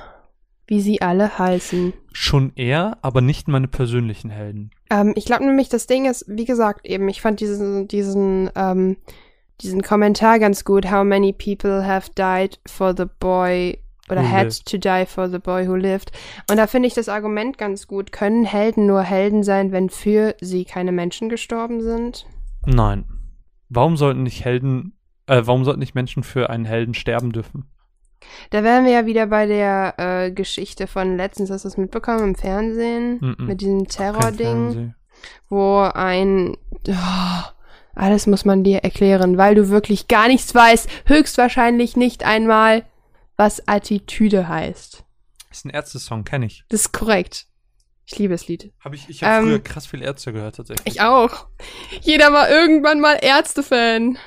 wie 0.68 0.82
sie 0.82 1.02
alle 1.02 1.38
heißen? 1.38 1.94
Schon 2.12 2.52
eher, 2.56 2.98
aber 3.02 3.22
nicht 3.22 3.48
meine 3.48 3.68
persönlichen 3.68 4.30
Helden. 4.30 4.72
Ähm, 4.90 5.14
ich 5.16 5.26
glaube 5.26 5.46
nämlich, 5.46 5.70
das 5.70 5.88
Ding 5.88 6.06
ist, 6.06 6.26
wie 6.28 6.46
gesagt, 6.46 6.86
eben, 6.86 7.08
ich 7.08 7.22
fand 7.22 7.40
diesen, 7.40 7.88
diesen, 7.88 8.50
ähm, 8.56 8.98
diesen 9.62 9.82
Kommentar 9.82 10.40
ganz 10.40 10.64
gut. 10.64 10.92
How 10.92 11.04
many 11.04 11.34
people 11.34 11.86
have 11.86 12.12
died 12.16 12.60
for 12.68 12.94
the 12.96 13.06
boy 13.20 13.78
oder 14.10 14.22
Who 14.22 14.28
had 14.28 14.46
lived. 14.46 14.66
to 14.68 14.78
die 14.78 15.06
for 15.06 15.30
the 15.30 15.40
boy 15.40 15.68
who 15.68 15.76
lived? 15.76 16.12
Und 16.50 16.58
da 16.58 16.68
finde 16.68 16.88
ich 16.88 16.94
das 16.94 17.10
Argument 17.10 17.58
ganz 17.58 17.88
gut. 17.88 18.12
Können 18.12 18.46
Helden 18.46 18.86
nur 18.86 19.02
Helden 19.02 19.44
sein, 19.44 19.72
wenn 19.72 19.90
für 19.90 20.36
sie 20.42 20.66
keine 20.66 20.92
Menschen 20.92 21.30
gestorben 21.30 21.82
sind? 21.82 22.26
Nein. 22.66 23.06
Warum 23.70 23.98
sollten 23.98 24.24
nicht 24.24 24.46
Helden, 24.46 24.94
äh, 25.28 25.42
warum 25.46 25.64
sollten 25.64 25.80
nicht 25.80 25.96
Menschen 25.96 26.24
für 26.24 26.50
einen 26.50 26.66
Helden 26.66 26.94
sterben 26.94 27.32
dürfen? 27.32 27.66
Da 28.50 28.64
wären 28.64 28.86
wir 28.86 28.92
ja 28.92 29.06
wieder 29.06 29.28
bei 29.28 29.46
der 29.46 29.96
äh, 29.98 30.32
Geschichte 30.32 30.88
von 30.88 31.18
letztens, 31.18 31.50
hast 31.50 31.66
du 31.66 31.70
das 31.70 31.78
mitbekommen 31.78 32.24
im 32.24 32.36
Fernsehen? 32.36 33.20
Mm-mm. 33.20 33.44
Mit 33.44 33.62
diesem 33.62 33.88
Terror-Ding, 33.88 34.94
wo 35.50 35.80
ein. 35.80 36.56
Oh, 36.88 37.44
alles 37.96 38.28
muss 38.28 38.46
man 38.46 38.64
dir 38.64 38.80
erklären, 38.84 39.38
weil 39.38 39.56
du 39.56 39.70
wirklich 39.70 40.08
gar 40.08 40.28
nichts 40.28 40.54
weißt. 40.54 40.90
Höchstwahrscheinlich 41.06 41.96
nicht 41.96 42.24
einmal, 42.24 42.86
was 43.38 43.68
Attitüde 43.68 44.48
heißt. 44.48 45.04
Ist 45.52 45.66
ein 45.66 45.70
Ärzte-Song, 45.70 46.24
kenne 46.26 46.46
ich. 46.48 46.64
Das 46.70 46.82
ist 46.82 46.92
korrekt. 46.92 47.48
Ich 48.06 48.20
liebe 48.20 48.34
das 48.34 48.48
Lied. 48.48 48.72
Hab 48.84 48.94
ich 48.94 49.10
ich 49.10 49.24
habe 49.24 49.38
Ähm, 49.38 49.44
früher 49.46 49.64
krass 49.64 49.88
viel 49.88 50.04
Ärzte 50.04 50.32
gehört, 50.34 50.58
tatsächlich. 50.58 50.86
Ich 50.86 51.02
auch. 51.02 51.48
Jeder 52.02 52.32
war 52.34 52.50
irgendwann 52.50 53.00
mal 53.00 53.18
Ärzte-Fan. 53.22 54.18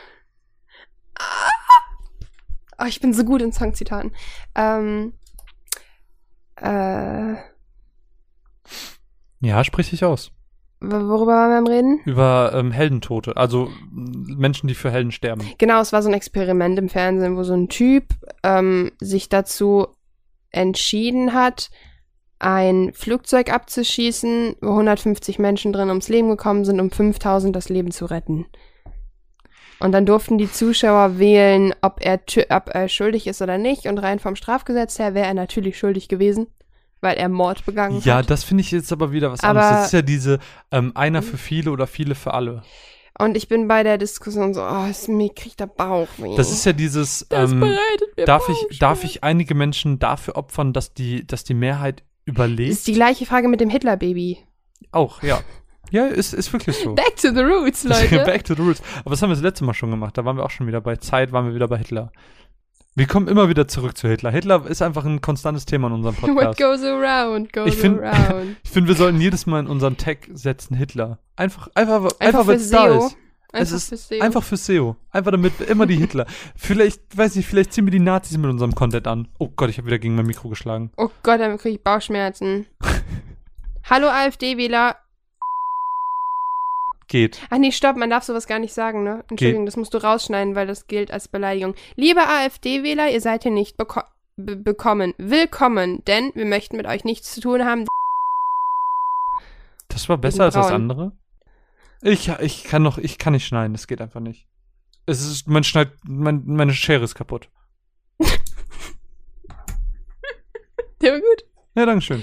Ah. 1.19 1.51
Oh, 2.81 2.87
ich 2.87 3.01
bin 3.01 3.13
so 3.13 3.25
gut 3.25 3.43
in 3.43 3.53
Songzitaten. 3.53 4.13
Ähm, 4.55 5.13
äh, 6.57 7.35
Ja, 9.41 9.63
sprich 9.65 9.91
dich 9.91 10.05
aus. 10.05 10.33
Worüber 10.81 11.33
waren 11.33 11.51
wir 11.51 11.59
am 11.59 11.67
Reden? 11.67 12.01
Über 12.05 12.53
ähm, 12.55 12.71
Heldentote, 12.71 13.37
also 13.37 13.71
Menschen, 13.91 14.69
die 14.69 14.75
für 14.75 14.91
Helden 14.91 15.13
sterben. 15.13 15.43
Genau, 15.59 15.81
es 15.81 15.93
war 15.93 16.03
so 16.03 16.09
ein 16.09 16.15
Experiment 16.15 16.79
im 16.79 16.89
Fernsehen, 16.89 17.37
wo 17.37 17.43
so 17.43 17.55
ein 17.55 17.69
Typ 17.69 18.05
ähm, 18.43 18.93
sich 19.01 19.29
dazu 19.29 19.89
entschieden 20.51 21.35
hat, 21.35 21.71
ein 22.39 22.93
Flugzeug 22.95 23.53
abzuschießen, 23.53 24.57
wo 24.61 24.71
150 24.71 25.39
Menschen 25.39 25.73
drin 25.73 25.89
ums 25.89 26.09
Leben 26.09 26.29
gekommen 26.29 26.65
sind, 26.65 26.81
um 26.81 26.91
5000 26.91 27.55
das 27.55 27.69
Leben 27.69 27.91
zu 27.91 28.07
retten. 28.07 28.47
Und 29.81 29.93
dann 29.93 30.07
durften 30.07 30.39
die 30.39 30.51
Zuschauer 30.51 31.19
wählen, 31.19 31.73
ob 31.83 32.01
er, 32.01 32.21
ob 32.51 32.75
er 32.75 32.89
schuldig 32.89 33.27
ist 33.27 33.43
oder 33.43 33.59
nicht. 33.59 33.87
Und 33.87 33.99
rein 33.99 34.19
vom 34.19 34.35
Strafgesetz 34.35 34.99
her 34.99 35.15
wäre 35.15 35.27
er 35.27 35.35
natürlich 35.35 35.79
schuldig 35.79 36.09
gewesen, 36.09 36.49
weil 37.01 37.17
er 37.17 37.29
Mord 37.29 37.65
begangen 37.67 38.01
Ja, 38.05 38.17
hat. 38.19 38.31
das 38.31 38.45
finde 38.45 38.63
ich 38.63 38.71
jetzt 38.71 38.93
aber 38.93 39.13
wieder 39.13 39.31
was 39.33 39.41
Aber- 39.41 39.61
anderes. 39.61 39.77
Das 39.79 39.87
ist 39.87 39.93
ja 39.93 40.03
diese 40.03 40.39
ähm, 40.71 40.93
einer 40.95 41.23
für 41.23 41.37
viele 41.39 41.71
oder 41.71 41.87
viele 41.87 42.15
für 42.15 42.35
alle. 42.35 42.63
Und 43.21 43.37
ich 43.37 43.49
bin 43.49 43.67
bei 43.67 43.83
der 43.83 43.99
Diskussion 43.99 44.55
so, 44.55 44.63
oh, 44.63 44.87
es, 44.89 45.09
mir 45.09 45.35
kriegt 45.35 45.59
der 45.59 45.67
Bauchweh. 45.67 46.37
Das 46.37 46.53
ist 46.53 46.65
ja 46.65 46.73
dieses, 46.73 47.27
das 47.29 47.51
ähm, 47.51 47.65
darf 48.27 48.49
ich, 48.49 48.79
darf 48.79 49.03
ich 49.03 49.25
einige 49.25 49.57
Menschen 49.57 49.99
dafür 49.99 50.37
opfern, 50.37 50.73
dass 50.73 50.95
die, 50.95 51.27
dass 51.27 51.43
die 51.43 51.55
Mehrheit 51.55 52.05
Das 52.27 52.35
überlebt? 52.35 52.71
ist 52.71 52.87
die 52.87 52.93
gleiche 52.93 53.27
Frage 53.27 53.49
mit 53.49 53.61
dem 53.61 53.71
Hitler-Baby. 53.71 54.39
Auch, 54.93 55.23
ja. 55.25 55.41
Ja, 55.91 56.07
ist, 56.07 56.33
ist 56.33 56.53
wirklich 56.53 56.77
so. 56.77 56.95
Back 56.95 57.17
to 57.17 57.33
the 57.33 57.41
roots, 57.41 57.83
Leute. 57.89 58.23
Back 58.25 58.45
to 58.45 58.55
the 58.55 58.63
roots. 58.63 58.83
Aber 59.01 59.11
das 59.11 59.23
haben 59.23 59.31
wir 59.31 59.35
das 59.35 59.43
letzte 59.43 59.65
Mal 59.65 59.75
schon 59.75 59.91
gemacht. 59.91 60.17
Da 60.17 60.25
waren 60.25 60.37
wir 60.37 60.45
auch 60.45 60.51
schon 60.51 60.67
wieder 60.69 60.81
bei 60.81 60.95
Zeit, 60.97 61.33
waren 61.33 61.47
wir 61.47 61.55
wieder 61.55 61.67
bei 61.67 61.79
Hitler. 61.79 62.13
Wir 62.99 63.07
kommen 63.07 63.29
immer 63.29 63.49
wieder 63.49 63.69
zurück 63.69 63.97
zu 63.97 64.09
Hitler. 64.09 64.33
Hitler 64.33 64.67
ist 64.67 64.83
einfach 64.83 65.05
ein 65.05 65.21
konstantes 65.21 65.65
Thema 65.67 65.87
in 65.87 65.93
unserem 65.95 66.17
What 66.21 66.35
Podcast. 66.35 66.59
goes 66.59 66.83
around, 66.83 67.53
goes 67.53 67.69
Ich 67.69 67.77
find- 67.77 68.01
around. 68.03 68.57
Ich 68.65 68.71
finde, 68.71 68.89
wir 68.89 68.97
sollten 68.97 69.21
jedes 69.21 69.47
Mal 69.47 69.61
in 69.61 69.67
unseren 69.69 69.97
Tag 69.97 70.29
setzen 70.35 70.75
Hitler. 70.77 71.21
Einfach, 71.37 71.69
einfach, 71.77 71.95
einfach, 72.03 72.19
Einfach 72.19 72.47
weil 72.49 72.57
es 72.57 72.71
da 72.71 72.87
ist. 72.89 73.17
Einfach 73.53 73.67
es 73.67 73.71
ist 73.73 73.89
für 73.89 73.97
SEO. 74.17 74.21
einfach 74.21 74.43
für 74.43 74.57
SEO. 74.57 74.97
Einfach 75.13 75.31
damit 75.31 75.61
immer 75.61 75.87
die 75.87 75.95
Hitler. 75.95 76.27
vielleicht, 76.57 77.17
weiß 77.17 77.37
nicht, 77.37 77.47
vielleicht 77.47 77.73
ziehen 77.73 77.87
wir 77.87 77.93
die 77.93 78.01
Nazis 78.01 78.37
mit 78.37 78.51
unserem 78.51 78.75
Content 78.75 79.07
an. 79.07 79.29
Oh 79.39 79.49
Gott, 79.55 79.71
ich 79.71 79.79
habe 79.79 79.87
wieder 79.87 80.01
gegen 80.01 80.17
mein 80.17 80.27
Mikro 80.27 80.49
geschlagen. 80.49 80.91
Oh 80.97 81.09
Gott, 81.23 81.39
dann 81.39 81.57
kriege 81.57 81.77
ich 81.77 81.83
Bauchschmerzen. 81.85 82.67
Hallo 83.89 84.09
AfD-Wähler. 84.09 84.97
Geht. 87.09 87.41
Ach 87.49 87.57
nee, 87.59 87.73
stopp, 87.73 87.97
man 87.97 88.11
darf 88.11 88.25
sowas 88.25 88.47
gar 88.47 88.59
nicht 88.59 88.75
sagen, 88.75 89.03
ne? 89.03 89.25
Entschuldigung, 89.31 89.65
das 89.65 89.77
musst 89.77 89.95
du 89.95 89.99
rausschneiden, 89.99 90.55
weil 90.55 90.67
das 90.67 90.87
gilt 90.87 91.11
als 91.11 91.27
Beleidigung. 91.27 91.75
Liebe 91.97 92.21
AfD-Wähler, 92.21 93.11
ihr 93.11 93.23
seid 93.23 93.45
hier 93.45 93.53
nicht 93.53 93.79
beko 93.79 94.03
be 94.37 94.57
bekommen. 94.57 95.15
Willkommen, 95.17 96.05
denn 96.05 96.33
wir 96.35 96.45
möchten 96.45 96.77
mit 96.77 96.87
euch 96.87 97.05
nichts 97.05 97.35
zu 97.35 97.41
tun 97.41 97.65
haben. 97.65 97.87
Das 99.89 100.09
war 100.11 100.19
besser 100.19 100.45
als 100.45 100.55
das 100.55 100.71
andere. 100.71 101.13
Ich, 102.03 102.29
ich 102.29 102.65
kann 102.65 102.83
noch, 102.83 102.99
ich 102.99 103.17
kann 103.19 103.33
nicht 103.33 103.47
schneiden, 103.47 103.73
das 103.73 103.87
geht 103.87 104.01
einfach 104.01 104.21
nicht. 104.21 104.47
Es 105.07 105.25
ist, 105.27 105.49
man 105.49 105.65
schneidet, 105.65 105.95
mein, 106.05 106.43
meine 106.45 106.75
Schere 106.75 107.03
ist 107.05 107.15
kaputt. 107.15 107.49
Der 111.01 111.13
war 111.13 111.21
gut. 111.21 111.45
Ja, 111.75 111.87
dankeschön. 111.87 112.23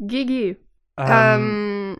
GG. 0.00 0.56
Ähm, 0.96 1.06
Ähm, 1.06 1.96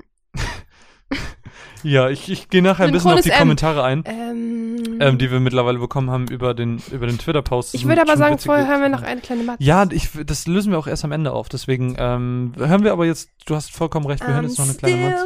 ja, 1.83 2.09
ich, 2.09 2.31
ich 2.31 2.49
gehe 2.49 2.63
nachher 2.63 2.85
ein 2.87 2.93
bisschen 2.93 3.11
auf 3.13 3.21
die 3.21 3.31
M. 3.31 3.39
Kommentare 3.39 3.83
ein, 3.85 4.05
ähm, 4.07 4.99
ähm, 5.01 5.19
die 5.19 5.31
wir 5.31 5.41
mittlerweile 5.41 5.79
bekommen 5.79 6.11
haben 6.11 6.29
über 6.29 6.55
den, 6.55 6.83
über 6.91 7.07
den 7.07 7.19
Twitter-Post. 7.19 7.75
Ich 7.75 7.87
würde 7.87 8.03
aber 8.03 8.17
sagen, 8.17 8.39
vorher 8.39 8.67
hören 8.67 8.81
wir 8.83 8.89
noch 8.89 9.03
eine 9.03 9.21
kleine 9.21 9.43
Matze. 9.43 9.63
Ja, 9.63 9.87
ich, 9.91 10.11
das 10.27 10.47
lösen 10.47 10.71
wir 10.73 10.79
auch 10.79 10.87
erst 10.87 11.05
am 11.05 11.13
Ende 11.13 11.33
auf. 11.33 11.49
Deswegen 11.49 11.97
ähm, 11.99 12.53
hören 12.57 12.85
wir 12.85 12.93
aber 12.93 13.07
jetzt, 13.07 13.31
du 13.47 13.55
hast 13.57 13.73
vollkommen 13.73 14.07
recht, 14.07 14.27
wir 14.27 14.35
hören 14.35 14.45
jetzt 14.45 14.59
noch 14.59 14.67
eine 14.67 14.75
kleine 14.75 14.97
Matz. 14.97 15.21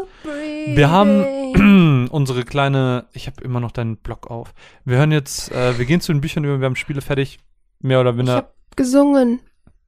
Wir 0.67 0.91
haben 0.91 2.09
unsere 2.11 2.45
kleine, 2.45 3.07
ich 3.13 3.27
habe 3.27 3.43
immer 3.45 3.61
noch 3.61 3.73
deinen 3.73 3.97
Blog 3.97 4.31
auf. 4.31 4.53
Wir 4.85 4.99
hören 4.99 5.13
jetzt, 5.13 5.51
äh, 5.53 5.79
wir 5.79 5.85
gehen 5.85 6.01
zu 6.01 6.13
den 6.13 6.21
Büchern 6.21 6.45
über, 6.45 6.59
wir 6.61 6.67
haben 6.67 6.77
Spiele 6.77 7.01
fertig. 7.01 7.39
Mehr 7.81 8.01
oder 8.01 8.11
Ich 8.13 8.17
weniger. 8.19 8.37
hab 8.37 8.55
gesungen. 8.77 9.41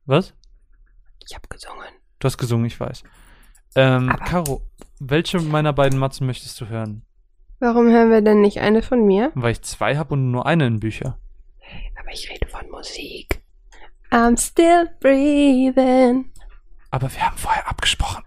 Was? 0.07 0.35
Ich 1.29 1.35
hab 1.35 1.49
gesungen. 1.51 1.85
Du 2.19 2.27
hast 2.27 2.39
gesungen, 2.39 2.67
ich 2.67 2.79
weiß. 2.79 3.03
Ähm, 3.75 4.09
Aber- 4.11 4.25
Caro, 4.25 4.63
welche 5.01 5.41
meiner 5.41 5.73
beiden 5.73 5.99
Matzen 5.99 6.27
möchtest 6.27 6.61
du 6.61 6.69
hören? 6.69 7.03
Warum 7.61 7.89
hören 7.91 8.11
wir 8.11 8.21
denn 8.23 8.41
nicht 8.41 8.61
eine 8.61 8.83
von 8.83 9.05
mir? 9.05 9.33
Weil 9.35 9.53
ich 9.53 9.63
zwei 9.63 9.97
habe 9.97 10.15
und 10.15 10.31
nur 10.31 10.47
eine 10.47 10.67
in 10.67 10.81
Bücher. 10.81 11.19
Aber 11.99 12.13
ich 12.13 12.31
rede 12.31 12.47
von 12.49 12.69
Musik. 12.71 13.43
I'm 14.11 14.39
still 14.41 14.89
breathing. 15.01 16.33
Aber 16.91 17.13
wir 17.13 17.21
haben 17.27 17.37
vorher 17.37 17.69
abgesprochen, 17.69 18.23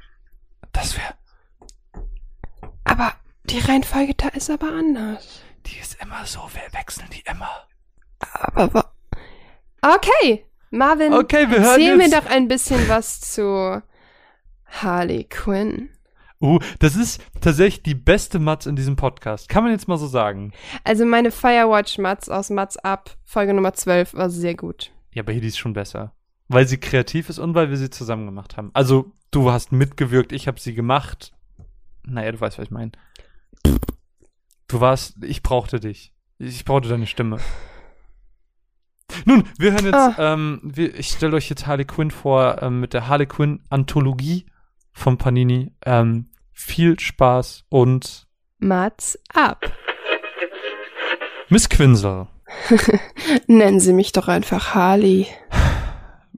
dass 0.72 0.96
wir, 0.96 1.04
Aber 2.84 3.14
die 3.46 3.60
Reihenfolge 3.60 4.14
da 4.16 4.28
ist 4.30 4.50
aber 4.52 4.68
anders. 4.68 5.42
die 5.66 5.78
ist 5.80 6.00
immer 6.02 6.26
so, 6.26 6.40
wir 6.54 6.80
wechseln 6.80 7.08
die 7.12 7.24
immer. 7.30 7.50
Aber 8.34 8.94
Okay, 9.82 10.46
Marvin, 10.70 11.12
Okay, 11.14 11.50
wir 11.50 11.60
hören 11.62 11.80
erzähl 11.82 11.98
mir 11.98 12.04
jetzt. 12.10 12.16
doch 12.16 12.26
ein 12.30 12.48
bisschen 12.48 12.88
was 12.88 13.20
zu 13.22 13.82
Harley 14.68 15.24
Quinn. 15.24 15.90
Uh, 16.42 16.60
das 16.80 16.96
ist 16.96 17.22
tatsächlich 17.40 17.84
die 17.84 17.94
beste 17.96 18.40
Matz 18.40 18.66
in 18.66 18.76
diesem 18.76 18.96
Podcast. 18.96 19.48
Kann 19.48 19.64
man 19.64 19.72
jetzt 19.72 19.88
mal 19.88 19.98
so 19.98 20.08
sagen. 20.08 20.52
Also 20.84 21.06
meine 21.06 21.30
Firewatch-Mats 21.32 22.30
aus 22.30 22.50
Mats 22.50 22.78
Up, 22.78 23.16
Folge 23.24 23.54
Nummer 23.54 23.74
12, 23.74 24.16
war 24.16 24.30
sehr 24.30 24.56
gut. 24.56 24.92
Ja, 25.14 25.22
aber 25.24 25.34
hier 25.34 25.42
die 25.42 25.50
ist 25.50 25.60
schon 25.60 25.74
besser. 25.74 26.14
Weil 26.48 26.68
sie 26.68 26.78
kreativ 26.80 27.30
ist 27.30 27.40
und 27.40 27.54
weil 27.54 27.70
wir 27.70 27.78
sie 27.78 27.90
zusammen 27.90 28.26
gemacht 28.26 28.58
haben. 28.58 28.72
Also, 28.74 29.12
du 29.30 29.52
hast 29.52 29.72
mitgewirkt, 29.72 30.32
ich 30.32 30.48
habe 30.48 30.60
sie 30.60 30.74
gemacht. 30.74 31.32
Naja, 32.04 32.32
du 32.32 32.42
weißt, 32.42 32.58
was 32.58 32.66
ich 32.66 32.72
meine. 32.72 32.92
Du 34.68 34.80
warst, 34.80 35.24
ich 35.24 35.44
brauchte 35.44 35.80
dich. 35.80 36.14
Ich 36.40 36.66
brauchte 36.66 36.90
deine 36.90 37.06
Stimme. 37.08 37.38
Nun, 39.26 39.44
wir 39.60 39.74
hören 39.74 39.86
jetzt, 39.86 39.94
Ah. 39.94 40.16
ähm, 40.34 40.60
wir, 40.64 40.98
ich 40.98 41.10
stelle 41.10 41.36
euch 41.36 41.50
jetzt 41.50 41.68
Harley 41.68 41.86
Quinn 41.86 42.12
vor 42.12 42.62
ähm, 42.62 42.80
mit 42.80 42.94
der 42.94 43.08
Harley 43.08 43.28
Quinn 43.28 43.62
Anthologie 43.70 44.46
von 44.94 45.18
Panini. 45.18 45.72
Ähm, 45.86 46.30
viel 46.62 47.00
Spaß 47.00 47.64
und 47.70 48.28
Mats 48.60 49.18
Up. 49.34 49.72
Miss 51.50 51.68
Quinsel. 51.68 52.28
Nennen 53.48 53.80
Sie 53.80 53.94
mich 53.94 54.12
doch 54.12 54.28
einfach 54.28 54.74
Harley. 54.74 55.28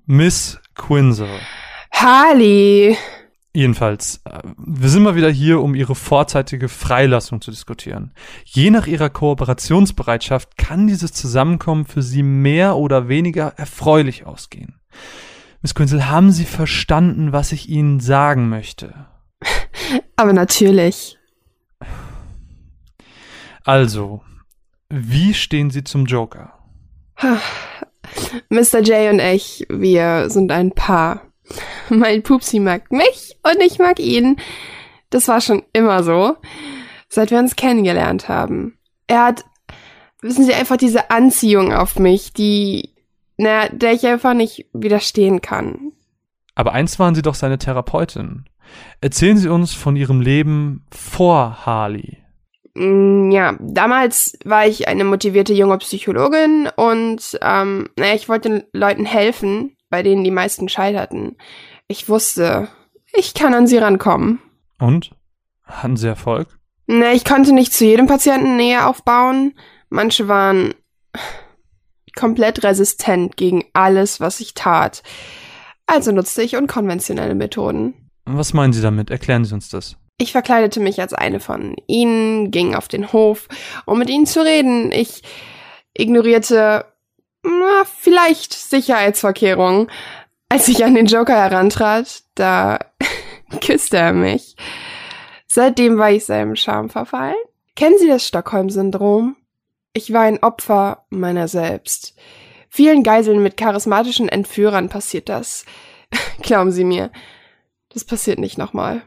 Miss 0.06 0.60
Quinsel. 0.76 1.30
Harley! 1.92 2.98
Jedenfalls, 3.56 4.22
äh, 4.26 4.40
wir 4.58 4.90
sind 4.90 5.04
mal 5.04 5.16
wieder 5.16 5.30
hier, 5.30 5.62
um 5.62 5.76
ihre 5.76 5.94
vorzeitige 5.94 6.70
Freilassung 6.70 7.40
zu 7.40 7.52
diskutieren. 7.52 8.14
Je 8.46 8.72
nach 8.72 8.88
ihrer 8.88 9.10
Kooperationsbereitschaft 9.10 10.58
kann 10.58 10.88
dieses 10.88 11.14
Zusammenkommen 11.14 11.86
für 11.86 12.02
sie 12.02 12.24
mehr 12.24 12.78
oder 12.78 13.08
weniger 13.10 13.54
erfreulich 13.58 14.26
ausgehen. 14.26 14.80
Miss 15.62 15.76
Quinsel, 15.76 16.10
haben 16.10 16.32
Sie 16.32 16.46
verstanden, 16.46 17.32
was 17.32 17.52
ich 17.52 17.70
Ihnen 17.70 18.00
sagen 18.00 18.50
möchte? 18.50 19.06
Aber 20.16 20.34
natürlich. 20.34 21.18
Also, 23.64 24.22
wie 24.90 25.34
stehen 25.34 25.70
Sie 25.70 25.84
zum 25.84 26.06
Joker? 26.06 26.54
Mr. 28.50 28.80
J 28.80 29.12
und 29.12 29.20
ich, 29.20 29.66
wir 29.70 30.30
sind 30.30 30.52
ein 30.52 30.72
Paar. 30.72 31.22
Mein 31.90 32.24
Pupsi 32.24 32.60
mag 32.60 32.92
mich 32.92 33.38
und 33.44 33.62
ich 33.62 33.80
mag 33.80 34.00
ihn. 34.00 34.38
Das 35.10 35.28
war 35.28 35.42
schon 35.42 35.64
immer 35.74 36.04
so, 36.04 36.38
seit 37.10 37.32
wir 37.32 37.40
uns 37.40 37.56
kennengelernt 37.56 38.30
haben. 38.30 38.78
Er 39.08 39.26
hat, 39.26 39.46
wissen 40.22 40.46
Sie, 40.46 40.54
einfach 40.54 40.78
diese 40.78 41.12
Anziehung 41.12 41.74
auf 41.74 42.00
mich, 42.00 42.34
die, 42.34 42.96
na, 43.38 43.70
der 43.70 43.94
ich 43.94 44.06
einfach 44.08 44.34
nicht 44.34 44.68
widerstehen 44.74 45.42
kann. 45.42 45.92
Aber 46.56 46.74
eins 46.74 47.00
waren 47.00 47.16
Sie 47.16 47.22
doch 47.22 47.36
seine 47.36 47.58
Therapeutin. 47.58 48.46
Erzählen 49.02 49.38
Sie 49.38 49.50
uns 49.50 49.74
von 49.74 49.96
Ihrem 49.96 50.22
Leben 50.22 50.86
vor 50.92 51.66
Harley. 51.66 52.18
Mm, 52.76 53.32
Ja, 53.32 53.56
damals 53.60 54.38
war 54.46 54.66
ich 54.66 54.88
eine 54.88 55.04
motivierte 55.04 55.54
junge 55.54 55.78
Psychologin 55.78 56.70
und 56.76 57.38
ähm, 57.42 57.90
naja, 57.98 58.16
ich 58.16 58.30
wollte 58.30 58.50
den 58.50 58.64
Leuten 58.74 59.06
helfen, 59.06 59.76
bei 59.90 60.04
denen 60.04 60.24
die 60.24 60.32
meisten 60.32 60.70
scheiterten. 60.70 61.38
Ich 61.88 62.10
wusste, 62.10 62.68
ich 63.14 63.34
kann 63.34 63.54
an 63.54 63.68
sie 63.68 63.78
rankommen. 63.78 64.40
Und? 64.80 65.12
Hatten 65.64 65.96
Sie 65.98 66.08
Erfolg? 66.08 66.48
Na, 66.88 67.14
ich 67.14 67.24
konnte 67.24 67.54
nicht 67.54 67.74
zu 67.74 67.86
jedem 67.86 68.08
Patienten 68.08 68.58
Nähe 68.58 68.86
aufbauen. 68.86 69.54
Manche 69.90 70.28
waren 70.28 70.74
komplett 72.16 72.64
resistent 72.64 73.38
gegen 73.38 73.64
alles, 73.74 74.20
was 74.20 74.40
ich 74.40 74.54
tat. 74.54 75.04
Also 75.86 76.12
nutzte 76.12 76.42
ich 76.44 76.56
unkonventionelle 76.56 77.36
Methoden. 77.36 78.03
Was 78.26 78.54
meinen 78.54 78.74
Sie 78.74 78.82
damit? 78.82 79.10
Erklären 79.10 79.46
Sie 79.46 79.54
uns 79.54 79.70
das. 79.70 79.98
Ich 80.18 80.32
verkleidete 80.32 80.80
mich 80.80 81.02
als 81.02 81.14
eine 81.14 81.40
von 81.40 81.76
ihnen, 81.88 82.52
ging 82.52 82.76
auf 82.76 82.88
den 82.88 83.12
Hof, 83.12 83.48
um 83.86 84.00
mit 84.00 84.10
ihnen 84.10 84.26
zu 84.26 84.42
reden. 84.44 84.92
Ich 84.92 85.24
ignorierte 85.94 86.86
na, 87.44 87.84
vielleicht 88.00 88.54
Sicherheitsvorkehrungen. 88.54 89.92
Als 90.50 90.68
ich 90.68 90.86
an 90.86 90.96
den 90.96 91.08
Joker 91.08 91.36
herantrat, 91.36 92.24
da 92.36 92.80
küsste 93.62 93.98
er 93.98 94.14
mich. 94.14 94.56
Seitdem 95.48 95.98
war 95.98 96.12
ich 96.12 96.26
seinem 96.26 96.56
Charme 96.56 96.90
verfallen. 96.90 97.36
Kennen 97.76 97.98
Sie 98.00 98.08
das 98.08 98.26
Stockholm-Syndrom? 98.28 99.36
Ich 99.94 100.14
war 100.14 100.22
ein 100.22 100.42
Opfer 100.42 101.06
meiner 101.10 101.48
selbst. 101.48 102.16
Vielen 102.70 103.04
Geiseln 103.04 103.44
mit 103.44 103.58
charismatischen 103.58 104.30
Entführern 104.30 104.90
passiert 104.90 105.30
das. 105.30 105.66
Glauben 106.42 106.72
Sie 106.72 106.84
mir, 106.84 107.12
das 107.94 108.04
passiert 108.04 108.40
nicht 108.40 108.58
nochmal. 108.58 109.02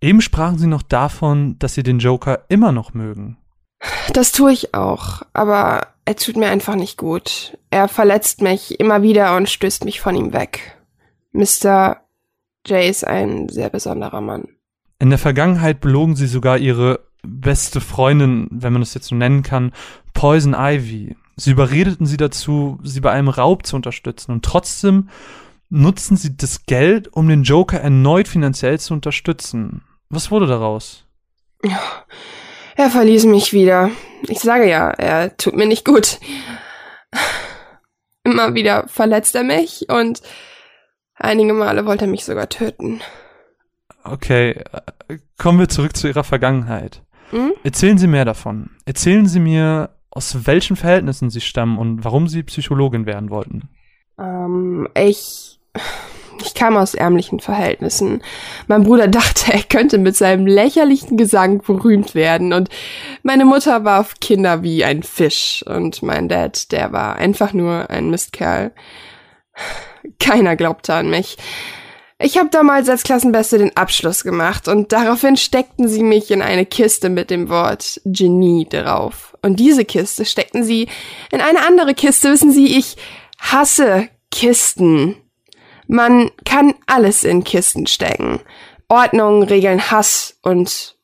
Eben 0.00 0.20
sprachen 0.20 0.58
Sie 0.58 0.66
noch 0.66 0.82
davon, 0.82 1.58
dass 1.58 1.74
Sie 1.74 1.82
den 1.82 1.98
Joker 1.98 2.44
immer 2.48 2.72
noch 2.72 2.94
mögen. 2.94 3.36
Das 4.12 4.32
tue 4.32 4.52
ich 4.52 4.74
auch, 4.74 5.22
aber 5.32 5.88
er 6.04 6.16
tut 6.16 6.36
mir 6.36 6.48
einfach 6.48 6.74
nicht 6.74 6.96
gut. 6.96 7.58
Er 7.70 7.88
verletzt 7.88 8.40
mich 8.40 8.80
immer 8.80 9.02
wieder 9.02 9.36
und 9.36 9.48
stößt 9.48 9.84
mich 9.84 10.00
von 10.00 10.14
ihm 10.14 10.32
weg. 10.32 10.76
Mr. 11.32 11.98
Jay 12.66 12.88
ist 12.88 13.06
ein 13.06 13.48
sehr 13.48 13.70
besonderer 13.70 14.20
Mann. 14.20 14.48
In 14.98 15.10
der 15.10 15.18
Vergangenheit 15.18 15.80
belogen 15.80 16.16
Sie 16.16 16.26
sogar 16.26 16.58
Ihre 16.58 17.00
beste 17.22 17.80
Freundin, 17.80 18.48
wenn 18.50 18.72
man 18.72 18.82
das 18.82 18.94
jetzt 18.94 19.08
so 19.08 19.14
nennen 19.14 19.42
kann, 19.42 19.72
Poison 20.14 20.54
Ivy. 20.56 21.16
Sie 21.36 21.52
überredeten 21.52 22.06
sie 22.06 22.16
dazu, 22.16 22.80
sie 22.82 23.00
bei 23.00 23.12
einem 23.12 23.28
Raub 23.28 23.64
zu 23.64 23.76
unterstützen. 23.76 24.32
Und 24.32 24.44
trotzdem 24.44 25.08
nutzen 25.70 26.16
sie 26.16 26.36
das 26.36 26.66
Geld, 26.66 27.12
um 27.12 27.28
den 27.28 27.42
Joker 27.42 27.80
erneut 27.80 28.28
finanziell 28.28 28.78
zu 28.80 28.94
unterstützen. 28.94 29.82
Was 30.08 30.30
wurde 30.30 30.46
daraus? 30.46 31.04
Er 32.76 32.90
verließ 32.90 33.26
mich 33.26 33.52
wieder. 33.52 33.90
Ich 34.28 34.40
sage 34.40 34.68
ja, 34.68 34.90
er 34.90 35.36
tut 35.36 35.56
mir 35.56 35.66
nicht 35.66 35.84
gut. 35.84 36.20
Immer 38.24 38.54
wieder 38.54 38.86
verletzt 38.88 39.34
er 39.34 39.44
mich 39.44 39.86
und 39.88 40.22
einige 41.14 41.52
Male 41.54 41.86
wollte 41.86 42.04
er 42.04 42.10
mich 42.10 42.24
sogar 42.24 42.48
töten. 42.48 43.00
Okay, 44.04 44.62
äh, 45.08 45.18
kommen 45.36 45.58
wir 45.58 45.68
zurück 45.68 45.96
zu 45.96 46.08
Ihrer 46.08 46.24
Vergangenheit. 46.24 47.02
Hm? 47.30 47.52
Erzählen 47.62 47.98
Sie 47.98 48.06
mehr 48.06 48.24
davon. 48.24 48.70
Erzählen 48.86 49.26
Sie 49.26 49.40
mir, 49.40 49.90
aus 50.10 50.46
welchen 50.46 50.76
Verhältnissen 50.76 51.30
Sie 51.30 51.40
stammen 51.40 51.78
und 51.78 52.04
warum 52.04 52.28
Sie 52.28 52.42
Psychologin 52.42 53.06
werden 53.06 53.30
wollten. 53.30 53.68
Ähm, 54.18 54.88
ich, 54.94 55.57
ich 56.44 56.54
kam 56.54 56.76
aus 56.76 56.94
ärmlichen 56.94 57.40
Verhältnissen. 57.40 58.22
Mein 58.66 58.84
Bruder 58.84 59.08
dachte, 59.08 59.52
er 59.52 59.62
könnte 59.62 59.98
mit 59.98 60.16
seinem 60.16 60.46
lächerlichen 60.46 61.16
Gesang 61.16 61.62
berühmt 61.62 62.14
werden 62.14 62.52
und 62.52 62.68
meine 63.22 63.44
Mutter 63.44 63.84
war 63.84 64.00
auf 64.00 64.14
Kinder 64.20 64.62
wie 64.62 64.84
ein 64.84 65.02
Fisch 65.02 65.64
und 65.66 66.02
mein 66.02 66.28
Dad, 66.28 66.72
der 66.72 66.92
war 66.92 67.16
einfach 67.16 67.52
nur 67.52 67.90
ein 67.90 68.10
Mistkerl. 68.10 68.72
Keiner 70.20 70.56
glaubte 70.56 70.94
an 70.94 71.10
mich. 71.10 71.36
Ich 72.20 72.36
habe 72.36 72.48
damals 72.50 72.88
als 72.88 73.04
Klassenbeste 73.04 73.58
den 73.58 73.76
Abschluss 73.76 74.24
gemacht 74.24 74.66
und 74.66 74.90
daraufhin 74.90 75.36
steckten 75.36 75.86
sie 75.86 76.02
mich 76.02 76.32
in 76.32 76.42
eine 76.42 76.66
Kiste 76.66 77.10
mit 77.10 77.30
dem 77.30 77.48
Wort 77.48 78.00
Genie 78.04 78.66
drauf. 78.68 79.36
Und 79.40 79.60
diese 79.60 79.84
Kiste 79.84 80.24
steckten 80.24 80.64
sie 80.64 80.88
in 81.30 81.40
eine 81.40 81.64
andere 81.64 81.94
Kiste. 81.94 82.32
Wissen 82.32 82.50
Sie, 82.50 82.76
ich 82.76 82.96
hasse 83.38 84.08
Kisten. 84.32 85.14
Man 85.88 86.30
kann 86.44 86.74
alles 86.86 87.24
in 87.24 87.44
Kisten 87.44 87.86
stecken. 87.86 88.40
Ordnung, 88.88 89.42
Regeln, 89.42 89.90
Hass 89.90 90.38
und 90.42 90.98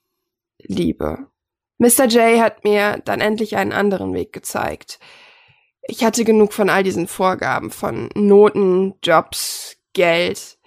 Liebe. 0.59 1.27
Mr. 1.79 2.07
J 2.07 2.41
hat 2.41 2.65
mir 2.65 3.01
dann 3.05 3.21
endlich 3.21 3.57
einen 3.57 3.73
anderen 3.73 4.13
Weg 4.13 4.33
gezeigt. 4.33 5.01
Ich 5.83 6.05
hatte 6.05 6.25
genug 6.25 6.53
von 6.53 6.69
all 6.69 6.83
diesen 6.83 7.09
Vorgaben, 7.09 7.71
von 7.71 8.11
Noten, 8.15 8.95
Jobs, 9.03 9.77
Geld. 9.95 10.59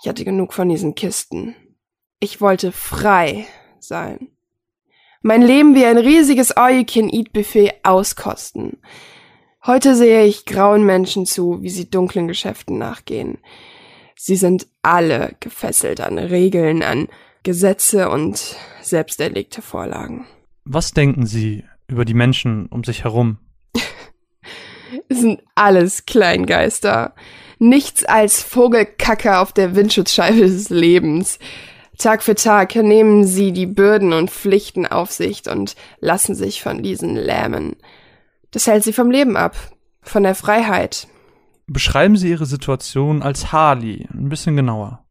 Ich 0.00 0.08
hatte 0.08 0.24
genug 0.24 0.54
von 0.54 0.68
diesen 0.68 0.94
Kisten. 0.94 1.56
Ich 2.20 2.40
wollte 2.40 2.70
frei 2.70 3.46
sein. 3.80 4.28
Mein 5.22 5.42
Leben 5.42 5.74
wie 5.74 5.86
ein 5.86 5.98
riesiges 5.98 6.52
All-You-Can-Eat-Buffet 6.52 7.80
auskosten. 7.82 8.80
Heute 9.66 9.96
sehe 9.96 10.24
ich 10.24 10.44
grauen 10.44 10.84
Menschen 10.84 11.24
zu, 11.24 11.62
wie 11.62 11.70
sie 11.70 11.88
dunklen 11.88 12.28
Geschäften 12.28 12.76
nachgehen. 12.76 13.38
Sie 14.14 14.36
sind 14.36 14.66
alle 14.82 15.36
gefesselt 15.40 16.02
an 16.02 16.18
Regeln, 16.18 16.82
an 16.82 17.08
Gesetze 17.44 18.10
und 18.10 18.56
selbst 18.82 19.20
erlegte 19.20 19.62
Vorlagen. 19.62 20.26
Was 20.64 20.92
denken 20.92 21.26
Sie 21.26 21.64
über 21.88 22.04
die 22.04 22.14
Menschen 22.14 22.66
um 22.66 22.84
sich 22.84 23.04
herum? 23.04 23.38
Es 25.08 25.20
sind 25.20 25.42
alles 25.54 26.06
Kleingeister 26.06 27.14
nichts 27.58 28.04
als 28.04 28.42
Vogelkacke 28.42 29.38
auf 29.38 29.52
der 29.52 29.74
Windschutzscheibe 29.74 30.40
des 30.40 30.68
Lebens. 30.70 31.38
Tag 31.98 32.22
für 32.22 32.34
Tag 32.34 32.74
nehmen 32.74 33.24
sie 33.24 33.52
die 33.52 33.66
Bürden 33.66 34.12
und 34.12 34.30
Pflichten 34.30 34.86
auf 34.86 35.10
sich 35.10 35.48
und 35.48 35.76
lassen 36.00 36.34
sich 36.34 36.62
von 36.62 36.82
diesen 36.82 37.16
lähmen. 37.16 37.76
Das 38.54 38.68
hält 38.68 38.84
sie 38.84 38.92
vom 38.92 39.10
Leben 39.10 39.36
ab, 39.36 39.56
von 40.00 40.22
der 40.22 40.36
Freiheit. 40.36 41.08
Beschreiben 41.66 42.16
Sie 42.16 42.30
Ihre 42.30 42.46
Situation 42.46 43.20
als 43.20 43.50
Harley, 43.50 44.06
ein 44.14 44.28
bisschen 44.28 44.54
genauer. 44.56 45.04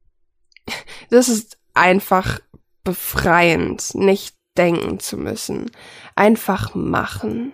Das 1.10 1.28
ist 1.28 1.58
einfach 1.74 2.40
befreiend, 2.86 3.96
nicht 3.96 4.36
denken 4.58 5.00
zu 5.00 5.18
müssen. 5.18 5.72
Einfach 6.16 6.74
machen. 6.74 7.52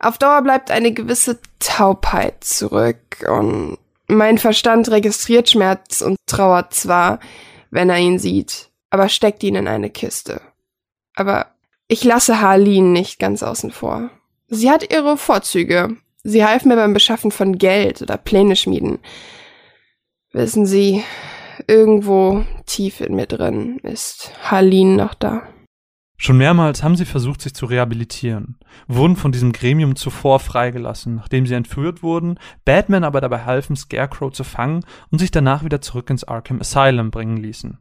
Auf 0.00 0.16
Dauer 0.16 0.40
bleibt 0.42 0.70
eine 0.70 0.92
gewisse 0.92 1.38
Taubheit 1.58 2.42
zurück 2.42 3.26
und 3.28 3.76
mein 4.06 4.38
Verstand 4.38 4.90
registriert 4.90 5.50
Schmerz 5.50 6.00
und 6.00 6.16
trauert 6.26 6.72
zwar, 6.72 7.20
wenn 7.70 7.90
er 7.90 7.98
ihn 7.98 8.18
sieht, 8.18 8.70
aber 8.88 9.10
steckt 9.10 9.42
ihn 9.42 9.54
in 9.54 9.68
eine 9.68 9.90
Kiste. 9.90 10.40
Aber 11.14 11.54
ich 11.88 12.04
lasse 12.04 12.40
Harleen 12.40 12.92
nicht 12.92 13.18
ganz 13.18 13.42
außen 13.42 13.70
vor. 13.70 14.10
Sie 14.48 14.70
hat 14.70 14.92
ihre 14.92 15.16
Vorzüge. 15.16 15.96
Sie 16.22 16.44
half 16.44 16.64
mir 16.64 16.76
beim 16.76 16.94
Beschaffen 16.94 17.30
von 17.30 17.58
Geld 17.58 18.02
oder 18.02 18.16
Pläne 18.16 18.56
schmieden. 18.56 18.98
Wissen 20.32 20.66
Sie, 20.66 21.02
irgendwo 21.66 22.44
tief 22.66 23.00
in 23.00 23.14
mir 23.14 23.26
drin 23.26 23.78
ist 23.82 24.32
Harleen 24.42 24.96
noch 24.96 25.14
da. 25.14 25.42
Schon 26.16 26.38
mehrmals 26.38 26.82
haben 26.82 26.96
sie 26.96 27.04
versucht, 27.04 27.42
sich 27.42 27.54
zu 27.54 27.66
rehabilitieren, 27.66 28.56
wurden 28.86 29.16
von 29.16 29.32
diesem 29.32 29.52
Gremium 29.52 29.96
zuvor 29.96 30.38
freigelassen, 30.38 31.16
nachdem 31.16 31.44
sie 31.44 31.54
entführt 31.54 32.02
wurden, 32.02 32.38
Batman 32.64 33.04
aber 33.04 33.20
dabei 33.20 33.44
halfen, 33.44 33.76
Scarecrow 33.76 34.32
zu 34.32 34.44
fangen 34.44 34.84
und 35.10 35.18
sich 35.18 35.32
danach 35.32 35.64
wieder 35.64 35.80
zurück 35.80 36.08
ins 36.10 36.24
Arkham 36.24 36.60
Asylum 36.60 37.10
bringen 37.10 37.36
ließen. 37.36 37.78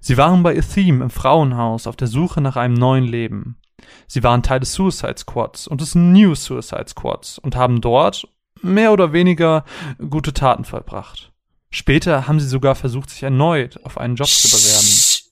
Sie 0.00 0.16
waren 0.16 0.42
bei 0.42 0.56
Atheme 0.56 1.02
im 1.04 1.10
Frauenhaus 1.10 1.86
auf 1.86 1.96
der 1.96 2.06
Suche 2.06 2.40
nach 2.40 2.56
einem 2.56 2.74
neuen 2.74 3.04
Leben. 3.04 3.56
Sie 4.06 4.22
waren 4.22 4.42
Teil 4.42 4.60
des 4.60 4.72
Suicide 4.72 5.16
Squads 5.18 5.66
und 5.66 5.80
des 5.80 5.94
New 5.94 6.34
Suicide 6.34 6.86
Squads 6.88 7.38
und 7.38 7.56
haben 7.56 7.80
dort 7.80 8.28
mehr 8.62 8.92
oder 8.92 9.12
weniger 9.12 9.64
gute 10.10 10.32
Taten 10.32 10.64
vollbracht. 10.64 11.32
Später 11.70 12.28
haben 12.28 12.40
sie 12.40 12.46
sogar 12.46 12.74
versucht, 12.74 13.10
sich 13.10 13.22
erneut 13.22 13.84
auf 13.84 13.98
einen 13.98 14.16
Job 14.16 14.28
zu 14.28 14.48
bewerben. 14.48 15.24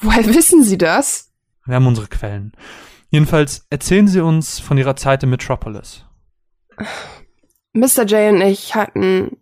Woher 0.00 0.34
wissen 0.34 0.62
Sie 0.64 0.78
das? 0.78 1.32
Wir 1.64 1.76
haben 1.76 1.86
unsere 1.86 2.08
Quellen. 2.08 2.52
Jedenfalls 3.10 3.66
erzählen 3.70 4.08
Sie 4.08 4.20
uns 4.20 4.58
von 4.58 4.78
Ihrer 4.78 4.96
Zeit 4.96 5.22
in 5.22 5.30
Metropolis. 5.30 6.04
Mr. 7.72 8.04
J 8.04 8.32
und 8.32 8.42
ich 8.42 8.74
hatten 8.74 9.38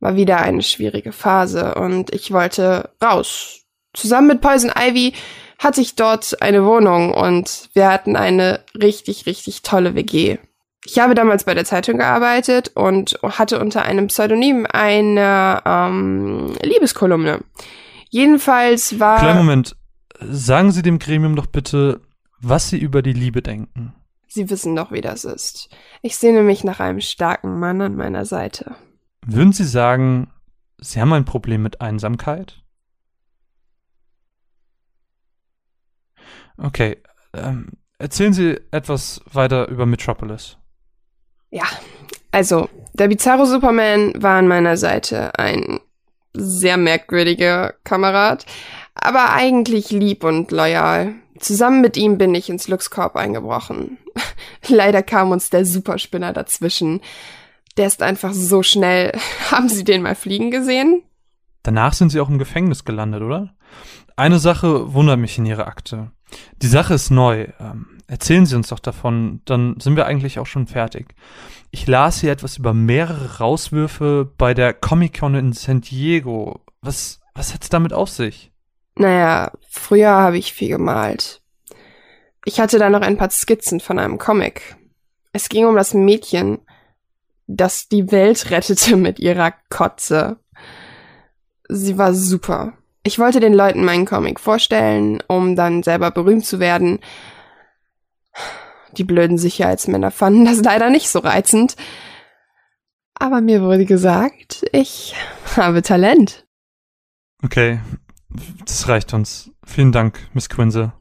mal 0.00 0.16
wieder 0.16 0.38
eine 0.38 0.62
schwierige 0.62 1.12
Phase 1.12 1.74
und 1.74 2.12
ich 2.14 2.32
wollte 2.32 2.90
raus. 3.02 3.60
Zusammen 3.94 4.28
mit 4.28 4.40
Poison 4.40 4.70
Ivy 4.76 5.14
hatte 5.58 5.80
ich 5.80 5.96
dort 5.96 6.40
eine 6.40 6.64
Wohnung 6.64 7.12
und 7.12 7.68
wir 7.74 7.88
hatten 7.90 8.16
eine 8.16 8.60
richtig, 8.80 9.26
richtig 9.26 9.62
tolle 9.62 9.94
WG. 9.94 10.38
Ich 10.84 10.98
habe 10.98 11.14
damals 11.14 11.44
bei 11.44 11.54
der 11.54 11.64
Zeitung 11.64 11.98
gearbeitet 11.98 12.72
und 12.74 13.18
hatte 13.22 13.58
unter 13.60 13.82
einem 13.82 14.06
Pseudonym 14.06 14.66
eine 14.72 15.60
ähm, 15.66 16.56
Liebeskolumne. 16.62 17.40
Jedenfalls 18.08 18.98
war. 19.00 19.18
Kleinen 19.18 19.38
Moment. 19.38 19.76
Sagen 20.20 20.72
Sie 20.72 20.82
dem 20.82 20.98
Gremium 20.98 21.36
doch 21.36 21.46
bitte, 21.46 22.00
was 22.40 22.68
Sie 22.70 22.78
über 22.78 23.02
die 23.02 23.12
Liebe 23.12 23.42
denken. 23.42 23.94
Sie 24.28 24.50
wissen 24.50 24.76
doch, 24.76 24.92
wie 24.92 25.00
das 25.00 25.24
ist. 25.24 25.68
Ich 26.02 26.16
sehne 26.16 26.42
mich 26.42 26.62
nach 26.62 26.80
einem 26.80 27.00
starken 27.00 27.58
Mann 27.58 27.80
an 27.80 27.96
meiner 27.96 28.24
Seite. 28.24 28.76
Würden 29.26 29.52
Sie 29.52 29.64
sagen, 29.64 30.30
Sie 30.78 31.00
haben 31.00 31.12
ein 31.12 31.24
Problem 31.24 31.62
mit 31.62 31.80
Einsamkeit? 31.80 32.62
Okay, 36.58 36.98
ähm, 37.34 37.72
erzählen 37.98 38.32
Sie 38.32 38.60
etwas 38.70 39.20
weiter 39.32 39.68
über 39.68 39.86
Metropolis. 39.86 40.56
Ja, 41.50 41.64
also, 42.30 42.68
der 42.92 43.08
bizarre 43.08 43.46
Superman 43.46 44.12
war 44.16 44.38
an 44.38 44.48
meiner 44.48 44.76
Seite 44.76 45.38
ein 45.38 45.80
sehr 46.34 46.76
merkwürdiger 46.76 47.74
Kamerad, 47.84 48.44
aber 48.94 49.32
eigentlich 49.32 49.90
lieb 49.90 50.24
und 50.24 50.50
loyal. 50.50 51.14
Zusammen 51.38 51.80
mit 51.80 51.96
ihm 51.96 52.18
bin 52.18 52.34
ich 52.34 52.50
ins 52.50 52.68
Luxkorb 52.68 53.16
eingebrochen. 53.16 53.98
Leider 54.68 55.02
kam 55.02 55.30
uns 55.30 55.50
der 55.50 55.64
Superspinner 55.64 56.32
dazwischen. 56.32 57.00
Der 57.76 57.86
ist 57.86 58.02
einfach 58.02 58.32
so 58.32 58.62
schnell. 58.62 59.12
Haben 59.50 59.68
Sie 59.68 59.84
den 59.84 60.02
mal 60.02 60.16
fliegen 60.16 60.50
gesehen? 60.50 61.02
Danach 61.62 61.92
sind 61.92 62.10
Sie 62.10 62.20
auch 62.20 62.28
im 62.28 62.38
Gefängnis 62.38 62.84
gelandet, 62.84 63.22
oder? 63.22 63.54
Eine 64.16 64.38
Sache 64.38 64.92
wundert 64.94 65.18
mich 65.18 65.38
in 65.38 65.46
Ihrer 65.46 65.68
Akte. 65.68 66.10
Die 66.62 66.68
Sache 66.68 66.94
ist 66.94 67.10
neu. 67.10 67.48
Ähm, 67.60 67.98
Erzählen 68.08 68.46
Sie 68.46 68.56
uns 68.56 68.68
doch 68.68 68.78
davon, 68.78 69.42
dann 69.44 69.78
sind 69.80 69.96
wir 69.96 70.06
eigentlich 70.06 70.38
auch 70.38 70.46
schon 70.46 70.66
fertig. 70.66 71.14
Ich 71.70 71.86
las 71.86 72.20
hier 72.20 72.32
etwas 72.32 72.56
über 72.56 72.72
mehrere 72.72 73.36
Rauswürfe 73.36 74.32
bei 74.38 74.54
der 74.54 74.72
Comic-Con 74.72 75.34
in 75.34 75.52
San 75.52 75.82
Diego. 75.82 76.62
Was, 76.80 77.20
was 77.34 77.52
hat's 77.52 77.68
damit 77.68 77.92
auf 77.92 78.08
sich? 78.08 78.50
Naja, 78.94 79.52
früher 79.68 80.08
habe 80.08 80.38
ich 80.38 80.54
viel 80.54 80.70
gemalt. 80.70 81.42
Ich 82.46 82.60
hatte 82.60 82.78
da 82.78 82.88
noch 82.88 83.02
ein 83.02 83.18
paar 83.18 83.28
Skizzen 83.28 83.78
von 83.78 83.98
einem 83.98 84.16
Comic. 84.16 84.76
Es 85.34 85.50
ging 85.50 85.66
um 85.66 85.76
das 85.76 85.92
Mädchen, 85.92 86.60
das 87.46 87.88
die 87.88 88.10
Welt 88.10 88.50
rettete 88.50 88.96
mit 88.96 89.18
ihrer 89.18 89.52
Kotze. 89.68 90.38
Sie 91.68 91.98
war 91.98 92.14
super. 92.14 92.77
Ich 93.08 93.18
wollte 93.18 93.40
den 93.40 93.54
Leuten 93.54 93.86
meinen 93.86 94.04
Comic 94.04 94.38
vorstellen, 94.38 95.22
um 95.28 95.56
dann 95.56 95.82
selber 95.82 96.10
berühmt 96.10 96.44
zu 96.44 96.60
werden. 96.60 96.98
Die 98.98 99.04
blöden 99.04 99.38
Sicherheitsmänner 99.38 100.10
fanden 100.10 100.44
das 100.44 100.58
leider 100.62 100.90
nicht 100.90 101.08
so 101.08 101.20
reizend. 101.20 101.74
Aber 103.14 103.40
mir 103.40 103.62
wurde 103.62 103.86
gesagt, 103.86 104.66
ich 104.72 105.14
habe 105.56 105.80
Talent. 105.80 106.46
Okay, 107.42 107.80
das 108.66 108.88
reicht 108.88 109.14
uns. 109.14 109.52
Vielen 109.64 109.90
Dank, 109.90 110.28
Miss 110.34 110.50
Quinze. 110.50 110.92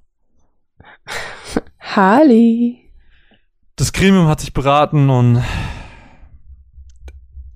Harley. 1.81 2.89
Das 3.75 3.91
Gremium 3.91 4.29
hat 4.29 4.39
sich 4.39 4.53
beraten 4.53 5.09
und 5.09 5.43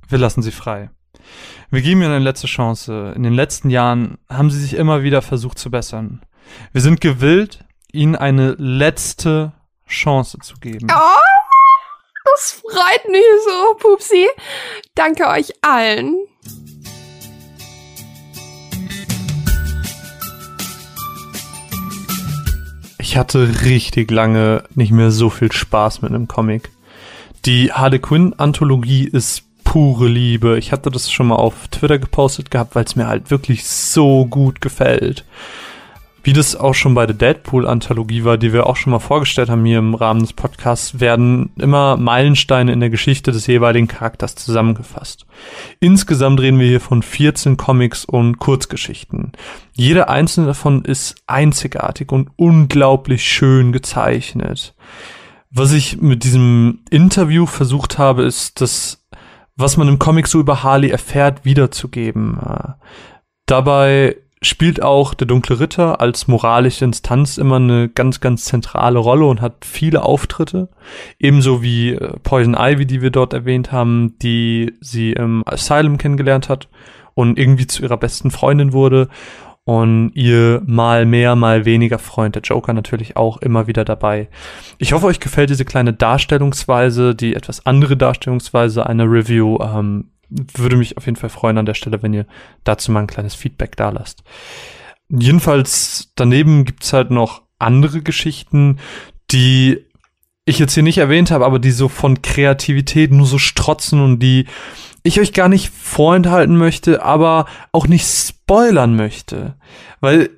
wir 0.09 0.17
lassen 0.17 0.41
sie 0.41 0.51
frei. 0.51 0.89
Wir 1.73 1.81
geben 1.81 2.01
ihnen 2.01 2.11
eine 2.11 2.23
letzte 2.25 2.47
Chance. 2.47 3.13
In 3.15 3.23
den 3.23 3.31
letzten 3.31 3.69
Jahren 3.69 4.17
haben 4.29 4.51
sie 4.51 4.59
sich 4.59 4.73
immer 4.73 5.03
wieder 5.03 5.21
versucht 5.21 5.57
zu 5.57 5.71
bessern. 5.71 6.21
Wir 6.73 6.81
sind 6.81 6.99
gewillt, 6.99 7.63
ihnen 7.93 8.17
eine 8.17 8.55
letzte 8.57 9.53
Chance 9.87 10.39
zu 10.41 10.55
geben. 10.57 10.87
Oh, 10.91 12.25
das 12.25 12.61
freut 12.61 13.09
mich 13.09 13.23
so, 13.45 13.75
Pupsi. 13.75 14.27
Danke 14.95 15.29
euch 15.29 15.53
allen. 15.61 16.17
Ich 22.97 23.15
hatte 23.15 23.63
richtig 23.63 24.11
lange 24.11 24.65
nicht 24.75 24.91
mehr 24.91 25.11
so 25.11 25.29
viel 25.29 25.53
Spaß 25.53 26.01
mit 26.01 26.11
einem 26.11 26.27
Comic. 26.27 26.69
Die 27.45 27.71
Harley 27.71 27.99
Quinn 27.99 28.33
Anthologie 28.33 29.07
ist 29.07 29.45
pure 29.71 30.09
Liebe. 30.09 30.57
Ich 30.57 30.73
hatte 30.73 30.91
das 30.91 31.09
schon 31.09 31.27
mal 31.27 31.37
auf 31.37 31.69
Twitter 31.69 31.97
gepostet 31.97 32.51
gehabt, 32.51 32.75
weil 32.75 32.83
es 32.83 32.97
mir 32.97 33.07
halt 33.07 33.31
wirklich 33.31 33.65
so 33.65 34.25
gut 34.25 34.59
gefällt. 34.59 35.23
Wie 36.23 36.33
das 36.33 36.57
auch 36.57 36.73
schon 36.73 36.93
bei 36.93 37.05
der 37.05 37.15
Deadpool-Anthologie 37.15 38.25
war, 38.25 38.37
die 38.37 38.51
wir 38.51 38.67
auch 38.67 38.75
schon 38.75 38.91
mal 38.91 38.99
vorgestellt 38.99 39.49
haben 39.49 39.63
hier 39.63 39.77
im 39.79 39.95
Rahmen 39.95 40.19
des 40.19 40.33
Podcasts, 40.33 40.99
werden 40.99 41.51
immer 41.57 41.95
Meilensteine 41.95 42.73
in 42.73 42.81
der 42.81 42.89
Geschichte 42.89 43.31
des 43.31 43.47
jeweiligen 43.47 43.87
Charakters 43.87 44.35
zusammengefasst. 44.35 45.25
Insgesamt 45.79 46.41
reden 46.41 46.59
wir 46.59 46.67
hier 46.67 46.81
von 46.81 47.01
14 47.01 47.55
Comics 47.55 48.03
und 48.03 48.39
Kurzgeschichten. 48.39 49.31
Jeder 49.71 50.09
einzelne 50.09 50.47
davon 50.47 50.83
ist 50.83 51.15
einzigartig 51.27 52.11
und 52.11 52.29
unglaublich 52.35 53.23
schön 53.23 53.71
gezeichnet. 53.71 54.75
Was 55.49 55.71
ich 55.71 56.01
mit 56.01 56.25
diesem 56.25 56.79
Interview 56.89 57.45
versucht 57.45 57.97
habe, 57.97 58.23
ist 58.23 58.59
das, 58.59 59.01
was 59.61 59.77
man 59.77 59.87
im 59.87 59.99
Comic 59.99 60.27
so 60.27 60.39
über 60.39 60.63
Harley 60.63 60.89
erfährt, 60.89 61.45
wiederzugeben. 61.45 62.39
Dabei 63.45 64.17
spielt 64.43 64.81
auch 64.81 65.13
der 65.13 65.27
dunkle 65.27 65.59
Ritter 65.59 66.01
als 66.01 66.27
moralische 66.27 66.83
Instanz 66.83 67.37
immer 67.37 67.57
eine 67.57 67.89
ganz, 67.89 68.21
ganz 68.21 68.45
zentrale 68.45 68.97
Rolle 68.97 69.25
und 69.25 69.39
hat 69.39 69.65
viele 69.65 70.03
Auftritte. 70.03 70.69
Ebenso 71.19 71.61
wie 71.61 71.91
äh, 71.91 72.13
Poison 72.23 72.55
Ivy, 72.57 72.87
die 72.87 73.01
wir 73.01 73.11
dort 73.11 73.33
erwähnt 73.33 73.71
haben, 73.71 74.17
die 74.19 74.73
sie 74.81 75.13
im 75.13 75.43
Asylum 75.45 75.99
kennengelernt 75.99 76.49
hat 76.49 76.69
und 77.13 77.37
irgendwie 77.37 77.67
zu 77.67 77.83
ihrer 77.83 77.97
besten 77.97 78.31
Freundin 78.31 78.73
wurde. 78.73 79.09
Und 79.63 80.11
ihr 80.15 80.61
mal 80.65 81.05
mehr, 81.05 81.35
mal 81.35 81.65
weniger 81.65 81.99
Freund, 81.99 82.35
der 82.35 82.41
Joker 82.41 82.73
natürlich 82.73 83.15
auch 83.15 83.37
immer 83.37 83.67
wieder 83.67 83.85
dabei. 83.85 84.27
Ich 84.79 84.93
hoffe, 84.93 85.05
euch 85.05 85.19
gefällt 85.19 85.51
diese 85.51 85.65
kleine 85.65 85.93
Darstellungsweise, 85.93 87.13
die 87.13 87.35
etwas 87.35 87.65
andere 87.65 87.95
Darstellungsweise 87.95 88.87
einer 88.87 89.05
Review. 89.05 89.59
Ähm, 89.61 90.09
würde 90.29 90.77
mich 90.77 90.97
auf 90.97 91.05
jeden 91.05 91.17
Fall 91.17 91.29
freuen 91.29 91.57
an 91.57 91.65
der 91.65 91.73
Stelle, 91.73 92.01
wenn 92.01 92.13
ihr 92.13 92.25
dazu 92.63 92.91
mal 92.91 93.01
ein 93.01 93.07
kleines 93.07 93.35
Feedback 93.35 93.75
da 93.75 93.89
lasst. 93.89 94.23
Jedenfalls 95.09 96.11
daneben 96.15 96.63
gibt's 96.63 96.93
halt 96.93 97.11
noch 97.11 97.41
andere 97.59 98.01
Geschichten, 98.01 98.79
die 99.29 99.85
ich 100.45 100.57
jetzt 100.57 100.73
hier 100.73 100.83
nicht 100.83 100.97
erwähnt 100.97 101.31
habe, 101.31 101.45
aber 101.45 101.59
die 101.59 101.71
so 101.71 101.87
von 101.87 102.21
Kreativität 102.21 103.11
nur 103.11 103.27
so 103.27 103.37
strotzen 103.37 104.01
und 104.01 104.19
die 104.19 104.47
ich 105.03 105.19
euch 105.19 105.33
gar 105.33 105.49
nicht 105.49 105.69
vorenthalten 105.69 106.57
möchte, 106.57 107.03
aber 107.03 107.45
auch 107.71 107.87
nicht 107.87 108.05
spoilern 108.05 108.95
möchte. 108.95 109.55
Weil, 109.99 110.29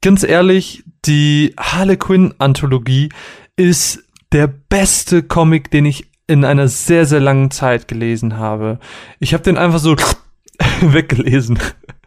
ganz 0.00 0.22
ehrlich, 0.22 0.84
die 1.04 1.54
Harlequin 1.58 2.34
Anthologie 2.38 3.08
ist 3.56 4.04
der 4.32 4.46
beste 4.46 5.22
Comic, 5.22 5.70
den 5.70 5.86
ich 5.86 6.10
in 6.26 6.44
einer 6.44 6.68
sehr, 6.68 7.06
sehr 7.06 7.20
langen 7.20 7.50
Zeit 7.50 7.88
gelesen 7.88 8.38
habe. 8.38 8.78
Ich 9.18 9.34
habe 9.34 9.42
den 9.42 9.58
einfach 9.58 9.80
so 9.80 9.96
weggelesen. 10.80 11.58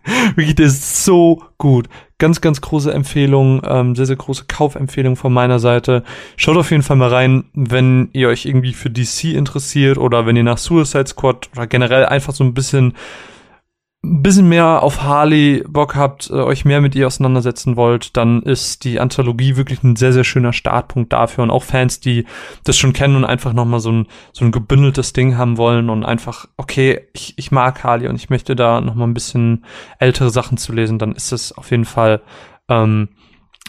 Wirklich, 0.36 0.56
der 0.56 0.68
ist 0.68 1.03
so 1.03 1.44
gut. 1.57 1.88
Ganz, 2.18 2.40
ganz 2.40 2.61
große 2.61 2.94
Empfehlung, 2.94 3.61
ähm, 3.68 3.95
sehr, 3.95 4.06
sehr 4.06 4.15
große 4.15 4.45
Kaufempfehlung 4.48 5.15
von 5.15 5.34
meiner 5.34 5.60
Seite. 5.60 6.03
Schaut 6.38 6.57
auf 6.57 6.72
jeden 6.72 6.84
Fall 6.84 6.95
mal 6.95 7.10
rein, 7.10 7.45
wenn 7.53 8.10
ihr 8.14 8.30
euch 8.30 8.45
irgendwie 8.45 8.73
für 8.73 8.90
DC 8.90 9.36
interessiert 9.36 9.98
oder 9.98 10.26
wenn 10.26 10.38
ihr 10.38 10.44
nach 10.44 10.57
Suicide 10.57 11.07
Squad 11.07 11.49
oder 11.53 11.68
generell 11.68 12.06
einfach 12.06 12.34
so 12.34 12.44
ein 12.44 12.53
bisschen 12.53 12.94
ein 14.06 14.22
bisschen 14.22 14.48
mehr 14.48 14.84
auf 14.84 15.03
Harley 15.03 15.64
Bock 15.68 15.95
habt, 15.95 16.30
äh, 16.30 16.34
euch 16.34 16.64
mehr 16.64 16.82
mit 16.82 16.95
ihr 16.95 17.07
auseinandersetzen 17.07 17.76
wollt, 17.76 18.15
dann 18.15 18.41
ist 18.44 18.84
die 18.84 18.99
Anthologie 18.99 19.57
wirklich 19.57 19.84
ein 19.84 19.95
sehr, 19.95 20.14
sehr 20.14 20.23
schöner 20.23 20.53
Startpunkt 20.53 21.11
dafür. 21.11 21.44
Und 21.44 21.52
auch 21.52 21.64
Fans, 21.64 21.99
die 21.99 22.26
das 22.64 22.77
schon 22.77 22.94
kennen 22.94 23.15
und 23.15 23.26
einfach 23.26 23.53
nochmal 23.53 23.80
so 23.80 23.91
ein, 23.91 24.07
so 24.32 24.45
ein 24.45 24.52
gebündeltes 24.52 25.14
Ding 25.14 25.38
haben 25.38 25.57
wollen 25.57 25.90
und 25.90 26.06
einfach, 26.06 26.48
okay, 26.57 27.02
ich, 27.14 27.34
ich 27.38 27.52
mag 27.52 27.84
Harley 27.84 28.07
und 28.07 28.15
ich 28.15 28.30
möchte 28.30 28.56
da 28.56 28.80
nochmal 28.82 29.07
ein 29.07 29.14
bisschen 29.14 29.65
ältere 29.99 30.30
Sachen 30.30 30.57
zu 30.57 30.72
lesen, 30.72 30.99
dann 30.99 31.14
ist 31.14 31.32
es 31.32 31.52
auf 31.52 31.72
jeden 31.72 31.86
Fall 31.86 32.22
ähm, 32.69 33.10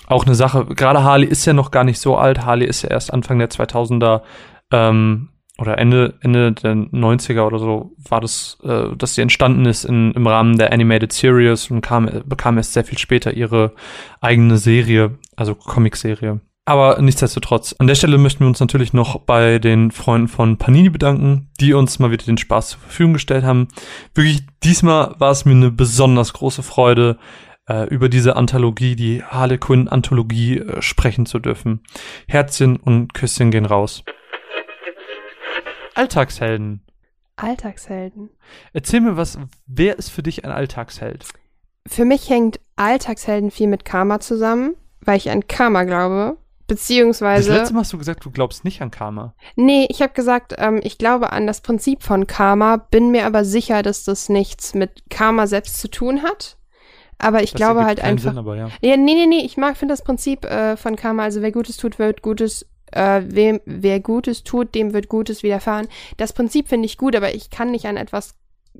auch 0.06 0.26
eine 0.26 0.34
Sache. 0.34 0.66
Gerade 0.66 1.02
Harley 1.02 1.26
ist 1.26 1.44
ja 1.46 1.52
noch 1.52 1.70
gar 1.70 1.84
nicht 1.84 1.98
so 1.98 2.16
alt. 2.16 2.44
Harley 2.44 2.66
ist 2.66 2.82
ja 2.82 2.90
erst 2.90 3.12
Anfang 3.12 3.38
der 3.38 3.50
2000er 3.50 4.22
ähm, 4.70 5.30
oder 5.58 5.78
Ende, 5.78 6.14
Ende 6.20 6.52
der 6.52 6.74
90er 6.74 7.46
oder 7.46 7.58
so 7.58 7.92
war 8.08 8.20
das, 8.20 8.58
äh, 8.62 8.94
dass 8.96 9.14
sie 9.14 9.22
entstanden 9.22 9.64
ist 9.64 9.84
in, 9.84 10.12
im 10.12 10.26
Rahmen 10.26 10.58
der 10.58 10.72
Animated 10.72 11.12
Series 11.12 11.70
und 11.70 11.80
kam, 11.80 12.10
bekam 12.26 12.58
erst 12.58 12.74
sehr 12.74 12.84
viel 12.84 12.98
später 12.98 13.32
ihre 13.32 13.72
eigene 14.20 14.58
Serie, 14.58 15.18
also 15.34 15.54
Comic-Serie. 15.54 16.40
Aber 16.68 17.00
nichtsdestotrotz, 17.00 17.76
an 17.78 17.86
der 17.86 17.94
Stelle 17.94 18.18
möchten 18.18 18.40
wir 18.40 18.48
uns 18.48 18.58
natürlich 18.58 18.92
noch 18.92 19.20
bei 19.20 19.60
den 19.60 19.92
Freunden 19.92 20.26
von 20.26 20.56
Panini 20.58 20.90
bedanken, 20.90 21.48
die 21.60 21.72
uns 21.74 22.00
mal 22.00 22.10
wieder 22.10 22.24
den 22.24 22.38
Spaß 22.38 22.70
zur 22.70 22.80
Verfügung 22.80 23.12
gestellt 23.12 23.44
haben. 23.44 23.68
Wirklich, 24.14 24.42
diesmal 24.64 25.14
war 25.18 25.30
es 25.30 25.44
mir 25.44 25.52
eine 25.52 25.70
besonders 25.70 26.32
große 26.32 26.64
Freude, 26.64 27.18
äh, 27.68 27.84
über 27.88 28.08
diese 28.08 28.36
Anthologie, 28.36 28.96
die 28.96 29.22
Harlequin-Anthologie, 29.22 30.58
äh, 30.58 30.82
sprechen 30.82 31.26
zu 31.26 31.38
dürfen. 31.38 31.80
Herzchen 32.26 32.76
und 32.76 33.14
Küsschen 33.14 33.50
gehen 33.50 33.66
raus. 33.66 34.04
Alltagshelden. 35.96 36.82
Alltagshelden. 37.36 38.30
Erzähl 38.72 39.00
mir 39.00 39.16
was, 39.16 39.38
wer 39.66 39.98
ist 39.98 40.10
für 40.10 40.22
dich 40.22 40.44
ein 40.44 40.50
Alltagsheld? 40.50 41.24
Für 41.86 42.04
mich 42.04 42.28
hängt 42.28 42.60
Alltagshelden 42.76 43.50
viel 43.50 43.66
mit 43.66 43.84
Karma 43.84 44.20
zusammen, 44.20 44.74
weil 45.00 45.16
ich 45.16 45.30
an 45.30 45.46
Karma 45.46 45.84
glaube. 45.84 46.36
Beziehungsweise. 46.66 47.48
Das 47.48 47.58
letzte 47.58 47.74
Mal 47.74 47.80
hast 47.80 47.92
du 47.92 47.98
gesagt, 47.98 48.24
du 48.24 48.30
glaubst 48.30 48.64
nicht 48.64 48.82
an 48.82 48.90
Karma. 48.90 49.34
Nee, 49.54 49.86
ich 49.88 50.02
habe 50.02 50.12
gesagt, 50.14 50.54
ähm, 50.58 50.80
ich 50.82 50.98
glaube 50.98 51.32
an 51.32 51.46
das 51.46 51.60
Prinzip 51.60 52.02
von 52.02 52.26
Karma, 52.26 52.76
bin 52.76 53.10
mir 53.12 53.24
aber 53.24 53.44
sicher, 53.44 53.82
dass 53.82 54.02
das 54.02 54.28
nichts 54.28 54.74
mit 54.74 55.04
Karma 55.08 55.46
selbst 55.46 55.78
zu 55.78 55.88
tun 55.88 56.22
hat. 56.22 56.58
Aber 57.18 57.42
ich 57.42 57.52
Das 57.52 57.58
glaube 57.58 57.84
halt 57.84 58.00
einfach. 58.00 58.30
Sinn, 58.30 58.38
aber 58.38 58.56
ja. 58.56 58.68
Ja, 58.82 58.96
nee, 58.96 59.14
nee, 59.14 59.26
nee, 59.26 59.44
ich 59.44 59.56
mag, 59.56 59.76
finde 59.76 59.92
das 59.92 60.02
Prinzip 60.02 60.44
äh, 60.44 60.76
von 60.76 60.96
Karma, 60.96 61.22
also 61.22 61.40
wer 61.40 61.52
Gutes 61.52 61.76
tut, 61.76 61.98
wird 61.98 62.20
Gutes, 62.20 62.66
äh, 62.96 63.22
wem, 63.26 63.60
wer 63.64 64.00
Gutes 64.00 64.42
tut, 64.42 64.74
dem 64.74 64.92
wird 64.92 65.08
Gutes 65.08 65.42
widerfahren. 65.42 65.88
Das 66.16 66.32
Prinzip 66.32 66.68
finde 66.68 66.86
ich 66.86 66.96
gut, 66.96 67.14
aber 67.14 67.34
ich 67.34 67.50
kann 67.50 67.70
nicht 67.70 67.86
an 67.86 67.96
etwas 67.96 68.34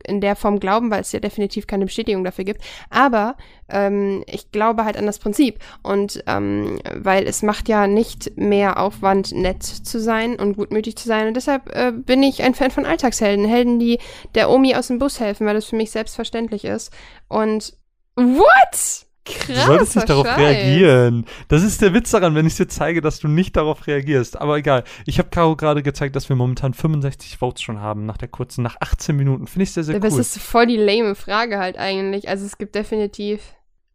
in 0.05 0.21
der 0.21 0.37
Form 0.37 0.61
glauben, 0.61 0.91
weil 0.91 1.01
es 1.01 1.13
ja 1.13 1.21
definitiv 1.21 1.67
keine 1.67 1.87
Bestätigung 1.87 2.25
dafür 2.25 2.45
gibt. 2.45 2.63
Aber 2.91 3.37
ähm, 3.69 4.25
ich 4.27 4.51
glaube 4.51 4.85
halt 4.85 4.97
an 4.97 5.07
das 5.07 5.19
Prinzip. 5.19 5.59
Und 5.83 6.23
ähm, 6.27 6.81
weil 6.93 7.27
es 7.27 7.43
macht 7.43 7.69
ja 7.69 7.87
nicht 7.87 8.37
mehr 8.37 8.79
Aufwand, 8.79 9.33
nett 9.33 9.63
zu 9.63 10.01
sein 10.01 10.37
und 10.37 10.57
gutmütig 10.57 10.97
zu 10.97 11.09
sein. 11.09 11.29
Und 11.29 11.35
deshalb 11.35 11.75
äh, 11.75 11.93
bin 11.93 12.23
ich 12.23 12.43
ein 12.43 12.55
Fan 12.55 12.71
von 12.71 12.87
Alltagshelden. 12.87 13.47
Helden, 13.47 13.79
die 13.79 13.99
der 14.35 14.51
Omi 14.51 14.75
aus 14.75 14.89
dem 14.89 14.99
Bus 14.99 15.21
helfen, 15.21 15.47
weil 15.47 15.55
das 15.55 15.67
für 15.67 15.77
mich 15.77 15.91
selbstverständlich 15.91 16.65
ist. 16.65 16.93
Und 17.29 17.77
what? 18.17 19.06
Krass. 19.27 19.47
Du 19.47 19.55
solltest 19.67 19.97
nicht 19.97 20.09
darauf 20.09 20.27
reagieren. 20.39 21.25
Das 21.49 21.63
ist 21.63 21.83
der 21.83 21.93
Witz 21.93 22.11
daran, 22.13 22.35
wenn 22.35 22.47
ich 22.47 22.55
dir 22.57 22.69
zeige, 22.69 23.01
dass 23.01 23.19
du 23.21 23.29
nicht 23.29 23.57
darauf 23.57 23.87
reagierst. 23.87 24.41
Aber 24.41 24.57
egal. 24.57 24.85
Ich 25.05 25.19
habe 25.19 25.29
Caro 25.31 25.57
gerade 25.57 25.83
gezeigt, 25.83 26.17
dass 26.17 26.29
wir 26.29 26.37
momentan 26.37 26.73
65 26.75 27.37
Votes 27.37 27.63
schon 27.63 27.81
haben 27.81 28.07
nach 28.07 28.17
der 28.17 28.29
kurzen, 28.29 28.63
nach 28.63 28.77
18 28.81 29.17
Minuten. 29.17 29.47
Finde 29.47 29.65
ich 29.65 29.73
sehr, 29.73 29.85
sehr 29.85 29.97
Aber 29.97 30.09
cool. 30.11 30.21
es 30.21 30.37
ist 30.37 30.43
voll 30.43 30.67
die 30.67 30.77
lame 30.77 31.15
Frage 31.15 31.59
halt 31.59 31.77
eigentlich. 31.77 32.29
Also 32.29 32.47
es 32.47 32.57
gibt 32.59 32.75
definitiv 32.75 33.41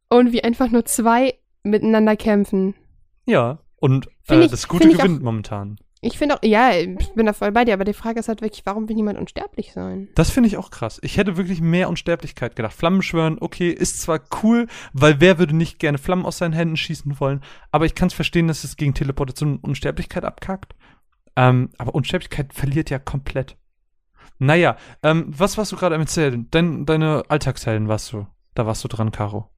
irgendwie 0.10 0.44
einfach 0.44 0.70
nur 0.70 0.86
zwei 0.86 1.36
miteinander 1.64 2.16
kämpfen. 2.16 2.76
ja. 3.26 3.60
Und 3.84 4.10
äh, 4.30 4.42
ich- 4.46 4.52
das 4.52 4.68
Gute 4.68 4.90
gewinnt 4.90 5.24
momentan. 5.24 5.78
Ich 6.04 6.18
finde 6.18 6.36
auch, 6.36 6.40
ja, 6.44 6.72
ich 6.74 7.14
bin 7.14 7.28
da 7.28 7.34
voll 7.34 7.52
bei 7.52 7.64
dir, 7.64 7.76
aber 7.76 7.84
die 7.84 7.94
Frage 7.94 8.20
ist 8.20 8.28
halt 8.28 8.42
wirklich, 8.42 8.66
warum 8.66 8.90
will 8.90 8.96
niemand 8.96 9.20
unsterblich 9.20 9.72
sein? 9.72 10.10
Das 10.16 10.32
finde 10.32 10.48
ich 10.48 10.58
auch 10.58 10.72
krass. 10.72 11.00
Ich 11.04 11.18
hätte 11.18 11.38
wirklich 11.38 11.62
mehr 11.62 11.90
Unsterblichkeit 11.90 12.56
gedacht. 12.56 12.74
Flammenschwören, 12.74 13.38
okay, 13.40 13.70
ist 13.70 14.02
zwar 14.02 14.20
cool, 14.42 14.66
weil 14.94 15.22
wer 15.22 15.38
würde 15.38 15.56
nicht 15.56 15.78
gerne 15.78 16.00
Flammen 16.00 16.26
aus 16.26 16.40
seinen 16.40 16.54
Händen 16.54 16.76
schießen 16.76 17.20
wollen, 17.20 17.42
aber 17.72 17.86
ich 17.86 17.94
kann 17.94 18.08
es 18.08 18.16
verstehen, 18.16 18.48
dass 18.48 18.64
es 18.64 18.78
gegen 18.78 18.96
Teleportation 18.96 19.58
und 19.58 19.64
Unsterblichkeit 19.64 20.26
abkackt. 20.26 20.74
Ähm, 21.36 21.70
aber 21.78 21.94
Unsterblichkeit 21.94 22.52
verliert 22.52 22.90
ja 22.90 22.98
komplett. 22.98 23.56
Naja, 24.40 24.78
ähm, 25.04 25.26
was 25.28 25.60
warst 25.60 25.72
du 25.72 25.76
gerade 25.76 25.94
am 25.94 26.02
erzählen? 26.02 26.48
Dein, 26.50 26.88
deine 26.88 27.26
Alltagshelden 27.28 27.88
warst 27.88 28.12
du. 28.12 28.26
Da 28.56 28.66
warst 28.66 28.84
du 28.84 28.88
dran, 28.88 29.12
Caro. 29.12 29.50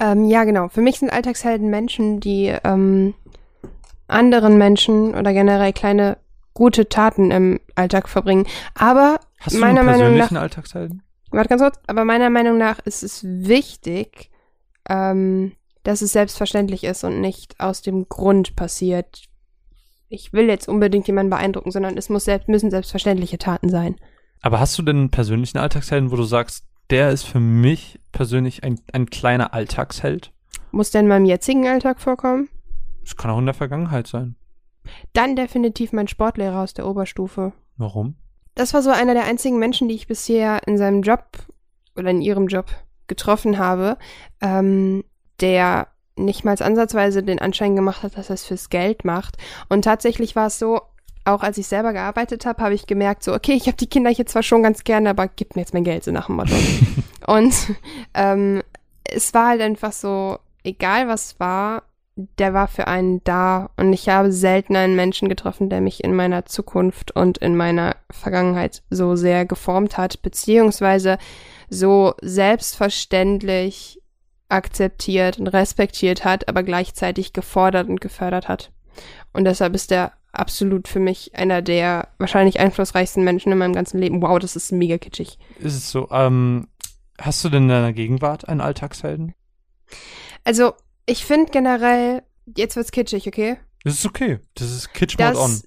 Ähm, 0.00 0.24
ja, 0.24 0.44
genau. 0.44 0.68
Für 0.68 0.80
mich 0.80 0.98
sind 0.98 1.10
Alltagshelden 1.10 1.68
Menschen, 1.68 2.20
die 2.20 2.54
ähm, 2.64 3.12
anderen 4.08 4.58
Menschen 4.58 5.14
oder 5.14 5.32
generell 5.32 5.72
kleine 5.72 6.18
gute 6.54 6.88
Taten 6.88 7.30
im 7.30 7.60
Alltag 7.74 8.08
verbringen. 8.08 8.46
Aber 8.74 9.20
Hast 9.40 9.54
du 9.56 9.60
Meiner 9.60 9.80
einen 9.80 9.86
Meinung 9.86 10.00
persönlichen 10.02 10.34
nach- 10.34 10.42
Alltagshelden? 10.42 11.02
Warte 11.30 11.48
ganz 11.50 11.60
kurz, 11.62 11.78
aber 11.86 12.04
meiner 12.04 12.30
Meinung 12.30 12.56
nach 12.56 12.78
ist 12.80 13.02
es 13.02 13.22
wichtig, 13.24 14.30
ähm, 14.88 15.52
dass 15.82 16.00
es 16.02 16.12
selbstverständlich 16.12 16.84
ist 16.84 17.04
und 17.04 17.20
nicht 17.20 17.58
aus 17.60 17.82
dem 17.82 18.08
Grund 18.08 18.56
passiert. 18.56 19.24
Ich 20.08 20.32
will 20.32 20.46
jetzt 20.46 20.68
unbedingt 20.68 21.06
jemanden 21.08 21.30
beeindrucken, 21.30 21.72
sondern 21.72 21.98
es 21.98 22.08
muss 22.08 22.24
selbst, 22.24 22.48
müssen 22.48 22.70
selbstverständliche 22.70 23.38
Taten 23.38 23.68
sein. 23.68 23.96
Aber 24.40 24.60
hast 24.60 24.78
du 24.78 24.82
denn 24.82 24.96
einen 24.96 25.10
persönlichen 25.10 25.58
Alltagshelden, 25.58 26.10
wo 26.12 26.16
du 26.16 26.22
sagst, 26.22 26.64
der 26.90 27.10
ist 27.10 27.24
für 27.24 27.40
mich 27.40 27.98
persönlich 28.12 28.62
ein, 28.62 28.80
ein 28.92 29.10
kleiner 29.10 29.52
Alltagsheld? 29.52 30.32
Muss 30.70 30.92
der 30.92 31.00
in 31.00 31.08
meinem 31.08 31.24
jetzigen 31.24 31.66
Alltag 31.66 32.00
vorkommen? 32.00 32.48
Das 33.06 33.16
kann 33.16 33.30
auch 33.30 33.38
in 33.38 33.46
der 33.46 33.54
Vergangenheit 33.54 34.08
sein. 34.08 34.34
Dann 35.12 35.36
definitiv 35.36 35.92
mein 35.92 36.08
Sportlehrer 36.08 36.60
aus 36.60 36.74
der 36.74 36.88
Oberstufe. 36.88 37.52
Warum? 37.76 38.16
Das 38.56 38.74
war 38.74 38.82
so 38.82 38.90
einer 38.90 39.14
der 39.14 39.24
einzigen 39.24 39.60
Menschen, 39.60 39.86
die 39.86 39.94
ich 39.94 40.08
bisher 40.08 40.66
in 40.66 40.76
seinem 40.76 41.02
Job 41.02 41.24
oder 41.96 42.10
in 42.10 42.20
ihrem 42.20 42.48
Job 42.48 42.66
getroffen 43.06 43.58
habe, 43.58 43.96
ähm, 44.40 45.04
der 45.40 45.86
nicht 46.16 46.44
mal 46.44 46.60
ansatzweise 46.60 47.22
den 47.22 47.38
Anschein 47.38 47.76
gemacht 47.76 48.02
hat, 48.02 48.16
dass 48.16 48.28
er 48.28 48.34
es 48.34 48.44
fürs 48.44 48.70
Geld 48.70 49.04
macht. 49.04 49.36
Und 49.68 49.82
tatsächlich 49.82 50.34
war 50.34 50.48
es 50.48 50.58
so, 50.58 50.80
auch 51.24 51.42
als 51.44 51.58
ich 51.58 51.68
selber 51.68 51.92
gearbeitet 51.92 52.44
habe, 52.44 52.60
habe 52.60 52.74
ich 52.74 52.88
gemerkt, 52.88 53.22
so, 53.22 53.32
okay, 53.34 53.52
ich 53.52 53.68
habe 53.68 53.76
die 53.76 53.88
Kinder 53.88 54.10
hier 54.10 54.26
zwar 54.26 54.42
schon 54.42 54.64
ganz 54.64 54.82
gerne, 54.82 55.10
aber 55.10 55.28
gib 55.28 55.54
mir 55.54 55.62
jetzt 55.62 55.74
mein 55.74 55.84
Geld, 55.84 56.02
so 56.02 56.10
nach 56.10 56.26
dem 56.26 56.36
Motto. 56.36 56.54
Und 57.28 57.54
ähm, 58.14 58.62
es 59.04 59.32
war 59.32 59.50
halt 59.50 59.60
einfach 59.60 59.92
so, 59.92 60.38
egal 60.64 61.06
was 61.06 61.38
war, 61.38 61.84
der 62.16 62.54
war 62.54 62.66
für 62.66 62.86
einen 62.86 63.22
da. 63.24 63.70
Und 63.76 63.92
ich 63.92 64.08
habe 64.08 64.32
selten 64.32 64.74
einen 64.74 64.96
Menschen 64.96 65.28
getroffen, 65.28 65.68
der 65.68 65.80
mich 65.80 66.02
in 66.02 66.14
meiner 66.14 66.46
Zukunft 66.46 67.12
und 67.12 67.38
in 67.38 67.56
meiner 67.56 67.96
Vergangenheit 68.10 68.82
so 68.90 69.16
sehr 69.16 69.44
geformt 69.44 69.98
hat, 69.98 70.22
beziehungsweise 70.22 71.18
so 71.68 72.14
selbstverständlich 72.22 74.00
akzeptiert 74.48 75.38
und 75.38 75.48
respektiert 75.48 76.24
hat, 76.24 76.48
aber 76.48 76.62
gleichzeitig 76.62 77.32
gefordert 77.32 77.88
und 77.88 78.00
gefördert 78.00 78.48
hat. 78.48 78.72
Und 79.32 79.44
deshalb 79.44 79.74
ist 79.74 79.92
er 79.92 80.12
absolut 80.32 80.88
für 80.88 81.00
mich 81.00 81.34
einer 81.34 81.62
der 81.62 82.08
wahrscheinlich 82.18 82.60
einflussreichsten 82.60 83.24
Menschen 83.24 83.52
in 83.52 83.58
meinem 83.58 83.74
ganzen 83.74 83.98
Leben. 83.98 84.22
Wow, 84.22 84.38
das 84.38 84.56
ist 84.56 84.72
mega 84.72 84.98
kitschig. 84.98 85.38
Ist 85.58 85.76
es 85.76 85.90
so, 85.90 86.08
ähm, 86.10 86.68
hast 87.18 87.44
du 87.44 87.48
denn 87.48 87.64
in 87.64 87.68
deiner 87.68 87.92
Gegenwart 87.92 88.48
einen 88.48 88.60
Alltagshelden? 88.60 89.34
Also, 90.44 90.74
ich 91.06 91.24
finde 91.24 91.50
generell, 91.50 92.22
jetzt 92.56 92.76
wird's 92.76 92.92
kitschig, 92.92 93.26
okay? 93.26 93.58
Das 93.84 93.94
ist 93.94 94.06
okay. 94.06 94.40
Das 94.54 94.70
ist 94.70 94.92
Kitsch 94.92 95.18
Mode 95.18 95.38
on. 95.38 95.50
Dass 95.50 95.64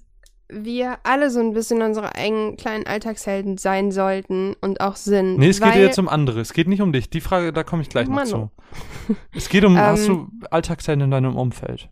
wir 0.52 0.98
alle 1.04 1.30
so 1.30 1.40
ein 1.40 1.52
bisschen 1.52 1.80
unsere 1.80 2.14
eigenen 2.14 2.56
kleinen 2.56 2.86
Alltagshelden 2.86 3.56
sein 3.56 3.92
sollten 3.92 4.54
und 4.60 4.80
auch 4.80 4.96
sind. 4.96 5.38
Nee, 5.38 5.48
es 5.48 5.60
geht 5.60 5.74
weil, 5.74 5.80
jetzt 5.80 5.98
um 5.98 6.08
andere. 6.08 6.40
Es 6.40 6.52
geht 6.52 6.68
nicht 6.68 6.82
um 6.82 6.92
dich. 6.92 7.08
Die 7.08 7.20
Frage, 7.20 7.52
da 7.52 7.62
komme 7.62 7.82
ich 7.82 7.88
gleich 7.88 8.08
noch 8.08 8.16
Mann, 8.16 8.26
zu. 8.26 8.50
Es 9.34 9.48
geht 9.48 9.64
um, 9.64 9.72
Ähm, 9.72 9.80
hast 9.80 10.08
du 10.08 10.28
Alltagshelden 10.50 11.04
in 11.04 11.10
deinem 11.10 11.36
Umfeld? 11.36 11.88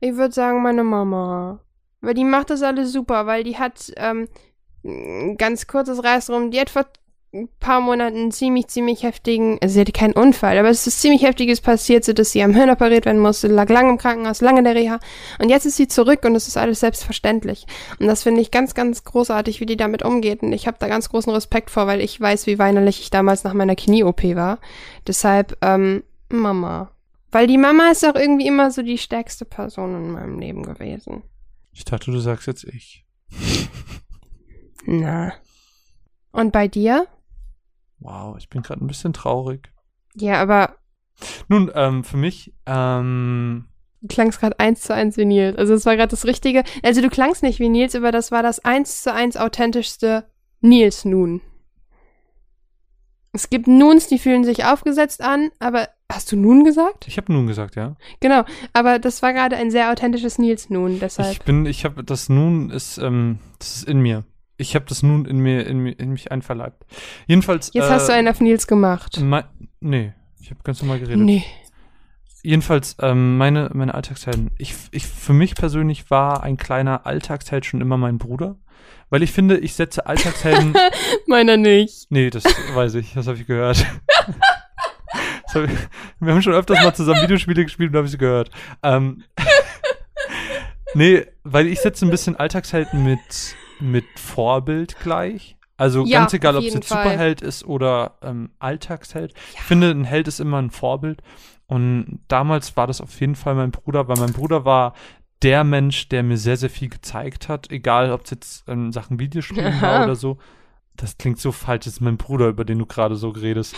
Ich 0.00 0.14
würde 0.14 0.34
sagen, 0.34 0.62
meine 0.62 0.84
Mama. 0.84 1.60
Weil 2.00 2.14
die 2.14 2.24
macht 2.24 2.50
das 2.50 2.62
alles 2.62 2.92
super, 2.92 3.26
weil 3.26 3.44
die 3.44 3.56
hat 3.56 3.92
ähm, 3.96 4.28
ein 4.84 5.36
ganz 5.36 5.66
kurzes 5.66 6.04
Reißrum. 6.04 6.50
Die 6.50 6.60
hat 6.60 6.70
vor 6.70 6.86
ein 7.34 7.48
paar 7.58 7.80
Monaten 7.80 8.30
ziemlich, 8.30 8.68
ziemlich 8.68 9.02
heftigen, 9.02 9.58
also 9.60 9.74
sie 9.74 9.80
hatte 9.80 9.92
keinen 9.92 10.14
Unfall, 10.14 10.56
aber 10.56 10.70
es 10.70 10.86
ist 10.86 11.00
ziemlich 11.00 11.22
heftiges 11.22 11.60
passiert, 11.60 12.04
so 12.04 12.12
dass 12.12 12.30
sie 12.30 12.42
am 12.42 12.54
Hirn 12.54 12.70
operiert 12.70 13.06
werden 13.06 13.20
musste, 13.20 13.48
lag 13.48 13.68
lange 13.68 13.90
im 13.90 13.98
Krankenhaus, 13.98 14.40
lange 14.40 14.60
in 14.60 14.64
der 14.64 14.76
Reha. 14.76 15.00
Und 15.40 15.48
jetzt 15.48 15.66
ist 15.66 15.76
sie 15.76 15.88
zurück 15.88 16.24
und 16.24 16.36
es 16.36 16.46
ist 16.46 16.56
alles 16.56 16.80
selbstverständlich. 16.80 17.66
Und 17.98 18.06
das 18.06 18.22
finde 18.22 18.40
ich 18.40 18.50
ganz, 18.50 18.74
ganz 18.74 19.02
großartig, 19.02 19.60
wie 19.60 19.66
die 19.66 19.76
damit 19.76 20.04
umgeht. 20.04 20.42
Und 20.42 20.52
ich 20.52 20.66
habe 20.66 20.76
da 20.78 20.86
ganz 20.86 21.08
großen 21.08 21.32
Respekt 21.32 21.70
vor, 21.70 21.86
weil 21.86 22.00
ich 22.00 22.20
weiß, 22.20 22.46
wie 22.46 22.58
weinerlich 22.58 23.00
ich 23.00 23.10
damals 23.10 23.42
nach 23.42 23.54
meiner 23.54 23.74
Knie-OP 23.74 24.22
war. 24.36 24.60
Deshalb, 25.06 25.58
ähm, 25.60 26.04
Mama. 26.28 26.92
Weil 27.32 27.48
die 27.48 27.58
Mama 27.58 27.90
ist 27.90 28.04
auch 28.04 28.14
irgendwie 28.14 28.46
immer 28.46 28.70
so 28.70 28.82
die 28.82 28.98
stärkste 28.98 29.44
Person 29.44 29.96
in 29.96 30.12
meinem 30.12 30.38
Leben 30.38 30.62
gewesen. 30.62 31.24
Ich 31.72 31.84
dachte, 31.84 32.12
du 32.12 32.20
sagst 32.20 32.46
jetzt 32.46 32.62
ich. 32.64 33.04
Na. 34.86 35.32
Und 36.30 36.52
bei 36.52 36.68
dir? 36.68 37.08
Wow, 37.98 38.36
ich 38.38 38.48
bin 38.48 38.62
gerade 38.62 38.84
ein 38.84 38.86
bisschen 38.86 39.12
traurig. 39.12 39.70
Ja, 40.14 40.40
aber 40.40 40.76
Nun, 41.48 41.70
ähm, 41.74 42.04
für 42.04 42.16
mich, 42.16 42.52
ähm, 42.66 43.66
du 44.02 44.08
klangst 44.08 44.40
gerade 44.40 44.58
eins 44.60 44.82
zu 44.82 44.94
eins 44.94 45.16
wie 45.16 45.24
Nils. 45.24 45.56
Also 45.56 45.74
es 45.74 45.86
war 45.86 45.96
gerade 45.96 46.10
das 46.10 46.26
Richtige. 46.26 46.64
Also 46.82 47.00
du 47.00 47.08
klangst 47.08 47.42
nicht 47.42 47.60
wie 47.60 47.68
Nils, 47.68 47.94
aber 47.94 48.12
das 48.12 48.30
war 48.30 48.42
das 48.42 48.64
eins 48.64 49.02
zu 49.02 49.12
eins 49.12 49.36
authentischste 49.36 50.24
Nils 50.60 51.04
nun. 51.04 51.40
Es 53.32 53.50
gibt 53.50 53.66
Nuns, 53.66 54.06
die 54.06 54.20
fühlen 54.20 54.44
sich 54.44 54.64
aufgesetzt 54.64 55.20
an, 55.20 55.50
aber 55.58 55.88
hast 56.10 56.30
du 56.30 56.36
nun 56.36 56.62
gesagt? 56.62 57.08
ich 57.08 57.16
habe 57.16 57.32
nun 57.32 57.48
gesagt, 57.48 57.74
ja. 57.74 57.96
Genau, 58.20 58.44
aber 58.72 59.00
das 59.00 59.22
war 59.22 59.32
gerade 59.32 59.56
ein 59.56 59.72
sehr 59.72 59.90
authentisches 59.90 60.38
Nils 60.38 60.70
nun, 60.70 61.00
deshalb. 61.00 61.32
Ich 61.32 61.42
bin, 61.42 61.66
ich 61.66 61.84
habe 61.84 62.04
das 62.04 62.28
nun 62.28 62.70
ist, 62.70 62.98
ähm, 62.98 63.40
das 63.58 63.76
ist 63.76 63.88
in 63.88 63.98
mir. 64.00 64.24
Ich 64.56 64.74
habe 64.74 64.84
das 64.88 65.02
nun 65.02 65.24
in 65.24 65.38
mir, 65.38 65.66
in, 65.66 65.86
in 65.86 66.10
mich 66.10 66.30
einverleibt. 66.30 66.84
Jedenfalls. 67.26 67.70
Jetzt 67.74 67.86
äh, 67.86 67.90
hast 67.90 68.08
du 68.08 68.12
einen 68.12 68.28
auf 68.28 68.40
Nils 68.40 68.66
gemacht. 68.66 69.20
mei- 69.20 69.44
nee, 69.80 70.12
ich 70.40 70.50
habe 70.50 70.60
ganz 70.62 70.80
normal 70.80 71.00
geredet. 71.00 71.18
Nee. 71.24 71.44
Jedenfalls, 72.42 72.96
ähm, 73.00 73.38
meine, 73.38 73.70
meine 73.72 73.94
Alltagshelden. 73.94 74.50
Ich, 74.58 74.74
ich, 74.90 75.06
für 75.06 75.32
mich 75.32 75.54
persönlich 75.54 76.10
war 76.10 76.42
ein 76.42 76.56
kleiner 76.58 77.06
Alltagsheld 77.06 77.64
schon 77.64 77.80
immer 77.80 77.96
mein 77.96 78.18
Bruder. 78.18 78.56
Weil 79.10 79.22
ich 79.22 79.32
finde, 79.32 79.56
ich 79.58 79.74
setze 79.74 80.06
Alltagshelden. 80.06 80.74
Meiner 81.26 81.56
nicht. 81.56 82.06
nee, 82.10 82.28
das 82.30 82.44
weiß 82.44 82.94
ich, 82.96 83.14
das 83.14 83.26
habe 83.26 83.38
ich 83.38 83.46
gehört. 83.46 83.84
Das 85.46 85.62
hab 85.62 85.70
ich, 85.70 85.78
wir 86.18 86.32
haben 86.32 86.42
schon 86.42 86.54
öfters 86.54 86.82
mal 86.82 86.92
zusammen 86.94 87.22
Videospiele 87.22 87.62
gespielt 87.62 87.88
und 87.90 87.92
da 87.92 87.98
habe 87.98 88.06
ich 88.06 88.10
sie 88.12 88.18
gehört. 88.18 88.50
Ähm, 88.82 89.22
nee, 90.94 91.24
weil 91.44 91.66
ich 91.68 91.80
setze 91.80 92.04
ein 92.04 92.10
bisschen 92.10 92.34
Alltagshelden 92.36 93.04
mit, 93.04 93.54
mit 93.84 94.04
Vorbild 94.16 94.98
gleich. 95.00 95.56
Also 95.76 96.04
Ja, 96.04 96.20
ganz 96.20 96.32
egal, 96.32 96.56
ob 96.56 96.64
es 96.64 96.74
jetzt 96.74 96.88
Fall. 96.88 97.04
Superheld 97.04 97.40
ist 97.40 97.64
oder 97.64 98.18
ähm, 98.22 98.50
Alltagsheld. 98.58 99.34
Ich 99.54 99.60
finde, 99.60 99.90
ein 99.90 100.04
Held 100.04 100.28
ist 100.28 100.40
immer 100.40 100.60
ein 100.60 100.70
Vorbild. 100.70 101.22
Und 101.66 102.20
damals 102.28 102.76
war 102.76 102.86
das 102.86 103.00
auf 103.00 103.20
jeden 103.20 103.34
Fall 103.34 103.54
mein 103.54 103.70
Bruder, 103.70 104.06
weil 104.06 104.18
mein 104.18 104.32
Bruder 104.32 104.64
war 104.64 104.94
der 105.42 105.64
Mensch, 105.64 106.08
der 106.08 106.22
mir 106.22 106.38
sehr, 106.38 106.56
sehr 106.56 106.70
viel 106.70 106.88
gezeigt 106.88 107.48
hat, 107.48 107.70
egal 107.70 108.12
ob 108.12 108.24
es 108.24 108.30
jetzt 108.30 108.68
in 108.68 108.92
Sachen 108.92 109.18
Videospielen 109.18 109.80
war 109.82 110.04
oder 110.04 110.14
so. 110.14 110.38
Das 110.96 111.18
klingt 111.18 111.40
so 111.40 111.52
falsch, 111.52 111.86
das 111.86 111.94
ist 111.94 112.00
mein 112.00 112.16
Bruder, 112.16 112.48
über 112.48 112.64
den 112.64 112.78
du 112.78 112.86
gerade 112.86 113.16
so 113.16 113.30
redest. 113.30 113.76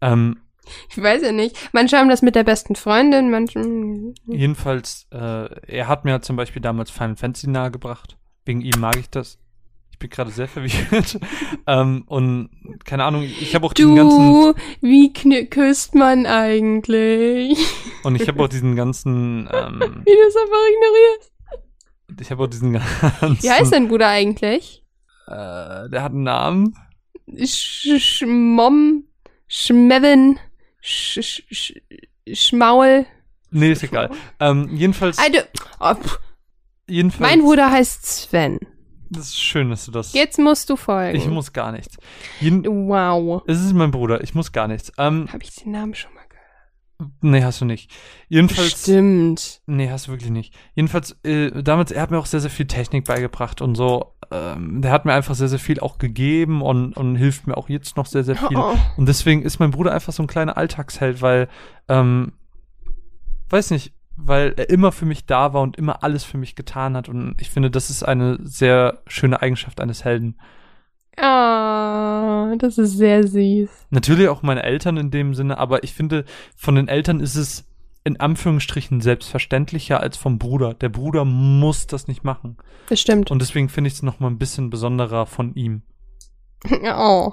Ähm, 0.00 0.38
Ich 0.90 1.02
weiß 1.02 1.22
ja 1.22 1.32
nicht. 1.32 1.56
Manche 1.72 1.98
haben 1.98 2.08
das 2.08 2.22
mit 2.22 2.34
der 2.34 2.44
besten 2.44 2.76
Freundin, 2.76 3.30
manche. 3.30 3.60
jedenfalls, 4.26 5.06
äh, 5.10 5.48
er 5.66 5.88
hat 5.88 6.04
mir 6.04 6.20
zum 6.22 6.36
Beispiel 6.36 6.62
damals 6.62 6.90
Final 6.90 7.16
Fantasy 7.16 7.48
nahegebracht. 7.48 8.16
Wegen 8.46 8.62
ihm 8.62 8.80
mag 8.80 8.96
ich 8.96 9.10
das. 9.10 9.38
Ich 9.92 9.98
bin 9.98 10.08
gerade 10.10 10.30
sehr 10.30 10.46
verwirrt. 10.48 11.18
ähm, 11.66 12.04
und 12.06 12.50
keine 12.84 13.04
Ahnung, 13.04 13.22
ich 13.22 13.54
habe 13.54 13.66
auch 13.66 13.72
diesen 13.72 13.94
ganzen 13.96 14.18
Du, 14.30 14.54
wie 14.82 15.10
kn- 15.10 15.46
küsst 15.48 15.94
man 15.94 16.26
eigentlich? 16.26 17.58
und 18.04 18.14
ich 18.20 18.28
habe 18.28 18.42
auch 18.42 18.48
diesen 18.48 18.76
ganzen, 18.76 19.48
ähm, 19.52 19.80
Wie 20.04 20.10
du 20.10 20.28
es 20.28 20.36
einfach 20.36 20.62
ignorierst. 20.72 21.32
ich 22.20 22.30
habe 22.30 22.42
auch 22.44 22.46
diesen 22.46 22.72
ganzen. 22.74 23.42
Wie 23.42 23.50
heißt 23.50 23.72
dein 23.72 23.88
Bruder 23.88 24.08
eigentlich? 24.08 24.84
Äh, 25.26 25.88
der 25.88 26.02
hat 26.02 26.12
einen 26.12 26.22
Namen. 26.24 26.76
Sch 27.44 27.88
Schmom, 27.98 29.04
Schmevin, 29.48 30.38
Sch 30.80 31.18
Sch 31.22 31.42
Sch 31.50 31.72
Schmaul. 32.32 33.06
Nee, 33.50 33.72
ist 33.72 33.82
egal. 33.82 34.10
Ähm, 34.40 34.68
jedenfalls, 34.76 35.18
Also, 35.18 35.40
oh, 35.80 35.94
pff, 35.94 36.20
jedenfalls. 36.88 37.30
mein 37.30 37.40
Bruder 37.42 37.70
heißt 37.70 38.04
Sven. 38.06 38.58
Das 39.10 39.28
ist 39.28 39.40
schön, 39.40 39.70
dass 39.70 39.86
du 39.86 39.92
das. 39.92 40.12
Jetzt 40.14 40.38
musst 40.38 40.68
du 40.68 40.76
folgen. 40.76 41.16
Ich 41.16 41.28
muss 41.28 41.52
gar 41.52 41.72
nichts. 41.72 41.96
Jeden, 42.40 42.64
wow. 42.88 43.42
es 43.46 43.60
ist 43.60 43.72
mein 43.72 43.90
Bruder, 43.90 44.22
ich 44.22 44.34
muss 44.34 44.52
gar 44.52 44.66
nichts. 44.66 44.92
Ähm, 44.98 45.28
Habe 45.32 45.44
ich 45.44 45.54
den 45.54 45.72
Namen 45.72 45.94
schon 45.94 46.12
mal 46.12 46.20
gehört? 46.20 46.26
nee, 47.20 47.44
hast 47.44 47.60
du 47.60 47.64
nicht. 47.64 47.90
Jedenfalls. 48.28 48.82
Stimmt. 48.82 49.60
Nee, 49.66 49.90
hast 49.90 50.06
du 50.06 50.12
wirklich 50.12 50.30
nicht. 50.30 50.54
Jedenfalls, 50.74 51.16
äh, 51.24 51.62
damals, 51.62 51.92
er 51.92 52.02
hat 52.02 52.10
mir 52.10 52.18
auch 52.18 52.26
sehr, 52.26 52.40
sehr 52.40 52.50
viel 52.50 52.66
Technik 52.66 53.04
beigebracht 53.04 53.60
und 53.60 53.74
so. 53.74 54.14
Ähm, 54.30 54.80
der 54.82 54.90
hat 54.90 55.04
mir 55.04 55.12
einfach 55.12 55.34
sehr, 55.34 55.48
sehr 55.48 55.58
viel 55.58 55.78
auch 55.80 55.98
gegeben 55.98 56.62
und, 56.62 56.96
und 56.96 57.16
hilft 57.16 57.46
mir 57.46 57.56
auch 57.56 57.68
jetzt 57.68 57.96
noch 57.96 58.06
sehr, 58.06 58.24
sehr 58.24 58.36
viel. 58.36 58.56
Oh. 58.56 58.74
Und 58.96 59.06
deswegen 59.06 59.42
ist 59.42 59.58
mein 59.58 59.70
Bruder 59.70 59.92
einfach 59.92 60.12
so 60.12 60.22
ein 60.22 60.26
kleiner 60.26 60.56
Alltagsheld, 60.56 61.22
weil, 61.22 61.48
ähm, 61.88 62.32
weiß 63.50 63.70
nicht, 63.70 63.92
weil 64.16 64.54
er 64.56 64.70
immer 64.70 64.92
für 64.92 65.06
mich 65.06 65.26
da 65.26 65.52
war 65.52 65.62
und 65.62 65.76
immer 65.76 66.02
alles 66.02 66.24
für 66.24 66.38
mich 66.38 66.56
getan 66.56 66.96
hat. 66.96 67.08
Und 67.08 67.36
ich 67.40 67.50
finde, 67.50 67.70
das 67.70 67.90
ist 67.90 68.02
eine 68.02 68.38
sehr 68.42 69.02
schöne 69.06 69.40
Eigenschaft 69.42 69.80
eines 69.80 70.04
Helden. 70.04 70.38
Ah, 71.18 72.54
das 72.58 72.78
ist 72.78 72.96
sehr 72.96 73.26
süß. 73.26 73.70
Natürlich 73.90 74.28
auch 74.28 74.42
meine 74.42 74.62
Eltern 74.62 74.96
in 74.96 75.10
dem 75.10 75.34
Sinne, 75.34 75.58
aber 75.58 75.82
ich 75.82 75.94
finde, 75.94 76.24
von 76.56 76.74
den 76.74 76.88
Eltern 76.88 77.20
ist 77.20 77.36
es 77.36 77.64
in 78.04 78.20
Anführungsstrichen 78.20 79.00
selbstverständlicher 79.00 80.00
als 80.00 80.16
vom 80.16 80.38
Bruder. 80.38 80.74
Der 80.74 80.90
Bruder 80.90 81.24
muss 81.24 81.86
das 81.86 82.06
nicht 82.06 82.22
machen. 82.22 82.56
Das 82.88 83.00
stimmt. 83.00 83.30
Und 83.30 83.40
deswegen 83.40 83.68
finde 83.68 83.88
ich 83.88 83.94
es 83.94 84.02
noch 84.02 84.20
mal 84.20 84.28
ein 84.28 84.38
bisschen 84.38 84.70
besonderer 84.70 85.26
von 85.26 85.54
ihm. 85.54 85.82
Oh. 86.96 87.32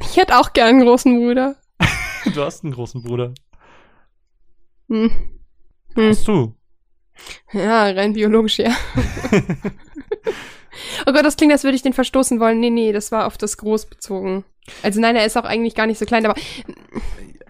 Ich 0.00 0.16
hätte 0.16 0.38
auch 0.38 0.52
gern 0.52 0.68
einen 0.68 0.80
großen 0.82 1.18
Bruder. 1.18 1.56
Du 2.34 2.42
hast 2.42 2.62
einen 2.62 2.72
großen 2.72 3.02
Bruder. 3.02 3.34
Hm. 4.88 5.10
Hm. 5.94 6.08
Hast 6.08 6.26
du? 6.28 6.54
Ja, 7.52 7.84
rein 7.84 8.14
biologisch, 8.14 8.58
ja. 8.58 8.70
oh 11.06 11.12
Gott, 11.12 11.24
das 11.24 11.36
klingt, 11.36 11.52
als 11.52 11.64
würde 11.64 11.76
ich 11.76 11.82
den 11.82 11.92
verstoßen 11.92 12.40
wollen. 12.40 12.60
Nee, 12.60 12.70
nee, 12.70 12.92
das 12.92 13.12
war 13.12 13.26
auf 13.26 13.38
das 13.38 13.56
Groß 13.58 13.86
bezogen. 13.86 14.44
Also 14.82 15.00
nein, 15.00 15.16
er 15.16 15.26
ist 15.26 15.36
auch 15.36 15.44
eigentlich 15.44 15.74
gar 15.74 15.86
nicht 15.86 15.98
so 15.98 16.06
klein, 16.06 16.24
aber 16.26 16.38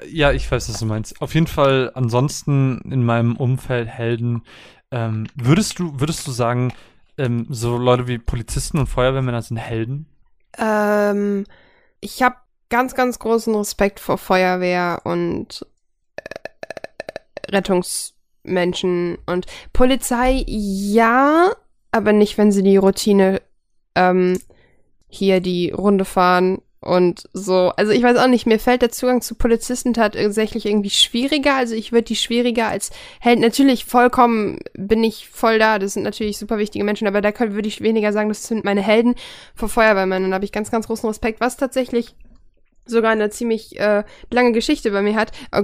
Ja, 0.08 0.32
ich 0.32 0.50
weiß, 0.50 0.68
was 0.68 0.78
du 0.78 0.86
meinst. 0.86 1.20
Auf 1.20 1.34
jeden 1.34 1.46
Fall 1.46 1.90
ansonsten 1.94 2.80
in 2.90 3.04
meinem 3.04 3.36
Umfeld 3.36 3.88
Helden. 3.88 4.42
Ähm, 4.90 5.26
würdest 5.34 5.78
du, 5.78 5.98
würdest 6.00 6.26
du 6.26 6.32
sagen, 6.32 6.72
ähm, 7.18 7.46
so 7.50 7.76
Leute 7.78 8.06
wie 8.08 8.18
Polizisten 8.18 8.78
und 8.78 8.88
Feuerwehrmänner 8.88 9.42
sind 9.42 9.58
Helden? 9.58 10.06
ähm, 10.58 11.44
ich 12.00 12.22
habe 12.22 12.36
ganz, 12.68 12.94
ganz 12.94 13.18
großen 13.18 13.54
Respekt 13.54 14.00
vor 14.00 14.18
Feuerwehr 14.18 15.00
und 15.04 15.66
äh, 16.16 17.52
Rettungsmenschen 18.44 19.18
und 19.26 19.46
Polizei, 19.72 20.44
ja, 20.46 21.52
aber 21.90 22.12
nicht, 22.12 22.38
wenn 22.38 22.52
sie 22.52 22.62
die 22.62 22.76
Routine 22.76 23.40
ähm, 23.94 24.38
hier 25.08 25.40
die 25.40 25.70
Runde 25.70 26.04
fahren 26.04 26.62
und 26.80 27.28
so. 27.32 27.72
Also 27.76 27.92
ich 27.92 28.02
weiß 28.02 28.16
auch 28.16 28.26
nicht, 28.26 28.46
mir 28.46 28.58
fällt 28.58 28.82
der 28.82 28.90
Zugang 28.90 29.20
zu 29.20 29.34
Polizisten 29.34 29.94
tatsächlich 29.94 30.66
irgendwie 30.66 30.90
schwieriger. 30.90 31.54
Also 31.54 31.74
ich 31.74 31.92
würde 31.92 32.04
die 32.04 32.16
schwieriger 32.16 32.66
als 32.68 32.90
Held. 33.20 33.38
Natürlich 33.38 33.84
vollkommen 33.84 34.58
bin 34.74 35.04
ich 35.04 35.28
voll 35.28 35.58
da. 35.58 35.78
Das 35.78 35.92
sind 35.92 36.02
natürlich 36.02 36.38
super 36.38 36.58
wichtige 36.58 36.84
Menschen, 36.84 37.06
aber 37.06 37.20
da 37.20 37.38
würde 37.38 37.68
ich 37.68 37.82
weniger 37.82 38.12
sagen, 38.12 38.30
das 38.30 38.48
sind 38.48 38.64
meine 38.64 38.82
Helden 38.82 39.14
vor 39.54 39.68
Feuerwehrmännern. 39.68 40.30
Da 40.30 40.36
habe 40.36 40.44
ich 40.44 40.52
ganz, 40.52 40.70
ganz 40.70 40.86
großen 40.88 41.08
Respekt, 41.08 41.40
was 41.40 41.56
tatsächlich 41.56 42.16
sogar 42.84 43.12
eine 43.12 43.30
ziemlich 43.30 43.78
äh, 43.78 44.04
lange 44.30 44.52
Geschichte 44.52 44.90
bei 44.90 45.02
mir 45.02 45.16
hat. 45.16 45.32
Äh, 45.52 45.62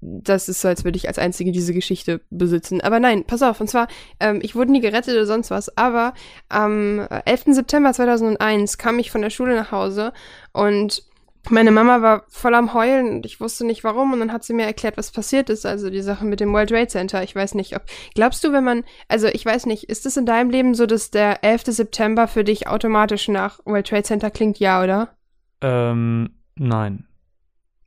Das 0.00 0.48
ist 0.48 0.60
so, 0.60 0.68
als 0.68 0.84
würde 0.84 0.96
ich 0.96 1.08
als 1.08 1.18
Einzige 1.18 1.52
diese 1.52 1.74
Geschichte 1.74 2.20
besitzen. 2.30 2.80
Aber 2.80 3.00
nein, 3.00 3.24
pass 3.24 3.42
auf. 3.42 3.60
Und 3.60 3.68
zwar, 3.68 3.88
ähm, 4.20 4.40
ich 4.42 4.54
wurde 4.54 4.72
nie 4.72 4.80
gerettet 4.80 5.14
oder 5.14 5.26
sonst 5.26 5.50
was, 5.50 5.76
aber 5.76 6.14
am 6.48 7.00
11. 7.24 7.54
September 7.54 7.92
2001 7.92 8.78
kam 8.78 8.98
ich 8.98 9.10
von 9.10 9.22
der 9.22 9.30
Schule 9.30 9.54
nach 9.54 9.72
Hause 9.72 10.12
und 10.52 11.04
meine 11.48 11.70
Mama 11.70 12.02
war 12.02 12.24
voll 12.28 12.54
am 12.54 12.74
Heulen 12.74 13.08
und 13.08 13.26
ich 13.26 13.40
wusste 13.40 13.64
nicht 13.64 13.82
warum 13.82 14.12
und 14.12 14.20
dann 14.20 14.30
hat 14.32 14.44
sie 14.44 14.52
mir 14.52 14.66
erklärt, 14.66 14.98
was 14.98 15.10
passiert 15.10 15.48
ist, 15.48 15.64
also 15.64 15.88
die 15.88 16.02
Sache 16.02 16.26
mit 16.26 16.38
dem 16.38 16.52
World 16.52 16.68
Trade 16.68 16.88
Center. 16.88 17.22
Ich 17.22 17.34
weiß 17.34 17.54
nicht, 17.54 17.74
ob 17.74 17.82
glaubst 18.14 18.44
du, 18.44 18.52
wenn 18.52 18.62
man 18.62 18.84
also 19.08 19.26
ich 19.26 19.46
weiß 19.46 19.64
nicht, 19.64 19.84
ist 19.84 20.04
es 20.04 20.18
in 20.18 20.26
deinem 20.26 20.50
Leben 20.50 20.74
so, 20.74 20.84
dass 20.84 21.10
der 21.10 21.42
11. 21.42 21.62
September 21.68 22.28
für 22.28 22.44
dich 22.44 22.66
automatisch 22.68 23.28
nach 23.28 23.58
World 23.64 23.86
Trade 23.88 24.02
Center 24.02 24.30
klingt, 24.30 24.58
ja, 24.58 24.82
oder? 24.82 25.16
Ähm, 25.62 26.30
nein. 26.60 27.06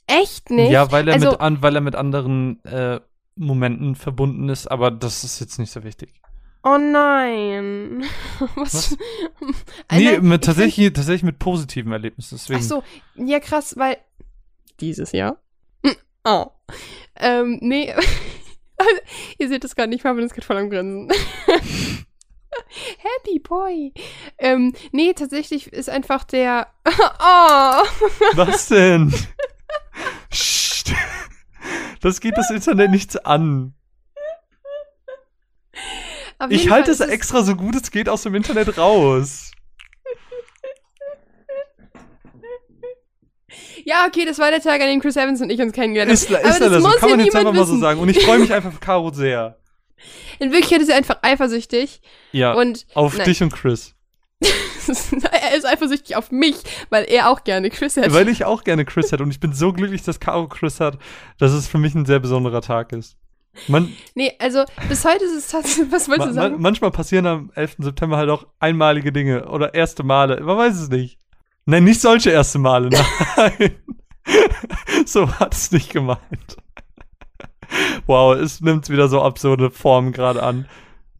Echt 0.07 0.49
nicht? 0.49 0.71
Ja, 0.71 0.91
weil 0.91 1.07
er, 1.07 1.13
also, 1.13 1.31
mit, 1.31 1.39
an, 1.39 1.61
weil 1.61 1.75
er 1.75 1.81
mit 1.81 1.95
anderen 1.95 2.63
äh, 2.65 2.99
Momenten 3.35 3.95
verbunden 3.95 4.49
ist, 4.49 4.67
aber 4.67 4.91
das 4.91 5.23
ist 5.23 5.39
jetzt 5.39 5.57
nicht 5.59 5.71
so 5.71 5.83
wichtig. 5.83 6.13
Oh 6.63 6.77
nein. 6.77 8.03
Was? 8.55 8.91
Was? 8.91 8.97
Nee, 9.91 10.19
mit, 10.19 10.41
ich 10.41 10.45
tatsächlich, 10.45 10.93
tatsächlich 10.93 11.23
mit 11.23 11.39
positiven 11.39 11.91
Erlebnissen. 11.91 12.37
Deswegen. 12.37 12.59
Ach 12.59 12.63
so, 12.63 12.83
ja 13.15 13.39
krass, 13.39 13.75
weil 13.77 13.97
dieses 14.79 15.11
Jahr. 15.11 15.37
Hm, 15.85 15.95
Oh. 16.25 16.47
Ähm, 17.17 17.59
nee. 17.61 17.93
Ihr 19.37 19.49
seht 19.49 19.63
das 19.63 19.75
gerade 19.75 19.89
nicht, 19.89 20.03
Marvin 20.03 20.25
ist 20.25 20.33
gerade 20.33 20.45
voll 20.47 20.57
am 20.57 20.69
Grinsen. 20.69 21.11
Happy 22.97 23.39
Boy. 23.39 23.93
Ähm, 24.37 24.73
nee, 24.91 25.13
tatsächlich 25.13 25.71
ist 25.71 25.89
einfach 25.89 26.23
der. 26.23 26.67
Oh. 27.19 27.83
Was 28.35 28.67
denn? 28.67 29.13
Das 32.01 32.19
geht 32.19 32.37
das 32.37 32.51
Internet 32.51 32.91
nichts 32.91 33.15
an. 33.15 33.73
Ich 36.49 36.69
halte 36.69 36.91
es 36.91 36.99
extra 36.99 37.43
so 37.43 37.55
gut 37.55 37.75
es 37.75 37.91
geht 37.91 38.09
aus 38.09 38.23
dem 38.23 38.35
Internet 38.35 38.77
raus. 38.77 39.51
Ja, 43.85 44.05
okay, 44.07 44.25
das 44.25 44.39
war 44.39 44.49
der 44.49 44.61
Tag, 44.61 44.81
an 44.81 44.87
dem 44.87 44.99
Chris 45.01 45.15
Evans 45.15 45.41
und 45.41 45.49
ich 45.49 45.61
uns 45.61 45.73
kennengelernt 45.73 46.09
haben. 46.09 46.13
Ist, 46.13 46.29
ist 46.29 46.61
Aber 46.61 46.69
das 46.69 46.83
so, 46.83 46.89
muss 46.89 46.97
kann 46.97 47.09
ja 47.09 47.15
man 47.17 47.25
jetzt 47.25 47.35
einfach 47.35 47.53
mal 47.53 47.65
so 47.65 47.73
wissen. 47.73 47.81
sagen. 47.81 47.99
Und 47.99 48.09
ich 48.09 48.23
freue 48.23 48.39
mich 48.39 48.51
einfach 48.53 48.71
für 48.71 48.79
Caro 48.79 49.11
sehr. 49.11 49.57
In 50.39 50.51
Wirklichkeit 50.51 50.81
ist 50.81 50.89
er 50.89 50.97
einfach 50.97 51.19
eifersüchtig. 51.21 52.01
Ja, 52.31 52.53
Und 52.53 52.85
auf 52.93 53.17
nein. 53.17 53.25
dich 53.25 53.41
und 53.41 53.53
Chris. 53.53 53.95
er 55.31 55.55
ist 55.55 55.65
eifersüchtig 55.65 56.15
auf 56.15 56.31
mich, 56.31 56.55
weil 56.89 57.05
er 57.05 57.29
auch 57.29 57.43
gerne 57.43 57.69
Chris 57.69 57.95
hätte. 57.95 58.13
Weil 58.13 58.27
ich 58.27 58.45
auch 58.45 58.63
gerne 58.63 58.85
Chris 58.85 59.11
hätte 59.11 59.23
und 59.23 59.31
ich 59.31 59.39
bin 59.39 59.53
so 59.53 59.71
glücklich, 59.71 60.03
dass 60.03 60.19
Caro 60.19 60.47
Chris 60.47 60.79
hat, 60.79 60.97
dass 61.37 61.51
es 61.51 61.67
für 61.67 61.77
mich 61.77 61.95
ein 61.95 62.05
sehr 62.05 62.19
besonderer 62.19 62.61
Tag 62.61 62.91
ist. 62.91 63.15
Man, 63.67 63.93
Nee, 64.15 64.33
also 64.39 64.65
bis 64.89 65.05
heute 65.05 65.23
ist 65.25 65.35
es 65.35 65.47
tatsächlich. 65.47 65.87
Was 65.91 66.09
wolltest 66.09 66.29
du 66.29 66.33
sagen? 66.33 66.55
manchmal 66.59 66.91
passieren 66.91 67.27
am 67.27 67.51
11. 67.55 67.75
September 67.79 68.17
halt 68.17 68.29
auch 68.29 68.47
einmalige 68.59 69.11
Dinge 69.11 69.47
oder 69.47 69.73
erste 69.73 70.03
Male. 70.03 70.41
Man 70.41 70.57
weiß 70.57 70.75
es 70.79 70.89
nicht. 70.89 71.19
Nein, 71.65 71.83
nicht 71.83 72.01
solche 72.01 72.31
erste 72.31 72.59
Male. 72.59 72.89
Nein. 73.37 73.75
so 75.05 75.31
hat 75.39 75.53
es 75.53 75.71
nicht 75.71 75.91
gemeint. 75.91 76.57
Wow, 78.07 78.35
es 78.35 78.61
nimmt 78.61 78.89
wieder 78.89 79.07
so 79.07 79.21
absurde 79.21 79.71
Formen 79.71 80.11
gerade 80.11 80.43
an. 80.43 80.67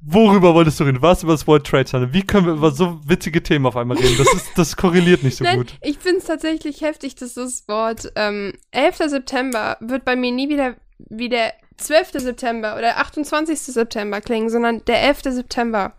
Worüber 0.06 0.54
wolltest 0.54 0.80
du 0.80 0.84
reden? 0.84 1.02
Was 1.02 1.24
über 1.24 1.32
das 1.32 1.48
World 1.48 1.66
Trade 1.66 1.86
Center? 1.86 2.14
Wie 2.14 2.24
können 2.24 2.46
wir 2.46 2.54
über 2.54 2.72
so 2.72 3.00
witzige 3.08 3.42
Themen 3.42 3.66
auf 3.66 3.78
einmal 3.78 3.98
reden? 3.98 4.18
Das, 4.18 4.34
ist, 4.34 4.50
das 4.58 4.76
korreliert 4.76 5.24
nicht 5.24 5.38
so 5.38 5.46
Nein, 5.46 5.60
gut. 5.60 5.76
ich 5.82 5.98
finde 5.98 6.18
es 6.18 6.26
tatsächlich 6.26 6.82
heftig, 6.82 7.16
dass 7.16 7.36
das 7.36 7.68
Wort 7.70 8.12
ähm, 8.18 8.52
11. 8.72 8.98
September 8.98 9.78
wird 9.80 10.04
bei 10.04 10.18
mir 10.18 10.34
nie 10.34 10.50
wieder 10.50 10.76
wie 10.98 11.30
der 11.30 11.54
12. 11.78 12.12
September 12.16 12.76
oder 12.78 12.98
28. 12.98 13.58
September 13.60 14.20
klingen, 14.20 14.50
sondern 14.50 14.84
der 14.86 15.04
11. 15.04 15.22
September. 15.24 15.94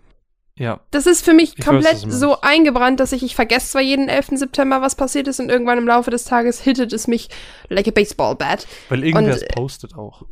Ja. 0.56 0.81
Das 0.90 1.06
ist 1.06 1.24
für 1.24 1.32
mich 1.32 1.55
Ich 1.59 1.60
weiß, 1.60 1.64
komplett 1.66 2.02
meinst. 2.02 2.20
so 2.20 2.40
eingebrannt, 2.43 3.01
dass 3.01 3.12
ich, 3.12 3.22
ich 3.22 3.35
vergesse 3.35 3.70
zwar 3.70 3.81
jeden 3.82 4.09
11. 4.10 4.32
September, 4.35 4.82
was 4.82 4.94
passiert 4.97 5.28
ist 5.28 5.40
und 5.40 5.48
irgendwann 5.51 5.78
im 5.78 5.86
Laufe 5.89 6.10
des 6.10 6.24
Tages 6.24 6.60
hittet 6.60 6.93
es 6.93 7.09
mich 7.09 7.28
like 7.70 7.89
a 7.89 7.90
baseball 7.90 8.36
bat. 8.36 8.66
Weil 8.90 9.02
irgendwer 9.02 9.32
Und, 9.35 9.43
es 9.43 9.48
postet 9.48 9.94
auch. 9.97 10.26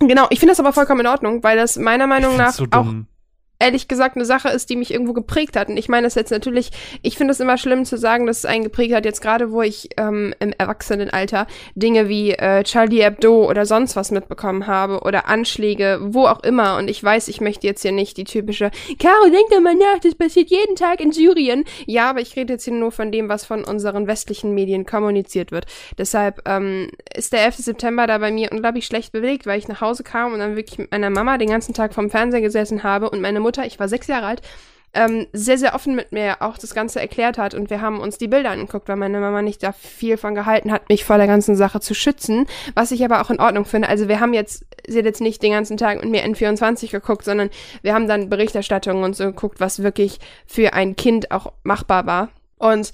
Genau, 0.00 0.26
ich 0.30 0.40
finde 0.40 0.52
das 0.52 0.60
aber 0.60 0.72
vollkommen 0.72 1.00
in 1.00 1.06
Ordnung, 1.06 1.42
weil 1.42 1.56
das 1.56 1.76
meiner 1.76 2.06
Meinung 2.06 2.36
nach 2.36 2.52
so 2.52 2.64
auch 2.64 2.84
dumm. 2.84 3.06
Ehrlich 3.60 3.88
gesagt 3.88 4.16
eine 4.16 4.24
Sache 4.24 4.48
ist, 4.48 4.70
die 4.70 4.76
mich 4.76 4.92
irgendwo 4.92 5.12
geprägt 5.12 5.56
hat. 5.56 5.68
Und 5.68 5.76
ich 5.76 5.88
meine 5.88 6.06
das 6.06 6.14
jetzt 6.14 6.30
natürlich, 6.30 6.70
ich 7.02 7.16
finde 7.16 7.32
es 7.32 7.40
immer 7.40 7.58
schlimm 7.58 7.84
zu 7.84 7.96
sagen, 7.96 8.26
dass 8.26 8.38
es 8.38 8.44
einen 8.44 8.64
geprägt 8.64 8.94
hat, 8.94 9.04
jetzt 9.04 9.20
gerade 9.20 9.52
wo 9.52 9.62
ich 9.62 9.90
ähm, 9.96 10.34
im 10.40 10.52
Erwachsenenalter 10.56 11.46
Dinge 11.74 12.08
wie 12.08 12.32
äh, 12.32 12.64
Charlie 12.64 13.02
Hebdo 13.02 13.48
oder 13.48 13.66
sonst 13.66 13.96
was 13.96 14.10
mitbekommen 14.10 14.66
habe 14.66 15.00
oder 15.00 15.28
Anschläge, 15.28 15.98
wo 16.02 16.26
auch 16.26 16.42
immer. 16.42 16.78
Und 16.78 16.88
ich 16.88 17.02
weiß, 17.02 17.28
ich 17.28 17.40
möchte 17.40 17.66
jetzt 17.66 17.82
hier 17.82 17.92
nicht 17.92 18.16
die 18.16 18.24
typische, 18.24 18.70
Caro, 18.98 19.28
denk 19.30 19.50
doch 19.50 19.60
mal 19.60 19.74
nach, 19.74 19.98
das 20.02 20.14
passiert 20.14 20.50
jeden 20.50 20.76
Tag 20.76 21.00
in 21.00 21.12
Syrien. 21.12 21.64
Ja, 21.86 22.10
aber 22.10 22.20
ich 22.20 22.34
rede 22.36 22.54
jetzt 22.54 22.64
hier 22.64 22.74
nur 22.74 22.92
von 22.92 23.12
dem, 23.12 23.28
was 23.28 23.44
von 23.44 23.64
unseren 23.64 24.06
westlichen 24.06 24.54
Medien 24.54 24.86
kommuniziert 24.86 25.52
wird. 25.52 25.66
Deshalb 25.98 26.42
ähm, 26.46 26.90
ist 27.14 27.32
der 27.32 27.44
11. 27.44 27.56
September 27.56 28.06
da 28.06 28.18
bei 28.18 28.30
mir 28.30 28.50
unglaublich 28.52 28.86
schlecht 28.86 29.12
bewegt, 29.12 29.46
weil 29.46 29.58
ich 29.58 29.68
nach 29.68 29.80
Hause 29.82 30.02
kam 30.02 30.32
und 30.32 30.38
dann 30.38 30.56
wirklich 30.56 30.78
mit 30.78 30.90
meiner 30.90 31.10
Mama 31.10 31.36
den 31.36 31.50
ganzen 31.50 31.74
Tag 31.74 31.92
vorm 31.92 32.10
Fernseher 32.10 32.40
gesessen 32.40 32.82
habe 32.82 33.10
und 33.10 33.20
meine 33.20 33.40
Mutter, 33.40 33.49
ich 33.58 33.78
war 33.78 33.88
sechs 33.88 34.06
Jahre 34.06 34.26
alt, 34.26 34.42
ähm, 34.92 35.26
sehr, 35.32 35.56
sehr 35.56 35.74
offen 35.74 35.94
mit 35.94 36.10
mir 36.10 36.42
auch 36.42 36.58
das 36.58 36.74
Ganze 36.74 37.00
erklärt 37.00 37.38
hat 37.38 37.54
und 37.54 37.70
wir 37.70 37.80
haben 37.80 38.00
uns 38.00 38.18
die 38.18 38.26
Bilder 38.26 38.50
angeguckt, 38.50 38.88
weil 38.88 38.96
meine 38.96 39.20
Mama 39.20 39.40
nicht 39.40 39.62
da 39.62 39.72
viel 39.72 40.16
von 40.16 40.34
gehalten 40.34 40.72
hat, 40.72 40.88
mich 40.88 41.04
vor 41.04 41.16
der 41.16 41.28
ganzen 41.28 41.54
Sache 41.54 41.80
zu 41.80 41.94
schützen, 41.94 42.46
was 42.74 42.90
ich 42.90 43.04
aber 43.04 43.20
auch 43.20 43.30
in 43.30 43.40
Ordnung 43.40 43.64
finde. 43.64 43.88
Also 43.88 44.08
wir 44.08 44.18
haben 44.18 44.34
jetzt, 44.34 44.64
sie 44.88 44.98
hat 44.98 45.04
jetzt 45.04 45.20
nicht 45.20 45.42
den 45.42 45.52
ganzen 45.52 45.76
Tag 45.76 46.02
mit 46.02 46.10
mir 46.10 46.24
N24 46.24 46.90
geguckt, 46.90 47.24
sondern 47.24 47.50
wir 47.82 47.94
haben 47.94 48.08
dann 48.08 48.28
Berichterstattungen 48.28 49.04
und 49.04 49.14
so 49.14 49.26
geguckt, 49.26 49.60
was 49.60 49.82
wirklich 49.82 50.18
für 50.46 50.72
ein 50.72 50.96
Kind 50.96 51.30
auch 51.30 51.52
machbar 51.62 52.06
war. 52.06 52.30
Und 52.58 52.90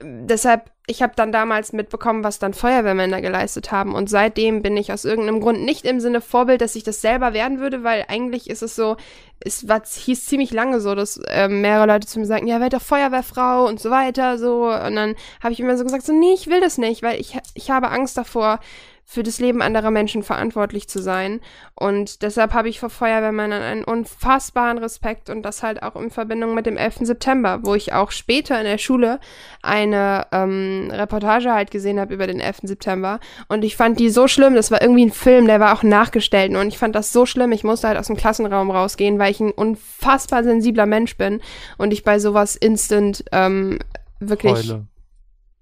deshalb, 0.00 0.70
ich 0.86 1.02
habe 1.02 1.14
dann 1.16 1.32
damals 1.32 1.72
mitbekommen, 1.72 2.24
was 2.24 2.38
dann 2.38 2.52
Feuerwehrmänner 2.52 3.22
geleistet 3.22 3.72
haben. 3.72 3.94
Und 3.94 4.10
seitdem 4.10 4.60
bin 4.60 4.76
ich 4.76 4.92
aus 4.92 5.06
irgendeinem 5.06 5.40
Grund 5.40 5.62
nicht 5.62 5.86
im 5.86 5.98
Sinne 5.98 6.20
Vorbild, 6.20 6.60
dass 6.60 6.76
ich 6.76 6.82
das 6.82 7.00
selber 7.00 7.32
werden 7.32 7.58
würde, 7.58 7.82
weil 7.84 8.04
eigentlich 8.08 8.50
ist 8.50 8.62
es 8.62 8.76
so, 8.76 8.96
es 9.40 9.66
war, 9.66 9.82
hieß 9.82 10.26
ziemlich 10.26 10.52
lange 10.52 10.80
so, 10.80 10.94
dass 10.94 11.16
äh, 11.28 11.48
mehrere 11.48 11.86
Leute 11.86 12.06
zu 12.06 12.18
mir 12.18 12.26
sagen, 12.26 12.46
ja, 12.46 12.60
werd 12.60 12.74
doch 12.74 12.82
Feuerwehrfrau 12.82 13.66
und 13.66 13.80
so 13.80 13.90
weiter, 13.90 14.36
so. 14.36 14.66
Und 14.66 14.96
dann 14.96 15.14
habe 15.42 15.52
ich 15.52 15.60
immer 15.60 15.76
so 15.78 15.84
gesagt, 15.84 16.04
so, 16.04 16.12
nee, 16.12 16.34
ich 16.34 16.48
will 16.48 16.60
das 16.60 16.76
nicht, 16.76 17.02
weil 17.02 17.18
ich, 17.18 17.38
ich 17.54 17.70
habe 17.70 17.88
Angst 17.88 18.18
davor, 18.18 18.60
für 19.06 19.22
das 19.22 19.38
Leben 19.38 19.62
anderer 19.62 19.90
Menschen 19.90 20.22
verantwortlich 20.22 20.88
zu 20.88 21.00
sein. 21.00 21.40
Und 21.74 22.22
deshalb 22.22 22.54
habe 22.54 22.68
ich 22.68 22.80
vor 22.80 22.90
Feuerwehrmännern 22.90 23.62
einen 23.62 23.84
unfassbaren 23.84 24.78
Respekt 24.78 25.28
und 25.28 25.42
das 25.42 25.62
halt 25.62 25.82
auch 25.82 25.96
in 25.96 26.10
Verbindung 26.10 26.54
mit 26.54 26.66
dem 26.66 26.76
11. 26.76 27.00
September, 27.02 27.60
wo 27.62 27.74
ich 27.74 27.92
auch 27.92 28.10
später 28.10 28.58
in 28.58 28.64
der 28.64 28.78
Schule 28.78 29.20
eine 29.62 30.26
ähm, 30.32 30.90
Reportage 30.90 31.52
halt 31.52 31.70
gesehen 31.70 32.00
habe 32.00 32.14
über 32.14 32.26
den 32.26 32.40
11. 32.40 32.60
September. 32.62 33.20
Und 33.48 33.62
ich 33.62 33.76
fand 33.76 34.00
die 34.00 34.10
so 34.10 34.26
schlimm, 34.26 34.54
das 34.54 34.70
war 34.70 34.80
irgendwie 34.80 35.04
ein 35.04 35.12
Film, 35.12 35.46
der 35.46 35.60
war 35.60 35.74
auch 35.74 35.82
nachgestellt. 35.82 36.54
Und 36.56 36.68
ich 36.68 36.78
fand 36.78 36.94
das 36.94 37.12
so 37.12 37.26
schlimm, 37.26 37.52
ich 37.52 37.64
musste 37.64 37.88
halt 37.88 37.98
aus 37.98 38.06
dem 38.06 38.16
Klassenraum 38.16 38.70
rausgehen, 38.70 39.18
weil 39.18 39.30
ich 39.30 39.40
ein 39.40 39.52
unfassbar 39.52 40.42
sensibler 40.44 40.86
Mensch 40.86 41.16
bin 41.16 41.40
und 41.76 41.92
ich 41.92 42.04
bei 42.04 42.18
sowas 42.18 42.56
instant 42.56 43.24
ähm, 43.32 43.78
wirklich. 44.18 44.70
Heule. 44.70 44.86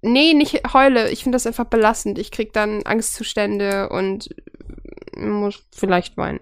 Nee, 0.03 0.35
nicht 0.35 0.63
heule. 0.75 1.11
Ich 1.11 1.23
finde 1.23 1.37
das 1.37 1.47
einfach 1.47 1.65
belastend. 1.67 2.19
Ich 2.19 2.31
krieg 2.31 2.53
dann 2.53 2.83
Angstzustände 2.85 3.89
und 3.89 4.29
muss 5.17 5.63
vielleicht 5.73 6.17
weinen. 6.17 6.41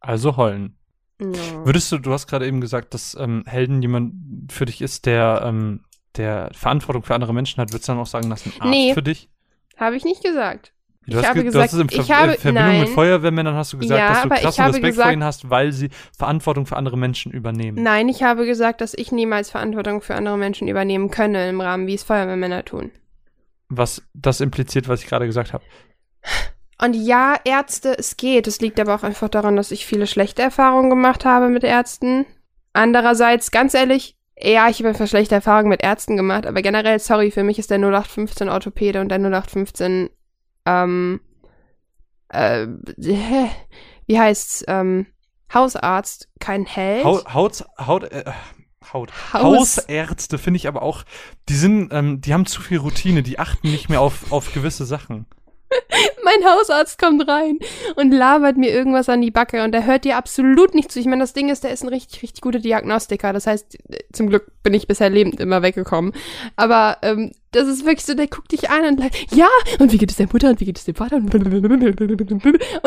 Also 0.00 0.36
heulen. 0.36 0.76
Ja. 1.20 1.64
Würdest 1.64 1.92
du, 1.92 1.98
du 1.98 2.12
hast 2.12 2.26
gerade 2.26 2.46
eben 2.46 2.60
gesagt, 2.60 2.94
dass 2.94 3.14
ähm, 3.18 3.44
Helden 3.46 3.80
jemand 3.82 4.14
für 4.52 4.64
dich 4.66 4.80
ist, 4.82 5.06
der, 5.06 5.42
ähm, 5.44 5.80
der 6.16 6.50
Verantwortung 6.52 7.02
für 7.02 7.14
andere 7.14 7.34
Menschen 7.34 7.60
hat, 7.60 7.72
würdest 7.72 7.88
du 7.88 7.92
dann 7.92 8.00
auch 8.00 8.06
sagen, 8.06 8.30
das 8.30 8.46
ist 8.46 8.56
ein 8.56 8.62
Arzt 8.62 8.70
Nee. 8.70 8.94
für 8.94 9.02
dich? 9.02 9.28
Habe 9.76 9.96
ich 9.96 10.04
nicht 10.04 10.22
gesagt. 10.22 10.72
Du 11.06 11.12
Ich 11.12 11.16
hast, 11.18 11.28
habe 11.28 11.34
ge- 11.34 11.42
du 11.44 11.46
gesagt, 11.46 11.64
hast 11.64 11.72
es 11.74 11.80
in 11.80 11.88
Ver 11.88 12.00
ich 12.02 12.10
habe- 12.10 12.32
äh, 12.32 12.36
Verbindung 12.36 12.68
mit 12.72 12.78
nein. 12.88 12.94
Feuerwehrmännern 12.94 13.54
hast 13.54 13.72
du 13.72 13.78
gesagt, 13.78 13.98
Ja, 14.00 14.08
dass 14.12 14.22
du 14.22 14.28
krassen 14.28 14.64
Respekt 14.64 14.80
vor 14.80 14.88
gesagt- 14.90 15.12
ihnen 15.12 15.24
hast, 15.24 15.50
weil 15.50 15.72
sie 15.72 15.90
Verantwortung 16.16 16.66
für 16.66 16.76
andere 16.76 16.96
Menschen 16.98 17.30
übernehmen. 17.32 17.80
Nein, 17.82 18.08
ich 18.08 18.22
habe 18.24 18.44
gesagt, 18.44 18.80
dass 18.80 18.92
ich 18.92 19.12
niemals 19.12 19.50
Verantwortung 19.50 20.00
für 20.02 20.16
andere 20.16 20.36
Menschen 20.36 20.66
übernehmen 20.66 21.10
könne 21.10 21.48
im 21.48 21.60
Rahmen, 21.60 21.86
wie 21.86 21.94
es 21.94 22.02
Feuerwehrmänner 22.02 22.64
tun. 22.64 22.90
Was 23.68 24.02
das 24.14 24.40
impliziert, 24.40 24.88
was 24.88 25.02
ich 25.02 25.08
gerade 25.08 25.26
gesagt 25.26 25.52
habe. 25.52 25.62
Und 26.82 26.94
ja, 26.94 27.36
Ärzte, 27.44 27.96
es 27.98 28.16
geht. 28.16 28.46
Es 28.46 28.60
liegt 28.60 28.78
aber 28.80 28.94
auch 28.96 29.02
einfach 29.02 29.28
daran, 29.28 29.56
dass 29.56 29.70
ich 29.70 29.86
viele 29.86 30.06
schlechte 30.06 30.42
Erfahrungen 30.42 30.90
gemacht 30.90 31.24
habe 31.24 31.48
mit 31.48 31.64
Ärzten. 31.64 32.26
Andererseits, 32.72 33.50
ganz 33.50 33.72
ehrlich, 33.74 34.16
ja, 34.38 34.68
ich 34.68 34.80
habe 34.80 34.88
einfach 34.90 35.06
schlechte 35.06 35.34
Erfahrungen 35.34 35.70
mit 35.70 35.82
Ärzten 35.82 36.16
gemacht, 36.16 36.46
aber 36.46 36.60
generell, 36.60 36.98
sorry, 36.98 37.30
für 37.30 37.42
mich 37.44 37.58
ist 37.58 37.70
der 37.70 37.78
0815 37.78 38.50
Orthopäde 38.50 39.00
und 39.00 39.08
der 39.08 39.18
0815, 39.18 40.10
ähm, 40.66 41.20
äh, 42.28 42.66
wie 44.06 44.18
heißt's, 44.18 44.64
ähm, 44.68 45.06
Hausarzt 45.52 46.28
kein 46.40 46.66
Held. 46.66 47.04
Haut, 47.04 47.32
Haut, 47.32 47.64
Haut, 47.78 48.04
äh, 48.04 48.24
Haut. 48.92 49.12
Haus- 49.32 49.78
Hausärzte 49.78 50.38
finde 50.38 50.58
ich 50.58 50.68
aber 50.68 50.82
auch, 50.82 51.04
die 51.48 51.54
sind, 51.54 51.92
ähm, 51.92 52.20
die 52.20 52.34
haben 52.34 52.46
zu 52.46 52.60
viel 52.60 52.78
Routine, 52.78 53.22
die 53.22 53.38
achten 53.38 53.70
nicht 53.70 53.88
mehr 53.88 54.00
auf, 54.00 54.32
auf 54.32 54.52
gewisse 54.52 54.84
Sachen. 54.86 55.26
mein 56.24 56.44
Hausarzt 56.44 56.98
kommt 56.98 57.28
rein 57.28 57.58
und 57.96 58.12
labert 58.12 58.56
mir 58.56 58.70
irgendwas 58.70 59.08
an 59.08 59.20
die 59.20 59.30
Backe 59.30 59.62
und 59.64 59.72
der 59.72 59.86
hört 59.86 60.04
dir 60.04 60.16
absolut 60.16 60.74
nicht 60.74 60.92
zu. 60.92 61.00
Ich 61.00 61.06
meine, 61.06 61.22
das 61.22 61.32
Ding 61.32 61.48
ist, 61.48 61.64
der 61.64 61.72
ist 61.72 61.82
ein 61.82 61.88
richtig, 61.88 62.22
richtig 62.22 62.40
guter 62.40 62.58
Diagnostiker. 62.58 63.32
Das 63.32 63.46
heißt, 63.46 63.78
zum 64.12 64.28
Glück 64.28 64.50
bin 64.62 64.74
ich 64.74 64.86
bisher 64.86 65.10
lebend 65.10 65.40
immer 65.40 65.62
weggekommen. 65.62 66.12
Aber 66.56 66.98
ähm, 67.02 67.32
das 67.52 67.68
ist 67.68 67.84
wirklich 67.84 68.04
so, 68.04 68.14
der 68.14 68.26
guckt 68.28 68.52
dich 68.52 68.70
an 68.70 68.84
und 68.84 69.00
like, 69.00 69.32
ja, 69.32 69.48
und 69.78 69.92
wie 69.92 69.98
geht 69.98 70.10
es 70.10 70.16
der 70.16 70.28
Mutter 70.30 70.50
und 70.50 70.60
wie 70.60 70.66
geht 70.66 70.78
es 70.78 70.84
dem 70.84 70.94
Vater 70.94 71.16
und, 71.16 71.32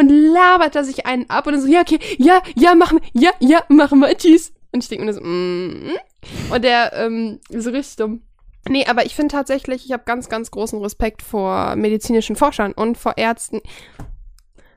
labert 0.10 0.76
da 0.76 0.84
sich 0.84 1.06
einen 1.06 1.30
ab 1.30 1.48
und 1.48 1.54
dann 1.54 1.62
so, 1.62 1.68
ja, 1.68 1.82
okay, 1.82 2.00
ja, 2.18 2.42
ja, 2.56 2.76
machen 2.76 3.00
wir, 3.14 3.22
ja, 3.22 3.32
ja, 3.40 3.64
machen 3.70 4.00
wir, 4.00 4.16
tschüss. 4.18 4.54
Und 4.72 4.84
ich 4.84 4.90
denke 4.90 5.06
mir 5.06 5.14
so, 5.14 5.22
mm, 5.22 5.88
mm. 5.88 6.52
und 6.54 6.64
der, 6.64 6.94
ähm, 6.94 7.40
so 7.50 7.72
richtig 7.72 7.96
dumm. 7.96 8.22
Nee, 8.70 8.86
aber 8.86 9.06
ich 9.06 9.16
finde 9.16 9.34
tatsächlich, 9.34 9.86
ich 9.86 9.92
habe 9.92 10.04
ganz, 10.06 10.30
ganz 10.30 10.52
großen 10.52 10.80
Respekt 10.82 11.22
vor 11.22 11.76
medizinischen 11.76 12.36
Forschern 12.36 12.72
und 12.72 12.98
vor 12.98 13.18
Ärzten. 13.18 13.62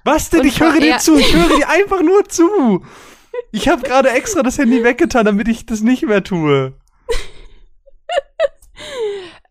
Was 0.04 0.30
denn? 0.30 0.40
Und 0.40 0.46
Ich 0.46 0.60
höre 0.60 0.80
dir 0.80 0.98
zu, 0.98 1.16
ich 1.16 1.32
höre 1.36 1.56
dir 1.56 1.68
einfach 1.68 2.02
nur 2.02 2.24
zu. 2.24 2.82
Ich 3.52 3.68
habe 3.68 3.82
gerade 3.82 4.10
extra 4.10 4.42
das 4.42 4.58
Handy 4.58 4.82
weggetan, 4.82 5.24
damit 5.24 5.48
ich 5.48 5.64
das 5.66 5.80
nicht 5.82 6.04
mehr 6.06 6.24
tue. 6.24 6.74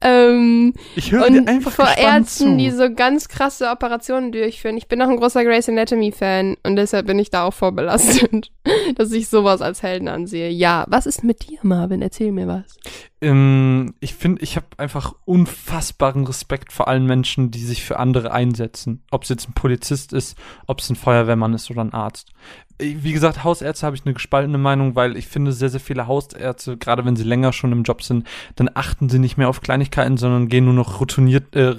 Ähm, 0.04 0.74
Ich 0.96 1.12
höre 1.12 1.30
dir 1.30 1.48
einfach 1.48 1.72
vor 1.72 1.88
Ärzten, 1.96 2.54
zu. 2.54 2.58
die 2.58 2.72
so 2.72 2.92
ganz 2.92 3.28
krasse 3.30 3.70
Operationen 3.70 4.32
durchführen. 4.32 4.76
Ich 4.76 4.88
bin 4.88 5.00
auch 5.02 5.08
ein 5.08 5.18
großer 5.18 5.44
Grey's 5.46 5.70
Anatomy-Fan 5.70 6.58
und 6.64 6.76
deshalb 6.76 7.06
bin 7.06 7.20
ich 7.20 7.30
da 7.30 7.44
auch 7.44 7.54
vorbelastet, 7.54 8.52
dass 8.96 9.12
ich 9.12 9.30
sowas 9.30 9.62
als 9.62 9.84
Helden 9.84 10.08
ansehe. 10.08 10.50
Ja, 10.50 10.86
was 10.88 11.06
ist 11.06 11.24
mit 11.24 11.48
dir, 11.48 11.60
Marvin? 11.62 12.02
Erzähl 12.02 12.32
mir 12.32 12.48
was. 12.48 12.78
Ähm, 13.22 13.94
ich 14.00 14.16
finde, 14.16 14.42
ich 14.42 14.56
habe 14.56 14.66
einfach 14.78 15.14
unfassbaren 15.26 16.26
Respekt 16.26 16.72
vor 16.74 16.88
allen 16.88 17.06
Menschen, 17.06 17.52
die 17.52 17.64
sich 17.64 17.84
für 17.84 18.00
andere 18.00 18.32
einsetzen. 18.32 19.04
Ob 19.12 19.24
es 19.24 19.30
jetzt 19.30 19.48
ein 19.50 19.54
Polizist 19.54 20.12
ist, 20.12 20.38
ob 20.68 20.80
es 20.80 20.90
ein 20.90 20.96
Feuerwehrmann 20.96 21.54
ist 21.54 21.70
oder 21.70 21.82
ein 21.84 21.94
Arzt. 21.94 22.32
Ich- 22.80 23.04
Wie 23.04 23.14
gesagt, 23.14 23.44
Hausärzte 23.44 23.86
habe 23.86 23.96
ich 23.96 24.04
eine 24.06 24.14
gespaltene 24.16 24.58
Meinung, 24.58 24.96
weil 24.96 25.16
ich 25.18 25.28
finde, 25.28 25.52
sehr, 25.52 25.70
sehr 25.70 25.80
viele 25.80 26.08
Hausärzte, 26.08 26.78
gerade 26.78 27.06
wenn 27.06 27.16
sie 27.16 27.24
länger 27.24 27.54
schon 27.54 27.72
im 27.72 27.84
Job 27.84 28.02
sind, 28.02 28.28
dann 28.56 28.70
achten 28.74 29.08
sie 29.10 29.20
nicht 29.20 29.38
mehr 29.38 29.50
auf 29.50 29.62
Kleinigkeiten, 29.62 30.18
sondern 30.18 30.48
gehen 30.48 30.66
nur 30.66 30.74
noch 30.74 31.00
routiniert, 31.00 31.56
äh, 31.56 31.70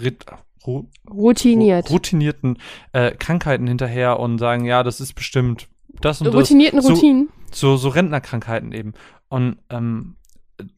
ru- 0.65 0.87
Routiniert. 1.11 1.91
routinierten 1.91 2.59
äh, 2.93 3.11
Krankheiten 3.13 3.67
hinterher 3.67 4.21
und 4.21 4.39
sagen, 4.39 4.65
ja, 4.65 4.85
das 4.85 5.01
ist 5.01 5.15
bestimmt 5.15 5.67
das 6.01 6.21
und 6.21 6.27
das. 6.29 6.35
Routinierten 6.35 6.81
So- 6.81 6.93
Routinen. 6.95 7.29
So, 7.51 7.77
so 7.77 7.89
Rentnerkrankheiten 7.89 8.71
eben. 8.73 8.95
Und 9.29 9.57
ähm, 9.71 10.15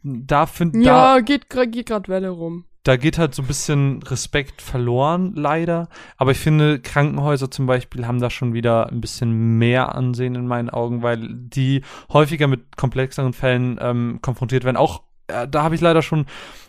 da 0.02 0.46
finde 0.46 0.80
Ja, 0.80 1.14
da, 1.14 1.20
geht, 1.20 1.48
geht 1.50 1.86
grad 1.86 2.08
Welle 2.08 2.30
rum. 2.30 2.64
da 2.84 2.96
geht 2.96 3.18
halt 3.18 3.34
so 3.34 3.42
ein 3.42 3.48
bisschen 3.48 4.02
Respekt 4.02 4.60
verloren, 4.60 5.32
leider. 5.34 5.88
Aber 6.16 6.32
ich 6.32 6.38
finde, 6.38 6.80
Krankenhäuser 6.80 7.50
zum 7.50 7.66
Beispiel 7.66 8.06
haben 8.06 8.20
da 8.20 8.30
schon 8.30 8.52
wieder 8.52 8.90
ein 8.90 9.00
bisschen 9.00 9.58
mehr 9.58 9.94
Ansehen 9.94 10.34
in 10.34 10.46
meinen 10.46 10.70
Augen, 10.70 11.02
weil 11.02 11.28
die 11.30 11.82
häufiger 12.12 12.46
mit 12.46 12.76
komplexeren 12.76 13.32
Fällen 13.32 13.78
ähm, 13.80 14.18
konfrontiert 14.20 14.64
werden. 14.64 14.76
Auch 14.76 15.02
äh, 15.28 15.48
da 15.48 15.62
habe 15.62 15.74
ich 15.74 15.80
leider 15.80 16.02
schon, 16.02 16.26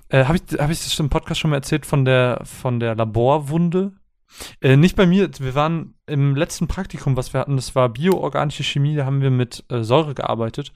äh, 0.10 0.26
habe 0.26 0.38
ich, 0.38 0.60
habe 0.60 0.72
ich 0.72 0.84
das 0.84 1.00
im 1.00 1.10
Podcast 1.10 1.40
schon 1.42 1.52
mal 1.52 1.58
erzählt 1.58 1.86
von 1.86 2.06
der, 2.06 2.42
von 2.44 2.80
der 2.80 2.96
Laborwunde. 2.96 3.94
Äh, 4.62 4.76
nicht 4.78 4.96
bei 4.96 5.06
mir, 5.06 5.30
wir 5.40 5.56
waren 5.56 5.96
im 6.08 6.36
letzten 6.36 6.68
Praktikum, 6.68 7.16
was 7.18 7.34
wir 7.34 7.40
hatten, 7.42 7.56
das 7.56 7.76
war 7.76 7.90
bioorganische 7.90 8.64
Chemie, 8.64 8.96
da 8.96 9.06
haben 9.06 9.22
wir 9.22 9.32
mit 9.32 9.64
äh, 9.70 9.84
Säure 9.84 10.14
gearbeitet. 10.14 10.74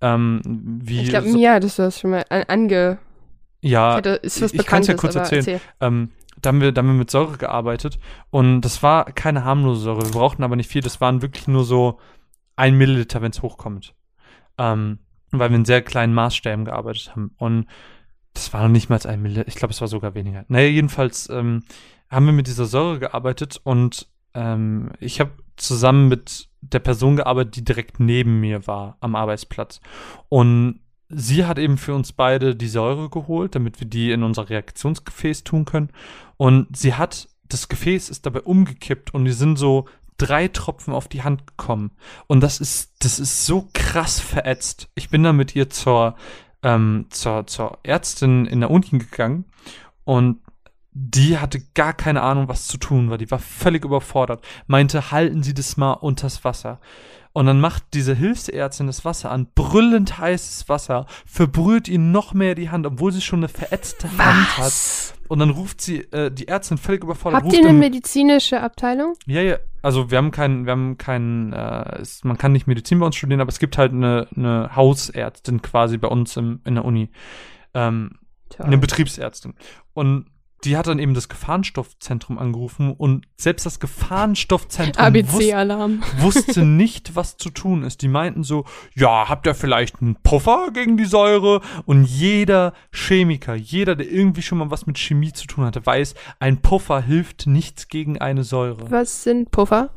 Ähm, 0.00 0.80
Ich 0.86 1.08
glaube, 1.08 1.28
so- 1.28 1.38
du 1.60 1.66
das 1.68 2.00
schon 2.00 2.10
mal 2.10 2.24
an, 2.30 2.44
ange... 2.48 2.98
ja, 3.60 3.94
hatte, 3.96 4.10
ist 4.10 4.40
was 4.42 4.52
ich- 4.52 4.58
kann's 4.66 4.86
Bekanntes, 4.86 4.88
ja 4.88 4.94
kurz 4.94 5.14
erzählen. 5.16 5.40
erzähl. 5.46 5.60
ähm, 5.80 6.10
da 6.40 6.48
haben, 6.48 6.60
wir, 6.60 6.72
da 6.72 6.80
haben 6.80 6.88
wir 6.88 6.94
mit 6.94 7.10
Säure 7.10 7.36
gearbeitet 7.38 7.98
und 8.30 8.62
das 8.62 8.82
war 8.82 9.04
keine 9.04 9.44
harmlose 9.44 9.82
Säure. 9.82 10.02
Wir 10.04 10.10
brauchten 10.10 10.42
aber 10.42 10.56
nicht 10.56 10.68
viel. 10.70 10.80
Das 10.82 11.00
waren 11.00 11.22
wirklich 11.22 11.46
nur 11.46 11.64
so 11.64 12.00
ein 12.56 12.74
Milliliter, 12.76 13.22
wenn 13.22 13.30
es 13.30 13.42
hochkommt. 13.42 13.94
Ähm, 14.58 14.98
weil 15.30 15.50
wir 15.50 15.56
in 15.56 15.64
sehr 15.64 15.82
kleinen 15.82 16.14
Maßstäben 16.14 16.64
gearbeitet 16.64 17.12
haben. 17.14 17.32
Und 17.38 17.66
das 18.34 18.52
war 18.52 18.62
noch 18.62 18.70
nicht 18.70 18.90
mal 18.90 18.98
ein 19.06 19.22
Milliliter. 19.22 19.46
Ich 19.46 19.54
glaube, 19.54 19.72
es 19.72 19.80
war 19.80 19.88
sogar 19.88 20.14
weniger. 20.14 20.44
Naja, 20.48 20.66
jedenfalls 20.68 21.28
ähm, 21.30 21.62
haben 22.12 22.26
wir 22.26 22.32
mit 22.32 22.46
dieser 22.46 22.66
Säure 22.66 22.98
gearbeitet 22.98 23.60
und 23.64 24.06
ähm, 24.34 24.90
ich 25.00 25.20
habe 25.20 25.32
zusammen 25.56 26.08
mit 26.08 26.48
der 26.60 26.78
Person 26.78 27.16
gearbeitet, 27.16 27.56
die 27.56 27.64
direkt 27.64 28.00
neben 28.00 28.40
mir 28.40 28.66
war 28.66 28.96
am 29.00 29.16
Arbeitsplatz. 29.16 29.80
Und 30.28 30.80
sie 31.08 31.44
hat 31.44 31.58
eben 31.58 31.78
für 31.78 31.94
uns 31.94 32.12
beide 32.12 32.54
die 32.54 32.68
Säure 32.68 33.10
geholt, 33.10 33.54
damit 33.54 33.80
wir 33.80 33.86
die 33.86 34.12
in 34.12 34.22
unser 34.22 34.48
Reaktionsgefäß 34.48 35.44
tun 35.44 35.64
können. 35.64 35.90
Und 36.36 36.76
sie 36.76 36.94
hat, 36.94 37.28
das 37.48 37.68
Gefäß 37.68 38.10
ist 38.10 38.26
dabei 38.26 38.42
umgekippt 38.42 39.12
und 39.14 39.24
die 39.24 39.32
sind 39.32 39.56
so 39.56 39.86
drei 40.18 40.48
Tropfen 40.48 40.94
auf 40.94 41.08
die 41.08 41.22
Hand 41.22 41.46
gekommen. 41.46 41.92
Und 42.26 42.42
das 42.42 42.60
ist, 42.60 42.92
das 43.00 43.18
ist 43.18 43.46
so 43.46 43.68
krass 43.72 44.20
verätzt. 44.20 44.88
Ich 44.94 45.10
bin 45.10 45.22
dann 45.22 45.36
mit 45.36 45.56
ihr 45.56 45.68
zur, 45.68 46.14
ähm, 46.62 47.06
zur, 47.10 47.46
zur 47.46 47.78
Ärztin 47.82 48.46
in 48.46 48.60
der 48.60 48.70
Uni 48.70 48.86
gegangen 48.90 49.46
und 50.04 50.41
die 50.94 51.38
hatte 51.38 51.60
gar 51.74 51.94
keine 51.94 52.22
Ahnung, 52.22 52.48
was 52.48 52.66
zu 52.66 52.76
tun 52.76 53.10
war. 53.10 53.18
Die 53.18 53.30
war 53.30 53.38
völlig 53.38 53.84
überfordert. 53.84 54.44
Meinte, 54.66 55.10
halten 55.10 55.42
Sie 55.42 55.54
das 55.54 55.76
mal 55.76 55.92
unters 55.92 56.44
Wasser. 56.44 56.80
Und 57.32 57.46
dann 57.46 57.60
macht 57.60 57.94
diese 57.94 58.14
Hilfsärztin 58.14 58.86
das 58.88 59.06
Wasser 59.06 59.30
an, 59.30 59.46
brüllend 59.54 60.18
heißes 60.18 60.68
Wasser, 60.68 61.06
verbrüht 61.24 61.88
ihnen 61.88 62.12
noch 62.12 62.34
mehr 62.34 62.54
die 62.54 62.68
Hand, 62.68 62.86
obwohl 62.86 63.10
sie 63.10 63.22
schon 63.22 63.40
eine 63.40 63.48
verätzte 63.48 64.06
Hand 64.18 64.58
hat. 64.58 64.66
Was? 64.66 65.14
Und 65.28 65.38
dann 65.38 65.48
ruft 65.48 65.80
sie, 65.80 66.00
äh, 66.12 66.30
die 66.30 66.48
Ärztin 66.48 66.76
völlig 66.76 67.02
überfordert. 67.02 67.42
Habt 67.42 67.54
ihr 67.54 67.60
eine 67.60 67.72
medizinische 67.72 68.60
Abteilung? 68.60 69.14
ja, 69.26 69.40
ja. 69.40 69.56
Also 69.80 70.10
wir 70.10 70.18
haben 70.18 70.30
keinen, 70.30 70.66
wir 70.66 70.72
haben 70.72 70.98
keinen, 70.98 71.52
äh, 71.54 72.00
es, 72.00 72.22
man 72.22 72.38
kann 72.38 72.52
nicht 72.52 72.66
Medizin 72.66 73.00
bei 73.00 73.06
uns 73.06 73.16
studieren, 73.16 73.40
aber 73.40 73.48
es 73.48 73.58
gibt 73.58 73.78
halt 73.78 73.92
eine, 73.92 74.28
eine 74.36 74.76
Hausärztin 74.76 75.62
quasi 75.62 75.96
bei 75.96 76.08
uns 76.08 76.36
im, 76.36 76.60
in 76.64 76.74
der 76.74 76.84
Uni. 76.84 77.10
Ähm, 77.74 78.18
eine 78.58 78.78
Betriebsärztin. 78.78 79.54
Und 79.94 80.26
die 80.64 80.76
hat 80.76 80.86
dann 80.86 80.98
eben 80.98 81.14
das 81.14 81.28
Gefahrenstoffzentrum 81.28 82.38
angerufen 82.38 82.92
und 82.92 83.26
selbst 83.36 83.66
das 83.66 83.80
Gefahrenstoffzentrum 83.80 85.04
wus 86.18 86.34
wusste 86.34 86.62
nicht, 86.64 87.16
was 87.16 87.36
zu 87.36 87.50
tun 87.50 87.82
ist. 87.82 88.02
Die 88.02 88.08
meinten 88.08 88.44
so, 88.44 88.64
ja, 88.94 89.28
habt 89.28 89.46
ihr 89.46 89.54
vielleicht 89.54 90.00
einen 90.00 90.16
Puffer 90.16 90.70
gegen 90.72 90.96
die 90.96 91.04
Säure? 91.04 91.60
Und 91.84 92.04
jeder 92.04 92.74
Chemiker, 92.92 93.54
jeder, 93.54 93.96
der 93.96 94.10
irgendwie 94.10 94.42
schon 94.42 94.58
mal 94.58 94.70
was 94.70 94.86
mit 94.86 94.98
Chemie 94.98 95.32
zu 95.32 95.46
tun 95.46 95.64
hatte, 95.64 95.84
weiß, 95.84 96.14
ein 96.38 96.62
Puffer 96.62 97.00
hilft 97.00 97.46
nichts 97.46 97.88
gegen 97.88 98.18
eine 98.18 98.44
Säure. 98.44 98.90
Was 98.90 99.24
sind 99.24 99.50
Puffer? 99.50 99.90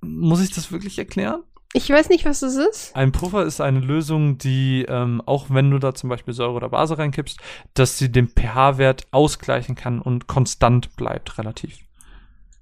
Muss 0.00 0.42
ich 0.42 0.50
das 0.50 0.72
wirklich 0.72 0.98
erklären? 0.98 1.42
Ich 1.76 1.90
weiß 1.90 2.08
nicht, 2.08 2.24
was 2.24 2.40
das 2.40 2.56
ist. 2.56 2.96
Ein 2.96 3.12
Puffer 3.12 3.44
ist 3.44 3.60
eine 3.60 3.80
Lösung, 3.80 4.38
die, 4.38 4.86
ähm, 4.88 5.20
auch 5.26 5.46
wenn 5.50 5.70
du 5.70 5.78
da 5.78 5.94
zum 5.94 6.08
Beispiel 6.08 6.32
Säure 6.32 6.54
oder 6.54 6.70
Base 6.70 6.96
reinkippst, 6.96 7.38
dass 7.74 7.98
sie 7.98 8.10
den 8.10 8.28
pH-Wert 8.28 9.06
ausgleichen 9.10 9.74
kann 9.74 10.00
und 10.00 10.26
konstant 10.26 10.96
bleibt, 10.96 11.36
relativ. 11.36 11.78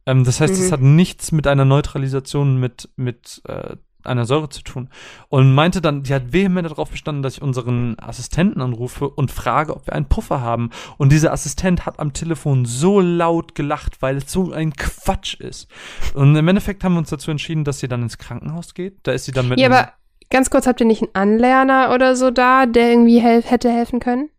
Ähm, 0.06 0.24
das 0.24 0.40
heißt, 0.40 0.52
es 0.54 0.68
Mhm. 0.68 0.72
hat 0.72 0.80
nichts 0.80 1.30
mit 1.30 1.46
einer 1.46 1.64
Neutralisation 1.64 2.58
mit, 2.58 2.88
mit 2.96 3.40
äh, 3.46 3.76
einer 4.04 4.24
Säure 4.24 4.48
zu 4.48 4.62
tun. 4.62 4.88
Und 5.28 5.54
meinte 5.54 5.80
dann, 5.80 6.02
die 6.02 6.14
hat 6.14 6.32
vehement 6.32 6.68
darauf 6.68 6.90
bestanden, 6.90 7.22
dass 7.22 7.36
ich 7.36 7.42
unseren 7.42 7.96
Assistenten 7.98 8.60
anrufe 8.60 9.08
und 9.08 9.30
frage, 9.30 9.74
ob 9.74 9.86
wir 9.86 9.94
einen 9.94 10.08
Puffer 10.08 10.40
haben. 10.40 10.70
Und 10.98 11.12
dieser 11.12 11.32
Assistent 11.32 11.86
hat 11.86 12.00
am 12.00 12.12
Telefon 12.12 12.64
so 12.64 13.00
laut 13.00 13.54
gelacht, 13.54 14.02
weil 14.02 14.18
es 14.18 14.30
so 14.30 14.52
ein 14.52 14.72
Quatsch 14.72 15.34
ist. 15.40 15.68
Und 16.14 16.36
im 16.36 16.48
Endeffekt 16.48 16.84
haben 16.84 16.94
wir 16.94 16.98
uns 16.98 17.10
dazu 17.10 17.30
entschieden, 17.30 17.64
dass 17.64 17.80
sie 17.80 17.88
dann 17.88 18.02
ins 18.02 18.18
Krankenhaus 18.18 18.74
geht. 18.74 18.98
Da 19.04 19.12
ist 19.12 19.24
sie 19.24 19.32
dann 19.32 19.48
mit 19.48 19.58
Ja, 19.58 19.68
aber 19.68 19.92
ganz 20.30 20.50
kurz, 20.50 20.66
habt 20.66 20.80
ihr 20.80 20.86
nicht 20.86 21.02
einen 21.02 21.14
Anlerner 21.14 21.92
oder 21.94 22.16
so 22.16 22.30
da, 22.30 22.66
der 22.66 22.90
irgendwie 22.90 23.20
hel 23.20 23.42
hätte 23.42 23.70
helfen 23.70 24.00
können? 24.00 24.30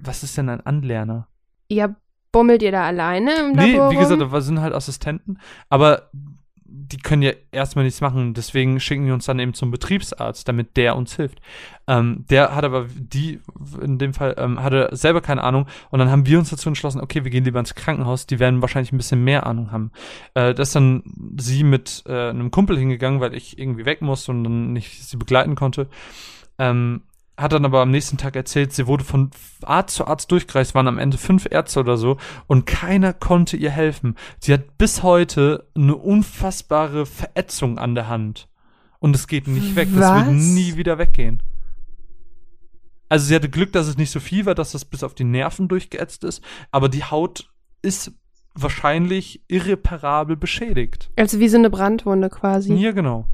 Was 0.00 0.22
ist 0.22 0.36
denn 0.36 0.48
ein 0.48 0.64
Anlerner? 0.64 1.26
Ja, 1.68 1.94
bummelt 2.32 2.62
ihr 2.62 2.72
da 2.72 2.84
alleine 2.84 3.34
im 3.40 3.52
Nee, 3.52 3.72
Labor 3.72 3.90
wie 3.90 3.96
gesagt, 3.96 4.22
das 4.22 4.44
sind 4.46 4.60
halt 4.60 4.74
Assistenten, 4.74 5.38
aber 5.68 6.10
die 6.90 6.96
können 6.96 7.22
ja 7.22 7.32
erstmal 7.52 7.84
nichts 7.84 8.00
machen, 8.00 8.34
deswegen 8.34 8.80
schicken 8.80 9.06
die 9.06 9.12
uns 9.12 9.26
dann 9.26 9.38
eben 9.38 9.54
zum 9.54 9.70
Betriebsarzt, 9.70 10.48
damit 10.48 10.76
der 10.76 10.96
uns 10.96 11.16
hilft. 11.16 11.40
Ähm, 11.86 12.24
der 12.30 12.54
hat 12.54 12.64
aber, 12.64 12.86
die 12.96 13.40
in 13.82 13.98
dem 13.98 14.14
Fall, 14.14 14.34
ähm, 14.38 14.62
hatte 14.62 14.88
selber 14.92 15.20
keine 15.20 15.42
Ahnung 15.42 15.66
und 15.90 15.98
dann 15.98 16.10
haben 16.10 16.26
wir 16.26 16.38
uns 16.38 16.50
dazu 16.50 16.68
entschlossen, 16.68 17.00
okay, 17.00 17.24
wir 17.24 17.30
gehen 17.30 17.44
lieber 17.44 17.60
ins 17.60 17.74
Krankenhaus, 17.74 18.26
die 18.26 18.38
werden 18.38 18.62
wahrscheinlich 18.62 18.92
ein 18.92 18.96
bisschen 18.98 19.22
mehr 19.22 19.46
Ahnung 19.46 19.70
haben. 19.70 19.92
Äh, 20.34 20.54
da 20.54 20.62
ist 20.62 20.74
dann 20.74 21.02
sie 21.38 21.64
mit 21.64 22.04
äh, 22.06 22.30
einem 22.30 22.50
Kumpel 22.50 22.78
hingegangen, 22.78 23.20
weil 23.20 23.34
ich 23.34 23.58
irgendwie 23.58 23.84
weg 23.84 24.00
musste 24.00 24.32
und 24.32 24.44
dann 24.44 24.72
nicht 24.72 25.04
sie 25.04 25.16
begleiten 25.16 25.54
konnte. 25.54 25.88
Ähm, 26.58 27.02
hat 27.38 27.52
dann 27.52 27.64
aber 27.64 27.80
am 27.80 27.92
nächsten 27.92 28.18
Tag 28.18 28.34
erzählt, 28.34 28.72
sie 28.72 28.88
wurde 28.88 29.04
von 29.04 29.30
Arzt 29.62 29.94
zu 29.94 30.06
Arzt 30.06 30.30
durchgereist, 30.32 30.74
waren 30.74 30.88
am 30.88 30.98
Ende 30.98 31.18
fünf 31.18 31.46
Ärzte 31.48 31.78
oder 31.80 31.96
so 31.96 32.16
und 32.48 32.66
keiner 32.66 33.12
konnte 33.12 33.56
ihr 33.56 33.70
helfen. 33.70 34.16
Sie 34.40 34.52
hat 34.52 34.76
bis 34.76 35.04
heute 35.04 35.68
eine 35.76 35.94
unfassbare 35.94 37.06
Verätzung 37.06 37.78
an 37.78 37.94
der 37.94 38.08
Hand. 38.08 38.48
Und 38.98 39.14
es 39.14 39.28
geht 39.28 39.46
nicht 39.46 39.76
weg. 39.76 39.88
Das 39.94 40.12
wird 40.16 40.26
Was? 40.26 40.44
nie 40.44 40.76
wieder 40.76 40.98
weggehen. 40.98 41.40
Also 43.08 43.26
sie 43.26 43.36
hatte 43.36 43.48
Glück, 43.48 43.72
dass 43.72 43.86
es 43.86 43.96
nicht 43.96 44.10
so 44.10 44.18
viel 44.18 44.44
war, 44.44 44.56
dass 44.56 44.72
das 44.72 44.84
bis 44.84 45.04
auf 45.04 45.14
die 45.14 45.24
Nerven 45.24 45.68
durchgeätzt 45.68 46.24
ist, 46.24 46.42
aber 46.72 46.88
die 46.88 47.04
Haut 47.04 47.50
ist 47.80 48.12
wahrscheinlich 48.54 49.42
irreparabel 49.46 50.36
beschädigt. 50.36 51.10
Also 51.14 51.38
wie 51.38 51.48
so 51.48 51.56
eine 51.56 51.70
Brandwunde 51.70 52.28
quasi. 52.28 52.74
Ja, 52.74 52.90
genau. 52.90 53.28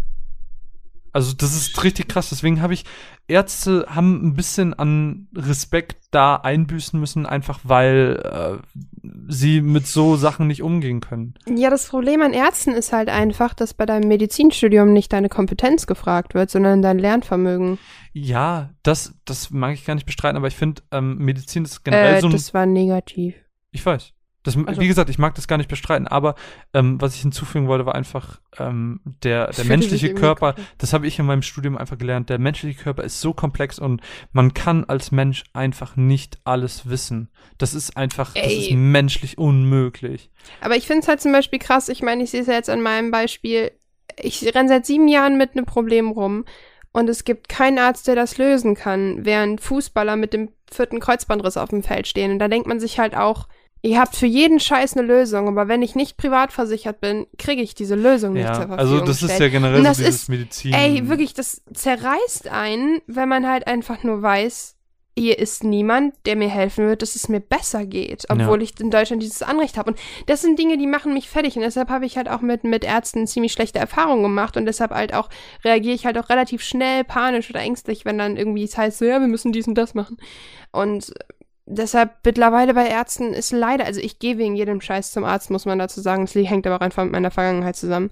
Also 1.15 1.33
das 1.33 1.55
ist 1.55 1.85
richtig 1.85 2.09
krass. 2.09 2.29
Deswegen 2.31 2.61
habe 2.61 2.75
ich 2.75 2.85
Ärzte 3.29 3.87
haben 3.89 4.27
ein 4.27 4.35
bisschen 4.35 4.75
an 4.75 5.29
Respekt 5.35 6.09
da 6.11 6.35
einbüßen 6.35 6.99
müssen, 6.99 7.25
einfach 7.25 7.61
weil 7.63 8.21
äh, 8.25 9.09
sie 9.29 9.61
mit 9.61 9.87
so 9.87 10.17
Sachen 10.17 10.49
nicht 10.49 10.61
umgehen 10.63 11.01
können. 11.01 11.35
Ja, 11.47 11.71
das 11.71 11.87
Problem 11.89 12.21
an 12.21 12.33
Ärzten 12.33 12.73
ist 12.73 12.93
halt 12.93 13.09
einfach, 13.09 13.55
dass 13.55 13.75
bei 13.75 13.87
deinem 13.87 14.09
Medizinstudium 14.09 14.93
nicht 14.93 15.13
deine 15.13 15.29
Kompetenz 15.29 15.87
gefragt 15.87 16.35
wird, 16.35 16.51
sondern 16.51 16.83
dein 16.83 16.99
Lernvermögen. 16.99 17.79
Ja, 18.13 18.71
das 18.83 19.15
das 19.25 19.51
mag 19.51 19.75
ich 19.75 19.85
gar 19.85 19.95
nicht 19.95 20.07
bestreiten, 20.07 20.37
aber 20.37 20.49
ich 20.49 20.57
finde 20.57 20.83
ähm, 20.91 21.19
Medizin 21.19 21.65
ist 21.65 21.85
generell 21.85 22.17
Äh, 22.17 22.21
so 22.23 22.27
ein 22.27 22.33
das 22.33 22.53
war 22.55 22.67
negativ. 22.67 23.37
Ich 23.71 23.87
weiß. 23.87 24.13
Das, 24.45 24.57
Also- 24.57 24.81
wie 24.81 24.87
gesagt, 24.87 25.11
ich 25.11 25.19
mag 25.19 25.35
das 25.35 25.49
gar 25.49 25.57
nicht 25.57 25.69
bestreiten, 25.69 26.07
aber 26.07 26.35
ähm, 26.73 27.01
was 27.01 27.15
ich 27.15 27.23
hinzufügen 27.23 27.67
wollte, 27.67 27.87
war 27.87 27.95
einfach 27.95 28.41
ähm, 28.59 29.01
der, 29.05 29.51
der 29.51 29.65
menschliche 29.65 30.15
Körper, 30.15 30.55
das 30.79 30.93
habe 30.93 31.07
ich 31.07 31.19
in 31.19 31.27
meinem 31.27 31.43
Studium 31.43 31.77
einfach 31.77 31.99
gelernt, 31.99 32.29
der 32.31 32.39
menschliche 32.39 32.81
Körper 32.81 33.03
ist 33.03 33.21
so 33.21 33.33
komplex 33.33 33.79
und 33.79 34.01
man 34.33 34.55
kann 34.55 34.85
als 34.85 35.11
Mensch 35.11 35.45
einfach 35.55 35.97
nicht 35.97 36.39
alles 36.45 36.89
wissen. 36.89 37.31
Das 37.59 37.75
ist 37.75 37.97
einfach, 37.97 38.35
das 38.35 38.47
ist 38.53 38.71
Ey. 38.71 38.77
menschlich 38.77 39.39
unmöglich. 39.39 40.31
Aber 40.61 40.77
ich 40.77 40.87
finde 40.87 41.01
es 41.01 41.09
halt 41.09 41.21
zum 41.21 41.33
Beispiel 41.33 41.59
krass, 41.59 41.89
ich 41.89 42.03
meine, 42.03 42.23
ich 42.23 42.31
sehe 42.31 42.43
es 42.43 42.47
ja 42.47 42.55
jetzt 42.55 42.71
an 42.71 42.83
meinem 42.83 43.11
Beispiel, 43.11 43.73
ich 44.21 44.55
renne 44.55 44.69
seit 44.69 44.87
sieben 44.87 45.09
Jahren 45.09 45.39
mit 45.39 45.53
einem 45.57 45.65
Problem 45.65 46.11
rum 46.11 46.45
und 46.93 47.09
es 47.09 47.25
gibt 47.25 47.49
keinen 47.49 47.79
Arzt, 47.79 48.07
der 48.07 48.15
das 48.15 48.39
lösen 48.39 48.75
kann, 48.75 49.25
während 49.25 49.61
Fußballer 49.61 50.17
mit 50.17 50.33
dem 50.33 50.51
vierten 50.71 51.01
Kreuzbandriss 51.01 51.57
auf 51.57 51.71
dem 51.71 51.83
Feld 51.83 52.07
stehen. 52.07 52.33
Und 52.33 52.39
da 52.39 52.49
denkt 52.49 52.69
man 52.69 52.79
sich 52.79 52.99
halt 52.99 53.17
auch, 53.17 53.49
ihr 53.85 54.01
habt 54.01 54.17
für 54.17 54.27
jeden 54.27 54.59
Scheiß 54.61 54.97
eine 54.97 55.07
Lösung, 55.07 55.47
aber 55.47 55.69
wenn 55.69 55.83
ich 55.83 55.95
nicht 55.95 56.17
privat 56.17 56.53
versichert 56.53 57.01
bin, 57.01 57.27
kriege 57.39 57.61
ich 57.63 57.75
diese 57.75 57.95
Lösung 57.95 58.33
nicht 58.33 58.47
zur 58.47 58.53
Ja, 58.55 58.67
Verfügung 58.67 58.79
also 58.79 59.01
das 59.01 59.17
ist 59.23 59.29
gestellt. 59.29 59.41
ja 59.41 59.49
generell 59.59 59.77
so 59.79 59.85
das 59.85 59.99
dieses 59.99 60.15
ist- 60.23 60.29
Medizin. 60.31 60.73
Ey, 60.73 61.09
wirklich, 61.09 61.35
das 61.35 61.63
zerreißt 61.73 62.49
einen, 62.49 63.01
wenn 63.07 63.29
man 63.29 63.47
halt 63.47 63.67
einfach 63.67 64.03
nur 64.03 64.23
weiß, 64.23 64.77
hier 65.17 65.39
ist 65.39 65.63
niemand, 65.63 66.13
der 66.27 66.35
mir 66.35 66.49
helfen 66.49 66.89
wird, 66.89 67.01
dass 67.03 67.15
es 67.15 67.29
mir 67.29 67.39
besser 67.39 67.87
geht, 67.87 68.25
obwohl 68.31 68.63
ich 68.63 68.73
in 68.81 68.91
Deutschland 68.91 69.23
dieses 69.23 69.43
Anrecht 69.43 69.77
habe. 69.79 69.93
Und 69.93 69.99
das 70.27 70.41
sind 70.43 70.59
Dinge, 70.59 70.77
die 70.77 70.89
machen 70.89 71.15
mich 71.15 71.29
fertig. 71.29 71.55
Und 71.55 71.63
deshalb 71.63 71.89
habe 71.89 72.05
ich 72.05 72.17
halt 72.17 72.29
auch 72.29 72.41
mit, 72.41 72.65
mit 72.65 72.83
Ärzten 72.83 73.29
ziemlich 73.29 73.53
schlechte 73.53 73.79
Erfahrungen 73.79 74.25
gemacht. 74.25 74.57
Und 74.57 74.67
deshalb 74.67 74.91
halt 74.91 75.15
auch 75.15 75.29
reagiere 75.65 75.95
ich 75.95 76.05
halt 76.05 76.19
auch 76.19 76.31
relativ 76.31 76.63
schnell 76.63 77.05
panisch 77.05 77.49
oder 77.49 77.61
ängstlich, 77.61 78.05
wenn 78.05 78.19
dann 78.19 78.37
irgendwie 78.37 78.65
es 78.65 78.77
heißt, 78.77 78.99
so, 78.99 79.05
ja, 79.05 79.21
wir 79.21 79.29
müssen 79.29 79.53
dies 79.53 79.69
und 79.69 79.77
das 79.77 79.95
machen. 79.95 80.17
Und 80.73 81.15
deshalb 81.67 82.25
mittlerweile 82.25 82.75
bei 82.75 82.87
Ärzten 82.87 83.33
ist 83.33 83.53
leider, 83.53 83.85
also 83.85 84.01
ich 84.01 84.19
gehe 84.19 84.39
wegen 84.39 84.57
jedem 84.57 84.81
Scheiß 84.81 85.13
zum 85.13 85.25
Arzt, 85.25 85.51
muss 85.51 85.67
man 85.67 85.79
dazu 85.79 86.01
sagen. 86.01 86.27
Das 86.27 86.35
hängt 86.35 86.67
aber 86.67 86.77
auch 86.77 86.81
einfach 86.81 87.05
mit 87.05 87.13
meiner 87.13 87.31
Vergangenheit 87.31 87.77
zusammen. 87.77 88.11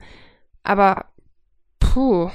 Aber, 0.63 1.07
puh. 1.81 2.31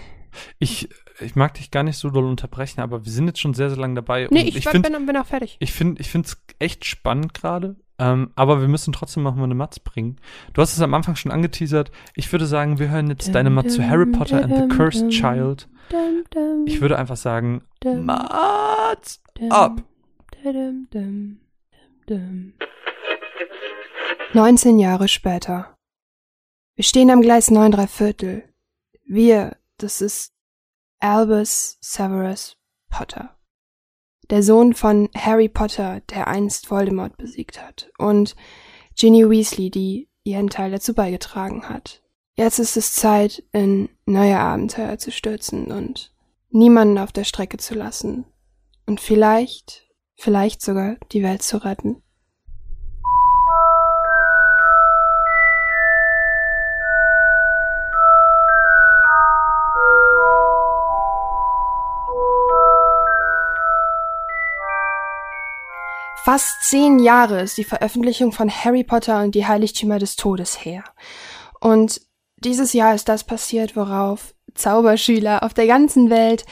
Ich, 0.60 0.90
ich 1.20 1.36
mag 1.36 1.56
dich 1.56 1.72
gar 1.72 1.84
nicht 1.84 1.98
so 1.98 2.10
doll 2.10 2.26
unterbrechen, 2.26 2.82
aber 2.82 3.06
wir 3.06 3.12
sind 3.12 3.28
jetzt 3.28 3.40
schon 3.40 3.54
sehr, 3.54 3.70
sehr 3.70 3.80
lange 3.80 3.96
dabei. 3.96 4.28
Nee, 4.30 4.42
und 4.42 4.48
ich, 4.48 4.58
ich 4.58 4.66
bin, 4.66 4.84
finde, 4.84 5.00
bin 5.00 5.18
auch 5.18 5.26
fertig. 5.26 5.58
Ich 5.60 5.72
finde 5.72 6.02
es 6.02 6.38
echt 6.60 6.86
spannend 6.86 7.34
gerade. 7.34 7.76
Ähm, 8.00 8.32
aber 8.36 8.62
wir 8.62 8.68
müssen 8.68 8.94
trotzdem 8.94 9.24
noch 9.24 9.36
mal 9.36 9.46
eine 9.46 9.56
Matz 9.56 9.80
bringen. 9.80 10.18
Du 10.54 10.62
hast 10.62 10.74
es 10.74 10.82
am 10.82 10.94
Anfang 10.94 11.16
schon 11.16 11.32
angeteasert. 11.32 11.92
Ich 12.14 12.32
würde 12.32 12.46
sagen, 12.46 12.78
wir 12.78 12.90
hören 12.90 13.10
jetzt 13.10 13.34
deine 13.34 13.50
Matz 13.50 13.74
zu 13.74 13.88
Harry 13.88 14.06
Potter 14.06 14.44
and 14.44 14.56
the 14.56 14.68
Cursed 14.76 15.10
Child. 15.10 15.68
Dum, 15.90 16.24
dum, 16.30 16.66
Ich 16.68 16.82
würde 16.82 17.00
einfach 17.00 17.18
sagen, 17.18 17.64
dum, 17.80 18.06
Matz 18.06 19.24
dum, 19.36 19.52
ab. 19.52 19.82
Dum, 20.54 20.88
dum, 20.92 21.40
dum. 22.08 22.54
19 24.34 24.80
Jahre 24.80 25.08
später. 25.08 25.76
Wir 26.76 26.84
stehen 26.84 27.10
am 27.10 27.22
Gleis 27.22 27.50
9 27.50 27.72
3 27.72 27.88
Viertel. 27.88 28.44
Wir, 29.06 29.58
das 29.78 30.02
ist 30.02 30.34
Albus 31.00 31.78
Severus 31.82 32.58
Potter. 32.90 33.38
Der 34.30 34.44
Sohn 34.44 34.74
von 34.74 35.10
Harry 35.16 35.50
Potter, 35.50 36.02
der 36.10 36.28
einst 36.28 36.70
Voldemort 36.70 37.18
besiegt 37.18 37.62
hat. 37.62 37.90
Und 37.98 38.36
Ginny 38.96 39.30
Weasley, 39.30 39.70
die 39.70 40.10
ihren 40.24 40.50
Teil 40.50 40.72
dazu 40.72 40.94
beigetragen 40.94 41.70
hat. 41.70 42.04
Jetzt 42.36 42.60
ist 42.60 42.78
es 42.78 42.94
Zeit, 42.94 43.44
in 43.54 43.90
neue 44.06 44.38
Abenteuer 44.38 44.98
zu 44.98 45.12
stürzen 45.12 45.72
und 45.72 46.14
niemanden 46.50 46.98
auf 46.98 47.12
der 47.12 47.24
Strecke 47.24 47.58
zu 47.58 47.74
lassen. 47.74 48.26
Und 48.86 49.02
vielleicht, 49.02 49.87
vielleicht 50.18 50.62
sogar 50.62 50.98
die 51.12 51.24
Welt 51.24 51.44
zu 51.44 51.64
retten. 51.64 52.02
Fast 66.26 66.62
zehn 66.62 67.00
Jahre 67.00 67.40
ist 67.40 67.58
die 67.58 67.64
Veröffentlichung 67.64 68.34
von 68.34 68.50
Harry 68.50 68.84
Potter 68.84 69.24
und 69.24 69.34
die 69.34 69.48
Heiligtümer 69.48 69.98
des 69.98 70.18
Todes 70.18 70.66
her. 70.66 70.84
Und 71.62 72.02
dieses 72.40 72.74
Jahr 72.74 72.94
ist 72.94 73.08
das 73.08 73.24
passiert, 73.24 73.78
worauf 73.78 74.34
Zauberschüler 74.54 75.44
auf 75.44 75.54
der 75.54 75.68
ganzen 75.68 76.10
Welt 76.10 76.46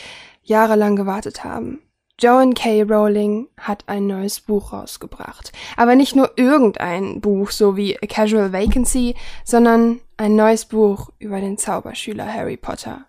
jahrelang 0.44 0.96
gewartet 0.96 1.44
haben. 1.44 1.85
Joan 2.20 2.54
K. 2.54 2.84
Rowling 2.84 3.50
hat 3.58 3.84
ein 3.88 4.08
neues 4.08 4.40
Buch 4.40 4.72
rausgebracht. 4.72 5.52
Aber 5.76 5.96
nicht 5.96 6.16
nur 6.16 6.32
irgendein 6.38 7.20
Buch, 7.20 7.52
so 7.52 7.76
wie 7.76 7.98
A 7.98 8.08
Casual 8.08 8.54
Vacancy, 8.54 9.16
sondern 9.44 10.00
ein 10.18 10.36
neues 10.36 10.66
Buch 10.66 11.10
über 11.20 11.42
den 11.42 11.58
Zauberschüler 11.58 12.32
Harry 12.32 12.58
Potter. 12.58 13.06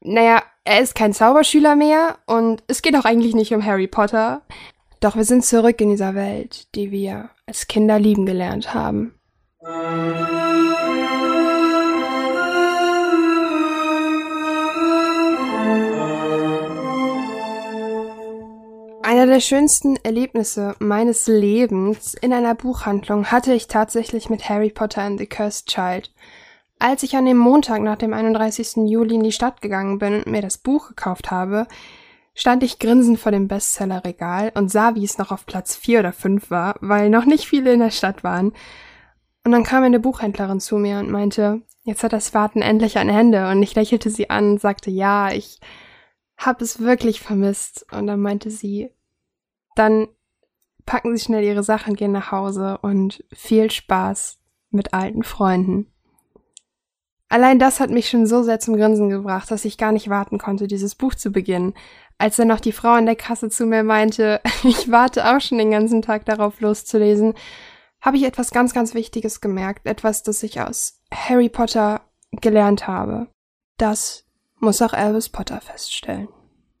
Naja, 0.00 0.42
er 0.64 0.80
ist 0.80 0.94
kein 0.94 1.14
Zauberschüler 1.14 1.76
mehr 1.76 2.18
und 2.26 2.62
es 2.66 2.82
geht 2.82 2.96
auch 2.96 3.04
eigentlich 3.04 3.34
nicht 3.34 3.54
um 3.54 3.64
Harry 3.64 3.86
Potter. 3.86 4.42
Doch 5.00 5.16
wir 5.16 5.24
sind 5.24 5.44
zurück 5.44 5.80
in 5.80 5.90
dieser 5.90 6.14
Welt, 6.14 6.74
die 6.74 6.90
wir 6.90 7.30
als 7.46 7.68
Kinder 7.68 7.98
lieben 7.98 8.26
gelernt 8.26 8.74
haben. 8.74 9.14
Einer 19.08 19.26
der 19.26 19.38
schönsten 19.38 19.94
Erlebnisse 20.02 20.74
meines 20.80 21.28
Lebens 21.28 22.14
in 22.14 22.32
einer 22.32 22.56
Buchhandlung 22.56 23.26
hatte 23.26 23.52
ich 23.52 23.68
tatsächlich 23.68 24.30
mit 24.30 24.48
Harry 24.48 24.70
Potter 24.70 25.02
and 25.02 25.20
the 25.20 25.28
Cursed 25.28 25.68
Child. 25.68 26.12
Als 26.80 27.04
ich 27.04 27.14
an 27.14 27.24
dem 27.24 27.36
Montag 27.36 27.82
nach 27.82 27.98
dem 27.98 28.12
31. 28.12 28.88
Juli 28.88 29.14
in 29.14 29.22
die 29.22 29.30
Stadt 29.30 29.62
gegangen 29.62 30.00
bin 30.00 30.24
und 30.24 30.26
mir 30.26 30.42
das 30.42 30.58
Buch 30.58 30.88
gekauft 30.88 31.30
habe, 31.30 31.68
stand 32.34 32.64
ich 32.64 32.80
grinsend 32.80 33.20
vor 33.20 33.30
dem 33.30 33.46
Bestsellerregal 33.46 34.50
und 34.56 34.72
sah, 34.72 34.96
wie 34.96 35.04
es 35.04 35.18
noch 35.18 35.30
auf 35.30 35.46
Platz 35.46 35.76
4 35.76 36.00
oder 36.00 36.12
5 36.12 36.50
war, 36.50 36.74
weil 36.80 37.08
noch 37.08 37.26
nicht 37.26 37.46
viele 37.46 37.74
in 37.74 37.78
der 37.78 37.92
Stadt 37.92 38.24
waren. 38.24 38.54
Und 39.44 39.52
dann 39.52 39.62
kam 39.62 39.84
eine 39.84 40.00
Buchhändlerin 40.00 40.58
zu 40.58 40.78
mir 40.78 40.98
und 40.98 41.12
meinte, 41.12 41.62
jetzt 41.84 42.02
hat 42.02 42.12
das 42.12 42.34
Warten 42.34 42.60
endlich 42.60 42.98
ein 42.98 43.08
Ende. 43.08 43.48
Und 43.50 43.62
ich 43.62 43.76
lächelte 43.76 44.10
sie 44.10 44.30
an 44.30 44.50
und 44.50 44.60
sagte, 44.60 44.90
ja, 44.90 45.30
ich 45.30 45.60
hab 46.36 46.60
es 46.60 46.80
wirklich 46.80 47.20
vermisst. 47.20 47.86
Und 47.92 48.08
dann 48.08 48.18
meinte 48.20 48.50
sie, 48.50 48.90
dann 49.76 50.08
packen 50.84 51.16
Sie 51.16 51.22
schnell 51.22 51.44
Ihre 51.44 51.62
Sachen, 51.62 51.94
gehen 51.94 52.12
nach 52.12 52.32
Hause 52.32 52.78
und 52.82 53.24
viel 53.32 53.70
Spaß 53.70 54.38
mit 54.70 54.94
alten 54.94 55.22
Freunden. 55.22 55.92
Allein 57.28 57.58
das 57.58 57.80
hat 57.80 57.90
mich 57.90 58.08
schon 58.08 58.26
so 58.26 58.42
sehr 58.44 58.60
zum 58.60 58.76
Grinsen 58.76 59.08
gebracht, 59.08 59.50
dass 59.50 59.64
ich 59.64 59.78
gar 59.78 59.90
nicht 59.90 60.08
warten 60.08 60.38
konnte, 60.38 60.68
dieses 60.68 60.94
Buch 60.94 61.14
zu 61.14 61.32
beginnen. 61.32 61.74
Als 62.18 62.36
dann 62.36 62.48
noch 62.48 62.60
die 62.60 62.72
Frau 62.72 62.90
an 62.90 63.06
der 63.06 63.16
Kasse 63.16 63.50
zu 63.50 63.66
mir 63.66 63.82
meinte, 63.82 64.40
ich 64.62 64.90
warte 64.90 65.28
auch 65.28 65.40
schon 65.40 65.58
den 65.58 65.72
ganzen 65.72 66.02
Tag 66.02 66.24
darauf 66.24 66.60
loszulesen, 66.60 67.34
habe 68.00 68.16
ich 68.16 68.24
etwas 68.24 68.52
ganz, 68.52 68.72
ganz 68.72 68.94
Wichtiges 68.94 69.40
gemerkt, 69.40 69.86
etwas, 69.86 70.22
das 70.22 70.42
ich 70.44 70.60
aus 70.60 71.00
Harry 71.12 71.48
Potter 71.48 72.02
gelernt 72.30 72.86
habe. 72.86 73.26
Das 73.76 74.24
muss 74.60 74.80
auch 74.80 74.92
Elvis 74.92 75.28
Potter 75.28 75.60
feststellen. 75.60 76.28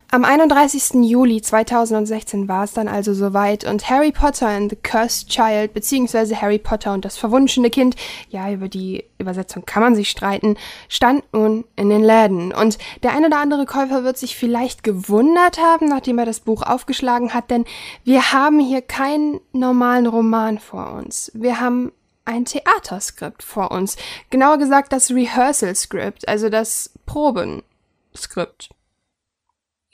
Am 0.08 0.24
31. 0.24 1.04
Juli 1.04 1.42
2016 1.42 2.46
war 2.46 2.62
es 2.62 2.72
dann 2.72 2.86
also 2.86 3.12
soweit 3.12 3.64
und 3.64 3.90
Harry 3.90 4.12
Potter 4.12 4.46
and 4.46 4.70
the 4.70 4.76
Cursed 4.76 5.28
Child 5.28 5.74
beziehungsweise 5.74 6.40
Harry 6.40 6.58
Potter 6.58 6.92
und 6.92 7.04
das 7.04 7.16
verwunschene 7.16 7.70
Kind, 7.70 7.96
ja, 8.28 8.52
über 8.52 8.68
die 8.68 9.04
Übersetzung 9.18 9.66
kann 9.66 9.82
man 9.82 9.96
sich 9.96 10.08
streiten, 10.08 10.56
stand 10.88 11.24
nun 11.32 11.64
in 11.74 11.90
den 11.90 12.04
Läden. 12.04 12.54
Und 12.54 12.78
der 13.02 13.14
ein 13.14 13.24
oder 13.24 13.38
andere 13.38 13.66
Käufer 13.66 14.04
wird 14.04 14.16
sich 14.16 14.36
vielleicht 14.36 14.84
gewundert 14.84 15.58
haben, 15.58 15.88
nachdem 15.88 16.20
er 16.20 16.26
das 16.26 16.38
Buch 16.38 16.62
aufgeschlagen 16.62 17.34
hat, 17.34 17.50
denn 17.50 17.64
wir 18.04 18.32
haben 18.32 18.60
hier 18.60 18.82
keinen 18.82 19.40
normalen 19.52 20.06
Roman 20.06 20.60
vor 20.60 20.92
uns. 20.92 21.32
Wir 21.34 21.58
haben 21.58 21.90
ein 22.24 22.44
Theaterskript 22.44 23.42
vor 23.42 23.72
uns. 23.72 23.96
Genauer 24.30 24.58
gesagt 24.58 24.92
das 24.92 25.10
Rehearsal 25.10 25.74
Script, 25.74 26.28
also 26.28 26.48
das 26.48 26.92
Probenskript. 27.06 28.70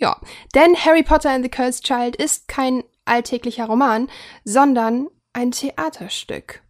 Ja, 0.03 0.17
denn 0.57 0.75
Harry 0.75 1.05
Potter 1.05 1.31
and 1.31 1.45
the 1.45 1.49
Cursed 1.49 1.85
Child 1.85 2.17
ist 2.17 2.49
kein 2.49 2.83
alltäglicher 3.05 3.67
Roman, 3.67 4.09
sondern 4.45 5.07
ein 5.33 5.53
Theaterstück. 5.53 6.61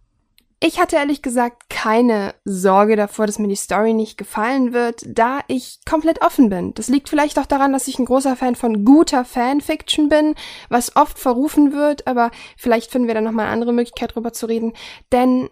Ich 0.60 0.78
hatte 0.78 0.96
ehrlich 0.96 1.22
gesagt 1.22 1.70
keine 1.70 2.34
Sorge 2.44 2.94
davor, 2.94 3.26
dass 3.26 3.38
mir 3.38 3.48
die 3.48 3.56
Story 3.56 3.94
nicht 3.94 4.18
gefallen 4.18 4.74
wird, 4.74 5.04
da 5.06 5.40
ich 5.48 5.80
komplett 5.88 6.20
offen 6.20 6.50
bin. 6.50 6.74
Das 6.74 6.88
liegt 6.88 7.08
vielleicht 7.08 7.38
auch 7.38 7.46
daran, 7.46 7.72
dass 7.72 7.88
ich 7.88 7.98
ein 7.98 8.04
großer 8.04 8.36
Fan 8.36 8.54
von 8.54 8.84
guter 8.84 9.24
Fanfiction 9.24 10.10
bin, 10.10 10.34
was 10.68 10.94
oft 10.94 11.18
verrufen 11.18 11.72
wird, 11.72 12.06
aber 12.06 12.32
vielleicht 12.58 12.90
finden 12.90 13.08
wir 13.08 13.14
da 13.14 13.22
nochmal 13.22 13.46
eine 13.46 13.54
andere 13.54 13.72
Möglichkeit 13.72 14.14
drüber 14.14 14.34
zu 14.34 14.44
reden, 14.44 14.74
denn 15.10 15.48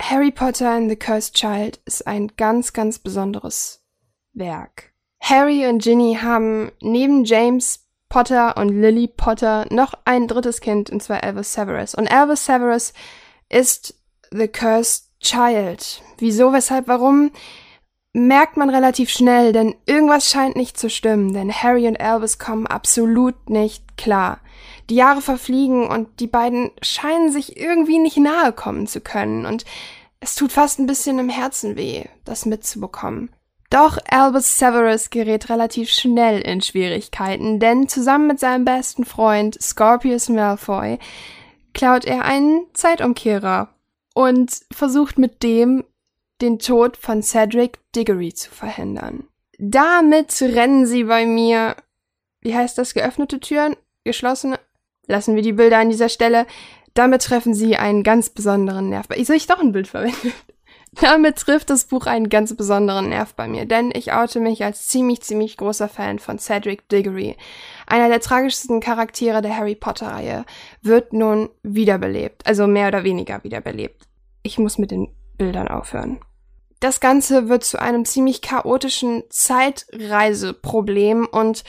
Harry 0.00 0.30
Potter 0.30 0.70
and 0.70 0.88
the 0.88 0.96
Cursed 0.96 1.34
Child 1.34 1.80
ist 1.84 2.06
ein 2.06 2.28
ganz, 2.36 2.72
ganz 2.72 3.00
besonderes 3.00 3.84
Werk. 4.34 4.91
Harry 5.22 5.68
und 5.68 5.82
Ginny 5.82 6.18
haben 6.20 6.72
neben 6.80 7.24
James 7.24 7.86
Potter 8.08 8.56
und 8.56 8.68
Lily 8.68 9.06
Potter 9.06 9.66
noch 9.70 9.94
ein 10.04 10.26
drittes 10.26 10.60
Kind, 10.60 10.90
und 10.90 11.00
zwar 11.00 11.22
Albus 11.22 11.52
Severus. 11.52 11.94
Und 11.94 12.10
Albus 12.10 12.44
Severus 12.44 12.92
ist 13.48 13.94
The 14.32 14.48
Cursed 14.48 15.04
Child. 15.20 16.02
Wieso, 16.18 16.52
weshalb, 16.52 16.88
warum? 16.88 17.30
Merkt 18.12 18.56
man 18.56 18.68
relativ 18.68 19.08
schnell, 19.08 19.52
denn 19.52 19.76
irgendwas 19.86 20.28
scheint 20.28 20.56
nicht 20.56 20.76
zu 20.76 20.90
stimmen, 20.90 21.32
denn 21.32 21.52
Harry 21.52 21.86
und 21.86 22.00
Albus 22.00 22.38
kommen 22.38 22.66
absolut 22.66 23.48
nicht 23.48 23.96
klar. 23.96 24.40
Die 24.90 24.96
Jahre 24.96 25.22
verfliegen 25.22 25.86
und 25.86 26.20
die 26.20 26.26
beiden 26.26 26.72
scheinen 26.82 27.30
sich 27.30 27.56
irgendwie 27.56 28.00
nicht 28.00 28.18
nahe 28.18 28.52
kommen 28.52 28.88
zu 28.88 29.00
können 29.00 29.46
und 29.46 29.64
es 30.20 30.34
tut 30.34 30.52
fast 30.52 30.80
ein 30.80 30.86
bisschen 30.86 31.18
im 31.18 31.28
Herzen 31.28 31.76
weh, 31.76 32.04
das 32.24 32.44
mitzubekommen. 32.44 33.30
Doch 33.72 33.96
Albus 34.10 34.58
Severus 34.58 35.08
gerät 35.08 35.48
relativ 35.48 35.88
schnell 35.88 36.42
in 36.42 36.60
Schwierigkeiten, 36.60 37.58
denn 37.58 37.88
zusammen 37.88 38.26
mit 38.26 38.38
seinem 38.38 38.66
besten 38.66 39.06
Freund 39.06 39.60
Scorpius 39.62 40.28
Malfoy 40.28 40.98
klaut 41.72 42.04
er 42.04 42.26
einen 42.26 42.66
Zeitumkehrer 42.74 43.70
und 44.12 44.60
versucht 44.70 45.16
mit 45.16 45.42
dem 45.42 45.84
den 46.42 46.58
Tod 46.58 46.98
von 46.98 47.22
Cedric 47.22 47.78
Diggory 47.96 48.34
zu 48.34 48.50
verhindern. 48.50 49.24
Damit 49.58 50.42
rennen 50.42 50.84
sie 50.84 51.04
bei 51.04 51.24
mir, 51.24 51.74
wie 52.42 52.54
heißt 52.54 52.76
das, 52.76 52.92
geöffnete 52.92 53.40
Türen, 53.40 53.74
geschlossene, 54.04 54.60
lassen 55.06 55.34
wir 55.34 55.42
die 55.42 55.54
Bilder 55.54 55.78
an 55.78 55.88
dieser 55.88 56.10
Stelle. 56.10 56.46
Damit 56.92 57.22
treffen 57.22 57.54
sie 57.54 57.78
einen 57.78 58.02
ganz 58.02 58.28
besonderen 58.28 58.90
Nerv. 58.90 59.06
Ich 59.14 59.26
soll 59.26 59.36
ich 59.36 59.46
doch 59.46 59.60
ein 59.60 59.72
Bild 59.72 59.88
verwenden? 59.88 60.34
Damit 61.00 61.36
trifft 61.36 61.70
das 61.70 61.86
Buch 61.86 62.06
einen 62.06 62.28
ganz 62.28 62.54
besonderen 62.54 63.08
Nerv 63.08 63.34
bei 63.34 63.48
mir, 63.48 63.64
denn 63.64 63.92
ich 63.94 64.12
oute 64.12 64.40
mich 64.40 64.62
als 64.62 64.88
ziemlich, 64.88 65.22
ziemlich 65.22 65.56
großer 65.56 65.88
Fan 65.88 66.18
von 66.18 66.38
Cedric 66.38 66.86
Diggory. 66.88 67.36
Einer 67.86 68.08
der 68.08 68.20
tragischsten 68.20 68.80
Charaktere 68.80 69.40
der 69.40 69.56
Harry 69.56 69.74
Potter-Reihe 69.74 70.44
wird 70.82 71.14
nun 71.14 71.48
wiederbelebt, 71.62 72.46
also 72.46 72.66
mehr 72.66 72.88
oder 72.88 73.04
weniger 73.04 73.42
wiederbelebt. 73.42 74.06
Ich 74.42 74.58
muss 74.58 74.76
mit 74.76 74.90
den 74.90 75.08
Bildern 75.38 75.68
aufhören. 75.68 76.20
Das 76.78 77.00
Ganze 77.00 77.48
wird 77.48 77.64
zu 77.64 77.80
einem 77.80 78.04
ziemlich 78.04 78.42
chaotischen 78.42 79.22
Zeitreiseproblem 79.30 81.26
und 81.26 81.64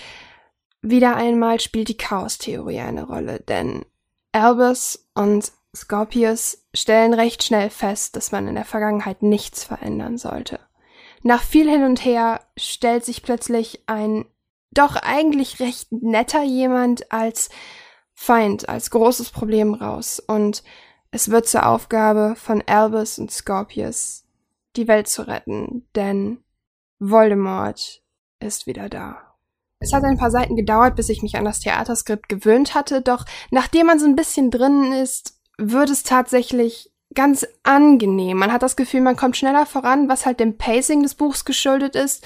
wieder 0.82 1.16
einmal 1.16 1.62
spielt 1.62 1.88
die 1.88 1.98
Chaos-Theorie 1.98 2.82
eine 2.82 3.06
Rolle, 3.08 3.40
denn 3.40 3.86
Albus 4.34 5.08
und 5.14 5.52
Scorpius 5.76 6.66
stellen 6.74 7.14
recht 7.14 7.44
schnell 7.44 7.70
fest, 7.70 8.16
dass 8.16 8.32
man 8.32 8.48
in 8.48 8.56
der 8.56 8.66
Vergangenheit 8.66 9.24
nichts 9.24 9.64
verändern 9.64 10.18
sollte. 10.18 10.60
Nach 11.24 11.42
viel 11.42 11.70
hin 11.70 11.84
und 11.84 12.04
her 12.06 12.42
stellt 12.58 13.06
sich 13.06 13.24
plötzlich 13.24 13.84
ein 13.88 14.26
doch 14.72 14.96
eigentlich 14.96 15.60
recht 15.60 15.92
netter 15.92 16.44
jemand 16.44 17.12
als 17.12 17.50
Feind, 18.14 18.70
als 18.70 18.92
großes 18.92 19.32
Problem 19.32 19.74
raus 19.74 20.20
und 20.20 20.64
es 21.12 21.30
wird 21.30 21.48
zur 21.48 21.68
Aufgabe 21.68 22.36
von 22.36 22.64
Albus 22.66 23.20
und 23.20 23.32
Scorpius, 23.32 24.24
die 24.76 24.88
Welt 24.88 25.08
zu 25.08 25.28
retten, 25.28 25.88
denn 25.96 26.44
Voldemort 27.00 28.02
ist 28.40 28.66
wieder 28.66 28.90
da. 28.90 29.36
Es 29.80 29.94
hat 29.94 30.04
ein 30.04 30.18
paar 30.18 30.32
Seiten 30.32 30.56
gedauert, 30.56 30.96
bis 30.96 31.10
ich 31.10 31.22
mich 31.22 31.36
an 31.36 31.46
das 31.46 31.60
Theaterskript 31.60 32.30
gewöhnt 32.30 32.74
hatte, 32.74 33.02
doch 33.02 33.26
nachdem 33.52 33.88
man 33.88 34.00
so 34.00 34.06
ein 34.06 34.16
bisschen 34.16 34.50
drinnen 34.50 34.94
ist, 34.94 35.40
wird 35.58 35.90
es 35.90 36.04
tatsächlich 36.04 36.92
ganz 37.14 37.46
angenehm. 37.64 38.38
Man 38.38 38.52
hat 38.52 38.64
das 38.64 38.76
Gefühl, 38.76 39.02
man 39.02 39.16
kommt 39.16 39.38
schneller 39.38 39.66
voran, 39.66 40.10
was 40.10 40.26
halt 40.26 40.40
dem 40.40 40.58
Pacing 40.58 41.04
des 41.04 41.16
Buchs 41.16 41.46
geschuldet 41.46 41.96
ist, 41.96 42.26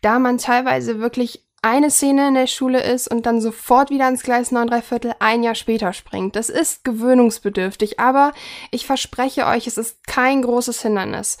da 0.00 0.18
man 0.18 0.38
teilweise 0.38 1.00
wirklich 1.00 1.44
eine 1.60 1.90
Szene 1.90 2.28
in 2.28 2.34
der 2.34 2.46
Schule 2.46 2.80
ist 2.80 3.08
und 3.08 3.26
dann 3.26 3.40
sofort 3.40 3.90
wieder 3.90 4.04
ans 4.04 4.22
Gleis 4.22 4.52
9 4.52 4.68
3 4.68 4.82
Viertel 4.82 5.14
ein 5.18 5.42
Jahr 5.42 5.56
später 5.56 5.92
springt. 5.92 6.36
Das 6.36 6.50
ist 6.50 6.84
gewöhnungsbedürftig, 6.84 7.98
aber 7.98 8.32
ich 8.70 8.86
verspreche 8.86 9.44
euch, 9.46 9.66
es 9.66 9.76
ist 9.76 10.06
kein 10.06 10.42
großes 10.42 10.82
Hindernis. 10.82 11.36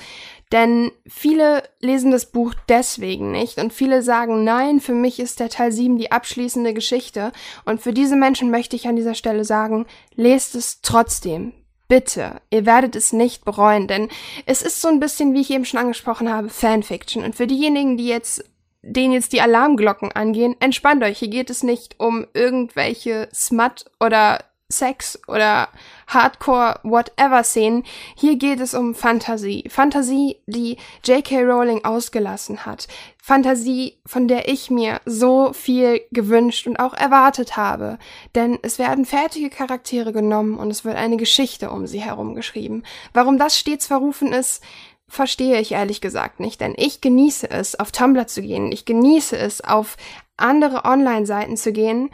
Denn 0.52 0.92
viele 1.06 1.62
lesen 1.80 2.10
das 2.10 2.26
Buch 2.26 2.54
deswegen 2.68 3.32
nicht 3.32 3.58
und 3.58 3.72
viele 3.72 4.02
sagen, 4.02 4.44
nein, 4.44 4.80
für 4.80 4.94
mich 4.94 5.20
ist 5.20 5.40
der 5.40 5.50
Teil 5.50 5.72
7 5.72 5.98
die 5.98 6.10
abschließende 6.10 6.72
Geschichte. 6.72 7.32
Und 7.64 7.80
für 7.80 7.92
diese 7.92 8.16
Menschen 8.16 8.50
möchte 8.50 8.76
ich 8.76 8.88
an 8.88 8.96
dieser 8.96 9.14
Stelle 9.14 9.44
sagen, 9.44 9.86
lest 10.14 10.54
es 10.54 10.80
trotzdem. 10.80 11.52
Bitte, 11.86 12.42
ihr 12.50 12.66
werdet 12.66 12.96
es 12.96 13.14
nicht 13.14 13.44
bereuen, 13.46 13.88
denn 13.88 14.08
es 14.44 14.60
ist 14.60 14.82
so 14.82 14.88
ein 14.88 15.00
bisschen, 15.00 15.32
wie 15.32 15.40
ich 15.40 15.50
eben 15.50 15.64
schon 15.64 15.80
angesprochen 15.80 16.30
habe, 16.30 16.50
Fanfiction. 16.50 17.24
Und 17.24 17.34
für 17.34 17.46
diejenigen, 17.46 17.96
die 17.96 18.08
jetzt 18.08 18.44
denen 18.82 19.12
jetzt 19.12 19.32
die 19.32 19.40
Alarmglocken 19.40 20.12
angehen, 20.12 20.56
entspannt 20.60 21.02
euch. 21.02 21.18
Hier 21.18 21.28
geht 21.28 21.50
es 21.50 21.62
nicht 21.62 21.98
um 21.98 22.26
irgendwelche 22.32 23.28
Smut 23.34 23.84
oder 24.00 24.44
Sex 24.70 25.18
oder 25.26 25.68
Hardcore, 26.08 26.80
whatever 26.82 27.42
Szenen. 27.42 27.84
Hier 28.16 28.36
geht 28.36 28.60
es 28.60 28.74
um 28.74 28.94
Fantasie. 28.94 29.64
Fantasie, 29.70 30.36
die 30.46 30.76
J.K. 31.04 31.42
Rowling 31.42 31.86
ausgelassen 31.86 32.66
hat. 32.66 32.86
Fantasie, 33.22 33.98
von 34.04 34.28
der 34.28 34.46
ich 34.46 34.70
mir 34.70 35.00
so 35.06 35.54
viel 35.54 36.02
gewünscht 36.10 36.66
und 36.66 36.78
auch 36.78 36.92
erwartet 36.92 37.56
habe. 37.56 37.98
Denn 38.34 38.58
es 38.60 38.78
werden 38.78 39.06
fertige 39.06 39.48
Charaktere 39.48 40.12
genommen 40.12 40.58
und 40.58 40.70
es 40.70 40.84
wird 40.84 40.96
eine 40.96 41.16
Geschichte 41.16 41.70
um 41.70 41.86
sie 41.86 42.00
herum 42.00 42.34
geschrieben. 42.34 42.82
Warum 43.14 43.38
das 43.38 43.58
stets 43.58 43.86
verrufen 43.86 44.34
ist, 44.34 44.62
verstehe 45.08 45.58
ich 45.60 45.72
ehrlich 45.72 46.02
gesagt 46.02 46.40
nicht, 46.40 46.60
denn 46.60 46.74
ich 46.76 47.00
genieße 47.00 47.50
es, 47.50 47.80
auf 47.80 47.90
Tumblr 47.90 48.26
zu 48.26 48.42
gehen. 48.42 48.70
Ich 48.70 48.84
genieße 48.84 49.38
es, 49.38 49.62
auf 49.62 49.96
andere 50.36 50.84
Online-Seiten 50.84 51.56
zu 51.56 51.72
gehen 51.72 52.10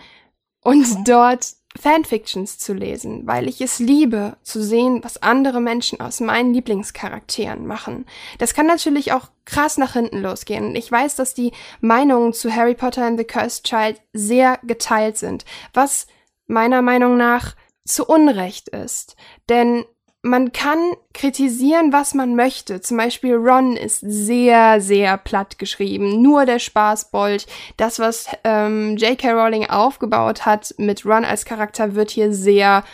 und 0.62 0.86
dort 1.08 1.54
Fanfictions 1.78 2.58
zu 2.58 2.72
lesen, 2.72 3.26
weil 3.26 3.48
ich 3.48 3.60
es 3.60 3.78
liebe, 3.78 4.36
zu 4.42 4.62
sehen, 4.62 5.02
was 5.02 5.22
andere 5.22 5.60
Menschen 5.60 6.00
aus 6.00 6.20
meinen 6.20 6.54
Lieblingscharakteren 6.54 7.66
machen. 7.66 8.06
Das 8.38 8.54
kann 8.54 8.66
natürlich 8.66 9.12
auch 9.12 9.28
krass 9.44 9.76
nach 9.76 9.94
hinten 9.94 10.20
losgehen. 10.22 10.76
Ich 10.76 10.90
weiß, 10.90 11.16
dass 11.16 11.34
die 11.34 11.52
Meinungen 11.80 12.32
zu 12.32 12.54
Harry 12.54 12.74
Potter 12.74 13.04
and 13.04 13.18
the 13.18 13.24
Cursed 13.24 13.64
Child 13.64 14.00
sehr 14.12 14.58
geteilt 14.62 15.18
sind, 15.18 15.44
was 15.72 16.06
meiner 16.46 16.80
Meinung 16.80 17.16
nach 17.16 17.56
zu 17.84 18.06
Unrecht 18.06 18.68
ist. 18.68 19.16
Denn 19.48 19.84
man 20.24 20.52
kann 20.52 20.78
kritisieren, 21.12 21.92
was 21.92 22.14
man 22.14 22.34
möchte. 22.34 22.80
Zum 22.80 22.96
Beispiel 22.96 23.34
Ron 23.34 23.76
ist 23.76 24.00
sehr, 24.00 24.80
sehr 24.80 25.18
platt 25.18 25.58
geschrieben. 25.58 26.22
Nur 26.22 26.46
der 26.46 26.58
Spaßbold. 26.58 27.46
Das, 27.76 27.98
was 27.98 28.28
ähm, 28.42 28.96
J.K. 28.96 29.32
Rowling 29.32 29.66
aufgebaut 29.66 30.46
hat 30.46 30.74
mit 30.78 31.04
Ron 31.04 31.26
als 31.26 31.44
Charakter, 31.44 31.94
wird 31.94 32.10
hier 32.10 32.32
sehr, 32.32 32.84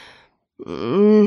mm, 0.59 1.27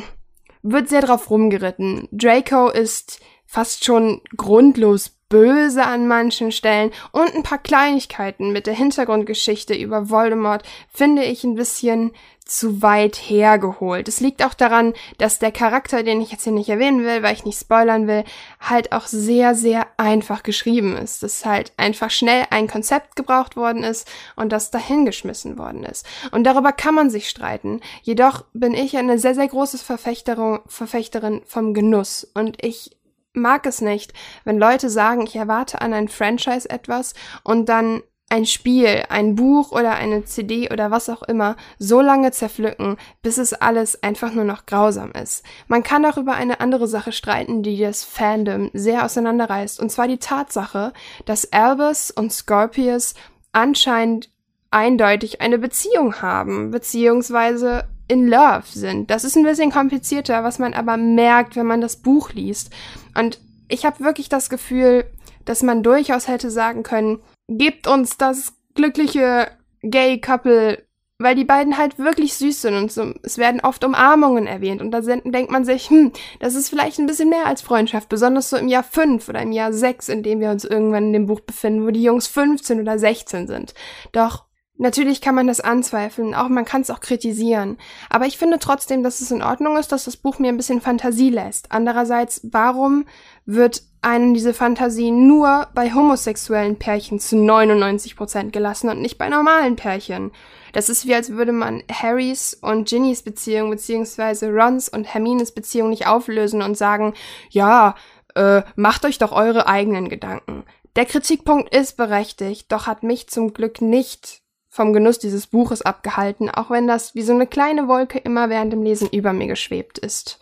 wird 0.62 0.90
sehr 0.90 1.02
drauf 1.02 1.30
rumgeritten. 1.30 2.10
Draco 2.12 2.70
ist 2.70 3.22
fast 3.46 3.86
schon 3.86 4.22
grundlos 4.36 5.10
böse 5.34 5.84
an 5.84 6.08
manchen 6.08 6.52
Stellen 6.52 6.92
und 7.12 7.34
ein 7.34 7.42
paar 7.42 7.58
Kleinigkeiten 7.58 8.52
mit 8.52 8.68
der 8.68 8.76
Hintergrundgeschichte 8.76 9.74
über 9.74 10.12
Voldemort 10.12 10.62
finde 10.94 11.24
ich 11.24 11.44
ein 11.44 11.56
bisschen 11.56 12.12
zu 12.46 12.84
weit 12.84 13.16
hergeholt. 13.16 14.08
Es 14.08 14.20
liegt 14.20 14.46
auch 14.46 14.54
daran, 14.54 14.94
dass 15.18 15.40
der 15.40 15.52
Charakter, 15.52 16.04
den 16.04 16.22
ich 16.22 16.32
jetzt 16.32 16.44
hier 16.44 16.54
nicht 16.54 16.70
erwähnen 16.70 17.04
will, 17.04 17.24
weil 17.24 17.34
ich 17.34 17.46
nicht 17.46 17.60
spoilern 17.60 18.06
will, 18.06 18.26
halt 18.60 18.92
auch 18.92 19.08
sehr, 19.08 19.56
sehr 19.56 19.88
einfach 19.98 20.44
geschrieben 20.44 20.96
ist. 20.96 21.24
Dass 21.24 21.46
halt 21.46 21.72
einfach 21.78 22.12
schnell 22.12 22.46
ein 22.52 22.68
Konzept 22.68 23.16
gebraucht 23.16 23.56
worden 23.56 23.84
ist 23.84 24.08
und 24.36 24.52
das 24.52 24.70
dahingeschmissen 24.70 25.58
worden 25.58 25.84
ist. 25.84 26.06
Und 26.32 26.44
darüber 26.44 26.74
kann 26.74 26.94
man 26.94 27.10
sich 27.10 27.28
streiten. 27.28 27.82
Jedoch 28.04 28.44
bin 28.54 28.76
ich 28.76 28.98
eine 28.98 29.18
sehr, 29.18 29.34
sehr 29.34 29.48
große 29.48 29.80
Verfechterin, 29.80 30.60
Verfechterin 30.68 31.42
vom 31.48 31.74
Genuss 31.74 32.30
und 32.36 32.64
ich 32.64 32.92
mag 33.34 33.66
es 33.66 33.82
nicht, 33.82 34.14
wenn 34.44 34.60
Leute 34.60 34.90
sagen, 34.90 35.24
ich 35.24 35.36
erwarte 35.36 35.82
an 35.82 35.94
ein 35.94 36.08
Franchise 36.08 36.70
etwas 36.70 37.14
und 37.44 37.68
dann 37.70 38.02
ein 38.30 38.46
Spiel, 38.48 39.04
ein 39.10 39.36
Buch 39.36 39.72
oder 39.72 39.94
eine 39.94 40.26
CD 40.26 40.72
oder 40.72 40.90
was 40.90 41.08
auch 41.08 41.22
immer 41.22 41.56
so 41.78 42.02
lange 42.02 42.32
zerpflücken, 42.32 42.98
bis 43.22 43.38
es 43.38 43.54
alles 43.54 44.02
einfach 44.02 44.34
nur 44.34 44.44
noch 44.44 44.66
grausam 44.66 45.12
ist. 45.12 45.46
Man 45.68 45.84
kann 45.84 46.04
auch 46.06 46.18
über 46.18 46.34
eine 46.34 46.60
andere 46.60 46.88
Sache 46.88 47.12
streiten, 47.12 47.62
die 47.62 47.78
das 47.78 48.04
Fandom 48.04 48.72
sehr 48.74 49.06
auseinanderreißt, 49.06 49.80
und 49.80 49.92
zwar 49.92 50.08
die 50.08 50.18
Tatsache, 50.18 50.94
dass 51.26 51.52
Albus 51.54 52.10
und 52.10 52.34
Scorpius 52.34 53.14
anscheinend 53.52 54.32
eindeutig 54.72 55.40
eine 55.40 55.60
Beziehung 55.60 56.22
haben, 56.24 56.72
beziehungsweise 56.72 57.88
in 58.08 58.28
Love 58.28 58.64
sind. 58.66 59.12
Das 59.12 59.24
ist 59.24 59.36
ein 59.36 59.44
bisschen 59.44 59.72
komplizierter, 59.72 60.44
was 60.44 60.60
man 60.60 60.74
aber 60.74 60.98
merkt, 60.98 61.56
wenn 61.56 61.68
man 61.68 61.82
das 61.82 61.98
Buch 61.98 62.32
liest. 62.32 62.72
Und 63.18 63.40
ich 63.68 63.86
habe 63.86 64.04
wirklich 64.04 64.30
das 64.30 64.50
Gefühl, 64.50 65.06
dass 65.46 65.64
man 65.64 65.84
durchaus 65.84 66.28
hätte 66.28 66.50
sagen 66.50 66.84
können, 66.84 67.20
gebt 67.48 67.88
uns 67.88 68.18
das 68.18 68.54
glückliche 68.76 69.48
Gay-Couple, 69.82 70.84
weil 71.20 71.36
die 71.36 71.46
beiden 71.46 71.78
halt 71.78 72.00
wirklich 72.00 72.34
süß 72.36 72.62
sind 72.62 72.76
und 72.76 72.92
so, 72.92 73.14
es 73.24 73.38
werden 73.38 73.62
oft 73.62 73.84
Umarmungen 73.84 74.48
erwähnt 74.48 74.82
und 74.82 74.92
da 74.92 75.02
sind, 75.02 75.34
denkt 75.34 75.52
man 75.52 75.66
sich, 75.66 75.90
hm, 75.90 76.12
das 76.40 76.56
ist 76.56 76.70
vielleicht 76.70 77.00
ein 77.00 77.06
bisschen 77.06 77.30
mehr 77.30 77.46
als 77.46 77.62
Freundschaft, 77.62 78.10
besonders 78.10 78.50
so 78.50 78.58
im 78.58 78.68
Jahr 78.68 78.84
5 78.84 79.30
oder 79.30 79.42
im 79.42 79.52
Jahr 79.52 79.74
6, 79.74 80.10
in 80.10 80.24
dem 80.24 80.40
wir 80.40 80.50
uns 80.50 80.66
irgendwann 80.66 81.08
in 81.08 81.14
dem 81.14 81.26
Buch 81.28 81.42
befinden, 81.42 81.86
wo 81.86 81.92
die 81.92 82.04
Jungs 82.04 82.28
15 82.28 82.80
oder 82.82 82.98
16 82.98 83.48
sind. 83.48 83.74
Doch 84.12 84.46
Natürlich 84.78 85.22
kann 85.22 85.36
man 85.36 85.46
das 85.46 85.60
anzweifeln, 85.60 86.34
auch 86.34 86.50
man 86.50 86.66
kann 86.66 86.82
es 86.82 86.90
auch 86.90 87.00
kritisieren. 87.00 87.78
Aber 88.10 88.26
ich 88.26 88.40
finde 88.40 88.58
trotzdem, 88.58 89.04
dass 89.04 89.22
es 89.22 89.30
in 89.30 89.44
Ordnung 89.44 89.78
ist, 89.78 89.92
dass 89.92 90.06
das 90.06 90.18
Buch 90.18 90.40
mir 90.40 90.50
ein 90.50 90.58
bisschen 90.58 90.82
Fantasie 90.82 91.30
lässt. 91.30 91.72
Andererseits, 91.72 92.42
warum 92.52 93.06
wird 93.46 93.84
einem 94.02 94.34
diese 94.34 94.54
Fantasie 94.54 95.12
nur 95.12 95.68
bei 95.76 95.94
homosexuellen 95.94 96.80
Pärchen 96.80 97.20
zu 97.20 97.38
99 97.38 98.16
Prozent 98.16 98.52
gelassen 98.52 98.90
und 98.90 99.00
nicht 99.00 99.20
bei 99.20 99.30
normalen 99.30 99.76
Pärchen? 99.76 100.32
Das 100.74 100.90
ist 100.90 101.06
wie 101.06 101.14
als 101.14 101.30
würde 101.30 101.52
man 101.52 101.84
Harrys 101.92 102.56
und 102.60 102.90
Ginnys 102.90 103.22
Beziehung 103.22 103.70
beziehungsweise 103.70 104.50
Rons 104.50 104.90
und 104.90 105.06
Hermines 105.06 105.52
Beziehung 105.52 105.92
nicht 105.92 106.08
auflösen 106.08 106.64
und 106.64 106.76
sagen, 106.76 107.14
ja, 107.50 107.94
äh, 108.34 108.64
macht 108.76 109.06
euch 109.06 109.20
doch 109.20 109.32
eure 109.32 109.68
eigenen 109.68 110.10
Gedanken. 110.10 110.64
Der 110.96 111.06
Kritikpunkt 111.06 111.74
ist 111.74 111.96
berechtigt, 111.96 112.72
doch 112.72 112.88
hat 112.88 113.04
mich 113.04 113.30
zum 113.30 113.54
Glück 113.54 113.82
nicht 113.82 114.43
vom 114.74 114.92
Genuss 114.92 115.20
dieses 115.20 115.46
Buches 115.46 115.84
abgehalten, 115.84 116.50
auch 116.50 116.72
wenn 116.72 116.88
das 116.88 117.14
wie 117.14 117.22
so 117.22 117.32
eine 117.32 117.46
kleine 117.46 117.88
Wolke 117.88 118.18
immer 118.18 118.50
während 118.50 118.74
dem 118.74 118.82
Lesen 118.82 119.08
über 119.08 119.32
mir 119.32 119.46
geschwebt 119.46 120.00
ist. 120.00 120.40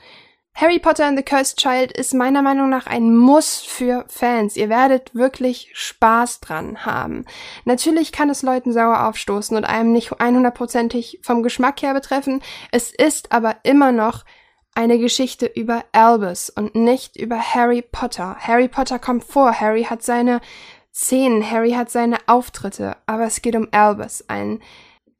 Harry 0.55 0.79
Potter 0.79 1.05
and 1.05 1.17
the 1.17 1.23
Cursed 1.23 1.57
Child 1.57 1.91
ist 1.91 2.13
meiner 2.13 2.41
Meinung 2.41 2.69
nach 2.69 2.87
ein 2.87 3.13
Muss 3.13 3.59
für 3.59 4.05
Fans. 4.07 4.55
Ihr 4.55 4.69
werdet 4.69 5.13
wirklich 5.13 5.69
Spaß 5.73 6.39
dran 6.39 6.85
haben. 6.85 7.25
Natürlich 7.65 8.13
kann 8.13 8.29
es 8.29 8.41
Leuten 8.41 8.71
sauer 8.71 9.05
aufstoßen 9.05 9.57
und 9.57 9.65
einem 9.65 9.91
nicht 9.91 10.13
100%ig 10.13 11.19
vom 11.21 11.43
Geschmack 11.43 11.81
her 11.81 11.93
betreffen. 11.93 12.41
Es 12.71 12.89
ist 12.91 13.33
aber 13.33 13.57
immer 13.63 13.91
noch 13.91 14.23
eine 14.75 14.97
Geschichte 14.97 15.45
über 15.45 15.83
Albus 15.91 16.49
und 16.49 16.75
nicht 16.75 17.17
über 17.17 17.37
Harry 17.37 17.81
Potter. 17.81 18.37
Harry 18.39 18.69
Potter 18.69 18.97
kommt 18.97 19.25
vor. 19.25 19.59
Harry 19.59 19.83
hat 19.83 20.03
seine 20.03 20.39
Szenen. 20.93 21.49
Harry 21.49 21.71
hat 21.71 21.89
seine 21.89 22.17
Auftritte, 22.27 22.97
aber 23.05 23.25
es 23.25 23.41
geht 23.41 23.55
um 23.55 23.67
Albus, 23.71 24.25
einen 24.27 24.61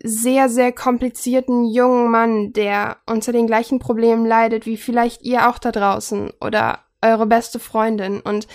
sehr, 0.04 0.50
sehr 0.50 0.72
komplizierten 0.72 1.66
jungen 1.66 2.10
Mann, 2.10 2.54
der 2.54 2.98
unter 3.06 3.32
den 3.32 3.48
gleichen 3.48 3.80
Problemen 3.80 4.26
leidet 4.26 4.66
wie 4.66 4.78
vielleicht 4.78 5.22
ihr 5.22 5.50
auch 5.50 5.60
da 5.60 5.72
draußen 5.72 6.32
oder 6.42 6.80
eure 7.02 7.28
beste 7.28 7.60
Freundin. 7.60 8.20
Und 8.20 8.48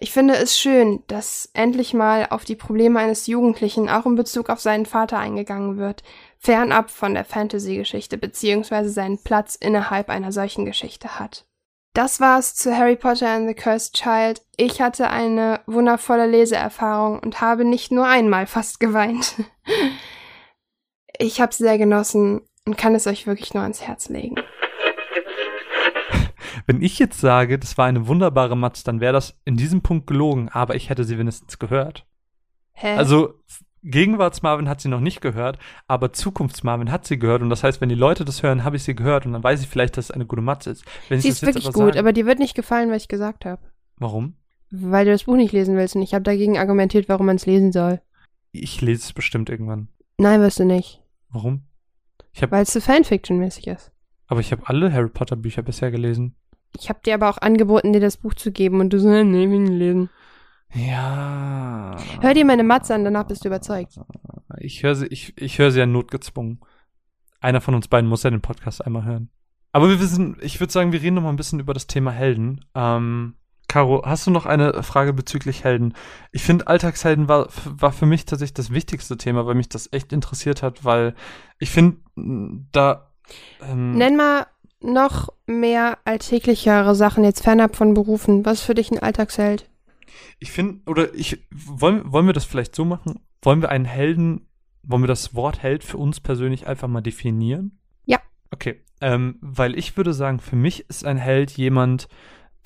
ich 0.00 0.12
finde 0.12 0.36
es 0.36 0.56
schön, 0.56 1.02
dass 1.08 1.50
endlich 1.54 1.92
mal 1.92 2.28
auf 2.30 2.44
die 2.44 2.56
Probleme 2.56 3.00
eines 3.00 3.26
Jugendlichen 3.26 3.88
auch 3.88 4.06
in 4.06 4.14
Bezug 4.14 4.48
auf 4.48 4.60
seinen 4.60 4.86
Vater 4.86 5.18
eingegangen 5.18 5.76
wird, 5.76 6.02
fernab 6.38 6.90
von 6.90 7.14
der 7.14 7.24
Fantasy-Geschichte 7.24 8.16
beziehungsweise 8.16 8.90
seinen 8.90 9.18
Platz 9.22 9.56
innerhalb 9.56 10.08
einer 10.08 10.32
solchen 10.32 10.64
Geschichte 10.64 11.18
hat. 11.18 11.47
Das 11.98 12.20
war's 12.20 12.54
zu 12.54 12.76
Harry 12.76 12.94
Potter 12.94 13.28
and 13.28 13.48
the 13.48 13.54
Cursed 13.54 13.92
Child. 13.92 14.40
Ich 14.56 14.80
hatte 14.80 15.10
eine 15.10 15.62
wundervolle 15.66 16.28
Leseerfahrung 16.28 17.18
und 17.18 17.40
habe 17.40 17.64
nicht 17.64 17.90
nur 17.90 18.06
einmal 18.06 18.46
fast 18.46 18.78
geweint. 18.78 19.34
Ich 21.18 21.40
habe 21.40 21.50
es 21.50 21.58
sehr 21.58 21.76
genossen 21.76 22.42
und 22.64 22.78
kann 22.78 22.94
es 22.94 23.08
euch 23.08 23.26
wirklich 23.26 23.52
nur 23.52 23.64
ans 23.64 23.82
Herz 23.82 24.08
legen. 24.10 24.36
Wenn 26.68 26.80
ich 26.80 27.00
jetzt 27.00 27.20
sage, 27.20 27.58
das 27.58 27.76
war 27.76 27.86
eine 27.86 28.06
wunderbare 28.06 28.56
Matz, 28.56 28.84
dann 28.84 29.00
wäre 29.00 29.14
das 29.14 29.36
in 29.44 29.56
diesem 29.56 29.82
Punkt 29.82 30.06
gelogen, 30.06 30.48
aber 30.50 30.76
ich 30.76 30.90
hätte 30.90 31.02
sie 31.02 31.18
wenigstens 31.18 31.58
gehört. 31.58 32.06
Hä? 32.74 32.94
Also 32.94 33.34
Gegenwarts-Marvin 33.90 34.68
hat 34.68 34.80
sie 34.80 34.88
noch 34.88 35.00
nicht 35.00 35.20
gehört, 35.20 35.58
aber 35.86 36.12
Zukunfts-Marvin 36.12 36.92
hat 36.92 37.06
sie 37.06 37.18
gehört 37.18 37.42
und 37.42 37.50
das 37.50 37.64
heißt, 37.64 37.80
wenn 37.80 37.88
die 37.88 37.94
Leute 37.94 38.24
das 38.24 38.42
hören, 38.42 38.64
habe 38.64 38.76
ich 38.76 38.82
sie 38.82 38.94
gehört 38.94 39.26
und 39.26 39.32
dann 39.32 39.42
weiß 39.42 39.62
ich 39.62 39.68
vielleicht, 39.68 39.96
dass 39.96 40.06
es 40.06 40.10
eine 40.10 40.26
gute 40.26 40.42
Matze 40.42 40.70
ist. 40.70 40.84
Wenn 41.08 41.20
sie 41.20 41.28
ist 41.28 41.42
wirklich 41.42 41.66
aber 41.66 41.72
gut, 41.72 41.94
sage, 41.94 41.98
aber 41.98 42.12
dir 42.12 42.26
wird 42.26 42.38
nicht 42.38 42.54
gefallen, 42.54 42.90
was 42.90 43.02
ich 43.02 43.08
gesagt 43.08 43.44
habe. 43.44 43.62
Warum? 43.96 44.34
Weil 44.70 45.06
du 45.06 45.12
das 45.12 45.24
Buch 45.24 45.36
nicht 45.36 45.52
lesen 45.52 45.76
willst 45.76 45.96
und 45.96 46.02
ich 46.02 46.14
habe 46.14 46.22
dagegen 46.22 46.58
argumentiert, 46.58 47.08
warum 47.08 47.26
man 47.26 47.36
es 47.36 47.46
lesen 47.46 47.72
soll. 47.72 48.00
Ich 48.52 48.80
lese 48.80 49.02
es 49.02 49.12
bestimmt 49.12 49.48
irgendwann. 49.48 49.88
Nein, 50.18 50.40
wirst 50.40 50.58
du 50.58 50.64
nicht. 50.64 51.02
Warum? 51.30 51.62
Weil 52.50 52.62
es 52.62 52.72
so 52.72 52.80
Fanfiction-mäßig 52.80 53.68
ist. 53.68 53.90
Aber 54.26 54.40
ich 54.40 54.52
habe 54.52 54.62
alle 54.66 54.92
Harry 54.92 55.08
Potter 55.08 55.36
Bücher 55.36 55.62
bisher 55.62 55.90
gelesen. 55.90 56.34
Ich 56.78 56.88
habe 56.88 57.00
dir 57.04 57.14
aber 57.14 57.30
auch 57.30 57.38
angeboten, 57.38 57.92
dir 57.92 58.00
das 58.00 58.18
Buch 58.18 58.34
zu 58.34 58.52
geben 58.52 58.80
und 58.80 58.92
du 58.92 59.00
so, 59.00 59.08
nee, 59.08 59.48
will 59.48 59.60
nicht 59.60 59.72
lesen. 59.72 60.10
Ja. 60.74 61.96
Hör 62.20 62.34
dir 62.34 62.44
meine 62.44 62.64
Matze 62.64 62.94
an, 62.94 63.04
danach 63.04 63.26
bist 63.26 63.44
du 63.44 63.48
überzeugt. 63.48 63.98
Ich 64.58 64.82
höre 64.82 64.94
sie, 64.94 65.06
ich, 65.06 65.36
ich 65.36 65.58
höre 65.58 65.70
sie 65.70 65.78
ja 65.78 65.86
notgezwungen. 65.86 66.60
Einer 67.40 67.60
von 67.60 67.74
uns 67.74 67.88
beiden 67.88 68.08
muss 68.08 68.22
ja 68.22 68.30
den 68.30 68.40
Podcast 68.40 68.84
einmal 68.84 69.04
hören. 69.04 69.30
Aber 69.72 69.88
wir 69.88 70.00
wissen, 70.00 70.36
ich 70.40 70.60
würde 70.60 70.72
sagen, 70.72 70.92
wir 70.92 71.02
reden 71.02 71.16
noch 71.16 71.22
mal 71.22 71.30
ein 71.30 71.36
bisschen 71.36 71.60
über 71.60 71.74
das 71.74 71.86
Thema 71.86 72.10
Helden. 72.10 72.64
Ähm, 72.74 73.34
Caro, 73.68 74.02
hast 74.04 74.26
du 74.26 74.30
noch 74.30 74.46
eine 74.46 74.82
Frage 74.82 75.12
bezüglich 75.12 75.62
Helden? 75.62 75.94
Ich 76.32 76.42
finde, 76.42 76.66
Alltagshelden 76.66 77.28
war, 77.28 77.48
war 77.64 77.92
für 77.92 78.06
mich 78.06 78.24
tatsächlich 78.24 78.54
das 78.54 78.72
wichtigste 78.72 79.18
Thema, 79.18 79.46
weil 79.46 79.54
mich 79.54 79.68
das 79.68 79.92
echt 79.92 80.12
interessiert 80.12 80.62
hat, 80.62 80.84
weil 80.84 81.14
ich 81.58 81.70
finde, 81.70 81.98
da. 82.72 83.12
Ähm, 83.62 83.92
Nenn 83.92 84.16
mal 84.16 84.46
noch 84.80 85.28
mehr 85.46 85.98
alltäglichere 86.04 86.94
Sachen, 86.94 87.24
jetzt 87.24 87.42
fernab 87.42 87.76
von 87.76 87.92
Berufen. 87.92 88.44
Was 88.46 88.60
ist 88.60 88.64
für 88.64 88.74
dich 88.74 88.90
ein 88.90 89.00
Alltagsheld? 89.00 89.68
Ich 90.38 90.52
finde, 90.52 90.80
oder 90.86 91.14
ich, 91.14 91.44
wollen, 91.50 92.10
wollen 92.12 92.26
wir 92.26 92.32
das 92.32 92.44
vielleicht 92.44 92.74
so 92.74 92.84
machen? 92.84 93.20
Wollen 93.42 93.62
wir 93.62 93.70
einen 93.70 93.84
Helden, 93.84 94.48
wollen 94.82 95.02
wir 95.02 95.08
das 95.08 95.34
Wort 95.34 95.62
Held 95.62 95.84
für 95.84 95.98
uns 95.98 96.20
persönlich 96.20 96.66
einfach 96.66 96.88
mal 96.88 97.00
definieren? 97.00 97.78
Ja. 98.04 98.18
Okay, 98.50 98.82
ähm, 99.00 99.38
weil 99.40 99.78
ich 99.78 99.96
würde 99.96 100.12
sagen, 100.12 100.40
für 100.40 100.56
mich 100.56 100.88
ist 100.88 101.04
ein 101.04 101.18
Held 101.18 101.52
jemand, 101.52 102.08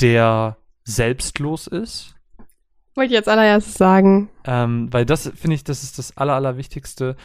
der 0.00 0.56
selbstlos 0.84 1.66
ist. 1.66 2.14
Wollte 2.94 3.12
ich 3.12 3.16
jetzt 3.16 3.28
allererstes 3.28 3.74
sagen. 3.74 4.28
Ähm, 4.44 4.92
weil 4.92 5.06
das 5.06 5.30
finde 5.34 5.54
ich, 5.54 5.64
das 5.64 5.82
ist 5.82 5.98
das 5.98 6.16
Aller, 6.16 6.34
Allerwichtigste. 6.34 7.16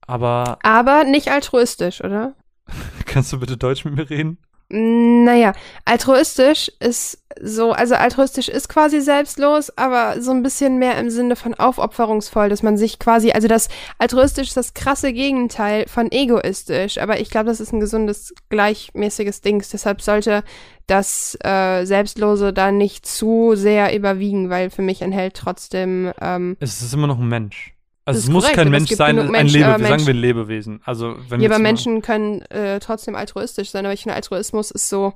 Aber 0.00 0.58
Aber 0.62 1.04
nicht 1.04 1.28
altruistisch, 1.30 2.02
oder? 2.02 2.34
kannst 3.06 3.32
du 3.32 3.38
bitte 3.38 3.56
Deutsch 3.56 3.84
mit 3.84 3.94
mir 3.94 4.10
reden? 4.10 4.38
Naja, 4.74 5.52
altruistisch 5.84 6.72
ist 6.80 7.18
so, 7.42 7.72
also 7.72 7.94
altruistisch 7.94 8.48
ist 8.48 8.70
quasi 8.70 9.02
selbstlos, 9.02 9.76
aber 9.76 10.22
so 10.22 10.30
ein 10.30 10.42
bisschen 10.42 10.78
mehr 10.78 10.98
im 10.98 11.10
Sinne 11.10 11.36
von 11.36 11.52
aufopferungsvoll, 11.52 12.48
dass 12.48 12.62
man 12.62 12.78
sich 12.78 12.98
quasi, 12.98 13.32
also 13.32 13.48
das 13.48 13.68
altruistisch 13.98 14.48
ist 14.48 14.56
das 14.56 14.72
krasse 14.72 15.12
Gegenteil 15.12 15.86
von 15.88 16.10
egoistisch, 16.10 16.96
aber 16.96 17.20
ich 17.20 17.28
glaube, 17.28 17.46
das 17.46 17.60
ist 17.60 17.72
ein 17.72 17.80
gesundes, 17.80 18.32
gleichmäßiges 18.48 19.42
Ding. 19.42 19.62
Deshalb 19.70 20.00
sollte 20.00 20.42
das 20.86 21.36
äh, 21.44 21.84
Selbstlose 21.84 22.54
da 22.54 22.72
nicht 22.72 23.04
zu 23.06 23.52
sehr 23.54 23.94
überwiegen, 23.94 24.48
weil 24.48 24.70
für 24.70 24.82
mich 24.82 25.02
Held 25.02 25.34
trotzdem 25.34 26.12
ähm, 26.20 26.56
Es 26.60 26.80
ist 26.80 26.94
immer 26.94 27.08
noch 27.08 27.18
ein 27.18 27.28
Mensch. 27.28 27.74
Also 28.04 28.18
es 28.18 28.28
muss 28.28 28.44
korrekt, 28.44 28.58
kein 28.58 28.70
Mensch 28.70 28.90
sein, 28.90 29.18
ein 29.18 29.30
Mensch- 29.30 29.52
Lebe, 29.52 29.64
äh, 29.64 29.78
wir 29.78 29.86
sagen 29.86 30.06
wir 30.06 30.14
ein 30.14 30.20
Lebewesen. 30.20 30.80
Also 30.84 31.16
wenn 31.28 31.40
Ja, 31.40 31.48
aber 31.50 31.58
Menschen 31.60 32.02
können 32.02 32.42
äh, 32.42 32.80
trotzdem 32.80 33.14
altruistisch 33.14 33.70
sein, 33.70 33.84
aber 33.86 33.94
ich 33.94 34.02
finde, 34.02 34.16
Altruismus 34.16 34.70
ist 34.70 34.88
so 34.88 35.14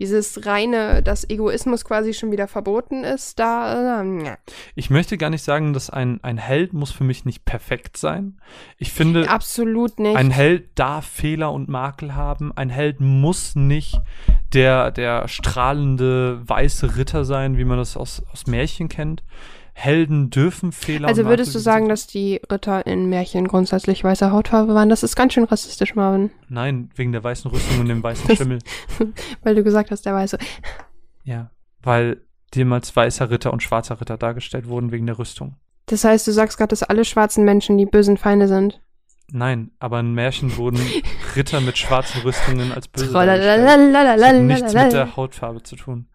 dieses 0.00 0.44
reine, 0.44 1.02
dass 1.02 1.28
Egoismus 1.28 1.84
quasi 1.84 2.14
schon 2.14 2.32
wieder 2.32 2.48
verboten 2.48 3.04
ist, 3.04 3.38
da, 3.38 4.02
äh. 4.02 4.36
Ich 4.74 4.90
möchte 4.90 5.16
gar 5.16 5.30
nicht 5.30 5.44
sagen, 5.44 5.72
dass 5.72 5.88
ein, 5.88 6.18
ein 6.24 6.36
Held 6.36 6.72
muss 6.72 6.90
für 6.90 7.04
mich 7.04 7.24
nicht 7.24 7.44
perfekt 7.44 7.96
sein. 7.96 8.40
Ich 8.76 8.92
finde, 8.92 9.30
absolut 9.30 10.00
nicht. 10.00 10.16
ein 10.16 10.30
Held 10.32 10.70
darf 10.74 11.06
Fehler 11.06 11.52
und 11.52 11.68
Makel 11.68 12.16
haben. 12.16 12.50
Ein 12.56 12.70
Held 12.70 13.00
muss 13.00 13.54
nicht 13.54 14.00
der, 14.52 14.90
der 14.90 15.28
strahlende 15.28 16.40
weiße 16.44 16.96
Ritter 16.96 17.24
sein, 17.24 17.56
wie 17.56 17.64
man 17.64 17.78
das 17.78 17.96
aus, 17.96 18.22
aus 18.32 18.46
Märchen 18.48 18.88
kennt. 18.88 19.22
Helden 19.76 20.30
dürfen 20.30 20.70
Fehler 20.72 21.08
Also 21.08 21.24
würdest 21.26 21.54
du 21.54 21.58
sagen, 21.58 21.88
dass 21.88 22.06
die 22.06 22.40
Ritter 22.50 22.86
in 22.86 23.08
Märchen 23.08 23.48
grundsätzlich 23.48 24.04
weißer 24.04 24.30
Hautfarbe 24.30 24.72
waren? 24.72 24.88
Das 24.88 25.02
ist 25.02 25.16
ganz 25.16 25.34
schön 25.34 25.44
rassistisch, 25.44 25.94
Marvin. 25.96 26.30
Nein, 26.48 26.90
wegen 26.94 27.12
der 27.12 27.22
weißen 27.22 27.50
Rüstung 27.50 27.80
und 27.80 27.88
dem 27.88 28.02
weißen 28.02 28.36
Schimmel. 28.36 28.60
weil 29.42 29.54
du 29.56 29.64
gesagt 29.64 29.90
hast, 29.90 30.06
der 30.06 30.14
weiße. 30.14 30.38
Ja, 31.24 31.50
weil 31.82 32.22
jemals 32.54 32.94
weißer 32.94 33.30
Ritter 33.30 33.52
und 33.52 33.62
schwarzer 33.62 34.00
Ritter 34.00 34.16
dargestellt 34.16 34.68
wurden 34.68 34.92
wegen 34.92 35.06
der 35.06 35.18
Rüstung. 35.18 35.56
Das 35.86 36.04
heißt, 36.04 36.26
du 36.26 36.32
sagst 36.32 36.56
gerade, 36.56 36.70
dass 36.70 36.84
alle 36.84 37.04
schwarzen 37.04 37.44
Menschen 37.44 37.76
die 37.76 37.86
bösen 37.86 38.16
Feinde 38.16 38.48
sind. 38.48 38.80
Nein, 39.32 39.72
aber 39.80 40.00
in 40.00 40.14
Märchen 40.14 40.56
wurden 40.56 40.80
Ritter 41.36 41.60
mit 41.60 41.76
schwarzen 41.78 42.22
Rüstungen 42.22 42.72
als 42.72 42.88
böse 42.88 43.12
dargestellt. 43.12 43.92
Das 43.94 44.28
hat 44.28 44.36
nichts 44.36 44.74
mit 44.74 44.92
der 44.92 45.16
Hautfarbe 45.16 45.62
zu 45.62 45.76
tun. 45.76 46.06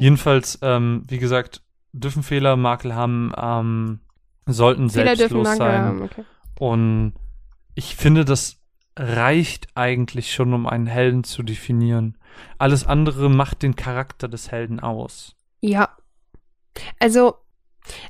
Jedenfalls, 0.00 0.58
ähm, 0.62 1.04
wie 1.08 1.18
gesagt, 1.18 1.62
dürfen 1.92 2.22
Fehler 2.22 2.56
Makel 2.56 2.94
haben, 2.94 3.32
ähm, 3.36 4.00
sollten 4.46 4.90
Fehler 4.90 5.16
selbstlos 5.16 5.44
dürfen 5.44 5.58
sein. 5.58 5.82
Haben, 5.82 6.02
okay. 6.02 6.24
Und 6.58 7.14
ich 7.74 7.96
finde, 7.96 8.24
das 8.24 8.58
reicht 8.96 9.68
eigentlich 9.74 10.32
schon, 10.32 10.52
um 10.52 10.66
einen 10.66 10.86
Helden 10.86 11.24
zu 11.24 11.42
definieren. 11.42 12.18
Alles 12.58 12.86
andere 12.86 13.30
macht 13.30 13.62
den 13.62 13.76
Charakter 13.76 14.28
des 14.28 14.50
Helden 14.50 14.80
aus. 14.80 15.34
Ja. 15.60 15.96
Also, 16.98 17.36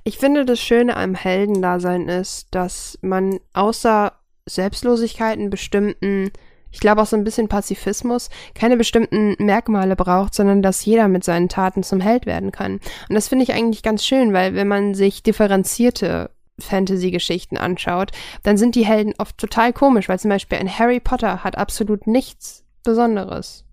ich 0.04 0.18
finde, 0.18 0.44
das 0.44 0.60
Schöne 0.60 0.96
am 0.96 1.14
Heldendasein 1.14 2.08
ist, 2.08 2.48
dass 2.54 2.98
man 3.02 3.40
außer 3.52 4.12
Selbstlosigkeiten 4.46 5.50
bestimmten 5.50 6.30
ich 6.72 6.80
glaube 6.80 7.02
auch 7.02 7.06
so 7.06 7.16
ein 7.16 7.24
bisschen 7.24 7.48
Pazifismus, 7.48 8.30
keine 8.54 8.76
bestimmten 8.76 9.36
Merkmale 9.38 9.94
braucht, 9.94 10.34
sondern 10.34 10.62
dass 10.62 10.84
jeder 10.84 11.08
mit 11.08 11.22
seinen 11.22 11.48
Taten 11.48 11.82
zum 11.82 12.00
Held 12.00 12.26
werden 12.26 12.50
kann. 12.50 12.80
Und 13.08 13.14
das 13.14 13.28
finde 13.28 13.44
ich 13.44 13.52
eigentlich 13.52 13.82
ganz 13.82 14.04
schön, 14.04 14.32
weil 14.32 14.54
wenn 14.54 14.68
man 14.68 14.94
sich 14.94 15.22
differenzierte 15.22 16.30
Fantasy-Geschichten 16.58 17.56
anschaut, 17.56 18.10
dann 18.42 18.56
sind 18.56 18.74
die 18.74 18.86
Helden 18.86 19.14
oft 19.18 19.38
total 19.38 19.72
komisch, 19.72 20.08
weil 20.08 20.18
zum 20.18 20.30
Beispiel 20.30 20.58
ein 20.58 20.78
Harry 20.78 21.00
Potter 21.00 21.44
hat 21.44 21.56
absolut 21.56 22.06
nichts 22.06 22.64
Besonderes 22.84 23.64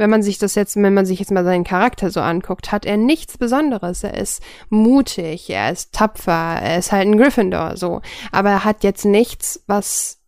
wenn 0.00 0.10
man 0.10 0.22
sich 0.22 0.38
das 0.38 0.54
jetzt, 0.54 0.76
wenn 0.76 0.94
man 0.94 1.04
sich 1.04 1.18
jetzt 1.18 1.30
mal 1.30 1.44
seinen 1.44 1.62
Charakter 1.62 2.10
so 2.10 2.20
anguckt, 2.20 2.72
hat 2.72 2.86
er 2.86 2.96
nichts 2.96 3.36
Besonderes. 3.36 4.02
Er 4.02 4.14
ist 4.14 4.42
mutig, 4.70 5.50
er 5.50 5.70
ist 5.70 5.92
tapfer, 5.92 6.58
er 6.58 6.78
ist 6.78 6.90
halt 6.90 7.06
ein 7.06 7.18
Gryffindor, 7.18 7.76
so. 7.76 8.00
Aber 8.32 8.48
er 8.48 8.64
hat 8.64 8.82
jetzt 8.82 9.04
nichts, 9.04 9.62
was 9.66 10.19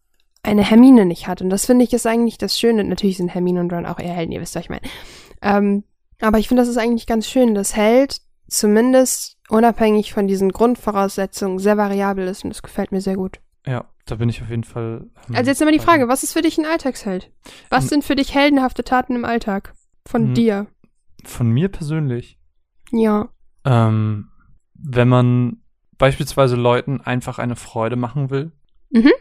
eine 0.43 0.62
Hermine 0.65 1.07
nicht 1.07 1.29
hat. 1.29 1.41
Und 1.43 1.51
das 1.51 1.67
finde 1.67 1.85
ich 1.85 1.93
ist 1.93 2.07
eigentlich 2.07 2.39
das 2.39 2.59
Schöne. 2.59 2.83
Natürlich 2.85 3.17
sind 3.19 3.29
Hermine 3.29 3.61
und 3.61 3.73
Ron 3.73 3.87
auch 3.87 3.99
eher 3.99 4.15
Helden, 4.15 4.33
ihr 4.33 4.41
wisst, 4.41 4.55
was 4.57 4.65
ich 4.65 4.71
meine. 4.71 4.83
Ähm, 5.41 5.85
aber 6.21 6.39
ich 6.39 6.49
finde, 6.49 6.62
das 6.62 6.69
ist 6.69 6.79
eigentlich 6.79 7.07
ganz 7.07 7.29
schön, 7.29 7.55
dass 7.55 7.77
Held 7.77 8.21
zumindest 8.49 9.39
unabhängig 9.49 10.12
von 10.12 10.27
diesen 10.27 10.51
Grundvoraussetzungen 10.53 11.59
sehr 11.59 11.77
variabel 11.77 12.27
ist 12.29 12.45
und 12.45 12.51
das 12.51 12.62
gefällt 12.62 12.93
mir 12.93 13.01
sehr 13.01 13.17
gut. 13.17 13.41
Ja, 13.67 13.85
da 14.07 14.17
bin 14.17 14.29
ich 14.29 14.43
auf 14.43 14.51
jeden 14.51 14.65
Fall. 14.65 15.07
ähm, 15.29 15.35
Also 15.37 15.51
jetzt 15.51 15.62
immer 15.62 15.73
die 15.73 15.79
Frage, 15.79 16.09
was 16.09 16.23
ist 16.23 16.33
für 16.33 16.43
dich 16.43 16.59
ein 16.59 16.67
Alltagsheld? 16.67 17.31
Was 17.71 17.85
N- 17.85 17.89
sind 17.91 18.05
für 18.05 18.17
dich 18.17 18.35
heldenhafte 18.35 18.85
Taten 18.85 19.15
im 19.17 19.25
Alltag? 19.25 19.75
Von 20.07 20.29
Hm. 20.29 20.35
dir? 20.35 20.67
Von 21.25 21.51
mir 21.51 21.69
persönlich. 21.69 22.39
Ja. 22.91 23.29
Ähm, 23.65 24.29
wenn 24.75 25.09
man 25.09 25.62
beispielsweise 25.99 26.57
Leuten 26.57 27.01
einfach 27.01 27.39
eine 27.39 27.55
Freude 27.57 27.97
machen 27.97 28.31
will, 28.31 28.53
Mhm. 28.91 29.12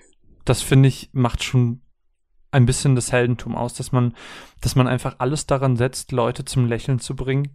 Das 0.46 0.62
finde 0.62 0.88
ich, 0.90 1.10
macht 1.14 1.44
schon 1.44 1.82
ein 2.52 2.66
bisschen 2.66 2.96
das 2.96 3.12
Heldentum 3.12 3.56
aus, 3.56 3.74
dass 3.74 3.92
man, 3.92 4.14
dass 4.60 4.76
man 4.76 4.88
einfach 4.88 5.16
alles 5.20 5.48
daran 5.48 5.78
setzt, 5.78 6.12
Leute 6.12 6.44
zum 6.46 6.66
Lächeln 6.66 7.00
zu 7.00 7.16
bringen. 7.16 7.46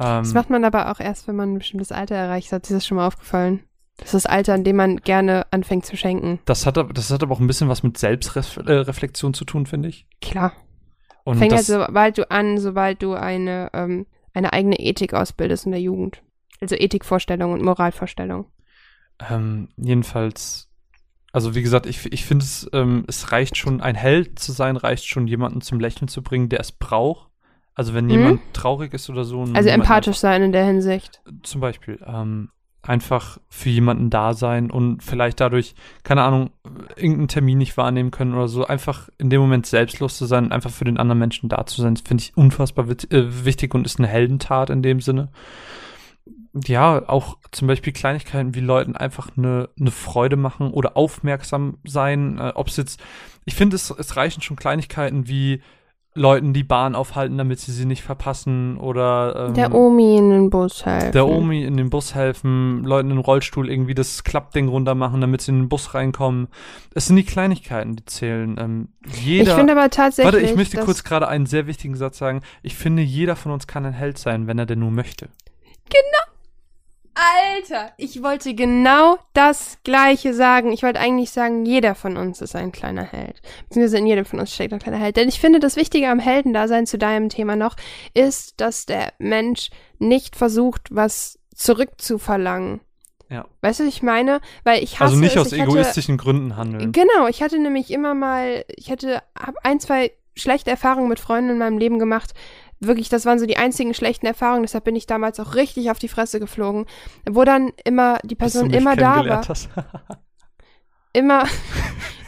Ähm, 0.00 0.22
Das 0.24 0.34
macht 0.34 0.50
man 0.50 0.64
aber 0.64 0.90
auch 0.90 0.98
erst, 1.00 1.28
wenn 1.28 1.36
man 1.36 1.52
ein 1.54 1.58
bestimmtes 1.58 1.92
Alter 1.92 2.16
erreicht 2.16 2.50
hat. 2.52 2.64
Ist 2.64 2.72
das 2.72 2.86
schon 2.86 2.96
mal 2.96 3.06
aufgefallen? 3.06 3.60
Das 3.98 4.06
ist 4.14 4.24
das 4.24 4.26
Alter, 4.26 4.54
in 4.54 4.64
dem 4.64 4.76
man 4.76 4.96
gerne 4.96 5.46
anfängt 5.52 5.84
zu 5.84 5.96
schenken. 5.96 6.40
das 6.46 6.64
hat, 6.66 6.78
aber- 6.78 6.92
das 6.94 7.10
hat 7.10 7.22
aber 7.22 7.34
auch 7.34 7.40
ein 7.40 7.46
bisschen 7.46 7.68
was 7.68 7.82
mit 7.82 7.98
Selbstreflexion 7.98 9.34
zu 9.34 9.44
tun, 9.44 9.66
finde 9.66 9.90
ich. 9.90 10.06
Klar. 10.22 10.52
Und 11.24 11.36
Fängt 11.36 11.52
halt 11.52 11.60
das, 11.60 11.66
sobald 11.66 12.16
du 12.18 12.30
an, 12.30 12.58
sobald 12.58 13.02
du 13.02 13.12
eine, 13.12 13.68
ähm, 13.74 14.06
eine 14.32 14.52
eigene 14.54 14.80
Ethik 14.80 15.12
ausbildest 15.12 15.66
in 15.66 15.72
der 15.72 15.80
Jugend. 15.82 16.22
Also 16.62 16.76
Ethikvorstellung 16.76 17.52
und 17.52 17.62
Moralvorstellung. 17.62 18.46
ähm, 19.28 19.68
jedenfalls, 19.76 20.69
also 21.32 21.54
wie 21.54 21.62
gesagt, 21.62 21.86
ich, 21.86 22.12
ich 22.12 22.24
finde 22.24 22.44
es, 22.44 22.68
ähm, 22.72 23.04
es 23.06 23.32
reicht 23.32 23.56
schon, 23.56 23.80
ein 23.80 23.94
Held 23.94 24.38
zu 24.38 24.52
sein, 24.52 24.76
reicht 24.76 25.06
schon, 25.06 25.26
jemanden 25.26 25.60
zum 25.60 25.80
Lächeln 25.80 26.08
zu 26.08 26.22
bringen, 26.22 26.48
der 26.48 26.60
es 26.60 26.72
braucht. 26.72 27.28
Also 27.74 27.94
wenn 27.94 28.06
Mhm. 28.06 28.10
jemand 28.10 28.40
traurig 28.52 28.92
ist 28.92 29.08
oder 29.10 29.24
so. 29.24 29.44
Also 29.54 29.68
empathisch 29.70 30.18
sein 30.18 30.42
in 30.42 30.52
der 30.52 30.64
Hinsicht. 30.66 31.22
zum 31.42 31.60
Beispiel 31.60 31.98
ähm, 32.06 32.50
einfach 32.82 33.38
für 33.48 33.68
jemanden 33.68 34.10
da 34.10 34.32
sein 34.34 34.70
und 34.70 35.02
vielleicht 35.02 35.38
dadurch, 35.40 35.74
keine 36.02 36.22
Ahnung, 36.22 36.50
irgendeinen 36.96 37.28
Termin 37.28 37.58
nicht 37.58 37.76
wahrnehmen 37.76 38.10
können 38.10 38.34
oder 38.34 38.48
so, 38.48 38.66
einfach 38.66 39.08
in 39.18 39.30
dem 39.30 39.40
Moment 39.40 39.66
selbstlos 39.66 40.16
zu 40.16 40.24
sein 40.26 40.46
und 40.46 40.52
einfach 40.52 40.70
für 40.70 40.84
den 40.84 40.96
anderen 40.96 41.18
Menschen 41.18 41.48
da 41.48 41.64
zu 41.66 41.80
sein, 41.82 41.96
finde 41.96 42.22
ich 42.22 42.36
unfassbar 42.36 42.86
äh, 42.88 43.44
wichtig 43.44 43.74
und 43.74 43.86
ist 43.86 43.98
eine 43.98 44.08
Heldentat 44.08 44.70
in 44.70 44.82
dem 44.82 45.00
Sinne. 45.00 45.28
Ja, 46.52 47.08
auch 47.08 47.36
zum 47.52 47.68
Beispiel 47.68 47.92
Kleinigkeiten 47.92 48.54
wie 48.54 48.60
Leuten 48.60 48.96
einfach 48.96 49.28
eine, 49.36 49.68
eine 49.78 49.90
Freude 49.92 50.36
machen 50.36 50.72
oder 50.72 50.96
aufmerksam 50.96 51.78
sein, 51.84 52.38
äh, 52.38 52.52
ob 52.54 52.68
es 52.68 52.76
jetzt, 52.76 53.00
ich 53.44 53.54
finde, 53.54 53.76
es, 53.76 53.90
es 53.90 54.16
reichen 54.16 54.42
schon 54.42 54.56
Kleinigkeiten 54.56 55.28
wie 55.28 55.62
Leuten 56.12 56.52
die 56.52 56.64
Bahn 56.64 56.96
aufhalten, 56.96 57.38
damit 57.38 57.60
sie 57.60 57.70
sie 57.70 57.84
nicht 57.84 58.02
verpassen 58.02 58.78
oder 58.78 59.46
ähm, 59.46 59.54
Der 59.54 59.72
Omi 59.72 60.16
in 60.16 60.30
den 60.30 60.50
Bus 60.50 60.84
helfen. 60.84 61.12
der 61.12 61.28
Omi 61.28 61.62
in 61.62 61.76
den 61.76 61.88
Bus 61.88 62.16
helfen, 62.16 62.82
Leuten 62.82 63.12
im 63.12 63.18
Rollstuhl 63.18 63.70
irgendwie 63.70 63.94
das 63.94 64.24
Klappding 64.24 64.66
runter 64.66 64.96
machen, 64.96 65.20
damit 65.20 65.42
sie 65.42 65.52
in 65.52 65.60
den 65.60 65.68
Bus 65.68 65.94
reinkommen. 65.94 66.48
Es 66.96 67.06
sind 67.06 67.14
die 67.14 67.22
Kleinigkeiten, 67.24 67.94
die 67.94 68.04
zählen. 68.06 68.56
Ähm, 68.58 68.88
jeder, 69.22 69.52
Ich 69.52 69.56
finde 69.56 69.74
aber 69.74 69.88
tatsächlich. 69.88 70.34
warte, 70.34 70.44
ich 70.44 70.56
möchte 70.56 70.78
kurz 70.78 71.04
gerade 71.04 71.28
einen 71.28 71.46
sehr 71.46 71.68
wichtigen 71.68 71.94
Satz 71.94 72.18
sagen. 72.18 72.40
Ich 72.64 72.74
finde, 72.74 73.02
jeder 73.02 73.36
von 73.36 73.52
uns 73.52 73.68
kann 73.68 73.86
ein 73.86 73.92
Held 73.92 74.18
sein, 74.18 74.48
wenn 74.48 74.58
er 74.58 74.66
denn 74.66 74.80
nur 74.80 74.90
möchte. 74.90 75.28
Alter, 77.14 77.92
ich 77.96 78.22
wollte 78.22 78.54
genau 78.54 79.18
das 79.32 79.78
Gleiche 79.84 80.32
sagen. 80.32 80.72
Ich 80.72 80.82
wollte 80.82 81.00
eigentlich 81.00 81.30
sagen, 81.30 81.64
jeder 81.66 81.94
von 81.94 82.16
uns 82.16 82.40
ist 82.40 82.56
ein 82.56 82.72
kleiner 82.72 83.02
Held. 83.04 83.42
Beziehungsweise 83.68 83.98
in 83.98 84.06
jedem 84.06 84.24
von 84.24 84.38
uns 84.40 84.54
steckt 84.54 84.72
ein 84.72 84.78
kleiner 84.78 84.98
Held. 84.98 85.16
Denn 85.16 85.28
ich 85.28 85.40
finde, 85.40 85.58
das 85.60 85.76
Wichtige 85.76 86.08
am 86.08 86.18
Heldendasein 86.18 86.86
zu 86.86 86.98
deinem 86.98 87.28
Thema 87.28 87.56
noch 87.56 87.76
ist, 88.14 88.60
dass 88.60 88.86
der 88.86 89.12
Mensch 89.18 89.70
nicht 89.98 90.36
versucht, 90.36 90.88
was 90.90 91.38
zurückzuverlangen. 91.54 92.80
Ja. 93.28 93.46
Weißt 93.60 93.80
du, 93.80 93.84
was 93.84 93.94
ich 93.94 94.02
meine? 94.02 94.40
Weil 94.64 94.82
ich 94.82 94.94
hasse 94.94 95.10
Also 95.10 95.16
nicht 95.16 95.36
es, 95.36 95.42
aus 95.42 95.52
ich 95.52 95.60
hatte- 95.60 95.70
egoistischen 95.70 96.16
Gründen 96.16 96.56
handeln. 96.56 96.92
Genau, 96.92 97.28
ich 97.28 97.42
hatte 97.42 97.58
nämlich 97.58 97.90
immer 97.90 98.14
mal, 98.14 98.64
ich 98.76 98.90
hatte 98.90 99.22
hab 99.38 99.54
ein, 99.62 99.78
zwei 99.78 100.12
schlechte 100.36 100.70
Erfahrungen 100.70 101.08
mit 101.08 101.20
Freunden 101.20 101.50
in 101.50 101.58
meinem 101.58 101.78
Leben 101.78 101.98
gemacht. 101.98 102.32
Wirklich, 102.80 103.10
das 103.10 103.26
waren 103.26 103.38
so 103.38 103.44
die 103.44 103.58
einzigen 103.58 103.92
schlechten 103.92 104.24
Erfahrungen, 104.26 104.62
deshalb 104.62 104.84
bin 104.84 104.96
ich 104.96 105.06
damals 105.06 105.38
auch 105.38 105.54
richtig 105.54 105.90
auf 105.90 105.98
die 105.98 106.08
Fresse 106.08 106.40
geflogen. 106.40 106.86
Wo 107.28 107.44
dann 107.44 107.72
immer 107.84 108.18
die 108.24 108.34
Person 108.34 108.70
immer 108.70 108.96
da 108.96 109.16
war, 109.28 109.42
immer, 111.12 111.44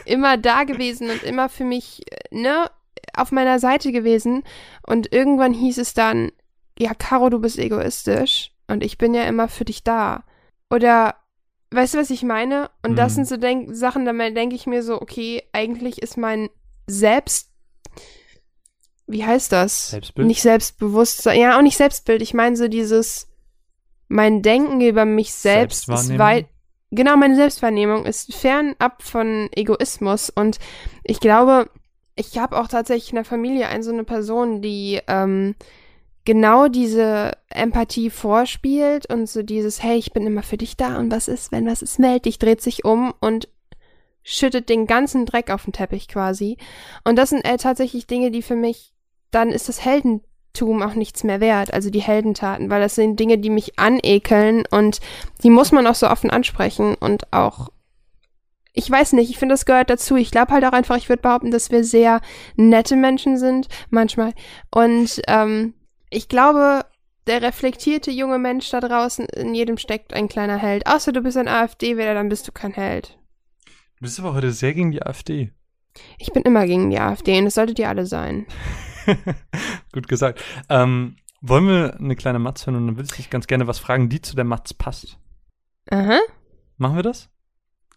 immer 0.05 0.37
da 0.37 0.63
gewesen 0.63 1.09
und 1.09 1.23
immer 1.23 1.49
für 1.49 1.63
mich, 1.63 2.01
äh, 2.11 2.35
ne, 2.35 2.69
auf 3.15 3.31
meiner 3.31 3.59
Seite 3.59 3.91
gewesen. 3.91 4.43
Und 4.85 5.11
irgendwann 5.13 5.53
hieß 5.53 5.77
es 5.79 5.93
dann, 5.93 6.31
ja, 6.77 6.93
Caro, 6.93 7.29
du 7.29 7.39
bist 7.39 7.57
egoistisch 7.59 8.51
und 8.67 8.83
ich 8.83 8.97
bin 8.97 9.13
ja 9.13 9.23
immer 9.23 9.47
für 9.47 9.65
dich 9.65 9.83
da. 9.83 10.23
Oder, 10.69 11.15
weißt 11.71 11.95
du, 11.95 11.97
was 11.99 12.09
ich 12.09 12.23
meine? 12.23 12.69
Und 12.83 12.97
das 12.97 13.13
Mhm. 13.13 13.15
sind 13.15 13.27
so 13.27 13.37
denk 13.37 13.75
Sachen, 13.75 14.05
da 14.05 14.13
denke 14.13 14.55
ich 14.55 14.67
mir 14.67 14.83
so, 14.83 15.01
okay, 15.01 15.43
eigentlich 15.51 16.01
ist 16.01 16.17
mein 16.17 16.49
Selbst, 16.87 17.49
wie 19.13 19.25
heißt 19.25 19.51
das? 19.51 19.91
Selbstbild? 19.91 20.27
Nicht 20.27 20.41
Selbstbewusstsein, 20.41 21.39
ja, 21.39 21.57
auch 21.57 21.61
nicht 21.61 21.77
Selbstbild. 21.77 22.21
Ich 22.21 22.33
meine 22.33 22.55
so 22.55 22.67
dieses, 22.67 23.29
mein 24.09 24.41
Denken 24.41 24.81
über 24.81 25.05
mich 25.05 25.33
selbst 25.33 25.87
ist 25.87 26.17
weit, 26.17 26.47
genau, 26.91 27.15
meine 27.15 27.35
Selbstwahrnehmung 27.35 28.05
ist 28.05 28.33
fernab 28.33 29.01
von 29.01 29.49
Egoismus 29.55 30.29
und 30.29 30.59
ich 31.03 31.19
glaube, 31.19 31.69
ich 32.15 32.37
habe 32.37 32.59
auch 32.59 32.67
tatsächlich 32.67 33.11
in 33.11 33.15
der 33.15 33.25
Familie 33.25 33.67
eine 33.67 33.83
so 33.83 33.91
eine 33.91 34.03
Person, 34.03 34.61
die 34.61 34.99
ähm, 35.07 35.55
genau 36.25 36.67
diese 36.67 37.31
Empathie 37.49 38.09
vorspielt 38.09 39.11
und 39.11 39.27
so 39.29 39.43
dieses, 39.43 39.81
hey, 39.81 39.97
ich 39.97 40.13
bin 40.13 40.25
immer 40.25 40.43
für 40.43 40.57
dich 40.57 40.77
da 40.77 40.97
und 40.97 41.11
was 41.11 41.27
ist, 41.27 41.51
wenn 41.51 41.65
was 41.65 41.81
ist, 41.81 41.99
meld 41.99 42.25
dich, 42.25 42.39
dreht 42.39 42.61
sich 42.61 42.85
um 42.85 43.13
und 43.19 43.47
schüttet 44.23 44.69
den 44.69 44.87
ganzen 44.87 45.25
Dreck 45.25 45.49
auf 45.49 45.65
den 45.65 45.73
Teppich 45.73 46.07
quasi. 46.07 46.57
Und 47.03 47.17
das 47.17 47.29
sind 47.29 47.45
äh, 47.45 47.57
tatsächlich 47.57 48.07
Dinge, 48.07 48.31
die 48.31 48.41
für 48.41 48.55
mich, 48.55 48.92
dann 49.33 49.49
ist 49.49 49.69
das 49.69 49.83
Heldentum 49.83 50.81
auch 50.81 50.95
nichts 50.95 51.23
mehr 51.23 51.39
wert, 51.39 51.73
also 51.73 51.89
die 51.89 52.01
Heldentaten, 52.01 52.69
weil 52.69 52.81
das 52.81 52.95
sind 52.95 53.19
Dinge, 53.19 53.37
die 53.37 53.49
mich 53.49 53.79
anekeln 53.79 54.63
und 54.69 54.99
die 55.43 55.49
muss 55.49 55.71
man 55.71 55.87
auch 55.87 55.95
so 55.95 56.07
offen 56.07 56.29
ansprechen 56.29 56.95
und 56.95 57.31
auch 57.33 57.69
ich 58.75 58.89
weiß 58.89 59.13
nicht, 59.13 59.29
ich 59.29 59.37
finde, 59.37 59.53
das 59.53 59.65
gehört 59.65 59.91
dazu. 59.91 60.15
Ich 60.15 60.31
glaube 60.31 60.51
halt 60.51 60.65
auch 60.65 60.71
einfach, 60.71 60.97
ich 60.97 61.07
würde 61.07 61.21
behaupten, 61.21 61.51
dass 61.51 61.69
wir 61.69 61.83
sehr 61.83 62.21
nette 62.55 62.95
Menschen 62.95 63.37
sind, 63.37 63.67
manchmal. 63.91 64.33
Und 64.71 65.21
ähm, 65.27 65.75
ich 66.09 66.27
glaube, 66.27 66.83
der 67.27 67.43
reflektierte 67.43 68.09
junge 68.09 68.39
Mensch 68.39 68.69
da 68.71 68.79
draußen, 68.79 69.25
in 69.27 69.53
jedem 69.53 69.77
steckt 69.77 70.13
ein 70.13 70.27
kleiner 70.27 70.57
Held. 70.57 70.87
Außer 70.87 71.11
du 71.11 71.21
bist 71.21 71.37
ein 71.37 71.47
AfD-Wähler, 71.47 72.15
dann 72.15 72.29
bist 72.29 72.47
du 72.47 72.51
kein 72.51 72.73
Held. 72.73 73.17
Du 73.97 74.01
bist 74.01 74.19
aber 74.19 74.33
heute 74.33 74.51
sehr 74.51 74.73
gegen 74.73 74.91
die 74.91 75.03
AfD. 75.03 75.51
Ich 76.17 76.33
bin 76.33 76.41
immer 76.41 76.65
gegen 76.65 76.89
die 76.89 76.99
AfD 76.99 77.37
und 77.37 77.45
das 77.45 77.53
solltet 77.53 77.77
ihr 77.77 77.89
alle 77.89 78.07
sein. 78.07 78.47
Gut 79.91 80.07
gesagt. 80.07 80.43
Ähm, 80.69 81.17
wollen 81.41 81.67
wir 81.67 81.97
eine 81.99 82.15
kleine 82.15 82.39
Matz 82.39 82.65
hören 82.65 82.77
und 82.77 82.87
dann 82.87 82.95
würde 82.95 83.09
ich 83.09 83.17
dich 83.17 83.29
ganz 83.29 83.47
gerne 83.47 83.67
was 83.67 83.79
fragen, 83.79 84.09
die 84.09 84.21
zu 84.21 84.35
der 84.35 84.45
Matz 84.45 84.73
passt. 84.73 85.17
Aha. 85.89 86.19
Machen 86.77 86.95
wir 86.95 87.03
das? 87.03 87.29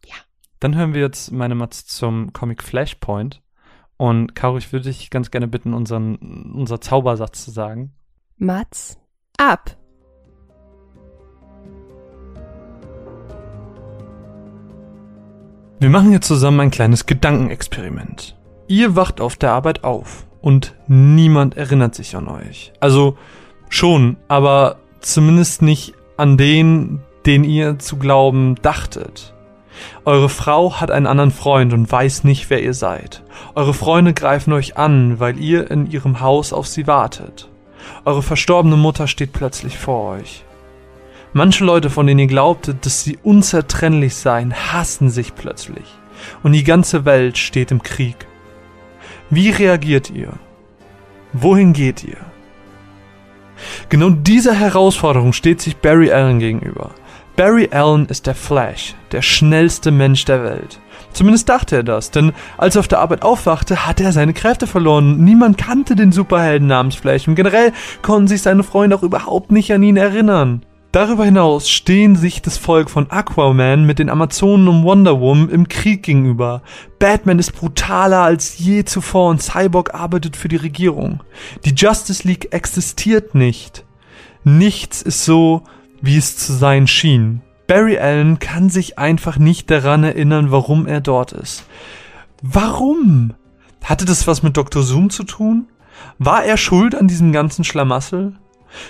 Ja. 0.05 0.17
Dann 0.61 0.75
hören 0.75 0.95
wir 0.95 1.01
jetzt 1.01 1.31
meine 1.31 1.55
Matz 1.55 1.87
zum 1.87 2.33
Comic 2.33 2.63
Flashpoint. 2.63 3.43
Und 3.97 4.35
Caro, 4.35 4.59
ich 4.59 4.73
würde 4.73 4.91
dich 4.91 5.11
ganz 5.11 5.31
gerne 5.31 5.49
bitten, 5.49 5.73
unseren, 5.73 6.53
unser 6.55 6.81
Zaubersatz 6.81 7.45
zu 7.45 7.51
sagen. 7.51 7.95
Mats 8.37 8.99
ab. 9.39 9.77
Wir 15.79 15.91
machen 15.91 16.13
jetzt 16.13 16.27
zusammen 16.27 16.61
ein 16.61 16.71
kleines 16.71 17.07
Gedankenexperiment. 17.07 18.39
Ihr 18.67 18.97
wacht 18.97 19.21
auf 19.21 19.37
der 19.37 19.53
Arbeit 19.53 19.85
auf 19.85 20.27
und 20.47 20.77
niemand 20.87 21.57
erinnert 21.57 21.97
sich 21.97 22.15
an 22.15 22.29
euch. 22.29 22.73
Also 22.79 23.19
schon, 23.69 24.17
aber 24.29 24.77
zumindest 25.01 25.61
nicht 25.61 25.95
an 26.17 26.37
den, 26.37 27.01
den 27.27 27.43
ihr 27.43 27.81
zu 27.81 27.97
glauben 27.97 28.55
dachtet. 28.63 29.35
Eure 30.05 30.29
Frau 30.29 30.75
hat 30.81 30.93
einen 30.93 31.09
anderen 31.09 31.33
Freund 31.33 31.73
und 31.73 31.91
weiß 31.91 32.23
nicht, 32.23 32.49
wer 32.49 32.63
ihr 32.63 32.75
seid. 32.75 33.25
Eure 33.57 33.75
Freunde 33.75 34.15
greifen 34.15 34.53
euch 34.53 34.77
an, 34.77 35.19
weil 35.19 35.37
ihr 35.41 35.69
in 35.69 35.91
ihrem 35.91 36.21
Haus 36.21 36.53
auf 36.53 36.69
sie 36.69 36.87
wartet. 36.87 37.49
Eure 38.05 38.23
verstorbene 38.23 38.77
Mutter 38.77 39.09
steht 39.09 39.33
plötzlich 39.33 39.77
vor 39.77 40.13
euch. 40.13 40.45
Manche 41.33 41.65
Leute, 41.65 41.91
von 41.91 42.07
denen 42.07 42.21
ihr 42.21 42.29
glaubtet, 42.29 42.87
dass 42.87 43.03
sie 43.03 43.19
unzertrennlich 43.25 44.15
seien, 44.15 44.55
hassen 44.55 45.11
sich 45.11 45.35
plötzlich. 45.35 45.87
Und 46.45 46.53
die 46.53 46.63
ganze 46.63 47.05
Welt 47.05 47.37
steht 47.37 47.73
im 47.73 47.83
Krieg. 47.83 48.29
Wie 49.29 49.51
reagiert 49.51 50.11
ihr? 50.11 50.35
Wohin 51.33 51.73
geht 51.73 52.05
ihr? 52.05 52.19
Genau 53.89 54.11
dieser 54.11 54.55
Herausforderung 54.55 55.33
steht 55.33 55.61
sich 55.61 55.77
Barry 55.77 56.13
Allen 56.13 56.39
gegenüber. 56.39 56.91
Barry 57.35 57.69
Allen 57.73 58.07
ist 58.07 58.27
der 58.27 58.37
Flash, 58.37 58.95
der 59.11 59.23
schnellste 59.23 59.91
Mensch 59.91 60.25
der 60.27 60.45
Welt. 60.45 60.81
Zumindest 61.13 61.49
dachte 61.49 61.77
er 61.77 61.83
das, 61.83 62.11
denn 62.11 62.33
als 62.57 62.77
er 62.77 62.81
auf 62.81 62.89
der 62.89 63.01
Arbeit 63.01 63.23
aufwachte, 63.23 63.87
hatte 63.87 64.05
er 64.05 64.13
seine 64.13 64.33
Kräfte 64.33 64.67
verloren. 64.67 65.25
Niemand 65.25 65.59
kannte 65.59 65.97
den 65.97 66.13
Superhelden 66.13 66.69
namens 66.69 66.95
Flash 66.95 67.27
und 67.27 67.35
generell 67.35 67.73
konnten 68.03 68.29
sich 68.29 68.43
seine 68.43 68.63
Freunde 68.63 68.97
auch 68.97 69.03
überhaupt 69.03 69.51
nicht 69.51 69.73
an 69.73 69.83
ihn 69.83 69.97
erinnern. 69.97 70.65
Darüber 70.97 71.27
hinaus 71.27 71.69
stehen 71.69 72.17
sich 72.17 72.41
das 72.41 72.57
Volk 72.57 72.89
von 72.89 73.11
Aquaman 73.11 73.85
mit 73.85 73.99
den 73.99 74.09
Amazonen 74.09 74.67
um 74.67 74.83
Wonder 74.83 75.21
Woman 75.21 75.51
im 75.51 75.69
Krieg 75.69 76.05
gegenüber. 76.05 76.63
Batman 76.99 77.39
ist 77.39 77.53
brutaler 77.53 78.23
als 78.23 78.59
je 78.59 78.83
zuvor 78.83 79.29
und 79.29 79.43
Cyborg 79.43 79.93
arbeitet 79.93 80.39
für 80.39 80.49
die 80.49 80.57
Regierung. 80.57 81.21
Die 81.67 81.75
Justice 81.75 82.27
League 82.27 82.55
existiert 82.55 83.35
nicht. 83.35 83.85
Nichts 84.43 85.03
ist 85.03 85.27
so, 85.27 85.65
wie 86.01 86.17
es 86.17 86.39
zu 86.39 86.55
sein 86.55 86.87
schien. 86.87 87.43
Barry 87.67 87.99
Allen 87.99 88.39
kann 88.39 88.71
sich 88.71 88.99
einfach 88.99 89.37
nicht 89.37 89.71
daran 89.71 90.03
erinnern, 90.03 90.51
warum 90.51 90.87
er 90.87 91.03
dort 91.03 91.33
ist. 91.33 91.67
Warum? 92.41 93.35
Hatte 93.85 94.07
das 94.07 94.27
was 94.27 94.43
mit 94.43 94.57
Dr. 94.57 94.83
Zoom 94.83 95.11
zu 95.11 95.25
tun? 95.25 95.69
War 96.19 96.43
er 96.45 96.57
schuld 96.57 96.95
an 96.95 97.07
diesem 97.07 97.33
ganzen 97.33 97.65
Schlamassel? 97.65 98.33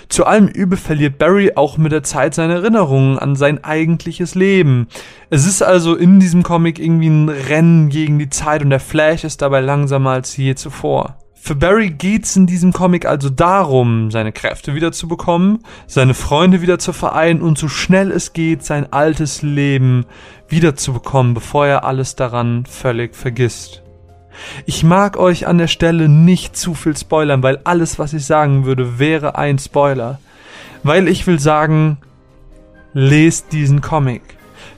Zu 0.09 0.25
allem 0.25 0.47
Übel 0.47 0.77
verliert 0.77 1.17
Barry 1.17 1.53
auch 1.55 1.77
mit 1.77 1.91
der 1.91 2.03
Zeit 2.03 2.33
seine 2.33 2.55
Erinnerungen 2.55 3.17
an 3.19 3.35
sein 3.35 3.63
eigentliches 3.63 4.35
Leben. 4.35 4.87
Es 5.29 5.45
ist 5.45 5.61
also 5.61 5.95
in 5.95 6.19
diesem 6.19 6.43
Comic 6.43 6.79
irgendwie 6.79 7.09
ein 7.09 7.29
Rennen 7.29 7.89
gegen 7.89 8.19
die 8.19 8.29
Zeit 8.29 8.63
und 8.63 8.69
der 8.69 8.79
Flash 8.79 9.23
ist 9.23 9.41
dabei 9.41 9.61
langsamer 9.61 10.11
als 10.11 10.35
je 10.37 10.55
zuvor. 10.55 11.17
Für 11.47 11.55
Barry 11.55 11.91
geht's 11.91 12.35
in 12.35 12.45
diesem 12.45 12.73
Comic 12.73 13.05
also 13.05 13.29
darum, 13.29 14.11
seine 14.11 14.33
Kräfte 14.33 14.75
wieder 14.75 14.91
zu 14.91 15.07
bekommen, 15.07 15.59
seine 15.85 16.13
Freunde 16.13 16.61
wieder 16.61 16.77
zu 16.77 16.91
vereinen 16.91 17.41
und 17.41 17.57
so 17.57 17.69
schnell 17.69 18.11
es 18.11 18.33
geht, 18.33 18.65
sein 18.65 18.91
altes 18.91 19.43
Leben 19.43 20.05
wiederzubekommen, 20.49 21.33
bevor 21.33 21.65
er 21.65 21.85
alles 21.85 22.17
daran 22.17 22.65
völlig 22.65 23.15
vergisst. 23.15 23.81
Ich 24.65 24.83
mag 24.83 25.17
euch 25.17 25.47
an 25.47 25.57
der 25.57 25.67
Stelle 25.67 26.09
nicht 26.09 26.55
zu 26.55 26.73
viel 26.73 26.95
spoilern, 26.95 27.43
weil 27.43 27.59
alles, 27.63 27.99
was 27.99 28.13
ich 28.13 28.25
sagen 28.25 28.65
würde, 28.65 28.99
wäre 28.99 29.37
ein 29.37 29.59
Spoiler. 29.59 30.19
Weil 30.83 31.07
ich 31.07 31.25
will 31.27 31.39
sagen, 31.39 31.97
lest 32.93 33.51
diesen 33.51 33.81
Comic. 33.81 34.21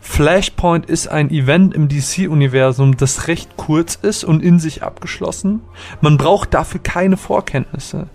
Flashpoint 0.02 0.88
ist 0.88 1.08
ein 1.08 1.30
Event 1.30 1.74
im 1.74 1.88
DC-Universum, 1.88 2.98
das 2.98 3.28
recht 3.28 3.58
kurz 3.58 3.96
ist 3.96 4.24
und 4.24 4.42
in 4.42 4.60
sich 4.60 4.82
abgeschlossen. 4.82 5.62
Man 6.02 6.18
braucht 6.18 6.54
dafür 6.54 6.82
keine 6.82 7.18
Vorkenntnisse. 7.18 8.08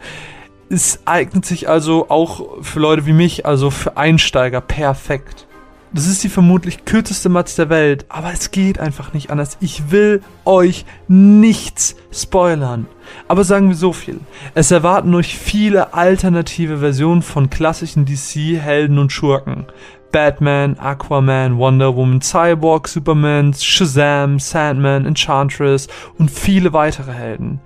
Es 0.69 1.01
eignet 1.05 1.45
sich 1.45 1.69
also 1.69 2.11
auch 2.11 2.63
für 2.63 2.81
Leute 2.81 3.07
wie 3.07 3.13
mich, 3.13 3.47
also 3.47 3.71
für 3.71 3.97
Einsteiger, 3.97 4.61
perfekt. 4.61 5.47
Das 5.95 6.09
ist 6.09 6.25
die 6.25 6.29
vermutlich 6.29 6.85
kürzeste 6.85 7.29
Matz 7.29 7.55
der 7.55 7.69
Welt, 7.69 8.05
aber 8.09 8.33
es 8.33 8.51
geht 8.51 8.81
einfach 8.81 9.13
nicht 9.13 9.31
anders. 9.31 9.57
Ich 9.61 9.93
will 9.93 10.23
euch 10.45 10.87
nichts 11.07 11.95
spoilern. 12.13 12.89
Aber 13.29 13.45
sagen 13.45 13.69
wir 13.69 13.77
so 13.77 13.93
viel. 13.93 14.19
Es 14.55 14.73
erwarten 14.73 15.15
euch 15.15 15.39
viele 15.39 15.95
alternative 15.95 16.79
Versionen 16.79 17.23
von 17.23 17.49
klassischen 17.49 18.07
DC-Helden 18.07 18.99
und 18.99 19.13
Schurken. 19.13 19.67
Batman, 20.11 20.77
Aquaman, 20.81 21.59
Wonder 21.59 21.95
Woman, 21.95 22.21
Cyborg, 22.21 22.89
Superman, 22.89 23.55
Shazam, 23.55 24.41
Sandman, 24.41 25.07
Enchantress 25.07 25.87
und 26.19 26.29
viele 26.29 26.73
weitere 26.73 27.13
Helden. 27.13 27.61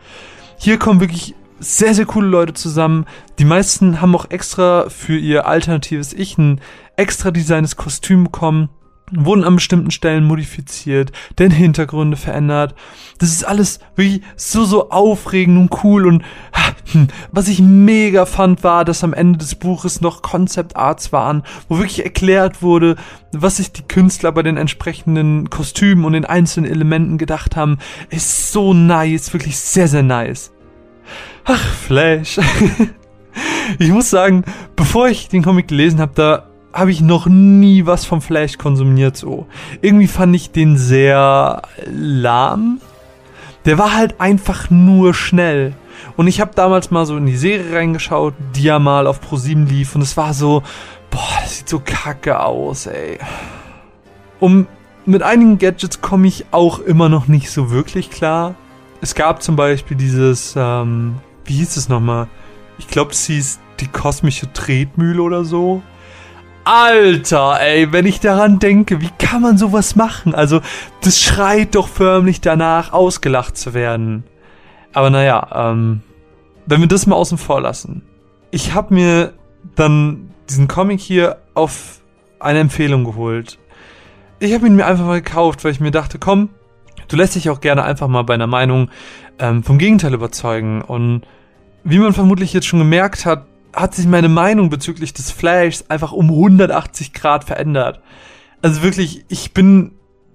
Hier 0.59 0.79
kommen 0.79 1.01
wirklich 1.01 1.35
sehr, 1.61 1.95
sehr 1.95 2.07
coole 2.07 2.29
Leute 2.29 2.53
zusammen. 2.53 3.07
Die 3.39 3.47
meisten 3.47 4.03
haben 4.03 4.15
auch 4.15 4.31
extra 4.31 4.91
für 4.91 5.17
ihr 5.17 5.47
alternatives 5.47 6.13
Ich 6.13 6.37
ein 6.37 6.61
extra 6.99 7.31
designes 7.31 7.77
Kostüm 7.77 8.25
bekommen, 8.25 8.69
wurden 9.13 9.45
an 9.45 9.55
bestimmten 9.55 9.91
Stellen 9.91 10.25
modifiziert, 10.25 11.13
denn 11.39 11.51
Hintergründe 11.51 12.17
verändert. 12.17 12.75
Das 13.19 13.31
ist 13.31 13.45
alles 13.45 13.81
wirklich 13.97 14.23
so, 14.37 14.65
so 14.65 14.91
aufregend 14.91 15.59
und 15.59 15.85
cool 15.85 16.07
und 16.07 16.25
hm, 16.93 17.09
was 17.33 17.49
ich 17.49 17.61
mega 17.61 18.27
fand, 18.27 18.65
war, 18.65 18.85
dass 18.85 19.05
am 19.05 19.13
Ende 19.13 19.39
des 19.39 19.55
Buches 19.55 20.01
noch 20.01 20.23
Concept 20.23 20.77
Arts 20.77 21.13
waren, 21.13 21.43
wo 21.69 21.77
wirklich 21.77 22.05
erklärt 22.05 22.63
wurde, 22.63 22.97
was 23.33 23.59
sich 23.59 23.73
die 23.73 23.87
Künstler 23.87 24.33
bei 24.33 24.43
den 24.43 24.57
entsprechenden 24.57 25.51
Kostümen 25.51 26.05
und 26.05 26.15
den 26.15 26.25
einzelnen 26.25 26.71
Elementen 26.71 27.19
gedacht 27.19 27.57
haben. 27.57 27.79
Ist 28.11 28.53
so 28.53 28.73
nice, 28.73 29.33
wirklich 29.33 29.59
sehr, 29.59 29.89
sehr 29.89 30.03
nice. 30.03 30.53
Ach, 31.45 31.61
Flash. 31.61 32.39
ich 33.79 33.91
muss 33.91 34.11
sagen, 34.11 34.45
bevor 34.77 35.09
ich 35.09 35.29
den 35.29 35.43
Comic 35.43 35.69
gelesen 35.69 36.01
habe, 36.01 36.13
da 36.15 36.48
habe 36.79 36.91
ich 36.91 37.01
noch 37.01 37.27
nie 37.27 37.87
was 37.87 38.05
vom 38.05 38.21
Flash 38.21 38.59
konsumiert 38.59 39.17
so. 39.17 39.47
Irgendwie 39.81 40.07
fand 40.07 40.35
ich 40.35 40.51
den 40.51 40.77
sehr 40.77 41.63
lahm. 41.87 42.81
Der 43.65 43.79
war 43.79 43.95
halt 43.95 44.21
einfach 44.21 44.71
nur 44.71 45.15
schnell. 45.15 45.75
Und 46.17 46.27
ich 46.27 46.41
habe 46.41 46.53
damals 46.55 46.91
mal 46.91 47.07
so 47.07 47.17
in 47.17 47.27
die 47.27 47.37
Serie 47.37 47.77
reingeschaut, 47.77 48.35
die 48.55 48.63
ja 48.63 48.79
mal 48.79 49.07
auf 49.07 49.21
Pro7 49.21 49.67
lief 49.67 49.95
und 49.95 50.03
es 50.03 50.17
war 50.17 50.33
so, 50.35 50.63
boah, 51.11 51.39
das 51.43 51.59
sieht 51.59 51.69
so 51.69 51.81
kacke 51.85 52.41
aus, 52.41 52.87
ey. 52.87 53.19
Um 54.41 54.67
mit 55.05 55.23
einigen 55.23 55.59
Gadgets 55.59 56.03
komme 56.03 56.29
ich 56.29 56.47
auch 56.51 56.81
immer 56.81 57.09
noch 57.09 57.29
nicht 57.29 57.51
so 57.51 57.71
wirklich 57.71 58.11
klar. 58.11 58.55
Es 59.01 59.15
gab 59.15 59.43
zum 59.43 59.57
Beispiel 59.57 59.97
dieses, 59.97 60.55
ähm, 60.57 61.17
wie 61.45 61.55
hieß 61.55 61.79
es 61.79 61.89
nochmal? 61.89 62.29
Ich 62.79 62.89
glaube, 62.89 63.13
es 63.13 63.25
hieß 63.25 63.59
die 63.81 63.87
kosmische 63.87 64.53
Tretmühle 64.53 65.23
oder 65.23 65.45
so. 65.45 65.83
Alter, 66.71 67.59
ey, 67.63 67.93
wenn 67.93 68.05
ich 68.05 68.21
daran 68.21 68.59
denke, 68.59 69.01
wie 69.01 69.09
kann 69.19 69.41
man 69.41 69.57
sowas 69.57 69.97
machen? 69.97 70.35
Also, 70.35 70.61
das 71.01 71.19
schreit 71.19 71.75
doch 71.75 71.89
förmlich 71.89 72.43
danach, 72.43 72.93
ausgelacht 72.93 73.57
zu 73.57 73.73
werden. 73.73 74.25
Aber 74.93 75.09
naja, 75.09 75.49
ähm, 75.55 76.03
wenn 76.67 76.83
wir 76.83 76.87
das 76.87 77.07
mal 77.07 77.17
außen 77.17 77.39
vor 77.39 77.63
lassen. 77.63 78.03
Ich 78.51 78.75
habe 78.75 78.93
mir 78.93 79.33
dann 79.77 80.29
diesen 80.51 80.69
Comic 80.69 81.01
hier 81.01 81.39
auf 81.55 82.03
eine 82.39 82.59
Empfehlung 82.59 83.05
geholt. 83.05 83.59
Ich 84.39 84.53
habe 84.53 84.67
ihn 84.67 84.77
mir 84.77 84.85
einfach 84.85 85.07
mal 85.07 85.23
gekauft, 85.23 85.65
weil 85.65 85.73
ich 85.73 85.81
mir 85.81 85.91
dachte, 85.91 86.19
komm, 86.19 86.51
du 87.09 87.17
lässt 87.17 87.35
dich 87.35 87.49
auch 87.49 87.63
gerne 87.63 87.83
einfach 87.83 88.09
mal 88.09 88.25
bei 88.25 88.35
einer 88.35 88.47
Meinung 88.47 88.91
ähm, 89.39 89.63
vom 89.63 89.79
Gegenteil 89.79 90.13
überzeugen. 90.13 90.83
Und 90.83 91.23
wie 91.83 91.99
man 91.99 92.13
vermutlich 92.13 92.53
jetzt 92.53 92.67
schon 92.67 92.81
gemerkt 92.81 93.25
hat, 93.25 93.47
hat 93.75 93.95
sich 93.95 94.07
meine 94.07 94.29
Meinung 94.29 94.71
bezüglich 94.71 95.13
des 95.13 95.31
Flashs 95.31 95.85
einfach 95.89 96.13
um 96.13 96.31
180 96.31 97.13
Grad 97.13 97.45
verändert. 97.45 98.01
Also 98.63 98.83
wirklich, 98.83 99.25
ich 99.29 99.53
bin 99.53 99.93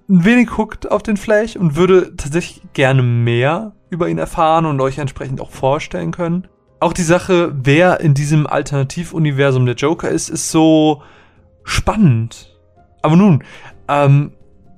ein 0.08 0.24
wenig 0.24 0.56
hooked 0.56 0.90
auf 0.90 1.02
den 1.02 1.16
Flash 1.16 1.56
und 1.56 1.76
würde 1.76 2.16
tatsächlich 2.16 2.62
gerne 2.72 3.02
mehr 3.02 3.72
über 3.90 4.08
ihn 4.08 4.18
erfahren 4.18 4.66
und 4.66 4.80
euch 4.80 4.98
entsprechend 4.98 5.40
auch 5.40 5.50
vorstellen 5.50 6.12
können. 6.12 6.48
Auch 6.80 6.92
die 6.92 7.02
Sache, 7.02 7.54
wer 7.62 8.00
in 8.00 8.14
diesem 8.14 8.46
Alternativuniversum 8.46 9.64
der 9.64 9.76
Joker 9.76 10.08
ist, 10.08 10.28
ist 10.28 10.50
so 10.50 11.02
spannend. 11.62 12.54
Aber 13.00 13.16
nun, 13.16 13.42
ähm, 13.88 14.32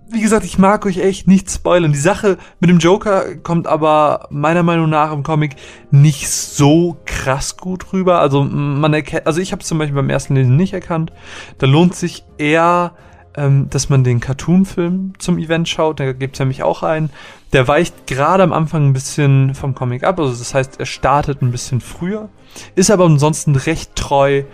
wie 0.09 0.21
gesagt, 0.21 0.45
ich 0.45 0.59
mag 0.59 0.87
euch 0.87 0.99
echt 0.99 1.27
nicht 1.27 1.51
spoilern. 1.51 1.93
Die 1.93 1.99
Sache 1.99 2.39
mit 2.61 2.71
dem 2.71 2.79
Joker 2.79 3.37
kommt 3.37 3.67
aber 3.67 4.29
meiner 4.31 4.63
Meinung 4.63 4.89
nach 4.89 5.13
im 5.13 5.23
Comic 5.23 5.57
nicht 5.91 6.31
so 6.31 6.97
krass 7.07 7.57
gut 7.57 7.93
rüber. 7.93 8.21
Also 8.21 8.45
man 8.45 8.95
erkennt, 8.95 9.27
also 9.27 9.41
ich 9.41 9.53
habe 9.53 9.63
es 9.63 9.69
zum 9.69 9.79
Beispiel 9.79 9.97
beim 9.97 10.11
ersten 10.11 10.37
Lesen 10.37 10.57
nicht 10.57 10.73
erkannt. 10.73 11.13
Da 11.59 11.67
lohnt 11.67 11.95
sich 11.95 12.25
eher, 12.39 12.93
ähm, 13.37 13.69
dass 13.69 13.89
man 13.89 14.05
den 14.05 14.21
Cartoon-Film 14.21 15.15
zum 15.19 15.39
Event 15.39 15.69
schaut. 15.69 15.99
Da 15.99 16.13
gibt's 16.13 16.39
nämlich 16.39 16.63
auch 16.63 16.85
einen. 16.85 17.11
Der 17.53 17.67
weicht 17.67 18.07
gerade 18.07 18.45
am 18.45 18.53
Anfang 18.53 18.87
ein 18.87 18.93
bisschen 18.93 19.55
vom 19.57 19.75
Comic 19.75 20.05
ab. 20.05 20.21
Also 20.21 20.37
das 20.37 20.55
heißt, 20.55 20.79
er 20.79 20.87
startet 20.87 21.43
ein 21.43 21.51
bisschen 21.51 21.81
früher, 21.81 22.29
ist 22.77 22.93
aber 22.93 23.07
ansonsten 23.07 23.57
recht 23.57 23.97
treu 23.97 24.45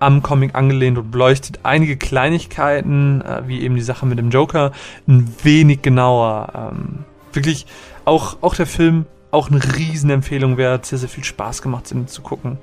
am 0.00 0.22
Comic 0.22 0.54
angelehnt 0.54 0.98
und 0.98 1.10
beleuchtet 1.10 1.60
einige 1.62 1.96
Kleinigkeiten, 1.96 3.20
äh, 3.22 3.42
wie 3.46 3.60
eben 3.60 3.74
die 3.74 3.82
Sache 3.82 4.06
mit 4.06 4.18
dem 4.18 4.30
Joker, 4.30 4.72
ein 5.06 5.32
wenig 5.42 5.82
genauer. 5.82 6.72
Ähm, 6.72 7.04
wirklich 7.32 7.66
auch, 8.04 8.38
auch 8.40 8.54
der 8.54 8.66
Film 8.66 9.06
auch 9.30 9.50
eine 9.50 9.60
Riesenempfehlung 9.76 10.56
wert, 10.56 10.86
sehr, 10.86 10.98
sehr 10.98 11.08
viel 11.08 11.24
Spaß 11.24 11.60
gemacht, 11.62 11.90
ihn 11.92 12.08
zu 12.08 12.22
gucken. 12.22 12.58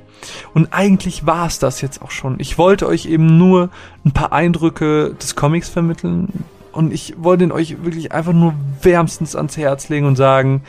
Und 0.53 0.73
eigentlich 0.73 1.25
war 1.25 1.45
es 1.45 1.59
das 1.59 1.81
jetzt 1.81 2.01
auch 2.01 2.11
schon. 2.11 2.39
Ich 2.39 2.57
wollte 2.57 2.87
euch 2.87 3.05
eben 3.05 3.37
nur 3.37 3.69
ein 4.03 4.11
paar 4.11 4.33
Eindrücke 4.33 5.15
des 5.21 5.35
Comics 5.35 5.69
vermitteln 5.69 6.45
und 6.71 6.91
ich 6.91 7.15
wollte 7.17 7.43
ihn 7.43 7.51
euch 7.51 7.83
wirklich 7.83 8.11
einfach 8.11 8.33
nur 8.33 8.55
wärmstens 8.81 9.35
ans 9.35 9.57
Herz 9.57 9.89
legen 9.89 10.07
und 10.07 10.15
sagen, 10.15 10.63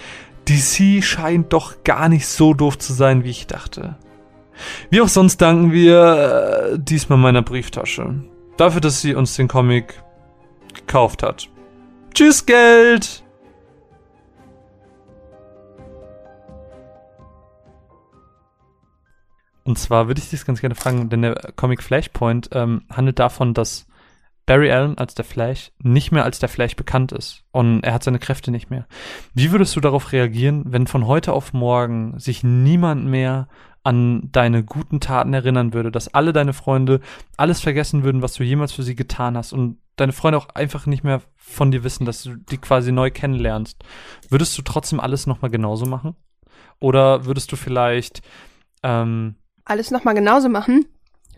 DC 0.49 1.03
scheint 1.03 1.53
doch 1.53 1.83
gar 1.83 2.09
nicht 2.09 2.27
so 2.27 2.55
doof 2.55 2.79
zu 2.79 2.93
sein, 2.93 3.25
wie 3.25 3.31
ich 3.31 3.47
dachte. 3.47 3.97
Wie 4.91 5.01
auch 5.01 5.09
sonst 5.09 5.39
danken 5.39 5.73
wir 5.73 6.73
äh, 6.73 6.79
diesmal 6.79 7.19
meiner 7.19 7.43
Brieftasche. 7.43 8.15
Dafür, 8.57 8.81
dass 8.81 9.01
sie 9.01 9.15
uns 9.15 9.37
den 9.37 9.49
Comic 9.49 10.03
gekauft 10.75 11.23
hat. 11.23 11.49
Tschüss, 12.15 12.47
Geld! 12.47 13.23
Und 19.65 19.79
zwar 19.79 20.07
würde 20.07 20.21
ich 20.21 20.31
dich 20.31 20.47
ganz 20.47 20.61
gerne 20.61 20.77
fragen, 20.77 21.09
denn 21.09 21.23
der 21.23 21.35
Comic 21.57 21.83
Flashpoint 21.83 22.51
ähm, 22.53 22.83
handelt 22.89 23.19
davon, 23.19 23.53
dass 23.53 23.87
Barry 24.47 24.71
Allen 24.71 24.97
als 24.97 25.17
der 25.17 25.25
Flash 25.25 25.73
nicht 25.83 26.13
mehr 26.13 26.23
als 26.23 26.39
der 26.39 26.49
Flash 26.49 26.77
bekannt 26.77 27.11
ist 27.11 27.43
und 27.51 27.83
er 27.83 27.93
hat 27.93 28.05
seine 28.05 28.21
Kräfte 28.21 28.53
nicht 28.53 28.71
mehr. 28.71 28.87
Wie 29.35 29.51
würdest 29.51 29.75
du 29.75 29.81
darauf 29.81 30.13
reagieren, 30.13 30.63
wenn 30.69 30.87
von 30.87 31.07
heute 31.09 31.33
auf 31.33 31.53
morgen 31.53 32.17
sich 32.21 32.45
niemand 32.45 33.05
mehr 33.07 33.49
an 33.87 34.31
deine 34.33 34.65
guten 34.65 34.99
Taten 34.99 35.33
erinnern 35.33 35.73
würde, 35.73 35.93
dass 35.93 36.13
alle 36.13 36.33
deine 36.33 36.53
Freunde 36.53 37.01
alles 37.37 37.61
vergessen 37.61 38.03
würden, 38.03 38.21
was 38.21 38.35
du 38.35 38.43
jemals 38.43 38.73
für 38.73 38.83
sie 38.83 38.97
getan 38.97 39.37
hast 39.37 39.53
und 39.53 39.79
deine 39.95 40.13
Freunde 40.13 40.39
auch 40.39 40.49
einfach 40.57 40.87
nicht 40.87 41.05
mehr 41.05 41.23
von 41.37 41.71
dir 41.71 41.85
wissen, 41.85 42.05
dass 42.05 42.25
du 42.25 42.35
die 42.35 42.59
quasi 42.59 42.91
neu 42.91 43.13
kennenlernst, 43.13 43.85
würdest 44.29 44.59
du 44.59 44.63
trotzdem 44.63 44.99
alles 44.99 45.29
nochmal 45.29 45.53
genauso 45.53 45.87
machen? 45.87 46.17
Oder 46.81 47.27
würdest 47.27 47.53
du 47.53 47.57
vielleicht 47.57 48.23
ähm, 48.83 49.37
alles 49.65 49.93
nochmal 49.93 50.15
genauso 50.15 50.49
machen? 50.49 50.87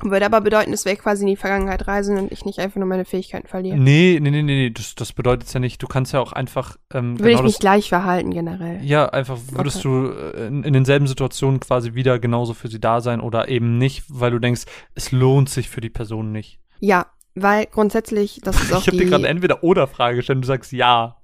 Würde 0.00 0.26
aber 0.26 0.40
bedeuten, 0.40 0.70
dass 0.70 0.84
wir 0.84 0.94
quasi 0.96 1.22
in 1.22 1.28
die 1.28 1.36
Vergangenheit 1.36 1.88
reisen 1.88 2.18
und 2.18 2.30
ich 2.30 2.44
nicht 2.44 2.60
einfach 2.60 2.76
nur 2.76 2.86
meine 2.86 3.04
Fähigkeiten 3.04 3.48
verliere. 3.48 3.76
Nee, 3.76 4.18
nee, 4.20 4.30
nee, 4.30 4.42
nee, 4.42 4.70
das, 4.70 4.94
das 4.94 5.12
bedeutet 5.12 5.52
ja 5.52 5.58
nicht. 5.58 5.82
Du 5.82 5.88
kannst 5.88 6.12
ja 6.12 6.20
auch 6.20 6.32
einfach. 6.32 6.76
Ähm, 6.94 7.18
Würde 7.18 7.30
genau 7.30 7.38
ich 7.38 7.44
mich 7.44 7.54
das, 7.54 7.60
gleich 7.60 7.88
verhalten 7.88 8.30
generell. 8.30 8.82
Ja, 8.84 9.08
einfach 9.08 9.38
würdest 9.50 9.84
okay. 9.84 9.88
du 9.88 10.38
äh, 10.38 10.46
in, 10.46 10.62
in 10.62 10.72
denselben 10.72 11.08
Situationen 11.08 11.58
quasi 11.58 11.94
wieder 11.94 12.18
genauso 12.18 12.54
für 12.54 12.68
sie 12.68 12.80
da 12.80 13.00
sein 13.00 13.20
oder 13.20 13.48
eben 13.48 13.76
nicht, 13.78 14.04
weil 14.08 14.30
du 14.30 14.38
denkst, 14.38 14.62
es 14.94 15.10
lohnt 15.10 15.48
sich 15.48 15.68
für 15.68 15.80
die 15.80 15.90
Person 15.90 16.30
nicht. 16.30 16.60
Ja, 16.78 17.06
weil 17.34 17.66
grundsätzlich, 17.66 18.40
das 18.44 18.56
ist 18.62 18.72
auch 18.72 18.80
Ich 18.80 18.86
habe 18.86 18.98
dir 18.98 19.06
gerade 19.06 19.26
entweder 19.26 19.64
oder 19.64 19.88
Frage 19.88 20.16
gestellt 20.16 20.36
und 20.36 20.42
du 20.42 20.48
sagst 20.48 20.72
ja. 20.72 21.16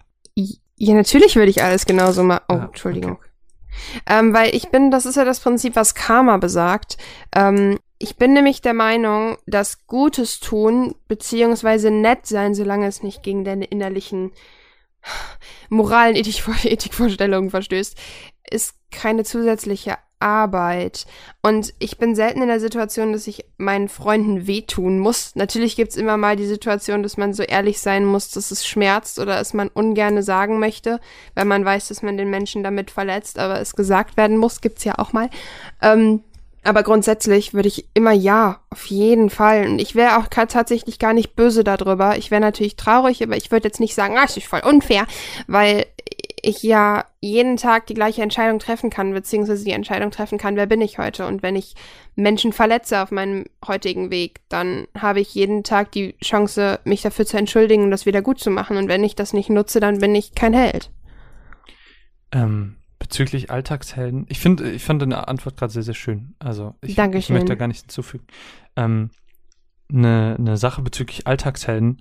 Ja, 0.76 0.94
natürlich 0.94 1.36
würde 1.36 1.50
ich 1.50 1.62
alles 1.62 1.86
genauso 1.86 2.24
machen. 2.24 2.42
Oh, 2.48 2.54
ja, 2.54 2.64
Entschuldigung. 2.64 3.12
Okay. 3.12 3.28
Ähm, 4.06 4.34
weil 4.34 4.54
ich 4.54 4.70
bin, 4.70 4.90
das 4.90 5.06
ist 5.06 5.16
ja 5.16 5.24
das 5.24 5.40
Prinzip, 5.40 5.76
was 5.76 5.94
Karma 5.94 6.36
besagt. 6.36 6.96
Ähm, 7.34 7.78
ich 8.04 8.16
bin 8.16 8.34
nämlich 8.34 8.60
der 8.60 8.74
Meinung, 8.74 9.38
dass 9.46 9.86
Gutes 9.86 10.38
tun 10.38 10.94
beziehungsweise 11.08 11.90
nett 11.90 12.26
sein, 12.26 12.54
solange 12.54 12.86
es 12.86 13.02
nicht 13.02 13.22
gegen 13.22 13.46
deine 13.46 13.64
innerlichen 13.64 14.32
moralen 15.70 16.14
Ethikvorstellungen 16.14 17.48
verstößt, 17.48 17.96
ist 18.50 18.74
keine 18.90 19.24
zusätzliche 19.24 19.96
Arbeit. 20.20 21.06
Und 21.40 21.72
ich 21.78 21.96
bin 21.96 22.14
selten 22.14 22.42
in 22.42 22.48
der 22.48 22.60
Situation, 22.60 23.14
dass 23.14 23.26
ich 23.26 23.46
meinen 23.56 23.88
Freunden 23.88 24.46
wehtun 24.46 24.98
muss. 24.98 25.34
Natürlich 25.34 25.74
gibt 25.74 25.92
es 25.92 25.96
immer 25.96 26.18
mal 26.18 26.36
die 26.36 26.44
Situation, 26.44 27.02
dass 27.02 27.16
man 27.16 27.32
so 27.32 27.42
ehrlich 27.42 27.80
sein 27.80 28.04
muss, 28.04 28.28
dass 28.32 28.50
es 28.50 28.66
schmerzt 28.66 29.18
oder 29.18 29.40
es 29.40 29.54
man 29.54 29.68
ungerne 29.68 30.22
sagen 30.22 30.58
möchte, 30.58 31.00
weil 31.34 31.46
man 31.46 31.64
weiß, 31.64 31.88
dass 31.88 32.02
man 32.02 32.18
den 32.18 32.28
Menschen 32.28 32.62
damit 32.62 32.90
verletzt, 32.90 33.38
aber 33.38 33.62
es 33.62 33.74
gesagt 33.74 34.18
werden 34.18 34.36
muss, 34.36 34.60
gibt 34.60 34.76
es 34.76 34.84
ja 34.84 34.98
auch 34.98 35.14
mal. 35.14 35.30
Ähm, 35.80 36.22
Aber 36.64 36.82
grundsätzlich 36.82 37.52
würde 37.52 37.68
ich 37.68 37.88
immer 37.92 38.12
ja, 38.12 38.60
auf 38.70 38.86
jeden 38.86 39.28
Fall. 39.28 39.66
Und 39.66 39.78
ich 39.78 39.94
wäre 39.94 40.18
auch 40.18 40.28
tatsächlich 40.28 40.98
gar 40.98 41.12
nicht 41.12 41.36
böse 41.36 41.62
darüber. 41.62 42.16
Ich 42.16 42.30
wäre 42.30 42.40
natürlich 42.40 42.76
traurig, 42.76 43.22
aber 43.22 43.36
ich 43.36 43.50
würde 43.50 43.68
jetzt 43.68 43.80
nicht 43.80 43.94
sagen, 43.94 44.16
ah, 44.16 44.24
es 44.24 44.36
ist 44.38 44.46
voll 44.46 44.62
unfair, 44.64 45.06
weil 45.46 45.84
ich 46.44 46.62
ja 46.62 47.04
jeden 47.20 47.56
Tag 47.56 47.86
die 47.86 47.94
gleiche 47.94 48.22
Entscheidung 48.22 48.58
treffen 48.58 48.90
kann, 48.90 49.12
beziehungsweise 49.12 49.64
die 49.64 49.72
Entscheidung 49.72 50.10
treffen 50.10 50.38
kann, 50.38 50.56
wer 50.56 50.66
bin 50.66 50.80
ich 50.80 50.98
heute. 50.98 51.26
Und 51.26 51.42
wenn 51.42 51.56
ich 51.56 51.74
Menschen 52.16 52.52
verletze 52.52 53.02
auf 53.02 53.10
meinem 53.10 53.44
heutigen 53.66 54.10
Weg, 54.10 54.40
dann 54.48 54.86
habe 54.98 55.20
ich 55.20 55.34
jeden 55.34 55.64
Tag 55.64 55.92
die 55.92 56.16
Chance, 56.22 56.80
mich 56.84 57.02
dafür 57.02 57.26
zu 57.26 57.36
entschuldigen 57.36 57.84
und 57.84 57.90
das 57.90 58.06
wieder 58.06 58.22
gut 58.22 58.40
zu 58.40 58.50
machen. 58.50 58.76
Und 58.76 58.88
wenn 58.88 59.04
ich 59.04 59.16
das 59.16 59.32
nicht 59.32 59.50
nutze, 59.50 59.80
dann 59.80 59.98
bin 59.98 60.14
ich 60.14 60.34
kein 60.34 60.52
Held. 60.52 60.90
Ähm, 62.32 62.76
bezüglich 63.04 63.50
Alltagshelden, 63.50 64.24
ich 64.30 64.40
finde, 64.40 64.70
ich 64.70 64.82
fand 64.82 65.02
deine 65.02 65.28
Antwort 65.28 65.58
gerade 65.58 65.70
sehr, 65.72 65.82
sehr 65.82 65.94
schön. 65.94 66.34
Also 66.38 66.74
ich, 66.80 66.96
ich 66.98 67.28
möchte 67.30 67.48
da 67.48 67.54
gar 67.54 67.68
nichts 67.68 67.82
hinzufügen. 67.82 68.24
Ähm, 68.76 69.10
eine, 69.92 70.36
eine 70.38 70.56
Sache 70.56 70.80
bezüglich 70.80 71.26
Alltagshelden, 71.26 72.00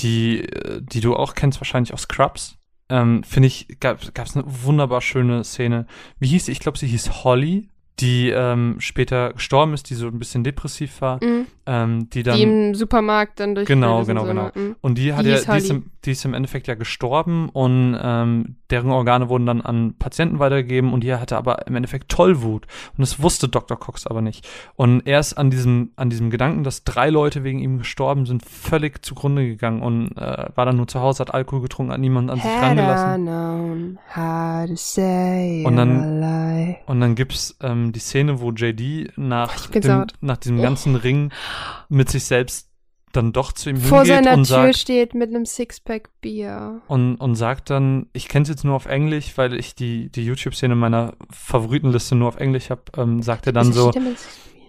die, 0.00 0.40
äh, 0.42 0.82
die 0.82 1.00
du 1.00 1.16
auch 1.16 1.34
kennst, 1.34 1.60
wahrscheinlich 1.60 1.94
aus 1.94 2.02
Scrubs. 2.02 2.58
Ähm, 2.90 3.22
finde 3.24 3.46
ich, 3.46 3.78
gab 3.80 4.02
es 4.02 4.36
eine 4.36 4.44
wunderbar 4.46 5.00
schöne 5.00 5.42
Szene. 5.44 5.86
Wie 6.18 6.28
hieß 6.28 6.46
sie? 6.46 6.52
Ich 6.52 6.60
glaube, 6.60 6.76
sie 6.76 6.86
hieß 6.86 7.24
Holly, 7.24 7.70
die 8.00 8.28
ähm, 8.28 8.76
später 8.80 9.32
gestorben 9.32 9.72
ist, 9.72 9.88
die 9.88 9.94
so 9.94 10.08
ein 10.08 10.18
bisschen 10.18 10.44
depressiv 10.44 11.00
war, 11.00 11.24
Mhm. 11.24 11.46
ähm, 11.64 12.10
die 12.10 12.22
dann 12.22 12.36
die 12.36 12.42
im 12.42 12.74
Supermarkt 12.74 13.40
dann 13.40 13.54
durch 13.54 13.66
Genau, 13.66 14.04
genau, 14.04 14.22
so, 14.22 14.26
genau. 14.28 14.44
ne? 14.44 14.52
Mhm. 14.54 14.76
Und 14.82 14.98
die 14.98 15.14
hat 15.14 15.24
Die 15.24 15.30
ja, 15.30 15.40
die 15.40 15.56
ist, 15.56 15.70
im, 15.70 15.90
die 16.04 16.12
ist 16.12 16.24
im 16.24 16.34
Endeffekt 16.34 16.66
ja 16.66 16.74
gestorben 16.74 17.48
und 17.48 17.98
ähm, 18.00 18.56
deren 18.70 18.90
Organe 18.90 19.28
wurden 19.28 19.46
dann 19.46 19.60
an 19.60 19.94
Patienten 19.98 20.38
weitergegeben 20.38 20.92
und 20.92 21.02
die 21.02 21.14
hatte 21.14 21.36
aber 21.36 21.66
im 21.66 21.76
Endeffekt 21.76 22.10
Tollwut. 22.10 22.66
Und 22.96 23.00
das 23.00 23.22
wusste 23.22 23.48
Dr. 23.48 23.78
Cox 23.78 24.06
aber 24.06 24.20
nicht. 24.20 24.48
Und 24.74 25.06
erst 25.06 25.38
an 25.38 25.50
diesem, 25.50 25.92
an 25.96 26.10
diesem 26.10 26.30
Gedanken, 26.30 26.64
dass 26.64 26.84
drei 26.84 27.10
Leute 27.10 27.44
wegen 27.44 27.58
ihm 27.60 27.78
gestorben 27.78 28.26
sind, 28.26 28.44
völlig 28.44 29.04
zugrunde 29.04 29.46
gegangen 29.46 29.82
und 29.82 30.16
äh, 30.16 30.48
war 30.54 30.66
dann 30.66 30.76
nur 30.76 30.88
zu 30.88 31.00
Hause, 31.00 31.20
hat 31.20 31.32
Alkohol 31.34 31.62
getrunken, 31.62 31.92
hat 31.92 32.00
niemanden 32.00 32.30
an 32.30 32.40
sich 32.40 32.50
rangelassen. 32.50 33.24
Und 35.64 35.76
dann-. 35.76 36.20
Und 36.86 37.00
dann 37.00 37.14
gibt's 37.14 37.56
ähm, 37.62 37.92
die 37.92 38.00
Szene, 38.00 38.40
wo 38.40 38.50
JD 38.50 39.16
nach, 39.16 39.68
bin 39.68 39.82
dem, 39.82 40.06
nach 40.20 40.36
diesem 40.36 40.60
ganzen 40.60 40.96
Ring 40.96 41.32
mit 41.88 42.10
sich 42.10 42.24
selbst 42.24 42.73
dann 43.16 43.32
doch 43.32 43.52
zu 43.52 43.70
ihm 43.70 43.76
Vor 43.76 44.04
hingeht 44.04 44.24
seiner 44.24 44.36
und 44.36 44.44
Tür 44.44 44.56
sagt, 44.56 44.78
steht 44.78 45.14
mit 45.14 45.30
einem 45.30 45.46
Sixpack 45.46 46.10
Bier. 46.20 46.82
und, 46.88 47.16
und 47.16 47.34
sagt 47.34 47.70
dann, 47.70 48.06
ich 48.12 48.28
kenne 48.28 48.44
es 48.44 48.48
jetzt 48.48 48.64
nur 48.64 48.74
auf 48.74 48.86
Englisch, 48.86 49.32
weil 49.36 49.54
ich 49.54 49.74
die, 49.74 50.10
die 50.10 50.24
YouTube-Szene 50.24 50.74
meiner 50.74 51.14
Favoritenliste 51.30 52.14
nur 52.14 52.28
auf 52.28 52.36
Englisch 52.36 52.70
habe, 52.70 52.82
ähm, 52.96 53.22
sagt 53.22 53.46
er 53.46 53.52
dann 53.52 53.72
so, 53.72 53.92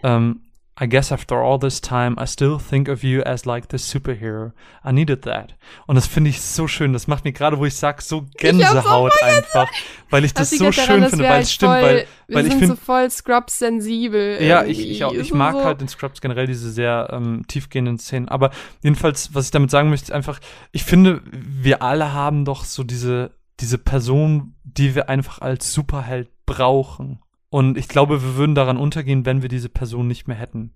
ähm, 0.03 0.41
I 0.77 0.87
guess 0.87 1.09
after 1.09 1.37
all 1.37 1.57
this 1.57 1.79
time, 1.79 2.17
I 2.19 2.25
still 2.25 2.59
think 2.59 2.89
of 2.89 3.01
you 3.01 3.21
as 3.21 3.45
like 3.45 3.69
the 3.69 3.77
superhero. 3.77 4.51
I 4.83 4.91
needed 4.91 5.21
that. 5.21 5.55
Und 5.87 5.95
das 5.95 6.05
finde 6.05 6.31
ich 6.31 6.41
so 6.41 6.67
schön. 6.67 6.91
Das 6.91 7.07
macht 7.07 7.23
mir 7.23 7.31
gerade, 7.31 7.57
wo 7.57 7.65
ich 7.65 7.75
sag, 7.75 8.01
so 8.01 8.25
Gänsehaut 8.37 9.13
einfach, 9.23 9.69
weil 10.09 10.25
ich 10.25 10.33
das 10.33 10.49
so 10.49 10.65
halt 10.65 10.75
schön 10.75 10.85
daran, 11.01 11.09
finde, 11.09 11.23
wir 11.23 11.29
weil 11.29 11.35
halt 11.35 11.43
es 11.43 11.53
stimmt, 11.53 11.71
voll, 11.71 11.81
weil, 11.81 12.07
wir 12.27 12.35
weil 12.35 12.45
ich 12.45 12.51
sind 12.51 12.59
finde, 12.59 12.75
so 12.75 12.81
voll 12.81 13.09
Scrubs-sensibel. 13.09 14.43
ja, 14.43 14.63
irgendwie. 14.63 14.81
ich, 14.81 14.91
ich, 14.91 15.03
auch, 15.05 15.13
ich 15.13 15.33
mag 15.33 15.53
so. 15.53 15.63
halt 15.63 15.81
in 15.81 15.87
Scrubs 15.87 16.19
generell 16.19 16.47
diese 16.47 16.69
sehr 16.69 17.07
ähm, 17.09 17.43
tiefgehenden 17.47 17.97
Szenen. 17.97 18.27
Aber 18.27 18.51
jedenfalls, 18.83 19.33
was 19.33 19.45
ich 19.45 19.51
damit 19.51 19.71
sagen 19.71 19.89
möchte, 19.89 20.07
ist 20.07 20.11
einfach, 20.11 20.41
ich 20.73 20.83
finde, 20.83 21.21
wir 21.31 21.83
alle 21.83 22.11
haben 22.11 22.43
doch 22.43 22.65
so 22.65 22.83
diese, 22.83 23.31
diese 23.61 23.77
Person, 23.77 24.55
die 24.65 24.93
wir 24.93 25.07
einfach 25.07 25.39
als 25.39 25.73
Superheld 25.73 26.29
brauchen. 26.45 27.21
Und 27.55 27.77
ich 27.77 27.87
glaube, 27.87 28.21
wir 28.21 28.35
würden 28.35 28.53
daran 28.53 28.75
untergehen, 28.75 29.25
wenn 29.25 29.41
wir 29.41 29.47
diese 29.47 29.69
Person 29.69 30.09
nicht 30.09 30.27
mehr 30.27 30.35
hätten. 30.35 30.73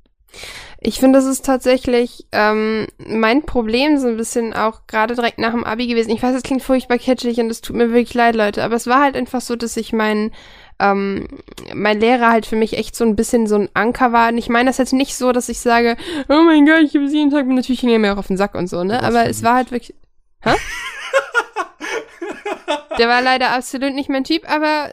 Ich 0.79 0.97
finde, 0.97 1.19
das 1.19 1.27
ist 1.27 1.43
tatsächlich 1.43 2.25
ähm, 2.31 2.87
mein 3.05 3.45
Problem 3.45 3.97
so 3.97 4.07
ein 4.07 4.15
bisschen 4.15 4.53
auch 4.53 4.87
gerade 4.87 5.13
direkt 5.13 5.39
nach 5.39 5.51
dem 5.51 5.65
Abi 5.65 5.87
gewesen. 5.87 6.11
Ich 6.11 6.23
weiß, 6.23 6.33
es 6.33 6.41
klingt 6.41 6.63
furchtbar 6.63 6.97
kitschig 6.97 7.37
und 7.41 7.49
es 7.49 7.59
tut 7.59 7.75
mir 7.75 7.91
wirklich 7.91 8.13
leid, 8.13 8.33
Leute, 8.33 8.63
aber 8.63 8.75
es 8.75 8.87
war 8.87 9.01
halt 9.01 9.17
einfach 9.17 9.41
so, 9.41 9.57
dass 9.57 9.75
ich 9.75 9.91
mein 9.91 10.31
ähm, 10.79 11.27
mein 11.73 11.99
Lehrer 11.99 12.31
halt 12.31 12.45
für 12.45 12.55
mich 12.55 12.77
echt 12.77 12.95
so 12.95 13.03
ein 13.03 13.17
bisschen 13.17 13.45
so 13.45 13.55
ein 13.55 13.67
Anker 13.73 14.13
war. 14.13 14.29
Und 14.29 14.37
ich 14.37 14.47
meine 14.47 14.69
das 14.69 14.77
jetzt 14.77 14.93
nicht 14.93 15.17
so, 15.17 15.33
dass 15.33 15.49
ich 15.49 15.59
sage, 15.59 15.97
oh 16.29 16.43
mein 16.43 16.65
Gott, 16.65 16.83
ich 16.85 16.95
habe 16.95 17.09
sie 17.09 17.17
jeden 17.17 17.31
Tag, 17.31 17.45
natürlich 17.45 17.81
ging 17.81 17.99
mir 17.99 18.13
auch 18.13 18.19
auf 18.19 18.27
den 18.27 18.37
Sack 18.37 18.55
und 18.55 18.67
so, 18.67 18.85
ne? 18.85 18.93
Warst 18.93 19.03
Aber 19.03 19.25
es 19.25 19.43
war 19.43 19.55
halt 19.55 19.71
wirklich. 19.71 19.95
Hä? 20.43 20.55
Der 22.99 23.07
war 23.07 23.21
leider 23.21 23.51
absolut 23.51 23.93
nicht 23.95 24.09
mein 24.09 24.23
Typ, 24.25 24.47
aber 24.49 24.91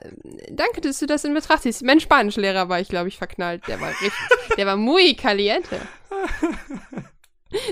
danke, 0.50 0.80
dass 0.80 0.98
du 1.00 1.06
das 1.06 1.24
in 1.24 1.34
Betracht 1.34 1.62
ziehst. 1.62 1.82
Mein 1.84 2.00
Spanischlehrer 2.00 2.68
war 2.68 2.80
ich, 2.80 2.88
glaube 2.88 3.08
ich, 3.08 3.18
verknallt. 3.18 3.66
Der 3.68 3.80
war 3.80 3.88
richtig, 3.90 4.12
der 4.56 4.66
war 4.66 4.76
muy 4.76 5.14
caliente. 5.14 5.80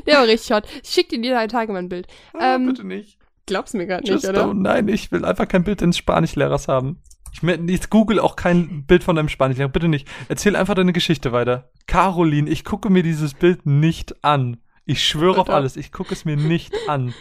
Der 0.07 0.19
war 0.19 0.27
richtig 0.27 0.51
hot. 0.55 0.65
Ich 0.83 0.91
schick 0.91 1.09
dir 1.09 1.21
die 1.21 1.29
drei 1.31 1.47
Tage 1.47 1.73
mal 1.73 1.79
ein 1.81 1.89
Bild. 1.89 2.07
Ähm, 2.35 2.41
Ah, 2.41 2.59
bitte 2.71 2.87
nicht. 2.87 3.19
Glaubst 3.47 3.75
mir 3.75 3.87
gerade 3.87 4.11
nicht, 4.11 4.25
oder? 4.25 4.55
Nein, 4.55 4.89
ich 4.89 5.13
will 5.13 5.25
einfach 5.25 5.47
kein 5.49 5.65
Bild 5.65 5.81
des 5.81 5.97
Spanischlehrers 5.99 6.69
haben. 6.69 7.03
Ich, 7.33 7.43
ich 7.43 7.91
google 7.91 8.21
auch 8.21 8.37
kein 8.37 8.85
Bild 8.87 9.05
von 9.05 9.17
deinem 9.17 9.29
Spanischlehrer. 9.29 9.69
Bitte 9.69 9.89
nicht. 9.89 10.09
Erzähl 10.29 10.57
einfach 10.57 10.75
deine 10.75 10.93
Geschichte 10.93 11.33
weiter. 11.33 11.71
Caroline, 11.87 12.49
ich 12.49 12.65
gucke 12.65 12.89
mir 12.91 13.03
dieses 13.03 13.35
Bild 13.35 13.67
nicht 13.67 14.25
an. 14.25 14.59
Ich 14.87 15.03
schwöre 15.07 15.41
auf 15.41 15.51
alles. 15.51 15.77
Ich 15.77 15.93
gucke 15.93 16.15
es 16.15 16.25
mir 16.25 16.37
nicht 16.37 16.73
an. 16.89 17.13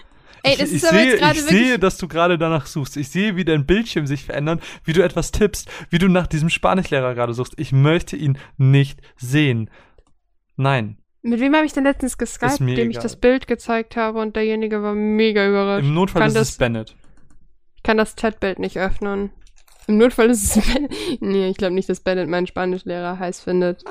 Ey, 0.44 0.54
ich, 0.54 0.60
das 0.60 0.70
ich 0.70 0.76
ist 0.76 0.86
aber 0.86 0.98
sehe, 0.98 1.06
jetzt 1.08 1.20
gerade 1.20 1.40
ich 1.40 1.44
wirklich- 1.46 1.68
sehe, 1.68 1.80
dass 1.80 1.98
du 1.98 2.08
gerade 2.08 2.38
danach 2.38 2.66
suchst. 2.66 2.98
Ich 2.98 3.10
sehe, 3.10 3.36
wie 3.36 3.46
dein 3.46 3.66
Bildschirm 3.66 4.06
sich 4.08 4.26
verändert, 4.26 4.62
wie 4.84 4.94
du 4.94 5.02
etwas 5.04 5.32
tippst, 5.32 5.70
wie 5.90 5.98
du 6.00 6.08
nach 6.10 6.28
diesem 6.28 6.50
Spanischlehrer 6.50 7.16
gerade 7.16 7.34
suchst. 7.34 7.54
Ich 7.58 7.72
möchte 7.72 8.16
ihn 8.18 8.38
nicht 8.58 9.00
sehen. 9.18 9.70
Nein. 10.56 10.98
Mit 11.22 11.40
wem 11.40 11.56
habe 11.56 11.66
ich 11.66 11.72
denn 11.74 11.86
letztens 11.86 12.18
geskypt, 12.18 12.60
dem 12.60 12.68
ich 12.68 12.78
egal. 12.80 13.04
das 13.04 13.16
Bild 13.16 13.48
gezeigt 13.48 13.96
habe 13.96 14.20
und 14.20 14.36
derjenige 14.36 14.84
war 14.84 14.94
mega 14.94 15.48
überrascht. 15.48 15.86
Im 15.86 15.94
Notfall 15.94 16.22
kann 16.24 16.28
ist 16.28 16.36
das- 16.36 16.50
es 16.50 16.58
Bennett. 16.58 16.96
Ich 17.78 17.84
kann 17.84 17.98
das 17.98 18.16
Chatbild 18.18 18.60
nicht 18.60 18.78
öffnen. 18.78 19.32
Im 19.88 19.98
Notfall 19.98 20.30
ist 20.30 20.58
es 20.58 20.66
Bennett. 20.74 20.92
Nee, 21.22 21.48
ich 21.50 21.58
glaube 21.58 21.74
nicht, 21.76 21.88
dass 21.88 22.02
Bennett 22.02 22.28
meinen 22.28 22.48
Spanischlehrer 22.48 23.20
heiß 23.20 23.42
findet. 23.42 23.84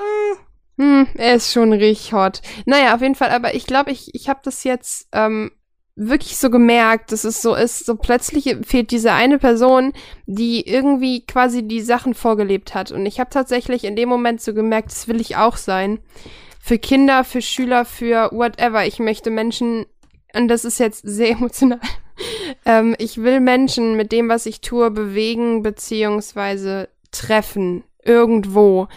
Hm, 0.77 1.07
er 1.15 1.35
ist 1.35 1.51
schon 1.51 1.73
richtig 1.73 2.13
hot. 2.13 2.41
Naja, 2.65 2.93
auf 2.95 3.01
jeden 3.01 3.15
Fall, 3.15 3.29
aber 3.31 3.55
ich 3.55 3.65
glaube, 3.65 3.91
ich, 3.91 4.13
ich 4.13 4.29
habe 4.29 4.39
das 4.43 4.63
jetzt 4.63 5.07
ähm, 5.11 5.51
wirklich 5.95 6.37
so 6.37 6.49
gemerkt, 6.49 7.11
dass 7.11 7.23
es 7.23 7.41
so 7.41 7.53
ist, 7.53 7.85
so 7.85 7.95
plötzlich 7.95 8.55
fehlt 8.63 8.91
diese 8.91 9.11
eine 9.11 9.37
Person, 9.37 9.93
die 10.25 10.67
irgendwie 10.67 11.25
quasi 11.25 11.67
die 11.67 11.81
Sachen 11.81 12.13
vorgelebt 12.13 12.73
hat. 12.73 12.91
Und 12.91 13.05
ich 13.05 13.19
habe 13.19 13.29
tatsächlich 13.29 13.83
in 13.83 13.95
dem 13.95 14.09
Moment 14.09 14.41
so 14.41 14.53
gemerkt, 14.53 14.91
das 14.91 15.07
will 15.07 15.21
ich 15.21 15.35
auch 15.35 15.57
sein. 15.57 15.99
Für 16.59 16.79
Kinder, 16.79 17.23
für 17.23 17.41
Schüler, 17.41 17.85
für 17.85 18.29
whatever. 18.31 18.85
Ich 18.85 18.99
möchte 18.99 19.29
Menschen, 19.29 19.85
und 20.33 20.47
das 20.47 20.65
ist 20.65 20.79
jetzt 20.79 21.01
sehr 21.05 21.31
emotional, 21.37 21.79
ähm, 22.65 22.95
ich 22.97 23.21
will 23.21 23.39
Menschen 23.39 23.95
mit 23.95 24.11
dem, 24.11 24.29
was 24.29 24.45
ich 24.45 24.61
tue, 24.61 24.89
bewegen 24.91 25.63
beziehungsweise 25.63 26.89
treffen. 27.11 27.83
Irgendwo. 28.03 28.87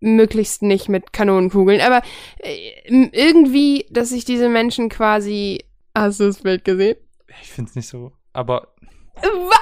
Möglichst 0.00 0.62
nicht 0.62 0.88
mit 0.88 1.12
Kanonenkugeln. 1.12 1.80
Aber 1.80 2.02
äh, 2.38 2.70
irgendwie, 3.12 3.86
dass 3.90 4.12
ich 4.12 4.24
diese 4.24 4.48
Menschen 4.48 4.88
quasi. 4.88 5.64
Hast 6.00 6.20
du 6.20 6.26
das 6.26 6.38
Bild 6.42 6.64
gesehen? 6.64 6.96
Ich 7.42 7.50
find's 7.52 7.74
nicht 7.74 7.88
so. 7.88 8.12
Aber, 8.32 8.68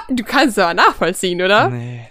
Du 0.09 0.23
kannst 0.23 0.57
es 0.57 0.63
aber 0.63 0.73
nachvollziehen, 0.73 1.41
oder? 1.41 1.69
nee. 1.69 2.05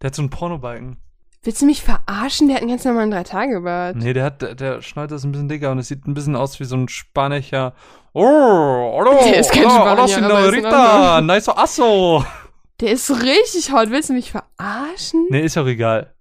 Der 0.00 0.08
hat 0.08 0.14
so 0.14 0.22
einen 0.22 0.30
Pornobalken. 0.30 0.96
Willst 1.42 1.62
du 1.62 1.66
mich 1.66 1.82
verarschen? 1.82 2.48
Der 2.48 2.56
hat 2.56 2.62
einen 2.62 2.70
ganz 2.70 2.84
normalen 2.84 3.10
Drei-Tage-Bart. 3.10 3.96
Nee, 3.96 4.12
der 4.12 4.24
hat, 4.24 4.42
der, 4.42 4.54
der 4.54 4.82
Schneider 4.82 5.16
ist 5.16 5.24
ein 5.24 5.32
bisschen 5.32 5.48
dicker 5.48 5.70
und 5.70 5.78
es 5.78 5.88
sieht 5.88 6.06
ein 6.06 6.14
bisschen 6.14 6.36
aus 6.36 6.58
wie 6.58 6.64
so 6.64 6.76
ein 6.76 6.88
spanischer. 6.88 7.74
Oh, 8.12 8.22
hallo, 8.24 9.18
Der 9.24 9.40
ist 9.40 9.52
kein 9.52 9.64
hola, 9.64 9.92
hola, 9.92 10.04
señorita, 10.06 11.20
nice 11.20 11.48
asso. 11.48 12.24
Der 12.80 12.92
ist 12.92 13.10
richtig 13.22 13.72
hot. 13.72 13.90
Willst 13.90 14.08
du 14.08 14.14
mich 14.14 14.30
verarschen? 14.32 15.26
Nee, 15.30 15.42
ist 15.42 15.56
auch 15.56 15.66
egal. 15.66 16.14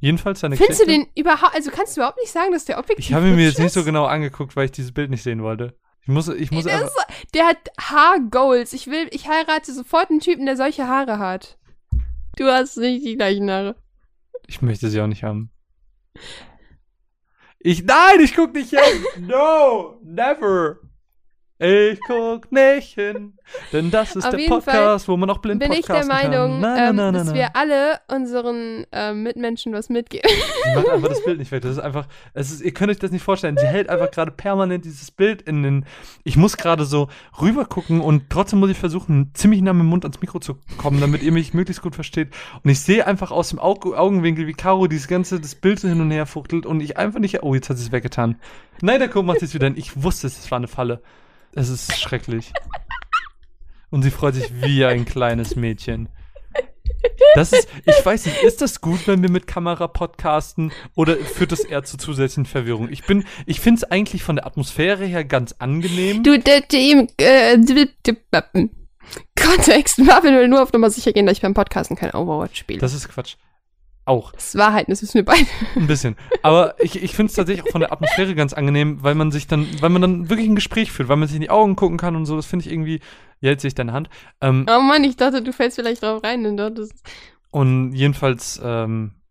Jedenfalls 0.00 0.40
seine 0.40 0.56
Findest 0.56 0.80
du 0.80 0.86
Geschichte- 0.86 1.06
den 1.14 1.20
überhaupt, 1.22 1.54
also 1.54 1.70
kannst 1.70 1.96
du 1.96 2.00
überhaupt 2.00 2.18
nicht 2.18 2.32
sagen, 2.32 2.50
dass 2.52 2.64
der 2.64 2.78
objektiv 2.78 3.04
Ich 3.06 3.12
habe 3.12 3.28
ihn 3.28 3.36
mir 3.36 3.44
jetzt 3.46 3.58
nicht 3.60 3.72
so 3.72 3.84
genau 3.84 4.06
angeguckt, 4.06 4.56
weil 4.56 4.64
ich 4.64 4.72
dieses 4.72 4.92
Bild 4.92 5.10
nicht 5.10 5.22
sehen 5.22 5.42
wollte. 5.42 5.76
Ich 6.02 6.08
muss, 6.08 6.28
ich 6.28 6.50
muss 6.50 6.64
Der, 6.64 6.82
ist, 6.84 6.96
der 7.32 7.46
hat 7.46 7.58
Haargoals. 7.80 8.72
Ich 8.72 8.88
will, 8.88 9.08
ich 9.12 9.28
heirate 9.28 9.72
sofort 9.72 10.10
einen 10.10 10.20
Typen, 10.20 10.46
der 10.46 10.56
solche 10.56 10.88
Haare 10.88 11.18
hat. 11.18 11.58
Du 12.36 12.46
hast 12.46 12.76
nicht 12.76 13.04
die 13.06 13.16
gleichen 13.16 13.50
Haare. 13.50 13.76
ich 14.46 14.62
möchte 14.62 14.88
sie 14.88 15.00
auch 15.00 15.06
nicht 15.06 15.22
haben. 15.22 15.52
Ich, 17.60 17.84
nein, 17.84 18.20
ich 18.20 18.34
guck 18.34 18.52
nicht 18.52 18.70
hin. 18.70 19.04
No, 19.28 20.00
never. 20.02 20.78
Ich 21.64 22.00
guck 22.08 22.50
nicht 22.50 22.94
hin, 22.94 23.34
denn 23.72 23.92
das 23.92 24.16
ist 24.16 24.24
Auf 24.24 24.34
der 24.34 24.48
Podcast, 24.48 25.06
wo 25.06 25.16
man 25.16 25.30
auch 25.30 25.38
blind 25.38 25.60
Bin 25.60 25.70
ich 25.70 25.86
der 25.86 26.04
Meinung. 26.06 26.58
Nein, 26.58 26.90
ähm, 26.90 26.96
nein, 26.96 27.14
nein, 27.14 27.14
dass 27.14 27.34
wir 27.34 27.54
alle 27.54 28.00
unseren 28.08 28.84
ähm, 28.90 29.22
Mitmenschen 29.22 29.72
was 29.72 29.88
mitgeben. 29.88 30.28
Die 30.28 30.74
macht 30.74 30.88
einfach 30.88 31.10
das 31.10 31.24
Bild 31.24 31.38
nicht 31.38 31.52
weg. 31.52 31.62
Das 31.62 31.70
ist 31.70 31.78
einfach, 31.78 32.08
es 32.34 32.50
ist, 32.50 32.62
ihr 32.62 32.74
könnt 32.74 32.90
euch 32.90 32.98
das 32.98 33.12
nicht 33.12 33.22
vorstellen. 33.22 33.56
Sie 33.56 33.66
hält 33.66 33.90
einfach 33.90 34.10
gerade 34.10 34.32
permanent 34.32 34.84
dieses 34.84 35.12
Bild 35.12 35.42
in 35.42 35.62
den. 35.62 35.86
Ich 36.24 36.36
muss 36.36 36.56
gerade 36.56 36.84
so 36.84 37.06
rüber 37.40 37.64
gucken 37.64 38.00
und 38.00 38.28
trotzdem 38.28 38.58
muss 38.58 38.70
ich 38.70 38.78
versuchen, 38.78 39.30
ziemlich 39.34 39.62
nah 39.62 39.72
mit 39.72 39.82
dem 39.82 39.88
Mund 39.88 40.04
ans 40.04 40.20
Mikro 40.20 40.40
zu 40.40 40.58
kommen, 40.78 41.00
damit 41.00 41.22
ihr 41.22 41.30
mich 41.30 41.54
möglichst 41.54 41.80
gut 41.80 41.94
versteht. 41.94 42.30
Und 42.64 42.70
ich 42.70 42.80
sehe 42.80 43.06
einfach 43.06 43.30
aus 43.30 43.50
dem 43.50 43.60
Aug 43.60 43.86
Augenwinkel, 43.94 44.48
wie 44.48 44.54
Caro 44.54 44.88
dieses 44.88 45.06
ganze 45.06 45.38
das 45.38 45.54
Bild 45.54 45.78
so 45.78 45.86
hin 45.86 46.00
und 46.00 46.10
her 46.10 46.26
fuchtelt 46.26 46.66
und 46.66 46.80
ich 46.80 46.96
einfach 46.96 47.20
nicht. 47.20 47.44
Oh, 47.44 47.54
jetzt 47.54 47.70
hat 47.70 47.78
sie 47.78 47.84
es 47.84 47.92
weggetan. 47.92 48.34
Nein, 48.80 48.98
der 48.98 49.08
Guck 49.08 49.24
macht 49.26 49.42
es 49.42 49.54
wieder. 49.54 49.68
hin. 49.68 49.76
Ich 49.76 50.02
wusste 50.02 50.26
es, 50.26 50.40
es 50.40 50.50
war 50.50 50.56
eine 50.56 50.66
Falle. 50.66 51.00
Es 51.54 51.68
ist 51.68 51.98
schrecklich. 52.00 52.52
Und 53.90 54.02
sie 54.02 54.10
freut 54.10 54.34
sich 54.34 54.62
wie 54.62 54.84
ein 54.84 55.04
kleines 55.04 55.54
Mädchen. 55.56 56.08
Das 57.34 57.52
ist, 57.52 57.68
ich 57.84 58.04
weiß 58.04 58.26
nicht, 58.26 58.42
ist 58.42 58.60
das 58.62 58.80
gut, 58.80 59.06
wenn 59.06 59.22
wir 59.22 59.30
mit 59.30 59.46
Kamera 59.46 59.86
podcasten 59.88 60.72
oder 60.94 61.16
führt 61.16 61.52
das 61.52 61.60
eher 61.60 61.82
zu 61.84 61.96
zusätzlichen 61.96 62.46
Verwirrung? 62.46 62.88
Ich 62.90 63.04
bin, 63.04 63.24
ich 63.46 63.60
finde 63.60 63.78
es 63.78 63.84
eigentlich 63.84 64.22
von 64.22 64.36
der 64.36 64.46
Atmosphäre 64.46 65.04
her 65.04 65.24
ganz 65.24 65.54
angenehm. 65.58 66.22
Du, 66.22 66.34
äh, 66.34 67.58
d- 67.58 68.16
Kontext. 69.40 69.98
Marvin 69.98 70.34
will 70.34 70.48
nur 70.48 70.62
auf 70.62 70.72
Nummer 70.72 70.90
sicher 70.90 71.12
gehen, 71.12 71.26
dass 71.26 71.36
ich 71.36 71.42
beim 71.42 71.54
Podcasten 71.54 71.96
kein 71.96 72.12
Overwatch 72.12 72.58
spiele. 72.58 72.78
Das 72.80 72.94
ist 72.94 73.08
Quatsch. 73.08 73.36
Auch, 74.04 74.32
ist 74.34 74.56
Wahrheit, 74.58 74.86
das 74.88 75.00
wissen 75.02 75.14
wir 75.14 75.24
beide. 75.24 75.46
ein 75.76 75.86
bisschen. 75.86 76.16
Aber 76.42 76.74
ich, 76.80 77.00
ich 77.00 77.14
finde 77.14 77.30
es 77.30 77.36
tatsächlich 77.36 77.64
auch 77.64 77.70
von 77.70 77.80
der 77.82 77.92
Atmosphäre 77.92 78.34
ganz 78.34 78.52
angenehm, 78.52 79.02
weil 79.02 79.14
man 79.14 79.30
sich 79.30 79.46
dann, 79.46 79.68
weil 79.80 79.90
man 79.90 80.02
dann 80.02 80.28
wirklich 80.28 80.48
ein 80.48 80.56
Gespräch 80.56 80.90
führt, 80.90 81.08
weil 81.08 81.16
man 81.16 81.28
sich 81.28 81.36
in 81.36 81.42
die 81.42 81.50
Augen 81.50 81.76
gucken 81.76 81.98
kann 81.98 82.16
und 82.16 82.26
so. 82.26 82.34
Das 82.34 82.46
finde 82.46 82.66
ich 82.66 82.72
irgendwie, 82.72 83.00
jetzt 83.40 83.62
sehe 83.62 83.68
ich 83.68 83.74
deine 83.76 83.92
Hand. 83.92 84.10
Ähm, 84.40 84.66
Oh 84.68 84.80
Mann, 84.80 85.04
ich 85.04 85.16
dachte, 85.16 85.40
du 85.42 85.52
fällst 85.52 85.76
vielleicht 85.76 86.02
drauf 86.02 86.22
rein. 86.24 86.44
Und 86.46 86.56
das 86.56 86.78
ist 86.78 86.94
Und 87.52 87.92
jedenfalls 87.94 88.60
ähm, 88.64 89.12
äh, 89.14 89.21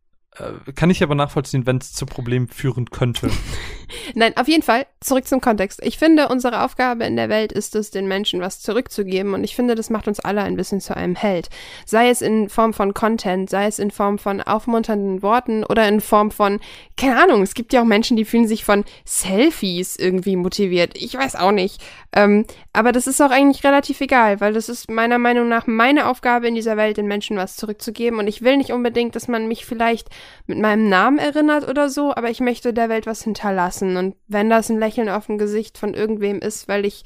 kann 0.75 0.89
ich 0.89 1.03
aber 1.03 1.13
nachvollziehen, 1.13 1.65
wenn 1.65 1.77
es 1.77 1.91
zu 1.91 2.05
Problemen 2.05 2.47
führen 2.47 2.89
könnte. 2.89 3.29
Nein, 4.15 4.35
auf 4.37 4.47
jeden 4.47 4.63
Fall, 4.63 4.87
zurück 5.01 5.27
zum 5.27 5.41
Kontext. 5.41 5.81
Ich 5.83 5.97
finde, 5.97 6.29
unsere 6.29 6.63
Aufgabe 6.63 7.03
in 7.03 7.17
der 7.17 7.27
Welt 7.27 7.51
ist 7.51 7.75
es, 7.75 7.91
den 7.91 8.07
Menschen 8.07 8.39
was 8.39 8.61
zurückzugeben. 8.61 9.33
Und 9.33 9.43
ich 9.43 9.57
finde, 9.57 9.75
das 9.75 9.89
macht 9.89 10.07
uns 10.07 10.21
alle 10.21 10.41
ein 10.41 10.55
bisschen 10.55 10.79
zu 10.79 10.95
einem 10.95 11.15
Held. 11.15 11.49
Sei 11.85 12.09
es 12.09 12.21
in 12.21 12.47
Form 12.47 12.73
von 12.73 12.93
Content, 12.93 13.49
sei 13.49 13.67
es 13.67 13.77
in 13.77 13.91
Form 13.91 14.17
von 14.17 14.39
aufmunternden 14.39 15.21
Worten 15.21 15.65
oder 15.65 15.85
in 15.87 15.99
Form 15.99 16.31
von, 16.31 16.61
keine 16.95 17.21
Ahnung, 17.21 17.41
es 17.41 17.53
gibt 17.53 17.73
ja 17.73 17.81
auch 17.81 17.85
Menschen, 17.85 18.15
die 18.15 18.25
fühlen 18.25 18.47
sich 18.47 18.63
von 18.63 18.85
Selfies 19.03 19.97
irgendwie 19.97 20.37
motiviert. 20.37 20.93
Ich 20.95 21.13
weiß 21.13 21.35
auch 21.35 21.51
nicht. 21.51 21.81
Ähm, 22.13 22.45
aber 22.71 22.93
das 22.93 23.07
ist 23.07 23.21
auch 23.21 23.31
eigentlich 23.31 23.65
relativ 23.65 23.99
egal, 23.99 24.39
weil 24.39 24.53
das 24.53 24.69
ist 24.69 24.89
meiner 24.89 25.17
Meinung 25.17 25.49
nach 25.49 25.67
meine 25.67 26.07
Aufgabe 26.07 26.47
in 26.47 26.55
dieser 26.55 26.77
Welt, 26.77 26.95
den 26.95 27.07
Menschen 27.07 27.35
was 27.35 27.57
zurückzugeben. 27.57 28.17
Und 28.17 28.27
ich 28.27 28.41
will 28.41 28.55
nicht 28.55 28.71
unbedingt, 28.71 29.15
dass 29.15 29.27
man 29.27 29.49
mich 29.49 29.65
vielleicht 29.65 30.07
mit 30.47 30.59
meinem 30.59 30.89
Namen 30.89 31.17
erinnert 31.17 31.67
oder 31.67 31.89
so, 31.89 32.13
aber 32.15 32.29
ich 32.29 32.39
möchte 32.39 32.73
der 32.73 32.89
Welt 32.89 33.05
was 33.05 33.23
hinterlassen. 33.23 33.97
Und 33.97 34.15
wenn 34.27 34.49
das 34.49 34.69
ein 34.69 34.79
Lächeln 34.79 35.09
auf 35.09 35.27
dem 35.27 35.37
Gesicht 35.37 35.77
von 35.77 35.93
irgendwem 35.93 36.39
ist, 36.39 36.67
weil 36.67 36.85
ich 36.85 37.03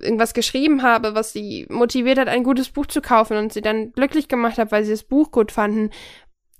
irgendwas 0.00 0.34
geschrieben 0.34 0.82
habe, 0.82 1.14
was 1.14 1.32
sie 1.32 1.66
motiviert 1.68 2.18
hat, 2.18 2.28
ein 2.28 2.44
gutes 2.44 2.70
Buch 2.70 2.86
zu 2.86 3.00
kaufen 3.00 3.36
und 3.36 3.52
sie 3.52 3.60
dann 3.60 3.92
glücklich 3.92 4.28
gemacht 4.28 4.58
hat, 4.58 4.72
weil 4.72 4.84
sie 4.84 4.92
das 4.92 5.04
Buch 5.04 5.30
gut 5.30 5.52
fanden, 5.52 5.90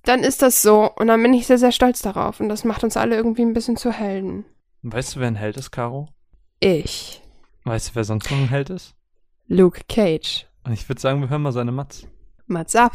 dann 0.05 0.21
ist 0.21 0.43
das 0.43 0.63
so. 0.63 0.91
Und 0.97 1.09
dann 1.09 1.23
bin 1.23 1.35
ich 1.35 1.47
sehr, 1.47 1.59
sehr 1.59 1.73
stolz 1.73 2.03
darauf. 2.03 2.41
Und 2.41 2.49
das 2.49 2.65
macht 2.65 2.85
uns 2.85 2.97
alle 2.97 3.17
irgendwie 3.17 3.43
ein 3.43 3.55
bisschen 3.55 3.77
zu 3.77 3.91
Helden. 3.93 4.45
weißt 4.83 5.17
du, 5.17 5.21
wer 5.21 5.27
ein 5.29 5.35
Held 5.35 5.57
ist, 5.57 5.73
Caro? 5.73 6.09
Ich, 6.61 7.23
Weißt 7.67 7.89
du, 7.89 7.95
wer 7.97 8.05
sonst 8.05 8.31
noch 8.31 8.39
ein 8.39 8.49
Held 8.49 8.71
ist? 8.71 8.95
Luke 9.49 9.81
Cage. 9.89 10.47
Und 10.65 10.73
ich 10.73 10.89
würde 10.89 11.01
sagen, 11.01 11.21
wir 11.21 11.29
hören 11.29 11.43
mal 11.43 11.51
seine 11.51 11.73
Matz. 11.73 12.07
Mats 12.47 12.77
ab. 12.77 12.93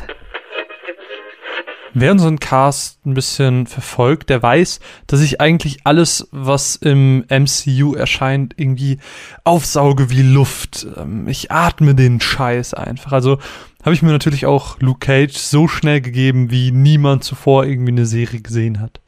Wer 1.94 2.12
unseren 2.14 2.40
Cast 2.40 3.06
ein 3.06 3.14
bisschen 3.14 3.68
verfolgt, 3.68 4.30
der 4.30 4.42
weiß, 4.42 4.80
dass 5.08 5.22
ich 5.22 5.42
eigentlich 5.42 5.80
alles, 5.86 6.28
was 6.32 6.76
im 6.78 7.26
MCU 7.30 7.96
erscheint, 7.96 8.54
irgendwie 8.58 9.00
aufsauge 9.44 10.10
wie 10.10 10.22
Luft. 10.22 10.88
Ähm, 10.96 11.28
Ich 11.28 11.52
atme 11.52 11.94
den 11.96 12.22
Scheiß 12.22 12.74
einfach. 12.74 13.12
Also 13.12 13.40
habe 13.84 13.94
ich 13.94 14.02
mir 14.02 14.12
natürlich 14.12 14.46
auch 14.46 14.80
Luke 14.80 15.00
Cage 15.06 15.36
so 15.36 15.68
schnell 15.68 16.02
gegeben, 16.02 16.50
wie 16.52 16.72
niemand 16.72 17.24
zuvor 17.24 17.66
irgendwie 17.66 17.92
eine 17.92 18.06
Serie 18.06 18.42
gesehen 18.42 18.80
hat. 18.80 19.02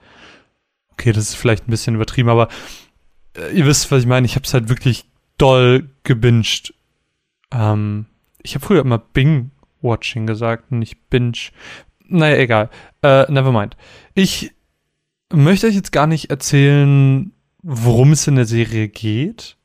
Okay, 0.94 1.12
das 1.12 1.30
ist 1.30 1.36
vielleicht 1.36 1.68
ein 1.68 1.72
bisschen 1.72 1.96
übertrieben, 1.96 2.30
aber 2.30 2.50
äh, 3.38 3.58
ihr 3.58 3.66
wisst, 3.66 3.92
was 3.92 4.02
ich 4.02 4.08
meine. 4.08 4.26
Ich 4.26 4.36
habe 4.36 4.46
es 4.46 4.54
halt 4.54 4.70
wirklich 4.70 5.06
doll 5.38 5.90
gebinged. 6.04 6.74
Ähm, 7.52 8.06
ich 8.42 8.56
habe 8.56 8.66
früher 8.66 8.82
immer 8.82 8.98
Bing-Watching 9.00 10.28
gesagt, 10.28 10.72
nicht 10.72 11.10
Binge. 11.10 11.38
Naja, 12.08 12.38
egal. 12.38 12.70
Äh, 13.02 13.32
never 13.32 13.52
mind. 13.52 13.76
Ich 14.14 14.52
möchte 15.32 15.68
euch 15.68 15.76
jetzt 15.76 15.92
gar 15.92 16.08
nicht 16.08 16.30
erzählen, 16.30 17.32
worum 17.62 18.12
es 18.12 18.28
in 18.28 18.36
der 18.36 18.46
Serie 18.46 18.88
geht, 18.88 19.58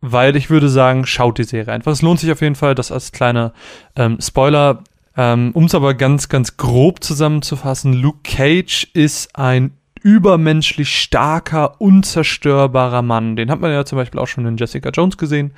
weil 0.00 0.36
ich 0.36 0.50
würde 0.50 0.68
sagen, 0.68 1.06
schaut 1.06 1.38
die 1.38 1.44
Serie 1.44 1.72
einfach. 1.72 1.92
Es 1.92 2.02
lohnt 2.02 2.20
sich 2.20 2.30
auf 2.30 2.42
jeden 2.42 2.54
Fall, 2.54 2.74
das 2.74 2.92
als 2.92 3.12
kleiner 3.12 3.52
ähm, 3.96 4.18
Spoiler. 4.20 4.84
Ähm, 5.16 5.52
um 5.54 5.64
es 5.64 5.74
aber 5.74 5.94
ganz, 5.94 6.28
ganz 6.28 6.56
grob 6.56 7.02
zusammenzufassen, 7.02 7.92
Luke 7.92 8.18
Cage 8.24 8.88
ist 8.94 9.36
ein 9.36 9.72
übermenschlich 10.02 11.00
starker, 11.00 11.80
unzerstörbarer 11.80 13.02
Mann. 13.02 13.36
Den 13.36 13.50
hat 13.50 13.60
man 13.60 13.72
ja 13.72 13.84
zum 13.84 13.96
Beispiel 13.96 14.20
auch 14.20 14.26
schon 14.26 14.44
in 14.44 14.56
Jessica 14.56 14.90
Jones 14.90 15.16
gesehen. 15.16 15.52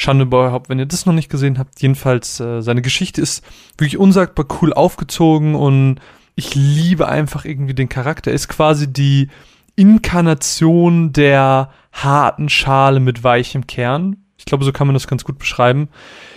Schande 0.00 0.24
überhaupt, 0.24 0.68
wenn 0.68 0.78
ihr 0.78 0.86
das 0.86 1.06
noch 1.06 1.12
nicht 1.12 1.30
gesehen 1.30 1.58
habt. 1.58 1.80
Jedenfalls, 1.80 2.40
äh, 2.40 2.62
seine 2.62 2.82
Geschichte 2.82 3.20
ist 3.20 3.44
wirklich 3.76 3.98
unsagbar 3.98 4.46
cool 4.60 4.72
aufgezogen 4.72 5.54
und 5.54 6.00
ich 6.34 6.54
liebe 6.54 7.08
einfach 7.08 7.44
irgendwie 7.44 7.74
den 7.74 7.88
Charakter. 7.88 8.30
Er 8.30 8.34
ist 8.34 8.48
quasi 8.48 8.90
die 8.90 9.28
Inkarnation 9.76 11.12
der 11.12 11.70
harten 11.92 12.48
Schale 12.48 13.00
mit 13.00 13.24
weichem 13.24 13.66
Kern. 13.66 14.24
Ich 14.38 14.46
glaube, 14.46 14.64
so 14.64 14.72
kann 14.72 14.86
man 14.86 14.94
das 14.94 15.06
ganz 15.06 15.24
gut 15.24 15.38
beschreiben. 15.38 15.88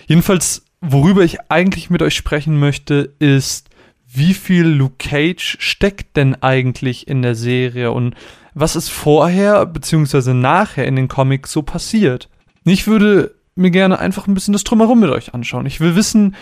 Jedenfalls, 0.06 0.66
worüber 0.82 1.22
ich 1.22 1.50
eigentlich 1.50 1.88
mit 1.88 2.02
euch 2.02 2.14
sprechen 2.14 2.58
möchte, 2.58 3.14
ist, 3.18 3.70
wie 4.06 4.34
viel 4.34 4.66
Luke 4.66 4.96
Cage 4.98 5.56
steckt 5.58 6.16
denn 6.16 6.34
eigentlich 6.42 7.08
in 7.08 7.22
der 7.22 7.34
Serie 7.34 7.92
und 7.92 8.14
was 8.52 8.76
ist 8.76 8.90
vorher 8.90 9.64
bzw. 9.66 10.34
nachher 10.34 10.86
in 10.86 10.96
den 10.96 11.08
Comics 11.08 11.50
so 11.50 11.62
passiert? 11.62 12.28
Ich 12.64 12.86
würde 12.86 13.34
mir 13.54 13.70
gerne 13.70 13.98
einfach 13.98 14.26
ein 14.26 14.34
bisschen 14.34 14.52
das 14.52 14.64
Drumherum 14.64 15.00
mit 15.00 15.10
euch 15.10 15.34
anschauen. 15.34 15.66
Ich 15.66 15.80
will 15.80 15.96
wissen, 15.96 16.34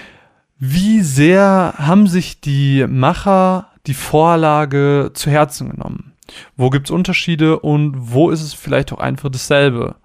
wie 0.58 1.00
sehr 1.00 1.74
haben 1.76 2.06
sich 2.06 2.40
die 2.40 2.86
Macher 2.88 3.68
die 3.86 3.94
Vorlage 3.94 5.10
zu 5.12 5.30
Herzen 5.30 5.70
genommen? 5.70 6.12
Wo 6.56 6.70
gibt's 6.70 6.90
Unterschiede 6.90 7.58
und 7.58 7.94
wo 7.96 8.30
ist 8.30 8.42
es 8.42 8.54
vielleicht 8.54 8.92
auch 8.92 9.00
einfach 9.00 9.30
dasselbe? 9.30 9.96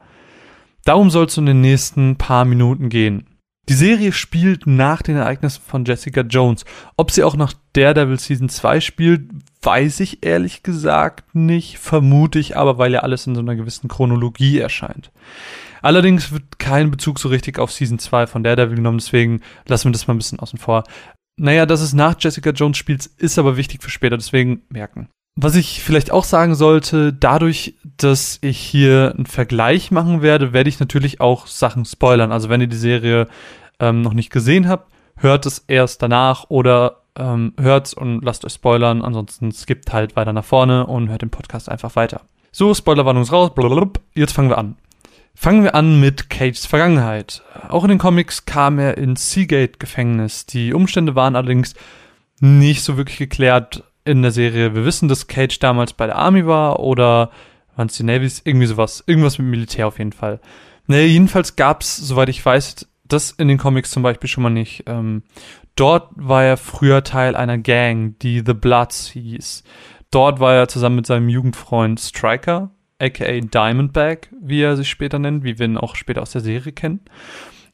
Darum 0.84 1.10
soll 1.10 1.26
es 1.26 1.38
in 1.38 1.46
den 1.46 1.62
nächsten 1.62 2.16
paar 2.18 2.46
Minuten 2.46 2.90
gehen. 2.90 3.28
Die 3.70 3.74
Serie 3.74 4.14
spielt 4.14 4.66
nach 4.66 5.02
den 5.02 5.18
Ereignissen 5.18 5.62
von 5.66 5.84
Jessica 5.84 6.22
Jones. 6.22 6.64
Ob 6.96 7.12
sie 7.12 7.24
auch 7.24 7.36
nach 7.36 7.54
Daredevil 7.74 8.18
Season 8.18 8.48
2 8.48 8.80
spielt, 8.80 9.30
weiß 9.62 10.00
ich 10.00 10.26
ehrlich 10.26 10.64
gesagt 10.64 11.36
nicht, 11.36 11.78
vermute 11.78 12.40
ich 12.40 12.56
aber, 12.56 12.78
weil 12.78 12.94
ja 12.94 13.02
alles 13.02 13.28
in 13.28 13.36
so 13.36 13.42
einer 13.42 13.56
gewissen 13.56 13.90
Chronologie 13.90 14.60
erscheint. 14.60 15.12
Allerdings 15.82 16.32
wird 16.32 16.60
kein 16.60 16.92
Bezug 16.92 17.20
so 17.20 17.30
richtig 17.30 17.60
auf 17.60 17.72
Season 17.72 18.00
2 18.00 18.28
von 18.28 18.44
Daredevil 18.44 18.78
genommen, 18.78 19.00
deswegen 19.00 19.42
lassen 19.68 19.86
wir 19.86 19.92
das 19.92 20.08
mal 20.08 20.14
ein 20.14 20.18
bisschen 20.20 20.40
außen 20.40 20.60
vor. 20.60 20.84
Naja, 21.40 21.66
dass 21.66 21.82
es 21.82 21.94
nach 21.94 22.16
Jessica 22.20 22.50
Jones 22.50 22.78
spielt, 22.78 23.06
ist 23.06 23.38
aber 23.38 23.58
wichtig 23.58 23.84
für 23.84 23.92
später, 23.92 24.18
deswegen 24.18 24.64
merken. 24.70 25.10
Was 25.40 25.56
ich 25.56 25.84
vielleicht 25.84 26.10
auch 26.10 26.24
sagen 26.24 26.56
sollte, 26.56 27.14
dadurch, 27.14 27.76
dass 27.98 28.40
ich 28.42 28.58
hier 28.58 29.14
einen 29.16 29.28
Vergleich 29.28 29.92
machen 29.92 30.24
werde, 30.24 30.52
werde 30.52 30.68
ich 30.68 30.80
natürlich 30.80 31.22
auch 31.22 31.46
Sachen 31.46 31.86
spoilern. 31.86 32.32
Also 32.32 32.50
wenn 32.50 32.60
ihr 32.60 32.68
die 32.68 32.76
Serie 32.76 33.28
ähm, 33.80 34.02
noch 34.02 34.14
nicht 34.14 34.32
gesehen 34.32 34.68
habt, 34.68 34.92
hört 35.16 35.46
es 35.46 35.60
erst 35.68 36.02
danach 36.02 36.46
oder 36.50 37.04
ähm, 37.16 37.54
hört's 37.60 37.94
und 37.94 38.24
lasst 38.24 38.46
euch 38.46 38.54
spoilern. 38.54 39.04
Ansonsten 39.04 39.52
skippt 39.52 39.94
halt 39.94 40.16
weiter 40.16 40.34
nach 40.34 40.44
vorne 40.44 40.88
und 40.88 41.10
hört 41.10 41.22
den 41.22 41.30
Podcast 41.30 41.70
einfach 41.70 41.96
weiter. 41.96 42.22
So, 42.52 42.74
Spoilerwarnung 42.74 43.22
ist 43.22 43.32
raus. 43.32 43.54
Blablabla. 43.54 43.92
Jetzt 44.16 44.34
fangen 44.34 44.50
wir 44.50 44.58
an. 44.58 44.76
Fangen 45.40 45.64
wir 45.64 45.76
an 45.76 46.00
mit 46.00 46.32
Cages 46.32 46.66
Vergangenheit. 46.66 47.44
Auch 47.70 47.84
in 47.84 47.90
den 47.90 48.00
Comics 48.00 48.46
kam 48.46 48.80
er 48.80 48.98
ins 48.98 49.32
Seagate-Gefängnis. 49.32 50.48
Die 50.48 50.74
Umstände 50.74 51.14
waren 51.14 51.36
allerdings 51.36 51.76
nicht 52.40 52.82
so 52.82 52.98
wirklich 52.98 53.20
geklärt 53.20 53.84
in 54.04 54.24
der 54.24 54.32
Serie. 54.32 54.74
Wir 54.74 54.84
wissen, 54.84 55.08
dass 55.08 55.28
Cage 55.28 55.60
damals 55.60 55.94
bei 55.94 56.08
der 56.08 56.16
Army 56.16 56.48
war 56.48 56.80
oder 56.80 57.30
waren 57.76 57.88
es 57.88 57.96
die 57.96 58.04
Navies? 58.04 58.42
Irgendwie 58.46 58.66
sowas. 58.66 59.04
Irgendwas 59.06 59.38
mit 59.38 59.48
Militär 59.48 59.86
auf 59.86 60.00
jeden 60.00 60.12
Fall. 60.12 60.40
Naja, 60.88 61.04
jedenfalls 61.04 61.56
gab's, 61.56 61.96
soweit 61.98 62.30
ich 62.30 62.44
weiß, 62.44 62.88
das 63.04 63.30
in 63.30 63.48
den 63.48 63.60
Comics 63.60 63.92
zum 63.92 64.02
Beispiel 64.02 64.32
schon 64.32 64.42
mal 64.42 64.50
nicht. 64.50 64.86
Ähm, 64.88 65.22
dort 65.76 66.10
war 66.16 66.46
er 66.46 66.58
früher 66.58 67.04
Teil 67.04 67.36
einer 67.36 67.60
Gang, 67.60 68.18
die 68.24 68.42
The 68.44 68.56
Bloods 68.56 69.10
hieß. 69.10 69.64
Dort 70.10 70.40
war 70.40 70.56
er 70.56 70.68
zusammen 70.68 70.96
mit 70.96 71.06
seinem 71.06 71.30
Jugendfreund 71.30 72.00
Striker. 72.00 72.72
Aka 73.00 73.40
Diamondback, 73.40 74.30
wie 74.42 74.62
er 74.62 74.76
sich 74.76 74.90
später 74.90 75.20
nennt, 75.20 75.44
wie 75.44 75.60
wir 75.60 75.66
ihn 75.66 75.78
auch 75.78 75.96
später 75.96 76.22
aus 76.22 76.32
der 76.32 76.42
Serie 76.42 76.72
kennen. 76.72 77.02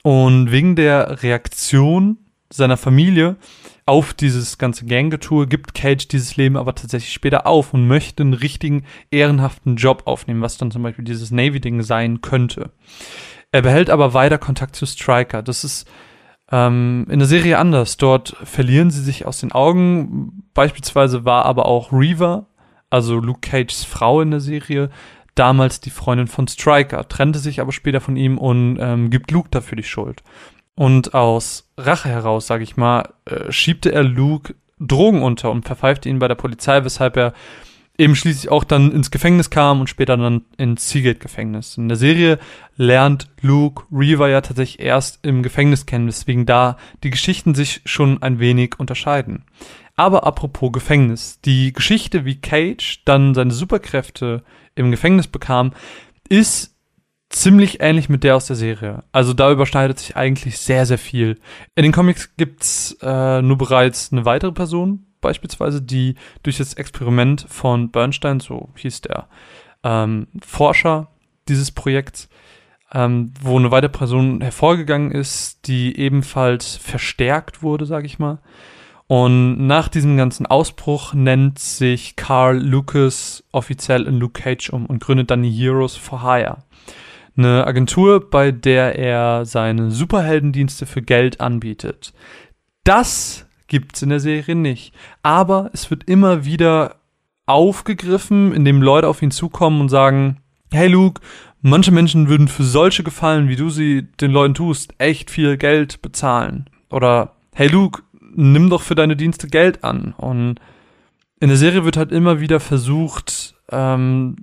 Und 0.03 0.51
wegen 0.51 0.75
der 0.75 1.23
Reaktion 1.23 2.17
seiner 2.51 2.77
Familie 2.77 3.37
auf 3.85 4.13
dieses 4.13 4.57
ganze 4.57 4.85
Ganggetue 4.85 5.47
gibt 5.47 5.73
Cage 5.73 6.07
dieses 6.07 6.37
Leben 6.37 6.55
aber 6.55 6.75
tatsächlich 6.75 7.11
später 7.11 7.47
auf 7.47 7.73
und 7.73 7.87
möchte 7.87 8.23
einen 8.23 8.33
richtigen, 8.33 8.83
ehrenhaften 9.11 9.75
Job 9.75 10.03
aufnehmen, 10.05 10.41
was 10.41 10.57
dann 10.57 10.71
zum 10.71 10.83
Beispiel 10.83 11.03
dieses 11.03 11.31
Navy-Ding 11.31 11.81
sein 11.81 12.21
könnte. 12.21 12.71
Er 13.51 13.61
behält 13.61 13.89
aber 13.89 14.13
weiter 14.13 14.37
Kontakt 14.37 14.75
zu 14.75 14.85
Striker. 14.85 15.41
Das 15.41 15.63
ist 15.63 15.87
ähm, 16.51 17.05
in 17.09 17.19
der 17.19 17.27
Serie 17.27 17.57
anders. 17.57 17.97
Dort 17.97 18.37
verlieren 18.43 18.89
sie 18.89 19.01
sich 19.01 19.25
aus 19.25 19.39
den 19.39 19.51
Augen. 19.51 20.43
Beispielsweise 20.53 21.25
war 21.25 21.45
aber 21.45 21.65
auch 21.65 21.91
Reaver, 21.91 22.47
also 22.93 23.19
Luke 23.19 23.39
Cages 23.41 23.83
Frau 23.83 24.21
in 24.21 24.29
der 24.29 24.39
Serie, 24.39 24.91
damals 25.33 25.81
die 25.81 25.89
Freundin 25.89 26.27
von 26.27 26.47
Striker, 26.47 27.07
trennte 27.07 27.39
sich 27.39 27.59
aber 27.59 27.71
später 27.71 28.01
von 28.01 28.15
ihm 28.15 28.37
und 28.37 28.77
ähm, 28.79 29.09
gibt 29.09 29.31
Luke 29.31 29.49
dafür 29.49 29.75
die 29.75 29.83
Schuld. 29.83 30.21
Und 30.75 31.15
aus 31.15 31.71
Rache 31.75 32.09
heraus, 32.09 32.45
sage 32.45 32.63
ich 32.63 32.77
mal, 32.77 33.09
äh, 33.25 33.51
schiebte 33.51 33.91
er 33.91 34.03
Luke 34.03 34.53
Drogen 34.79 35.23
unter 35.23 35.49
und 35.49 35.65
verpfeifte 35.65 36.07
ihn 36.07 36.19
bei 36.19 36.27
der 36.27 36.35
Polizei, 36.35 36.83
weshalb 36.83 37.17
er 37.17 37.33
eben 37.97 38.15
schließlich 38.15 38.51
auch 38.51 38.63
dann 38.63 38.91
ins 38.91 39.09
Gefängnis 39.09 39.49
kam 39.49 39.79
und 39.79 39.89
später 39.89 40.15
dann 40.15 40.45
ins 40.57 40.89
Seagate-Gefängnis. 40.89 41.77
In 41.77 41.87
der 41.87 41.97
Serie 41.97 42.37
lernt 42.75 43.27
Luke 43.41 43.85
Reaver 43.91 44.29
ja 44.29 44.41
tatsächlich 44.41 44.85
erst 44.85 45.19
im 45.25 45.41
Gefängnis 45.41 45.87
kennen, 45.87 46.07
weswegen 46.07 46.45
da 46.45 46.77
die 47.03 47.09
Geschichten 47.09 47.55
sich 47.55 47.81
schon 47.85 48.21
ein 48.21 48.39
wenig 48.39 48.79
unterscheiden. 48.79 49.45
Aber 49.95 50.25
apropos 50.25 50.71
Gefängnis, 50.71 51.39
die 51.41 51.71
Geschichte, 51.71 52.25
wie 52.25 52.41
Cage 52.41 53.03
dann 53.05 53.35
seine 53.35 53.51
Superkräfte 53.51 54.43
im 54.75 54.91
Gefängnis 54.91 55.27
bekam, 55.27 55.73
ist 56.29 56.75
ziemlich 57.29 57.81
ähnlich 57.81 58.09
mit 58.09 58.23
der 58.23 58.35
aus 58.35 58.47
der 58.47 58.55
Serie. 58.55 59.03
Also 59.11 59.33
da 59.33 59.51
überschneidet 59.51 59.99
sich 59.99 60.15
eigentlich 60.15 60.57
sehr, 60.57 60.85
sehr 60.85 60.97
viel. 60.97 61.39
In 61.75 61.83
den 61.83 61.91
Comics 61.91 62.35
gibt's 62.37 62.97
äh, 63.01 63.41
nur 63.41 63.57
bereits 63.57 64.11
eine 64.11 64.25
weitere 64.25 64.51
Person, 64.51 65.05
beispielsweise, 65.21 65.81
die 65.81 66.15
durch 66.43 66.57
das 66.57 66.75
Experiment 66.75 67.45
von 67.49 67.91
Bernstein, 67.91 68.39
so 68.39 68.69
hieß 68.75 69.01
der 69.01 69.27
ähm, 69.83 70.27
Forscher 70.45 71.09
dieses 71.47 71.71
Projekts, 71.71 72.29
ähm, 72.93 73.33
wo 73.41 73.57
eine 73.57 73.71
weitere 73.71 73.91
Person 73.91 74.41
hervorgegangen 74.41 75.11
ist, 75.11 75.67
die 75.67 75.97
ebenfalls 75.97 76.75
verstärkt 76.75 77.63
wurde, 77.63 77.85
sage 77.85 78.05
ich 78.05 78.19
mal. 78.19 78.39
Und 79.07 79.67
nach 79.67 79.89
diesem 79.89 80.17
ganzen 80.17 80.45
Ausbruch 80.45 81.13
nennt 81.13 81.59
sich 81.59 82.15
Carl 82.15 82.57
Lucas 82.57 83.43
offiziell 83.51 84.07
in 84.07 84.19
Luke 84.19 84.41
Cage 84.41 84.69
um 84.69 84.85
und 84.85 85.01
gründet 85.01 85.29
dann 85.29 85.43
die 85.43 85.51
Heroes 85.51 85.95
for 85.95 86.23
Hire. 86.23 86.57
Eine 87.35 87.65
Agentur, 87.65 88.29
bei 88.29 88.51
der 88.51 88.97
er 88.97 89.45
seine 89.45 89.91
Superheldendienste 89.91 90.85
für 90.85 91.01
Geld 91.01 91.41
anbietet. 91.41 92.13
Das 92.83 93.45
gibt's 93.67 94.01
in 94.01 94.09
der 94.09 94.19
Serie 94.19 94.55
nicht. 94.55 94.93
Aber 95.23 95.69
es 95.73 95.89
wird 95.89 96.03
immer 96.05 96.45
wieder 96.45 96.97
aufgegriffen, 97.45 98.53
indem 98.53 98.81
Leute 98.81 99.07
auf 99.07 99.21
ihn 99.21 99.31
zukommen 99.31 99.81
und 99.81 99.89
sagen, 99.89 100.37
hey 100.71 100.87
Luke, 100.87 101.21
manche 101.61 101.91
Menschen 101.91 102.29
würden 102.29 102.47
für 102.47 102.63
solche 102.63 103.03
Gefallen, 103.03 103.49
wie 103.49 103.55
du 103.55 103.69
sie 103.69 104.03
den 104.21 104.31
Leuten 104.31 104.53
tust, 104.53 104.93
echt 104.97 105.31
viel 105.31 105.57
Geld 105.57 106.01
bezahlen. 106.01 106.69
Oder 106.89 107.35
hey 107.53 107.67
Luke, 107.67 108.03
nimm 108.35 108.69
doch 108.69 108.81
für 108.81 108.95
deine 108.95 109.15
Dienste 109.15 109.47
Geld 109.47 109.83
an. 109.83 110.13
Und 110.17 110.55
in 111.39 111.49
der 111.49 111.57
Serie 111.57 111.85
wird 111.85 111.97
halt 111.97 112.11
immer 112.11 112.39
wieder 112.39 112.59
versucht, 112.59 113.55
ähm, 113.71 114.35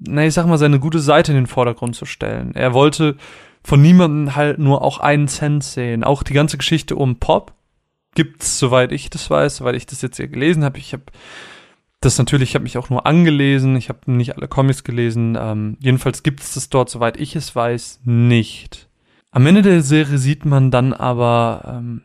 na, 0.00 0.26
ich 0.26 0.34
sag 0.34 0.46
mal, 0.46 0.58
seine 0.58 0.78
gute 0.78 1.00
Seite 1.00 1.32
in 1.32 1.38
den 1.38 1.46
Vordergrund 1.46 1.96
zu 1.96 2.04
stellen. 2.04 2.54
Er 2.54 2.74
wollte 2.74 3.16
von 3.62 3.82
niemandem 3.82 4.36
halt 4.36 4.58
nur 4.58 4.82
auch 4.82 4.98
einen 4.98 5.28
Cent 5.28 5.64
sehen. 5.64 6.04
Auch 6.04 6.22
die 6.22 6.34
ganze 6.34 6.56
Geschichte 6.56 6.96
um 6.96 7.16
Pop 7.16 7.52
gibt's, 8.14 8.58
soweit 8.58 8.92
ich 8.92 9.10
das 9.10 9.28
weiß, 9.28 9.56
soweit 9.56 9.74
ich 9.74 9.86
das 9.86 10.02
jetzt 10.02 10.16
hier 10.16 10.28
gelesen 10.28 10.64
habe. 10.64 10.78
Ich 10.78 10.92
habe 10.92 11.04
das 12.00 12.18
natürlich, 12.18 12.50
ich 12.50 12.54
habe 12.54 12.62
mich 12.62 12.78
auch 12.78 12.90
nur 12.90 13.06
angelesen, 13.06 13.76
ich 13.76 13.88
habe 13.88 14.10
nicht 14.10 14.36
alle 14.36 14.48
Comics 14.48 14.84
gelesen. 14.84 15.36
Ähm, 15.38 15.76
jedenfalls 15.80 16.22
gibt's 16.22 16.54
das 16.54 16.68
dort, 16.68 16.90
soweit 16.90 17.18
ich 17.18 17.36
es 17.36 17.54
weiß, 17.54 18.00
nicht. 18.04 18.88
Am 19.30 19.46
Ende 19.46 19.62
der 19.62 19.82
Serie 19.82 20.18
sieht 20.18 20.44
man 20.44 20.70
dann 20.70 20.92
aber, 20.92 21.62
ähm, 21.66 22.02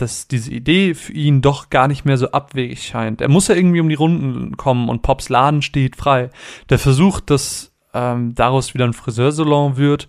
dass 0.00 0.28
diese 0.28 0.52
Idee 0.52 0.94
für 0.94 1.12
ihn 1.12 1.42
doch 1.42 1.70
gar 1.70 1.88
nicht 1.88 2.04
mehr 2.04 2.16
so 2.16 2.30
abwegig 2.30 2.82
scheint. 2.82 3.20
Er 3.20 3.28
muss 3.28 3.48
ja 3.48 3.54
irgendwie 3.54 3.80
um 3.80 3.88
die 3.88 3.94
Runden 3.94 4.56
kommen 4.56 4.88
und 4.88 5.02
Pops 5.02 5.28
Laden 5.28 5.62
steht 5.62 5.96
frei. 5.96 6.30
Der 6.70 6.78
Versuch, 6.78 7.20
dass 7.20 7.72
ähm, 7.94 8.34
daraus 8.34 8.74
wieder 8.74 8.84
ein 8.84 8.92
Friseursalon 8.92 9.76
wird, 9.76 10.08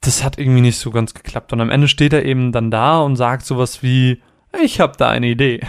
das 0.00 0.24
hat 0.24 0.38
irgendwie 0.38 0.60
nicht 0.60 0.78
so 0.78 0.90
ganz 0.90 1.14
geklappt. 1.14 1.52
Und 1.52 1.60
am 1.60 1.70
Ende 1.70 1.88
steht 1.88 2.12
er 2.12 2.24
eben 2.24 2.52
dann 2.52 2.70
da 2.70 3.00
und 3.00 3.16
sagt 3.16 3.44
sowas 3.44 3.82
wie, 3.82 4.22
ich 4.62 4.80
habe 4.80 4.94
da 4.96 5.08
eine 5.08 5.28
Idee. 5.28 5.60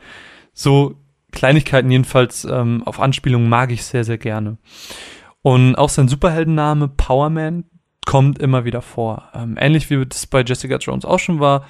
so 0.52 0.96
Kleinigkeiten 1.32 1.90
jedenfalls 1.90 2.44
ähm, 2.44 2.82
auf 2.84 3.00
Anspielungen 3.00 3.48
mag 3.48 3.70
ich 3.70 3.84
sehr, 3.84 4.04
sehr 4.04 4.18
gerne. 4.18 4.58
Und 5.42 5.76
auch 5.76 5.88
sein 5.88 6.08
Superheldenname 6.08 6.88
Powerman 6.88 7.64
kommt 8.06 8.38
immer 8.38 8.64
wieder 8.64 8.82
vor. 8.82 9.28
Ähm, 9.34 9.56
ähnlich 9.58 9.90
wie 9.90 10.04
das 10.06 10.26
bei 10.26 10.42
Jessica 10.42 10.76
Jones 10.76 11.04
auch 11.04 11.18
schon 11.18 11.40
war, 11.40 11.66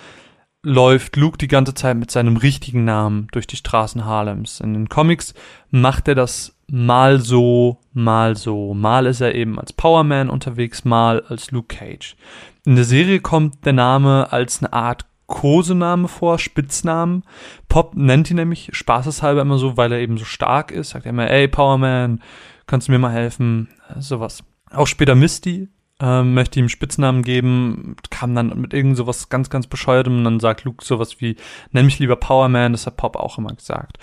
läuft 0.63 1.17
Luke 1.17 1.39
die 1.39 1.49
ganze 1.49 1.75
Zeit 1.75 1.97
mit 1.97 2.11
seinem 2.11 2.37
richtigen 2.37 2.85
Namen 2.85 3.29
durch 3.33 3.47
die 3.47 3.57
Straßen 3.57 4.05
Harlems. 4.05 4.61
In 4.61 4.75
den 4.75 4.89
Comics 4.89 5.35
macht 5.71 6.09
er 6.09 6.15
das 6.15 6.57
mal 6.71 7.21
so, 7.21 7.79
mal 7.93 8.37
so. 8.37 8.75
Mal 8.75 9.07
ist 9.07 9.21
er 9.21 9.35
eben 9.35 9.59
als 9.59 9.73
Powerman 9.73 10.31
unterwegs, 10.31 10.85
mal 10.85 11.23
als 11.29 11.51
Luke 11.51 11.75
Cage. 11.75 12.17
In 12.65 12.77
der 12.77 12.85
Serie 12.85 13.21
kommt 13.21 13.65
der 13.65 13.73
Name 13.73 14.33
als 14.33 14.59
eine 14.63 14.73
Art 14.73 15.07
Kosename 15.27 16.09
vor, 16.09 16.39
Spitznamen. 16.39 17.23
Pop 17.69 17.95
nennt 17.95 18.31
ihn 18.31 18.37
nämlich 18.37 18.71
spaßeshalber 18.73 19.43
immer 19.43 19.59
so, 19.59 19.77
weil 19.77 19.93
er 19.93 20.01
eben 20.01 20.19
so 20.19 20.25
stark 20.25 20.71
ist. 20.71 20.91
Sagt 20.91 21.07
er 21.07 21.11
immer, 21.11 21.31
ey 21.31 21.49
Powerman, 21.49 22.23
kannst 22.67 22.89
du 22.89 22.93
mir 22.93 22.99
mal 22.99 23.13
helfen? 23.13 23.69
Sowas. 23.99 24.43
Auch 24.71 24.87
später 24.87 25.15
Misty 25.15 25.69
ähm, 26.01 26.35
möchte 26.35 26.61
ihm 26.61 26.69
Spitznamen 26.69 27.23
geben, 27.23 27.97
kam 28.11 28.35
dann 28.35 28.61
mit 28.61 28.73
irgend 28.73 28.97
sowas 28.97 29.29
ganz, 29.29 29.51
ganz 29.51 29.67
bescheuertem 29.67 30.19
und 30.19 30.25
dann 30.25 30.41
sagt 30.41 30.65
Luke 30.65 30.85
sowas 30.85 31.21
wie, 31.21 31.37
nenn 31.73 31.87
mich 31.87 31.99
lieber 31.99 32.17
Powerman, 32.17 32.73
das 32.73 32.87
hat 32.87 32.97
Pop 32.97 33.17
auch 33.17 33.39
immer 33.39 33.53
gesagt. 33.53 33.99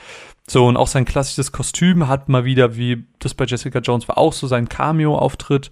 So, 0.47 0.67
und 0.67 0.77
auch 0.77 0.87
sein 0.87 1.05
klassisches 1.05 1.51
Kostüm 1.51 2.07
hat 2.07 2.29
mal 2.29 2.45
wieder, 2.45 2.75
wie 2.75 3.05
das 3.19 3.33
bei 3.33 3.45
Jessica 3.45 3.79
Jones 3.79 4.07
war, 4.07 4.17
auch 4.17 4.33
so 4.33 4.45
sein 4.47 4.69
Cameo-Auftritt. 4.69 5.71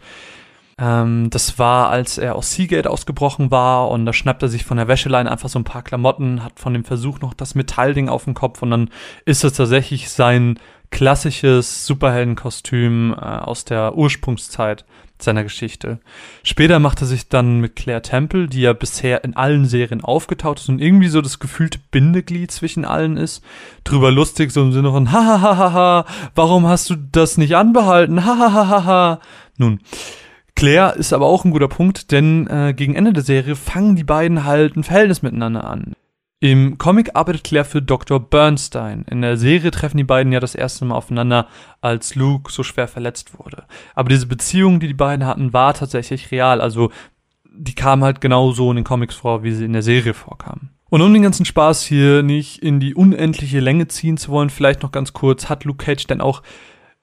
Ähm, 0.80 1.30
das 1.30 1.60
war, 1.60 1.90
als 1.90 2.18
er 2.18 2.36
aus 2.36 2.54
Seagate 2.54 2.90
ausgebrochen 2.90 3.52
war 3.52 3.90
und 3.90 4.06
da 4.06 4.14
schnappt 4.14 4.42
er 4.42 4.50
sich 4.50 4.66
von 4.66 4.78
der 4.78 4.88
Wäscheleine 4.88 5.30
einfach 5.30 5.50
so 5.50 5.60
ein 5.60 5.66
paar 5.66 5.84
Klamotten, 5.84 6.44
hat 6.44 6.60
von 6.60 6.74
dem 6.74 6.86
Versuch 6.86 7.20
noch 7.20 7.34
das 7.34 7.54
Metallding 7.54 8.10
auf 8.10 8.24
dem 8.24 8.34
Kopf 8.34 8.62
und 8.62 8.72
dann 8.72 8.90
ist 9.26 9.44
es 9.44 9.54
tatsächlich 9.54 10.10
sein 10.10 10.58
klassisches 10.90 11.86
Superheldenkostüm 11.86 13.14
äh, 13.14 13.24
aus 13.24 13.66
der 13.66 13.96
Ursprungszeit 13.96 14.86
seiner 15.20 15.44
Geschichte. 15.44 16.00
Später 16.44 16.80
macht 16.80 17.02
er 17.02 17.08
sich 17.08 17.30
dann 17.30 17.60
mit 17.60 17.76
Claire 17.76 18.02
Temple, 18.02 18.48
die 18.48 18.62
ja 18.62 18.74
bisher 18.74 19.24
in 19.24 19.36
allen 19.36 19.66
Serien 19.66 20.04
aufgetaucht 20.04 20.60
ist 20.60 20.70
und 20.70 20.80
irgendwie 20.80 21.08
so 21.08 21.22
das 21.22 21.40
gefühlte 21.40 21.80
Bindeglied 21.92 22.52
zwischen 22.52 22.86
allen 22.86 23.18
ist, 23.18 23.44
drüber 23.84 24.12
lustig, 24.12 24.52
so 24.52 24.62
im 24.62 24.74
Sinne 24.74 24.92
von, 24.92 25.12
hahaha, 25.12 26.06
warum 26.36 26.68
hast 26.68 26.90
du 26.90 26.96
das 26.96 27.38
nicht 27.38 27.56
anbehalten? 27.56 28.26
Hahaha. 28.26 29.20
Nun, 29.58 29.80
Claire 30.56 30.96
ist 30.96 31.14
aber 31.14 31.26
auch 31.26 31.46
ein 31.46 31.52
guter 31.52 31.68
Punkt, 31.68 32.12
denn 32.12 32.48
äh, 32.48 32.74
gegen 32.74 32.96
Ende 32.96 33.14
der 33.14 33.24
Serie 33.24 33.56
fangen 33.56 33.96
die 33.96 34.04
beiden 34.04 34.44
halt 34.44 34.76
ein 34.76 34.84
Verhältnis 34.84 35.22
miteinander 35.22 35.64
an. 35.64 35.94
Im 36.44 36.78
Comic 36.78 37.12
arbeitet 37.14 37.46
Claire 37.46 37.64
für 37.64 37.82
Dr. 37.82 38.20
Bernstein. 38.20 39.06
In 39.10 39.22
der 39.22 39.38
Serie 39.38 39.72
treffen 39.72 39.96
die 39.96 40.04
beiden 40.04 40.34
ja 40.34 40.42
das 40.42 40.56
erste 40.56 40.84
Mal 40.84 40.96
aufeinander, 40.96 41.48
als 41.80 42.16
Luke 42.16 42.52
so 42.52 42.64
schwer 42.64 42.90
verletzt 42.90 43.40
wurde. 43.40 43.64
Aber 43.96 44.10
diese 44.10 44.26
Beziehung, 44.26 44.82
die 44.82 44.88
die 44.88 44.94
beiden 44.94 45.26
hatten, 45.26 45.54
war 45.54 45.74
tatsächlich 45.74 46.32
real. 46.32 46.60
Also 46.60 46.92
die 47.50 47.76
kam 47.76 48.04
halt 48.04 48.20
genauso 48.20 48.70
in 48.72 48.76
den 48.76 48.84
Comics 48.84 49.16
vor, 49.16 49.44
wie 49.44 49.54
sie 49.54 49.64
in 49.64 49.72
der 49.72 49.84
Serie 49.84 50.14
vorkamen. 50.14 50.72
Und 50.90 51.02
um 51.02 51.14
den 51.14 51.24
ganzen 51.24 51.46
Spaß 51.46 51.82
hier 51.84 52.24
nicht 52.24 52.62
in 52.62 52.82
die 52.82 52.94
unendliche 52.94 53.62
Länge 53.62 53.88
ziehen 53.88 54.18
zu 54.18 54.30
wollen, 54.30 54.50
vielleicht 54.50 54.84
noch 54.84 54.92
ganz 54.92 55.14
kurz, 55.14 55.48
hat 55.48 55.64
Luke 55.64 55.86
Cage 55.86 56.08
denn 56.08 56.20
auch 56.20 56.44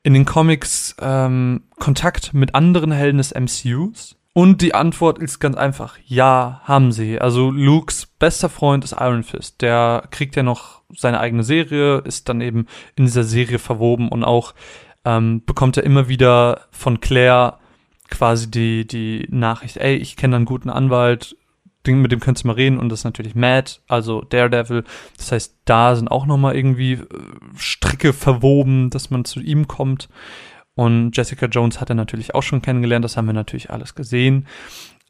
in 0.03 0.13
den 0.13 0.27
Comics 0.27 0.97
ähm, 1.01 1.63
Kontakt 1.79 2.35
mit 2.35 2.55
anderen 2.55 2.93
Helden 2.93 3.17
des 3.17 3.35
MCUs? 3.35 4.20
Und 4.33 4.63
die 4.63 4.75
Antwort 4.75 5.19
ist 5.19 5.41
ganz 5.41 5.57
einfach, 5.57 5.99
ja, 6.07 6.61
haben 6.65 6.93
sie. 6.93 7.21
Also 7.21 7.51
Lukes 7.51 8.07
bester 8.07 8.49
Freund 8.49 8.85
ist 8.85 8.93
Iron 8.93 9.25
Fist. 9.25 9.61
Der 9.61 10.05
kriegt 10.11 10.37
ja 10.37 10.45
noch 10.45 10.83
seine 10.97 11.19
eigene 11.19 11.43
Serie, 11.43 11.99
ist 11.99 12.29
dann 12.29 12.41
eben 12.41 12.67
in 12.95 13.07
dieser 13.07 13.25
Serie 13.25 13.59
verwoben 13.59 14.09
und 14.09 14.23
auch 14.25 14.55
ähm, 15.05 15.43
bekommt 15.45 15.77
er 15.77 15.85
immer 15.85 16.09
wieder 16.09 16.67
von 16.71 17.01
Claire 17.01 17.59
quasi 18.09 18.51
die, 18.51 18.87
die 18.87 19.27
Nachricht, 19.31 19.77
ey, 19.77 19.97
ich 19.97 20.17
kenne 20.17 20.37
einen 20.37 20.45
guten 20.45 20.71
Anwalt, 20.71 21.37
mit 21.87 22.13
dem 22.13 22.21
könntest 22.21 22.45
du 22.45 22.49
mal 22.49 22.55
reden 22.55 22.79
und 22.79 22.91
das 22.91 23.01
ist 23.01 23.05
natürlich 23.05 23.35
Mad, 23.35 23.73
also 23.89 24.21
Daredevil. 24.23 24.85
Das 25.17 25.33
heißt, 25.33 25.61
da 25.65 25.97
sind 25.97 26.11
auch 26.11 26.27
nochmal 26.27 26.55
irgendwie 26.55 26.93
äh, 26.93 27.07
Stricke 27.57 28.13
verwoben, 28.13 28.91
dass 28.91 29.11
man 29.11 29.25
zu 29.25 29.41
ihm 29.41 29.67
kommt. 29.67 30.09
Und 30.81 31.15
Jessica 31.15 31.45
Jones 31.45 31.79
hat 31.79 31.91
er 31.91 31.95
natürlich 31.95 32.35
auch 32.35 32.43
schon 32.43 32.63
kennengelernt, 32.63 33.05
das 33.05 33.19
haben 33.19 33.27
wir 33.27 33.35
natürlich 33.35 33.69
alles 33.69 33.95
gesehen. 33.95 34.47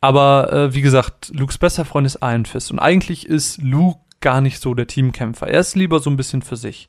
Aber 0.01 0.53
äh, 0.53 0.75
wie 0.75 0.81
gesagt, 0.81 1.31
Lukes 1.33 1.59
bester 1.59 1.85
Freund 1.85 2.09
ist 2.09 2.19
Iron 2.23 2.45
Fist. 2.45 2.73
Und 2.73 2.81
eigentlich 2.81 3.25
ist 3.25 3.63
Luke 3.63 4.01
gar 4.21 4.41
nicht 4.41 4.61
so 4.61 4.75
der 4.75 4.89
Teamkämpfer. 4.89 5.47
Er 5.47 5.61
ist 5.61 5.77
lieber 5.77 6.01
so 6.01 6.11
ein 6.11 6.17
bisschen 6.17 6.43
für 6.43 6.57
sich. 6.57 6.89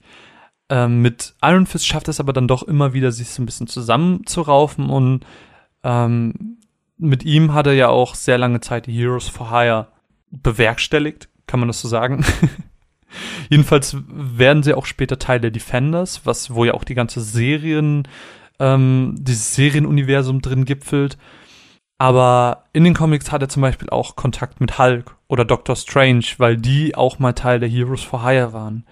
Ähm, 0.67 1.03
mit 1.03 1.35
Iron 1.43 1.67
Fist 1.67 1.85
schafft 1.85 2.07
es 2.07 2.19
aber 2.19 2.33
dann 2.33 2.47
doch 2.47 2.63
immer 2.63 2.91
wieder, 2.91 3.11
sich 3.11 3.29
so 3.29 3.43
ein 3.43 3.45
bisschen 3.45 3.67
zusammenzuraufen 3.67 4.89
und 4.89 5.27
ähm, 5.83 6.57
mit 6.97 7.23
ihm 7.23 7.53
hat 7.53 7.67
er 7.67 7.73
ja 7.73 7.89
auch 7.89 8.15
sehr 8.15 8.39
lange 8.39 8.61
Zeit 8.61 8.87
die 8.87 8.93
Heroes 8.93 9.27
for 9.27 9.51
Hire 9.51 9.89
bewerkstelligt, 10.31 11.29
kann 11.45 11.59
man 11.59 11.69
das 11.69 11.81
so 11.81 11.87
sagen. 11.87 12.25
Jedenfalls 13.51 13.95
werden 14.07 14.63
sie 14.63 14.73
auch 14.73 14.87
später 14.87 15.19
Teil 15.19 15.39
der 15.39 15.51
Defenders, 15.51 16.21
was 16.25 16.55
wo 16.55 16.65
ja 16.65 16.73
auch 16.73 16.83
die 16.83 16.95
ganze 16.95 17.21
Serien, 17.21 18.07
ähm, 18.61 19.15
dieses 19.17 19.55
Serienuniversum 19.55 20.41
drin 20.41 20.63
gipfelt. 20.63 21.17
Aber 21.97 22.65
in 22.73 22.83
den 22.83 22.93
Comics 22.93 23.31
hat 23.31 23.41
er 23.41 23.49
zum 23.49 23.61
Beispiel 23.61 23.89
auch 23.89 24.15
Kontakt 24.15 24.61
mit 24.61 24.79
Hulk 24.79 25.15
oder 25.27 25.45
Doctor 25.45 25.75
Strange, 25.75 26.25
weil 26.37 26.57
die 26.57 26.95
auch 26.95 27.19
mal 27.19 27.33
Teil 27.33 27.59
der 27.59 27.69
Heroes 27.69 28.03
for 28.03 28.23
Hire 28.23 28.53
waren. 28.53 28.85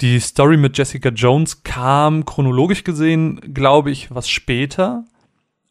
Die 0.00 0.20
Story 0.20 0.56
mit 0.56 0.76
Jessica 0.76 1.08
Jones 1.08 1.62
kam 1.62 2.24
chronologisch 2.24 2.84
gesehen, 2.84 3.40
glaube 3.54 3.90
ich, 3.90 4.12
was 4.14 4.28
später, 4.28 5.04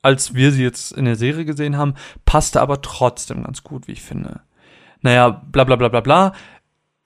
als 0.02 0.34
wir 0.34 0.52
sie 0.52 0.64
jetzt 0.64 0.92
in 0.94 1.06
der 1.06 1.16
Serie 1.16 1.46
gesehen 1.46 1.78
haben, 1.78 1.94
passte 2.26 2.62
aber 2.62 2.82
trotzdem 2.82 3.44
ganz 3.44 3.64
gut, 3.64 3.88
wie 3.88 3.94
ich 3.94 4.02
finde. 4.02 4.42
Naja, 5.02 5.30
bla 5.30 5.66
bla 5.66 5.76
bla 5.76 5.90
bla 5.90 6.00
bla. 6.00 6.34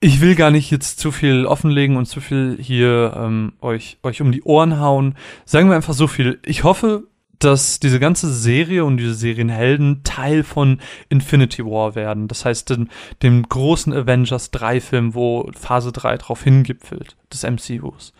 Ich 0.00 0.20
will 0.20 0.36
gar 0.36 0.52
nicht 0.52 0.70
jetzt 0.70 1.00
zu 1.00 1.10
viel 1.10 1.44
offenlegen 1.44 1.96
und 1.96 2.06
zu 2.06 2.20
viel 2.20 2.56
hier 2.60 3.14
ähm, 3.16 3.54
euch, 3.60 3.98
euch 4.04 4.20
um 4.20 4.30
die 4.30 4.44
Ohren 4.44 4.78
hauen. 4.78 5.16
Sagen 5.44 5.68
wir 5.68 5.74
einfach 5.74 5.94
so 5.94 6.06
viel. 6.06 6.38
Ich 6.44 6.62
hoffe, 6.62 7.08
dass 7.38 7.80
diese 7.80 8.00
ganze 8.00 8.32
Serie 8.32 8.84
und 8.84 8.96
diese 8.96 9.14
Serienhelden 9.14 10.02
Teil 10.04 10.42
von 10.42 10.80
Infinity 11.08 11.64
War 11.64 11.94
werden. 11.94 12.28
Das 12.28 12.44
heißt, 12.44 12.70
dem, 12.70 12.88
dem 13.22 13.48
großen 13.48 13.92
Avengers 13.92 14.50
3 14.50 14.80
Film, 14.80 15.14
wo 15.14 15.50
Phase 15.58 15.92
3 15.92 16.16
drauf 16.18 16.42
hingipfelt, 16.42 17.16
des 17.32 17.44
MCUs. 17.44 18.12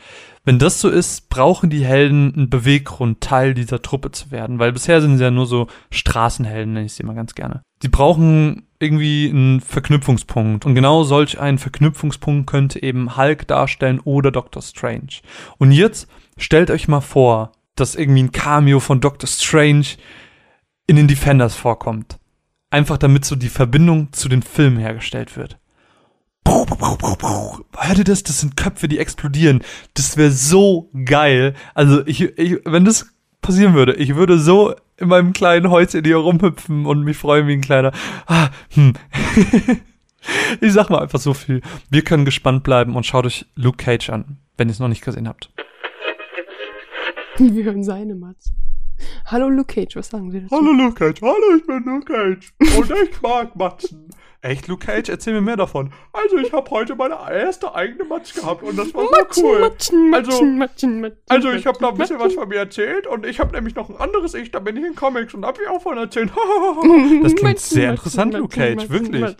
Wenn 0.44 0.58
das 0.58 0.80
so 0.80 0.88
ist, 0.88 1.28
brauchen 1.28 1.68
die 1.68 1.84
Helden 1.84 2.32
einen 2.34 2.50
Beweggrund, 2.50 3.20
Teil 3.20 3.54
dieser 3.54 3.82
Truppe 3.82 4.12
zu 4.12 4.30
werden, 4.30 4.58
weil 4.58 4.72
bisher 4.72 5.02
sind 5.02 5.18
sie 5.18 5.24
ja 5.24 5.30
nur 5.30 5.46
so 5.46 5.66
Straßenhelden, 5.90 6.72
nenne 6.72 6.86
ich 6.86 6.94
sie 6.94 7.02
immer 7.02 7.14
ganz 7.14 7.34
gerne. 7.34 7.60
Die 7.82 7.88
brauchen 7.88 8.66
irgendwie 8.78 9.28
einen 9.28 9.60
Verknüpfungspunkt. 9.60 10.64
Und 10.64 10.74
genau 10.74 11.02
solch 11.02 11.38
einen 11.38 11.58
Verknüpfungspunkt 11.58 12.48
könnte 12.48 12.82
eben 12.82 13.16
Hulk 13.16 13.46
darstellen 13.46 14.00
oder 14.04 14.30
Doctor 14.30 14.62
Strange. 14.62 15.20
Und 15.58 15.72
jetzt 15.72 16.08
stellt 16.36 16.70
euch 16.70 16.88
mal 16.88 17.00
vor, 17.00 17.52
dass 17.80 17.94
irgendwie 17.94 18.22
ein 18.24 18.32
Cameo 18.32 18.80
von 18.80 19.00
Doctor 19.00 19.28
Strange 19.28 19.86
in 20.86 20.96
den 20.96 21.08
Defenders 21.08 21.54
vorkommt. 21.54 22.18
Einfach 22.70 22.98
damit 22.98 23.24
so 23.24 23.36
die 23.36 23.48
Verbindung 23.48 24.12
zu 24.12 24.28
den 24.28 24.42
Filmen 24.42 24.78
hergestellt 24.78 25.36
wird. 25.36 25.58
Hört 27.76 27.98
ihr 27.98 28.04
das? 28.04 28.22
Das 28.22 28.40
sind 28.40 28.56
Köpfe, 28.56 28.88
die 28.88 28.98
explodieren. 28.98 29.62
Das 29.94 30.16
wäre 30.16 30.30
so 30.30 30.90
geil. 31.04 31.54
Also, 31.74 32.06
ich, 32.06 32.22
ich, 32.38 32.58
wenn 32.64 32.84
das 32.84 33.06
passieren 33.42 33.74
würde, 33.74 33.94
ich 33.94 34.16
würde 34.16 34.38
so 34.38 34.74
in 34.96 35.08
meinem 35.08 35.32
kleinen 35.32 35.70
Häuschen 35.70 36.04
hier 36.04 36.16
rumhüpfen 36.16 36.86
und 36.86 37.04
mich 37.04 37.16
freuen 37.16 37.46
wie 37.46 37.52
ein 37.52 37.60
kleiner. 37.60 37.92
Ah, 38.26 38.48
hm. 38.74 38.94
ich 40.60 40.72
sag 40.72 40.90
mal 40.90 41.02
einfach 41.02 41.20
so 41.20 41.34
viel. 41.34 41.60
Wir 41.90 42.02
können 42.02 42.24
gespannt 42.24 42.64
bleiben 42.64 42.96
und 42.96 43.06
schaut 43.06 43.26
euch 43.26 43.46
Luke 43.54 43.76
Cage 43.76 44.10
an, 44.10 44.38
wenn 44.56 44.68
ihr 44.68 44.72
es 44.72 44.80
noch 44.80 44.88
nicht 44.88 45.04
gesehen 45.04 45.28
habt. 45.28 45.50
Wir 47.54 47.64
hören 47.64 47.84
seine 47.84 48.14
Matz. 48.14 48.52
Hallo 49.26 49.48
Luke 49.48 49.72
Cage, 49.74 49.94
was 49.94 50.08
sagen 50.08 50.30
Sie 50.32 50.40
dazu? 50.40 50.56
Hallo 50.56 50.72
Luke 50.72 50.94
Cage, 50.94 51.22
hallo, 51.22 51.56
ich 51.56 51.64
bin 51.66 51.84
Luke 51.84 52.12
Cage 52.12 52.52
und 52.76 52.90
ich 52.90 53.22
mag 53.22 53.54
Matzen. 53.54 54.08
Echt, 54.40 54.66
Luke 54.68 54.84
Cage? 54.86 55.08
Erzähl 55.08 55.34
mir 55.34 55.40
mehr 55.40 55.56
davon. 55.56 55.92
Also, 56.12 56.36
ich 56.38 56.52
habe 56.52 56.68
heute 56.70 56.94
meine 56.96 57.14
erste 57.32 57.74
eigene 57.74 58.04
Matz 58.04 58.32
gehabt 58.34 58.62
und 58.62 58.76
das 58.78 58.92
war 58.94 59.04
so 59.04 59.10
Matschen, 59.10 59.44
cool. 59.44 59.60
Matschen, 59.60 60.14
Also- 60.14 60.30
Matschen, 60.30 60.58
Matschen, 60.58 61.00
Matschen, 61.00 61.18
Also, 61.28 61.50
ich 61.52 61.66
habe 61.66 61.78
da 61.80 61.88
ein 61.90 61.96
bisschen 61.96 62.18
was 62.20 62.34
von 62.34 62.48
mir 62.48 62.56
erzählt 62.58 63.06
und 63.06 63.24
ich 63.26 63.38
habe 63.40 63.52
nämlich 63.54 63.74
noch 63.76 63.88
ein 63.88 63.96
anderes 63.96 64.34
Ich, 64.34 64.50
da 64.50 64.58
bin 64.60 64.76
ich 64.76 64.84
in 64.84 64.94
Comics 64.96 65.34
und 65.34 65.44
habe 65.44 65.60
ich 65.62 65.68
auch 65.68 65.82
von 65.82 65.96
erzählt. 65.98 66.30
Das 67.22 67.34
klingt 67.36 67.58
sehr 67.60 67.90
interessant, 67.90 68.34
Luke 68.34 68.54
Cage, 68.56 68.88
wirklich. 68.90 69.36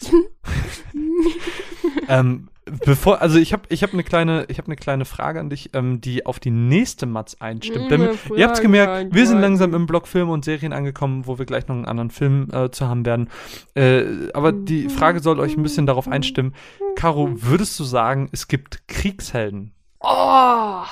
Ähm, 2.08 2.48
bevor, 2.84 3.20
also 3.20 3.38
ich 3.38 3.52
habe 3.52 3.62
ich 3.68 3.82
hab 3.82 3.92
eine 3.92 4.04
kleine, 4.04 4.44
ich 4.48 4.58
habe 4.58 4.66
eine 4.66 4.76
kleine 4.76 5.04
Frage 5.04 5.40
an 5.40 5.50
dich, 5.50 5.70
ähm, 5.74 6.00
die 6.00 6.26
auf 6.26 6.40
die 6.40 6.50
nächste 6.50 7.06
Matz 7.06 7.36
einstimmt. 7.40 7.90
Denn, 7.90 8.02
Eine 8.02 8.18
ihr 8.36 8.44
habt's 8.44 8.58
Frage 8.58 8.62
gemerkt, 8.62 8.92
an 8.92 9.14
wir 9.14 9.26
sind 9.26 9.40
langsam 9.40 9.74
im 9.74 9.86
Block 9.86 10.08
Filme 10.08 10.32
und 10.32 10.44
Serien 10.44 10.72
angekommen, 10.72 11.26
wo 11.26 11.38
wir 11.38 11.46
gleich 11.46 11.68
noch 11.68 11.76
einen 11.76 11.84
anderen 11.84 12.10
Film 12.10 12.48
äh, 12.52 12.70
zu 12.70 12.88
haben 12.88 13.04
werden. 13.06 13.28
Äh, 13.74 14.04
aber 14.34 14.52
die 14.52 14.88
Frage 14.88 15.20
soll 15.20 15.40
euch 15.40 15.56
ein 15.56 15.62
bisschen 15.62 15.86
darauf 15.86 16.08
einstimmen. 16.08 16.54
Caro, 16.96 17.30
würdest 17.34 17.78
du 17.78 17.84
sagen, 17.84 18.28
es 18.32 18.48
gibt 18.48 18.88
Kriegshelden? 18.88 19.74
Oh, 20.00 20.82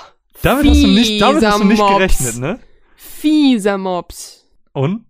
Damit 0.42 0.66
hast 0.68 0.82
du 0.82 0.88
nicht, 0.88 1.20
damit 1.20 1.44
hast 1.44 1.60
du 1.60 1.64
nicht 1.64 1.80
Fieser 1.80 1.94
gerechnet, 1.94 2.38
ne? 2.38 2.58
fieser 2.96 3.78
Mops. 3.78 4.46
Und? 4.72 5.04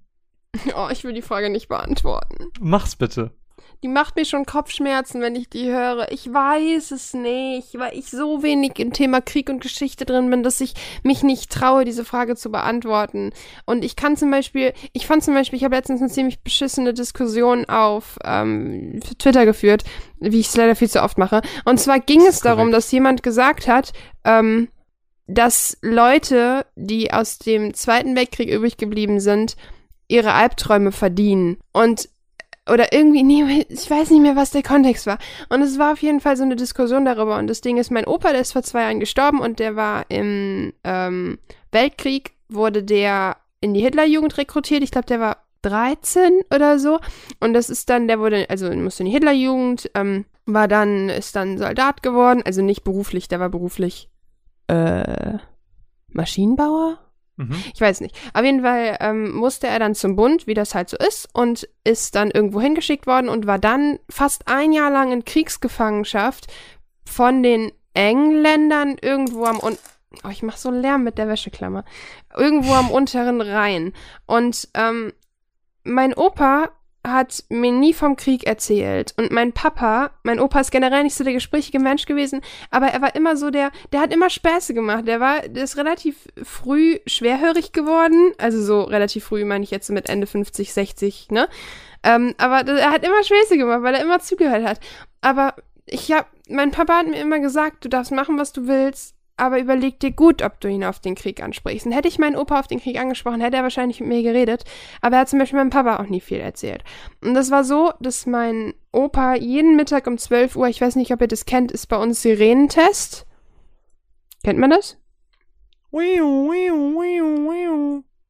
Oh, 0.75 0.89
ich 0.91 1.05
will 1.05 1.13
die 1.13 1.21
Frage 1.21 1.51
nicht 1.51 1.69
beantworten. 1.69 2.47
Mach's 2.61 2.97
bitte. 2.97 3.36
Die 3.83 3.89
macht 3.89 4.17
mir 4.17 4.25
schon 4.25 4.47
Kopfschmerzen, 4.47 5.21
wenn 5.21 5.37
ich 5.37 5.49
die 5.49 5.71
höre. 5.71 6.11
Ich 6.11 6.33
weiß 6.33 6.91
es 6.91 7.15
nicht, 7.15 7.79
weil 7.79 7.97
ich 7.97 8.11
so 8.11 8.43
wenig 8.43 8.79
im 8.79 8.93
Thema 8.93 9.21
Krieg 9.21 9.49
und 9.49 9.61
Geschichte 9.61 10.05
drin 10.05 10.31
bin, 10.31 10.43
dass 10.43 10.61
ich 10.61 10.75
mich 11.03 11.23
nicht 11.23 11.51
traue, 11.51 11.85
diese 11.85 12.05
Frage 12.05 12.37
zu 12.37 12.51
beantworten. 12.51 13.33
Und 13.65 13.85
ich 13.85 13.97
kann 13.97 14.17
zum 14.17 14.31
Beispiel, 14.31 14.73
ich 14.93 15.07
fand 15.07 15.25
zum 15.25 15.35
Beispiel, 15.35 15.59
ich 15.59 15.65
habe 15.65 15.77
letztens 15.77 16.01
eine 16.01 16.11
ziemlich 16.11 16.41
beschissene 16.41 16.95
Diskussion 16.95 17.67
auf 17.67 18.19
ähm, 18.25 19.01
Twitter 19.19 19.45
geführt, 19.45 19.85
wie 20.21 20.41
ich 20.41 20.49
es 20.49 20.57
leider 20.57 20.77
viel 20.77 20.91
zu 20.91 21.03
oft 21.03 21.19
mache. 21.19 21.43
Und 21.65 21.79
zwar 21.79 22.01
ging 22.01 22.23
es 22.23 22.37
ist 22.37 22.45
darum, 22.45 22.69
korrekt. 22.69 22.77
dass 22.77 22.93
jemand 22.93 23.23
gesagt 23.23 23.69
hat, 23.69 23.93
ähm, 24.25 24.69
dass 25.27 25.77
Leute, 25.83 26.67
die 26.77 27.13
aus 27.13 27.39
dem 27.39 27.75
Zweiten 27.75 28.17
Weltkrieg 28.17 28.49
übrig 28.49 28.77
geblieben 28.77 29.21
sind, 29.21 29.57
ihre 30.09 30.33
Albträume 30.33 30.93
verdienen. 30.93 31.59
Und 31.73 32.09
oder 32.71 32.93
irgendwie, 32.93 33.23
nee, 33.23 33.67
ich 33.69 33.91
weiß 33.91 34.11
nicht 34.11 34.21
mehr, 34.21 34.37
was 34.37 34.51
der 34.51 34.63
Kontext 34.63 35.07
war. 35.07 35.19
Und 35.49 35.63
es 35.63 35.79
war 35.79 35.93
auf 35.93 36.03
jeden 36.03 36.21
Fall 36.21 36.37
so 36.37 36.43
eine 36.43 36.57
Diskussion 36.57 37.05
darüber. 37.05 37.39
Und 37.39 37.47
das 37.47 37.61
Ding 37.61 37.77
ist, 37.77 37.91
mein 37.91 38.07
Opa, 38.07 38.33
der 38.33 38.41
ist 38.41 38.53
vor 38.53 38.63
zwei 38.63 38.83
Jahren 38.83 39.01
gestorben 39.01 39.41
und 39.41 39.59
der 39.59 39.77
war 39.77 40.07
im 40.09 40.73
ähm, 40.85 41.39
Weltkrieg, 41.73 42.33
wurde 42.49 42.83
der 42.83 43.37
in 43.61 43.75
die 43.75 43.81
Hitlerjugend 43.81 44.37
rekrutiert. 44.39 44.83
Ich 44.83 44.91
glaube, 44.91 45.07
der 45.07 45.21
war 45.21 45.37
13 45.63 46.43
oder 46.55 46.79
so. 46.79 46.99
Und 47.41 47.55
das 47.55 47.71
ist 47.71 47.89
dann, 47.89 48.09
der 48.09 48.19
wurde, 48.19 48.49
also 48.51 48.71
musste 48.71 49.03
in 49.03 49.07
die 49.07 49.13
Hitlerjugend, 49.13 49.91
ähm, 49.95 50.25
war 50.45 50.69
dann, 50.69 51.09
ist 51.09 51.37
dann 51.37 51.59
Soldat 51.59 52.03
geworden. 52.03 52.43
Also 52.45 52.63
nicht 52.63 52.85
beruflich, 52.85 53.29
der 53.29 53.41
war 53.41 53.49
beruflich 53.49 54.11
äh, 54.69 55.39
Maschinenbauer? 56.09 56.99
Mhm. 57.37 57.63
Ich 57.75 57.81
weiß 57.81 58.01
nicht. 58.01 58.17
Auf 58.35 58.45
jeden 58.45 58.63
Fall 58.63 58.97
ähm, 59.01 59.33
musste 59.35 59.67
er 59.67 59.79
dann 59.79 59.95
zum 59.95 60.17
Bund, 60.17 60.47
wie 60.47 60.55
das 60.55 60.75
halt 60.75 60.89
so 60.89 60.97
ist, 60.97 61.29
und 61.33 61.69
ist 61.85 62.15
dann 62.15 62.31
irgendwo 62.31 62.61
hingeschickt 62.61 63.07
worden 63.07 63.29
und 63.29 63.47
war 63.47 63.59
dann 63.59 63.99
fast 64.09 64.49
ein 64.49 64.73
Jahr 64.73 64.91
lang 64.91 65.13
in 65.13 65.25
Kriegsgefangenschaft 65.25 66.47
von 67.05 67.43
den 67.43 67.73
Engländern 67.95 68.97
irgendwo 69.01 69.45
am 69.45 69.61
un 69.61 69.79
Oh, 70.25 70.29
ich 70.31 70.43
mach 70.43 70.57
so 70.57 70.71
Lärm 70.71 71.05
mit 71.05 71.19
der 71.19 71.29
Wäscheklammer. 71.29 71.85
Irgendwo 72.35 72.73
am 72.73 72.91
unteren 72.93 73.43
Rhein. 73.43 73.93
Und 74.25 74.69
ähm, 74.73 75.13
mein 75.85 76.15
Opa 76.15 76.71
hat 77.07 77.45
mir 77.49 77.73
nie 77.73 77.95
vom 77.95 78.17
Krieg 78.17 78.47
erzählt. 78.47 79.15
Und 79.17 79.31
mein 79.31 79.53
Papa, 79.53 80.11
mein 80.23 80.41
Opa 80.41 80.61
ist 80.61 80.71
generell 80.71 81.03
nicht 81.03 81.15
so 81.15 81.25
der 81.25 81.33
gesprächige 81.33 81.79
Mensch 81.79 82.07
gewesen, 82.07 82.41
aber 82.71 82.89
er 82.89 83.03
war 83.03 83.15
immer 83.15 83.37
so 83.37 83.51
der, 83.51 83.71
der 83.93 84.01
hat 84.01 84.13
immer 84.13 84.31
Späße 84.31 84.75
gemacht. 84.75 85.07
Der 85.07 85.21
war, 85.21 85.41
der 85.41 85.65
ist 85.65 85.77
relativ 85.77 86.29
früh 86.43 86.99
schwerhörig 87.07 87.73
geworden. 87.73 88.33
Also 88.39 88.63
so 88.63 88.83
relativ 88.83 89.25
früh 89.25 89.45
meine 89.45 89.65
ich 89.65 89.71
jetzt 89.71 89.91
mit 89.91 90.09
Ende 90.09 90.27
50, 90.27 90.73
60, 90.73 91.29
ne? 91.31 91.49
Ähm, 92.03 92.35
aber 92.39 92.69
er 92.71 92.91
hat 92.91 93.05
immer 93.05 93.23
Späße 93.23 93.57
gemacht, 93.57 93.83
weil 93.83 93.95
er 93.95 94.03
immer 94.03 94.21
zugehört 94.21 94.65
hat. 94.65 94.81
Aber 95.21 95.55
ich 95.87 96.13
hab, 96.13 96.29
mein 96.49 96.71
Papa 96.71 96.99
hat 96.99 97.09
mir 97.09 97.21
immer 97.21 97.41
gesagt, 97.41 97.85
du 97.85 97.89
darfst 97.89 98.13
machen, 98.13 98.39
was 98.39 98.53
du 98.53 98.67
willst, 98.67 99.16
aber 99.37 99.59
überleg 99.59 100.01
dir 100.01 100.13
gut, 100.13 100.43
ob 100.43 100.61
du 100.61 100.69
ihn 100.69 100.85
auf 100.85 101.01
den 101.01 101.15
Krieg 101.15 101.43
ansprichst. 101.43 101.87
Und 101.87 101.93
hätte 101.93 102.09
ich 102.09 102.19
meinen 102.19 102.37
Opa 102.37 102.59
auf 102.59 102.67
den 102.67 102.81
Krieg 102.81 102.99
angesprochen, 102.99 103.41
hätte 103.41 103.57
er 103.57 103.63
wahrscheinlich 103.63 104.01
mit 104.01 104.09
mir 104.09 104.23
geredet. 104.23 104.65
Aber 105.03 105.17
er 105.17 105.21
hat 105.21 105.29
zum 105.29 105.39
Beispiel 105.39 105.59
meinem 105.59 105.71
Papa 105.71 105.97
auch 105.97 106.09
nie 106.09 106.21
viel 106.21 106.41
erzählt. 106.41 106.85
Und 107.23 107.35
das 107.35 107.51
war 107.51 107.65
so, 107.65 107.93
dass 108.01 108.27
mein 108.27 108.75
Opa 108.93 109.35
jeden 109.35 109.77
Mittag 109.77 110.07
um 110.07 110.17
12 110.17 110.57
Uhr, 110.57 110.69
ich 110.69 110.81
weiß 110.81 110.97
nicht, 110.97 111.13
ob 111.13 111.21
ihr 111.21 111.29
das 111.29 111.45
kennt, 111.45 111.71
ist 111.71 111.87
bei 111.87 111.97
uns 111.97 112.23
Sirenentest. 112.23 113.27
Kennt 114.43 114.59
man 114.59 114.71
das? 114.71 114.97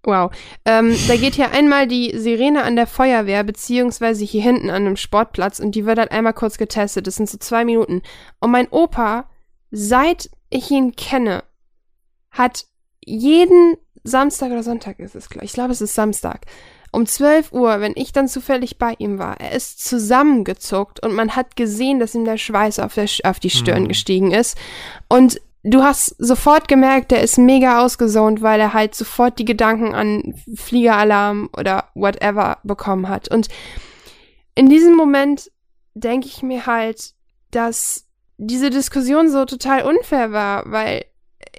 Wow. 0.03 0.31
Ähm, 0.65 0.97
da 1.09 1.17
geht 1.17 1.35
hier 1.35 1.51
einmal 1.51 1.89
die 1.89 2.17
Sirene 2.17 2.63
an 2.63 2.77
der 2.77 2.87
Feuerwehr, 2.87 3.43
beziehungsweise 3.43 4.25
hier 4.25 4.43
hinten 4.43 4.71
an 4.71 4.87
einem 4.87 4.97
Sportplatz 4.97 5.59
und 5.59 5.75
die 5.75 5.85
wird 5.85 5.99
halt 5.99 6.13
einmal 6.13 6.33
kurz 6.33 6.59
getestet. 6.59 7.09
Das 7.09 7.17
sind 7.17 7.29
so 7.29 7.39
zwei 7.39 7.65
Minuten. 7.65 8.03
Und 8.39 8.53
mein 8.53 8.69
Opa, 8.71 9.29
seit 9.73 10.31
ich 10.51 10.71
ihn 10.71 10.95
kenne, 10.97 11.45
hat 12.31 12.67
jeden 13.05 13.77
Samstag 14.05 14.51
oder 14.51 14.63
Sonntag 14.63 14.99
ist 14.99 15.15
es, 15.15 15.29
glaub 15.29 15.43
ich. 15.43 15.51
Ich 15.51 15.55
glaube, 15.55 15.73
es 15.73 15.81
ist 15.81 15.95
Samstag. 15.95 16.47
Um 16.93 17.07
12 17.07 17.53
Uhr, 17.53 17.81
wenn 17.81 17.93
ich 17.97 18.13
dann 18.13 18.29
zufällig 18.29 18.79
bei 18.79 18.95
ihm 18.99 19.19
war, 19.19 19.41
er 19.41 19.53
ist 19.53 19.85
zusammengezuckt 19.85 21.01
und 21.05 21.13
man 21.13 21.35
hat 21.37 21.57
gesehen, 21.57 21.99
dass 21.99 22.15
ihm 22.15 22.25
der 22.25 22.39
Schweiß 22.39 22.79
auf, 22.79 22.95
der, 22.95 23.07
auf 23.25 23.41
die 23.41 23.51
Stirn 23.51 23.83
Mhm. 23.85 23.89
gestiegen 23.89 24.31
ist. 24.31 24.57
Und 25.09 25.41
du 25.63 25.83
hast 25.83 26.15
sofort 26.19 26.69
gemerkt, 26.69 27.11
der 27.11 27.23
ist 27.23 27.39
mega 27.39 27.85
ausgesaunt, 27.85 28.41
weil 28.41 28.61
er 28.61 28.73
halt 28.73 28.95
sofort 28.95 29.39
die 29.39 29.45
Gedanken 29.45 29.95
an 29.95 30.41
Fliegeralarm 30.55 31.51
oder 31.57 31.91
whatever 31.95 32.59
bekommen 32.63 33.09
hat. 33.09 33.29
Und 33.29 33.49
in 34.55 34.69
diesem 34.71 34.95
Moment 34.95 35.51
denke 35.95 36.29
ich 36.29 36.43
mir 36.43 36.67
halt, 36.67 37.13
dass 37.51 38.06
diese 38.39 38.71
Diskussion 38.71 39.31
so 39.31 39.45
total 39.45 39.83
unfair 39.83 40.33
war, 40.33 40.65
weil 40.71 41.05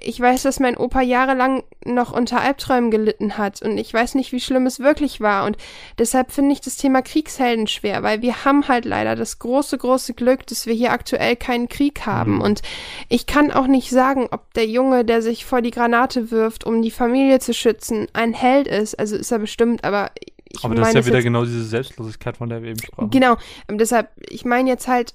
ich 0.00 0.20
weiß, 0.20 0.42
dass 0.42 0.60
mein 0.60 0.76
Opa 0.76 1.00
jahrelang 1.00 1.64
noch 1.84 2.12
unter 2.12 2.40
Albträumen 2.40 2.90
gelitten 2.92 3.36
hat 3.36 3.62
und 3.62 3.78
ich 3.78 3.92
weiß 3.92 4.14
nicht, 4.14 4.30
wie 4.30 4.40
schlimm 4.40 4.66
es 4.66 4.78
wirklich 4.78 5.20
war 5.20 5.44
und 5.44 5.56
deshalb 5.98 6.30
finde 6.30 6.52
ich 6.52 6.60
das 6.60 6.76
Thema 6.76 7.02
Kriegshelden 7.02 7.66
schwer, 7.66 8.04
weil 8.04 8.22
wir 8.22 8.44
haben 8.44 8.68
halt 8.68 8.84
leider 8.84 9.16
das 9.16 9.40
große, 9.40 9.76
große 9.76 10.14
Glück, 10.14 10.46
dass 10.46 10.66
wir 10.66 10.74
hier 10.74 10.92
aktuell 10.92 11.34
keinen 11.34 11.68
Krieg 11.68 12.06
haben 12.06 12.36
Mhm. 12.36 12.40
und 12.42 12.62
ich 13.08 13.26
kann 13.26 13.50
auch 13.50 13.66
nicht 13.66 13.90
sagen, 13.90 14.28
ob 14.30 14.52
der 14.54 14.66
Junge, 14.66 15.04
der 15.04 15.20
sich 15.20 15.44
vor 15.44 15.62
die 15.62 15.72
Granate 15.72 16.30
wirft, 16.30 16.64
um 16.64 16.80
die 16.82 16.92
Familie 16.92 17.40
zu 17.40 17.52
schützen, 17.52 18.06
ein 18.12 18.34
Held 18.34 18.68
ist, 18.68 18.98
also 18.98 19.16
ist 19.16 19.32
er 19.32 19.40
bestimmt, 19.40 19.82
aber 19.82 20.10
ich 20.50 20.64
Aber 20.64 20.74
das 20.74 20.88
ist 20.88 20.94
ja 20.94 21.06
wieder 21.06 21.22
genau 21.22 21.44
diese 21.44 21.64
Selbstlosigkeit, 21.64 22.36
von 22.36 22.48
der 22.48 22.62
wir 22.62 22.70
eben 22.70 22.82
sprachen. 22.82 23.10
Genau, 23.10 23.36
ähm, 23.68 23.78
deshalb, 23.78 24.08
ich 24.30 24.44
meine 24.44 24.70
jetzt 24.70 24.88
halt 24.88 25.14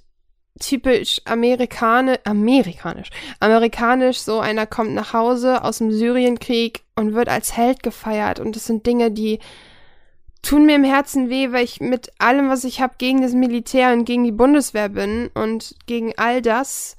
typisch 0.60 1.22
amerikanisch, 1.26 2.20
amerikanisch, 2.26 3.10
amerikanisch, 3.40 4.20
so 4.20 4.40
einer 4.40 4.68
kommt 4.68 4.94
nach 4.94 5.14
Hause 5.14 5.64
aus 5.64 5.80
dem 5.80 5.92
Syrienkrieg 5.92 6.84
und 6.96 7.14
wird 7.14 7.30
als 7.30 7.58
Held 7.58 7.82
gefeiert 7.84 8.40
und 8.40 8.56
das 8.56 8.66
sind 8.66 8.86
Dinge, 8.86 9.12
die 9.12 9.40
tun 10.44 10.66
mir 10.66 10.76
im 10.76 10.84
Herzen 10.84 11.30
weh, 11.30 11.52
weil 11.52 11.64
ich 11.64 11.80
mit 11.80 12.12
allem, 12.20 12.50
was 12.50 12.66
ich 12.66 12.82
habe, 12.82 12.96
gegen 12.98 13.22
das 13.22 13.34
Militär 13.34 13.94
und 13.94 14.06
gegen 14.06 14.24
die 14.26 14.32
Bundeswehr 14.32 14.90
bin 14.90 15.32
und 15.34 15.76
gegen 15.88 16.14
all 16.18 16.42
das 16.42 16.98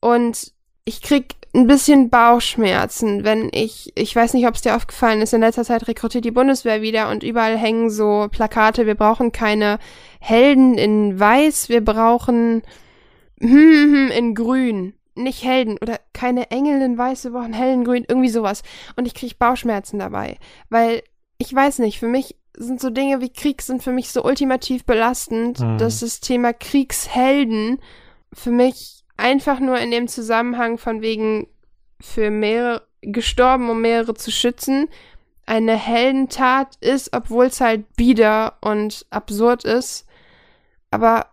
und 0.00 0.52
ich 0.86 1.02
krieg 1.02 1.34
ein 1.52 1.66
bisschen 1.66 2.10
Bauchschmerzen, 2.10 3.24
wenn 3.24 3.50
ich, 3.52 3.92
ich 3.96 4.14
weiß 4.14 4.34
nicht, 4.34 4.46
ob 4.46 4.54
es 4.54 4.62
dir 4.62 4.76
aufgefallen 4.76 5.20
ist, 5.20 5.34
in 5.34 5.40
letzter 5.40 5.64
Zeit 5.64 5.88
rekrutiert 5.88 6.24
die 6.24 6.30
Bundeswehr 6.30 6.80
wieder 6.80 7.10
und 7.10 7.22
überall 7.22 7.58
hängen 7.58 7.90
so 7.90 8.28
Plakate, 8.30 8.86
wir 8.86 8.94
brauchen 8.94 9.32
keine 9.32 9.78
Helden 10.20 10.78
in 10.78 11.18
weiß, 11.18 11.68
wir 11.68 11.84
brauchen 11.84 12.62
hm, 13.40 13.50
hm, 13.50 13.92
hm, 13.92 14.10
in 14.10 14.34
grün. 14.34 14.94
Nicht 15.16 15.44
Helden 15.44 15.78
oder 15.80 15.98
keine 16.12 16.50
Engel 16.50 16.80
in 16.82 16.98
weiß, 16.98 17.24
wir 17.24 17.30
brauchen 17.32 17.54
Helden 17.54 17.80
in 17.80 17.84
grün, 17.84 18.04
irgendwie 18.06 18.28
sowas. 18.28 18.62
Und 18.96 19.06
ich 19.06 19.14
krieg 19.14 19.38
Bauchschmerzen 19.38 19.98
dabei, 19.98 20.36
weil 20.68 21.02
ich 21.38 21.52
weiß 21.52 21.80
nicht, 21.80 21.98
für 21.98 22.08
mich 22.08 22.36
sind 22.56 22.80
so 22.80 22.90
Dinge 22.90 23.20
wie 23.20 23.32
Krieg 23.32 23.60
sind 23.62 23.82
für 23.82 23.92
mich 23.92 24.10
so 24.10 24.22
ultimativ 24.24 24.84
belastend, 24.84 25.58
Mhm. 25.60 25.78
dass 25.78 26.00
das 26.00 26.20
Thema 26.20 26.52
Kriegshelden 26.52 27.78
für 28.32 28.50
mich 28.50 28.95
einfach 29.16 29.60
nur 29.60 29.78
in 29.78 29.90
dem 29.90 30.08
Zusammenhang 30.08 30.78
von 30.78 31.00
wegen 31.00 31.48
für 32.00 32.30
mehrere 32.30 32.86
gestorben, 33.02 33.70
um 33.70 33.80
mehrere 33.80 34.14
zu 34.14 34.30
schützen, 34.30 34.88
eine 35.46 35.76
Heldentat 35.76 36.76
ist, 36.80 37.14
obwohl 37.14 37.46
es 37.46 37.60
halt 37.60 37.96
bieder 37.96 38.58
und 38.60 39.06
absurd 39.10 39.64
ist. 39.64 40.06
Aber 40.90 41.26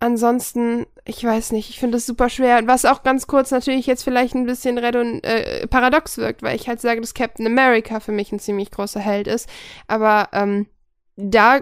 ansonsten, 0.00 0.86
ich 1.04 1.22
weiß 1.22 1.52
nicht, 1.52 1.68
ich 1.68 1.78
finde 1.78 1.98
es 1.98 2.06
super 2.06 2.30
schwer. 2.30 2.66
Was 2.66 2.86
auch 2.86 3.02
ganz 3.02 3.26
kurz 3.26 3.50
natürlich 3.50 3.86
jetzt 3.86 4.04
vielleicht 4.04 4.34
ein 4.34 4.46
bisschen 4.46 4.78
redon 4.78 5.22
äh, 5.22 5.66
paradox 5.66 6.16
wirkt, 6.16 6.42
weil 6.42 6.56
ich 6.56 6.68
halt 6.68 6.80
sage, 6.80 7.00
dass 7.00 7.14
Captain 7.14 7.46
America 7.46 8.00
für 8.00 8.12
mich 8.12 8.32
ein 8.32 8.38
ziemlich 8.38 8.70
großer 8.70 9.00
Held 9.00 9.26
ist. 9.26 9.48
Aber 9.86 10.30
ähm, 10.32 10.66
da 11.16 11.60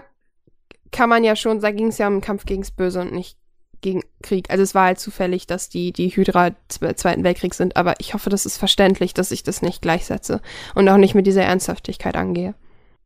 kann 0.91 1.09
man 1.09 1.25
ja 1.25 1.35
schon, 1.35 1.59
da 1.59 1.71
ging 1.71 1.87
es 1.87 1.97
ja 1.97 2.07
um 2.07 2.15
den 2.15 2.21
Kampf 2.21 2.45
gegen 2.45 2.61
das 2.61 2.71
Böse 2.71 3.01
und 3.01 3.11
nicht 3.11 3.36
gegen 3.81 4.01
Krieg. 4.21 4.49
Also 4.49 4.63
es 4.63 4.75
war 4.75 4.85
halt 4.85 4.99
zufällig, 4.99 5.47
dass 5.47 5.69
die, 5.69 5.91
die 5.91 6.09
Hydra 6.09 6.51
Zweiten 6.67 7.23
Weltkriegs 7.23 7.57
sind, 7.57 7.75
aber 7.75 7.95
ich 7.99 8.13
hoffe, 8.13 8.29
das 8.29 8.45
ist 8.45 8.57
verständlich, 8.57 9.13
dass 9.13 9.31
ich 9.31 9.43
das 9.43 9.61
nicht 9.61 9.81
gleichsetze 9.81 10.41
und 10.75 10.87
auch 10.89 10.97
nicht 10.97 11.15
mit 11.15 11.27
dieser 11.27 11.43
Ernsthaftigkeit 11.43 12.15
angehe. 12.15 12.55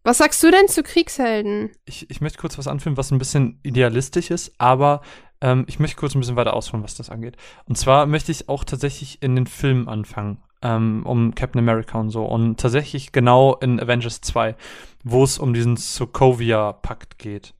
Was 0.03 0.17
sagst 0.17 0.41
du 0.41 0.49
denn 0.49 0.67
zu 0.67 0.81
Kriegshelden? 0.81 1.69
Ich, 1.85 2.09
ich 2.09 2.21
möchte 2.21 2.39
kurz 2.39 2.57
was 2.57 2.67
anführen, 2.67 2.97
was 2.97 3.11
ein 3.11 3.19
bisschen 3.19 3.59
idealistisch 3.61 4.31
ist, 4.31 4.53
aber 4.57 5.01
ähm, 5.41 5.65
ich 5.67 5.79
möchte 5.79 5.97
kurz 5.97 6.15
ein 6.15 6.19
bisschen 6.19 6.35
weiter 6.35 6.55
ausholen, 6.55 6.83
was 6.83 6.95
das 6.95 7.09
angeht. 7.09 7.37
Und 7.65 7.77
zwar 7.77 8.07
möchte 8.07 8.31
ich 8.31 8.49
auch 8.49 8.63
tatsächlich 8.63 9.21
in 9.21 9.35
den 9.35 9.45
Filmen 9.45 9.87
anfangen, 9.87 10.41
ähm, 10.63 11.03
um 11.05 11.35
Captain 11.35 11.59
America 11.59 11.99
und 11.99 12.09
so. 12.09 12.25
Und 12.25 12.59
tatsächlich 12.59 13.11
genau 13.11 13.55
in 13.55 13.79
Avengers 13.79 14.21
2, 14.21 14.55
wo 15.03 15.23
es 15.23 15.37
um 15.37 15.53
diesen 15.53 15.77
Sokovia-Pakt 15.77 17.19
geht. 17.19 17.53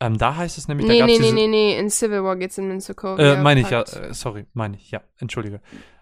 Ähm, 0.00 0.16
da 0.18 0.36
heißt 0.36 0.58
es 0.58 0.68
nämlich, 0.68 0.86
Nee, 0.86 0.98
da 0.98 1.06
nee, 1.06 1.12
gab's 1.12 1.20
nee, 1.20 1.24
diese, 1.24 1.34
nee, 1.34 1.48
nee, 1.48 1.78
in 1.78 1.90
Civil 1.90 2.22
War 2.22 2.36
geht's 2.36 2.58
um 2.58 2.68
den 2.68 2.80
Sokovia. 2.80 3.34
Äh, 3.34 3.42
meine 3.42 3.60
ich 3.60 3.70
ja, 3.70 3.82
äh, 3.82 4.14
sorry, 4.14 4.46
meine 4.52 4.76
ich, 4.76 4.90
ja, 4.90 5.00
entschuldige. 5.18 5.60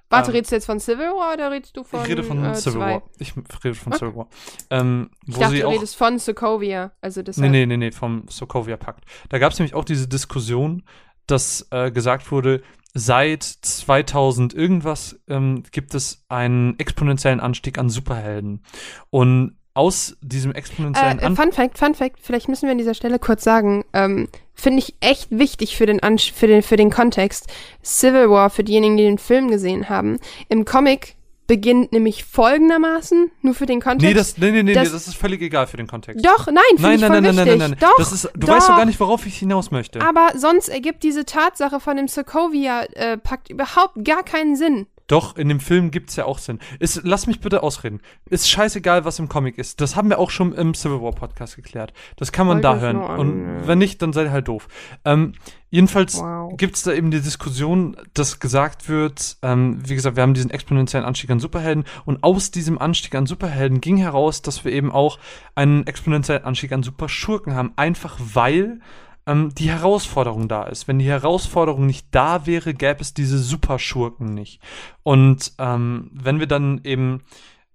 Warte, 0.09 0.31
ähm, 0.31 0.37
redest 0.37 0.53
du 0.53 0.57
jetzt 0.57 0.67
von 0.67 0.79
Civil 0.79 1.07
War 1.07 1.35
oder 1.35 1.51
redest 1.51 1.77
du 1.77 1.83
von 1.83 2.03
ich 2.03 2.09
rede 2.09 2.23
von 2.23 2.45
äh, 2.45 2.55
Civil 2.55 2.79
zwei? 2.79 2.93
War. 2.93 3.03
Ich 3.19 3.33
rede 3.65 3.75
von 3.75 3.93
Okay. 3.93 3.99
Civil 4.05 4.17
War. 4.17 4.29
Ähm, 4.71 5.11
Ich 5.27 5.37
dachte, 5.37 5.55
sie 5.55 5.61
du 5.63 5.69
auch 5.69 5.73
redest 5.73 5.97
von 5.97 6.19
Sokovia. 6.19 6.93
Also 7.01 7.23
das 7.23 7.39
Nee, 7.39 7.49
nee, 7.49 7.67
nee, 7.67 7.77
nee, 7.77 7.91
vom 7.91 8.25
Sokovia-Pakt. 8.29 9.05
Da 9.31 9.39
gab 9.39 9.53
es 9.53 9.59
nämlich 9.59 9.75
auch 9.75 9.85
diese 9.85 10.07
Diskussion, 10.09 10.85
dass 11.27 11.67
äh, 11.71 11.91
gesagt 11.91 12.31
wurde, 12.31 12.63
seit 12.95 13.43
2000 13.43 14.55
irgendwas 14.55 15.19
ähm, 15.29 15.65
gibt 15.73 15.95
es 15.95 16.25
einen 16.29 16.79
exponentiellen 16.79 17.41
Anstieg 17.41 17.79
an 17.79 17.89
Superhelden. 17.91 18.63
Und 19.11 19.57
aus 19.77 20.17
diesem 20.23 20.53
exponentiellen 20.53 21.19
Äh. 21.19 21.31
Fun 21.37 21.53
Fact, 21.53 21.79
Fun 21.79 21.95
Fact, 21.95 22.17
vielleicht 22.23 22.49
müssen 22.49 22.63
wir 22.67 22.73
an 22.73 22.79
dieser 22.79 22.95
Stelle 22.95 23.19
kurz 23.19 23.45
sagen, 23.45 23.85
ähm, 23.93 24.29
finde 24.55 24.79
ich 24.79 24.95
echt 25.01 25.29
wichtig 25.31 25.77
für 25.77 25.87
den, 25.87 26.03
Ansch 26.03 26.33
für, 26.33 26.47
den, 26.47 26.63
für 26.63 26.77
den 26.77 26.91
Kontext. 26.91 27.47
Civil 27.85 28.31
War, 28.31 28.49
für 28.51 28.65
diejenigen, 28.65 28.97
die 28.97 29.05
den 29.05 29.19
Film 29.19 29.51
gesehen 29.51 29.89
haben, 29.89 30.19
im 30.49 30.65
Comic 30.65 31.15
beginnt 31.47 31.93
nämlich 31.93 32.25
folgendermaßen, 32.25 33.31
nur 33.43 33.55
für 33.55 33.67
den 33.67 33.81
Kontext. 33.81 34.05
Nee, 34.05 34.15
das, 34.15 34.37
nee, 34.39 34.51
nee, 34.51 34.63
nee, 34.65 34.73
das- 34.75 34.89
nee, 34.89 34.93
das 34.95 35.07
ist 35.07 35.17
völlig 35.17 35.41
egal 35.43 35.67
für 35.69 35.77
den 35.77 35.87
Kontext. 35.87 36.25
Doch, 36.25 36.47
nein, 36.47 36.57
finde 36.75 36.83
nein, 36.83 36.95
ich 36.95 37.01
nein, 37.03 37.11
nein, 37.11 37.23
nein, 37.23 37.35
nein, 37.37 37.47
nein, 37.59 37.71
nein. 37.71 37.79
Doch, 37.81 37.95
Das 37.99 38.11
ist, 38.13 38.25
du 38.35 38.41
doch. 38.41 38.49
weißt 38.49 38.69
doch 38.69 38.77
gar 38.77 38.85
nicht, 38.87 38.99
worauf 38.99 39.25
ich 39.27 39.37
hinaus 39.39 39.71
möchte. 39.71 40.01
Aber 40.01 40.31
sonst 40.37 40.69
ergibt 40.69 41.03
diese 41.05 41.25
Tatsache 41.25 41.79
von 41.79 41.97
dem 41.99 42.09
Sokovia-Pakt 42.09 43.51
überhaupt 43.51 44.05
gar 44.05 44.23
keinen 44.25 44.57
Sinn. 44.57 44.87
Doch, 45.07 45.37
in 45.37 45.49
dem 45.49 45.61
Film 45.61 45.91
gibt's 45.91 46.17
ja 46.17 46.25
auch 46.25 46.39
Sinn. 46.39 46.59
Ist, 46.81 47.03
lass 47.05 47.27
mich 47.27 47.41
bitte 47.41 47.63
ausreden. 47.63 48.01
Ist 48.29 48.51
scheißegal, 48.51 49.05
was 49.05 49.19
im 49.19 49.29
Comic 49.29 49.57
ist. 49.57 49.81
Das 49.81 49.95
haben 49.95 50.09
wir 50.09 50.19
auch 50.19 50.31
schon 50.31 50.53
im 50.53 50.75
Civil 50.75 51.01
War 51.01 51.13
Podcast 51.13 51.57
geklärt. 51.57 51.93
Das 52.17 52.33
kann 52.33 52.47
man 52.47 52.57
Wollte 52.57 52.69
da 52.69 52.77
es 52.77 52.83
hören. 52.83 52.97
Und 53.21 53.67
wenn 53.69 53.79
nicht, 53.79 54.03
dann 54.03 54.13
seid 54.13 54.27
ihr 54.27 54.33
halt 54.33 54.49
doof. 54.49 54.67
Ähm, 55.05 55.35
jedenfalls 55.71 56.21
Wow. 56.21 56.57
gibt's 56.57 56.83
da 56.83 56.93
eben 56.93 57.11
die 57.11 57.21
Diskussion, 57.21 57.97
dass 58.15 58.41
gesagt 58.41 58.89
wird, 58.89 59.37
ähm, 59.43 59.79
wie 59.85 59.95
gesagt, 59.95 60.17
wir 60.17 60.23
haben 60.23 60.35
diesen 60.35 60.51
exponentiellen 60.51 61.07
Anstieg 61.07 61.31
an 61.31 61.39
Superhelden 61.39 61.85
und 62.05 62.25
aus 62.25 62.51
diesem 62.51 62.79
Anstieg 62.79 63.15
an 63.15 63.27
Superhelden 63.27 63.81
ging 63.81 63.99
heraus, 63.99 64.43
dass 64.43 64.65
wir 64.65 64.73
eben 64.73 64.91
auch 64.91 65.19
einen 65.55 65.87
exponentiellen 65.87 66.45
Anstieg 66.45 66.73
an 66.73 66.83
Superschurken 66.83 67.55
haben. 67.55 67.73
Einfach 67.77 68.19
weil 68.19 68.81
ähm, 69.27 69.55
die 69.55 69.71
Herausforderung 69.71 70.49
da 70.49 70.65
ist. 70.65 70.89
Wenn 70.89 70.99
die 70.99 71.09
Herausforderung 71.09 71.87
nicht 71.87 72.09
da 72.13 72.47
wäre, 72.47 72.75
gäbe 72.75 73.01
es 73.01 73.15
diese 73.15 73.39
Superschurken 73.39 74.35
nicht. 74.35 74.61
Und 75.03 75.53
ähm, 75.59 76.11
wenn 76.13 76.41
wir 76.41 76.47
dann 76.47 76.81
eben 76.85 77.23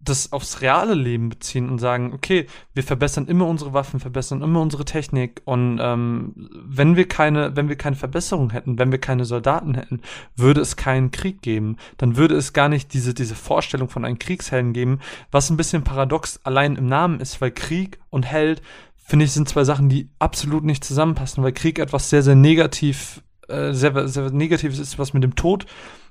das 0.03 0.33
aufs 0.33 0.61
reale 0.61 0.95
Leben 0.95 1.29
beziehen 1.29 1.69
und 1.69 1.79
sagen, 1.79 2.11
okay, 2.13 2.47
wir 2.73 2.83
verbessern 2.83 3.27
immer 3.27 3.45
unsere 3.45 3.73
Waffen, 3.73 3.99
verbessern 3.99 4.41
immer 4.41 4.61
unsere 4.61 4.83
Technik 4.83 5.41
und 5.45 5.79
ähm, 5.79 6.49
wenn 6.65 6.95
wir 6.95 7.07
keine, 7.07 7.55
wenn 7.55 7.69
wir 7.69 7.75
keine 7.75 7.95
Verbesserung 7.95 8.49
hätten, 8.49 8.79
wenn 8.79 8.91
wir 8.91 8.99
keine 8.99 9.25
Soldaten 9.25 9.75
hätten, 9.75 10.01
würde 10.35 10.61
es 10.61 10.75
keinen 10.75 11.11
Krieg 11.11 11.41
geben. 11.41 11.77
Dann 11.97 12.17
würde 12.17 12.35
es 12.35 12.53
gar 12.53 12.67
nicht 12.67 12.93
diese, 12.93 13.13
diese 13.13 13.35
Vorstellung 13.35 13.89
von 13.89 14.03
einem 14.03 14.19
Kriegshelden 14.19 14.73
geben, 14.73 14.99
was 15.29 15.49
ein 15.49 15.57
bisschen 15.57 15.83
paradox 15.83 16.39
allein 16.43 16.77
im 16.77 16.87
Namen 16.87 17.19
ist, 17.19 17.39
weil 17.39 17.51
Krieg 17.51 17.99
und 18.09 18.25
Held, 18.25 18.61
finde 19.03 19.25
ich, 19.25 19.31
sind 19.31 19.49
zwei 19.49 19.63
Sachen, 19.63 19.89
die 19.89 20.09
absolut 20.19 20.63
nicht 20.63 20.83
zusammenpassen, 20.83 21.43
weil 21.43 21.53
Krieg 21.53 21.79
etwas 21.79 22.09
sehr, 22.09 22.23
sehr 22.23 22.35
negativ, 22.35 23.21
äh, 23.47 23.73
sehr, 23.73 24.07
sehr 24.07 24.31
negatives 24.31 24.79
ist, 24.79 24.99
was 24.99 25.13
mit 25.13 25.23
dem 25.23 25.35
Tod 25.35 25.65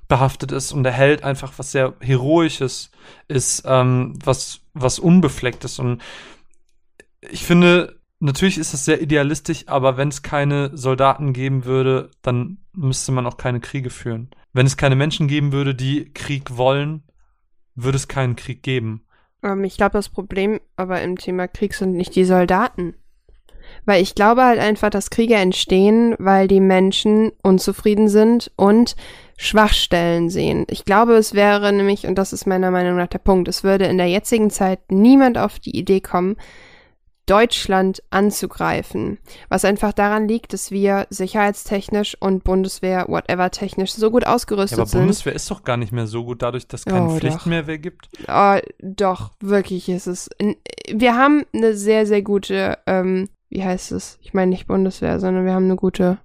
behaftet 0.07 0.51
ist 0.51 0.73
und 0.73 0.83
der 0.83 0.91
Held 0.91 1.23
einfach 1.23 1.53
was 1.57 1.71
sehr 1.71 1.93
Heroisches 2.01 2.91
ist, 3.27 3.63
ähm, 3.65 4.13
was, 4.23 4.59
was 4.73 4.99
unbefleckt 4.99 5.63
ist. 5.63 5.79
Und 5.79 6.01
ich 7.29 7.45
finde, 7.45 7.99
natürlich 8.19 8.57
ist 8.57 8.73
das 8.73 8.83
sehr 8.83 9.01
idealistisch, 9.01 9.67
aber 9.67 9.97
wenn 9.97 10.09
es 10.09 10.21
keine 10.21 10.75
Soldaten 10.75 11.33
geben 11.33 11.65
würde, 11.65 12.11
dann 12.21 12.57
müsste 12.73 13.11
man 13.11 13.25
auch 13.25 13.37
keine 13.37 13.61
Kriege 13.61 13.89
führen. 13.89 14.29
Wenn 14.53 14.65
es 14.65 14.77
keine 14.77 14.97
Menschen 14.97 15.27
geben 15.27 15.53
würde, 15.53 15.75
die 15.75 16.11
Krieg 16.13 16.57
wollen, 16.57 17.03
würde 17.75 17.95
es 17.95 18.07
keinen 18.07 18.35
Krieg 18.35 18.63
geben. 18.63 19.05
Ähm, 19.43 19.63
ich 19.63 19.77
glaube, 19.77 19.93
das 19.93 20.09
Problem 20.09 20.59
aber 20.75 21.01
im 21.01 21.17
Thema 21.17 21.47
Krieg 21.47 21.73
sind 21.73 21.93
nicht 21.93 22.15
die 22.15 22.25
Soldaten. 22.25 22.95
Weil 23.85 24.01
ich 24.01 24.15
glaube 24.15 24.43
halt 24.43 24.59
einfach, 24.59 24.89
dass 24.89 25.09
Kriege 25.09 25.35
entstehen, 25.35 26.15
weil 26.19 26.47
die 26.47 26.59
Menschen 26.59 27.31
unzufrieden 27.41 28.09
sind 28.09 28.51
und 28.55 28.95
Schwachstellen 29.37 30.29
sehen. 30.29 30.67
Ich 30.69 30.85
glaube, 30.85 31.13
es 31.13 31.33
wäre 31.33 31.73
nämlich, 31.73 32.05
und 32.05 32.15
das 32.15 32.33
ist 32.33 32.45
meiner 32.45 32.69
Meinung 32.69 32.97
nach 32.97 33.07
der 33.07 33.19
Punkt, 33.19 33.47
es 33.47 33.63
würde 33.63 33.85
in 33.85 33.97
der 33.97 34.07
jetzigen 34.07 34.51
Zeit 34.51 34.79
niemand 34.91 35.37
auf 35.37 35.57
die 35.57 35.75
Idee 35.75 36.01
kommen, 36.01 36.35
Deutschland 37.31 38.03
anzugreifen. 38.09 39.17
Was 39.47 39.63
einfach 39.63 39.93
daran 39.93 40.27
liegt, 40.27 40.51
dass 40.51 40.69
wir 40.69 41.07
sicherheitstechnisch 41.09 42.17
und 42.19 42.43
Bundeswehr, 42.43 43.05
whatever 43.07 43.49
technisch, 43.51 43.93
so 43.93 44.11
gut 44.11 44.27
ausgerüstet 44.27 44.77
Ja, 44.77 44.83
aber 44.83 44.89
sind. 44.89 44.99
Bundeswehr 45.01 45.33
ist 45.33 45.49
doch 45.49 45.63
gar 45.63 45.77
nicht 45.77 45.93
mehr 45.93 46.07
so 46.07 46.25
gut, 46.25 46.41
dadurch, 46.41 46.67
dass 46.67 46.81
es 46.81 46.85
keine 46.85 47.07
Oh, 47.07 47.17
Pflicht 47.17 47.37
doch. 47.37 47.45
mehr 47.45 47.67
wer 47.67 47.77
gibt. 47.77 48.09
Oh, 48.27 48.57
doch, 48.81 49.31
wirklich 49.39 49.87
ist 49.87 50.07
es. 50.07 50.29
Wir 50.91 51.15
haben 51.15 51.45
eine 51.53 51.73
sehr, 51.75 52.05
sehr 52.05 52.21
gute, 52.21 52.77
ähm, 52.85 53.29
wie 53.49 53.63
heißt 53.63 53.93
es? 53.93 54.17
Ich 54.21 54.33
meine 54.33 54.49
nicht 54.49 54.67
Bundeswehr, 54.67 55.19
sondern 55.21 55.45
wir 55.45 55.53
haben 55.53 55.65
eine 55.65 55.77
gute. 55.77 56.17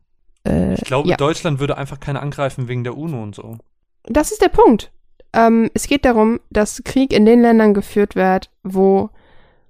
Äh, 0.45 0.75
Ich 0.75 0.83
glaube, 0.85 1.09
ja. 1.09 1.17
Deutschland 1.17 1.61
würde 1.61 1.77
einfach 1.79 2.01
keine 2.01 2.21
angreifen 2.21 2.67
wegen 2.67 2.83
der 2.83 2.97
UNO 2.97 3.23
und 3.23 3.35
so. 3.37 3.59
Das 4.05 4.33
ist 4.33 4.43
der 4.43 4.49
Punkt. 4.49 4.91
Ähm, 5.33 5.71
es 5.75 5.87
geht 5.87 6.05
darum, 6.05 6.41
dass 6.51 6.83
Krieg 6.85 7.13
in 7.13 7.27
den 7.27 7.43
Ländern 7.43 7.75
geführt 7.75 8.17
wird, 8.17 8.51
wo 8.65 9.11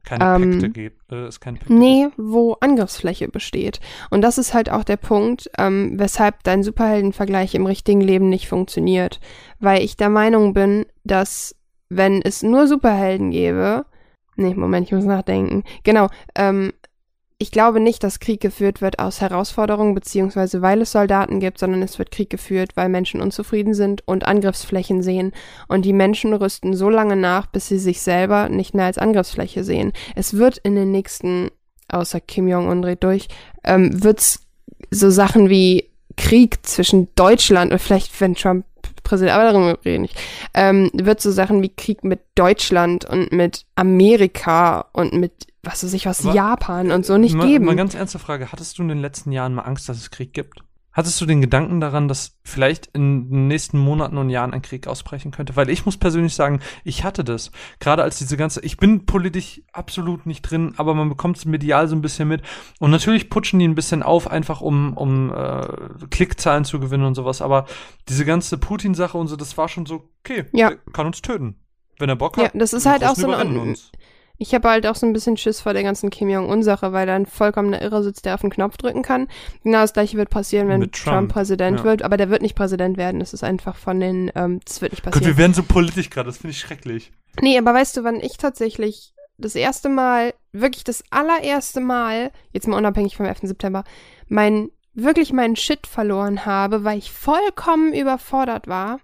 Keine 0.06 0.24
Ähm, 0.24 0.52
Pakte 0.52 0.70
gibt. 0.70 1.12
Äh, 1.12 1.26
es 1.26 1.40
keine 1.40 1.58
Pakte 1.58 1.74
Nee, 1.74 2.08
wo 2.16 2.56
Angriffsfläche 2.60 3.28
besteht. 3.28 3.80
Und 4.08 4.22
das 4.22 4.38
ist 4.38 4.54
halt 4.54 4.70
auch 4.70 4.84
der 4.84 4.96
Punkt, 4.96 5.50
ähm, 5.58 5.98
weshalb 5.98 6.44
dein 6.44 6.62
Superheldenvergleich 6.62 7.54
im 7.54 7.66
richtigen 7.66 8.00
Leben 8.00 8.28
nicht 8.30 8.48
funktioniert. 8.48 9.20
Weil 9.58 9.82
ich 9.82 9.96
der 9.96 10.08
Meinung 10.08 10.54
bin, 10.54 10.86
dass 11.04 11.56
wenn 11.88 12.22
es 12.22 12.42
nur 12.42 12.68
Superhelden 12.68 13.32
gäbe, 13.32 13.84
nee, 14.36 14.54
Moment, 14.54 14.86
ich 14.86 14.92
muss 14.92 15.04
nachdenken. 15.04 15.64
Genau, 15.82 16.08
ähm, 16.36 16.72
ich 17.38 17.50
glaube 17.50 17.80
nicht, 17.80 18.02
dass 18.02 18.18
Krieg 18.18 18.40
geführt 18.40 18.80
wird 18.80 18.98
aus 18.98 19.20
Herausforderungen, 19.20 19.94
beziehungsweise 19.94 20.62
weil 20.62 20.80
es 20.80 20.92
Soldaten 20.92 21.38
gibt, 21.38 21.58
sondern 21.58 21.82
es 21.82 21.98
wird 21.98 22.10
Krieg 22.10 22.30
geführt, 22.30 22.70
weil 22.76 22.88
Menschen 22.88 23.20
unzufrieden 23.20 23.74
sind 23.74 24.02
und 24.06 24.26
Angriffsflächen 24.26 25.02
sehen. 25.02 25.32
Und 25.68 25.84
die 25.84 25.92
Menschen 25.92 26.32
rüsten 26.32 26.74
so 26.74 26.88
lange 26.88 27.16
nach, 27.16 27.46
bis 27.46 27.68
sie 27.68 27.78
sich 27.78 28.00
selber 28.00 28.48
nicht 28.48 28.74
mehr 28.74 28.86
als 28.86 28.96
Angriffsfläche 28.96 29.64
sehen. 29.64 29.92
Es 30.14 30.34
wird 30.34 30.56
in 30.58 30.76
den 30.76 30.90
nächsten, 30.90 31.50
außer 31.88 32.20
Kim 32.20 32.48
Jong-un 32.48 32.80
dreht 32.80 33.04
durch, 33.04 33.28
ähm, 33.64 34.02
wird's 34.02 34.40
so 34.90 35.10
Sachen 35.10 35.50
wie 35.50 35.90
Krieg 36.16 36.64
zwischen 36.64 37.08
Deutschland 37.16 37.72
und 37.72 37.80
vielleicht, 37.80 38.18
wenn 38.18 38.34
Trump 38.34 38.64
Präsident, 39.06 39.36
aber 39.36 39.52
darüber 39.52 39.78
rede 39.84 40.04
ich 40.04 40.14
ähm, 40.52 40.90
wird 40.92 41.20
so 41.20 41.30
Sachen 41.30 41.62
wie 41.62 41.68
Krieg 41.68 42.02
mit 42.02 42.20
Deutschland 42.34 43.04
und 43.04 43.30
mit 43.30 43.64
Amerika 43.76 44.86
und 44.92 45.12
mit, 45.12 45.32
was 45.66 45.84
weiß 45.84 45.92
ich 45.92 46.06
was, 46.06 46.24
Aber- 46.24 46.34
Japan 46.34 46.90
und 46.92 47.04
so 47.04 47.18
nicht 47.18 47.34
mal, 47.34 47.46
geben. 47.46 47.64
Mal 47.66 47.76
ganz 47.76 47.94
ernste 47.94 48.18
Frage. 48.18 48.52
Hattest 48.52 48.78
du 48.78 48.82
in 48.82 48.88
den 48.88 48.98
letzten 49.00 49.32
Jahren 49.32 49.54
mal 49.54 49.62
Angst, 49.62 49.88
dass 49.88 49.98
es 49.98 50.10
Krieg 50.10 50.32
gibt? 50.32 50.60
Hattest 50.92 51.20
du 51.20 51.26
den 51.26 51.42
Gedanken 51.42 51.78
daran, 51.78 52.08
dass 52.08 52.38
vielleicht 52.42 52.86
in 52.94 53.28
den 53.28 53.48
nächsten 53.48 53.78
Monaten 53.78 54.16
und 54.16 54.30
Jahren 54.30 54.54
ein 54.54 54.62
Krieg 54.62 54.86
ausbrechen 54.86 55.30
könnte? 55.30 55.54
Weil 55.54 55.68
ich 55.68 55.84
muss 55.84 55.98
persönlich 55.98 56.34
sagen, 56.34 56.60
ich 56.84 57.04
hatte 57.04 57.22
das. 57.22 57.50
Gerade 57.80 58.02
als 58.02 58.16
diese 58.16 58.38
ganze, 58.38 58.62
ich 58.62 58.78
bin 58.78 59.04
politisch 59.04 59.60
absolut 59.74 60.24
nicht 60.24 60.40
drin, 60.40 60.72
aber 60.78 60.94
man 60.94 61.10
bekommt 61.10 61.36
es 61.36 61.44
medial 61.44 61.86
so 61.88 61.94
ein 61.94 62.00
bisschen 62.00 62.28
mit. 62.28 62.40
Und 62.78 62.90
natürlich 62.92 63.28
putschen 63.28 63.58
die 63.58 63.68
ein 63.68 63.74
bisschen 63.74 64.02
auf, 64.02 64.30
einfach 64.30 64.62
um, 64.62 64.96
um 64.96 65.30
äh, 65.34 65.66
Klickzahlen 66.08 66.64
zu 66.64 66.80
gewinnen 66.80 67.04
und 67.04 67.14
sowas. 67.14 67.42
Aber 67.42 67.66
diese 68.08 68.24
ganze 68.24 68.56
Putin-Sache 68.56 69.18
und 69.18 69.26
so, 69.26 69.36
das 69.36 69.58
war 69.58 69.68
schon 69.68 69.84
so, 69.84 70.08
okay, 70.24 70.46
Ja. 70.54 70.70
kann 70.94 71.04
uns 71.06 71.20
töten. 71.20 71.56
Wenn 71.98 72.08
er 72.08 72.16
Bock 72.16 72.38
Ja, 72.38 72.44
hat. 72.44 72.52
das 72.54 72.72
ist 72.72 72.86
halt 72.86 73.04
auch 73.04 73.16
so 73.16 73.30
eine-. 73.30 73.74
Ich 74.38 74.54
habe 74.54 74.68
halt 74.68 74.86
auch 74.86 74.94
so 74.94 75.06
ein 75.06 75.12
bisschen 75.12 75.36
Schiss 75.36 75.60
vor 75.60 75.72
der 75.72 75.82
ganzen 75.82 76.10
Kim 76.10 76.28
Jong-un-Sache, 76.28 76.92
weil 76.92 77.06
da 77.06 77.14
ein 77.14 77.26
vollkommener 77.26 77.80
Irre 77.80 78.02
sitzt, 78.02 78.24
der 78.24 78.34
auf 78.34 78.42
den 78.42 78.50
Knopf 78.50 78.76
drücken 78.76 79.02
kann. 79.02 79.28
Genau 79.62 79.80
das 79.80 79.92
gleiche 79.92 80.16
wird 80.16 80.30
passieren, 80.30 80.68
wenn 80.68 80.80
Trump, 80.80 80.92
Trump, 80.92 81.32
Präsident 81.32 81.78
ja. 81.78 81.84
wird, 81.84 82.02
aber 82.02 82.16
der 82.16 82.28
wird 82.30 82.42
nicht 82.42 82.54
Präsident 82.54 82.96
werden. 82.96 83.20
Das 83.20 83.32
ist 83.32 83.44
einfach 83.44 83.76
von 83.76 84.00
den, 84.00 84.30
ähm, 84.34 84.60
das 84.64 84.82
wird 84.82 84.92
nicht 84.92 85.04
Gott, 85.04 85.14
passieren. 85.14 85.34
wir 85.34 85.38
werden 85.38 85.54
so 85.54 85.62
politisch 85.62 86.10
gerade, 86.10 86.26
das 86.26 86.38
finde 86.38 86.52
ich 86.52 86.60
schrecklich. 86.60 87.12
Nee, 87.40 87.58
aber 87.58 87.72
weißt 87.74 87.96
du, 87.96 88.04
wann 88.04 88.20
ich 88.20 88.36
tatsächlich 88.36 89.14
das 89.38 89.54
erste 89.54 89.88
Mal, 89.88 90.34
wirklich 90.52 90.84
das 90.84 91.04
allererste 91.10 91.80
Mal, 91.80 92.30
jetzt 92.52 92.66
mal 92.68 92.76
unabhängig 92.76 93.16
vom 93.16 93.26
11. 93.26 93.40
September, 93.42 93.84
mein, 94.28 94.70
wirklich 94.94 95.32
meinen 95.32 95.56
Shit 95.56 95.86
verloren 95.86 96.46
habe, 96.46 96.84
weil 96.84 96.98
ich 96.98 97.12
vollkommen 97.12 97.92
überfordert 97.92 98.66
war, 98.66 99.00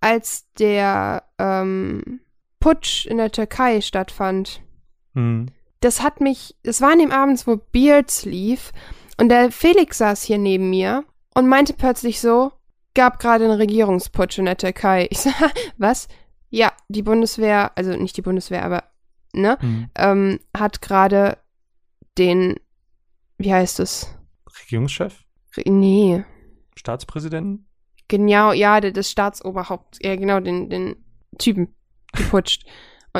als 0.00 0.46
der 0.58 1.24
ähm, 1.38 2.20
Putsch 2.60 3.06
in 3.06 3.16
der 3.16 3.32
Türkei 3.32 3.80
stattfand. 3.80 4.61
Hm. 5.14 5.46
Das 5.80 6.02
hat 6.02 6.20
mich, 6.20 6.54
es 6.62 6.80
war 6.80 6.92
an 6.92 6.98
dem 7.00 7.10
Abend, 7.10 7.44
wo 7.46 7.56
Beards 7.56 8.24
lief 8.24 8.72
und 9.18 9.28
der 9.28 9.50
Felix 9.50 9.98
saß 9.98 10.22
hier 10.22 10.38
neben 10.38 10.70
mir 10.70 11.04
und 11.34 11.48
meinte 11.48 11.72
plötzlich 11.74 12.20
so, 12.20 12.52
gab 12.94 13.18
gerade 13.18 13.44
einen 13.44 13.54
Regierungsputsch 13.54 14.38
in 14.38 14.44
der 14.44 14.56
Türkei. 14.56 15.08
Ich 15.10 15.20
sag, 15.20 15.52
was? 15.78 16.08
Ja, 16.50 16.72
die 16.88 17.02
Bundeswehr, 17.02 17.72
also 17.76 17.96
nicht 17.96 18.16
die 18.16 18.22
Bundeswehr, 18.22 18.64
aber, 18.64 18.84
ne, 19.32 19.56
Hm. 19.60 19.88
ähm, 19.96 20.40
hat 20.56 20.82
gerade 20.82 21.38
den, 22.18 22.56
wie 23.38 23.52
heißt 23.52 23.80
es? 23.80 24.06
Regierungschef? 24.64 25.24
Re- 25.56 25.70
Nee, 25.70 26.24
Staatspräsidenten? 26.76 27.66
genau, 28.08 28.52
ja, 28.52 28.80
das 28.80 29.10
Staatsoberhaupt, 29.10 30.04
ja, 30.04 30.14
genau, 30.16 30.40
den, 30.40 30.68
den 30.68 30.96
Typen 31.38 31.74
geputscht. 32.12 32.64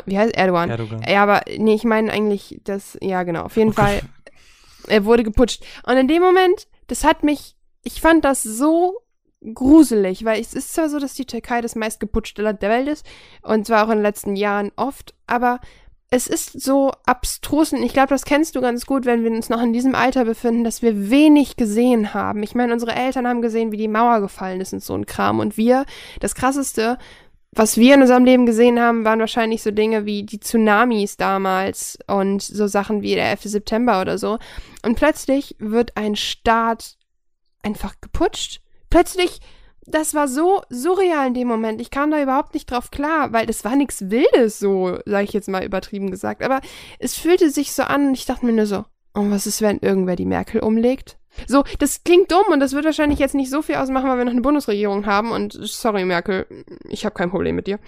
Wie 0.07 0.19
heißt 0.19 0.35
Erdogan? 0.35 0.71
Erdogan. 0.71 1.03
Ja, 1.07 1.23
aber 1.23 1.43
nee, 1.59 1.75
ich 1.75 1.85
meine 1.85 2.13
eigentlich 2.13 2.61
das, 2.65 2.99
ja 3.01 3.23
genau, 3.23 3.43
auf 3.43 3.57
jeden 3.57 3.75
Gott. 3.75 3.85
Fall, 3.85 4.01
er 4.89 5.05
wurde 5.05 5.23
geputscht. 5.23 5.63
Und 5.87 5.97
in 5.97 6.09
dem 6.09 6.23
Moment, 6.23 6.67
das 6.87 7.05
hat 7.05 7.23
mich, 7.23 7.57
ich 7.83 8.01
fand 8.01 8.25
das 8.25 8.43
so 8.43 9.03
gruselig, 9.55 10.25
weil 10.25 10.41
es 10.41 10.55
ist 10.55 10.73
zwar 10.73 10.89
so, 10.89 10.99
dass 10.99 11.15
die 11.15 11.27
Türkei 11.27 11.61
das 11.61 11.75
meistgeputschte 11.75 12.43
Land 12.43 12.63
der 12.63 12.71
Welt 12.71 12.89
ist 12.89 13.05
und 13.43 13.67
zwar 13.67 13.85
auch 13.85 13.91
in 13.91 13.99
den 13.99 14.03
letzten 14.03 14.37
Jahren 14.37 14.71
oft, 14.77 15.15
aber 15.27 15.61
es 16.11 16.27
ist 16.27 16.61
so 16.61 16.93
abstrus 17.07 17.73
und 17.73 17.83
ich 17.83 17.95
glaube, 17.95 18.11
das 18.11 18.27
kennst 18.27 18.55
du 18.55 18.61
ganz 18.61 18.85
gut, 18.85 19.07
wenn 19.07 19.25
wir 19.25 19.31
uns 19.31 19.49
noch 19.49 19.63
in 19.63 19.73
diesem 19.73 19.95
Alter 19.95 20.27
befinden, 20.27 20.63
dass 20.63 20.83
wir 20.83 21.11
wenig 21.11 21.57
gesehen 21.57 22.13
haben. 22.13 22.43
Ich 22.43 22.55
meine, 22.55 22.73
unsere 22.75 22.95
Eltern 22.95 23.27
haben 23.27 23.41
gesehen, 23.41 23.73
wie 23.73 23.79
die 23.79 23.89
Mauer 23.89 24.21
gefallen 24.21 24.61
ist 24.61 24.75
und 24.75 24.83
so 24.83 24.95
ein 24.95 25.07
Kram 25.07 25.41
und 25.41 25.57
wir, 25.57 25.87
das 26.21 26.35
krasseste, 26.35 26.99
was 27.55 27.77
wir 27.77 27.95
in 27.95 28.01
unserem 28.01 28.25
Leben 28.25 28.47
gesehen 28.47 28.81
haben, 28.81 29.05
waren 29.05 29.21
wahrscheinlich 29.21 29.63
so 29.63 29.71
Dinge 29.71 30.07
wie 30.07 30.23
die 30.23 30.41
Tsunamis 30.41 31.19
damals 31.19 31.99
und 32.07 32.41
so 32.41 32.67
Sachen 32.67 33.03
wie 33.03 33.15
der 33.15 33.29
11. 33.31 33.43
September 33.43 34.01
oder 34.01 34.17
so. 34.17 34.39
Und 34.85 34.95
plötzlich 34.97 35.55
wird 35.59 35.97
ein 35.97 36.17
Staat 36.17 36.97
einfach 37.63 37.95
geputscht. 38.01 38.63
Plötzlich, 38.89 39.41
das 39.85 40.15
war 40.15 40.29
so 40.29 40.63
surreal 40.71 41.27
in 41.27 41.35
dem 41.35 41.49
Moment. 41.49 41.81
Ich 41.83 41.91
kam 41.91 42.11
da 42.11 42.23
überhaupt 42.23 42.55
nicht 42.55 42.71
drauf 42.71 42.91
klar, 42.91 43.35
weil 43.35 43.45
das 43.45 43.65
war 43.65 43.77
nichts 43.77 44.11
Wildes, 44.11 44.59
so, 44.59 44.99
sage 45.05 45.25
ich 45.25 45.35
jetzt 45.35 45.49
mal 45.49 45.65
übertrieben 45.65 46.11
gesagt. 46.11 46.43
Aber 46.43 46.61
es 46.99 47.17
fühlte 47.17 47.51
sich 47.51 47.73
so 47.73 47.83
an 47.83 48.09
und 48.09 48.15
ich 48.15 48.25
dachte 48.25 48.47
mir 48.47 48.53
nur 48.53 48.67
so, 48.67 48.85
und 49.13 49.31
was 49.31 49.47
ist, 49.47 49.61
wenn 49.61 49.79
irgendwer 49.79 50.17
die 50.17 50.25
Merkel 50.25 50.61
umlegt? 50.61 51.19
So, 51.47 51.65
das 51.79 52.05
klingt 52.05 52.31
dumm 52.31 52.45
und 52.53 52.61
das 52.61 52.73
wird 52.73 52.85
wahrscheinlich 52.85 53.19
jetzt 53.19 53.35
nicht 53.35 53.51
so 53.51 53.63
viel 53.63 53.77
ausmachen, 53.77 54.09
weil 54.09 54.19
wir 54.19 54.25
noch 54.25 54.33
eine 54.33 54.41
Bundesregierung 54.43 55.07
haben 55.07 55.31
und 55.33 55.53
sorry, 55.63 56.05
Merkel, 56.05 56.47
ich 56.89 57.05
habe 57.05 57.15
kein 57.15 57.31
Problem 57.31 57.57
mit 57.57 57.67
dir. 57.67 57.79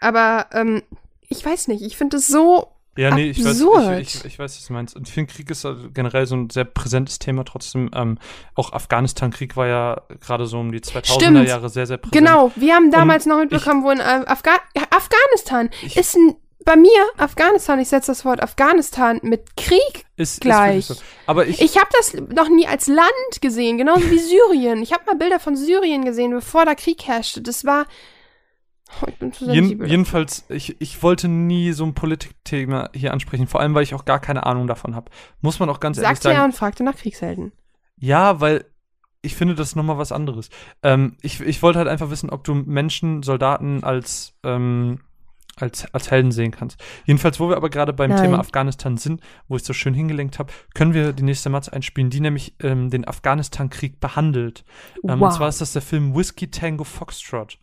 Aber 0.00 0.46
ähm, 0.52 0.82
ich 1.28 1.44
weiß 1.44 1.68
nicht, 1.68 1.82
ich 1.82 1.96
finde 1.96 2.18
es 2.18 2.26
so 2.28 2.68
Ja, 2.96 3.14
nee, 3.14 3.30
ich 3.30 3.38
weiß, 3.42 3.62
absurd. 3.62 4.00
ich, 4.00 4.14
ich, 4.16 4.24
ich 4.26 4.38
weiß, 4.38 4.56
was 4.58 4.66
du 4.66 4.72
meinst. 4.74 4.94
Und 4.96 5.08
ich 5.08 5.14
finde, 5.14 5.32
Krieg 5.32 5.50
ist 5.50 5.66
generell 5.94 6.26
so 6.26 6.36
ein 6.36 6.50
sehr 6.50 6.64
präsentes 6.64 7.18
Thema 7.18 7.44
trotzdem. 7.44 7.90
Ähm, 7.94 8.18
auch 8.54 8.72
Afghanistan-Krieg 8.72 9.56
war 9.56 9.66
ja 9.66 10.02
gerade 10.20 10.46
so 10.46 10.58
um 10.60 10.70
die 10.72 10.80
2000er 10.80 11.14
Stimmt. 11.14 11.48
Jahre 11.48 11.70
sehr, 11.70 11.86
sehr 11.86 11.96
präsent. 11.96 12.12
Genau, 12.26 12.52
wir 12.54 12.74
haben 12.74 12.90
damals 12.90 13.24
noch 13.26 13.38
mitbekommen, 13.38 13.82
wo 13.82 13.90
in 13.90 13.98
äh, 14.00 14.02
Afga 14.26 14.52
Afghanistan 14.90 15.70
Ich- 15.82 15.96
ist 15.96 16.16
ein, 16.16 16.36
bei 16.64 16.76
mir 16.76 16.90
Afghanistan, 17.16 17.78
ich 17.78 17.88
setze 17.88 18.12
das 18.12 18.24
Wort 18.24 18.42
Afghanistan 18.42 19.20
mit 19.22 19.56
Krieg. 19.56 20.06
Ist, 20.16 20.40
gleich. 20.40 20.90
Ist. 20.90 21.04
Aber 21.26 21.46
ich, 21.46 21.60
Ich 21.60 21.76
habe 21.76 21.88
das 21.92 22.14
noch 22.14 22.48
nie 22.48 22.66
als 22.66 22.86
Land 22.86 23.40
gesehen, 23.40 23.78
genauso 23.78 24.10
wie 24.10 24.18
Syrien. 24.52 24.82
Ich 24.82 24.92
habe 24.92 25.04
mal 25.06 25.16
Bilder 25.16 25.40
von 25.40 25.56
Syrien 25.56 26.04
gesehen, 26.04 26.30
bevor 26.32 26.64
da 26.64 26.74
Krieg 26.74 27.02
herrschte. 27.06 27.42
Das 27.42 27.64
war. 27.64 27.86
Oh, 29.00 29.06
ich 29.08 29.16
bin 29.16 29.32
zu 29.32 29.46
jeden, 29.46 29.54
sensibel. 29.54 29.88
jedenfalls, 29.88 30.44
ich, 30.50 30.80
ich 30.80 31.02
wollte 31.02 31.26
nie 31.26 31.72
so 31.72 31.84
ein 31.84 31.94
Politikthema 31.94 32.90
hier 32.94 33.12
ansprechen, 33.12 33.46
vor 33.46 33.60
allem, 33.60 33.74
weil 33.74 33.84
ich 33.84 33.94
auch 33.94 34.04
gar 34.04 34.20
keine 34.20 34.44
Ahnung 34.44 34.66
davon 34.66 34.94
habe. 34.94 35.10
Muss 35.40 35.58
man 35.60 35.70
auch 35.70 35.80
ganz 35.80 35.96
ehrlich 35.96 36.08
Sagte 36.08 36.24
sagen. 36.24 36.36
er 36.36 36.44
und 36.44 36.54
fragte 36.54 36.84
nach 36.84 36.96
Kriegshelden. 36.96 37.52
Ja, 37.98 38.40
weil 38.40 38.66
ich 39.22 39.36
finde, 39.36 39.54
das 39.54 39.68
ist 39.68 39.76
nochmal 39.76 39.98
was 39.98 40.12
anderes. 40.12 40.50
Ähm, 40.82 41.16
ich, 41.22 41.40
ich 41.40 41.62
wollte 41.62 41.78
halt 41.78 41.88
einfach 41.88 42.10
wissen, 42.10 42.28
ob 42.28 42.44
du 42.44 42.54
Menschen, 42.54 43.22
Soldaten 43.22 43.84
als, 43.84 44.34
ähm, 44.42 45.00
als, 45.56 45.92
als 45.94 46.10
Helden 46.10 46.32
sehen 46.32 46.50
kannst. 46.50 46.82
Jedenfalls, 47.04 47.38
wo 47.38 47.48
wir 47.48 47.56
aber 47.56 47.68
gerade 47.70 47.92
beim 47.92 48.10
Nein. 48.10 48.22
Thema 48.22 48.38
Afghanistan 48.38 48.96
sind, 48.96 49.20
wo 49.48 49.56
ich 49.56 49.64
so 49.64 49.72
schön 49.72 49.94
hingelenkt 49.94 50.38
habe, 50.38 50.52
können 50.74 50.94
wir 50.94 51.12
die 51.12 51.22
nächste 51.22 51.50
Matz 51.50 51.68
einspielen, 51.68 52.10
die 52.10 52.20
nämlich 52.20 52.54
ähm, 52.62 52.90
den 52.90 53.06
Afghanistan-Krieg 53.06 54.00
behandelt. 54.00 54.64
Ähm, 55.04 55.20
Wow. 55.20 55.28
Und 55.28 55.32
zwar 55.32 55.48
ist 55.48 55.60
das 55.60 55.72
der 55.74 55.82
Film 55.82 56.14
Whiskey 56.14 56.48
Tango 56.50 56.84
Foxtrot. 56.84 57.58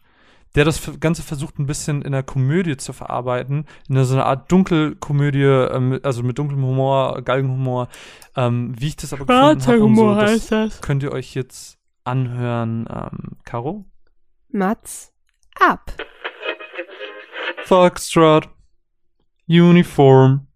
der 0.56 0.66
das 0.66 0.82
Ganze 1.00 1.22
versucht, 1.22 1.60
ein 1.60 1.66
bisschen 1.68 2.02
in 2.02 2.12
der 2.12 2.24
Komödie 2.24 2.76
zu 2.78 2.92
verarbeiten, 2.92 3.66
in 3.88 4.04
so 4.04 4.16
einer 4.16 4.26
Art 4.26 4.52
Dunkelkomödie, 4.52 5.44
ähm, 5.44 6.00
also 6.04 6.24
mit 6.24 6.40
dunklem 6.40 6.64
Humor, 6.64 7.22
Galgenhumor. 7.22 7.88
Ähm, 8.36 8.74
wie 8.78 8.88
ich 8.88 8.96
das 8.96 9.14
aber 9.14 9.26
gefunden 9.26 9.68
habe, 9.68 9.96
so, 9.96 10.16
das, 10.16 10.48
das 10.48 10.82
könnt 10.82 11.04
ihr 11.04 11.12
euch 11.12 11.36
jetzt 11.36 11.78
anhören. 12.04 12.88
Ähm, 12.92 13.38
Caro? 13.46 13.86
Mats 14.52 15.14
ab. 15.60 15.94
Foxtrot. 17.66 18.50
Uniform. 19.48 20.48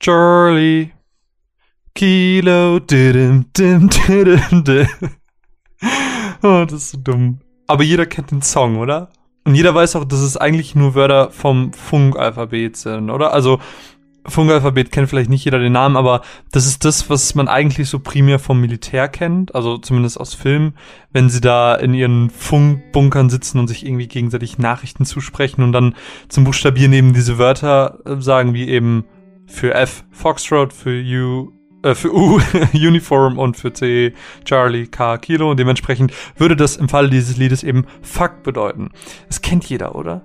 Charlie. 0.00 0.92
Kilo. 1.94 2.78
Didim, 2.78 3.46
dim, 3.56 3.88
didim, 3.88 4.64
dim. 4.64 4.88
Oh, 6.42 6.64
das 6.64 6.72
ist 6.72 6.90
so 6.90 6.98
dumm. 6.98 7.40
Aber 7.66 7.82
jeder 7.82 8.06
kennt 8.06 8.30
den 8.30 8.42
Song, 8.42 8.78
oder? 8.78 9.10
Und 9.44 9.54
jeder 9.54 9.74
weiß 9.74 9.96
auch, 9.96 10.04
dass 10.04 10.20
es 10.20 10.36
eigentlich 10.36 10.74
nur 10.74 10.94
Wörter 10.94 11.30
vom 11.30 11.72
Funkalphabet 11.72 12.76
sind, 12.76 13.10
oder? 13.10 13.32
Also 13.32 13.60
Funkalphabet 14.28 14.92
kennt 14.92 15.08
vielleicht 15.08 15.30
nicht 15.30 15.44
jeder 15.44 15.58
den 15.58 15.72
Namen, 15.72 15.96
aber 15.96 16.22
das 16.52 16.66
ist 16.66 16.84
das, 16.84 17.08
was 17.10 17.34
man 17.34 17.48
eigentlich 17.48 17.88
so 17.88 17.98
primär 17.98 18.38
vom 18.38 18.60
Militär 18.60 19.08
kennt, 19.08 19.54
also 19.54 19.78
zumindest 19.78 20.20
aus 20.20 20.34
Filmen, 20.34 20.74
wenn 21.12 21.28
sie 21.28 21.40
da 21.40 21.74
in 21.74 21.94
ihren 21.94 22.30
Funkbunkern 22.30 23.30
sitzen 23.30 23.58
und 23.58 23.68
sich 23.68 23.86
irgendwie 23.86 24.08
gegenseitig 24.08 24.58
Nachrichten 24.58 25.04
zusprechen 25.04 25.62
und 25.62 25.72
dann 25.72 25.94
zum 26.28 26.44
Buchstabieren 26.44 26.92
eben 26.92 27.12
diese 27.12 27.38
Wörter 27.38 27.98
äh, 28.04 28.20
sagen, 28.20 28.54
wie 28.54 28.68
eben 28.68 29.04
für 29.46 29.74
F 29.74 30.04
Foxtrot, 30.10 30.72
für 30.72 31.02
U 31.02 31.52
äh, 31.82 31.94
für 31.94 32.14
U 32.14 32.40
Uniform 32.74 33.38
und 33.38 33.56
für 33.56 33.72
C 33.72 34.12
Charlie 34.44 34.86
K 34.86 35.18
Kilo 35.18 35.50
und 35.50 35.58
dementsprechend 35.58 36.12
würde 36.36 36.56
das 36.56 36.76
im 36.76 36.88
Falle 36.88 37.10
dieses 37.10 37.36
Liedes 37.36 37.62
eben 37.62 37.86
Fuck 38.02 38.42
bedeuten. 38.42 38.90
Das 39.28 39.40
kennt 39.40 39.64
jeder, 39.66 39.94
oder? 39.94 40.22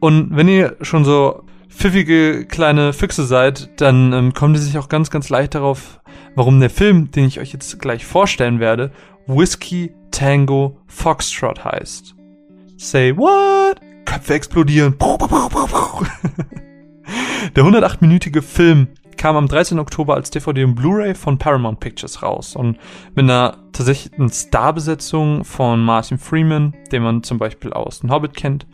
Und 0.00 0.36
wenn 0.36 0.48
ihr 0.48 0.76
schon 0.80 1.04
so 1.04 1.44
pfiffige 1.74 2.46
kleine 2.46 2.92
Füchse 2.92 3.24
seid, 3.24 3.80
dann 3.80 4.12
ähm, 4.12 4.34
kommen 4.34 4.54
die 4.54 4.60
sich 4.60 4.78
auch 4.78 4.88
ganz, 4.88 5.10
ganz 5.10 5.28
leicht 5.28 5.54
darauf, 5.54 6.00
warum 6.34 6.60
der 6.60 6.70
Film, 6.70 7.10
den 7.10 7.26
ich 7.26 7.40
euch 7.40 7.52
jetzt 7.52 7.78
gleich 7.80 8.06
vorstellen 8.06 8.60
werde, 8.60 8.90
Whiskey 9.26 9.92
Tango 10.10 10.78
Foxtrot 10.86 11.64
heißt. 11.64 12.14
Say 12.76 13.16
what? 13.16 13.80
Köpfe 14.04 14.34
explodieren. 14.34 14.94
Der 17.56 17.64
108-minütige 17.64 18.42
Film 18.42 18.88
kam 19.16 19.36
am 19.36 19.48
13. 19.48 19.78
Oktober 19.78 20.14
als 20.14 20.30
DVD 20.30 20.64
und 20.64 20.74
Blu-ray 20.74 21.14
von 21.14 21.38
Paramount 21.38 21.80
Pictures 21.80 22.22
raus 22.22 22.56
und 22.56 22.78
mit 23.14 23.24
einer 23.24 23.56
tatsächlichen 23.72 24.28
Starbesetzung 24.30 25.44
von 25.44 25.82
Martin 25.82 26.18
Freeman, 26.18 26.74
den 26.92 27.02
man 27.02 27.22
zum 27.22 27.38
Beispiel 27.38 27.72
aus 27.72 28.00
Den 28.00 28.10
Hobbit 28.10 28.34
kennt, 28.34 28.66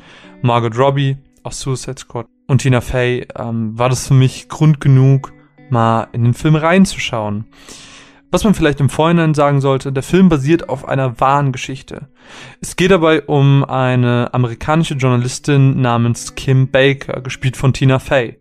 Margot 0.42 0.76
Robbie 0.76 1.18
aus 1.42 1.60
Suicide 1.60 1.98
Squad 1.98 2.26
und 2.50 2.58
Tina 2.58 2.80
Fey, 2.80 3.26
ähm, 3.38 3.78
war 3.78 3.88
das 3.88 4.08
für 4.08 4.14
mich 4.14 4.48
Grund 4.48 4.80
genug, 4.80 5.32
mal 5.70 6.08
in 6.12 6.24
den 6.24 6.34
Film 6.34 6.56
reinzuschauen. 6.56 7.46
Was 8.30 8.44
man 8.44 8.54
vielleicht 8.54 8.80
im 8.80 8.90
Vorhinein 8.90 9.34
sagen 9.34 9.60
sollte, 9.60 9.92
der 9.92 10.02
Film 10.02 10.28
basiert 10.28 10.68
auf 10.68 10.86
einer 10.86 11.18
wahren 11.20 11.50
Geschichte. 11.50 12.08
Es 12.60 12.76
geht 12.76 12.90
dabei 12.90 13.22
um 13.22 13.64
eine 13.64 14.30
amerikanische 14.32 14.94
Journalistin 14.94 15.80
namens 15.80 16.34
Kim 16.34 16.70
Baker, 16.70 17.22
gespielt 17.22 17.56
von 17.56 17.72
Tina 17.72 17.98
Fey 17.98 18.40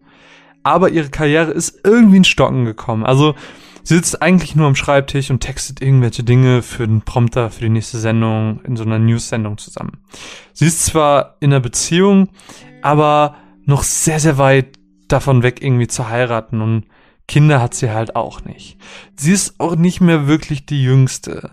aber 0.63 0.89
ihre 0.89 1.09
Karriere 1.09 1.51
ist 1.51 1.81
irgendwie 1.83 2.17
in 2.17 2.23
Stocken 2.23 2.65
gekommen. 2.65 3.05
Also 3.05 3.35
sie 3.83 3.95
sitzt 3.95 4.21
eigentlich 4.21 4.55
nur 4.55 4.67
am 4.67 4.75
Schreibtisch 4.75 5.29
und 5.29 5.39
textet 5.39 5.81
irgendwelche 5.81 6.23
Dinge 6.23 6.61
für 6.61 6.87
den 6.87 7.01
Prompter 7.01 7.49
für 7.49 7.61
die 7.61 7.69
nächste 7.69 7.97
Sendung 7.97 8.61
in 8.63 8.75
so 8.75 8.83
einer 8.83 8.99
News-Sendung 8.99 9.57
zusammen. 9.57 9.97
Sie 10.53 10.65
ist 10.65 10.85
zwar 10.85 11.37
in 11.39 11.51
einer 11.51 11.61
Beziehung, 11.61 12.29
aber 12.81 13.35
noch 13.69 13.83
sehr, 13.83 14.19
sehr 14.19 14.37
weit 14.37 14.77
davon 15.07 15.43
weg, 15.43 15.61
irgendwie 15.61 15.87
zu 15.87 16.09
heiraten 16.09 16.61
und 16.61 16.85
Kinder 17.27 17.61
hat 17.61 17.75
sie 17.75 17.91
halt 17.91 18.15
auch 18.15 18.43
nicht. 18.43 18.77
Sie 19.15 19.31
ist 19.31 19.59
auch 19.59 19.75
nicht 19.75 20.01
mehr 20.01 20.27
wirklich 20.27 20.65
die 20.65 20.83
Jüngste. 20.83 21.51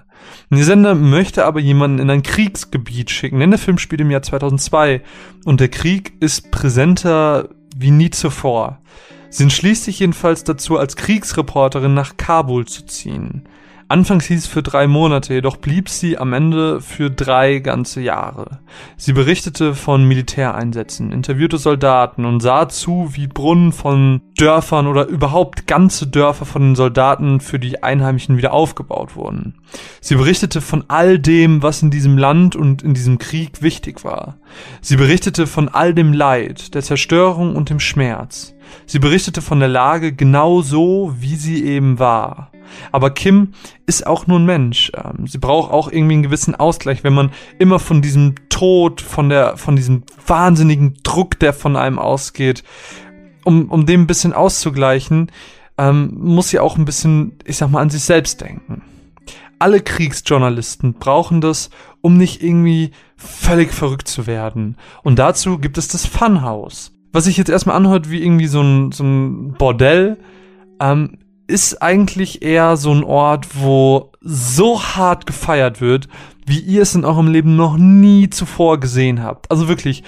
Der 0.50 0.64
Sender 0.64 0.94
möchte 0.94 1.44
aber 1.44 1.60
jemanden 1.60 1.98
in 1.98 2.10
ein 2.10 2.22
Kriegsgebiet 2.22 3.10
schicken, 3.10 3.38
denn 3.38 3.50
der 3.50 3.58
Film 3.58 3.78
spielt 3.78 4.00
im 4.00 4.10
Jahr 4.10 4.22
2002 4.22 5.02
und 5.44 5.60
der 5.60 5.68
Krieg 5.68 6.14
ist 6.20 6.50
präsenter 6.50 7.50
wie 7.76 7.90
nie 7.90 8.10
zuvor. 8.10 8.80
Sie 9.28 9.42
entschließt 9.42 9.84
sich 9.84 9.98
jedenfalls 9.98 10.44
dazu, 10.44 10.78
als 10.78 10.96
Kriegsreporterin 10.96 11.92
nach 11.92 12.16
Kabul 12.16 12.66
zu 12.66 12.86
ziehen. 12.86 13.44
Anfangs 13.88 14.24
hieß 14.26 14.40
es 14.40 14.46
für 14.48 14.64
drei 14.64 14.88
Monate, 14.88 15.34
jedoch 15.34 15.58
blieb 15.58 15.88
sie 15.88 16.18
am 16.18 16.32
Ende 16.32 16.80
für 16.80 17.08
drei 17.08 17.60
ganze 17.60 18.00
Jahre. 18.00 18.58
Sie 18.96 19.12
berichtete 19.12 19.76
von 19.76 20.08
Militäreinsätzen, 20.08 21.12
interviewte 21.12 21.56
Soldaten 21.58 22.24
und 22.24 22.40
sah 22.40 22.68
zu, 22.68 23.10
wie 23.12 23.28
Brunnen 23.28 23.70
von 23.70 24.22
Dörfern 24.36 24.88
oder 24.88 25.06
überhaupt 25.06 25.68
ganze 25.68 26.08
Dörfer 26.08 26.46
von 26.46 26.62
den 26.62 26.74
Soldaten 26.74 27.38
für 27.38 27.60
die 27.60 27.84
Einheimischen 27.84 28.36
wieder 28.36 28.52
aufgebaut 28.52 29.14
wurden. 29.14 29.54
Sie 30.00 30.16
berichtete 30.16 30.60
von 30.60 30.82
all 30.88 31.20
dem, 31.20 31.62
was 31.62 31.80
in 31.80 31.92
diesem 31.92 32.18
Land 32.18 32.56
und 32.56 32.82
in 32.82 32.92
diesem 32.92 33.18
Krieg 33.18 33.62
wichtig 33.62 34.02
war. 34.02 34.38
Sie 34.80 34.96
berichtete 34.96 35.46
von 35.46 35.68
all 35.68 35.94
dem 35.94 36.12
Leid, 36.12 36.74
der 36.74 36.82
Zerstörung 36.82 37.54
und 37.54 37.70
dem 37.70 37.78
Schmerz. 37.78 38.52
Sie 38.84 38.98
berichtete 38.98 39.42
von 39.42 39.60
der 39.60 39.68
Lage 39.68 40.12
genau 40.12 40.60
so, 40.60 41.14
wie 41.20 41.36
sie 41.36 41.64
eben 41.64 42.00
war. 42.00 42.50
Aber 42.92 43.10
Kim 43.10 43.52
ist 43.86 44.06
auch 44.06 44.26
nur 44.26 44.38
ein 44.38 44.46
Mensch. 44.46 44.92
Ähm, 44.94 45.26
sie 45.26 45.38
braucht 45.38 45.72
auch 45.72 45.90
irgendwie 45.90 46.14
einen 46.14 46.22
gewissen 46.22 46.54
Ausgleich, 46.54 47.04
wenn 47.04 47.14
man 47.14 47.30
immer 47.58 47.78
von 47.78 48.02
diesem 48.02 48.34
Tod, 48.48 49.00
von 49.00 49.28
der, 49.28 49.56
von 49.56 49.76
diesem 49.76 50.04
wahnsinnigen 50.26 50.94
Druck, 51.02 51.38
der 51.38 51.52
von 51.52 51.76
einem 51.76 51.98
ausgeht, 51.98 52.64
um, 53.44 53.70
um 53.70 53.86
dem 53.86 54.02
ein 54.02 54.06
bisschen 54.06 54.32
auszugleichen, 54.32 55.30
ähm, 55.78 56.12
muss 56.18 56.50
sie 56.50 56.58
auch 56.58 56.76
ein 56.76 56.84
bisschen, 56.84 57.38
ich 57.44 57.56
sag 57.56 57.70
mal, 57.70 57.80
an 57.80 57.90
sich 57.90 58.02
selbst 58.02 58.40
denken. 58.40 58.82
Alle 59.58 59.80
Kriegsjournalisten 59.80 60.94
brauchen 60.94 61.40
das, 61.40 61.70
um 62.02 62.18
nicht 62.18 62.42
irgendwie 62.42 62.90
völlig 63.16 63.72
verrückt 63.72 64.08
zu 64.08 64.26
werden. 64.26 64.76
Und 65.02 65.18
dazu 65.18 65.58
gibt 65.58 65.78
es 65.78 65.88
das 65.88 66.06
Funhouse. 66.06 66.92
Was 67.12 67.24
sich 67.24 67.38
jetzt 67.38 67.48
erstmal 67.48 67.76
anhört 67.76 68.10
wie 68.10 68.22
irgendwie 68.22 68.46
so 68.46 68.60
ein, 68.60 68.92
so 68.92 69.04
ein 69.04 69.54
Bordell, 69.54 70.18
ähm, 70.80 71.18
ist 71.46 71.80
eigentlich 71.82 72.42
eher 72.42 72.76
so 72.76 72.92
ein 72.92 73.04
Ort, 73.04 73.48
wo 73.60 74.12
so 74.20 74.82
hart 74.82 75.26
gefeiert 75.26 75.80
wird, 75.80 76.08
wie 76.46 76.60
ihr 76.60 76.82
es 76.82 76.94
in 76.94 77.04
eurem 77.04 77.28
Leben 77.28 77.56
noch 77.56 77.76
nie 77.76 78.30
zuvor 78.30 78.80
gesehen 78.80 79.22
habt. 79.22 79.50
Also 79.50 79.68
wirklich, 79.68 80.02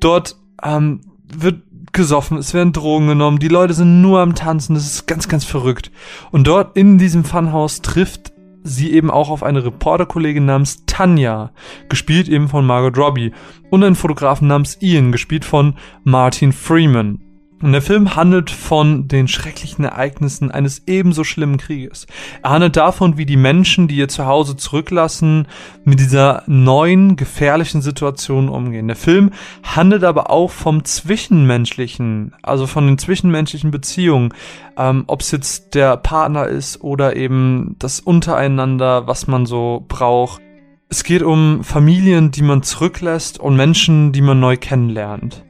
dort 0.00 0.36
ähm, 0.62 1.00
wird 1.32 1.62
gesoffen, 1.92 2.38
es 2.38 2.54
werden 2.54 2.72
Drogen 2.72 3.08
genommen, 3.08 3.38
die 3.38 3.48
Leute 3.48 3.74
sind 3.74 4.02
nur 4.02 4.20
am 4.20 4.34
Tanzen, 4.34 4.74
das 4.74 4.86
ist 4.86 5.06
ganz, 5.06 5.28
ganz 5.28 5.44
verrückt. 5.44 5.90
Und 6.32 6.46
dort 6.46 6.76
in 6.76 6.98
diesem 6.98 7.24
Funhaus 7.24 7.82
trifft 7.82 8.32
sie 8.64 8.92
eben 8.92 9.10
auch 9.10 9.30
auf 9.30 9.42
eine 9.42 9.64
Reporterkollegin 9.64 10.46
namens 10.46 10.84
Tanja, 10.86 11.52
gespielt 11.88 12.28
eben 12.28 12.48
von 12.48 12.66
Margot 12.66 12.96
Robbie, 12.98 13.32
und 13.70 13.84
einen 13.84 13.94
Fotografen 13.94 14.48
namens 14.48 14.78
Ian, 14.80 15.12
gespielt 15.12 15.44
von 15.44 15.74
Martin 16.02 16.52
Freeman. 16.52 17.23
Und 17.64 17.72
der 17.72 17.80
Film 17.80 18.14
handelt 18.14 18.50
von 18.50 19.08
den 19.08 19.26
schrecklichen 19.26 19.86
Ereignissen 19.86 20.50
eines 20.50 20.82
ebenso 20.86 21.24
schlimmen 21.24 21.56
Krieges. 21.56 22.06
Er 22.42 22.50
handelt 22.50 22.76
davon, 22.76 23.16
wie 23.16 23.24
die 23.24 23.38
Menschen, 23.38 23.88
die 23.88 23.96
ihr 23.96 24.08
Zuhause 24.08 24.54
zurücklassen, 24.54 25.48
mit 25.82 25.98
dieser 25.98 26.42
neuen, 26.46 27.16
gefährlichen 27.16 27.80
Situation 27.80 28.50
umgehen. 28.50 28.86
Der 28.86 28.96
Film 28.96 29.30
handelt 29.62 30.04
aber 30.04 30.28
auch 30.28 30.50
vom 30.50 30.84
Zwischenmenschlichen, 30.84 32.34
also 32.42 32.66
von 32.66 32.86
den 32.86 32.98
zwischenmenschlichen 32.98 33.70
Beziehungen, 33.70 34.34
ähm, 34.76 35.04
ob 35.06 35.22
es 35.22 35.30
jetzt 35.30 35.74
der 35.74 35.96
Partner 35.96 36.46
ist 36.46 36.82
oder 36.82 37.16
eben 37.16 37.76
das 37.78 37.98
Untereinander, 37.98 39.06
was 39.06 39.26
man 39.26 39.46
so 39.46 39.86
braucht. 39.88 40.42
Es 40.90 41.02
geht 41.02 41.22
um 41.22 41.64
Familien, 41.64 42.30
die 42.30 42.42
man 42.42 42.62
zurücklässt 42.62 43.40
und 43.40 43.56
Menschen, 43.56 44.12
die 44.12 44.20
man 44.20 44.38
neu 44.38 44.58
kennenlernt. 44.58 45.42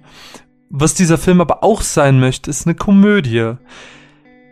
Was 0.70 0.94
dieser 0.94 1.18
Film 1.18 1.40
aber 1.40 1.62
auch 1.62 1.82
sein 1.82 2.20
möchte, 2.20 2.50
ist 2.50 2.66
eine 2.66 2.74
Komödie. 2.74 3.54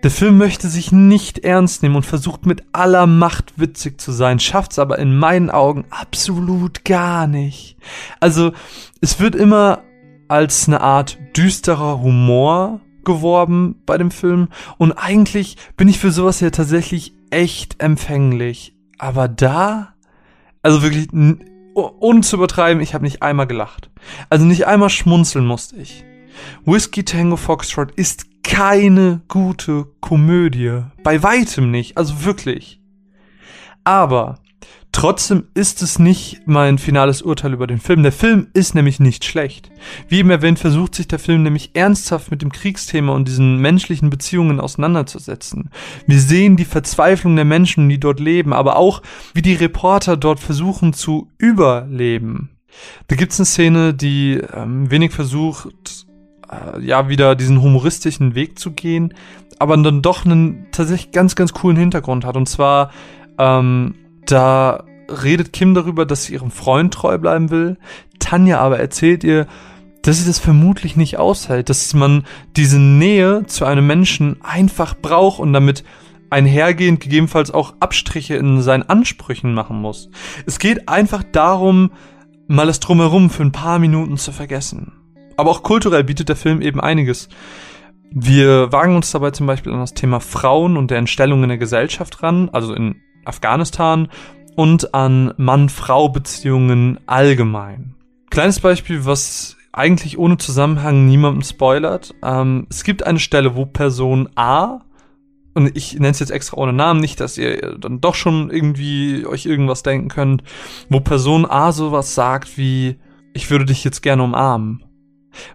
Der 0.02 0.10
Film 0.10 0.36
möchte 0.36 0.68
sich 0.68 0.90
nicht 0.90 1.40
ernst 1.40 1.82
nehmen 1.82 1.94
und 1.94 2.06
versucht 2.06 2.44
mit 2.44 2.64
aller 2.72 3.06
Macht 3.06 3.54
witzig 3.56 4.00
zu 4.00 4.10
sein, 4.10 4.40
schafft's 4.40 4.80
aber 4.80 4.98
in 4.98 5.16
meinen 5.16 5.48
Augen 5.48 5.84
absolut 5.90 6.84
gar 6.84 7.28
nicht. 7.28 7.76
Also, 8.18 8.52
es 9.00 9.20
wird 9.20 9.36
immer 9.36 9.82
als 10.26 10.66
eine 10.66 10.80
Art 10.80 11.18
düsterer 11.36 12.00
Humor 12.00 12.80
geworben 13.04 13.76
bei 13.86 13.96
dem 13.98 14.10
Film 14.10 14.48
und 14.78 14.92
eigentlich 14.92 15.56
bin 15.76 15.88
ich 15.88 15.98
für 15.98 16.10
sowas 16.10 16.40
ja 16.40 16.50
tatsächlich 16.50 17.14
echt 17.30 17.80
empfänglich. 17.80 18.74
Aber 18.98 19.28
da, 19.28 19.94
also 20.62 20.82
wirklich, 20.82 21.08
ohne 21.74 22.20
zu 22.20 22.36
übertreiben, 22.36 22.82
ich 22.82 22.94
habe 22.94 23.04
nicht 23.04 23.22
einmal 23.22 23.46
gelacht. 23.46 23.90
Also 24.28 24.44
nicht 24.44 24.66
einmal 24.66 24.90
schmunzeln 24.90 25.46
musste 25.46 25.76
ich. 25.76 26.04
Whiskey 26.64 27.04
Tango 27.04 27.36
Foxtrot 27.36 27.92
ist 27.92 28.26
keine 28.42 29.22
gute 29.28 29.86
Komödie. 30.00 30.82
Bei 31.02 31.22
weitem 31.22 31.70
nicht. 31.70 31.96
Also 31.96 32.24
wirklich. 32.24 32.80
Aber 33.84 34.38
Trotzdem 34.92 35.44
ist 35.54 35.82
es 35.82 35.98
nicht 35.98 36.42
mein 36.44 36.76
finales 36.76 37.22
Urteil 37.22 37.54
über 37.54 37.66
den 37.66 37.80
Film. 37.80 38.02
Der 38.02 38.12
Film 38.12 38.48
ist 38.52 38.74
nämlich 38.74 39.00
nicht 39.00 39.24
schlecht. 39.24 39.70
Wie 40.08 40.18
eben 40.18 40.30
erwähnt, 40.30 40.58
versucht 40.58 40.94
sich 40.94 41.08
der 41.08 41.18
Film 41.18 41.42
nämlich 41.42 41.70
ernsthaft 41.74 42.30
mit 42.30 42.42
dem 42.42 42.52
Kriegsthema 42.52 43.14
und 43.14 43.26
diesen 43.26 43.56
menschlichen 43.56 44.10
Beziehungen 44.10 44.60
auseinanderzusetzen. 44.60 45.70
Wir 46.06 46.20
sehen 46.20 46.56
die 46.56 46.66
Verzweiflung 46.66 47.34
der 47.36 47.46
Menschen, 47.46 47.88
die 47.88 47.98
dort 47.98 48.20
leben, 48.20 48.52
aber 48.52 48.76
auch, 48.76 49.02
wie 49.32 49.42
die 49.42 49.54
Reporter 49.54 50.18
dort 50.18 50.38
versuchen 50.38 50.92
zu 50.92 51.30
überleben. 51.38 52.50
Da 53.08 53.16
gibt's 53.16 53.40
eine 53.40 53.46
Szene, 53.46 53.94
die 53.94 54.40
ähm, 54.54 54.90
wenig 54.90 55.12
versucht, 55.12 56.06
äh, 56.50 56.80
ja, 56.84 57.08
wieder 57.08 57.34
diesen 57.34 57.62
humoristischen 57.62 58.34
Weg 58.34 58.58
zu 58.58 58.72
gehen, 58.72 59.14
aber 59.58 59.76
dann 59.78 60.02
doch 60.02 60.26
einen 60.26 60.66
tatsächlich 60.70 61.12
ganz, 61.12 61.34
ganz 61.34 61.54
coolen 61.54 61.78
Hintergrund 61.78 62.24
hat. 62.24 62.36
Und 62.36 62.48
zwar, 62.48 62.90
ähm, 63.38 63.94
da 64.26 64.84
redet 65.08 65.52
Kim 65.52 65.74
darüber, 65.74 66.06
dass 66.06 66.24
sie 66.24 66.34
ihrem 66.34 66.50
Freund 66.50 66.94
treu 66.94 67.18
bleiben 67.18 67.50
will. 67.50 67.78
Tanja 68.18 68.60
aber 68.60 68.78
erzählt 68.78 69.24
ihr, 69.24 69.46
dass 70.02 70.18
sie 70.18 70.26
das 70.26 70.38
vermutlich 70.38 70.96
nicht 70.96 71.18
aushält, 71.18 71.68
dass 71.68 71.94
man 71.94 72.24
diese 72.56 72.78
Nähe 72.78 73.46
zu 73.46 73.64
einem 73.64 73.86
Menschen 73.86 74.36
einfach 74.42 74.94
braucht 74.94 75.38
und 75.38 75.52
damit 75.52 75.84
einhergehend 76.30 77.00
gegebenenfalls 77.00 77.50
auch 77.50 77.74
Abstriche 77.78 78.34
in 78.36 78.62
seinen 78.62 78.82
Ansprüchen 78.82 79.54
machen 79.54 79.80
muss. 79.80 80.08
Es 80.46 80.58
geht 80.58 80.88
einfach 80.88 81.22
darum, 81.30 81.92
mal 82.48 82.66
das 82.66 82.80
Drumherum 82.80 83.30
für 83.30 83.42
ein 83.42 83.52
paar 83.52 83.78
Minuten 83.78 84.16
zu 84.16 84.32
vergessen. 84.32 84.92
Aber 85.36 85.50
auch 85.50 85.62
kulturell 85.62 86.04
bietet 86.04 86.28
der 86.28 86.36
Film 86.36 86.62
eben 86.62 86.80
einiges. 86.80 87.28
Wir 88.10 88.72
wagen 88.72 88.96
uns 88.96 89.10
dabei 89.10 89.30
zum 89.30 89.46
Beispiel 89.46 89.72
an 89.72 89.80
das 89.80 89.94
Thema 89.94 90.20
Frauen 90.20 90.76
und 90.76 90.90
deren 90.90 91.06
Stellung 91.06 91.42
in 91.42 91.48
der 91.48 91.58
Gesellschaft 91.58 92.22
ran, 92.22 92.50
also 92.50 92.74
in 92.74 92.96
Afghanistan 93.24 94.08
und 94.56 94.94
an 94.94 95.32
Mann-Frau-Beziehungen 95.36 96.98
allgemein. 97.06 97.94
Kleines 98.30 98.60
Beispiel, 98.60 99.04
was 99.04 99.56
eigentlich 99.72 100.18
ohne 100.18 100.36
Zusammenhang 100.36 101.06
niemandem 101.06 101.42
spoilert. 101.42 102.14
Ähm, 102.22 102.66
es 102.70 102.84
gibt 102.84 103.04
eine 103.04 103.18
Stelle, 103.18 103.56
wo 103.56 103.64
Person 103.66 104.28
A, 104.34 104.80
und 105.54 105.76
ich 105.76 105.94
nenne 105.94 106.10
es 106.10 106.18
jetzt 106.18 106.30
extra 106.30 106.56
ohne 106.56 106.72
Namen, 106.72 107.00
nicht, 107.00 107.20
dass 107.20 107.38
ihr 107.38 107.76
dann 107.78 108.00
doch 108.00 108.14
schon 108.14 108.50
irgendwie 108.50 109.26
euch 109.26 109.46
irgendwas 109.46 109.82
denken 109.82 110.08
könnt, 110.08 110.42
wo 110.88 111.00
Person 111.00 111.46
A 111.46 111.72
sowas 111.72 112.14
sagt 112.14 112.56
wie, 112.56 112.96
ich 113.34 113.50
würde 113.50 113.66
dich 113.66 113.84
jetzt 113.84 114.02
gerne 114.02 114.22
umarmen. 114.22 114.84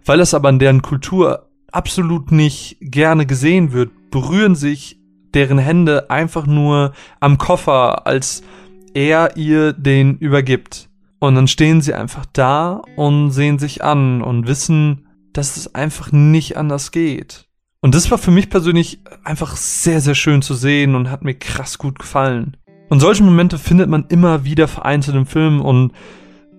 Weil 0.06 0.20
es 0.20 0.34
aber 0.34 0.50
in 0.50 0.60
deren 0.60 0.82
Kultur 0.82 1.50
absolut 1.72 2.32
nicht 2.32 2.78
gerne 2.80 3.26
gesehen 3.26 3.72
wird, 3.72 3.92
berühren 4.10 4.56
sich 4.56 4.97
deren 5.34 5.58
Hände 5.58 6.10
einfach 6.10 6.46
nur 6.46 6.94
am 7.20 7.38
Koffer, 7.38 8.08
als 8.08 8.44
er 8.94 9.38
ihr 9.38 9.74
den 9.74 10.18
übergibt. 10.18 10.90
Und 11.20 11.36
dann 11.36 11.48
stehen 11.48 11.82
sie 11.82 11.94
einfach 11.94 12.26
da 12.32 12.82
und 12.96 13.32
sehen 13.32 13.60
sich 13.60 13.84
an 13.84 14.22
und 14.22 14.48
wissen, 14.48 15.08
dass 15.34 15.58
es 15.58 15.74
einfach 15.76 16.12
nicht 16.12 16.58
anders 16.58 16.92
geht. 16.92 17.46
Und 17.82 17.96
das 17.96 18.10
war 18.12 18.18
für 18.18 18.32
mich 18.32 18.50
persönlich 18.50 19.00
einfach 19.24 19.56
sehr, 19.56 20.02
sehr 20.02 20.16
schön 20.16 20.42
zu 20.42 20.54
sehen 20.54 20.96
und 20.96 21.10
hat 21.10 21.24
mir 21.24 21.36
krass 21.36 21.78
gut 21.78 22.00
gefallen. 22.00 22.58
Und 22.90 23.00
solche 23.00 23.24
Momente 23.24 23.58
findet 23.58 23.90
man 23.90 24.06
immer 24.10 24.46
wieder 24.46 24.68
vereinzelt 24.68 25.16
im 25.16 25.26
Film 25.26 25.62
und 25.62 25.92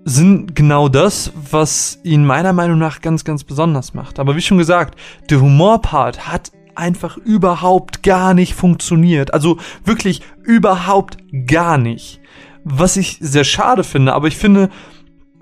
sind 0.04 0.54
genau 0.54 0.88
das, 0.88 1.32
was 1.50 1.98
ihn 2.02 2.24
meiner 2.24 2.52
Meinung 2.52 2.78
nach 2.78 3.00
ganz, 3.00 3.24
ganz 3.24 3.44
besonders 3.44 3.94
macht. 3.94 4.18
Aber 4.18 4.36
wie 4.36 4.40
schon 4.40 4.58
gesagt, 4.58 4.98
der 5.28 5.40
Humorpart 5.40 6.28
hat 6.28 6.52
einfach 6.78 7.16
überhaupt 7.16 8.02
gar 8.02 8.34
nicht 8.34 8.54
funktioniert. 8.54 9.34
Also 9.34 9.58
wirklich 9.84 10.22
überhaupt 10.42 11.18
gar 11.46 11.78
nicht. 11.78 12.20
Was 12.64 12.96
ich 12.96 13.18
sehr 13.20 13.44
schade 13.44 13.84
finde, 13.84 14.14
aber 14.14 14.28
ich 14.28 14.36
finde, 14.36 14.70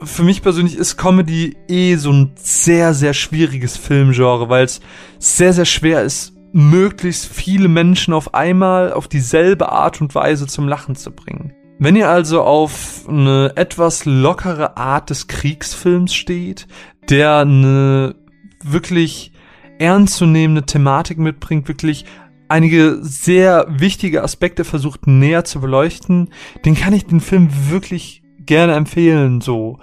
für 0.02 0.22
mich 0.22 0.42
persönlich 0.42 0.76
ist 0.76 0.96
Comedy 0.96 1.56
eh 1.68 1.96
so 1.96 2.12
ein 2.12 2.32
sehr, 2.36 2.94
sehr 2.94 3.14
schwieriges 3.14 3.76
Filmgenre, 3.76 4.48
weil 4.48 4.64
es 4.64 4.80
sehr, 5.18 5.52
sehr 5.52 5.64
schwer 5.64 6.02
ist, 6.02 6.34
möglichst 6.52 7.26
viele 7.26 7.68
Menschen 7.68 8.14
auf 8.14 8.34
einmal 8.34 8.92
auf 8.92 9.08
dieselbe 9.08 9.70
Art 9.70 10.00
und 10.00 10.14
Weise 10.14 10.46
zum 10.46 10.68
Lachen 10.68 10.96
zu 10.96 11.10
bringen. 11.10 11.52
Wenn 11.78 11.96
ihr 11.96 12.08
also 12.08 12.42
auf 12.42 13.06
eine 13.08 13.52
etwas 13.56 14.06
lockere 14.06 14.76
Art 14.78 15.10
des 15.10 15.26
Kriegsfilms 15.26 16.14
steht, 16.14 16.66
der 17.10 17.38
eine 17.38 18.14
wirklich 18.62 19.32
ernstzunehmende 19.78 20.64
Thematik 20.64 21.18
mitbringt, 21.18 21.68
wirklich 21.68 22.04
einige 22.48 22.98
sehr 23.00 23.66
wichtige 23.68 24.22
Aspekte 24.22 24.64
versucht 24.64 25.06
näher 25.06 25.44
zu 25.44 25.60
beleuchten, 25.60 26.30
den 26.64 26.74
kann 26.74 26.92
ich 26.92 27.06
den 27.06 27.20
Film 27.20 27.48
wirklich 27.70 28.22
gerne 28.44 28.74
empfehlen, 28.74 29.40
so. 29.40 29.78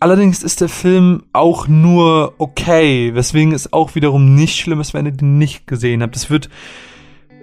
Allerdings 0.00 0.42
ist 0.42 0.60
der 0.60 0.68
Film 0.68 1.22
auch 1.32 1.66
nur 1.66 2.34
okay, 2.38 3.14
weswegen 3.14 3.54
es 3.54 3.72
auch 3.72 3.94
wiederum 3.94 4.34
nicht 4.34 4.58
schlimm 4.58 4.80
ist, 4.80 4.92
wenn 4.92 5.06
ihr 5.06 5.12
den 5.12 5.38
nicht 5.38 5.66
gesehen 5.66 6.02
habt. 6.02 6.16
Es 6.16 6.28
wird 6.28 6.50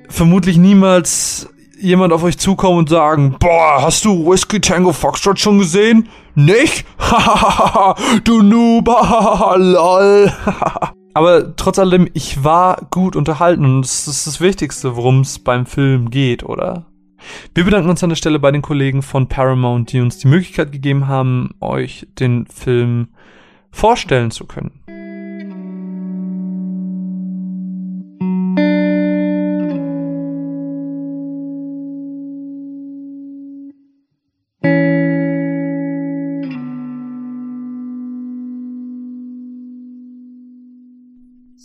vermutlich 0.10 0.58
niemals 0.58 1.50
jemand 1.80 2.14
auf 2.14 2.24
euch 2.24 2.38
zukommen 2.38 2.78
und 2.78 2.90
sagen, 2.90 3.38
boah, 3.40 3.82
hast 3.82 4.06
du 4.06 4.30
Whiskey 4.30 4.62
Tango 4.62 4.94
Foxtrot 4.94 5.40
schon 5.40 5.58
gesehen? 5.58 6.10
Nicht? 6.36 6.86
du 8.24 8.44
Noob, 8.44 8.88
lol. 9.58 10.32
Aber 11.14 11.56
trotz 11.56 11.80
allem, 11.80 12.10
ich 12.14 12.44
war 12.44 12.88
gut 12.92 13.16
unterhalten 13.16 13.66
und 13.66 13.82
das 13.82 14.08
ist 14.08 14.28
das 14.28 14.42
Wichtigste, 14.42 14.96
worum 14.96 15.22
es 15.22 15.40
beim 15.40 15.66
Film 15.66 16.10
geht, 16.10 16.44
oder? 16.44 16.86
Wir 17.54 17.66
bedanken 17.66 17.90
uns 17.90 18.04
an 18.04 18.10
der 18.10 18.16
Stelle 18.16 18.40
bei 18.40 18.52
den 18.52 18.62
Kollegen 18.62 19.02
von 19.02 19.28
Paramount, 19.28 19.92
die 19.92 20.00
uns 20.00 20.18
die 20.18 20.28
Möglichkeit 20.28 20.72
gegeben 20.72 21.08
haben, 21.08 21.52
euch 21.60 22.08
den 22.20 22.48
Film 22.48 23.10
vorstellen 23.72 24.32
zu 24.32 24.46
können. 24.46 25.01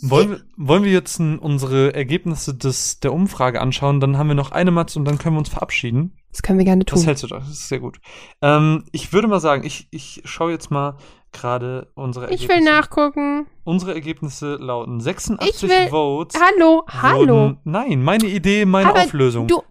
Wollen 0.09 0.29
wir, 0.29 0.41
wollen 0.57 0.83
wir 0.83 0.91
jetzt 0.91 1.19
unsere 1.19 1.93
Ergebnisse 1.93 2.55
des, 2.55 2.99
der 2.99 3.13
Umfrage 3.13 3.61
anschauen? 3.61 3.99
Dann 3.99 4.17
haben 4.17 4.27
wir 4.27 4.35
noch 4.35 4.51
eine 4.51 4.71
Matz 4.71 4.95
und 4.95 5.05
dann 5.05 5.17
können 5.17 5.35
wir 5.35 5.39
uns 5.39 5.49
verabschieden. 5.49 6.17
Das 6.31 6.41
können 6.41 6.59
wir 6.59 6.65
gerne 6.65 6.85
tun. 6.85 6.99
Was 6.99 7.07
hältst 7.07 7.23
du 7.23 7.27
da? 7.27 7.39
Das 7.39 7.49
ist 7.49 7.67
sehr 7.67 7.79
gut. 7.79 7.99
Ähm, 8.41 8.85
ich 8.91 9.13
würde 9.13 9.27
mal 9.27 9.39
sagen, 9.39 9.63
ich, 9.63 9.87
ich 9.91 10.21
schaue 10.25 10.51
jetzt 10.51 10.69
mal 10.69 10.97
gerade 11.31 11.91
unsere 11.95 12.25
Ergebnisse. 12.25 12.51
Ich 12.51 12.57
will 12.57 12.63
nachgucken. 12.63 13.47
Unsere 13.63 13.93
Ergebnisse 13.93 14.55
lauten 14.55 14.99
86 14.99 15.69
will, 15.69 15.87
Votes. 15.89 16.39
Hallo, 16.39 16.83
hallo. 16.87 17.33
Wurden, 17.33 17.57
nein, 17.63 18.03
meine 18.03 18.27
Idee, 18.27 18.65
meine 18.65 18.89
Aber 18.89 19.01
Auflösung. 19.01 19.47
Du, 19.47 19.63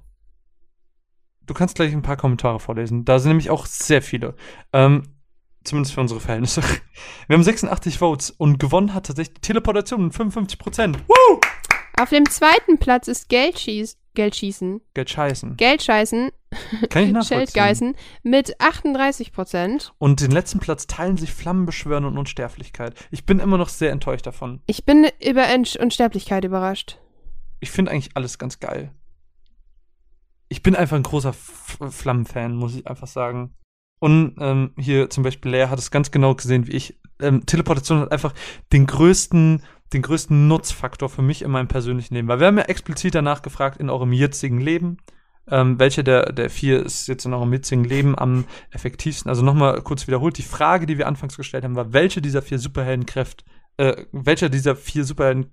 du 1.47 1.55
kannst 1.55 1.77
gleich 1.77 1.93
ein 1.93 2.03
paar 2.03 2.17
Kommentare 2.17 2.61
vorlesen. 2.61 3.05
Da 3.05 3.19
sind 3.19 3.31
nämlich 3.31 3.51
auch 3.51 3.67
sehr 3.67 4.03
viele. 4.03 4.35
Ähm, 4.73 5.03
Zumindest 5.67 5.95
für 5.95 6.01
unsere 6.01 6.20
Verhältnisse. 6.20 6.62
Wir 7.27 7.35
haben 7.35 7.43
86 7.43 7.99
Votes 7.99 8.31
und 8.31 8.59
gewonnen 8.59 8.95
hat 8.95 9.07
tatsächlich 9.07 9.35
die 9.35 9.41
Teleportation 9.41 10.05
mit 10.05 10.15
55 10.15 10.59
Prozent. 10.59 10.99
Auf 11.99 12.11
dem 12.11 12.28
zweiten 12.28 12.78
Platz 12.78 13.09
ist 13.09 13.28
Geldschieß 13.28 13.97
Geldschießen. 14.17 14.81
Geldscheißen. 14.95 15.57
Geldscheißen. 15.57 16.31
Kann 16.91 17.05
ich 17.05 17.12
nachvollziehen. 17.12 17.39
Scheldgeißen 17.39 17.97
mit 18.25 18.61
38 18.61 19.33
Prozent. 19.33 19.95
Und 19.99 20.20
den 20.20 20.33
letzten 20.33 20.59
Platz 20.59 20.89
teilen 20.89 21.17
sich 21.17 21.33
Flammenbeschwören 21.33 22.05
und 22.05 22.19
Unsterblichkeit. 22.19 22.95
Ich 23.12 23.25
bin 23.25 23.39
immer 23.39 23.59
noch 23.59 23.69
sehr 23.69 23.93
enttäuscht 23.93 24.27
davon. 24.27 24.61
Ich 24.67 24.85
bin 24.85 25.07
über 25.25 25.47
Unsterblichkeit 25.55 26.45
überrascht. 26.45 26.99
Ich 27.61 27.70
finde 27.70 27.93
eigentlich 27.93 28.17
alles 28.17 28.39
ganz 28.39 28.59
geil. 28.59 28.91
Ich 30.49 30.62
bin 30.62 30.75
einfach 30.75 30.97
ein 30.97 31.03
großer 31.03 31.33
Flammenfan, 31.33 32.57
muss 32.57 32.75
ich 32.75 32.86
einfach 32.86 33.09
sagen. 33.09 33.55
Und 33.99 34.36
ähm, 34.39 34.73
hier 34.78 35.10
zum 35.10 35.23
Beispiel 35.23 35.52
Lea 35.52 35.66
hat 35.68 35.78
es 35.78 35.91
ganz 35.91 36.10
genau 36.10 36.34
gesehen 36.34 36.66
wie 36.66 36.73
ich. 36.73 36.99
Ähm, 37.20 37.47
Teleportation 37.47 38.00
hat 38.00 38.12
einfach 38.12 38.34
den 38.73 38.86
größten, 38.86 39.62
den 39.92 40.02
größten 40.02 40.49
Nutzfaktor 40.49 41.08
für 41.08 41.23
mich 41.23 41.42
in 41.42 41.50
meinem 41.50 41.68
persönlichen 41.68 42.15
Leben. 42.15 42.28
Weil 42.28 42.41
wir 42.41 42.49
haben 42.49 42.58
ja 42.58 42.65
explizit 42.65 43.15
danach 43.15 43.42
gefragt 43.42 43.81
in 43.81 43.89
eurem 43.89 44.12
jetzigen 44.12 44.60
Leben, 44.60 44.99
ähm, 45.49 45.78
welche 45.78 46.05
der, 46.05 46.33
der 46.33 46.50
vier 46.50 46.84
ist 46.84 47.07
jetzt 47.07 47.25
in 47.25 47.33
eurem 47.33 47.52
jetzigen 47.52 47.84
Leben 47.84 48.18
am 48.18 48.44
effektivsten. 48.70 49.31
Also 49.31 49.42
nochmal 49.42 49.81
kurz 49.83 50.07
wiederholt, 50.07 50.36
die 50.36 50.42
Frage, 50.42 50.86
die 50.86 50.99
wir 50.99 51.07
anfangs 51.07 51.36
gestellt 51.36 51.65
haben, 51.65 51.76
war, 51.76 51.92
welche 51.92 52.20
dieser 52.20 52.42
vier 52.42 52.58
Superheldenkräfte, 52.58 53.44
äh, 53.78 54.05
welcher 54.12 54.49
dieser 54.49 54.76
vier 54.76 55.05
Superhelden 55.05 55.52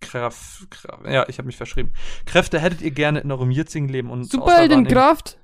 Kraft, 0.00 0.70
Kraft, 0.70 1.06
ja, 1.06 1.26
ich 1.28 1.38
habe 1.38 1.46
mich 1.46 1.56
verschrieben. 1.56 1.92
Kräfte 2.26 2.60
hättet 2.60 2.82
ihr 2.82 2.90
gerne 2.90 3.20
in 3.20 3.32
eurem 3.32 3.50
jetzigen 3.50 3.88
Leben 3.88 4.10
und 4.10 4.24
Superheldenkraft? 4.24 5.38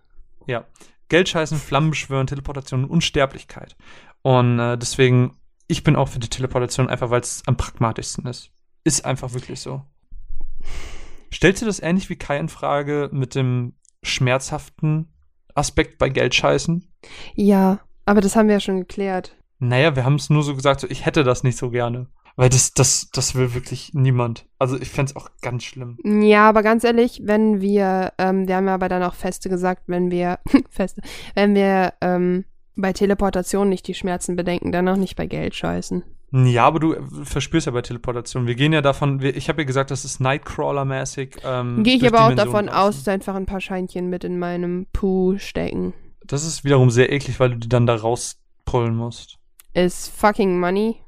Ja. 0.47 0.67
Geldscheißen, 1.13 1.59
Flammenbeschwören, 1.59 2.27
Teleportation 2.27 2.85
und 2.85 2.91
Unsterblichkeit. 2.91 3.77
Und 4.23 4.59
äh, 4.59 4.79
deswegen, 4.79 5.37
ich 5.67 5.85
bin 5.85 5.95
auch 5.95 6.09
für 6.09 6.19
die 6.19 6.31
Teleportation, 6.31 6.89
einfach 6.89 7.11
weil 7.11 7.21
es 7.21 7.43
am 7.45 7.59
pragmatischsten 7.59 8.27
ist. 8.27 8.51
Ist 8.83 9.05
einfach 9.05 9.35
wirklich 9.35 9.61
so. 9.61 9.83
Stellst 11.31 11.61
du 11.61 11.67
das 11.67 11.81
ähnlich 11.81 12.09
wie 12.09 12.17
Kai 12.17 12.39
in 12.39 12.49
Frage 12.49 13.11
mit 13.13 13.35
dem 13.35 13.75
schmerzhaften 14.03 15.13
Aspekt 15.55 15.99
bei 15.99 16.09
Geld 16.09 16.35
scheißen? 16.35 16.91
Ja, 17.35 17.81
aber 18.07 18.23
das 18.23 18.35
haben 18.35 18.49
wir 18.49 18.55
ja 18.55 18.61
schon 18.61 18.79
geklärt. 18.79 19.37
Naja, 19.59 19.95
wir 19.95 20.07
haben 20.07 20.15
es 20.15 20.31
nur 20.31 20.43
so 20.43 20.57
gesagt, 20.57 20.81
so, 20.81 20.89
ich 20.89 21.05
hätte 21.05 21.25
das 21.25 21.43
nicht 21.43 21.59
so 21.59 21.69
gerne. 21.69 22.07
Weil 22.37 22.49
das, 22.49 22.73
das, 22.73 23.11
das 23.13 23.35
will 23.35 23.55
wirklich 23.55 23.93
niemand. 23.95 24.47
Also 24.59 24.81
ich 24.81 24.89
fände 24.89 25.11
es 25.11 25.17
auch 25.17 25.29
ganz 25.43 25.65
schlimm. 25.65 25.99
Ja, 26.05 26.49
aber 26.49 26.63
ganz 26.63 26.85
ehrlich, 26.85 27.23
wenn 27.25 27.61
wir, 27.61 28.13
ähm, 28.19 28.49
wir 28.49 28.57
haben 28.57 28.67
ja 28.67 28.75
aber 28.75 28.89
dann 28.89 29.03
auch 29.03 29.15
Feste 29.15 29.49
gesagt, 29.49 29.83
wenn 29.87 30.11
wir, 30.11 30.39
Feste, 30.71 31.03
wenn 31.35 31.55
wir 31.55 31.93
ähm, 32.01 32.45
bei 32.75 32.93
Teleportation 32.93 33.69
nicht 33.69 33.87
die 33.87 33.95
Schmerzen 33.95 34.37
bedenken, 34.37 34.73
dann 34.73 34.89
auch 34.89 34.97
nicht 34.97 35.17
bei 35.17 35.27
Geld 35.27 35.55
scheißen. 35.55 36.03
Ja, 36.33 36.65
aber 36.65 36.81
du 36.81 36.97
verspürst 37.25 37.67
ja 37.67 37.73
bei 37.73 37.83
Teleportation. 37.83 38.47
Wir 38.47 38.55
gehen 38.55 38.73
ja 38.73 38.81
davon, 38.81 39.21
wir, 39.21 39.37
ich 39.37 39.51
habe 39.51 39.63
ja 39.63 39.67
gesagt, 39.67 39.91
das 39.91 40.07
ist 40.07 40.19
Nightcrawler-mäßig. 40.21 41.37
Ähm, 41.45 41.83
Gehe 41.83 41.97
ich 41.97 42.07
aber 42.07 42.27
auch 42.27 42.35
davon 42.35 42.71
aus, 42.71 43.05
dass 43.05 43.09
einfach 43.09 43.35
ein 43.35 43.45
paar 43.45 43.61
Scheinchen 43.61 44.09
mit 44.09 44.25
in 44.25 44.39
meinem 44.39 44.87
Puh 44.95 45.37
stecken. 45.37 45.93
Das 46.25 46.47
ist 46.47 46.65
wiederum 46.65 46.89
sehr 46.89 47.13
eklig, 47.13 47.39
weil 47.39 47.51
du 47.51 47.57
die 47.59 47.69
dann 47.69 47.87
da 47.87 47.97
rauspullen 47.97 48.95
musst. 48.95 49.39
Ist 49.75 50.09
fucking 50.09 50.59
money. 50.59 51.02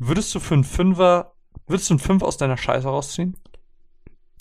Würdest 0.00 0.34
du 0.34 0.40
für 0.40 0.54
einen 0.54 0.64
Fünfer, 0.64 1.34
würdest 1.66 1.90
du 1.90 1.94
einen 1.94 1.98
Fünf 2.00 2.22
aus 2.22 2.38
deiner 2.38 2.56
Scheiße 2.56 2.88
rausziehen? 2.88 3.36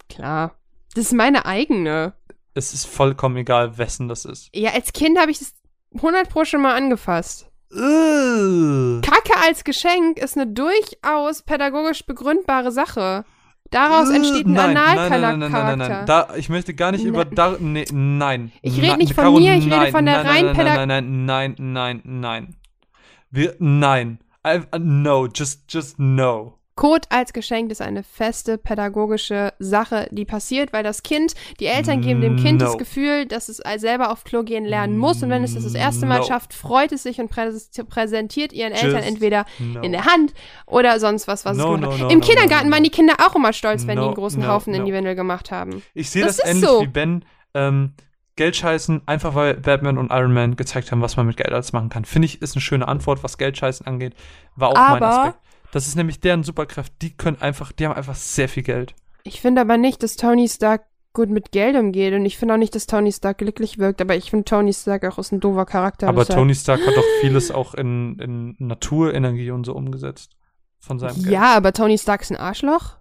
Klar. 0.08 0.56
Das 0.96 1.06
ist 1.06 1.14
meine 1.14 1.46
eigene. 1.46 2.14
Es 2.54 2.74
ist 2.74 2.86
vollkommen 2.86 3.36
egal, 3.38 3.78
wessen 3.78 4.08
das 4.08 4.24
ist. 4.26 4.50
Ja, 4.56 4.72
als 4.72 4.94
Kind 4.94 5.20
habe 5.20 5.32
ich 5.32 5.40
das 5.40 5.54
100 5.96 6.30
pro 6.30 6.46
schon 6.46 6.62
mal 6.62 6.76
angefasst. 6.76 7.52
Ugh. 7.72 9.02
Kacke 9.02 9.38
als 9.46 9.64
Geschenk 9.64 10.18
ist 10.18 10.38
eine 10.38 10.48
durchaus 10.48 11.44
pädagogisch 11.44 12.06
begründbare 12.06 12.72
Sache. 12.72 13.26
Daraus 13.70 14.10
entsteht 14.10 14.48
ein 14.48 14.54
nein, 14.54 14.74
nein, 14.74 14.96
nein, 14.96 15.10
nein, 15.12 15.24
Analcharakter. 15.24 15.38
nein, 15.38 15.52
nein, 15.52 15.78
nein, 15.78 15.90
nein. 15.90 16.06
Da, 16.08 16.36
ich 16.38 16.50
möchte 16.50 16.74
gar 16.74 16.92
nicht 16.92 17.04
über 17.04 17.26
Nein. 17.26 17.36
da, 17.36 17.56
nee, 17.60 17.86
nein. 17.92 18.52
Ich 18.64 18.82
rede 18.82 18.98
nicht 18.98 19.14
von 19.14 19.34
mir, 19.36 19.56
ich 19.56 19.66
rede 19.66 19.76
nein, 19.76 19.92
von 19.92 20.06
der 20.06 20.24
nein, 20.24 20.26
rein 20.26 20.46
nein, 20.46 20.56
Pädag- 20.56 20.88
nein, 20.88 20.88
nein, 20.88 21.26
nein, 21.26 21.56
nein, 21.60 22.02
nein, 22.04 22.20
nein. 22.20 22.56
Wir, 23.30 23.56
nein. 23.60 24.20
I, 24.48 24.60
no, 24.80 25.28
just, 25.28 25.64
just 25.72 26.00
no. 26.00 26.56
Code 26.76 27.10
als 27.10 27.34
Geschenk 27.34 27.72
ist 27.72 27.82
eine 27.82 28.04
feste 28.04 28.58
pädagogische 28.58 29.52
Sache, 29.60 30.08
die 30.12 30.24
passiert, 30.24 30.72
weil 30.72 30.82
das 30.82 31.04
Kind, 31.04 31.34
die 31.60 31.66
Eltern 31.66 32.00
geben 32.00 32.22
dem 32.22 32.38
Kind 32.38 32.62
No. 32.62 32.68
das 32.68 32.78
Gefühl, 32.78 33.26
dass 33.26 33.50
es 33.50 33.58
selber 33.82 34.10
auf 34.12 34.24
Klo 34.24 34.44
gehen 34.44 34.64
lernen 34.64 34.98
muss 34.98 35.22
und 35.22 35.30
wenn 35.30 35.44
es 35.44 35.56
das 35.56 35.64
das 35.66 35.74
erste 35.74 36.06
Mal 36.06 36.20
No. 36.20 36.24
schafft, 36.26 36.54
freut 36.54 36.94
es 36.94 37.04
sich 37.04 37.20
und 37.20 37.28
präs 37.30 37.70
präsentiert 37.90 38.54
ihren 38.54 38.72
Eltern 38.72 38.92
Just 39.04 39.08
entweder 39.10 39.46
no. 39.60 39.82
in 39.82 39.92
der 39.92 40.06
Hand 40.06 40.34
oder 40.68 41.02
sonst 41.02 41.28
was, 41.28 41.44
was 41.44 41.58
es 41.58 41.64
gemacht 41.64 42.00
hat. 42.00 42.12
Im 42.14 42.22
Kindergarten 42.22 42.72
waren 42.72 42.84
die 42.84 42.92
Kinder 42.92 43.16
auch 43.28 43.36
immer 43.36 43.52
stolz, 43.52 43.86
wenn 43.86 43.98
die 44.00 44.06
einen 44.06 44.14
großen 44.16 44.48
Haufen 44.48 44.74
in 44.74 44.86
die 44.86 44.94
Windel 44.94 45.16
gemacht 45.16 45.52
haben. 45.52 45.84
Ich 45.94 46.10
sehe 46.12 46.24
Das 46.24 46.38
das, 46.38 46.46
ist 46.46 46.52
ähnlich 46.56 46.70
so. 46.70 46.82
wie 46.82 46.88
Ben. 46.88 47.26
Ähm, 47.56 47.92
Geld 48.40 48.56
scheißen, 48.56 49.02
einfach 49.06 49.36
weil 49.36 49.54
Batman 49.56 49.98
und 50.00 50.12
Iron 50.12 50.34
Man 50.34 50.56
gezeigt 50.56 50.92
haben, 50.92 51.02
was 51.02 51.16
man 51.18 51.28
mit 51.28 51.38
Geld 51.38 51.52
alles 51.52 51.74
machen 51.74 51.90
kann. 51.90 52.06
Finde 52.06 52.26
ich, 52.26 52.42
ist 52.42 52.56
eine 52.56 52.62
schöne 52.62 52.88
Antwort, 52.88 53.22
was 53.24 53.38
Geld 53.38 53.58
scheißen 53.58 53.86
angeht. 53.86 54.16
War 54.56 54.70
auch 54.70 54.74
mein 54.76 55.04
Aber- 55.04 55.20
Aspekt. 55.24 55.40
Das 55.72 55.86
ist 55.86 55.96
nämlich 55.96 56.20
deren 56.20 56.44
Superkraft. 56.44 56.94
Die 57.04 57.16
können 57.16 57.40
einfach, 57.42 57.72
die 57.72 57.86
haben 57.86 57.94
einfach 57.94 58.16
sehr 58.16 58.50
viel 58.50 58.64
Geld. 58.64 58.96
Ich 59.24 59.40
finde 59.42 59.62
aber 59.62 59.78
nicht, 59.78 60.02
dass 60.02 60.16
Tony 60.16 60.48
Stark 60.50 60.86
gut 61.14 61.30
mit 61.30 61.52
Geld 61.52 61.76
umgeht 61.76 62.14
und 62.14 62.26
ich 62.26 62.38
finde 62.38 62.54
auch 62.56 62.58
nicht, 62.58 62.74
dass 62.74 62.88
Tony 62.88 63.12
Stark 63.12 63.38
glücklich 63.40 63.78
wirkt, 63.78 64.02
aber 64.02 64.16
ich 64.16 64.30
finde 64.32 64.46
Tony 64.46 64.74
Stark 64.74 65.04
auch 65.06 65.20
ist 65.20 65.32
ein 65.32 65.40
doofer 65.40 65.66
Charakter. 65.66 66.08
Aber 66.08 66.22
deshalb- 66.22 66.40
Tony 66.40 66.56
Stark 66.56 66.80
hat 66.88 66.96
doch 66.98 67.04
vieles 67.22 67.52
auch 67.52 67.74
in, 67.76 68.18
in 68.20 68.56
Naturenergie 68.60 69.52
und 69.52 69.66
so 69.66 69.74
umgesetzt. 69.74 70.32
Von 70.80 70.98
seinem 70.98 71.16
Geld. 71.22 71.28
Ja, 71.34 71.56
aber 71.58 71.74
Tony 71.74 71.98
Stark 71.98 72.22
ist 72.22 72.32
ein 72.32 72.38
Arschloch. 72.38 72.98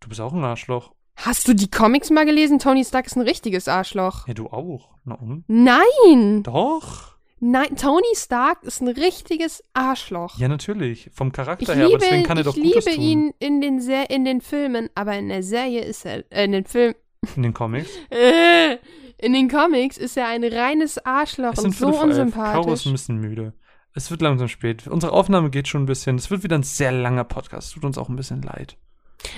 Du 0.00 0.08
bist 0.08 0.20
auch 0.20 0.32
ein 0.34 0.44
Arschloch. 0.44 0.92
Hast 1.16 1.48
du 1.48 1.54
die 1.54 1.70
Comics 1.70 2.10
mal 2.10 2.24
gelesen? 2.26 2.58
Tony 2.58 2.84
Stark 2.84 3.06
ist 3.06 3.16
ein 3.16 3.22
richtiges 3.22 3.68
Arschloch. 3.68 4.28
Ja, 4.28 4.34
du 4.34 4.46
auch. 4.48 4.90
Na 5.04 5.14
und? 5.14 5.44
Nein! 5.48 6.42
Doch. 6.42 7.16
Nein, 7.38 7.76
Tony 7.76 8.06
Stark 8.14 8.62
ist 8.62 8.80
ein 8.80 8.88
richtiges 8.88 9.62
Arschloch. 9.74 10.38
Ja, 10.38 10.48
natürlich. 10.48 11.10
Vom 11.12 11.32
Charakter 11.32 11.72
ich 11.72 11.78
her, 11.78 11.84
aber 11.84 11.88
liebe, 11.88 11.98
deswegen 12.00 12.22
kann 12.22 12.38
er 12.38 12.40
ich 12.40 12.46
doch 12.46 12.54
Gutes 12.54 12.84
liebe 12.84 12.96
tun. 12.96 13.04
ihn 13.04 13.34
in 13.38 13.60
den, 13.60 13.80
Ser 13.80 14.08
in 14.10 14.24
den 14.24 14.40
Filmen, 14.40 14.88
aber 14.94 15.16
in 15.16 15.28
der 15.28 15.42
Serie 15.42 15.82
ist 15.84 16.06
er, 16.06 16.24
äh, 16.30 16.44
in 16.44 16.52
den 16.52 16.64
Film, 16.64 16.94
In 17.34 17.42
den 17.42 17.52
Comics. 17.54 17.90
äh, 18.10 18.76
in 19.18 19.32
den 19.32 19.48
Comics 19.50 19.98
ist 19.98 20.16
er 20.16 20.28
ein 20.28 20.44
reines 20.44 20.98
Arschloch 21.04 21.54
Es 21.54 21.64
und 21.64 21.74
so 21.74 21.88
elf. 21.88 21.96
Caro 21.96 22.08
ist 22.10 22.18
unsympathisch. 22.18 22.86
ein 22.86 22.92
bisschen 22.92 23.16
müde. 23.18 23.52
Es 23.94 24.10
wird 24.10 24.20
langsam 24.22 24.48
spät. 24.48 24.86
Unsere 24.86 25.12
Aufnahme 25.12 25.48
geht 25.50 25.68
schon 25.68 25.82
ein 25.84 25.86
bisschen. 25.86 26.16
Es 26.16 26.30
wird 26.30 26.42
wieder 26.42 26.56
ein 26.56 26.62
sehr 26.62 26.92
langer 26.92 27.24
Podcast. 27.24 27.72
Tut 27.72 27.84
uns 27.84 27.96
auch 27.96 28.08
ein 28.10 28.16
bisschen 28.16 28.42
leid. 28.42 28.76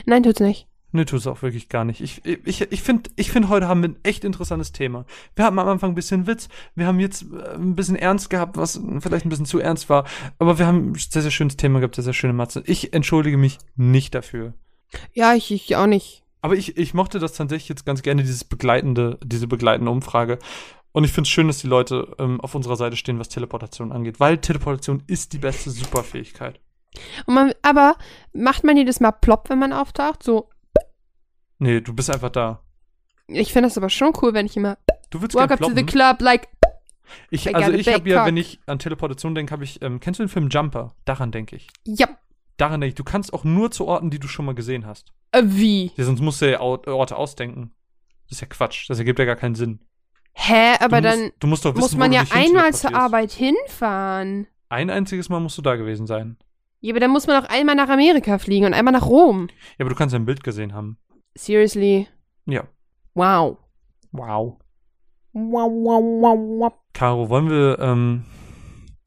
Nein, 0.05 0.25
tut's 0.25 0.41
nicht. 0.41 0.67
Nee, 0.91 1.05
tut 1.05 1.21
es 1.21 1.27
auch 1.27 1.43
wirklich 1.43 1.69
gar 1.69 1.85
nicht. 1.85 2.01
Ich, 2.01 2.25
ich, 2.25 2.63
ich 2.63 2.83
finde, 2.83 3.11
ich 3.17 3.31
find, 3.31 3.49
heute 3.51 3.69
haben 3.69 3.83
wir 3.83 3.91
ein 3.91 3.99
echt 4.05 4.25
interessantes 4.25 4.73
Thema. 4.73 5.05
Wir 5.37 5.45
hatten 5.45 5.59
am 5.59 5.69
Anfang 5.69 5.93
ein 5.93 5.95
bisschen 5.95 6.27
Witz. 6.27 6.49
Wir 6.75 6.87
haben 6.87 6.99
jetzt 6.99 7.27
äh, 7.31 7.57
ein 7.57 7.77
bisschen 7.77 7.97
Ernst 7.97 8.31
gehabt, 8.31 8.57
was 8.57 8.81
vielleicht 9.01 9.27
ein 9.27 9.29
bisschen 9.29 9.45
zu 9.45 9.59
ernst 9.59 9.91
war. 9.91 10.05
Aber 10.39 10.59
wir 10.59 10.67
haben 10.67 10.93
ein 10.93 10.95
sehr, 10.95 11.23
sehr 11.23 11.31
schönes 11.31 11.57
Thema 11.57 11.81
gehabt, 11.81 11.97
sehr, 11.97 12.05
sehr 12.05 12.15
schöne 12.15 12.33
Matze. 12.33 12.63
Ich 12.65 12.95
entschuldige 12.95 13.37
mich 13.37 13.59
nicht 13.77 14.15
dafür. 14.15 14.55
Ja, 15.13 15.35
ich, 15.35 15.51
ich 15.51 15.77
auch 15.77 15.87
nicht. 15.87 16.25
Aber 16.41 16.55
ich, 16.55 16.79
ich 16.79 16.95
mochte 16.95 17.19
das 17.19 17.35
tatsächlich 17.35 17.69
jetzt 17.69 17.85
ganz 17.85 18.01
gerne, 18.01 18.23
dieses 18.23 18.45
begleitende, 18.45 19.19
diese 19.23 19.47
begleitende 19.47 19.91
Umfrage. 19.91 20.39
Und 20.93 21.05
ich 21.05 21.13
finde 21.13 21.27
es 21.27 21.31
schön, 21.31 21.49
dass 21.49 21.59
die 21.59 21.67
Leute 21.67 22.17
ähm, 22.19 22.41
auf 22.41 22.55
unserer 22.55 22.77
Seite 22.77 22.97
stehen, 22.97 23.19
was 23.19 23.29
Teleportation 23.29 23.93
angeht. 23.93 24.21
Weil 24.21 24.39
Teleportation 24.39 25.03
ist 25.07 25.35
die 25.35 25.39
beste 25.39 25.71
Superfähigkeit. 25.71 26.61
Man, 27.27 27.53
aber 27.61 27.97
macht 28.33 28.65
man 28.65 28.77
jedes 28.77 29.01
Mal 29.01 29.13
plopp, 29.13 29.51
wenn 29.51 29.59
man 29.59 29.75
auftaucht? 29.75 30.23
So, 30.23 30.49
Nee, 31.59 31.81
du 31.81 31.93
bist 31.95 32.11
einfach 32.11 32.31
da. 32.31 32.63
ich 33.27 33.53
finde 33.53 33.69
das 33.69 33.77
aber 33.79 33.91
schon 33.91 34.13
cool, 34.23 34.35
wenn 34.35 34.47
ich 34.47 34.57
immer 34.57 34.79
Du 35.11 35.21
willst 35.23 35.35
Walk 35.35 35.51
up 35.51 35.61
to 35.61 35.71
the 35.75 35.85
club, 35.85 36.21
like, 36.21 36.49
Ich, 37.31 37.55
also 37.55 37.73
ich 37.73 37.89
habe 37.93 38.09
ja, 38.09 38.27
wenn 38.27 38.37
ich 38.37 38.61
an 38.67 38.79
Teleportation 38.79 39.35
denke, 39.35 39.53
habe 39.53 39.65
ich, 39.65 39.81
ähm, 39.83 40.01
kennst 40.01 40.21
du 40.21 40.25
den 40.25 40.29
Film 40.29 40.49
Jumper? 40.51 40.95
Daran 41.05 41.31
denke 41.33 41.57
ich. 41.57 41.69
ja, 41.85 42.07
Daran 42.59 42.81
denke 42.81 42.91
ich. 42.91 42.95
Du 42.97 43.05
kannst 43.05 43.33
auch 43.33 43.45
nur 43.45 43.71
zu 43.71 43.87
Orten, 43.87 44.11
die 44.11 44.19
du 44.19 44.29
schon 44.29 44.45
mal 44.45 44.55
gesehen 44.55 44.85
hast. 44.87 45.13
äh, 45.33 45.43
wie? 45.45 45.93
Ja, 45.97 46.05
sonst 46.05 46.21
musst 46.21 46.43
du 46.43 46.51
ja 46.51 46.61
Ort- 46.61 46.87
Orte 46.89 47.17
ausdenken. 47.17 47.73
Das 48.25 48.33
ist 48.33 48.41
ja 48.43 48.47
Quatsch. 48.49 48.91
Das 48.91 48.99
ergibt 48.99 49.19
ja 49.19 49.25
gar 49.25 49.37
keinen 49.37 49.55
Sinn. 49.55 49.81
Hä, 50.35 50.75
aber 50.81 51.01
du 51.01 51.09
dann 51.09 51.21
musst, 51.21 51.33
du 51.41 51.47
musst 51.47 51.65
doch 51.65 51.71
wissen, 51.71 51.81
muss 51.81 51.97
man 51.97 52.13
ja 52.13 52.25
einmal 52.31 52.73
zur. 52.75 52.95
Arbeit 52.95 53.33
hinfahren. 53.33 54.47
Ein 54.69 54.91
einziges 54.91 55.29
Mal 55.29 55.41
musst 55.41 55.57
du 55.59 55.63
da 55.63 55.77
gewesen 55.77 56.07
sein. 56.07 56.37
Ja, 56.81 56.93
aber 56.93 57.01
dann 57.01 57.11
muss 57.11 57.27
man 57.27 57.43
auch 57.43 57.49
einmal 57.49 57.75
nach 57.75 57.89
Amerika 57.89 58.39
fliegen 58.39 58.67
und 58.67 58.75
einmal 58.75 58.93
nach 58.93 59.07
Rom. 59.07 59.49
Ja, 59.79 59.85
aber 59.85 59.91
du 59.91 59.97
kannst 59.97 60.15
ein 60.15 60.27
Bild 60.27 60.45
gesehen 60.45 60.75
haben. 60.75 60.99
Seriously? 61.35 62.09
Ja. 62.47 62.65
Wow. 63.15 63.59
Wow. 64.13 64.59
Wow, 65.33 65.71
wow, 65.71 66.03
wow, 66.03 66.39
wow. 66.39 66.73
Caro, 66.93 67.29
wollen 67.29 67.51
wir 67.51 67.79
ähm, 67.79 68.25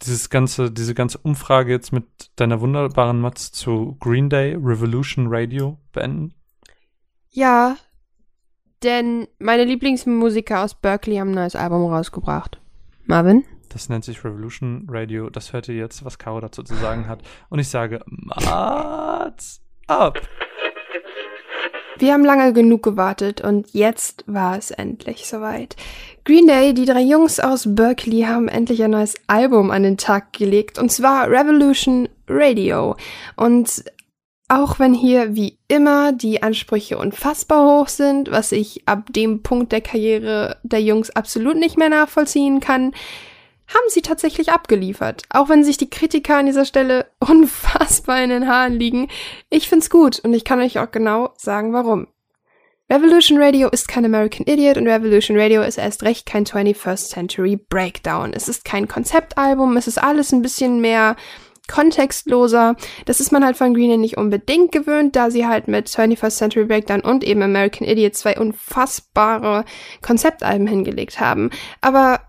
dieses 0.01 0.30
ganze, 0.30 0.72
diese 0.72 0.93
ganze 0.93 1.17
Umfrage 1.17 1.72
jetzt 1.72 1.91
mit 1.91 2.06
deiner 2.35 2.61
wunderbaren 2.61 3.19
Matz 3.19 3.51
zu 3.51 3.98
Green 4.00 4.30
Day 4.30 4.53
Revolution 4.53 5.27
Radio 5.30 5.77
beenden? 5.91 6.33
Ja, 7.30 7.77
denn 8.83 9.27
meine 9.40 9.64
Lieblingsmusiker 9.64 10.64
aus 10.64 10.75
Berkeley 10.75 11.17
haben 11.17 11.30
ein 11.30 11.35
neues 11.35 11.56
Album 11.56 11.91
rausgebracht. 11.91 12.59
Marvin? 13.06 13.43
Das 13.69 13.90
nennt 13.90 14.03
sich 14.03 14.24
Revolution 14.24 14.88
Radio. 14.90 15.30
Das 15.30 15.53
hört 15.53 15.69
ihr 15.69 15.75
jetzt, 15.75 16.03
was 16.03 16.17
Caro 16.17 16.41
dazu 16.41 16.64
zu 16.64 16.75
sagen 16.75 17.08
hat. 17.08 17.22
Und 17.50 17.59
ich 17.59 17.69
sage, 17.69 18.01
Mats 18.06 19.61
ab. 19.88 20.19
Wir 21.98 22.14
haben 22.14 22.26
lange 22.26 22.53
genug 22.53 22.84
gewartet 22.84 23.42
und 23.42 23.74
jetzt 23.74 24.24
war 24.28 24.58
es 24.58 24.72
endlich 24.72 25.28
soweit. 25.28 25.76
Green 26.24 26.48
Day, 26.48 26.74
die 26.74 26.86
drei 26.86 27.02
Jungs 27.02 27.40
aus 27.40 27.76
Berkeley, 27.76 28.24
haben 28.24 28.48
endlich 28.48 28.82
ein 28.84 28.92
neues 28.92 29.16
Album 29.28 29.72
an 29.72 29.84
den 29.84 29.98
Tag 29.98 30.34
gelegt 30.34 30.80
und 30.80 30.92
zwar 30.92 31.30
Revolution 31.30 32.10
Radio. 32.28 32.95
Und 33.36 33.84
auch 34.48 34.80
wenn 34.80 34.94
hier 34.94 35.36
wie 35.36 35.58
immer 35.68 36.11
die 36.11 36.44
Ansprüche 36.44 36.98
unfassbar 36.98 37.66
hoch 37.66 37.88
sind, 37.88 38.32
was 38.32 38.52
ich 38.52 38.88
ab 38.88 39.14
dem 39.14 39.44
Punkt 39.44 39.72
der 39.72 39.82
Karriere 39.82 40.58
der 40.64 40.82
Jungs 40.82 41.10
absolut 41.10 41.56
nicht 41.56 41.78
mehr 41.78 41.90
nachvollziehen 41.90 42.60
kann, 42.60 42.94
haben 43.74 43.90
sie 43.90 44.01
tatsächlich 44.01 44.51
abgeliefert. 44.51 45.24
Auch 45.30 45.50
wenn 45.50 45.64
sich 45.64 45.77
die 45.77 45.90
Kritiker 45.90 46.38
an 46.38 46.45
dieser 46.45 46.66
Stelle 46.66 47.08
unfassbar 47.19 48.24
in 48.24 48.30
den 48.30 48.48
Haaren 48.48 48.74
liegen. 48.74 49.08
Ich 49.50 49.69
find's 49.69 49.90
gut 49.90 50.19
und 50.19 50.33
ich 50.33 50.43
kann 50.43 50.59
euch 50.59 50.80
auch 50.80 50.91
genau 50.91 51.33
sagen, 51.38 51.74
warum. 51.74 52.08
Revolution 52.90 53.41
Radio 53.41 53.69
ist 53.69 53.88
kein 53.88 54.03
American 54.03 54.45
Idiot 54.45 54.75
und 54.75 54.85
Revolution 54.85 55.40
Radio 55.40 55.61
ist 55.61 55.77
erst 55.77 56.03
recht 56.03 56.25
kein 56.25 56.45
21st 56.45 57.09
Century 57.09 57.56
Breakdown. 57.56 58.33
Es 58.33 58.50
ist 58.50 58.66
kein 58.66 58.90
Konzeptalbum, 58.90 59.77
es 59.77 59.88
ist 59.88 59.98
alles 59.98 60.33
ein 60.33 60.41
bisschen 60.41 60.82
mehr 60.82 61.16
kontextloser. 61.69 62.75
Das 63.06 63.22
ist 63.22 63.32
man 63.32 63.45
halt 63.45 63.56
von 63.56 63.74
Green 63.74 63.88
Day 63.88 63.98
nicht 63.98 64.17
unbedingt 64.17 64.74
gewöhnt, 64.74 65.16
da 65.16 65.32
sie 65.32 65.48
halt 65.48 65.69
mit 65.69 65.88
21st 65.88 66.38
Century 66.38 66.66
Breakdown 66.66 67.00
und 67.00 67.24
eben 67.24 67.41
American 67.41 67.88
Idiot 67.88 68.16
zwei 68.16 68.38
unfassbare 68.38 69.64
Konzeptalben 70.01 70.67
hingelegt 70.67 71.22
haben. 71.22 71.50
Aber 71.80 72.19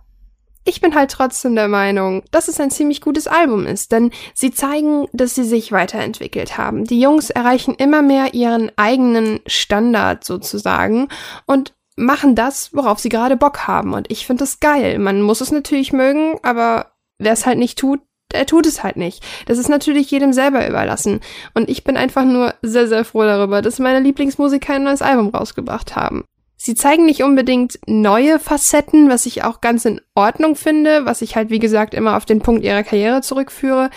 ich 0.65 0.81
bin 0.81 0.95
halt 0.95 1.11
trotzdem 1.11 1.55
der 1.55 1.69
Meinung, 1.69 2.23
dass 2.31 2.49
es 2.49 2.61
ein 2.61 2.71
ziemlich 2.71 3.01
gutes 3.01 3.27
Album 3.27 3.67
ist, 3.67 3.93
denn 3.93 4.11
sie 4.35 4.53
zeigen, 4.53 5.07
dass 5.13 5.35
sie 5.35 5.45
sich 5.45 5.73
weiterentwickelt 5.73 6.57
haben. 6.59 6.85
Die 6.85 7.01
Jungs 7.01 7.31
erreichen 7.31 7.75
immer 7.75 8.03
mehr 8.03 8.35
ihren 8.35 8.71
eigenen 8.77 9.41
Standard 9.47 10.25
sozusagen 10.25 11.09
und 11.47 11.75
machen 11.97 12.35
das, 12.35 12.73
worauf 12.73 12.99
sie 12.99 13.09
gerade 13.09 13.37
Bock 13.37 13.67
haben. 13.67 13.93
Und 13.93 14.11
ich 14.11 14.27
finde 14.27 14.45
das 14.45 14.61
geil. 14.61 14.99
Man 14.99 15.23
muss 15.23 15.41
es 15.41 15.53
natürlich 15.53 15.93
mögen, 15.93 16.39
aber 16.43 16.93
wer 17.19 17.33
es 17.33 17.47
halt 17.47 17.59
nicht 17.59 17.79
tut, 17.79 18.01
der 18.33 18.47
tut 18.47 18.67
es 18.67 18.83
halt 18.83 18.97
nicht. 18.97 19.23
Das 19.47 19.59
ist 19.59 19.69
natürlich 19.69 20.11
jedem 20.11 20.33
selber 20.33 20.67
überlassen. 20.67 21.21
Und 21.55 21.69
ich 21.69 21.85
bin 21.85 21.97
einfach 21.97 22.25
nur 22.25 22.55
sehr, 22.63 22.89
sehr 22.89 23.05
froh 23.05 23.25
darüber, 23.25 23.61
dass 23.63 23.79
meine 23.79 24.01
Lieblingsmusiker 24.01 24.75
ein 24.75 24.85
neues 24.85 25.03
Album 25.03 25.29
rausgebracht 25.29 25.97
haben. 25.97 26.25
Sie 26.65 26.77
zeigen 26.77 27.07
nicht 27.07 27.25
unbedingt 27.25 27.81
neue 27.89 28.39
Facetten, 28.39 29.11
was 29.11 29.27
ich 29.27 29.43
auch 29.43 29.61
ganz 29.61 29.85
in 29.85 30.01
Ordnung 30.15 30.55
finde, 30.55 31.05
was 31.05 31.21
ich 31.21 31.35
halt 31.35 31.51
wie 31.51 31.59
gesagt 31.59 31.93
immer 31.93 32.17
auf 32.17 32.25
den 32.25 32.39
Punkt 32.39 32.63
ihrer 32.63 32.85
Karriere 32.85 33.21
zurückführe, 33.21 33.91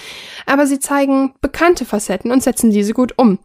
aber 0.47 0.65
sie 0.65 0.79
zeigen 0.79 1.35
bekannte 1.41 1.85
Facetten 1.85 2.31
und 2.31 2.41
setzen 2.41 2.71
diese 2.71 2.93
gut 2.93 3.13
um. 3.17 3.37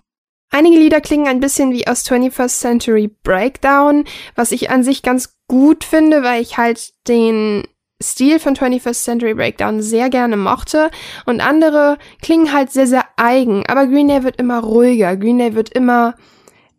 Einige 0.51 0.79
Lieder 0.79 1.03
klingen 1.03 1.29
ein 1.29 1.41
bisschen 1.41 1.71
wie 1.71 1.87
aus 1.87 2.03
21st 2.07 2.61
Century 2.61 3.15
Breakdown, 3.23 4.05
was 4.37 4.53
ich 4.53 4.71
an 4.71 4.85
sich 4.85 5.03
ganz 5.03 5.35
gut 5.49 5.85
finde, 5.85 6.23
weil 6.23 6.41
ich 6.41 6.57
halt 6.57 6.95
den 7.07 7.65
Stil 8.03 8.41
von 8.41 8.57
21st 8.57 9.05
Century 9.05 9.35
Breakdown 9.35 9.83
sehr 9.83 10.09
gerne 10.09 10.39
mochte. 10.39 10.91
Und 11.27 11.43
andere 11.43 11.99
klingen 12.23 12.55
halt 12.55 12.73
sehr, 12.73 12.87
sehr 12.87 13.05
eigen, 13.19 13.67
aber 13.67 13.87
Green 13.87 14.09
Day 14.09 14.25
wird 14.25 14.37
immer 14.37 14.61
ruhiger, 14.61 15.15
Green 15.19 15.37
Day 15.37 15.55
wird 15.55 15.69
immer 15.75 16.15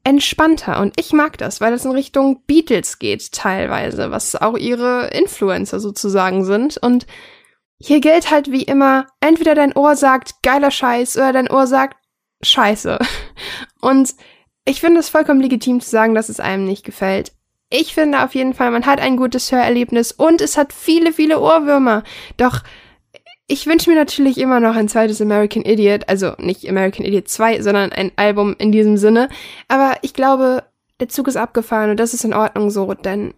entspannter 0.04 0.80
und 0.80 1.00
ich 1.00 1.14
mag 1.14 1.38
das, 1.38 1.62
weil 1.62 1.72
das 1.72 1.86
in 1.86 1.92
Richtung 1.92 2.44
Beatles 2.46 3.00
geht 3.00 3.32
teilweise, 3.32 4.12
was 4.12 4.36
auch 4.36 4.58
ihre 4.58 5.08
Influencer 5.08 5.80
sozusagen 5.80 6.44
sind 6.44 6.78
und 6.78 7.06
hier 7.84 8.00
gilt 8.00 8.30
halt 8.30 8.52
wie 8.52 8.64
immer, 8.64 9.08
entweder 9.22 9.56
dein 9.56 9.76
Ohr 9.76 9.96
sagt 9.96 10.44
geiler 10.44 10.70
Scheiß 10.70 11.18
oder 11.18 11.34
dein 11.34 11.50
Ohr 11.50 11.66
sagt 11.66 11.98
scheiße. 12.44 13.00
Und 13.82 14.14
ich 14.66 14.80
finde 14.80 15.00
es 15.00 15.10
vollkommen 15.10 15.42
legitim 15.42 15.82
zu 15.82 15.90
sagen, 15.90 16.14
dass 16.14 16.30
es 16.30 16.40
einem 16.40 16.66
nicht 16.66 16.86
gefällt. 16.86 17.32
Ich 17.72 17.96
finde 17.96 18.24
auf 18.24 18.36
jeden 18.36 18.54
Fall, 18.54 18.70
man 18.70 18.86
hat 18.86 19.00
ein 19.00 19.18
gutes 19.18 19.52
Hörerlebnis 19.52 20.12
und 20.12 20.42
es 20.42 20.58
hat 20.58 20.74
viele, 20.74 21.14
viele 21.14 21.40
Ohrwürmer. 21.40 22.04
Doch 22.38 22.62
ich 23.52 23.68
wünsche 23.68 23.90
mir 23.90 23.98
natürlich 23.98 24.38
immer 24.38 24.62
noch 24.62 24.78
ein 24.78 24.88
zweites 24.88 25.22
American 25.22 25.64
Idiot, 25.64 26.08
also 26.08 26.34
nicht 26.38 26.68
American 26.70 27.06
Idiot 27.06 27.28
2, 27.28 27.62
sondern 27.62 27.92
ein 27.92 28.14
Album 28.16 28.56
in 28.58 28.72
diesem 28.72 28.96
Sinne. 28.96 29.28
Aber 29.68 29.96
ich 30.04 30.14
glaube, 30.14 30.64
der 31.02 31.10
Zug 31.10 31.28
ist 31.28 31.36
abgefahren 31.36 31.90
und 31.90 32.00
das 32.00 32.14
ist 32.14 32.24
in 32.24 32.34
Ordnung 32.34 32.70
so, 32.70 32.94
denn 32.94 33.34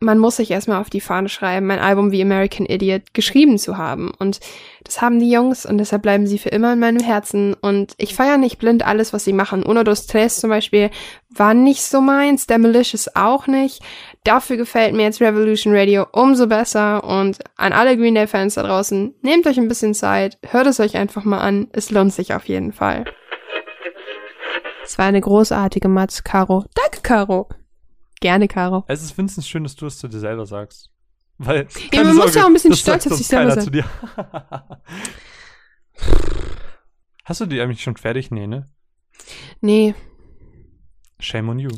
man 0.00 0.18
muss 0.18 0.36
sich 0.36 0.50
erstmal 0.50 0.80
auf 0.80 0.90
die 0.90 1.00
Fahne 1.00 1.28
schreiben, 1.28 1.70
ein 1.70 1.78
Album 1.78 2.10
wie 2.10 2.20
American 2.20 2.66
Idiot 2.66 3.14
geschrieben 3.14 3.56
zu 3.56 3.78
haben. 3.78 4.12
Und 4.18 4.40
das 4.84 5.00
haben 5.00 5.20
die 5.20 5.30
Jungs 5.30 5.64
und 5.64 5.78
deshalb 5.78 6.02
bleiben 6.02 6.26
sie 6.26 6.38
für 6.38 6.50
immer 6.50 6.72
in 6.72 6.80
meinem 6.80 7.02
Herzen. 7.02 7.54
Und 7.54 7.94
ich 7.96 8.14
feiere 8.14 8.36
nicht 8.36 8.58
blind 8.58 8.84
alles, 8.84 9.12
was 9.12 9.24
sie 9.24 9.32
machen. 9.32 9.62
Uno 9.62 9.84
dos 9.84 10.06
Tres 10.06 10.40
zum 10.40 10.50
Beispiel 10.50 10.90
war 11.30 11.54
nicht 11.54 11.82
so 11.82 12.00
meins, 12.00 12.46
Demolicious 12.46 13.14
auch 13.14 13.46
nicht. 13.46 13.80
Dafür 14.26 14.56
gefällt 14.56 14.92
mir 14.94 15.04
jetzt 15.04 15.20
Revolution 15.20 15.72
Radio 15.74 16.06
umso 16.12 16.48
besser. 16.48 17.04
Und 17.04 17.38
an 17.56 17.72
alle 17.72 17.96
Green 17.96 18.16
Day 18.16 18.26
Fans 18.26 18.54
da 18.54 18.64
draußen, 18.64 19.14
nehmt 19.22 19.46
euch 19.46 19.56
ein 19.58 19.68
bisschen 19.68 19.94
Zeit, 19.94 20.36
hört 20.44 20.66
es 20.66 20.80
euch 20.80 20.96
einfach 20.96 21.22
mal 21.24 21.38
an. 21.38 21.68
Es 21.72 21.90
lohnt 21.90 22.12
sich 22.12 22.34
auf 22.34 22.46
jeden 22.46 22.72
Fall. 22.72 23.04
Es 24.84 24.98
war 24.98 25.06
eine 25.06 25.20
großartige 25.20 25.86
Matz, 25.88 26.24
Caro. 26.24 26.64
Danke, 26.74 27.00
Caro. 27.02 27.48
Gerne, 28.20 28.48
Caro. 28.48 28.84
Es 28.88 29.02
ist 29.02 29.16
wenigstens 29.16 29.48
schön, 29.48 29.62
dass 29.62 29.76
du 29.76 29.86
es 29.86 29.98
zu 29.98 30.08
dir 30.08 30.18
selber 30.18 30.44
sagst. 30.46 30.90
Weil, 31.38 31.68
Ja, 31.92 32.02
man 32.02 32.16
muss 32.16 32.34
ja 32.34 32.42
auch 32.42 32.46
ein 32.46 32.52
bisschen 32.52 32.74
stolz 32.74 33.06
auf 33.06 33.14
sich 33.14 33.26
selber 33.26 33.52
sein. 33.52 33.64
zu 33.64 33.70
dir. 33.70 33.84
Hast 37.24 37.40
du 37.40 37.46
die 37.46 37.60
eigentlich 37.60 37.82
schon 37.82 37.96
fertig? 37.96 38.30
Nee, 38.30 38.46
ne? 38.46 38.66
Nee, 39.60 39.94
Shame 41.18 41.48
on 41.48 41.58
you. 41.58 41.70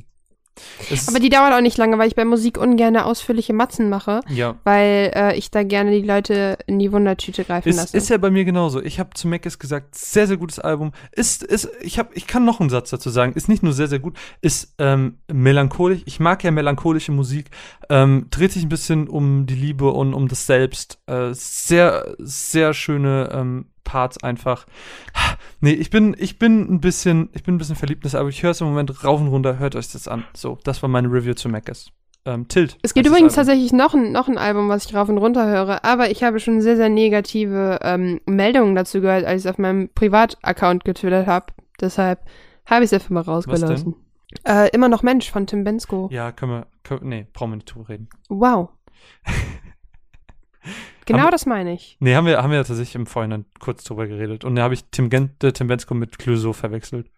Es 0.91 1.09
aber 1.09 1.21
die 1.21 1.29
dauert 1.29 1.53
auch 1.53 1.61
nicht 1.61 1.77
lange, 1.77 1.99
weil 1.99 2.09
ich 2.09 2.15
bei 2.15 2.25
Musik 2.25 2.59
ungern 2.59 2.97
ausführliche 2.97 3.53
Matzen 3.53 3.89
mache, 3.89 4.21
ja. 4.29 4.57
weil 4.65 5.13
äh, 5.15 5.37
ich 5.37 5.51
da 5.51 5.63
gerne 5.63 5.91
die 5.93 6.07
Leute 6.07 6.59
in 6.67 6.79
die 6.79 6.93
Wundertüte 6.93 7.45
greifen 7.45 7.69
Ist, 7.69 7.77
lasse. 7.77 7.97
ist 7.97 8.09
ja 8.09 8.19
bei 8.19 8.31
mir 8.31 8.45
genauso. 8.45 8.83
Ich 8.83 8.99
habe 8.99 9.11
zu 9.15 9.29
Mackes 9.29 9.59
gesagt, 9.59 9.95
sehr, 9.95 10.27
sehr 10.27 10.37
gutes 10.37 10.59
Album. 10.59 10.93
Ist, 11.13 11.43
ist, 11.43 11.69
ich 11.81 11.99
hab, 11.99 12.17
ich 12.17 12.27
kann 12.27 12.45
noch 12.45 12.61
einen 12.61 12.71
Satz 12.71 12.91
dazu 12.91 13.11
sagen. 13.11 13.33
Ist 13.35 13.49
nicht 13.49 13.63
nur 13.63 13.73
sehr, 13.73 13.89
sehr 13.89 13.99
gut, 13.99 14.17
ist 14.41 14.75
ähm, 14.79 15.19
melancholisch. 15.31 16.03
Ich 16.07 16.21
mag 16.21 16.43
ja 16.45 16.51
melancholische 16.51 17.13
Musik. 17.13 17.51
Ähm, 17.91 18.27
dreht 18.31 18.53
sich 18.53 18.63
ein 18.63 18.69
bisschen 18.69 19.09
um 19.09 19.47
die 19.47 19.55
Liebe 19.55 19.91
und 19.91 20.15
um 20.15 20.29
das 20.29 20.47
Selbst. 20.47 20.99
Äh, 21.07 21.31
sehr, 21.33 22.15
sehr 22.19 22.75
schöne 22.75 23.31
ähm, 23.33 23.67
Parts 23.89 24.23
einfach. 24.23 24.67
Nee, 25.61 25.73
ich 25.73 25.89
bin, 25.89 26.15
ich 26.19 26.39
bin 26.39 26.73
ein 26.73 26.81
bisschen, 26.81 27.31
ich 27.33 27.43
bin 27.43 27.55
ein 27.55 27.59
bisschen 27.59 27.75
verliebt 27.75 28.05
Album. 28.15 28.29
Ich 28.29 28.43
höre 28.43 28.51
es 28.51 28.61
im 28.61 28.69
Moment 28.69 29.03
rauf 29.03 29.21
und 29.21 29.29
runter. 29.29 29.59
Hört 29.59 29.75
euch 29.75 29.91
das 29.91 30.07
an. 30.07 30.25
So, 30.35 30.59
das 30.63 30.83
war 30.83 30.91
meine 30.91 31.09
Review 31.09 31.35
zu 31.35 31.49
Mackes. 31.49 31.91
Ähm, 32.25 32.47
Tilt. 32.49 32.77
es 32.83 32.93
gibt 32.93 33.07
übrigens 33.07 33.35
tatsächlich 33.35 33.73
noch 33.73 33.95
ein, 33.95 34.13
noch 34.13 34.29
ein 34.29 34.37
Album, 34.37 34.69
was 34.69 34.85
ich 34.85 34.95
rauf 34.95 35.09
und 35.09 35.17
runter 35.17 35.47
höre, 35.47 35.85
aber 35.85 36.11
ich 36.11 36.23
habe 36.23 36.41
schon 36.41 36.61
sehr, 36.61 36.77
sehr 36.77 36.91
negative 36.91 37.79
ähm, 37.83 38.21
Meldungen 38.27 38.75
dazu 38.75 39.01
gehört, 39.01 39.25
als 39.25 39.41
ich 39.41 39.47
es 39.47 39.51
auf 39.51 39.57
meinem 39.57 39.89
Privataccount 39.95 40.85
getwittert 40.85 41.27
habe. 41.27 41.47
Deshalb 41.81 42.21
habe 42.67 42.85
ich 42.85 42.89
es 42.89 42.93
einfach 42.93 43.11
mal 43.11 43.23
rausgelassen. 43.23 43.95
Äh, 44.45 44.69
immer 44.75 44.91
noch 44.91 45.03
Mensch 45.03 45.31
von 45.31 45.47
Tim 45.47 45.65
Bensko. 45.65 46.11
Ja, 46.13 46.33
können 46.33 46.53
wir, 46.53 46.67
können, 46.83 47.09
nee, 47.09 47.27
brauchen 47.33 47.53
wir 47.53 47.57
nicht 47.57 47.75
drüber 47.75 47.89
reden. 47.89 48.09
Wow. 48.29 48.69
genau 51.09 51.25
Haben- 51.25 51.31
das 51.33 51.45
meine 51.47 51.73
ich. 51.75 51.97
Nee, 52.01 52.15
haben 52.15 52.27
wir, 52.27 52.43
haben 52.43 52.51
wir 52.53 52.59
tatsächlich 52.65 52.95
im 52.95 53.07
Vorhinein 53.07 53.45
kurz 53.59 53.83
drüber 53.85 54.07
geredet. 54.07 54.45
Und 54.45 54.55
da 54.55 54.63
habe 54.63 54.75
ich 54.75 54.85
Tim, 54.91 55.11
Gen 55.11 55.31
äh, 55.43 55.53
Tim 55.53 55.67
Bensko 55.67 55.95
mit 55.95 56.19
Clouseau 56.19 56.53
verwechselt. 56.53 57.11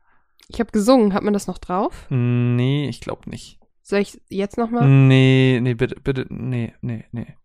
Ich 0.49 0.59
habe 0.60 0.70
gesungen. 0.73 1.12
Hat 1.15 1.23
man 1.23 1.33
das 1.35 1.47
noch 1.47 1.59
drauf? 1.59 2.07
Nee, 2.10 2.89
ich 2.89 3.01
glaube 3.01 3.28
nicht. 3.31 3.59
Soll 3.83 4.01
ich 4.01 4.20
jetzt 4.28 4.57
nochmal? 4.57 4.89
Nee, 4.89 5.59
nee, 5.62 5.75
bitte, 5.75 5.97
bitte, 6.01 6.27
nee, 6.28 6.73
nee, 6.81 7.05
nee. 7.12 7.36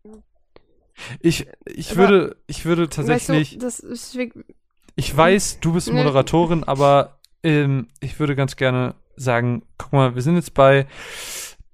Ich, 1.20 1.48
ich 1.66 1.92
Aber- 1.92 2.00
würde, 2.00 2.36
ich 2.48 2.66
würde 2.66 2.88
tatsächlich, 2.90 3.62
Weißt 3.62 3.84
du, 3.84 3.88
ist 3.88 4.18
ich 4.96 5.18
weiß, 5.18 5.60
du 5.60 5.74
bist 5.74 5.90
Nee. 5.92 5.96
Moderatorin, 5.96 6.64
aber 6.64 7.20
ähm, 7.44 7.90
ich 8.00 8.20
würde 8.20 8.36
ganz 8.36 8.56
gerne 8.56 8.96
sagen, 9.18 9.64
guck 9.78 9.92
mal, 9.94 10.16
wir 10.16 10.22
sind 10.22 10.36
jetzt 10.36 10.54
bei 10.54 10.88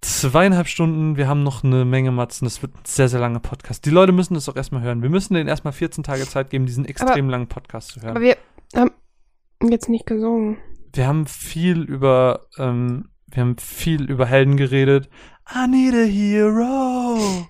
zweieinhalb 0.01 0.67
Stunden. 0.67 1.15
Wir 1.15 1.27
haben 1.27 1.43
noch 1.43 1.63
eine 1.63 1.85
Menge 1.85 2.11
Matzen. 2.11 2.45
Das 2.45 2.61
wird 2.61 2.73
ein 2.75 2.85
sehr, 2.85 3.07
sehr 3.07 3.19
langer 3.19 3.39
Podcast. 3.39 3.85
Die 3.85 3.91
Leute 3.91 4.11
müssen 4.11 4.33
das 4.33 4.49
auch 4.49 4.55
erstmal 4.55 4.81
hören. 4.81 5.01
Wir 5.01 5.09
müssen 5.09 5.35
denen 5.35 5.47
erstmal 5.47 5.73
14 5.73 6.03
Tage 6.03 6.27
Zeit 6.27 6.49
geben, 6.49 6.65
diesen 6.65 6.85
extrem 6.85 7.25
aber, 7.25 7.31
langen 7.31 7.47
Podcast 7.47 7.91
zu 7.91 8.01
hören. 8.01 8.11
Aber 8.11 8.21
wir 8.21 8.37
haben 8.75 8.91
jetzt 9.63 9.89
nicht 9.89 10.05
gesungen. 10.05 10.57
Wir 10.93 11.07
haben 11.07 11.25
viel 11.27 11.83
über, 11.83 12.47
ähm, 12.57 13.09
wir 13.27 13.41
haben 13.41 13.57
viel 13.57 14.09
über 14.09 14.25
Helden 14.25 14.57
geredet. 14.57 15.09
I 15.53 15.67
need 15.67 15.93
a 15.93 16.05
hero. 16.05 17.47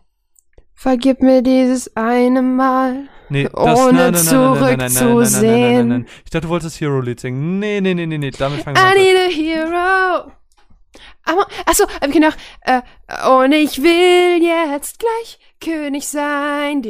Vergib 0.73 1.21
mir 1.21 1.41
dieses 1.41 1.95
eine 1.95 2.41
Mal. 2.41 3.07
Nee, 3.30 3.47
ohne 3.53 4.13
zurückzusehen. 4.13 6.07
Ich 6.25 6.31
dachte, 6.31 6.47
du 6.47 6.49
wolltest 6.49 6.75
das 6.75 6.81
Hero-Lied 6.81 7.19
singen. 7.19 7.59
Nee, 7.59 7.80
nee, 7.81 7.93
nee, 7.93 8.05
nee, 8.05 8.17
nee, 8.17 8.31
damit 8.31 8.61
fangen 8.61 8.75
wir 8.75 8.83
an. 8.83 8.93
I 8.93 8.99
need 8.99 9.15
a 9.15 9.30
hero. 9.30 10.31
Aber, 11.23 11.47
achso, 11.65 11.87
hab 11.87 12.07
ich 12.07 12.13
gedacht, 12.13 12.37
äh, 12.61 12.81
und 13.29 13.51
ich 13.53 13.81
will 13.81 14.43
jetzt 14.43 14.99
gleich 14.99 15.39
König 15.59 16.07
sein. 16.07 16.81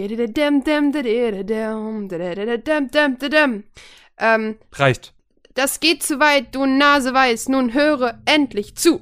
Ähm, 4.18 4.58
Reicht. 4.74 5.14
das 5.54 5.80
geht 5.80 6.04
zu 6.04 6.20
weit, 6.20 6.56
du 6.56 6.66
Naseweiß, 6.66 7.50
nun 7.50 7.74
höre 7.74 8.20
endlich 8.26 8.76
zu. 8.76 9.02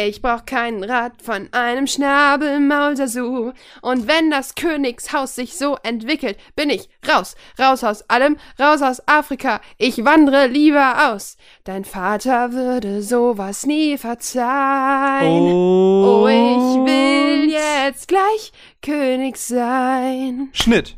Ich 0.00 0.22
brauch 0.22 0.46
keinen 0.46 0.84
Rat 0.84 1.22
von 1.22 1.48
einem 1.52 1.88
Schnabelmaulsasu. 1.88 3.52
Und 3.82 4.06
wenn 4.06 4.30
das 4.30 4.54
Königshaus 4.54 5.34
sich 5.34 5.58
so 5.58 5.76
entwickelt, 5.82 6.38
bin 6.54 6.70
ich 6.70 6.88
raus, 7.08 7.34
raus 7.58 7.82
aus 7.82 8.08
allem, 8.08 8.36
raus 8.60 8.80
aus 8.80 9.02
Afrika. 9.08 9.60
Ich 9.76 10.04
wandre 10.04 10.46
lieber 10.46 11.10
aus. 11.10 11.36
Dein 11.64 11.84
Vater 11.84 12.52
würde 12.52 13.02
sowas 13.02 13.66
nie 13.66 13.98
verzeihen. 13.98 15.32
Oh, 15.32 16.22
Oh, 16.22 16.28
ich 16.28 16.86
will 16.86 17.50
jetzt 17.50 18.06
gleich 18.06 18.52
König 18.80 19.36
sein. 19.36 20.50
Schnitt. 20.52 20.96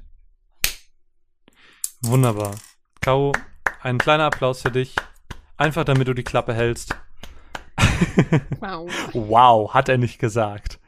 Wunderbar. 2.03 2.55
Caro, 3.01 3.33
ein 3.83 3.97
kleiner 3.97 4.25
Applaus 4.25 4.61
für 4.61 4.71
dich. 4.71 4.95
Einfach 5.57 5.85
damit 5.85 6.07
du 6.07 6.13
die 6.13 6.23
Klappe 6.25 6.53
hältst. 6.53 6.95
Wow. 8.61 8.91
Wow, 9.15 9.75
hat 9.75 9.89
er 9.89 9.99
nicht 9.99 10.19
gesagt. 10.19 10.79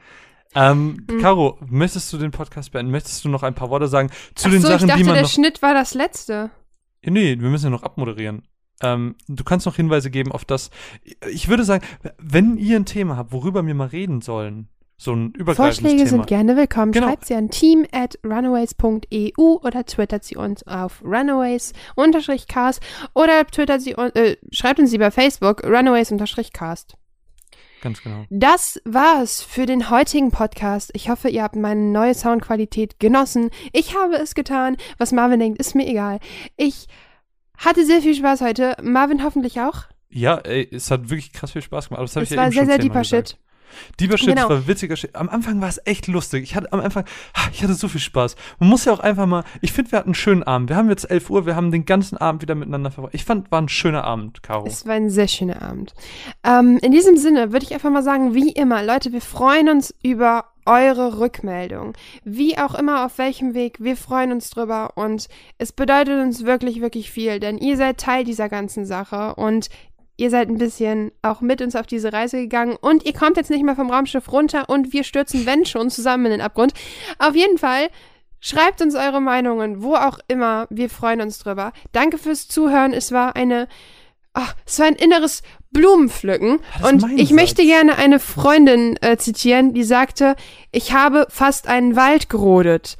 Ähm, 0.54 1.06
Mhm. 1.10 1.20
Caro, 1.20 1.58
möchtest 1.66 2.12
du 2.12 2.18
den 2.18 2.30
Podcast 2.30 2.72
beenden? 2.72 2.92
Möchtest 2.92 3.24
du 3.24 3.28
noch 3.28 3.42
ein 3.42 3.54
paar 3.54 3.70
Worte 3.70 3.88
sagen 3.88 4.10
zu 4.34 4.48
Ach 4.48 4.52
den 4.52 4.60
Sachen, 4.60 4.74
ich 4.74 4.86
dachte, 4.86 4.98
die 4.98 5.04
man 5.04 5.14
der 5.14 5.22
noch. 5.22 5.30
Schnitt 5.30 5.62
war 5.62 5.72
das 5.74 5.94
letzte. 5.94 6.50
Nee, 7.04 7.40
wir 7.40 7.48
müssen 7.48 7.64
ja 7.66 7.70
noch 7.70 7.82
abmoderieren. 7.82 8.46
Ähm, 8.82 9.14
du 9.28 9.44
kannst 9.44 9.64
noch 9.64 9.76
Hinweise 9.76 10.10
geben 10.10 10.30
auf 10.32 10.44
das. 10.44 10.70
Ich 11.30 11.48
würde 11.48 11.64
sagen, 11.64 11.84
wenn 12.18 12.56
ihr 12.58 12.76
ein 12.76 12.84
Thema 12.84 13.16
habt, 13.16 13.32
worüber 13.32 13.64
wir 13.66 13.74
mal 13.74 13.88
reden 13.88 14.20
sollen, 14.20 14.68
so 15.02 15.12
ein 15.14 15.32
übergreifendes 15.32 15.56
Vorschläge 15.56 15.96
Thema. 16.04 16.08
sind 16.08 16.26
gerne 16.26 16.56
willkommen. 16.56 16.92
Genau. 16.92 17.08
Schreibt 17.08 17.26
sie 17.26 17.34
an 17.34 17.50
team 17.50 17.86
at 17.92 18.18
runaways.eu 18.24 19.58
oder 19.62 19.84
twittert 19.84 20.24
sie 20.24 20.36
uns 20.36 20.66
auf 20.66 21.02
runaways-cast 21.02 22.80
oder 23.14 23.46
twittert 23.46 23.80
sie, 23.82 23.92
äh, 23.92 24.36
schreibt 24.50 24.78
uns 24.78 24.90
sie 24.90 24.98
bei 24.98 25.10
Facebook 25.10 25.64
runaways-cast. 25.64 26.96
Ganz 27.82 28.00
genau. 28.00 28.26
Das 28.30 28.80
war's 28.84 29.42
für 29.42 29.66
den 29.66 29.90
heutigen 29.90 30.30
Podcast. 30.30 30.92
Ich 30.94 31.08
hoffe, 31.08 31.28
ihr 31.28 31.42
habt 31.42 31.56
meine 31.56 31.80
neue 31.80 32.14
Soundqualität 32.14 33.00
genossen. 33.00 33.50
Ich 33.72 33.96
habe 33.96 34.14
es 34.14 34.36
getan. 34.36 34.76
Was 34.98 35.10
Marvin 35.10 35.40
denkt, 35.40 35.58
ist 35.58 35.74
mir 35.74 35.88
egal. 35.88 36.20
Ich 36.56 36.86
hatte 37.56 37.84
sehr 37.84 38.00
viel 38.00 38.14
Spaß 38.14 38.40
heute. 38.40 38.76
Marvin 38.82 39.24
hoffentlich 39.24 39.60
auch. 39.60 39.86
Ja, 40.10 40.36
ey, 40.38 40.68
es 40.70 40.92
hat 40.92 41.10
wirklich 41.10 41.32
krass 41.32 41.50
viel 41.50 41.62
Spaß 41.62 41.88
gemacht. 41.88 41.98
Aber 41.98 42.06
das 42.06 42.14
habe 42.14 42.24
ich 42.24 42.30
ja 42.30 42.36
war 42.36 42.44
eben 42.44 42.52
sehr, 42.52 42.62
schon 42.62 42.68
sehr 42.68 42.78
deeper. 42.78 43.02
Shit. 43.02 43.36
Deeper 44.00 44.18
Shit, 44.18 44.28
Genau. 44.36 44.48
war 44.48 44.66
witziger 44.66 44.96
Shit. 44.96 45.14
Am 45.16 45.28
Anfang 45.28 45.60
war 45.60 45.68
es 45.68 45.80
echt 45.84 46.06
lustig. 46.06 46.42
Ich 46.44 46.54
hatte 46.54 46.72
am 46.72 46.80
Anfang, 46.80 47.04
ich 47.52 47.62
hatte 47.62 47.74
so 47.74 47.88
viel 47.88 48.00
Spaß. 48.00 48.36
Man 48.58 48.68
muss 48.68 48.84
ja 48.84 48.92
auch 48.92 49.00
einfach 49.00 49.26
mal, 49.26 49.44
ich 49.60 49.72
finde, 49.72 49.92
wir 49.92 49.98
hatten 49.98 50.08
einen 50.10 50.14
schönen 50.14 50.42
Abend. 50.42 50.68
Wir 50.70 50.76
haben 50.76 50.88
jetzt 50.88 51.10
11 51.10 51.30
Uhr, 51.30 51.46
wir 51.46 51.56
haben 51.56 51.70
den 51.70 51.84
ganzen 51.84 52.16
Abend 52.16 52.42
wieder 52.42 52.54
miteinander 52.54 52.90
verbracht. 52.90 53.14
Ich 53.14 53.24
fand, 53.24 53.50
war 53.50 53.60
ein 53.60 53.68
schöner 53.68 54.04
Abend, 54.04 54.42
Caro. 54.42 54.66
Es 54.66 54.86
war 54.86 54.94
ein 54.94 55.10
sehr 55.10 55.28
schöner 55.28 55.62
Abend. 55.62 55.94
Ähm, 56.44 56.78
in 56.82 56.92
diesem 56.92 57.16
Sinne 57.16 57.52
würde 57.52 57.64
ich 57.66 57.74
einfach 57.74 57.90
mal 57.90 58.02
sagen, 58.02 58.34
wie 58.34 58.50
immer, 58.52 58.82
Leute, 58.82 59.12
wir 59.12 59.20
freuen 59.20 59.68
uns 59.68 59.94
über 60.02 60.46
eure 60.64 61.18
Rückmeldung. 61.18 61.94
Wie 62.24 62.56
auch 62.56 62.74
immer, 62.74 63.04
auf 63.04 63.18
welchem 63.18 63.54
Weg, 63.54 63.78
wir 63.80 63.96
freuen 63.96 64.30
uns 64.30 64.50
drüber 64.50 64.92
und 64.94 65.28
es 65.58 65.72
bedeutet 65.72 66.20
uns 66.20 66.44
wirklich, 66.44 66.80
wirklich 66.80 67.10
viel, 67.10 67.40
denn 67.40 67.58
ihr 67.58 67.76
seid 67.76 67.98
Teil 67.98 68.22
dieser 68.24 68.48
ganzen 68.48 68.86
Sache 68.86 69.34
und 69.34 69.68
ihr 70.22 70.30
seid 70.30 70.48
ein 70.48 70.58
bisschen 70.58 71.10
auch 71.20 71.40
mit 71.40 71.60
uns 71.60 71.74
auf 71.74 71.86
diese 71.86 72.12
Reise 72.12 72.38
gegangen 72.38 72.76
und 72.80 73.04
ihr 73.04 73.12
kommt 73.12 73.36
jetzt 73.36 73.50
nicht 73.50 73.64
mehr 73.64 73.74
vom 73.74 73.90
Raumschiff 73.90 74.30
runter 74.30 74.68
und 74.68 74.92
wir 74.92 75.02
stürzen, 75.02 75.46
wenn 75.46 75.66
schon, 75.66 75.90
zusammen 75.90 76.26
in 76.26 76.30
den 76.32 76.40
Abgrund. 76.40 76.72
Auf 77.18 77.34
jeden 77.34 77.58
Fall 77.58 77.88
Schreibt 78.44 78.82
uns 78.82 78.96
eure 78.96 79.20
Meinungen, 79.20 79.84
wo 79.84 79.94
auch 79.94 80.18
immer. 80.26 80.66
Wir 80.68 80.90
freuen 80.90 81.20
uns 81.20 81.38
drüber. 81.38 81.72
Danke 81.92 82.18
fürs 82.18 82.48
Zuhören. 82.48 82.92
Es 82.92 83.12
war 83.12 83.36
eine, 83.36 83.68
ach, 84.32 84.56
es 84.66 84.80
war 84.80 84.86
ein 84.86 84.96
inneres 84.96 85.44
Blumenpflücken. 85.70 86.58
Und 86.84 87.08
ich 87.12 87.28
Satz. 87.28 87.36
möchte 87.36 87.62
gerne 87.62 87.98
eine 87.98 88.18
Freundin 88.18 88.96
äh, 89.00 89.16
zitieren, 89.16 89.74
die 89.74 89.84
sagte, 89.84 90.34
ich 90.72 90.92
habe 90.92 91.28
fast 91.30 91.68
einen 91.68 91.94
Wald 91.94 92.28
gerodet. 92.28 92.96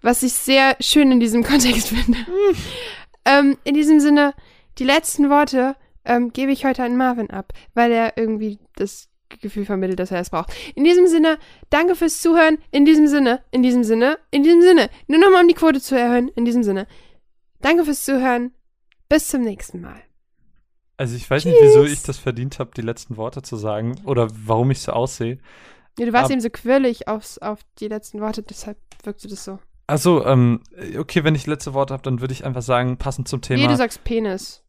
Was 0.00 0.22
ich 0.22 0.32
sehr 0.32 0.74
schön 0.80 1.12
in 1.12 1.20
diesem 1.20 1.44
Kontext 1.44 1.88
finde. 1.88 2.20
ähm, 3.26 3.58
in 3.64 3.74
diesem 3.74 4.00
Sinne, 4.00 4.32
die 4.78 4.84
letzten 4.84 5.28
Worte 5.28 5.76
ähm, 6.08 6.32
gebe 6.32 6.50
ich 6.50 6.64
heute 6.64 6.82
an 6.82 6.96
Marvin 6.96 7.30
ab, 7.30 7.52
weil 7.74 7.92
er 7.92 8.16
irgendwie 8.18 8.58
das 8.76 9.08
Gefühl 9.40 9.64
vermittelt, 9.66 10.00
dass 10.00 10.10
er 10.10 10.20
es 10.20 10.30
braucht. 10.30 10.52
In 10.74 10.84
diesem 10.84 11.06
Sinne, 11.06 11.38
danke 11.70 11.94
fürs 11.94 12.20
Zuhören. 12.20 12.58
In 12.70 12.84
diesem 12.84 13.06
Sinne, 13.06 13.42
in 13.50 13.62
diesem 13.62 13.84
Sinne, 13.84 14.18
in 14.30 14.42
diesem 14.42 14.62
Sinne. 14.62 14.88
Nur 15.06 15.20
nochmal, 15.20 15.42
um 15.42 15.48
die 15.48 15.54
Quote 15.54 15.80
zu 15.80 15.98
erhöhen. 15.98 16.28
In 16.28 16.44
diesem 16.44 16.62
Sinne. 16.62 16.86
Danke 17.60 17.84
fürs 17.84 18.04
Zuhören. 18.04 18.52
Bis 19.08 19.28
zum 19.28 19.42
nächsten 19.42 19.80
Mal. 19.80 20.00
Also 20.96 21.14
ich 21.14 21.30
weiß 21.30 21.44
nicht, 21.44 21.56
wieso 21.60 21.84
ich 21.84 22.02
das 22.02 22.18
verdient 22.18 22.58
habe, 22.58 22.70
die 22.76 22.80
letzten 22.82 23.16
Worte 23.16 23.42
zu 23.42 23.56
sagen 23.56 24.00
oder 24.04 24.28
warum 24.32 24.70
ich 24.72 24.80
so 24.80 24.92
aussehe. 24.92 25.38
Ja, 25.98 26.06
du 26.06 26.12
warst 26.12 26.26
Ab- 26.26 26.30
eben 26.32 26.40
so 26.40 26.50
quirlig 26.50 27.06
aufs, 27.06 27.38
auf 27.38 27.60
die 27.78 27.88
letzten 27.88 28.20
Worte, 28.20 28.42
deshalb 28.42 28.78
wirkte 29.04 29.28
das 29.28 29.44
so. 29.44 29.58
Also, 29.86 30.24
ähm, 30.26 30.60
okay, 30.98 31.22
wenn 31.24 31.34
ich 31.34 31.46
letzte 31.46 31.72
Worte 31.72 31.94
habe, 31.94 32.02
dann 32.02 32.20
würde 32.20 32.32
ich 32.32 32.44
einfach 32.44 32.62
sagen, 32.62 32.98
passend 32.98 33.28
zum 33.28 33.40
Thema, 33.42 33.62
Nee, 33.62 33.68
du 33.68 33.76
sagst 33.76 34.04
Penis. 34.04 34.62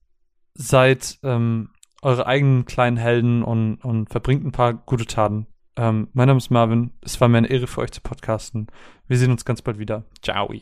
Seid 0.60 1.20
ähm, 1.24 1.70
eure 2.02 2.28
eigenen 2.28 2.66
kleinen 2.66 2.98
Helden 2.98 3.44
und, 3.44 3.78
und 3.78 4.10
verbringt 4.10 4.46
ein 4.46 4.52
paar 4.52 4.74
gute 4.74 5.06
Taten. 5.06 5.48
Ähm, 5.78 6.10
mein 6.14 6.28
Name 6.28 6.38
ist 6.38 6.52
Marvin. 6.52 6.92
Es 7.02 7.20
war 7.22 7.30
mir 7.30 7.38
eine 7.40 7.50
Ehre 7.50 7.68
für 7.68 7.82
euch 7.82 7.92
zu 7.92 8.02
podcasten. 8.02 8.68
Wir 9.08 9.18
sehen 9.18 9.32
uns 9.32 9.46
ganz 9.46 9.62
bald 9.62 9.80
wieder. 9.80 10.04
Ciao. 10.22 10.54